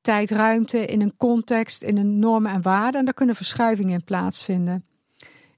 tijdruimte, 0.07 0.85
in 0.85 1.01
een 1.01 1.17
context, 1.17 1.83
in 1.83 1.97
een 1.97 2.19
normen 2.19 2.51
en 2.51 2.61
waarden. 2.61 2.99
En 2.99 3.05
daar 3.05 3.13
kunnen 3.13 3.35
verschuivingen 3.35 3.93
in 3.93 4.03
plaatsvinden. 4.03 4.85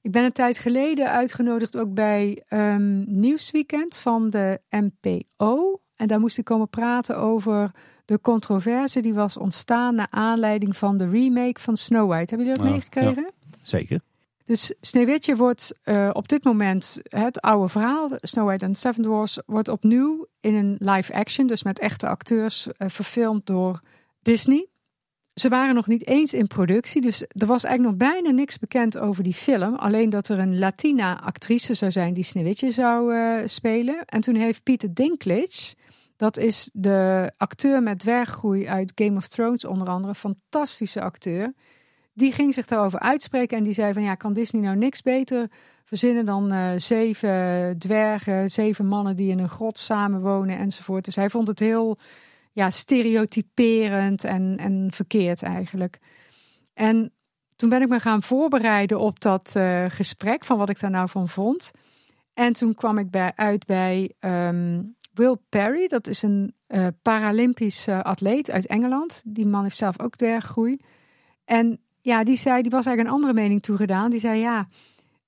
Ik 0.02 0.12
ben 0.12 0.24
een 0.24 0.32
tijd 0.32 0.58
geleden 0.58 1.12
uitgenodigd 1.12 1.78
ook 1.78 1.94
bij 1.94 2.44
um, 2.50 3.06
Nieuwsweekend 3.08 3.96
van 3.96 4.30
de 4.30 4.62
NPO. 4.70 5.82
En 5.96 6.08
daar 6.08 6.20
moest 6.20 6.38
ik 6.38 6.46
komen 6.46 6.70
praten 6.70 7.18
over 7.18 7.72
de 8.06 8.22
controverse 8.22 9.02
die 9.02 9.14
was 9.14 9.38
ontstaan 9.38 9.96
naar 9.96 10.08
aanleiding 10.10 10.78
van 10.78 10.98
de 10.98 11.10
remake 11.10 11.62
van 11.62 11.78
Snow 11.78 12.10
White. 12.10 12.36
Hebben 12.36 12.48
jullie 12.48 12.64
dat 12.64 12.72
meegekregen? 12.72 13.32
zeker. 13.62 14.02
Dus 14.46 14.74
Sneeuwwitje 14.82 15.36
wordt 15.36 15.74
uh, 15.86 16.10
op 16.14 16.28
dit 16.28 16.44
moment 16.44 17.00
het 17.04 17.42
oude 17.42 17.68
verhaal, 17.68 18.10
Snow 18.22 18.46
White 18.46 18.66
and 18.66 18.78
Seven 18.78 19.04
Dwarfs, 19.04 19.40
wordt 19.46 19.68
opnieuw 19.68 20.28
in 20.40 20.56
een 20.56 20.76
live 20.80 21.14
action, 21.14 21.48
dus 21.48 21.64
met 21.64 21.80
echte 21.80 22.08
acteurs, 22.08 22.68
uh, 22.68 22.90
verfilmd 22.90 23.46
door 23.46 23.80
Disney. 24.22 24.68
Ze 25.34 25.50
waren 25.50 25.76
nog 25.76 25.88
niet 25.88 26.08
eens 26.08 26.34
in 26.34 26.48
productie, 26.48 27.02
dus 27.02 27.22
er 27.22 27.48
was 27.48 27.64
eigenlijk 27.64 28.00
nog 28.00 28.12
bijna 28.12 28.30
niks 28.30 28.58
bekend 28.58 28.98
over 28.98 29.24
die 29.24 29.34
film. 29.34 29.76
Alleen 29.76 30.10
dat 30.10 30.28
er 30.28 30.40
een 30.40 30.60
Latina-actrice 30.60 31.74
zou 31.74 31.92
zijn 31.92 32.14
die 32.14 32.24
Sneeuwwitje 32.24 32.72
zou 32.72 33.16
uh, 33.16 33.40
spelen. 33.46 34.06
En 34.06 34.22
toen 34.22 34.36
heeft 34.36 34.64
Peter 34.64 34.94
Dinklage, 34.94 35.76
dat 36.16 36.38
is 36.38 36.70
de 36.74 37.32
acteur 37.38 37.84
met 37.84 38.00
dwerggroei 38.00 38.68
uit 38.68 38.92
Game 38.96 39.18
of 39.18 39.28
Thrones 39.28 39.66
onder 39.66 39.88
andere, 39.88 40.16
fantastische 40.16 41.02
acteur. 41.02 41.54
Die 42.14 42.32
ging 42.32 42.54
zich 42.54 42.66
daarover 42.66 43.00
uitspreken 43.00 43.58
en 43.58 43.64
die 43.64 43.74
zei 43.74 43.94
van 43.94 44.04
ja, 44.04 44.16
kan 44.16 44.34
Disney 44.34 44.62
nou 44.62 44.76
niks 44.76 45.02
beter 45.02 45.48
verzinnen 45.84 46.26
dan 46.26 46.54
uh, 46.54 46.72
zeven 46.76 47.76
dwergen, 47.78 48.50
zeven 48.50 48.86
mannen 48.86 49.16
die 49.16 49.32
in 49.32 49.40
een 49.40 49.50
grot 49.50 49.78
samenwonen 49.78 50.58
enzovoort. 50.58 51.06
Dus 51.06 51.16
hij 51.16 51.30
vond 51.30 51.48
het 51.48 51.60
heel 51.60 51.98
ja, 52.52 52.70
stereotyperend 52.70 54.24
en, 54.24 54.58
en 54.58 54.88
verkeerd 54.94 55.44
eigenlijk. 55.44 56.00
En 56.74 57.14
toen 57.56 57.70
ben 57.70 57.82
ik 57.82 57.90
me 57.90 58.00
gaan 58.00 58.24
voorbereiden 58.24 59.00
op 59.00 59.20
dat 59.20 59.54
uh, 59.58 59.86
gesprek 59.88 60.46
van 60.46 60.58
wat 60.58 60.70
ik 60.70 60.80
daar 60.80 60.90
nou 60.90 61.10
van 61.10 61.30
vond. 61.30 61.72
En 62.34 62.54
toen 62.54 62.76
kwam 62.76 62.98
ik 62.98 63.10
bij, 63.10 63.32
uit 63.36 63.66
bij 63.66 64.14
um, 64.20 64.96
Will 65.14 65.38
Perry. 65.50 65.88
Dat 65.88 66.08
is 66.08 66.22
een 66.22 66.54
uh, 66.68 66.88
Paralympisch 67.02 67.88
atleet 67.88 68.52
uit 68.52 68.68
Engeland. 68.68 69.22
Die 69.26 69.48
man 69.48 69.64
heeft 69.64 69.78
zelf 69.78 70.00
ook 70.00 70.16
dwerggroei. 70.16 70.80
En 71.46 71.80
ja, 72.02 72.24
die 72.24 72.38
zei, 72.38 72.62
die 72.62 72.72
was 72.72 72.86
eigenlijk 72.86 73.08
een 73.08 73.22
andere 73.24 73.42
mening 73.42 73.62
toegedaan. 73.62 74.10
Die 74.10 74.20
zei 74.20 74.40
ja, 74.40 74.68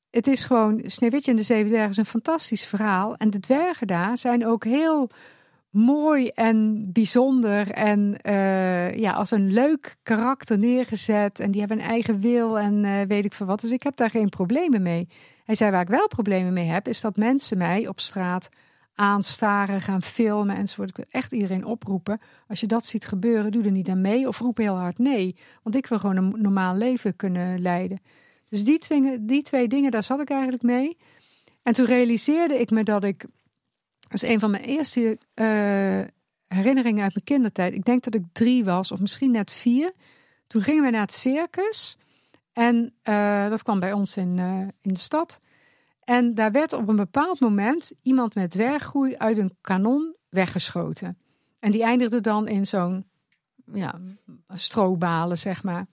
het 0.10 0.28
is 0.28 0.46
gewoon 0.46 0.82
Sneeuwwitje 0.86 1.32
en 1.32 1.38
de 1.38 1.44
Zeven 1.44 1.68
Dwergen 1.68 1.90
is 1.90 1.98
een 1.98 2.06
fantastisch 2.06 2.66
verhaal. 2.66 3.16
En 3.16 3.30
de 3.30 3.40
dwergen 3.40 3.88
daar 3.88 4.18
zijn 4.18 4.46
ook 4.46 4.64
heel 4.64 5.10
mooi 5.72 6.28
en 6.28 6.90
bijzonder 6.92 7.72
en 7.72 8.18
uh, 8.24 8.98
ja, 8.98 9.12
als 9.12 9.32
een 9.32 9.52
leuk 9.52 9.98
karakter 10.04 10.58
neergezet. 10.58 11.40
En 11.40 11.52
die 11.52 11.60
hebben 11.60 11.80
een 11.80 11.90
eigen 11.90 12.20
wil 12.20 12.60
en 12.60 12.84
uh, 12.84 13.02
weet 13.08 13.26
ik 13.26 13.34
veel 13.34 13.46
wat. 13.46 13.62
Dus 13.62 13.72
ik 13.72 13.84
heb 13.84 13.96
daar 13.96 14.10
geen 14.10 14.30
problemen 14.30 14.82
mee. 14.82 15.08
Hij 15.46 15.56
zei 15.56 15.72
waar 15.72 15.82
ik 15.82 15.88
wel 15.88 16.08
problemen 16.08 16.54
mee 16.54 16.68
heb, 16.68 16.88
is 16.88 17.02
dat 17.02 17.16
mensen 17.16 17.58
mij 17.58 17.88
op 17.88 18.00
straat 18.00 18.50
aanstaren, 18.96 19.82
gaan 19.82 20.04
filmen 20.04 20.56
enzovoort. 20.56 20.90
Ik 20.90 20.96
wil 20.96 21.06
echt 21.10 21.32
iedereen 21.32 21.66
oproepen. 21.66 22.20
Als 22.48 22.60
je 22.60 22.68
dat 22.68 22.86
ziet 22.86 23.06
gebeuren, 23.06 23.52
doe 23.52 23.64
er 23.64 23.72
niet 23.72 23.90
aan 23.90 24.02
mee 24.02 24.28
of 24.28 24.40
roep 24.40 24.58
heel 24.58 24.76
hard 24.76 24.98
nee. 24.98 25.36
Want 25.64 25.76
ik 25.76 25.88
wil 25.88 26.00
gewoon 26.00 26.18
een 26.18 26.34
normaal 26.38 26.76
leven 26.76 27.16
kunnen 27.16 27.62
leiden. 27.62 28.00
Dus 28.50 28.64
die 28.64 28.80
die 29.22 29.42
twee 29.42 29.68
dingen, 29.68 29.92
daar 29.92 30.04
zat 30.04 30.20
ik 30.20 30.30
eigenlijk 30.30 30.64
mee. 30.64 30.98
En 31.64 31.74
toen 31.74 31.86
realiseerde 31.86 32.60
ik 32.60 32.70
me 32.70 32.84
dat 32.84 33.04
ik 33.04 33.26
Dat 34.12 34.24
is 34.24 34.30
een 34.30 34.40
van 34.40 34.52
mijn 34.52 34.64
eerste 34.64 35.18
eh, 35.34 35.46
herinneringen 36.48 37.04
uit 37.04 37.14
mijn 37.14 37.26
kindertijd. 37.26 37.74
Ik 37.74 37.86
denk 37.86 38.04
dat 38.04 38.16
ik 38.16 38.24
drie 38.32 38.64
was, 38.64 38.92
of 38.92 39.00
misschien 39.00 39.32
net 39.32 39.52
vier. 39.52 39.92
Toen 40.48 40.62
gingen 40.62 40.84
we 40.84 40.90
naar 40.90 41.02
het 41.02 41.14
circus. 41.14 41.98
En 42.54 42.94
eh, 43.02 43.50
dat 43.50 43.64
kwam 43.64 43.80
bij 43.80 43.94
ons 43.94 44.18
in, 44.18 44.40
eh, 44.40 44.60
in 44.82 44.94
de 44.94 45.00
stad. 45.00 45.42
En 46.04 46.34
daar 46.34 46.52
werd 46.52 46.74
op 46.74 46.88
een 46.88 46.96
bepaald 46.96 47.40
moment 47.40 47.92
iemand 48.02 48.36
met 48.36 48.52
dwerggroei 48.52 49.16
uit 49.18 49.38
een 49.38 49.58
kanon 49.62 50.16
weggeschoten. 50.30 51.18
En 51.60 51.72
die 51.72 51.84
eindigde 51.84 52.22
dan 52.22 52.48
in 52.48 52.68
zo'n 52.68 53.06
ja, 53.74 54.00
strobalen, 54.48 55.38
zeg 55.38 55.64
maar. 55.64 55.86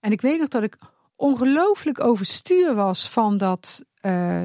En 0.00 0.12
ik 0.12 0.20
weet 0.20 0.38
nog 0.38 0.48
dat 0.48 0.62
ik 0.62 0.78
ongelooflijk 1.16 2.04
overstuur 2.04 2.74
was 2.74 3.10
van 3.10 3.38
dat, 3.38 3.84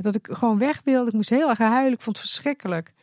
dat 0.02 0.16
ik 0.16 0.28
gewoon 0.32 0.58
weg 0.58 0.82
wilde. 0.84 1.08
Ik 1.08 1.16
moest 1.16 1.30
heel 1.30 1.50
erg 1.50 1.58
huilen, 1.58 1.94
ik 1.94 2.02
vond 2.02 2.18
het 2.18 2.28
verschrikkelijk. 2.28 2.94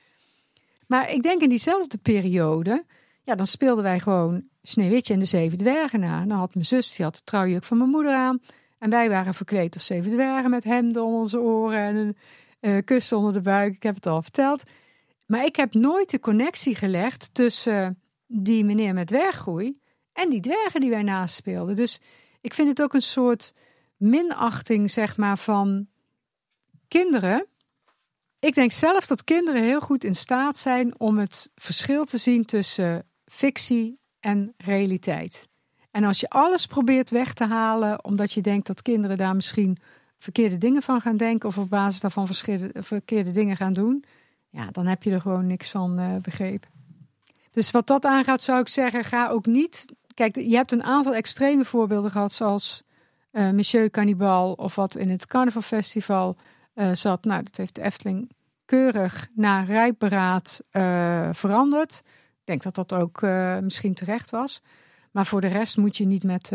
Maar 0.92 1.10
ik 1.10 1.22
denk 1.22 1.42
in 1.42 1.48
diezelfde 1.48 1.98
periode, 1.98 2.84
ja, 3.22 3.34
dan 3.34 3.46
speelden 3.46 3.84
wij 3.84 4.00
gewoon 4.00 4.44
Sneeuwwitje 4.62 5.14
en 5.14 5.20
de 5.20 5.26
Zeven 5.26 5.58
Dwergen 5.58 6.00
na. 6.00 6.24
Dan 6.24 6.38
had 6.38 6.54
mijn 6.54 6.66
zus, 6.66 6.96
die 6.96 7.04
had 7.04 7.14
de 7.14 7.22
trouwjurk 7.24 7.64
van 7.64 7.78
mijn 7.78 7.90
moeder 7.90 8.14
aan. 8.14 8.40
En 8.78 8.90
wij 8.90 9.08
waren 9.08 9.34
verkleed 9.34 9.74
als 9.74 9.86
Zeven 9.86 10.10
Dwergen 10.10 10.50
met 10.50 10.64
hemden 10.64 11.02
onder 11.02 11.20
onze 11.20 11.40
oren 11.40 11.78
en 11.78 11.96
een 11.96 12.16
uh, 12.60 12.78
kussen 12.84 13.16
onder 13.16 13.32
de 13.32 13.40
buik. 13.40 13.74
Ik 13.74 13.82
heb 13.82 13.94
het 13.94 14.06
al 14.06 14.22
verteld. 14.22 14.62
Maar 15.26 15.44
ik 15.44 15.56
heb 15.56 15.74
nooit 15.74 16.10
de 16.10 16.20
connectie 16.20 16.74
gelegd 16.74 17.34
tussen 17.34 18.02
die 18.26 18.64
meneer 18.64 18.94
met 18.94 19.06
dwerggroei 19.06 19.78
en 20.12 20.30
die 20.30 20.40
dwergen 20.40 20.80
die 20.80 20.90
wij 20.90 21.02
naast 21.02 21.34
speelden. 21.34 21.76
Dus 21.76 22.00
ik 22.40 22.54
vind 22.54 22.68
het 22.68 22.82
ook 22.82 22.94
een 22.94 23.02
soort 23.02 23.54
minachting, 23.96 24.90
zeg 24.90 25.16
maar, 25.16 25.38
van 25.38 25.86
kinderen. 26.88 27.46
Ik 28.42 28.54
denk 28.54 28.72
zelf 28.72 29.06
dat 29.06 29.24
kinderen 29.24 29.62
heel 29.62 29.80
goed 29.80 30.04
in 30.04 30.14
staat 30.14 30.58
zijn 30.58 31.00
om 31.00 31.18
het 31.18 31.50
verschil 31.54 32.04
te 32.04 32.18
zien 32.18 32.44
tussen 32.44 33.06
fictie 33.24 33.98
en 34.20 34.54
realiteit. 34.56 35.48
En 35.90 36.04
als 36.04 36.20
je 36.20 36.28
alles 36.28 36.66
probeert 36.66 37.10
weg 37.10 37.34
te 37.34 37.44
halen, 37.44 38.04
omdat 38.04 38.32
je 38.32 38.40
denkt 38.40 38.66
dat 38.66 38.82
kinderen 38.82 39.16
daar 39.16 39.34
misschien 39.34 39.78
verkeerde 40.18 40.58
dingen 40.58 40.82
van 40.82 41.00
gaan 41.00 41.16
denken 41.16 41.48
of 41.48 41.58
op 41.58 41.68
basis 41.68 42.00
daarvan 42.00 42.28
verkeerde 42.72 43.30
dingen 43.30 43.56
gaan 43.56 43.72
doen, 43.72 44.04
ja, 44.50 44.66
dan 44.70 44.86
heb 44.86 45.02
je 45.02 45.10
er 45.10 45.20
gewoon 45.20 45.46
niks 45.46 45.70
van 45.70 46.00
uh, 46.00 46.16
begrepen. 46.16 46.70
Dus 47.50 47.70
wat 47.70 47.86
dat 47.86 48.04
aangaat, 48.04 48.42
zou 48.42 48.60
ik 48.60 48.68
zeggen, 48.68 49.04
ga 49.04 49.28
ook 49.28 49.46
niet. 49.46 49.84
Kijk, 50.14 50.36
je 50.36 50.56
hebt 50.56 50.72
een 50.72 50.84
aantal 50.84 51.14
extreme 51.14 51.64
voorbeelden 51.64 52.10
gehad, 52.10 52.32
zoals 52.32 52.82
uh, 53.32 53.50
Monsieur 53.50 53.90
Cannibal 53.90 54.52
of 54.52 54.74
wat 54.74 54.96
in 54.96 55.08
het 55.08 55.26
Carnaval 55.26 55.62
Festival 55.62 56.36
uh, 56.74 56.92
zat. 56.92 57.24
Nou, 57.24 57.42
dat 57.42 57.56
heeft 57.56 57.74
de 57.74 57.82
Efteling 57.82 58.30
keurig 58.64 59.28
na 59.34 59.60
rijpberaad 59.60 60.60
veranderd. 61.32 62.02
Ik 62.04 62.44
denk 62.44 62.62
dat 62.62 62.74
dat 62.74 62.92
ook 62.92 63.20
misschien 63.60 63.94
terecht 63.94 64.30
was. 64.30 64.62
Maar 65.10 65.26
voor 65.26 65.40
de 65.40 65.46
rest 65.46 65.76
moet 65.76 65.96
je 65.96 66.06
niet 66.06 66.24
met, 66.24 66.52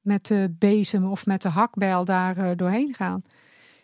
met 0.00 0.26
de 0.26 0.54
bezem 0.58 1.04
of 1.04 1.26
met 1.26 1.42
de 1.42 1.48
hakbijl 1.48 2.04
daar 2.04 2.56
doorheen 2.56 2.94
gaan. 2.94 3.22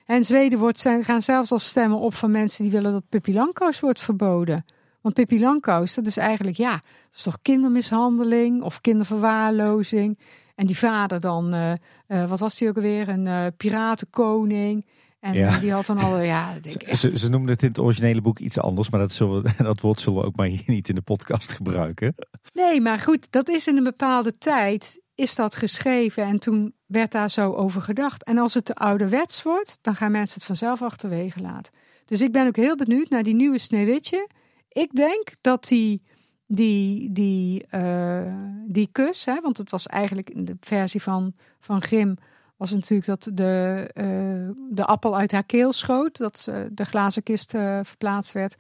En 0.05 0.25
Zweden 0.25 0.59
wordt, 0.59 0.79
zijn, 0.79 1.05
gaan 1.05 1.23
zelfs 1.23 1.53
al 1.53 1.59
stemmen 1.59 1.99
op 1.99 2.15
van 2.15 2.31
mensen 2.31 2.63
die 2.63 2.73
willen 2.73 2.93
dat 2.93 3.09
Pippi 3.09 3.35
Langkous 3.35 3.81
wordt 3.81 4.01
verboden. 4.01 4.65
Want 5.01 5.15
Pippi 5.15 5.41
Langkous, 5.41 5.95
dat 5.95 6.07
is 6.07 6.17
eigenlijk, 6.17 6.57
ja, 6.57 6.73
dat 6.73 7.17
is 7.17 7.23
toch 7.23 7.39
kindermishandeling 7.43 8.63
of 8.63 8.81
kinderverwaarlozing. 8.81 10.19
En 10.55 10.67
die 10.67 10.79
vader 10.79 11.21
dan, 11.21 11.77
wat 12.07 12.39
was 12.39 12.59
die 12.59 12.69
ook 12.69 12.77
alweer, 12.77 13.09
een 13.09 13.53
piratenkoning. 13.57 14.87
En 15.21 15.35
ja. 15.35 15.59
die 15.59 15.73
had 15.73 15.87
dan 15.87 15.99
al, 15.99 16.21
ja... 16.21 16.59
Denk 16.61 16.97
ze, 16.97 17.19
ze 17.19 17.29
noemden 17.29 17.51
het 17.51 17.63
in 17.63 17.69
het 17.69 17.79
originele 17.79 18.21
boek 18.21 18.39
iets 18.39 18.59
anders, 18.59 18.91
maar 18.91 19.01
dat, 19.01 19.13
zullen 19.13 19.43
we, 19.43 19.53
dat 19.63 19.81
woord 19.81 20.01
zullen 20.01 20.21
we 20.21 20.27
ook 20.27 20.37
maar 20.37 20.47
hier 20.47 20.63
niet 20.67 20.89
in 20.89 20.95
de 20.95 21.03
podcast 21.03 21.53
gebruiken. 21.59 22.15
Nee, 22.53 22.81
maar 22.81 22.99
goed, 22.99 23.33
dat 23.33 23.49
is 23.49 23.67
in 23.67 23.77
een 23.77 23.85
bepaalde 23.85 24.39
tijd, 24.39 25.01
is 25.15 25.35
dat 25.35 25.57
geschreven 25.57 26.25
en 26.25 26.39
toen 26.39 26.75
werd 26.87 27.13
daar 27.13 27.31
zo 27.31 27.53
over 27.53 27.83
gedacht. 27.83 28.25
En 28.25 28.39
als 28.39 28.55
het 28.55 28.65
te 28.65 28.75
ouderwets 28.75 29.43
wordt, 29.43 29.79
dan 29.81 29.97
gaan 29.97 30.13
mensen 30.13 30.35
het 30.35 30.47
vanzelf 30.47 30.83
achterwege 30.83 31.41
laten. 31.41 31.73
Dus 32.05 32.21
ik 32.21 32.33
ben 32.33 32.47
ook 32.47 32.57
heel 32.57 32.77
benieuwd 32.77 33.09
naar 33.09 33.23
die 33.23 33.35
nieuwe 33.35 33.59
Sneeuwwitje. 33.59 34.29
Ik 34.69 34.95
denk 34.95 35.29
dat 35.41 35.65
die, 35.65 36.03
die, 36.47 37.13
die, 37.13 37.67
uh, 37.71 38.35
die 38.67 38.89
kus, 38.93 39.25
hè, 39.25 39.41
want 39.41 39.59
het 39.59 39.71
was 39.71 39.87
eigenlijk 39.87 40.31
in 40.31 40.45
de 40.45 40.57
versie 40.61 41.03
van, 41.03 41.35
van 41.61 41.83
Grim, 41.83 42.17
was 42.57 42.71
natuurlijk 42.71 43.07
dat 43.07 43.31
de, 43.33 43.91
uh, 43.95 44.51
de 44.71 44.85
appel 44.85 45.17
uit 45.17 45.33
haar 45.33 45.45
keel 45.45 45.73
schoot, 45.73 46.17
dat 46.17 46.39
ze 46.39 46.69
de 46.73 46.85
glazen 46.85 47.23
kist 47.23 47.55
uh, 47.55 47.81
verplaatst 47.83 48.33
werd. 48.33 48.57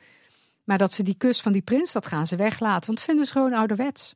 Maar 0.64 0.78
dat 0.78 0.92
ze 0.92 1.02
die 1.02 1.14
kus 1.18 1.40
van 1.40 1.52
die 1.52 1.62
prins, 1.62 1.92
dat 1.92 2.06
gaan 2.06 2.26
ze 2.26 2.36
weglaten, 2.36 2.86
want 2.86 3.00
vinden 3.00 3.26
ze 3.26 3.32
gewoon 3.32 3.52
ouderwets. 3.52 4.14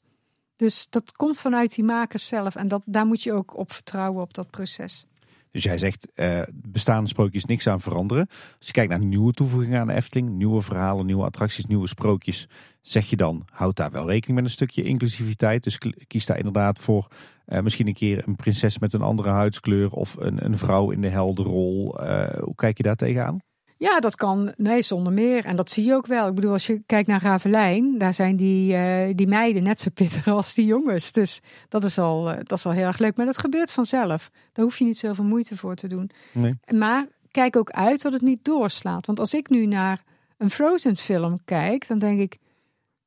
Dus 0.57 0.87
dat 0.91 1.13
komt 1.13 1.39
vanuit 1.39 1.75
die 1.75 1.85
makers 1.85 2.27
zelf. 2.27 2.55
En 2.55 2.69
dat, 2.69 2.83
daar 2.85 3.07
moet 3.07 3.23
je 3.23 3.33
ook 3.33 3.57
op 3.57 3.73
vertrouwen, 3.73 4.23
op 4.23 4.35
dat 4.35 4.51
proces. 4.51 5.07
Dus 5.51 5.63
jij 5.63 5.79
zegt, 5.79 6.09
uh, 6.15 6.43
bestaande 6.53 7.09
sprookjes 7.09 7.45
niks 7.45 7.67
aan 7.67 7.81
veranderen. 7.81 8.29
Als 8.59 8.67
je 8.67 8.73
kijkt 8.73 8.91
naar 8.91 9.05
nieuwe 9.05 9.33
toevoegingen 9.33 9.81
aan 9.81 9.87
de 9.87 9.93
Efteling, 9.93 10.29
nieuwe 10.31 10.63
verhalen, 10.63 11.07
nieuwe 11.07 11.25
attracties, 11.25 11.67
nieuwe 11.67 11.89
sprookjes, 11.89 12.49
zeg 12.81 13.11
je 13.11 13.17
dan, 13.17 13.47
houd 13.53 13.77
daar 13.77 13.91
wel 13.91 14.07
rekening 14.07 14.39
met 14.39 14.45
een 14.45 14.55
stukje 14.55 14.83
inclusiviteit. 14.83 15.63
Dus 15.63 15.79
kies 16.07 16.27
daar 16.27 16.39
inderdaad 16.39 16.79
voor 16.79 17.09
uh, 17.47 17.61
misschien 17.61 17.87
een 17.87 17.95
keer 17.95 18.29
een 18.29 18.37
prinses 18.37 18.79
met 18.79 18.93
een 18.93 19.03
andere 19.03 19.29
huidskleur 19.29 19.91
of 19.91 20.17
een, 20.19 20.45
een 20.45 20.59
vrouw 20.59 20.91
in 20.91 21.01
de 21.01 21.09
heldenrol. 21.09 22.03
Uh, 22.03 22.29
hoe 22.29 22.55
kijk 22.55 22.77
je 22.77 22.83
daar 22.83 22.97
tegenaan? 22.97 23.39
Ja, 23.77 24.01
dat 24.01 24.17
kan. 24.17 24.53
Nee, 24.57 24.83
zonder 24.83 25.13
meer. 25.13 25.45
En 25.45 25.57
dat 25.57 25.71
zie 25.71 25.85
je 25.85 25.95
ook 25.95 26.07
wel. 26.07 26.29
Ik 26.29 26.35
bedoel, 26.35 26.53
als 26.53 26.67
je 26.67 26.83
kijkt 26.87 27.09
naar 27.09 27.23
Ravelijn, 27.23 27.99
daar 27.99 28.15
zijn 28.15 28.37
die, 28.37 28.73
uh, 28.73 29.15
die 29.15 29.27
meiden 29.27 29.63
net 29.63 29.81
zo 29.81 29.91
pittig 29.95 30.29
als 30.39 30.55
die 30.55 30.67
jongens. 30.67 31.13
Dus 31.13 31.41
dat 31.69 31.85
is, 31.85 31.99
al, 31.99 32.25
dat 32.25 32.53
is 32.59 32.67
al 32.67 32.73
heel 32.73 32.87
erg 32.87 32.99
leuk. 32.99 33.17
Maar 33.17 33.27
dat 33.27 33.39
gebeurt 33.39 33.73
vanzelf. 33.73 34.31
Daar 34.53 34.65
hoef 34.65 34.79
je 34.79 34.85
niet 34.85 34.99
zoveel 34.99 35.25
moeite 35.25 35.57
voor 35.57 35.75
te 35.75 35.89
doen. 35.89 36.11
Nee. 36.33 36.59
Maar 36.77 37.07
kijk 37.31 37.57
ook 37.57 37.71
uit 37.71 38.03
dat 38.03 38.13
het 38.13 38.23
niet 38.23 38.45
doorslaat. 38.45 39.07
Want 39.07 39.21
als 39.21 39.35
ik 39.35 39.49
nu 39.49 39.67
naar 39.67 40.03
een 40.39 40.51
Frozen 40.51 40.97
film 40.97 41.39
kijk, 41.45 41.89
dan 41.89 41.99
denk 41.99 42.21
ik, 42.21 42.39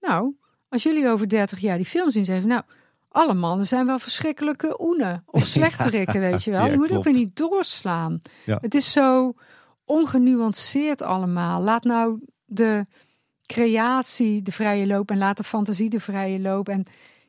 nou, 0.07 0.35
als 0.69 0.83
jullie 0.83 1.09
over 1.09 1.29
30 1.29 1.59
jaar 1.59 1.77
die 1.77 1.85
film 1.85 2.11
zien, 2.11 2.25
zeggen 2.25 2.47
nou, 2.47 2.61
alle 3.09 3.33
mannen 3.33 3.65
zijn 3.65 3.85
wel 3.85 3.99
verschrikkelijke 3.99 4.81
oenen 4.81 5.23
of 5.25 5.45
slechterikken, 5.45 6.21
ja, 6.21 6.29
weet 6.29 6.43
je 6.43 6.51
wel. 6.51 6.65
je 6.65 6.77
moet 6.77 6.91
ook 6.91 7.03
weer 7.03 7.13
niet 7.13 7.35
doorslaan. 7.35 8.19
Ja. 8.45 8.57
Het 8.61 8.73
is 8.73 8.91
zo 8.91 9.33
ongenuanceerd 9.85 11.01
allemaal. 11.01 11.61
Laat 11.61 11.83
nou 11.83 12.19
de 12.45 12.85
creatie 13.45 14.41
de 14.41 14.51
vrije 14.51 14.87
loop 14.87 15.11
en 15.11 15.17
laat 15.17 15.37
de 15.37 15.43
fantasie 15.43 15.89
de 15.89 15.99
vrije 15.99 16.39
loop. 16.39 16.69
En 16.69 16.85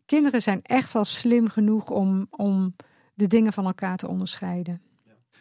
kinderen 0.06 0.42
zijn 0.42 0.62
echt 0.62 0.92
wel 0.92 1.04
slim 1.04 1.48
genoeg 1.48 1.90
om, 1.90 2.26
om 2.30 2.76
de 3.14 3.26
dingen 3.26 3.52
van 3.52 3.66
elkaar 3.66 3.96
te 3.96 4.08
onderscheiden. 4.08 4.82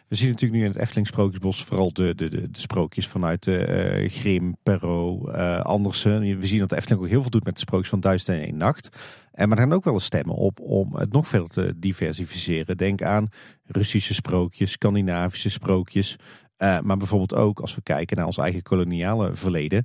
We 0.08 0.14
zien 0.16 0.28
natuurlijk 0.28 0.60
nu 0.60 0.66
in 0.66 0.72
het 0.72 0.80
Efteling 0.80 1.06
Sprookjesbos 1.06 1.64
vooral 1.64 1.92
de, 1.92 2.14
de, 2.14 2.28
de, 2.28 2.60
sprookjes 2.60 3.08
vanuit 3.08 3.46
uh, 3.46 4.08
Grim, 4.08 4.56
Perrault, 4.62 5.28
uh, 5.28 5.60
Andersen. 5.60 6.20
We 6.38 6.46
zien 6.46 6.58
dat 6.58 6.68
de 6.68 6.76
Efteling 6.76 7.02
ook 7.02 7.08
heel 7.08 7.20
veel 7.20 7.30
doet 7.30 7.44
met 7.44 7.54
de 7.54 7.60
sprookjes 7.60 7.90
van 7.90 8.00
Duizend 8.00 8.28
en 8.28 8.44
één 8.44 8.56
Nacht. 8.56 8.88
En 9.32 9.48
maar 9.48 9.58
er 9.58 9.64
gaan 9.64 9.72
ook 9.72 9.84
wel 9.84 9.92
eens 9.92 10.04
stemmen 10.04 10.34
op 10.34 10.60
om 10.60 10.96
het 10.96 11.12
nog 11.12 11.28
verder 11.28 11.48
te 11.48 11.74
diversificeren. 11.76 12.76
Denk 12.76 13.02
aan 13.02 13.28
Russische 13.64 14.14
sprookjes, 14.14 14.70
Scandinavische 14.70 15.50
sprookjes. 15.50 16.16
Maar 16.56 16.96
bijvoorbeeld 16.96 17.34
ook 17.34 17.60
als 17.60 17.74
we 17.74 17.82
kijken 17.82 18.16
naar 18.16 18.26
ons 18.26 18.38
eigen 18.38 18.62
koloniale 18.62 19.36
verleden. 19.36 19.84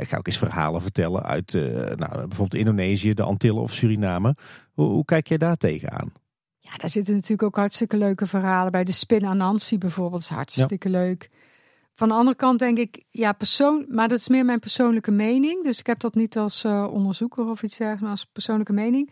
Ga 0.00 0.16
ook 0.16 0.26
eens 0.26 0.38
verhalen 0.38 0.82
vertellen 0.82 1.22
uit 1.22 1.52
nou, 1.96 1.96
bijvoorbeeld 1.96 2.54
Indonesië, 2.54 3.14
de 3.14 3.22
Antillen 3.22 3.62
of 3.62 3.72
Suriname. 3.72 4.36
Hoe, 4.72 4.88
hoe 4.88 5.04
kijk 5.04 5.26
jij 5.26 5.38
daar 5.38 5.56
tegenaan? 5.56 6.12
Ja, 6.74 6.80
daar 6.80 6.90
zitten 6.90 7.14
natuurlijk 7.14 7.42
ook 7.42 7.56
hartstikke 7.56 7.96
leuke 7.96 8.26
verhalen 8.26 8.72
bij. 8.72 8.84
De 8.84 8.92
Spin 8.92 9.24
Anansi 9.24 9.78
bijvoorbeeld 9.78 10.22
is 10.22 10.28
hartstikke 10.28 10.90
ja. 10.90 10.98
leuk. 10.98 11.30
Van 11.94 12.08
de 12.08 12.14
andere 12.14 12.36
kant 12.36 12.58
denk 12.58 12.78
ik, 12.78 13.04
ja, 13.10 13.32
persoon, 13.32 13.86
maar 13.88 14.08
dat 14.08 14.18
is 14.18 14.28
meer 14.28 14.44
mijn 14.44 14.58
persoonlijke 14.58 15.10
mening. 15.10 15.62
Dus 15.64 15.78
ik 15.78 15.86
heb 15.86 15.98
dat 15.98 16.14
niet 16.14 16.36
als 16.36 16.64
onderzoeker 16.64 17.46
of 17.46 17.62
iets 17.62 17.76
dergelijks, 17.76 18.02
maar 18.02 18.10
als 18.10 18.26
persoonlijke 18.32 18.72
mening. 18.72 19.10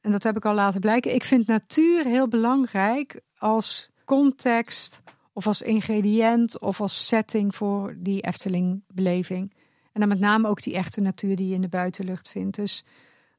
En 0.00 0.12
dat 0.12 0.22
heb 0.22 0.36
ik 0.36 0.44
al 0.44 0.54
laten 0.54 0.80
blijken. 0.80 1.14
Ik 1.14 1.24
vind 1.24 1.46
natuur 1.46 2.04
heel 2.04 2.28
belangrijk 2.28 3.20
als 3.38 3.90
context 4.04 5.02
of 5.32 5.46
als 5.46 5.62
ingrediënt 5.62 6.58
of 6.58 6.80
als 6.80 7.06
setting 7.06 7.54
voor 7.54 7.94
die 7.98 8.20
Efteling-beleving. 8.20 9.54
En 9.92 10.00
dan 10.00 10.08
met 10.08 10.20
name 10.20 10.48
ook 10.48 10.62
die 10.62 10.74
echte 10.74 11.00
natuur 11.00 11.36
die 11.36 11.48
je 11.48 11.54
in 11.54 11.60
de 11.60 11.68
buitenlucht 11.68 12.28
vindt. 12.28 12.56
Dus 12.56 12.84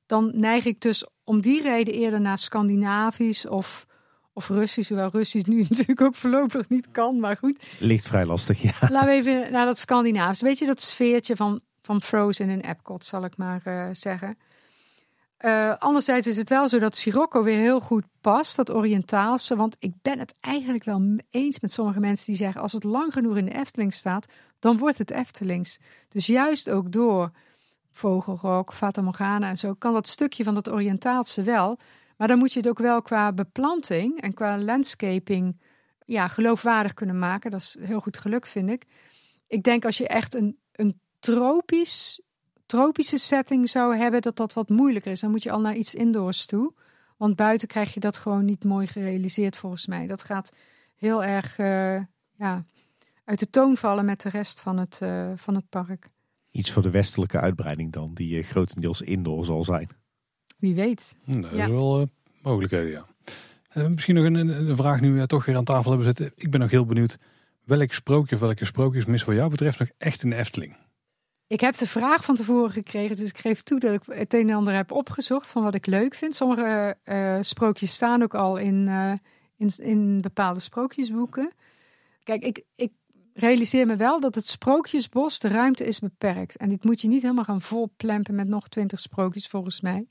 dan 0.05 0.31
neig 0.35 0.65
ik 0.65 0.81
dus 0.81 1.07
om 1.25 1.41
die 1.41 1.61
reden 1.61 1.93
eerder 1.93 2.21
naar 2.21 2.37
Scandinavisch 2.37 3.47
of, 3.47 3.85
of 4.33 4.47
Russisch. 4.49 4.89
Hoewel 4.89 5.09
Russisch 5.09 5.47
nu 5.47 5.65
natuurlijk 5.69 6.01
ook 6.01 6.15
voorlopig 6.15 6.69
niet 6.69 6.91
kan, 6.91 7.19
maar 7.19 7.37
goed. 7.37 7.63
Ligt 7.79 8.07
vrij 8.07 8.25
lastig, 8.25 8.61
ja. 8.61 8.73
Laten 8.89 9.09
we 9.09 9.13
even 9.13 9.51
naar 9.51 9.65
dat 9.65 9.77
Scandinavisch. 9.77 10.41
Weet 10.41 10.59
je, 10.59 10.65
dat 10.65 10.81
sfeertje 10.81 11.35
van, 11.35 11.61
van 11.81 12.01
Frozen 12.01 12.49
en 12.49 12.61
Epcot, 12.61 13.05
zal 13.05 13.23
ik 13.23 13.37
maar 13.37 13.61
uh, 13.67 13.87
zeggen. 13.91 14.37
Uh, 15.39 15.75
anderzijds 15.77 16.27
is 16.27 16.37
het 16.37 16.49
wel 16.49 16.69
zo 16.69 16.79
dat 16.79 16.97
Sirocco 16.97 17.43
weer 17.43 17.59
heel 17.59 17.79
goed 17.79 18.03
past, 18.21 18.55
dat 18.55 18.71
Oriëntaalse. 18.73 19.55
Want 19.55 19.75
ik 19.79 19.93
ben 20.01 20.19
het 20.19 20.35
eigenlijk 20.39 20.83
wel 20.83 21.19
eens 21.29 21.59
met 21.59 21.71
sommige 21.71 21.99
mensen 21.99 22.25
die 22.25 22.35
zeggen: 22.35 22.61
als 22.61 22.71
het 22.71 22.83
lang 22.83 23.13
genoeg 23.13 23.37
in 23.37 23.45
de 23.45 23.55
Efteling 23.55 23.93
staat, 23.93 24.27
dan 24.59 24.77
wordt 24.77 24.97
het 24.97 25.11
Eftelings. 25.11 25.79
Dus 26.09 26.25
juist 26.25 26.69
ook 26.69 26.91
door 26.91 27.31
Vogelrok, 27.97 28.73
Fata 28.73 29.01
Morgana 29.01 29.49
en 29.49 29.57
zo, 29.57 29.73
kan 29.73 29.93
dat 29.93 30.07
stukje 30.07 30.43
van 30.43 30.55
het 30.55 30.71
Oriëntaalse 30.71 31.41
wel. 31.41 31.77
Maar 32.17 32.27
dan 32.27 32.37
moet 32.37 32.53
je 32.53 32.59
het 32.59 32.69
ook 32.69 32.79
wel 32.79 33.01
qua 33.01 33.33
beplanting 33.33 34.21
en 34.21 34.33
qua 34.33 34.57
landscaping 34.57 35.61
ja, 36.05 36.27
geloofwaardig 36.27 36.93
kunnen 36.93 37.19
maken. 37.19 37.51
Dat 37.51 37.59
is 37.59 37.77
heel 37.79 37.99
goed 37.99 38.17
gelukt, 38.17 38.49
vind 38.49 38.69
ik. 38.69 38.85
Ik 39.47 39.63
denk 39.63 39.85
als 39.85 39.97
je 39.97 40.07
echt 40.07 40.33
een, 40.33 40.57
een 40.71 40.99
tropisch, 41.19 42.21
tropische 42.65 43.17
setting 43.17 43.69
zou 43.69 43.95
hebben, 43.95 44.21
dat 44.21 44.35
dat 44.35 44.53
wat 44.53 44.69
moeilijker 44.69 45.11
is. 45.11 45.19
Dan 45.19 45.31
moet 45.31 45.43
je 45.43 45.51
al 45.51 45.61
naar 45.61 45.75
iets 45.75 45.95
indoors 45.95 46.45
toe. 46.45 46.73
Want 47.17 47.35
buiten 47.35 47.67
krijg 47.67 47.93
je 47.93 47.99
dat 47.99 48.17
gewoon 48.17 48.45
niet 48.45 48.63
mooi 48.63 48.87
gerealiseerd 48.87 49.57
volgens 49.57 49.87
mij. 49.87 50.07
Dat 50.07 50.23
gaat 50.23 50.51
heel 50.95 51.23
erg 51.23 51.57
uh, 51.57 52.01
ja, 52.35 52.65
uit 53.23 53.39
de 53.39 53.49
toon 53.49 53.77
vallen 53.77 54.05
met 54.05 54.21
de 54.21 54.29
rest 54.29 54.59
van 54.59 54.77
het, 54.77 54.99
uh, 55.03 55.31
van 55.35 55.55
het 55.55 55.69
park. 55.69 56.09
Iets 56.55 56.71
voor 56.71 56.81
de 56.81 56.89
westelijke 56.89 57.39
uitbreiding 57.39 57.91
dan, 57.91 58.13
die 58.13 58.37
uh, 58.37 58.43
grotendeels 58.43 59.01
indoor 59.01 59.45
zal 59.45 59.63
zijn. 59.63 59.89
Wie 60.57 60.75
weet. 60.75 61.15
Hm, 61.23 61.41
dat 61.41 61.51
is 61.51 61.67
wel 61.67 62.09
mogelijkheden, 62.41 62.91
ja. 62.91 63.87
misschien 63.89 64.15
nog 64.15 64.25
een, 64.25 64.35
een, 64.35 64.75
vraag 64.75 65.01
nu 65.01 65.13
we 65.13 65.27
toch 65.27 65.45
weer 65.45 65.55
aan 65.55 65.63
tafel 65.63 65.89
hebben 65.91 66.07
zitten. 66.07 66.31
Ik 66.35 66.51
ben 66.51 66.59
nog 66.59 66.71
heel 66.71 66.85
benieuwd. 66.85 67.17
Welk 67.63 67.93
sprookje 67.93 68.35
of 68.35 68.41
welke 68.41 68.65
sprookjes 68.65 69.05
mis 69.05 69.23
wat 69.23 69.35
jou 69.35 69.49
betreft 69.49 69.79
nog 69.79 69.89
echt 69.97 70.23
in 70.23 70.29
de 70.29 70.35
Efteling? 70.35 70.75
Ik 71.47 71.59
heb 71.59 71.75
de 71.75 71.87
vraag 71.87 72.23
van 72.23 72.35
tevoren 72.35 72.71
gekregen, 72.71 73.15
dus 73.15 73.29
ik 73.29 73.37
geef 73.37 73.61
toe 73.61 73.79
dat 73.79 73.93
ik 73.93 74.01
het 74.05 74.33
een 74.33 74.49
en 74.49 74.55
ander 74.55 74.73
heb 74.73 74.91
opgezocht 74.91 75.49
van 75.49 75.63
wat 75.63 75.75
ik 75.75 75.85
leuk 75.85 76.13
vind. 76.13 76.35
Sommige 76.35 76.97
uh, 77.05 77.37
sprookjes 77.41 77.93
staan 77.93 78.23
ook 78.23 78.35
al 78.35 78.57
in, 78.57 78.85
uh, 78.87 79.13
in, 79.57 79.71
in, 79.77 80.21
bepaalde 80.21 80.59
sprookjesboeken. 80.59 81.51
Kijk, 82.23 82.43
ik, 82.43 82.63
ik 82.75 82.91
realiseer 83.37 83.85
me 83.85 83.95
wel 83.95 84.19
dat 84.19 84.35
het 84.35 84.47
sprookjesbos, 84.47 85.39
de 85.39 85.47
ruimte 85.47 85.85
is 85.85 85.99
beperkt. 85.99 86.57
En 86.57 86.69
dit 86.69 86.83
moet 86.83 87.01
je 87.01 87.07
niet 87.07 87.21
helemaal 87.21 87.43
gaan 87.43 87.61
volplempen 87.61 88.35
met 88.35 88.47
nog 88.47 88.67
twintig 88.67 88.99
sprookjes 88.99 89.47
volgens 89.47 89.81
mij. 89.81 90.07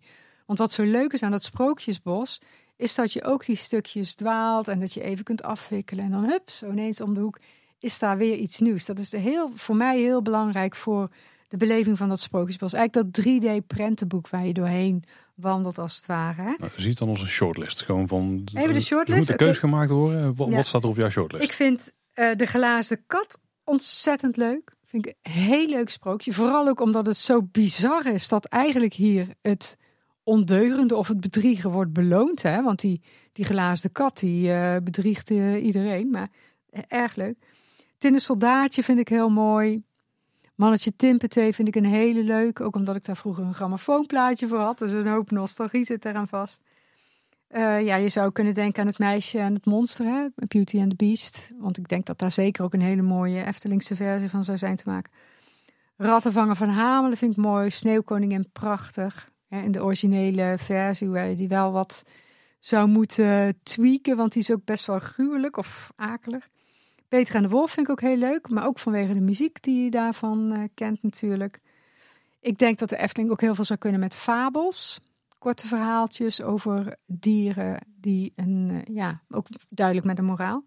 Want 0.47 0.59
wat 0.59 0.73
zo 0.73 0.83
leuk 0.83 1.13
is 1.13 1.23
aan 1.23 1.31
dat 1.31 1.45
sprookjesbos, 1.45 2.41
is 2.77 2.95
dat 2.95 3.13
je 3.13 3.25
ook 3.25 3.47
die 3.47 3.57
stukjes 3.57 4.15
dwaalt 4.15 4.69
en 4.69 4.81
dat 4.81 4.93
je 4.93 5.03
even 5.03 5.25
kunt 5.25 5.43
afwikkelen. 5.43 6.05
En 6.05 6.11
dan 6.11 6.25
hup, 6.25 6.51
zo 6.51 6.71
ineens 6.71 7.01
om 7.01 7.15
de 7.15 7.21
hoek 7.21 7.39
is 7.79 7.99
daar 7.99 8.17
weer 8.17 8.37
iets 8.37 8.61
nieuws. 8.61 8.85
Dat 8.85 8.99
is 8.99 9.13
heel, 9.13 9.51
voor 9.55 9.77
mij 9.77 9.99
heel 9.99 10.23
belangrijk 10.23 10.75
voor 10.75 11.09
de 11.49 11.57
beleving 11.57 11.97
van 11.99 12.09
dat 12.09 12.21
Sprookjesbos. 12.21 12.73
Eigenlijk 12.73 13.15
dat 13.15 13.27
3D-prentenboek 13.27 14.29
waar 14.29 14.47
je 14.47 14.53
doorheen 14.53 15.05
wandelt 15.35 15.79
als 15.79 15.97
het 15.97 16.07
ware. 16.07 16.43
Hè? 16.43 16.55
Nou, 16.59 16.73
ziet 16.77 16.99
dan 16.99 17.09
onze 17.09 17.27
shortlist. 17.27 17.83
Gewoon 17.83 18.09
van, 18.09 18.45
Even 18.55 18.73
de 18.73 18.81
shortlist. 18.81 19.19
moet 19.19 19.39
de 19.39 19.45
keus 19.45 19.59
gemaakt 19.59 19.91
worden. 19.91 20.35
Wat, 20.35 20.67
staat 20.67 20.83
er 20.83 20.89
op 20.89 20.97
jouw 20.97 21.11
shortlist? 21.11 21.45
Ik 21.45 21.53
vind 21.53 21.93
uh, 22.15 22.37
de 22.37 22.47
glazen 22.47 23.05
kat 23.07 23.39
ontzettend 23.65 24.37
leuk. 24.37 24.73
Vind 24.85 25.07
ik 25.07 25.17
een 25.23 25.33
heel 25.33 25.69
leuk 25.69 25.91
sprookje. 25.91 26.33
Vooral 26.33 26.69
ook 26.69 26.81
omdat 26.81 27.07
het 27.07 27.17
zo 27.17 27.43
bizar 27.43 28.07
is 28.07 28.29
dat 28.29 28.45
eigenlijk 28.45 28.93
hier 28.93 29.29
het 29.43 29.79
ondeugende 30.23 30.97
of 30.97 31.09
het 31.09 31.21
bedriegen 31.21 31.71
wordt 31.71 31.93
beloond. 31.93 32.43
Hè? 32.43 32.63
Want 32.63 32.81
die, 32.81 33.03
die 33.33 33.45
glazen 33.45 33.93
kat 33.93 34.19
die 34.19 34.49
uh, 34.49 34.77
bedriegt 34.83 35.31
uh, 35.31 35.65
iedereen. 35.65 36.11
Maar 36.11 36.29
erg 36.89 37.15
leuk. 37.15 37.37
Tinnen 37.99 38.21
Soldaatje 38.21 38.83
vind 38.83 38.99
ik 38.99 39.09
heel 39.09 39.31
mooi. 39.31 39.83
Mannetje 40.55 40.97
Timpete 40.97 41.51
vind 41.53 41.69
ik 41.69 41.77
een 41.77 41.85
hele 41.85 42.23
leuk. 42.23 42.61
Ook 42.61 42.77
omdat 42.77 42.97
ik 42.97 43.05
daar 43.05 43.17
vroeger 43.17 43.45
een 43.45 43.55
grammofoonplaatje 43.55 44.49
voor 44.49 44.59
had. 44.59 44.79
Dus 44.79 44.93
een 44.93 45.07
hoop 45.07 45.31
nostalgie 45.31 45.85
zit 45.85 46.05
eraan 46.05 46.29
vast. 46.29 46.63
Uh, 47.51 47.85
ja, 47.85 47.97
je 47.97 48.09
zou 48.09 48.33
kunnen 48.33 48.55
denken 48.55 48.81
aan 48.81 48.87
het 48.87 48.99
meisje 48.99 49.39
en 49.39 49.55
het 49.55 49.67
monster, 49.67 50.07
hè? 50.07 50.27
Beauty 50.35 50.79
and 50.81 50.91
the 50.91 50.97
Beast. 50.97 51.53
Want 51.59 51.79
ik 51.79 51.89
denk 51.89 52.07
dat 52.07 52.19
daar 52.19 52.33
zeker 52.33 52.65
ook 52.65 52.75
een 52.75 52.81
hele 52.81 53.03
mooie 53.03 53.45
Eftelingse 53.45 53.97
versie 53.97 54.31
van 54.31 54.45
zou 54.45 54.59
zijn 54.59 54.77
te 54.77 54.89
maken. 54.89 55.13
Rattenvanger 55.97 56.57
van 56.57 56.69
Hamelen 56.69 57.17
vind 57.17 57.31
ik 57.31 57.37
mooi. 57.37 57.71
Sneeuwkoningin 57.71 58.49
prachtig. 58.53 59.29
Hè? 59.49 59.61
In 59.63 59.73
de 59.73 59.83
originele 59.83 60.55
versie 60.59 61.09
waar 61.09 61.29
je 61.29 61.35
die 61.35 61.49
wel 61.49 61.73
wat 61.73 62.05
zou 62.59 62.89
moeten 62.89 63.59
tweaken. 63.63 64.17
Want 64.17 64.33
die 64.33 64.43
is 64.43 64.53
ook 64.53 64.65
best 64.65 64.87
wel 64.87 64.99
gruwelijk 64.99 65.57
of 65.57 65.93
akelig. 65.97 66.49
Peter 67.09 67.35
en 67.35 67.43
de 67.43 67.49
Wolf 67.49 67.71
vind 67.71 67.87
ik 67.87 67.93
ook 67.93 68.01
heel 68.01 68.17
leuk, 68.17 68.49
maar 68.49 68.67
ook 68.67 68.79
vanwege 68.79 69.15
de 69.15 69.21
muziek 69.21 69.63
die 69.63 69.85
je 69.85 69.91
daarvan 69.91 70.53
uh, 70.53 70.65
kent 70.75 71.03
natuurlijk. 71.03 71.61
Ik 72.41 72.59
denk 72.59 72.79
dat 72.79 72.89
de 72.89 72.97
Efteling 72.97 73.31
ook 73.31 73.41
heel 73.41 73.55
veel 73.55 73.65
zou 73.65 73.79
kunnen 73.79 74.01
met 74.01 74.15
fabels. 74.15 75.01
Korte 75.45 75.67
verhaaltjes 75.67 76.43
over 76.43 76.97
dieren 77.07 77.87
die 78.01 78.33
een, 78.37 78.71
uh, 78.71 78.97
ja, 78.97 79.23
ook 79.29 79.47
duidelijk 79.69 80.07
met 80.07 80.19
een 80.19 80.25
moraal. 80.25 80.65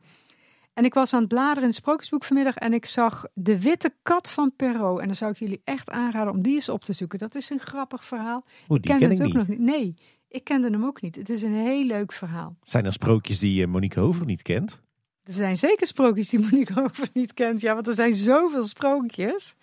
En 0.74 0.86
ik 0.86 0.94
was 0.94 1.14
aan 1.14 1.20
het 1.20 1.30
bladeren 1.30 1.62
in 1.62 1.68
het 1.68 1.78
sprookjesboek 1.78 2.24
vanmiddag 2.24 2.56
en 2.56 2.74
ik 2.74 2.86
zag 2.86 3.26
De 3.34 3.62
Witte 3.62 3.94
Kat 4.04 4.32
van 4.32 4.54
Perrault. 4.56 5.00
En 5.00 5.06
dan 5.06 5.16
zou 5.16 5.32
ik 5.32 5.38
jullie 5.38 5.62
echt 5.64 5.90
aanraden 5.90 6.34
om 6.34 6.42
die 6.42 6.54
eens 6.54 6.70
op 6.70 6.84
te 6.84 6.94
zoeken. 6.94 7.20
Dat 7.20 7.36
is 7.36 7.50
een 7.50 7.60
grappig 7.60 8.06
verhaal. 8.06 8.46
Oeh, 8.70 8.80
ik 8.80 8.86
kende 8.86 9.00
ken 9.00 9.10
het 9.10 9.20
ik 9.20 9.26
ook 9.26 9.34
niet. 9.34 9.36
nog 9.36 9.48
niet. 9.48 9.60
Nee, 9.60 9.94
ik 10.28 10.44
kende 10.44 10.70
hem 10.70 10.86
ook 10.86 11.02
niet. 11.02 11.16
Het 11.16 11.30
is 11.30 11.42
een 11.42 11.56
heel 11.56 11.86
leuk 11.86 12.12
verhaal. 12.12 12.56
Zijn 12.64 12.86
er 12.86 12.94
sprookjes 12.94 13.40
die 13.40 13.62
uh, 13.62 13.68
Monique 13.68 14.00
Hover 14.00 14.26
niet 14.26 14.42
kent? 14.42 14.82
Er 15.24 15.34
zijn 15.34 15.58
zeker 15.58 15.88
sprookjes 15.88 16.30
die 16.30 16.40
Monique 16.50 16.84
over 16.84 17.10
niet 17.14 17.34
kent. 17.34 17.62
Ja, 17.62 17.74
want 17.74 17.88
er 17.88 17.94
zijn 17.94 18.14
zoveel 18.14 18.64
sprookjes. 18.64 19.56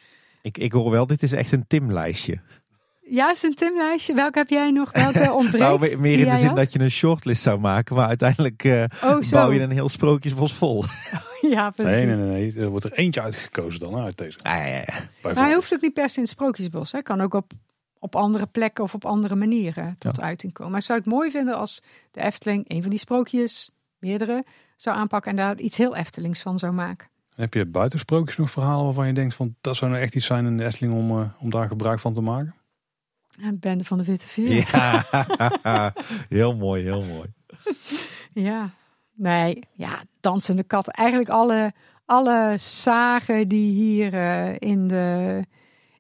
Ik, 0.43 0.59
ik 0.59 0.73
hoor 0.73 0.91
wel, 0.91 1.07
dit 1.07 1.23
is 1.23 1.33
echt 1.33 1.53
een 1.53 1.67
Tim-lijstje. 1.67 2.41
Ja, 3.11 3.31
is 3.31 3.43
een 3.43 3.55
Tim-lijstje. 3.55 4.15
Welke 4.15 4.39
heb 4.39 4.49
jij 4.49 4.71
nog? 4.71 4.93
Welke 4.93 5.33
ontbreekt? 5.43 5.65
nou, 5.65 5.97
meer 5.99 6.19
in 6.19 6.31
de 6.31 6.37
zin 6.37 6.47
had? 6.47 6.57
dat 6.57 6.73
je 6.73 6.81
een 6.81 6.91
shortlist 6.91 7.43
zou 7.43 7.59
maken, 7.59 7.97
maar 7.97 8.07
uiteindelijk 8.07 8.65
uh, 8.65 8.85
Oh, 9.05 9.31
bouw 9.31 9.53
je 9.53 9.61
een 9.61 9.71
heel 9.71 9.89
sprookjesbos 9.89 10.53
vol. 10.53 10.85
Ja, 11.51 11.71
precies. 11.71 11.95
Nee, 11.95 12.07
nee, 12.07 12.17
nee, 12.17 12.53
nee. 12.53 12.63
Er 12.63 12.69
wordt 12.69 12.85
er 12.85 12.93
eentje 12.93 13.21
uitgekozen 13.21 13.81
dan 13.81 14.01
uit 14.01 14.19
deze. 14.19 14.39
Ah, 14.43 14.53
ja, 14.53 14.67
ja. 14.67 14.85
Maar 15.23 15.35
hij 15.35 15.55
hoeft 15.55 15.75
ook 15.75 15.81
niet 15.81 15.93
per 15.93 16.09
se 16.11 16.17
in 16.17 16.23
het 16.23 16.31
sprookjesbos. 16.31 16.93
Hij 16.93 17.03
kan 17.03 17.21
ook 17.21 17.35
op, 17.35 17.53
op 17.99 18.17
andere 18.17 18.47
plekken 18.47 18.85
of 18.85 18.95
op 18.95 19.05
andere 19.05 19.35
manieren 19.35 19.95
tot 19.99 20.21
uiting 20.21 20.53
komen. 20.53 20.71
Maar 20.73 20.81
ik 20.81 20.87
zou 20.87 20.99
het 20.99 21.09
mooi 21.09 21.31
vinden 21.31 21.57
als 21.57 21.83
de 22.11 22.21
Efteling 22.21 22.65
een 22.69 22.81
van 22.81 22.91
die 22.91 22.99
sprookjes, 22.99 23.71
meerdere, 23.99 24.45
zou 24.77 24.97
aanpakken 24.97 25.31
en 25.31 25.37
daar 25.37 25.59
iets 25.59 25.77
heel 25.77 25.97
Eftelings 25.97 26.41
van 26.41 26.59
zou 26.59 26.73
maken. 26.73 27.09
Heb 27.35 27.55
je 27.55 27.67
buiten 27.67 27.99
sprookjes 27.99 28.37
nog 28.37 28.51
verhalen 28.51 28.85
waarvan 28.85 29.07
je 29.07 29.13
denkt 29.13 29.35
van 29.35 29.55
dat 29.61 29.77
zou 29.77 29.91
nou 29.91 30.03
echt 30.03 30.15
iets 30.15 30.27
zijn 30.27 30.47
in 30.47 30.57
de 30.57 30.65
Efteling 30.65 30.95
om, 30.95 31.11
eh, 31.11 31.27
om 31.39 31.51
daar 31.51 31.69
gebruik 31.69 31.99
van 31.99 32.13
te 32.13 32.21
maken? 32.21 32.55
De 33.37 33.57
bende 33.61 33.85
van 33.85 33.99
de 33.99 34.05
Witte 34.05 34.29
Veer. 34.29 34.69
Ja, 34.73 35.05
heel 36.29 36.57
mooi, 36.57 36.83
heel 36.83 37.03
mooi. 37.03 37.29
Ja, 38.33 38.71
nee, 39.13 39.59
ja, 39.73 40.03
dansende 40.21 40.63
kat. 40.63 40.89
Eigenlijk 40.89 41.29
alle, 41.29 41.73
alle 42.05 42.55
zagen 42.59 43.49
die 43.49 43.73
hier 43.73 44.15
eh, 44.15 44.55
in, 44.59 44.87
de, 44.87 45.41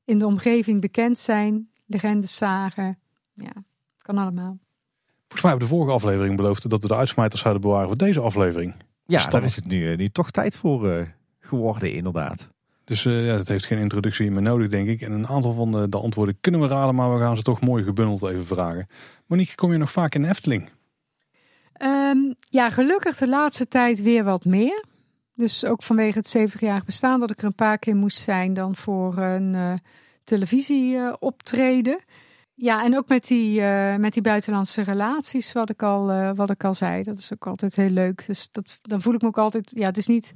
in 0.04 0.18
de 0.18 0.26
omgeving 0.26 0.80
bekend 0.80 1.18
zijn, 1.18 1.70
legendesagen, 1.86 2.98
ja, 3.32 3.52
kan 3.98 4.18
allemaal. 4.18 4.58
Volgens 5.28 5.42
mij 5.42 5.50
hebben 5.50 5.68
we 5.68 5.74
de 5.74 5.76
vorige 5.76 5.92
aflevering 5.92 6.36
beloofd 6.36 6.70
dat 6.70 6.82
we 6.82 6.88
de 6.88 6.96
uitsmijters 6.96 7.40
zouden 7.42 7.62
bewaren 7.62 7.88
voor 7.88 7.96
deze 7.96 8.20
aflevering. 8.20 8.74
Ja, 9.06 9.26
daar 9.26 9.44
is 9.44 9.56
het 9.56 9.66
nu, 9.66 9.90
eh, 9.90 9.98
nu 9.98 10.08
toch 10.08 10.30
tijd 10.30 10.56
voor 10.56 10.90
eh, 10.90 11.06
geworden, 11.40 11.92
inderdaad. 11.92 12.53
Dus 12.84 13.06
eh, 13.06 13.26
ja, 13.26 13.36
dat 13.36 13.48
heeft 13.48 13.66
geen 13.66 13.78
introductie 13.78 14.30
meer 14.30 14.42
nodig, 14.42 14.68
denk 14.68 14.88
ik. 14.88 15.00
En 15.00 15.12
een 15.12 15.26
aantal 15.26 15.52
van 15.52 15.72
de, 15.72 15.88
de 15.88 15.98
antwoorden 15.98 16.38
kunnen 16.40 16.60
we 16.60 16.66
raden, 16.66 16.94
maar 16.94 17.14
we 17.14 17.20
gaan 17.20 17.36
ze 17.36 17.42
toch 17.42 17.60
mooi 17.60 17.84
gebundeld 17.84 18.22
even 18.22 18.46
vragen. 18.46 18.86
Monique, 19.26 19.54
kom 19.54 19.72
je 19.72 19.78
nog 19.78 19.92
vaak 19.92 20.14
in 20.14 20.24
Efteling? 20.24 20.70
Ehm, 21.72 22.18
ja, 22.38 22.70
gelukkig 22.70 23.16
de 23.16 23.28
laatste 23.28 23.68
tijd 23.68 24.02
weer 24.02 24.24
wat 24.24 24.44
meer. 24.44 24.84
Dus 25.34 25.64
ook 25.64 25.82
vanwege 25.82 26.18
het 26.18 26.36
70-jarig 26.38 26.84
bestaan 26.84 27.20
dat 27.20 27.30
ik 27.30 27.38
er 27.38 27.44
een 27.44 27.54
paar 27.54 27.78
keer 27.78 27.96
moest 27.96 28.18
zijn 28.18 28.54
dan 28.54 28.76
voor 28.76 29.16
een 29.16 29.54
eh 29.54 29.72
televisieoptreden. 30.24 31.98
ja, 32.56 32.84
en 32.84 32.96
ook 32.96 33.08
met 33.08 33.26
die, 33.26 33.60
eh, 33.60 33.96
met 33.96 34.12
die 34.12 34.22
buitenlandse 34.22 34.82
relaties, 34.82 35.52
wat 35.52 35.70
ik, 35.70 35.82
al, 35.82 36.10
eh, 36.10 36.30
wat 36.34 36.50
ik 36.50 36.64
al 36.64 36.74
zei. 36.74 37.02
Dat 37.02 37.18
is 37.18 37.32
ook 37.32 37.46
altijd 37.46 37.76
heel 37.76 37.90
leuk. 37.90 38.26
Dus 38.26 38.48
dat, 38.50 38.78
dan 38.82 39.02
voel 39.02 39.14
ik 39.14 39.22
me 39.22 39.28
ook 39.28 39.38
altijd, 39.38 39.72
ja, 39.74 39.86
het 39.86 39.96
is 39.96 40.06
niet, 40.06 40.34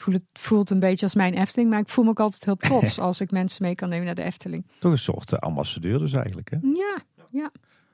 voel 0.00 0.14
het 0.14 0.24
voelt 0.32 0.70
een 0.70 0.80
beetje 0.80 1.04
als 1.04 1.14
mijn 1.14 1.34
Efteling, 1.34 1.70
maar 1.70 1.80
ik 1.80 1.88
voel 1.88 2.04
me 2.04 2.10
ook 2.10 2.20
altijd 2.20 2.44
heel 2.44 2.56
trots 2.56 2.98
als 3.08 3.20
ik 3.20 3.30
mensen 3.30 3.64
mee 3.64 3.74
kan 3.74 3.88
nemen 3.88 4.06
naar 4.06 4.14
de 4.14 4.22
Efteling. 4.22 4.66
Toch 4.78 4.92
een 4.92 4.98
soort 4.98 5.32
eh, 5.32 5.38
ambassadeur 5.38 5.98
dus 5.98 6.12
eigenlijk. 6.12 6.50
Hè? 6.50 6.56
Ja, 6.60 7.50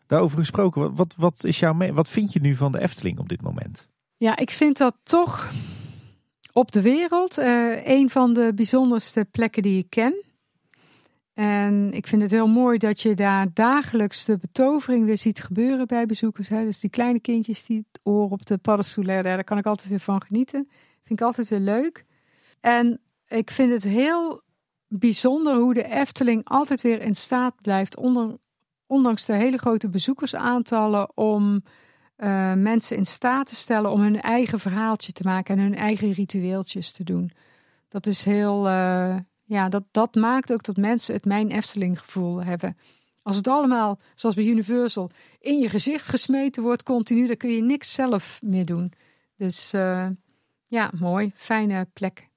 Daarover 0.06 0.38
gesproken, 0.38 0.94
wat, 0.94 1.14
wat, 1.18 1.44
is 1.44 1.58
jouw 1.58 1.92
wat 1.92 2.08
vind 2.08 2.32
je 2.32 2.40
nu 2.40 2.54
van 2.54 2.72
de 2.72 2.80
Efteling 2.80 3.18
op 3.18 3.28
dit 3.28 3.42
moment? 3.42 3.88
Ja, 4.16 4.36
ik 4.36 4.50
vind 4.50 4.78
dat 4.78 4.96
toch 5.02 5.50
op 6.52 6.72
de 6.72 6.82
wereld 6.82 7.38
eh, 7.38 7.86
een 7.86 8.10
van 8.10 8.34
de 8.34 8.52
bijzonderste 8.54 9.26
plekken 9.30 9.62
die 9.62 9.78
ik 9.78 9.90
ken. 9.90 10.24
En 11.34 11.92
ik 11.92 12.06
vind 12.06 12.22
het 12.22 12.30
heel 12.30 12.46
mooi 12.46 12.78
dat 12.78 13.00
je 13.00 13.14
daar 13.14 13.46
dagelijks 13.52 14.24
de 14.24 14.38
betovering 14.38 15.04
weer 15.04 15.18
ziet 15.18 15.42
gebeuren 15.42 15.86
bij 15.86 16.06
bezoekers. 16.06 16.48
Hè. 16.48 16.64
Dus 16.64 16.80
die 16.80 16.90
kleine 16.90 17.20
kindjes 17.20 17.64
die 17.64 17.76
het 17.76 18.00
oor 18.02 18.30
op 18.30 18.46
de 18.46 18.58
paddenstoelen 18.58 19.14
hebben, 19.14 19.32
daar 19.32 19.44
kan 19.44 19.58
ik 19.58 19.66
altijd 19.66 19.88
weer 19.88 20.00
van 20.00 20.22
genieten. 20.22 20.68
Vind 21.06 21.20
ik 21.20 21.26
altijd 21.26 21.48
weer 21.48 21.60
leuk. 21.60 22.04
En 22.60 23.00
ik 23.28 23.50
vind 23.50 23.72
het 23.72 23.84
heel 23.84 24.42
bijzonder 24.88 25.56
hoe 25.56 25.74
de 25.74 25.84
Efteling 25.84 26.44
altijd 26.44 26.82
weer 26.82 27.00
in 27.00 27.14
staat 27.14 27.54
blijft, 27.60 27.96
ondanks 28.86 29.26
de 29.26 29.34
hele 29.34 29.58
grote 29.58 29.88
bezoekersaantallen, 29.88 31.16
om 31.16 31.62
uh, 32.16 32.52
mensen 32.54 32.96
in 32.96 33.06
staat 33.06 33.46
te 33.46 33.54
stellen 33.54 33.90
om 33.90 34.00
hun 34.00 34.20
eigen 34.20 34.60
verhaaltje 34.60 35.12
te 35.12 35.22
maken 35.24 35.56
en 35.56 35.62
hun 35.62 35.74
eigen 35.74 36.12
ritueeltjes 36.12 36.92
te 36.92 37.04
doen. 37.04 37.30
Dat 37.88 38.06
is 38.06 38.24
heel, 38.24 38.66
uh, 38.66 39.16
ja, 39.44 39.68
dat, 39.68 39.84
dat 39.90 40.14
maakt 40.14 40.52
ook 40.52 40.62
dat 40.62 40.76
mensen 40.76 41.14
het 41.14 41.24
Mijn 41.24 41.50
Efteling 41.50 41.98
gevoel 41.98 42.42
hebben. 42.42 42.76
Als 43.22 43.36
het 43.36 43.48
allemaal, 43.48 43.98
zoals 44.14 44.34
bij 44.34 44.44
Universal, 44.44 45.10
in 45.40 45.58
je 45.58 45.68
gezicht 45.68 46.08
gesmeten 46.08 46.62
wordt 46.62 46.82
continu, 46.82 47.26
dan 47.26 47.36
kun 47.36 47.50
je 47.50 47.62
niks 47.62 47.92
zelf 47.92 48.40
meer 48.42 48.64
doen. 48.64 48.92
Dus 49.36 49.74
uh, 49.74 50.06
ja, 50.66 50.90
mooi, 50.98 51.32
fijne 51.34 51.86
plek. 51.92 52.28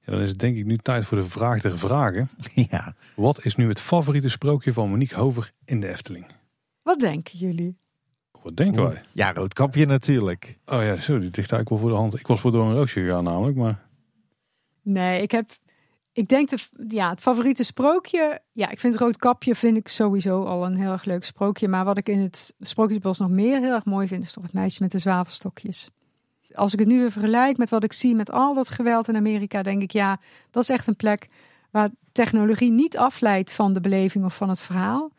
Ja, 0.00 0.12
dan 0.12 0.20
is 0.20 0.28
het 0.30 0.38
denk 0.38 0.56
ik 0.56 0.64
nu 0.64 0.76
tijd 0.76 1.04
voor 1.04 1.18
de 1.18 1.24
vraag 1.24 1.60
der 1.60 1.78
vragen. 1.78 2.30
Ja. 2.70 2.94
Wat 3.16 3.44
is 3.44 3.56
nu 3.56 3.68
het 3.68 3.80
favoriete 3.80 4.28
sprookje 4.28 4.72
van 4.72 4.88
Monique 4.88 5.18
Hover 5.18 5.52
in 5.64 5.80
de 5.80 5.88
Efteling? 5.88 6.26
Wat 6.82 6.98
denken 7.00 7.38
jullie? 7.38 7.78
Wat 8.42 8.56
denken 8.56 8.82
wij? 8.82 9.02
Ja, 9.12 9.32
Roodkapje 9.32 9.86
natuurlijk. 9.86 10.58
Oh 10.66 10.82
ja, 10.82 10.96
zo, 10.96 11.12
die 11.12 11.24
ligt 11.24 11.36
eigenlijk 11.36 11.68
wel 11.68 11.78
voor 11.78 11.90
de 11.90 11.96
hand. 11.96 12.18
Ik 12.18 12.26
was 12.26 12.40
voor 12.40 12.50
door 12.50 12.66
een 12.66 12.74
roosje 12.74 13.00
gegaan 13.00 13.24
namelijk, 13.24 13.56
maar... 13.56 13.88
Nee, 14.82 15.22
ik 15.22 15.30
heb... 15.30 15.50
Ik 16.12 16.28
denk, 16.28 16.48
de, 16.48 16.58
ja, 16.88 17.10
het 17.10 17.20
favoriete 17.20 17.64
sprookje... 17.64 18.40
Ja, 18.52 18.70
ik 18.70 18.78
vind 18.78 18.96
Roodkapje 18.96 19.54
vind 19.54 19.76
ik 19.76 19.88
sowieso 19.88 20.44
al 20.44 20.66
een 20.66 20.76
heel 20.76 20.92
erg 20.92 21.04
leuk 21.04 21.24
sprookje. 21.24 21.68
Maar 21.68 21.84
wat 21.84 21.98
ik 21.98 22.08
in 22.08 22.18
het 22.18 22.54
Sprookjesbos 22.60 23.18
nog 23.18 23.30
meer 23.30 23.60
heel 23.60 23.74
erg 23.74 23.84
mooi 23.84 24.08
vind... 24.08 24.24
is 24.24 24.32
toch 24.32 24.42
het 24.42 24.52
meisje 24.52 24.82
met 24.82 24.90
de 24.90 24.98
zwavelstokjes. 24.98 25.90
Als 26.54 26.72
ik 26.72 26.78
het 26.78 26.88
nu 26.88 26.98
weer 26.98 27.12
vergelijk 27.12 27.56
met 27.56 27.70
wat 27.70 27.84
ik 27.84 27.92
zie 27.92 28.14
met 28.14 28.30
al 28.30 28.54
dat 28.54 28.70
geweld 28.70 29.08
in 29.08 29.16
Amerika... 29.16 29.62
denk 29.62 29.82
ik, 29.82 29.90
ja, 29.90 30.18
dat 30.50 30.62
is 30.62 30.68
echt 30.68 30.86
een 30.86 30.96
plek 30.96 31.28
waar 31.70 31.90
technologie 32.12 32.70
niet 32.70 32.96
afleidt 32.96 33.52
van 33.52 33.72
de 33.72 33.80
beleving 33.80 34.24
of 34.24 34.36
van 34.36 34.48
het 34.48 34.60
verhaal... 34.60 35.12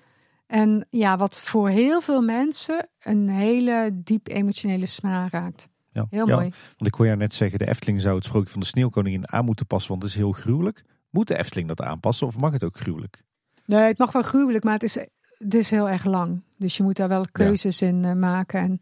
En 0.52 0.88
ja, 0.90 1.18
wat 1.18 1.42
voor 1.42 1.70
heel 1.70 2.02
veel 2.02 2.22
mensen 2.22 2.88
een 3.00 3.30
hele 3.30 3.90
diep 3.94 4.28
emotionele 4.28 4.86
smaak 4.86 5.32
raakt. 5.32 5.70
Ja, 5.92 6.06
Heel 6.10 6.28
ja, 6.28 6.36
mooi. 6.36 6.50
Want 6.50 6.88
ik 6.88 6.94
hoor 6.94 7.06
jou 7.06 7.18
net 7.18 7.34
zeggen, 7.34 7.60
de 7.60 7.68
Efteling 7.68 8.02
zou 8.02 8.16
het 8.16 8.26
sprookje 8.26 8.50
van 8.50 8.60
de 8.60 8.66
sneeuwkoningin 8.66 9.32
aan 9.32 9.46
moeten 9.46 9.66
passen, 9.66 9.90
want 9.90 10.02
het 10.02 10.12
is 10.12 10.18
heel 10.18 10.32
gruwelijk. 10.32 10.84
Moet 11.10 11.28
de 11.28 11.38
Efteling 11.38 11.68
dat 11.68 11.82
aanpassen 11.82 12.28
of 12.28 12.38
mag 12.38 12.52
het 12.52 12.64
ook 12.64 12.78
gruwelijk? 12.78 13.24
Nee, 13.66 13.88
het 13.88 13.98
mag 13.98 14.12
wel 14.12 14.22
gruwelijk, 14.22 14.64
maar 14.64 14.74
het 14.74 14.84
is, 14.84 14.96
het 15.38 15.54
is 15.54 15.70
heel 15.70 15.90
erg 15.90 16.06
lang. 16.06 16.42
Dus 16.58 16.78
je 16.78 16.84
moet 16.84 16.98
daar 16.98 17.08
wel 17.08 17.26
keuzes 17.32 17.82
in 17.82 18.04
uh, 18.04 18.14
maken. 18.14 18.60
En 18.60 18.82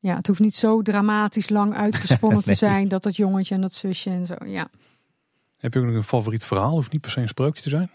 ja, 0.00 0.16
het 0.16 0.26
hoeft 0.26 0.40
niet 0.40 0.56
zo 0.56 0.82
dramatisch 0.82 1.48
lang 1.48 1.74
uitgesponnen 1.74 2.42
Nee. 2.44 2.54
te 2.54 2.66
zijn 2.66 2.88
dat 2.88 3.02
dat 3.02 3.16
jongetje 3.16 3.54
en 3.54 3.60
dat 3.60 3.72
zusje 3.72 4.10
en 4.10 4.26
zo. 4.26 4.34
Ja. 4.44 4.70
Heb 5.56 5.74
je 5.74 5.80
ook 5.80 5.86
nog 5.86 5.94
een 5.94 6.02
favoriet 6.02 6.44
verhaal? 6.44 6.70
Hoeft 6.70 6.92
niet 6.92 7.00
per 7.00 7.10
se 7.10 7.20
een 7.20 7.28
sprookje 7.28 7.62
te 7.62 7.68
zijn. 7.68 7.90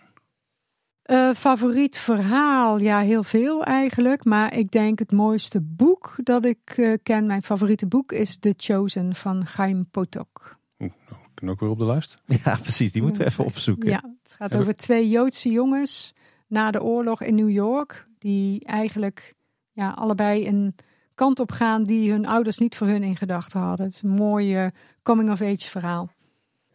Uh, 1.06 1.34
favoriet 1.34 1.98
verhaal? 1.98 2.78
Ja, 2.78 3.00
heel 3.00 3.24
veel 3.24 3.64
eigenlijk. 3.64 4.24
Maar 4.24 4.58
ik 4.58 4.72
denk 4.72 5.00
het 5.00 5.12
mooiste 5.12 5.62
boek 5.62 6.16
dat 6.24 6.46
ik 6.46 6.78
uh, 6.78 6.94
ken, 7.04 7.26
mijn 7.26 7.44
favoriete 7.44 7.88
boek, 7.88 8.12
is 8.12 8.38
The 8.38 8.54
Chosen 8.58 9.16
van 9.16 9.46
Chaim 9.46 9.88
Potok. 9.92 10.58
Oeh, 10.80 10.92
nou, 11.10 11.22
kan 11.34 11.50
ook 11.50 11.60
weer 11.60 11.70
op 11.70 11.78
de 11.78 11.86
lijst. 11.86 12.22
Ja, 12.44 12.58
precies. 12.62 12.92
Die 12.92 13.02
moeten 13.02 13.22
we 13.22 13.28
even 13.28 13.46
opzoeken. 13.46 13.90
Ja, 13.90 14.04
het 14.24 14.34
gaat 14.34 14.52
Heb 14.52 14.62
over 14.62 14.76
twee 14.76 15.10
Joodse 15.10 15.50
jongens 15.50 16.14
na 16.48 16.72
de 16.72 16.84
oorlog 16.84 17.22
in 17.22 17.36
New 17.36 17.50
York. 17.50 18.08
Die 18.18 18.66
eigenlijk 18.66 19.34
ja, 19.72 19.90
allebei 19.90 20.48
een 20.48 20.76
kant 21.16 21.40
op 21.40 21.52
gaan 21.52 21.84
die 21.84 22.12
hun 22.12 22.26
ouders 22.26 22.58
niet 22.58 22.76
voor 22.76 22.88
hun 22.88 23.04
in 23.04 23.16
gedachten 23.16 23.60
hadden. 23.60 23.86
Het 23.86 23.96
is 23.96 24.02
een 24.02 24.10
mooi 24.10 24.70
coming-of-age 25.04 25.70
verhaal. 25.70 26.10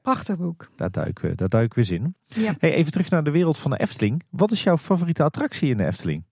Prachtig 0.03 0.37
boek. 0.37 0.71
Daar 0.77 0.91
duiken 0.91 1.29
we, 1.29 1.35
daar 1.35 1.49
duiken 1.49 1.75
we 1.75 1.81
eens 1.81 2.01
in. 2.01 2.15
Ja. 2.43 2.55
Hey, 2.59 2.73
even 2.73 2.93
terug 2.93 3.11
naar 3.11 3.25
de 3.25 3.31
wereld 3.31 3.59
van 3.59 3.71
de 3.71 3.79
Efteling. 3.79 4.23
Wat 4.31 4.51
is 4.51 4.63
jouw 4.63 4.79
favoriete 4.79 5.23
attractie 5.23 5.71
in 5.71 5.77
de 5.77 5.87
Efteling? 5.87 6.25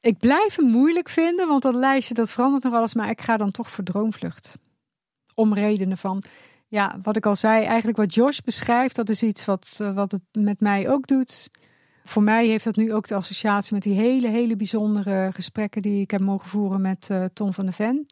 Ik 0.00 0.18
blijf 0.18 0.56
hem 0.56 0.66
moeilijk 0.66 1.08
vinden, 1.08 1.48
want 1.48 1.62
dat 1.62 1.74
lijstje 1.74 2.14
dat 2.14 2.30
verandert 2.30 2.64
nog 2.64 2.74
alles. 2.74 2.94
Maar 2.94 3.10
ik 3.10 3.20
ga 3.20 3.36
dan 3.36 3.50
toch 3.50 3.70
voor 3.70 3.84
Droomvlucht. 3.84 4.58
Om 5.34 5.54
redenen 5.54 5.98
van, 5.98 6.22
ja, 6.68 6.98
wat 7.02 7.16
ik 7.16 7.26
al 7.26 7.36
zei, 7.36 7.64
eigenlijk 7.64 7.96
wat 7.96 8.14
Josh 8.14 8.38
beschrijft, 8.38 8.96
dat 8.96 9.08
is 9.08 9.22
iets 9.22 9.44
wat, 9.44 9.78
uh, 9.82 9.94
wat 9.94 10.12
het 10.12 10.22
met 10.32 10.60
mij 10.60 10.88
ook 10.88 11.06
doet. 11.06 11.50
Voor 12.06 12.22
mij 12.22 12.46
heeft 12.46 12.64
dat 12.64 12.76
nu 12.76 12.92
ook 12.92 13.08
de 13.08 13.14
associatie 13.14 13.74
met 13.74 13.82
die 13.82 13.94
hele, 13.94 14.28
hele 14.28 14.56
bijzondere 14.56 15.30
gesprekken 15.32 15.82
die 15.82 16.00
ik 16.00 16.10
heb 16.10 16.20
mogen 16.20 16.48
voeren 16.48 16.80
met 16.80 17.08
uh, 17.12 17.24
Tom 17.32 17.52
van 17.52 17.66
de 17.66 17.72
Ven. 17.72 18.06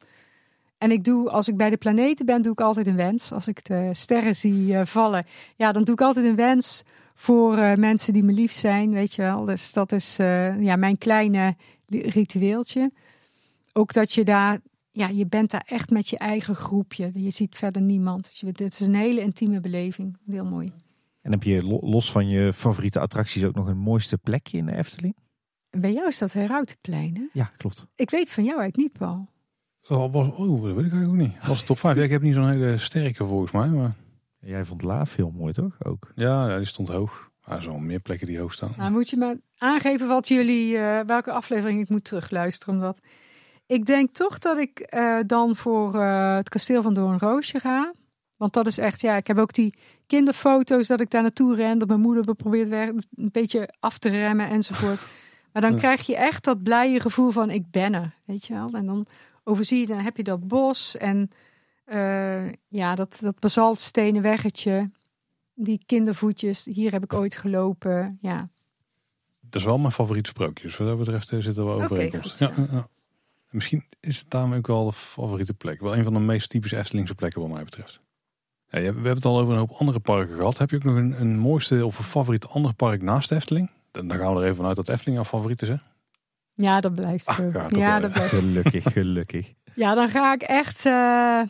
En 0.77 0.91
ik 0.91 1.03
doe, 1.03 1.29
als 1.29 1.47
ik 1.47 1.57
bij 1.57 1.69
de 1.69 1.77
planeten 1.77 2.25
ben, 2.25 2.41
doe 2.41 2.51
ik 2.51 2.61
altijd 2.61 2.87
een 2.87 2.95
wens. 2.95 3.31
Als 3.31 3.47
ik 3.47 3.65
de 3.65 3.89
sterren 3.93 4.35
zie 4.35 4.67
uh, 4.67 4.85
vallen, 4.85 5.25
ja, 5.55 5.71
dan 5.71 5.83
doe 5.83 5.93
ik 5.93 6.01
altijd 6.01 6.25
een 6.25 6.35
wens 6.35 6.83
voor 7.13 7.57
uh, 7.57 7.73
mensen 7.73 8.13
die 8.13 8.23
me 8.23 8.31
lief 8.31 8.51
zijn, 8.51 8.91
weet 8.91 9.13
je 9.13 9.21
wel. 9.21 9.45
Dus 9.45 9.73
dat 9.73 9.91
is 9.91 10.15
ja, 10.59 10.75
mijn 10.75 10.97
kleine 10.97 11.55
ritueeltje. 11.89 12.91
Ook 13.73 13.93
dat 13.93 14.13
je 14.13 14.23
daar, 14.23 14.59
ja, 14.91 15.07
je 15.07 15.27
bent 15.27 15.51
daar 15.51 15.65
echt 15.65 15.89
met 15.89 16.07
je 16.07 16.17
eigen 16.17 16.55
groepje. 16.55 17.09
Je 17.13 17.31
ziet 17.31 17.55
verder 17.55 17.81
niemand. 17.81 18.23
Dus 18.23 18.41
het 18.55 18.79
is 18.79 18.87
een 18.87 18.95
hele 18.95 19.21
intieme 19.21 19.59
beleving. 19.59 20.17
Heel 20.25 20.45
mooi. 20.45 20.71
En 21.25 21.31
heb 21.31 21.43
je 21.43 21.63
los 21.63 22.11
van 22.11 22.27
je 22.27 22.53
favoriete 22.53 22.99
attracties 22.99 23.43
ook 23.43 23.55
nog 23.55 23.67
een 23.67 23.77
mooiste 23.77 24.17
plekje 24.17 24.57
in 24.57 24.65
de 24.65 24.75
Efteling? 24.75 25.15
Bij 25.69 25.93
jou 25.93 26.07
is 26.07 26.17
dat 26.17 26.33
Herautenplein, 26.33 27.15
hè? 27.15 27.23
Ja, 27.33 27.51
klopt. 27.57 27.87
Ik 27.95 28.09
weet 28.09 28.29
van 28.29 28.43
jou 28.43 28.59
eigenlijk 28.59 28.89
niet, 28.89 28.97
Paul. 28.97 29.29
Oh, 29.87 30.13
was, 30.13 30.27
oh, 30.27 30.63
dat 30.63 30.75
weet 30.75 30.85
ik 30.85 30.91
eigenlijk 30.91 31.11
ook 31.11 31.27
niet. 31.27 31.47
Was 31.47 31.57
het 31.57 31.67
top 31.67 31.79
5? 31.79 31.95
Ja, 31.95 32.03
ik 32.03 32.09
heb 32.09 32.21
niet 32.21 32.33
zo'n 32.33 32.49
hele 32.49 32.77
sterke 32.77 33.25
volgens 33.25 33.51
mij. 33.51 33.67
Maar... 33.67 33.95
Jij 34.39 34.65
vond 34.65 34.81
Laaf 34.81 35.15
heel 35.15 35.31
mooi, 35.31 35.53
toch? 35.53 35.83
Ook. 35.83 36.11
Ja, 36.15 36.49
ja 36.49 36.57
die 36.57 36.65
stond 36.65 36.87
hoog. 36.87 37.31
Er 37.43 37.61
zijn 37.61 37.73
wel 37.73 37.83
meer 37.83 37.99
plekken 37.99 38.27
die 38.27 38.39
hoog 38.39 38.53
staan. 38.53 38.73
Nou, 38.77 38.91
moet 38.91 39.09
je 39.09 39.17
maar 39.17 39.35
aangeven 39.57 40.07
wat 40.07 40.27
jullie, 40.27 40.73
uh, 40.73 40.99
welke 40.99 41.31
aflevering 41.31 41.81
ik 41.81 41.89
moet 41.89 42.03
terugluisteren. 42.03 42.73
Omdat 42.73 42.99
ik 43.65 43.85
denk 43.85 44.13
toch 44.13 44.39
dat 44.39 44.57
ik 44.57 44.93
uh, 44.93 45.19
dan 45.25 45.55
voor 45.55 45.95
uh, 45.95 46.35
het 46.35 46.49
kasteel 46.49 46.81
van 46.81 46.93
Doornroosje 46.93 47.59
ga. 47.59 47.93
Want 48.37 48.53
dat 48.53 48.67
is 48.67 48.77
echt, 48.77 49.01
ja, 49.01 49.15
ik 49.15 49.27
heb 49.27 49.37
ook 49.37 49.53
die 49.53 49.73
kinderfoto's 50.07 50.87
dat 50.87 51.01
ik 51.01 51.09
daar 51.09 51.21
naartoe 51.21 51.55
ren. 51.55 51.77
Dat 51.77 51.87
mijn 51.87 51.99
moeder 51.99 52.35
probeert 52.35 52.69
weer 52.69 52.87
een 52.87 53.31
beetje 53.31 53.73
af 53.79 53.97
te 53.97 54.09
remmen 54.09 54.49
enzovoort. 54.49 54.99
Maar 55.55 55.63
dan 55.63 55.73
ja. 55.73 55.79
krijg 55.79 56.05
je 56.05 56.15
echt 56.15 56.43
dat 56.43 56.63
blije 56.63 56.99
gevoel 56.99 57.31
van 57.31 57.49
ik 57.49 57.71
ben 57.71 57.93
er, 57.93 58.15
weet 58.25 58.45
je 58.45 58.53
wel. 58.53 58.69
En 58.71 58.85
dan 58.85 59.07
overzie 59.43 59.79
je, 59.79 59.87
dan 59.87 59.97
heb 59.97 60.17
je 60.17 60.23
dat 60.23 60.47
bos 60.47 60.97
en 60.97 61.29
uh, 61.85 62.51
ja, 62.67 62.95
dat, 62.95 63.17
dat 63.21 63.39
basaltstenen 63.39 64.21
weggetje. 64.21 64.91
Die 65.53 65.81
kindervoetjes, 65.85 66.65
hier 66.65 66.91
heb 66.91 67.03
ik 67.03 67.13
ooit 67.13 67.35
gelopen, 67.35 68.17
ja. 68.21 68.49
Dat 69.41 69.61
is 69.61 69.63
wel 69.63 69.77
mijn 69.77 69.91
favoriete 69.91 70.29
sprookjes. 70.29 70.77
Wat 70.77 70.87
dat 70.87 70.97
betreft 70.97 71.27
zitten 71.27 71.65
we 71.65 71.83
overeenkomst. 71.83 72.41
Okay, 72.41 72.65
ja, 72.65 72.67
ja. 72.71 72.87
Misschien 73.49 73.83
is 73.99 74.19
het 74.19 74.29
daarom 74.29 74.53
ook 74.53 74.67
wel 74.67 74.85
de 74.85 74.93
favoriete 74.93 75.53
plek. 75.53 75.81
Wel 75.81 75.95
een 75.95 76.03
van 76.03 76.13
de 76.13 76.19
meest 76.19 76.49
typische 76.49 76.77
Eftelingse 76.77 77.15
plekken 77.15 77.41
wat 77.41 77.49
mij 77.49 77.63
betreft. 77.63 78.01
Ja, 78.75 78.81
we 78.81 78.95
hebben 78.95 79.15
het 79.15 79.25
al 79.25 79.39
over 79.39 79.53
een 79.53 79.59
hoop 79.59 79.71
andere 79.71 79.99
parken 79.99 80.35
gehad. 80.35 80.57
Heb 80.57 80.69
je 80.69 80.75
ook 80.75 80.83
nog 80.83 80.95
een, 80.95 81.21
een 81.21 81.37
mooiste 81.37 81.85
of 81.85 81.97
een 81.97 82.03
favoriet 82.03 82.47
ander 82.47 82.73
park 82.73 83.01
naast 83.01 83.29
de 83.29 83.35
Efteling? 83.35 83.71
Dan, 83.91 84.07
dan 84.07 84.17
gaan 84.17 84.33
we 84.33 84.39
er 84.39 84.43
even 84.43 84.55
vanuit 84.55 84.75
dat 84.75 84.89
Efteling 84.89 85.15
jouw 85.15 85.25
favoriet 85.25 85.61
is, 85.61 85.67
hè? 85.67 85.75
Ja, 86.53 86.81
dat 86.81 86.95
blijft 86.95 87.25
zo. 87.25 87.51
Ach, 87.53 87.75
ja, 87.75 87.99
dat 87.99 88.11
blijft 88.11 88.33
Gelukkig, 88.33 88.83
gelukkig. 88.93 89.53
Ja, 89.75 89.95
dan 89.95 90.09
ga 90.09 90.33
ik 90.33 90.41
echt, 90.41 90.85
uh, 90.85 91.41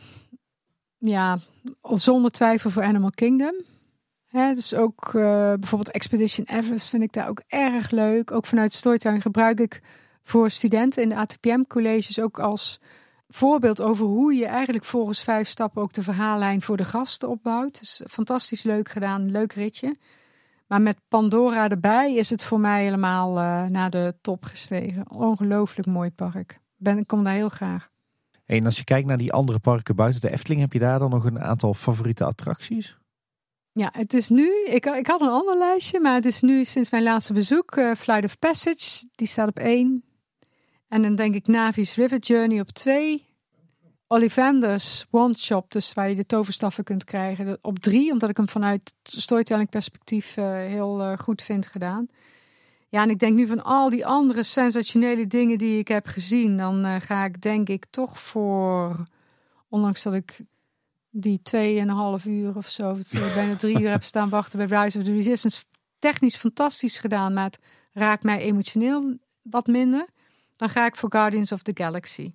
ja, 0.97 1.39
zonder 1.81 2.31
twijfel 2.31 2.69
voor 2.69 2.83
Animal 2.83 3.09
Kingdom. 3.09 3.63
Hè, 4.25 4.53
dus 4.53 4.73
ook 4.73 5.13
uh, 5.13 5.53
bijvoorbeeld 5.53 5.91
Expedition 5.91 6.45
Everest 6.45 6.89
vind 6.89 7.03
ik 7.03 7.13
daar 7.13 7.29
ook 7.29 7.41
erg 7.47 7.91
leuk. 7.91 8.31
Ook 8.31 8.45
vanuit 8.45 8.73
storytelling 8.73 9.21
gebruik 9.21 9.59
ik 9.59 9.81
voor 10.23 10.49
studenten 10.49 11.03
in 11.03 11.09
de 11.09 11.15
ATPM-colleges 11.15 12.19
ook 12.19 12.39
als 12.39 12.79
voorbeeld 13.35 13.81
over 13.81 14.05
hoe 14.05 14.33
je 14.33 14.45
eigenlijk 14.45 14.85
volgens 14.85 15.23
vijf 15.23 15.47
stappen 15.47 15.81
ook 15.81 15.93
de 15.93 16.03
verhaallijn 16.03 16.61
voor 16.61 16.77
de 16.77 16.85
gasten 16.85 17.29
opbouwt. 17.29 17.79
Dus 17.79 18.01
fantastisch 18.07 18.63
leuk 18.63 18.89
gedaan, 18.89 19.31
leuk 19.31 19.53
ritje. 19.53 19.97
Maar 20.67 20.81
met 20.81 20.97
Pandora 21.07 21.69
erbij 21.69 22.15
is 22.15 22.29
het 22.29 22.43
voor 22.43 22.59
mij 22.59 22.83
helemaal 22.83 23.37
uh, 23.37 23.65
naar 23.65 23.89
de 23.89 24.15
top 24.21 24.43
gestegen. 24.43 25.11
Ongelooflijk 25.11 25.87
mooi 25.87 26.11
park. 26.11 26.59
Ben, 26.75 26.97
ik 26.97 27.07
kom 27.07 27.23
daar 27.23 27.33
heel 27.33 27.49
graag. 27.49 27.89
En 28.45 28.65
als 28.65 28.77
je 28.77 28.83
kijkt 28.83 29.07
naar 29.07 29.17
die 29.17 29.33
andere 29.33 29.59
parken 29.59 29.95
buiten 29.95 30.21
de 30.21 30.31
Efteling, 30.31 30.61
heb 30.61 30.73
je 30.73 30.79
daar 30.79 30.99
dan 30.99 31.09
nog 31.09 31.25
een 31.25 31.41
aantal 31.41 31.73
favoriete 31.73 32.23
attracties? 32.23 32.97
Ja, 33.71 33.89
het 33.91 34.13
is 34.13 34.29
nu, 34.29 34.63
ik, 34.65 34.85
ik 34.85 35.07
had 35.07 35.21
een 35.21 35.27
ander 35.27 35.57
lijstje, 35.57 35.99
maar 35.99 36.13
het 36.13 36.25
is 36.25 36.41
nu 36.41 36.65
sinds 36.65 36.89
mijn 36.89 37.03
laatste 37.03 37.33
bezoek 37.33 37.75
uh, 37.75 37.91
Flight 37.95 38.23
of 38.23 38.39
Passage. 38.39 39.07
Die 39.15 39.27
staat 39.27 39.47
op 39.47 39.59
één. 39.59 40.03
En 40.87 41.01
dan 41.01 41.15
denk 41.15 41.35
ik 41.35 41.47
Navi's 41.47 41.95
River 41.95 42.19
Journey 42.19 42.59
op 42.59 42.69
twee. 42.69 43.25
Ollivander's 44.07 45.05
One 45.11 45.33
Shop, 45.37 45.71
dus 45.71 45.93
waar 45.93 46.09
je 46.09 46.15
de 46.15 46.25
toverstaffen 46.25 46.83
kunt 46.83 47.03
krijgen, 47.03 47.57
op 47.61 47.79
drie. 47.79 48.11
Omdat 48.11 48.29
ik 48.29 48.37
hem 48.37 48.49
vanuit 48.49 48.93
storytelling 49.03 49.69
perspectief 49.69 50.37
uh, 50.37 50.45
heel 50.45 51.01
uh, 51.01 51.17
goed 51.17 51.41
vind 51.41 51.67
gedaan. 51.67 52.07
Ja, 52.89 53.01
en 53.01 53.09
ik 53.09 53.19
denk 53.19 53.35
nu 53.35 53.47
van 53.47 53.63
al 53.63 53.89
die 53.89 54.05
andere 54.05 54.43
sensationele 54.43 55.27
dingen 55.27 55.57
die 55.57 55.79
ik 55.79 55.87
heb 55.87 56.07
gezien, 56.07 56.57
dan 56.57 56.85
uh, 56.85 56.95
ga 56.99 57.25
ik 57.25 57.41
denk 57.41 57.69
ik 57.69 57.85
toch 57.89 58.19
voor, 58.19 58.99
ondanks 59.69 60.03
dat 60.03 60.13
ik 60.13 60.39
die 61.09 61.39
tweeënhalf 61.41 62.25
uur 62.25 62.55
of 62.55 62.67
zo, 62.67 62.97
bijna 63.33 63.55
drie 63.55 63.81
uur 63.81 63.89
heb 63.89 64.03
staan 64.13 64.29
wachten 64.29 64.67
bij 64.67 64.83
Rise 64.83 64.97
of 64.97 65.03
the 65.03 65.13
Resistance, 65.13 65.63
technisch 65.99 66.35
fantastisch 66.35 66.99
gedaan, 66.99 67.33
maar 67.33 67.43
het 67.43 67.59
raakt 67.93 68.23
mij 68.23 68.39
emotioneel 68.39 69.17
wat 69.41 69.67
minder, 69.67 70.05
dan 70.55 70.69
ga 70.69 70.85
ik 70.85 70.95
voor 70.95 71.11
Guardians 71.11 71.51
of 71.51 71.61
the 71.61 71.71
Galaxy. 71.73 72.33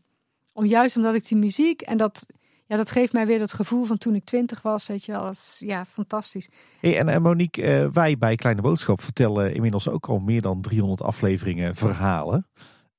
Om, 0.52 0.66
juist 0.66 0.96
omdat 0.96 1.14
ik 1.14 1.28
die 1.28 1.38
muziek 1.38 1.80
en 1.80 1.96
dat, 1.96 2.26
ja, 2.66 2.76
dat 2.76 2.90
geeft 2.90 3.12
mij 3.12 3.26
weer 3.26 3.40
het 3.40 3.52
gevoel 3.52 3.84
van 3.84 3.98
toen 3.98 4.14
ik 4.14 4.24
twintig 4.24 4.62
was, 4.62 4.86
weet 4.86 5.04
je 5.04 5.12
wel. 5.12 5.22
Dat 5.22 5.32
is 5.32 5.56
ja, 5.58 5.84
fantastisch. 5.86 6.48
Hey, 6.80 6.98
en, 6.98 7.08
en 7.08 7.22
Monique, 7.22 7.62
eh, 7.62 7.88
wij 7.92 8.18
bij 8.18 8.34
Kleine 8.34 8.62
Boodschap 8.62 9.02
vertellen 9.02 9.54
inmiddels 9.54 9.88
ook 9.88 10.06
al 10.06 10.18
meer 10.18 10.40
dan 10.40 10.60
300 10.60 11.02
afleveringen 11.02 11.74
verhalen. 11.74 12.46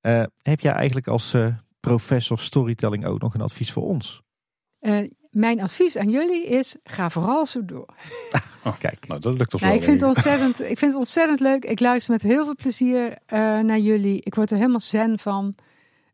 Eh, 0.02 0.24
heb 0.42 0.60
jij 0.60 0.74
eigenlijk 0.74 1.08
als 1.08 1.34
eh, 1.34 1.48
professor 1.80 2.40
storytelling 2.40 3.06
ook 3.06 3.22
nog 3.22 3.34
een 3.34 3.42
advies 3.42 3.72
voor 3.72 3.84
ons? 3.84 4.22
Mijn 5.32 5.62
advies 5.62 5.98
aan 5.98 6.10
jullie 6.10 6.46
is: 6.46 6.76
ga 6.84 7.10
vooral 7.10 7.46
zo 7.46 7.66
door. 7.66 7.86
Oh, 8.64 8.80
Kijk. 8.80 9.08
Nou, 9.08 9.20
dat 9.20 9.38
lukt 9.38 9.54
ons 9.54 9.62
Nee, 9.62 9.72
wel. 9.72 9.80
ik, 9.80 9.86
vind 9.86 10.02
het 10.02 10.10
ontzettend, 10.10 10.60
ik 10.62 10.78
vind 10.78 10.92
het 10.92 10.96
ontzettend 10.96 11.40
leuk. 11.40 11.66
Ik 11.66 11.80
luister 11.80 12.12
met 12.12 12.22
heel 12.22 12.46
veel 12.46 12.56
plezier 12.56 13.18
eh, 13.26 13.40
naar 13.60 13.78
jullie. 13.80 14.22
Ik 14.24 14.36
word 14.36 14.52
er 14.52 14.58
helemaal 14.58 14.80
zen 14.80 15.20
van. 15.20 15.56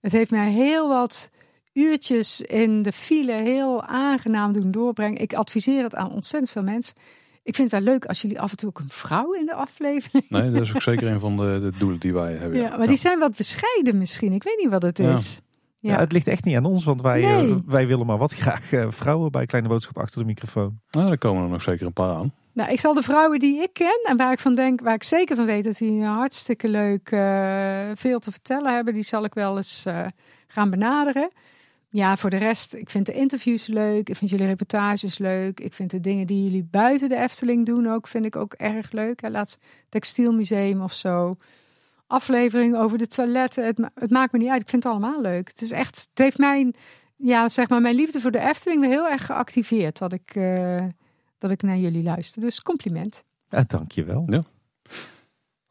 Het 0.02 0.12
heeft 0.12 0.32
mij 0.32 0.50
heel 0.52 0.88
wat 0.88 1.30
uurtjes 1.74 2.42
in 2.42 2.82
de 2.82 2.92
file 2.92 3.32
heel 3.32 3.84
aangenaam 3.84 4.52
doen 4.54 4.72
doorbrengen. 4.72 5.22
Ik 5.22 5.34
adviseer 5.34 5.84
het 5.84 5.96
aan 5.96 6.12
ontzettend 6.12 6.52
veel 6.52 6.64
mensen. 6.64 6.96
Ik 7.44 7.56
vind 7.56 7.72
het 7.72 7.84
wel 7.84 7.94
leuk 7.94 8.06
als 8.06 8.22
jullie 8.22 8.40
af 8.42 8.52
en 8.52 8.58
toe 8.58 8.70
ook 8.70 8.80
een 8.80 8.90
vrouw 8.90 9.32
in 9.34 9.46
de 9.46 9.54
aflevering. 9.54 10.26
Nee, 10.30 10.52
dat 10.52 10.62
is 10.62 10.76
ook 10.76 10.82
zeker 10.92 11.08
een 11.08 11.20
van 11.20 11.38
de, 11.38 11.60
de 11.62 11.78
doelen 11.78 12.00
die 12.00 12.14
wij 12.14 12.34
hebben. 12.34 12.60
Ja, 12.60 12.78
maar 12.78 12.88
die 12.88 12.98
zijn 12.98 13.20
wat 13.20 13.36
bescheiden 13.36 13.98
misschien. 13.98 14.34
Ik 14.34 14.44
weet 14.44 14.58
niet 14.58 14.70
wat 14.72 14.82
het 14.82 14.98
Ja. 14.98 15.14
is. 15.14 15.34
Ja. 15.34 15.46
Ja. 15.88 16.00
het 16.00 16.12
ligt 16.12 16.28
echt 16.28 16.44
niet 16.44 16.56
aan 16.56 16.66
ons, 16.66 16.84
want 16.84 17.02
wij, 17.02 17.22
Nee. 17.22 17.50
eh, 17.50 17.56
wij 17.66 17.88
willen 17.88 18.06
maar 18.06 18.18
wat 18.18 18.34
graag 18.34 18.72
eh, 18.74 18.86
vrouwen 18.90 19.32
bij 19.32 19.46
Kleine 19.46 19.70
Boodschap 19.70 19.98
achter 19.98 20.20
de 20.20 20.26
microfoon. 20.26 20.80
Nou, 20.92 21.08
daar 21.08 21.18
komen 21.18 21.44
er 21.44 21.50
nog 21.50 21.62
zeker 21.62 21.86
een 21.86 21.94
paar 21.94 22.16
aan. 22.16 22.34
Nou, 22.54 22.72
ik 22.72 22.80
zal 22.80 22.94
de 22.94 23.02
vrouwen 23.02 23.40
die 23.40 23.62
ik 23.62 23.74
ken 23.74 24.00
en 24.04 24.18
waar 24.18 24.32
ik 24.32 24.40
van 24.40 24.56
denk, 24.56 24.82
waar 24.82 24.94
ik 24.94 25.04
zeker 25.04 25.36
van 25.36 25.46
weet 25.46 25.64
dat 25.64 25.78
die 25.78 26.04
hartstikke 26.04 26.68
leuk 26.68 27.10
eh, 27.12 27.86
veel 27.96 28.20
te 28.20 28.32
vertellen 28.32 28.76
hebben, 28.76 28.94
die 28.94 29.04
zal 29.04 29.24
ik 29.24 29.34
wel 29.34 29.58
eens 29.58 29.86
eh, 29.86 30.06
gaan 30.48 30.70
benaderen. 30.70 31.32
Ja, 31.90 32.18
voor 32.18 32.30
de 32.30 32.38
rest, 32.38 32.74
ik 32.74 32.90
vind 32.90 33.06
de 33.06 33.14
interviews 33.14 33.68
leuk. 33.68 34.10
Ik 34.10 34.16
vind 34.16 34.30
jullie 34.30 34.46
reportages 34.46 35.18
leuk. 35.18 35.60
Ik 35.60 35.74
vind 35.74 35.92
de 35.92 36.00
dingen 36.00 36.28
die 36.28 36.44
jullie 36.44 36.68
buiten 36.72 37.10
de 37.10 37.16
Efteling 37.18 37.66
doen 37.66 37.88
ook, 37.88 38.08
vind 38.08 38.26
ik 38.26 38.36
ook 38.36 38.54
erg 38.54 38.92
leuk. 38.92 39.22
Hè, 39.22 39.30
Laatst 39.30 39.60
Textielmuseum 39.90 40.82
of 40.82 40.94
zo. 40.94 41.36
Aflevering 42.08 42.76
over 42.76 42.98
de 42.98 43.08
toiletten. 43.08 43.66
Het, 43.66 43.78
ma- 43.78 43.92
het 43.96 44.10
maakt 44.10 44.32
me 44.32 44.40
niet 44.40 44.50
uit. 44.50 44.62
Ik 44.62 44.70
vind 44.70 44.84
het 44.84 44.92
allemaal 44.92 45.22
leuk. 45.22 45.48
Het 45.48 45.62
is 45.62 45.72
echt, 45.72 46.08
het 46.10 46.18
heeft 46.18 46.38
mijn, 46.38 46.74
ja, 47.16 47.50
zeg 47.50 47.70
maar, 47.70 47.82
mijn 47.82 47.96
liefde 47.96 48.20
voor 48.20 48.32
de 48.32 48.40
Efteling 48.40 48.82
weer 48.82 48.90
heel 48.90 49.08
erg 49.08 49.26
geactiveerd. 49.26 49.98
Dat 49.98 50.14
ik, 50.14 50.36
eh, 50.36 50.86
dat 51.38 51.52
ik 51.52 51.62
naar 51.62 51.78
jullie 51.78 52.04
luister. 52.04 52.42
Dus 52.42 52.62
compliment. 52.62 53.24
Ja, 53.50 53.64
dankjewel. 53.68 54.44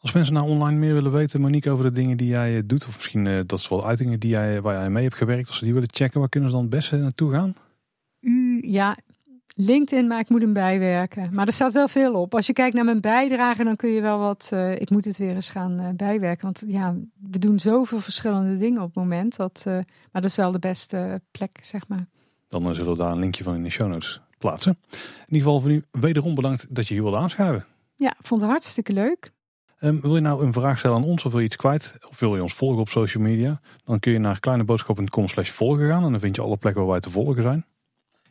Als 0.00 0.12
mensen 0.12 0.34
nou 0.34 0.48
online 0.48 0.78
meer 0.78 0.94
willen 0.94 1.12
weten, 1.12 1.40
Monique, 1.40 1.70
over 1.70 1.84
de 1.84 1.90
dingen 1.90 2.16
die 2.16 2.28
jij 2.28 2.56
eh, 2.56 2.62
doet, 2.66 2.86
of 2.86 2.94
misschien 2.94 3.26
eh, 3.26 3.40
dat 3.46 3.58
is 3.58 3.68
wel 3.68 3.86
uitingen 3.86 4.20
die 4.20 4.30
jij, 4.30 4.60
waar 4.60 4.74
jij 4.74 4.90
mee 4.90 5.02
hebt 5.02 5.16
gewerkt, 5.16 5.46
als 5.46 5.58
ze 5.58 5.64
die 5.64 5.72
willen 5.72 5.94
checken, 5.94 6.20
waar 6.20 6.28
kunnen 6.28 6.48
ze 6.50 6.54
dan 6.54 6.64
het 6.64 6.74
beste 6.74 6.96
naartoe 6.96 7.30
gaan? 7.30 7.54
U, 8.20 8.58
ja, 8.62 8.96
LinkedIn, 9.58 10.06
maar 10.06 10.18
ik 10.20 10.28
moet 10.28 10.40
hem 10.40 10.52
bijwerken. 10.52 11.28
Maar 11.34 11.46
er 11.46 11.52
staat 11.52 11.72
wel 11.72 11.88
veel 11.88 12.14
op. 12.20 12.34
Als 12.34 12.46
je 12.46 12.52
kijkt 12.52 12.74
naar 12.74 12.84
mijn 12.84 13.00
bijdrage, 13.00 13.64
dan 13.64 13.76
kun 13.76 13.90
je 13.90 14.00
wel 14.00 14.18
wat. 14.18 14.48
eh, 14.52 14.72
ik 14.80 14.90
moet 14.90 15.04
het 15.04 15.18
weer 15.18 15.34
eens 15.34 15.50
gaan 15.50 15.78
eh, 15.78 15.88
bijwerken. 15.96 16.42
Want 16.44 16.64
ja, 16.66 16.94
we 17.30 17.38
doen 17.38 17.58
zoveel 17.58 18.00
verschillende 18.00 18.58
dingen 18.58 18.80
op 18.80 18.86
het 18.86 18.96
moment. 18.96 19.36
Dat, 19.36 19.62
eh, 19.66 19.72
maar 20.12 20.22
dat 20.22 20.24
is 20.24 20.36
wel 20.36 20.52
de 20.52 20.58
beste 20.58 21.20
plek, 21.30 21.58
zeg 21.62 21.88
maar. 21.88 22.06
Dan 22.48 22.74
zullen 22.74 22.92
we 22.92 22.98
daar 22.98 23.12
een 23.12 23.18
linkje 23.18 23.44
van 23.44 23.54
in 23.54 23.62
de 23.62 23.70
show 23.70 23.88
notes 23.88 24.20
plaatsen. 24.38 24.78
In 24.90 24.98
ieder 25.34 25.38
geval 25.46 25.60
voor 25.60 25.70
nu 25.70 25.82
wederom 25.90 26.34
bedankt 26.34 26.74
dat 26.74 26.86
je 26.88 26.94
hier 26.94 27.02
wilde 27.02 27.18
aanschuiven. 27.18 27.64
Ja, 27.94 28.14
vond 28.22 28.40
het 28.40 28.50
hartstikke 28.50 28.92
leuk. 28.92 29.30
Ehm, 29.78 30.00
wil 30.00 30.14
je 30.14 30.20
nou 30.20 30.44
een 30.46 30.52
vraag 30.52 30.78
stellen 30.78 30.96
aan 30.96 31.04
ons 31.04 31.24
of 31.24 31.30
wil 31.30 31.40
je 31.40 31.46
iets 31.46 31.56
kwijt? 31.56 31.94
Of 32.10 32.20
wil 32.20 32.34
je 32.36 32.42
ons 32.42 32.54
volgen 32.54 32.80
op 32.80 32.88
social 32.88 33.22
media? 33.22 33.60
Dan 33.84 33.98
kun 33.98 34.12
je 34.12 34.18
naar 34.18 34.40
kleineboodschap.com 34.40 35.28
slash 35.28 35.50
volgen 35.50 35.88
gaan. 35.88 36.04
En 36.04 36.10
dan 36.10 36.20
vind 36.20 36.36
je 36.36 36.42
alle 36.42 36.56
plekken 36.56 36.82
waar 36.82 36.90
wij 36.90 37.00
te 37.00 37.10
volgen 37.10 37.42
zijn. 37.42 37.64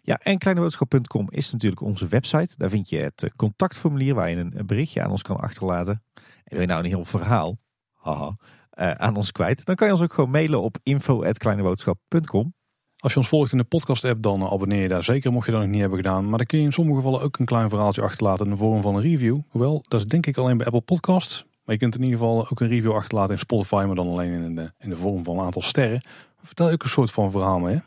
Ja, 0.06 0.20
en 0.24 0.38
kleineboodschap.com 0.38 1.28
is 1.30 1.52
natuurlijk 1.52 1.82
onze 1.82 2.08
website. 2.08 2.56
Daar 2.58 2.70
vind 2.70 2.90
je 2.90 2.98
het 2.98 3.24
eh, 3.24 3.30
contactformulier 3.36 4.16
waar 4.16 4.30
je 4.30 4.36
een 4.36 4.66
berichtje 4.66 5.04
aan 5.04 5.12
ons 5.12 5.22
kan 5.22 5.38
achterlaten. 5.38 6.04
En 6.14 6.24
wil 6.44 6.60
je 6.60 6.68
nou 6.68 6.84
een 6.84 6.90
heel 6.90 7.06
verhaal 7.06 7.58
haha, 7.94 8.38
eh, 8.70 8.92
aan 8.92 9.16
ons 9.16 9.32
kwijt, 9.32 9.66
dan 9.66 9.76
kan 9.76 9.88
je 9.88 9.94
ons 9.94 10.02
ook 10.02 10.14
gewoon 10.14 10.30
mailen 10.30 10.62
op 10.62 10.78
info.kleineboodschap.com. 10.84 12.54
Als 12.98 13.14
je 13.14 13.20
ons 13.20 13.28
volgt 13.28 13.52
in 13.52 13.58
de 13.58 13.64
podcast 13.64 14.04
app, 14.04 14.22
dan 14.22 14.44
abonneer 14.44 14.82
je 14.82 14.88
daar 14.88 15.04
zeker 15.04 15.32
mocht 15.32 15.46
je 15.46 15.52
dat 15.52 15.62
nog 15.62 15.70
niet 15.70 15.80
hebben 15.80 15.98
gedaan. 15.98 16.30
Maar 16.30 16.38
dan 16.38 16.48
kun 16.48 16.60
je 16.60 16.66
in 16.66 16.74
sommige 16.74 16.98
gevallen 16.98 17.22
ook 17.22 17.38
een 17.38 17.46
klein 17.46 17.70
verhaaltje 17.70 18.02
achterlaten 18.02 18.46
in 18.46 18.52
de 18.52 18.58
vorm 18.58 18.82
van 18.82 18.96
een 18.96 19.02
review. 19.02 19.40
Hoewel, 19.50 19.84
dat 19.88 20.00
is 20.00 20.06
denk 20.06 20.26
ik 20.26 20.38
alleen 20.38 20.58
bij 20.58 20.66
Apple 20.66 20.82
Podcasts. 20.82 21.46
Maar 21.64 21.76
je 21.76 21.82
kunt 21.82 21.96
in 21.96 22.04
ieder 22.04 22.18
geval 22.18 22.50
ook 22.50 22.60
een 22.60 22.68
review 22.68 22.94
achterlaten 22.94 23.32
in 23.32 23.40
Spotify, 23.40 23.84
maar 23.86 23.96
dan 23.96 24.08
alleen 24.08 24.32
in 24.32 24.56
de, 24.56 24.72
in 24.78 24.90
de 24.90 24.98
vorm 24.98 25.24
van 25.24 25.38
een 25.38 25.46
aantal 25.46 25.62
sterren. 25.62 26.02
Vertel 26.44 26.70
ook 26.70 26.84
een 26.84 26.90
soort 26.90 27.12
van 27.12 27.32
verhaal 27.32 27.60
mee. 27.60 27.76
Hè? 27.76 27.82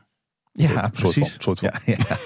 Ja, 0.63 0.69
Soort- 0.69 0.93
precies. 0.93 1.37
Soort 1.39 1.59
van, 1.59 1.71
soort 1.71 1.85
van. 1.85 1.95
Ja, 1.95 1.97
ja. 2.09 2.17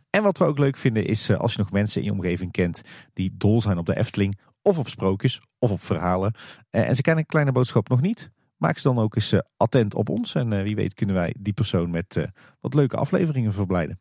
en 0.16 0.22
wat 0.22 0.38
we 0.38 0.44
ook 0.44 0.58
leuk 0.58 0.76
vinden 0.76 1.06
is 1.06 1.28
eh, 1.28 1.36
als 1.38 1.52
je 1.52 1.58
nog 1.58 1.70
mensen 1.70 2.00
in 2.00 2.06
je 2.06 2.12
omgeving 2.12 2.52
kent 2.52 2.82
die 3.12 3.34
dol 3.38 3.60
zijn 3.60 3.78
op 3.78 3.86
de 3.86 3.96
Efteling 3.96 4.38
of 4.62 4.78
op 4.78 4.88
sprookjes 4.88 5.40
of 5.58 5.70
op 5.70 5.82
verhalen. 5.82 6.34
Eh, 6.70 6.88
en 6.88 6.94
ze 6.94 7.02
kennen 7.02 7.22
een 7.22 7.28
kleine 7.30 7.52
boodschap 7.52 7.88
nog 7.88 8.00
niet. 8.00 8.30
Maak 8.56 8.78
ze 8.78 8.88
dan 8.88 8.98
ook 8.98 9.14
eens 9.16 9.32
eh, 9.32 9.40
attent 9.56 9.94
op 9.94 10.08
ons. 10.08 10.34
En 10.34 10.52
eh, 10.52 10.62
wie 10.62 10.74
weet 10.76 10.94
kunnen 10.94 11.14
wij 11.14 11.34
die 11.38 11.52
persoon 11.52 11.90
met 11.90 12.16
eh, 12.16 12.24
wat 12.60 12.74
leuke 12.74 12.96
afleveringen 12.96 13.52
verblijden. 13.52 14.00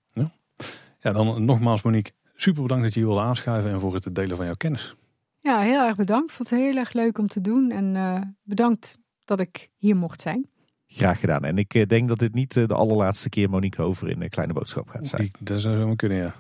Ja, 1.00 1.12
dan 1.12 1.46
nogmaals 1.46 1.82
Monique, 1.82 2.12
super 2.36 2.62
bedankt 2.62 2.84
dat 2.84 2.94
je 2.94 3.00
hier 3.00 3.10
wilde 3.10 3.24
aanschuiven 3.24 3.72
en 3.72 3.80
voor 3.80 3.94
het 3.94 4.16
delen 4.16 4.36
van 4.38 4.46
jouw 4.46 4.56
kennis. 4.56 4.96
Ja, 5.42 5.60
heel 5.60 5.86
erg 5.86 5.96
bedankt. 5.96 6.30
Ik 6.30 6.36
vond 6.36 6.50
het 6.50 6.60
heel 6.60 6.76
erg 6.76 6.94
leuk 6.94 7.18
om 7.18 7.28
te 7.28 7.42
doen. 7.42 7.72
En 7.72 7.96
eh, 7.96 8.22
bedankt 8.44 8.98
dat 9.26 9.40
ik 9.40 9.70
hier 9.76 9.96
mocht 9.96 10.22
zijn. 10.22 10.50
Graag 10.88 11.20
gedaan. 11.20 11.44
En 11.44 11.58
ik 11.58 11.74
eh, 11.74 11.88
denk 11.88 12.08
dat 12.08 12.20
dit 12.20 12.34
niet 12.34 12.58
eh, 12.58 12.68
de 12.68 12.74
allerlaatste 12.74 13.30
keer 13.30 13.50
Monique 13.50 13.84
Over 13.84 14.10
in 14.10 14.22
een 14.22 14.30
kleine 14.30 14.54
boodschap 14.54 14.90
gaat 14.90 15.08
zijn. 15.08 15.32
Dat 15.40 15.62
zou 15.62 15.78
zomaar 15.78 15.96
kunnen, 15.96 16.18
ja. 16.18 16.36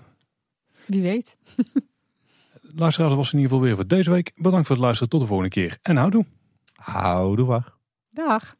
Wie 0.85 1.01
weet. 1.01 1.37
Luisteraars, 2.61 3.11
dat 3.11 3.21
was 3.23 3.33
in 3.33 3.39
ieder 3.39 3.51
geval 3.51 3.65
weer 3.65 3.75
voor 3.75 3.87
deze 3.87 4.11
week. 4.11 4.31
Bedankt 4.35 4.67
voor 4.67 4.75
het 4.75 4.85
luisteren. 4.85 5.09
Tot 5.09 5.21
de 5.21 5.27
volgende 5.27 5.51
keer. 5.51 5.77
En 5.81 5.95
houdoe. 5.95 6.25
Houdoe 6.73 7.45
wacht. 7.45 7.71
Dag. 8.09 8.55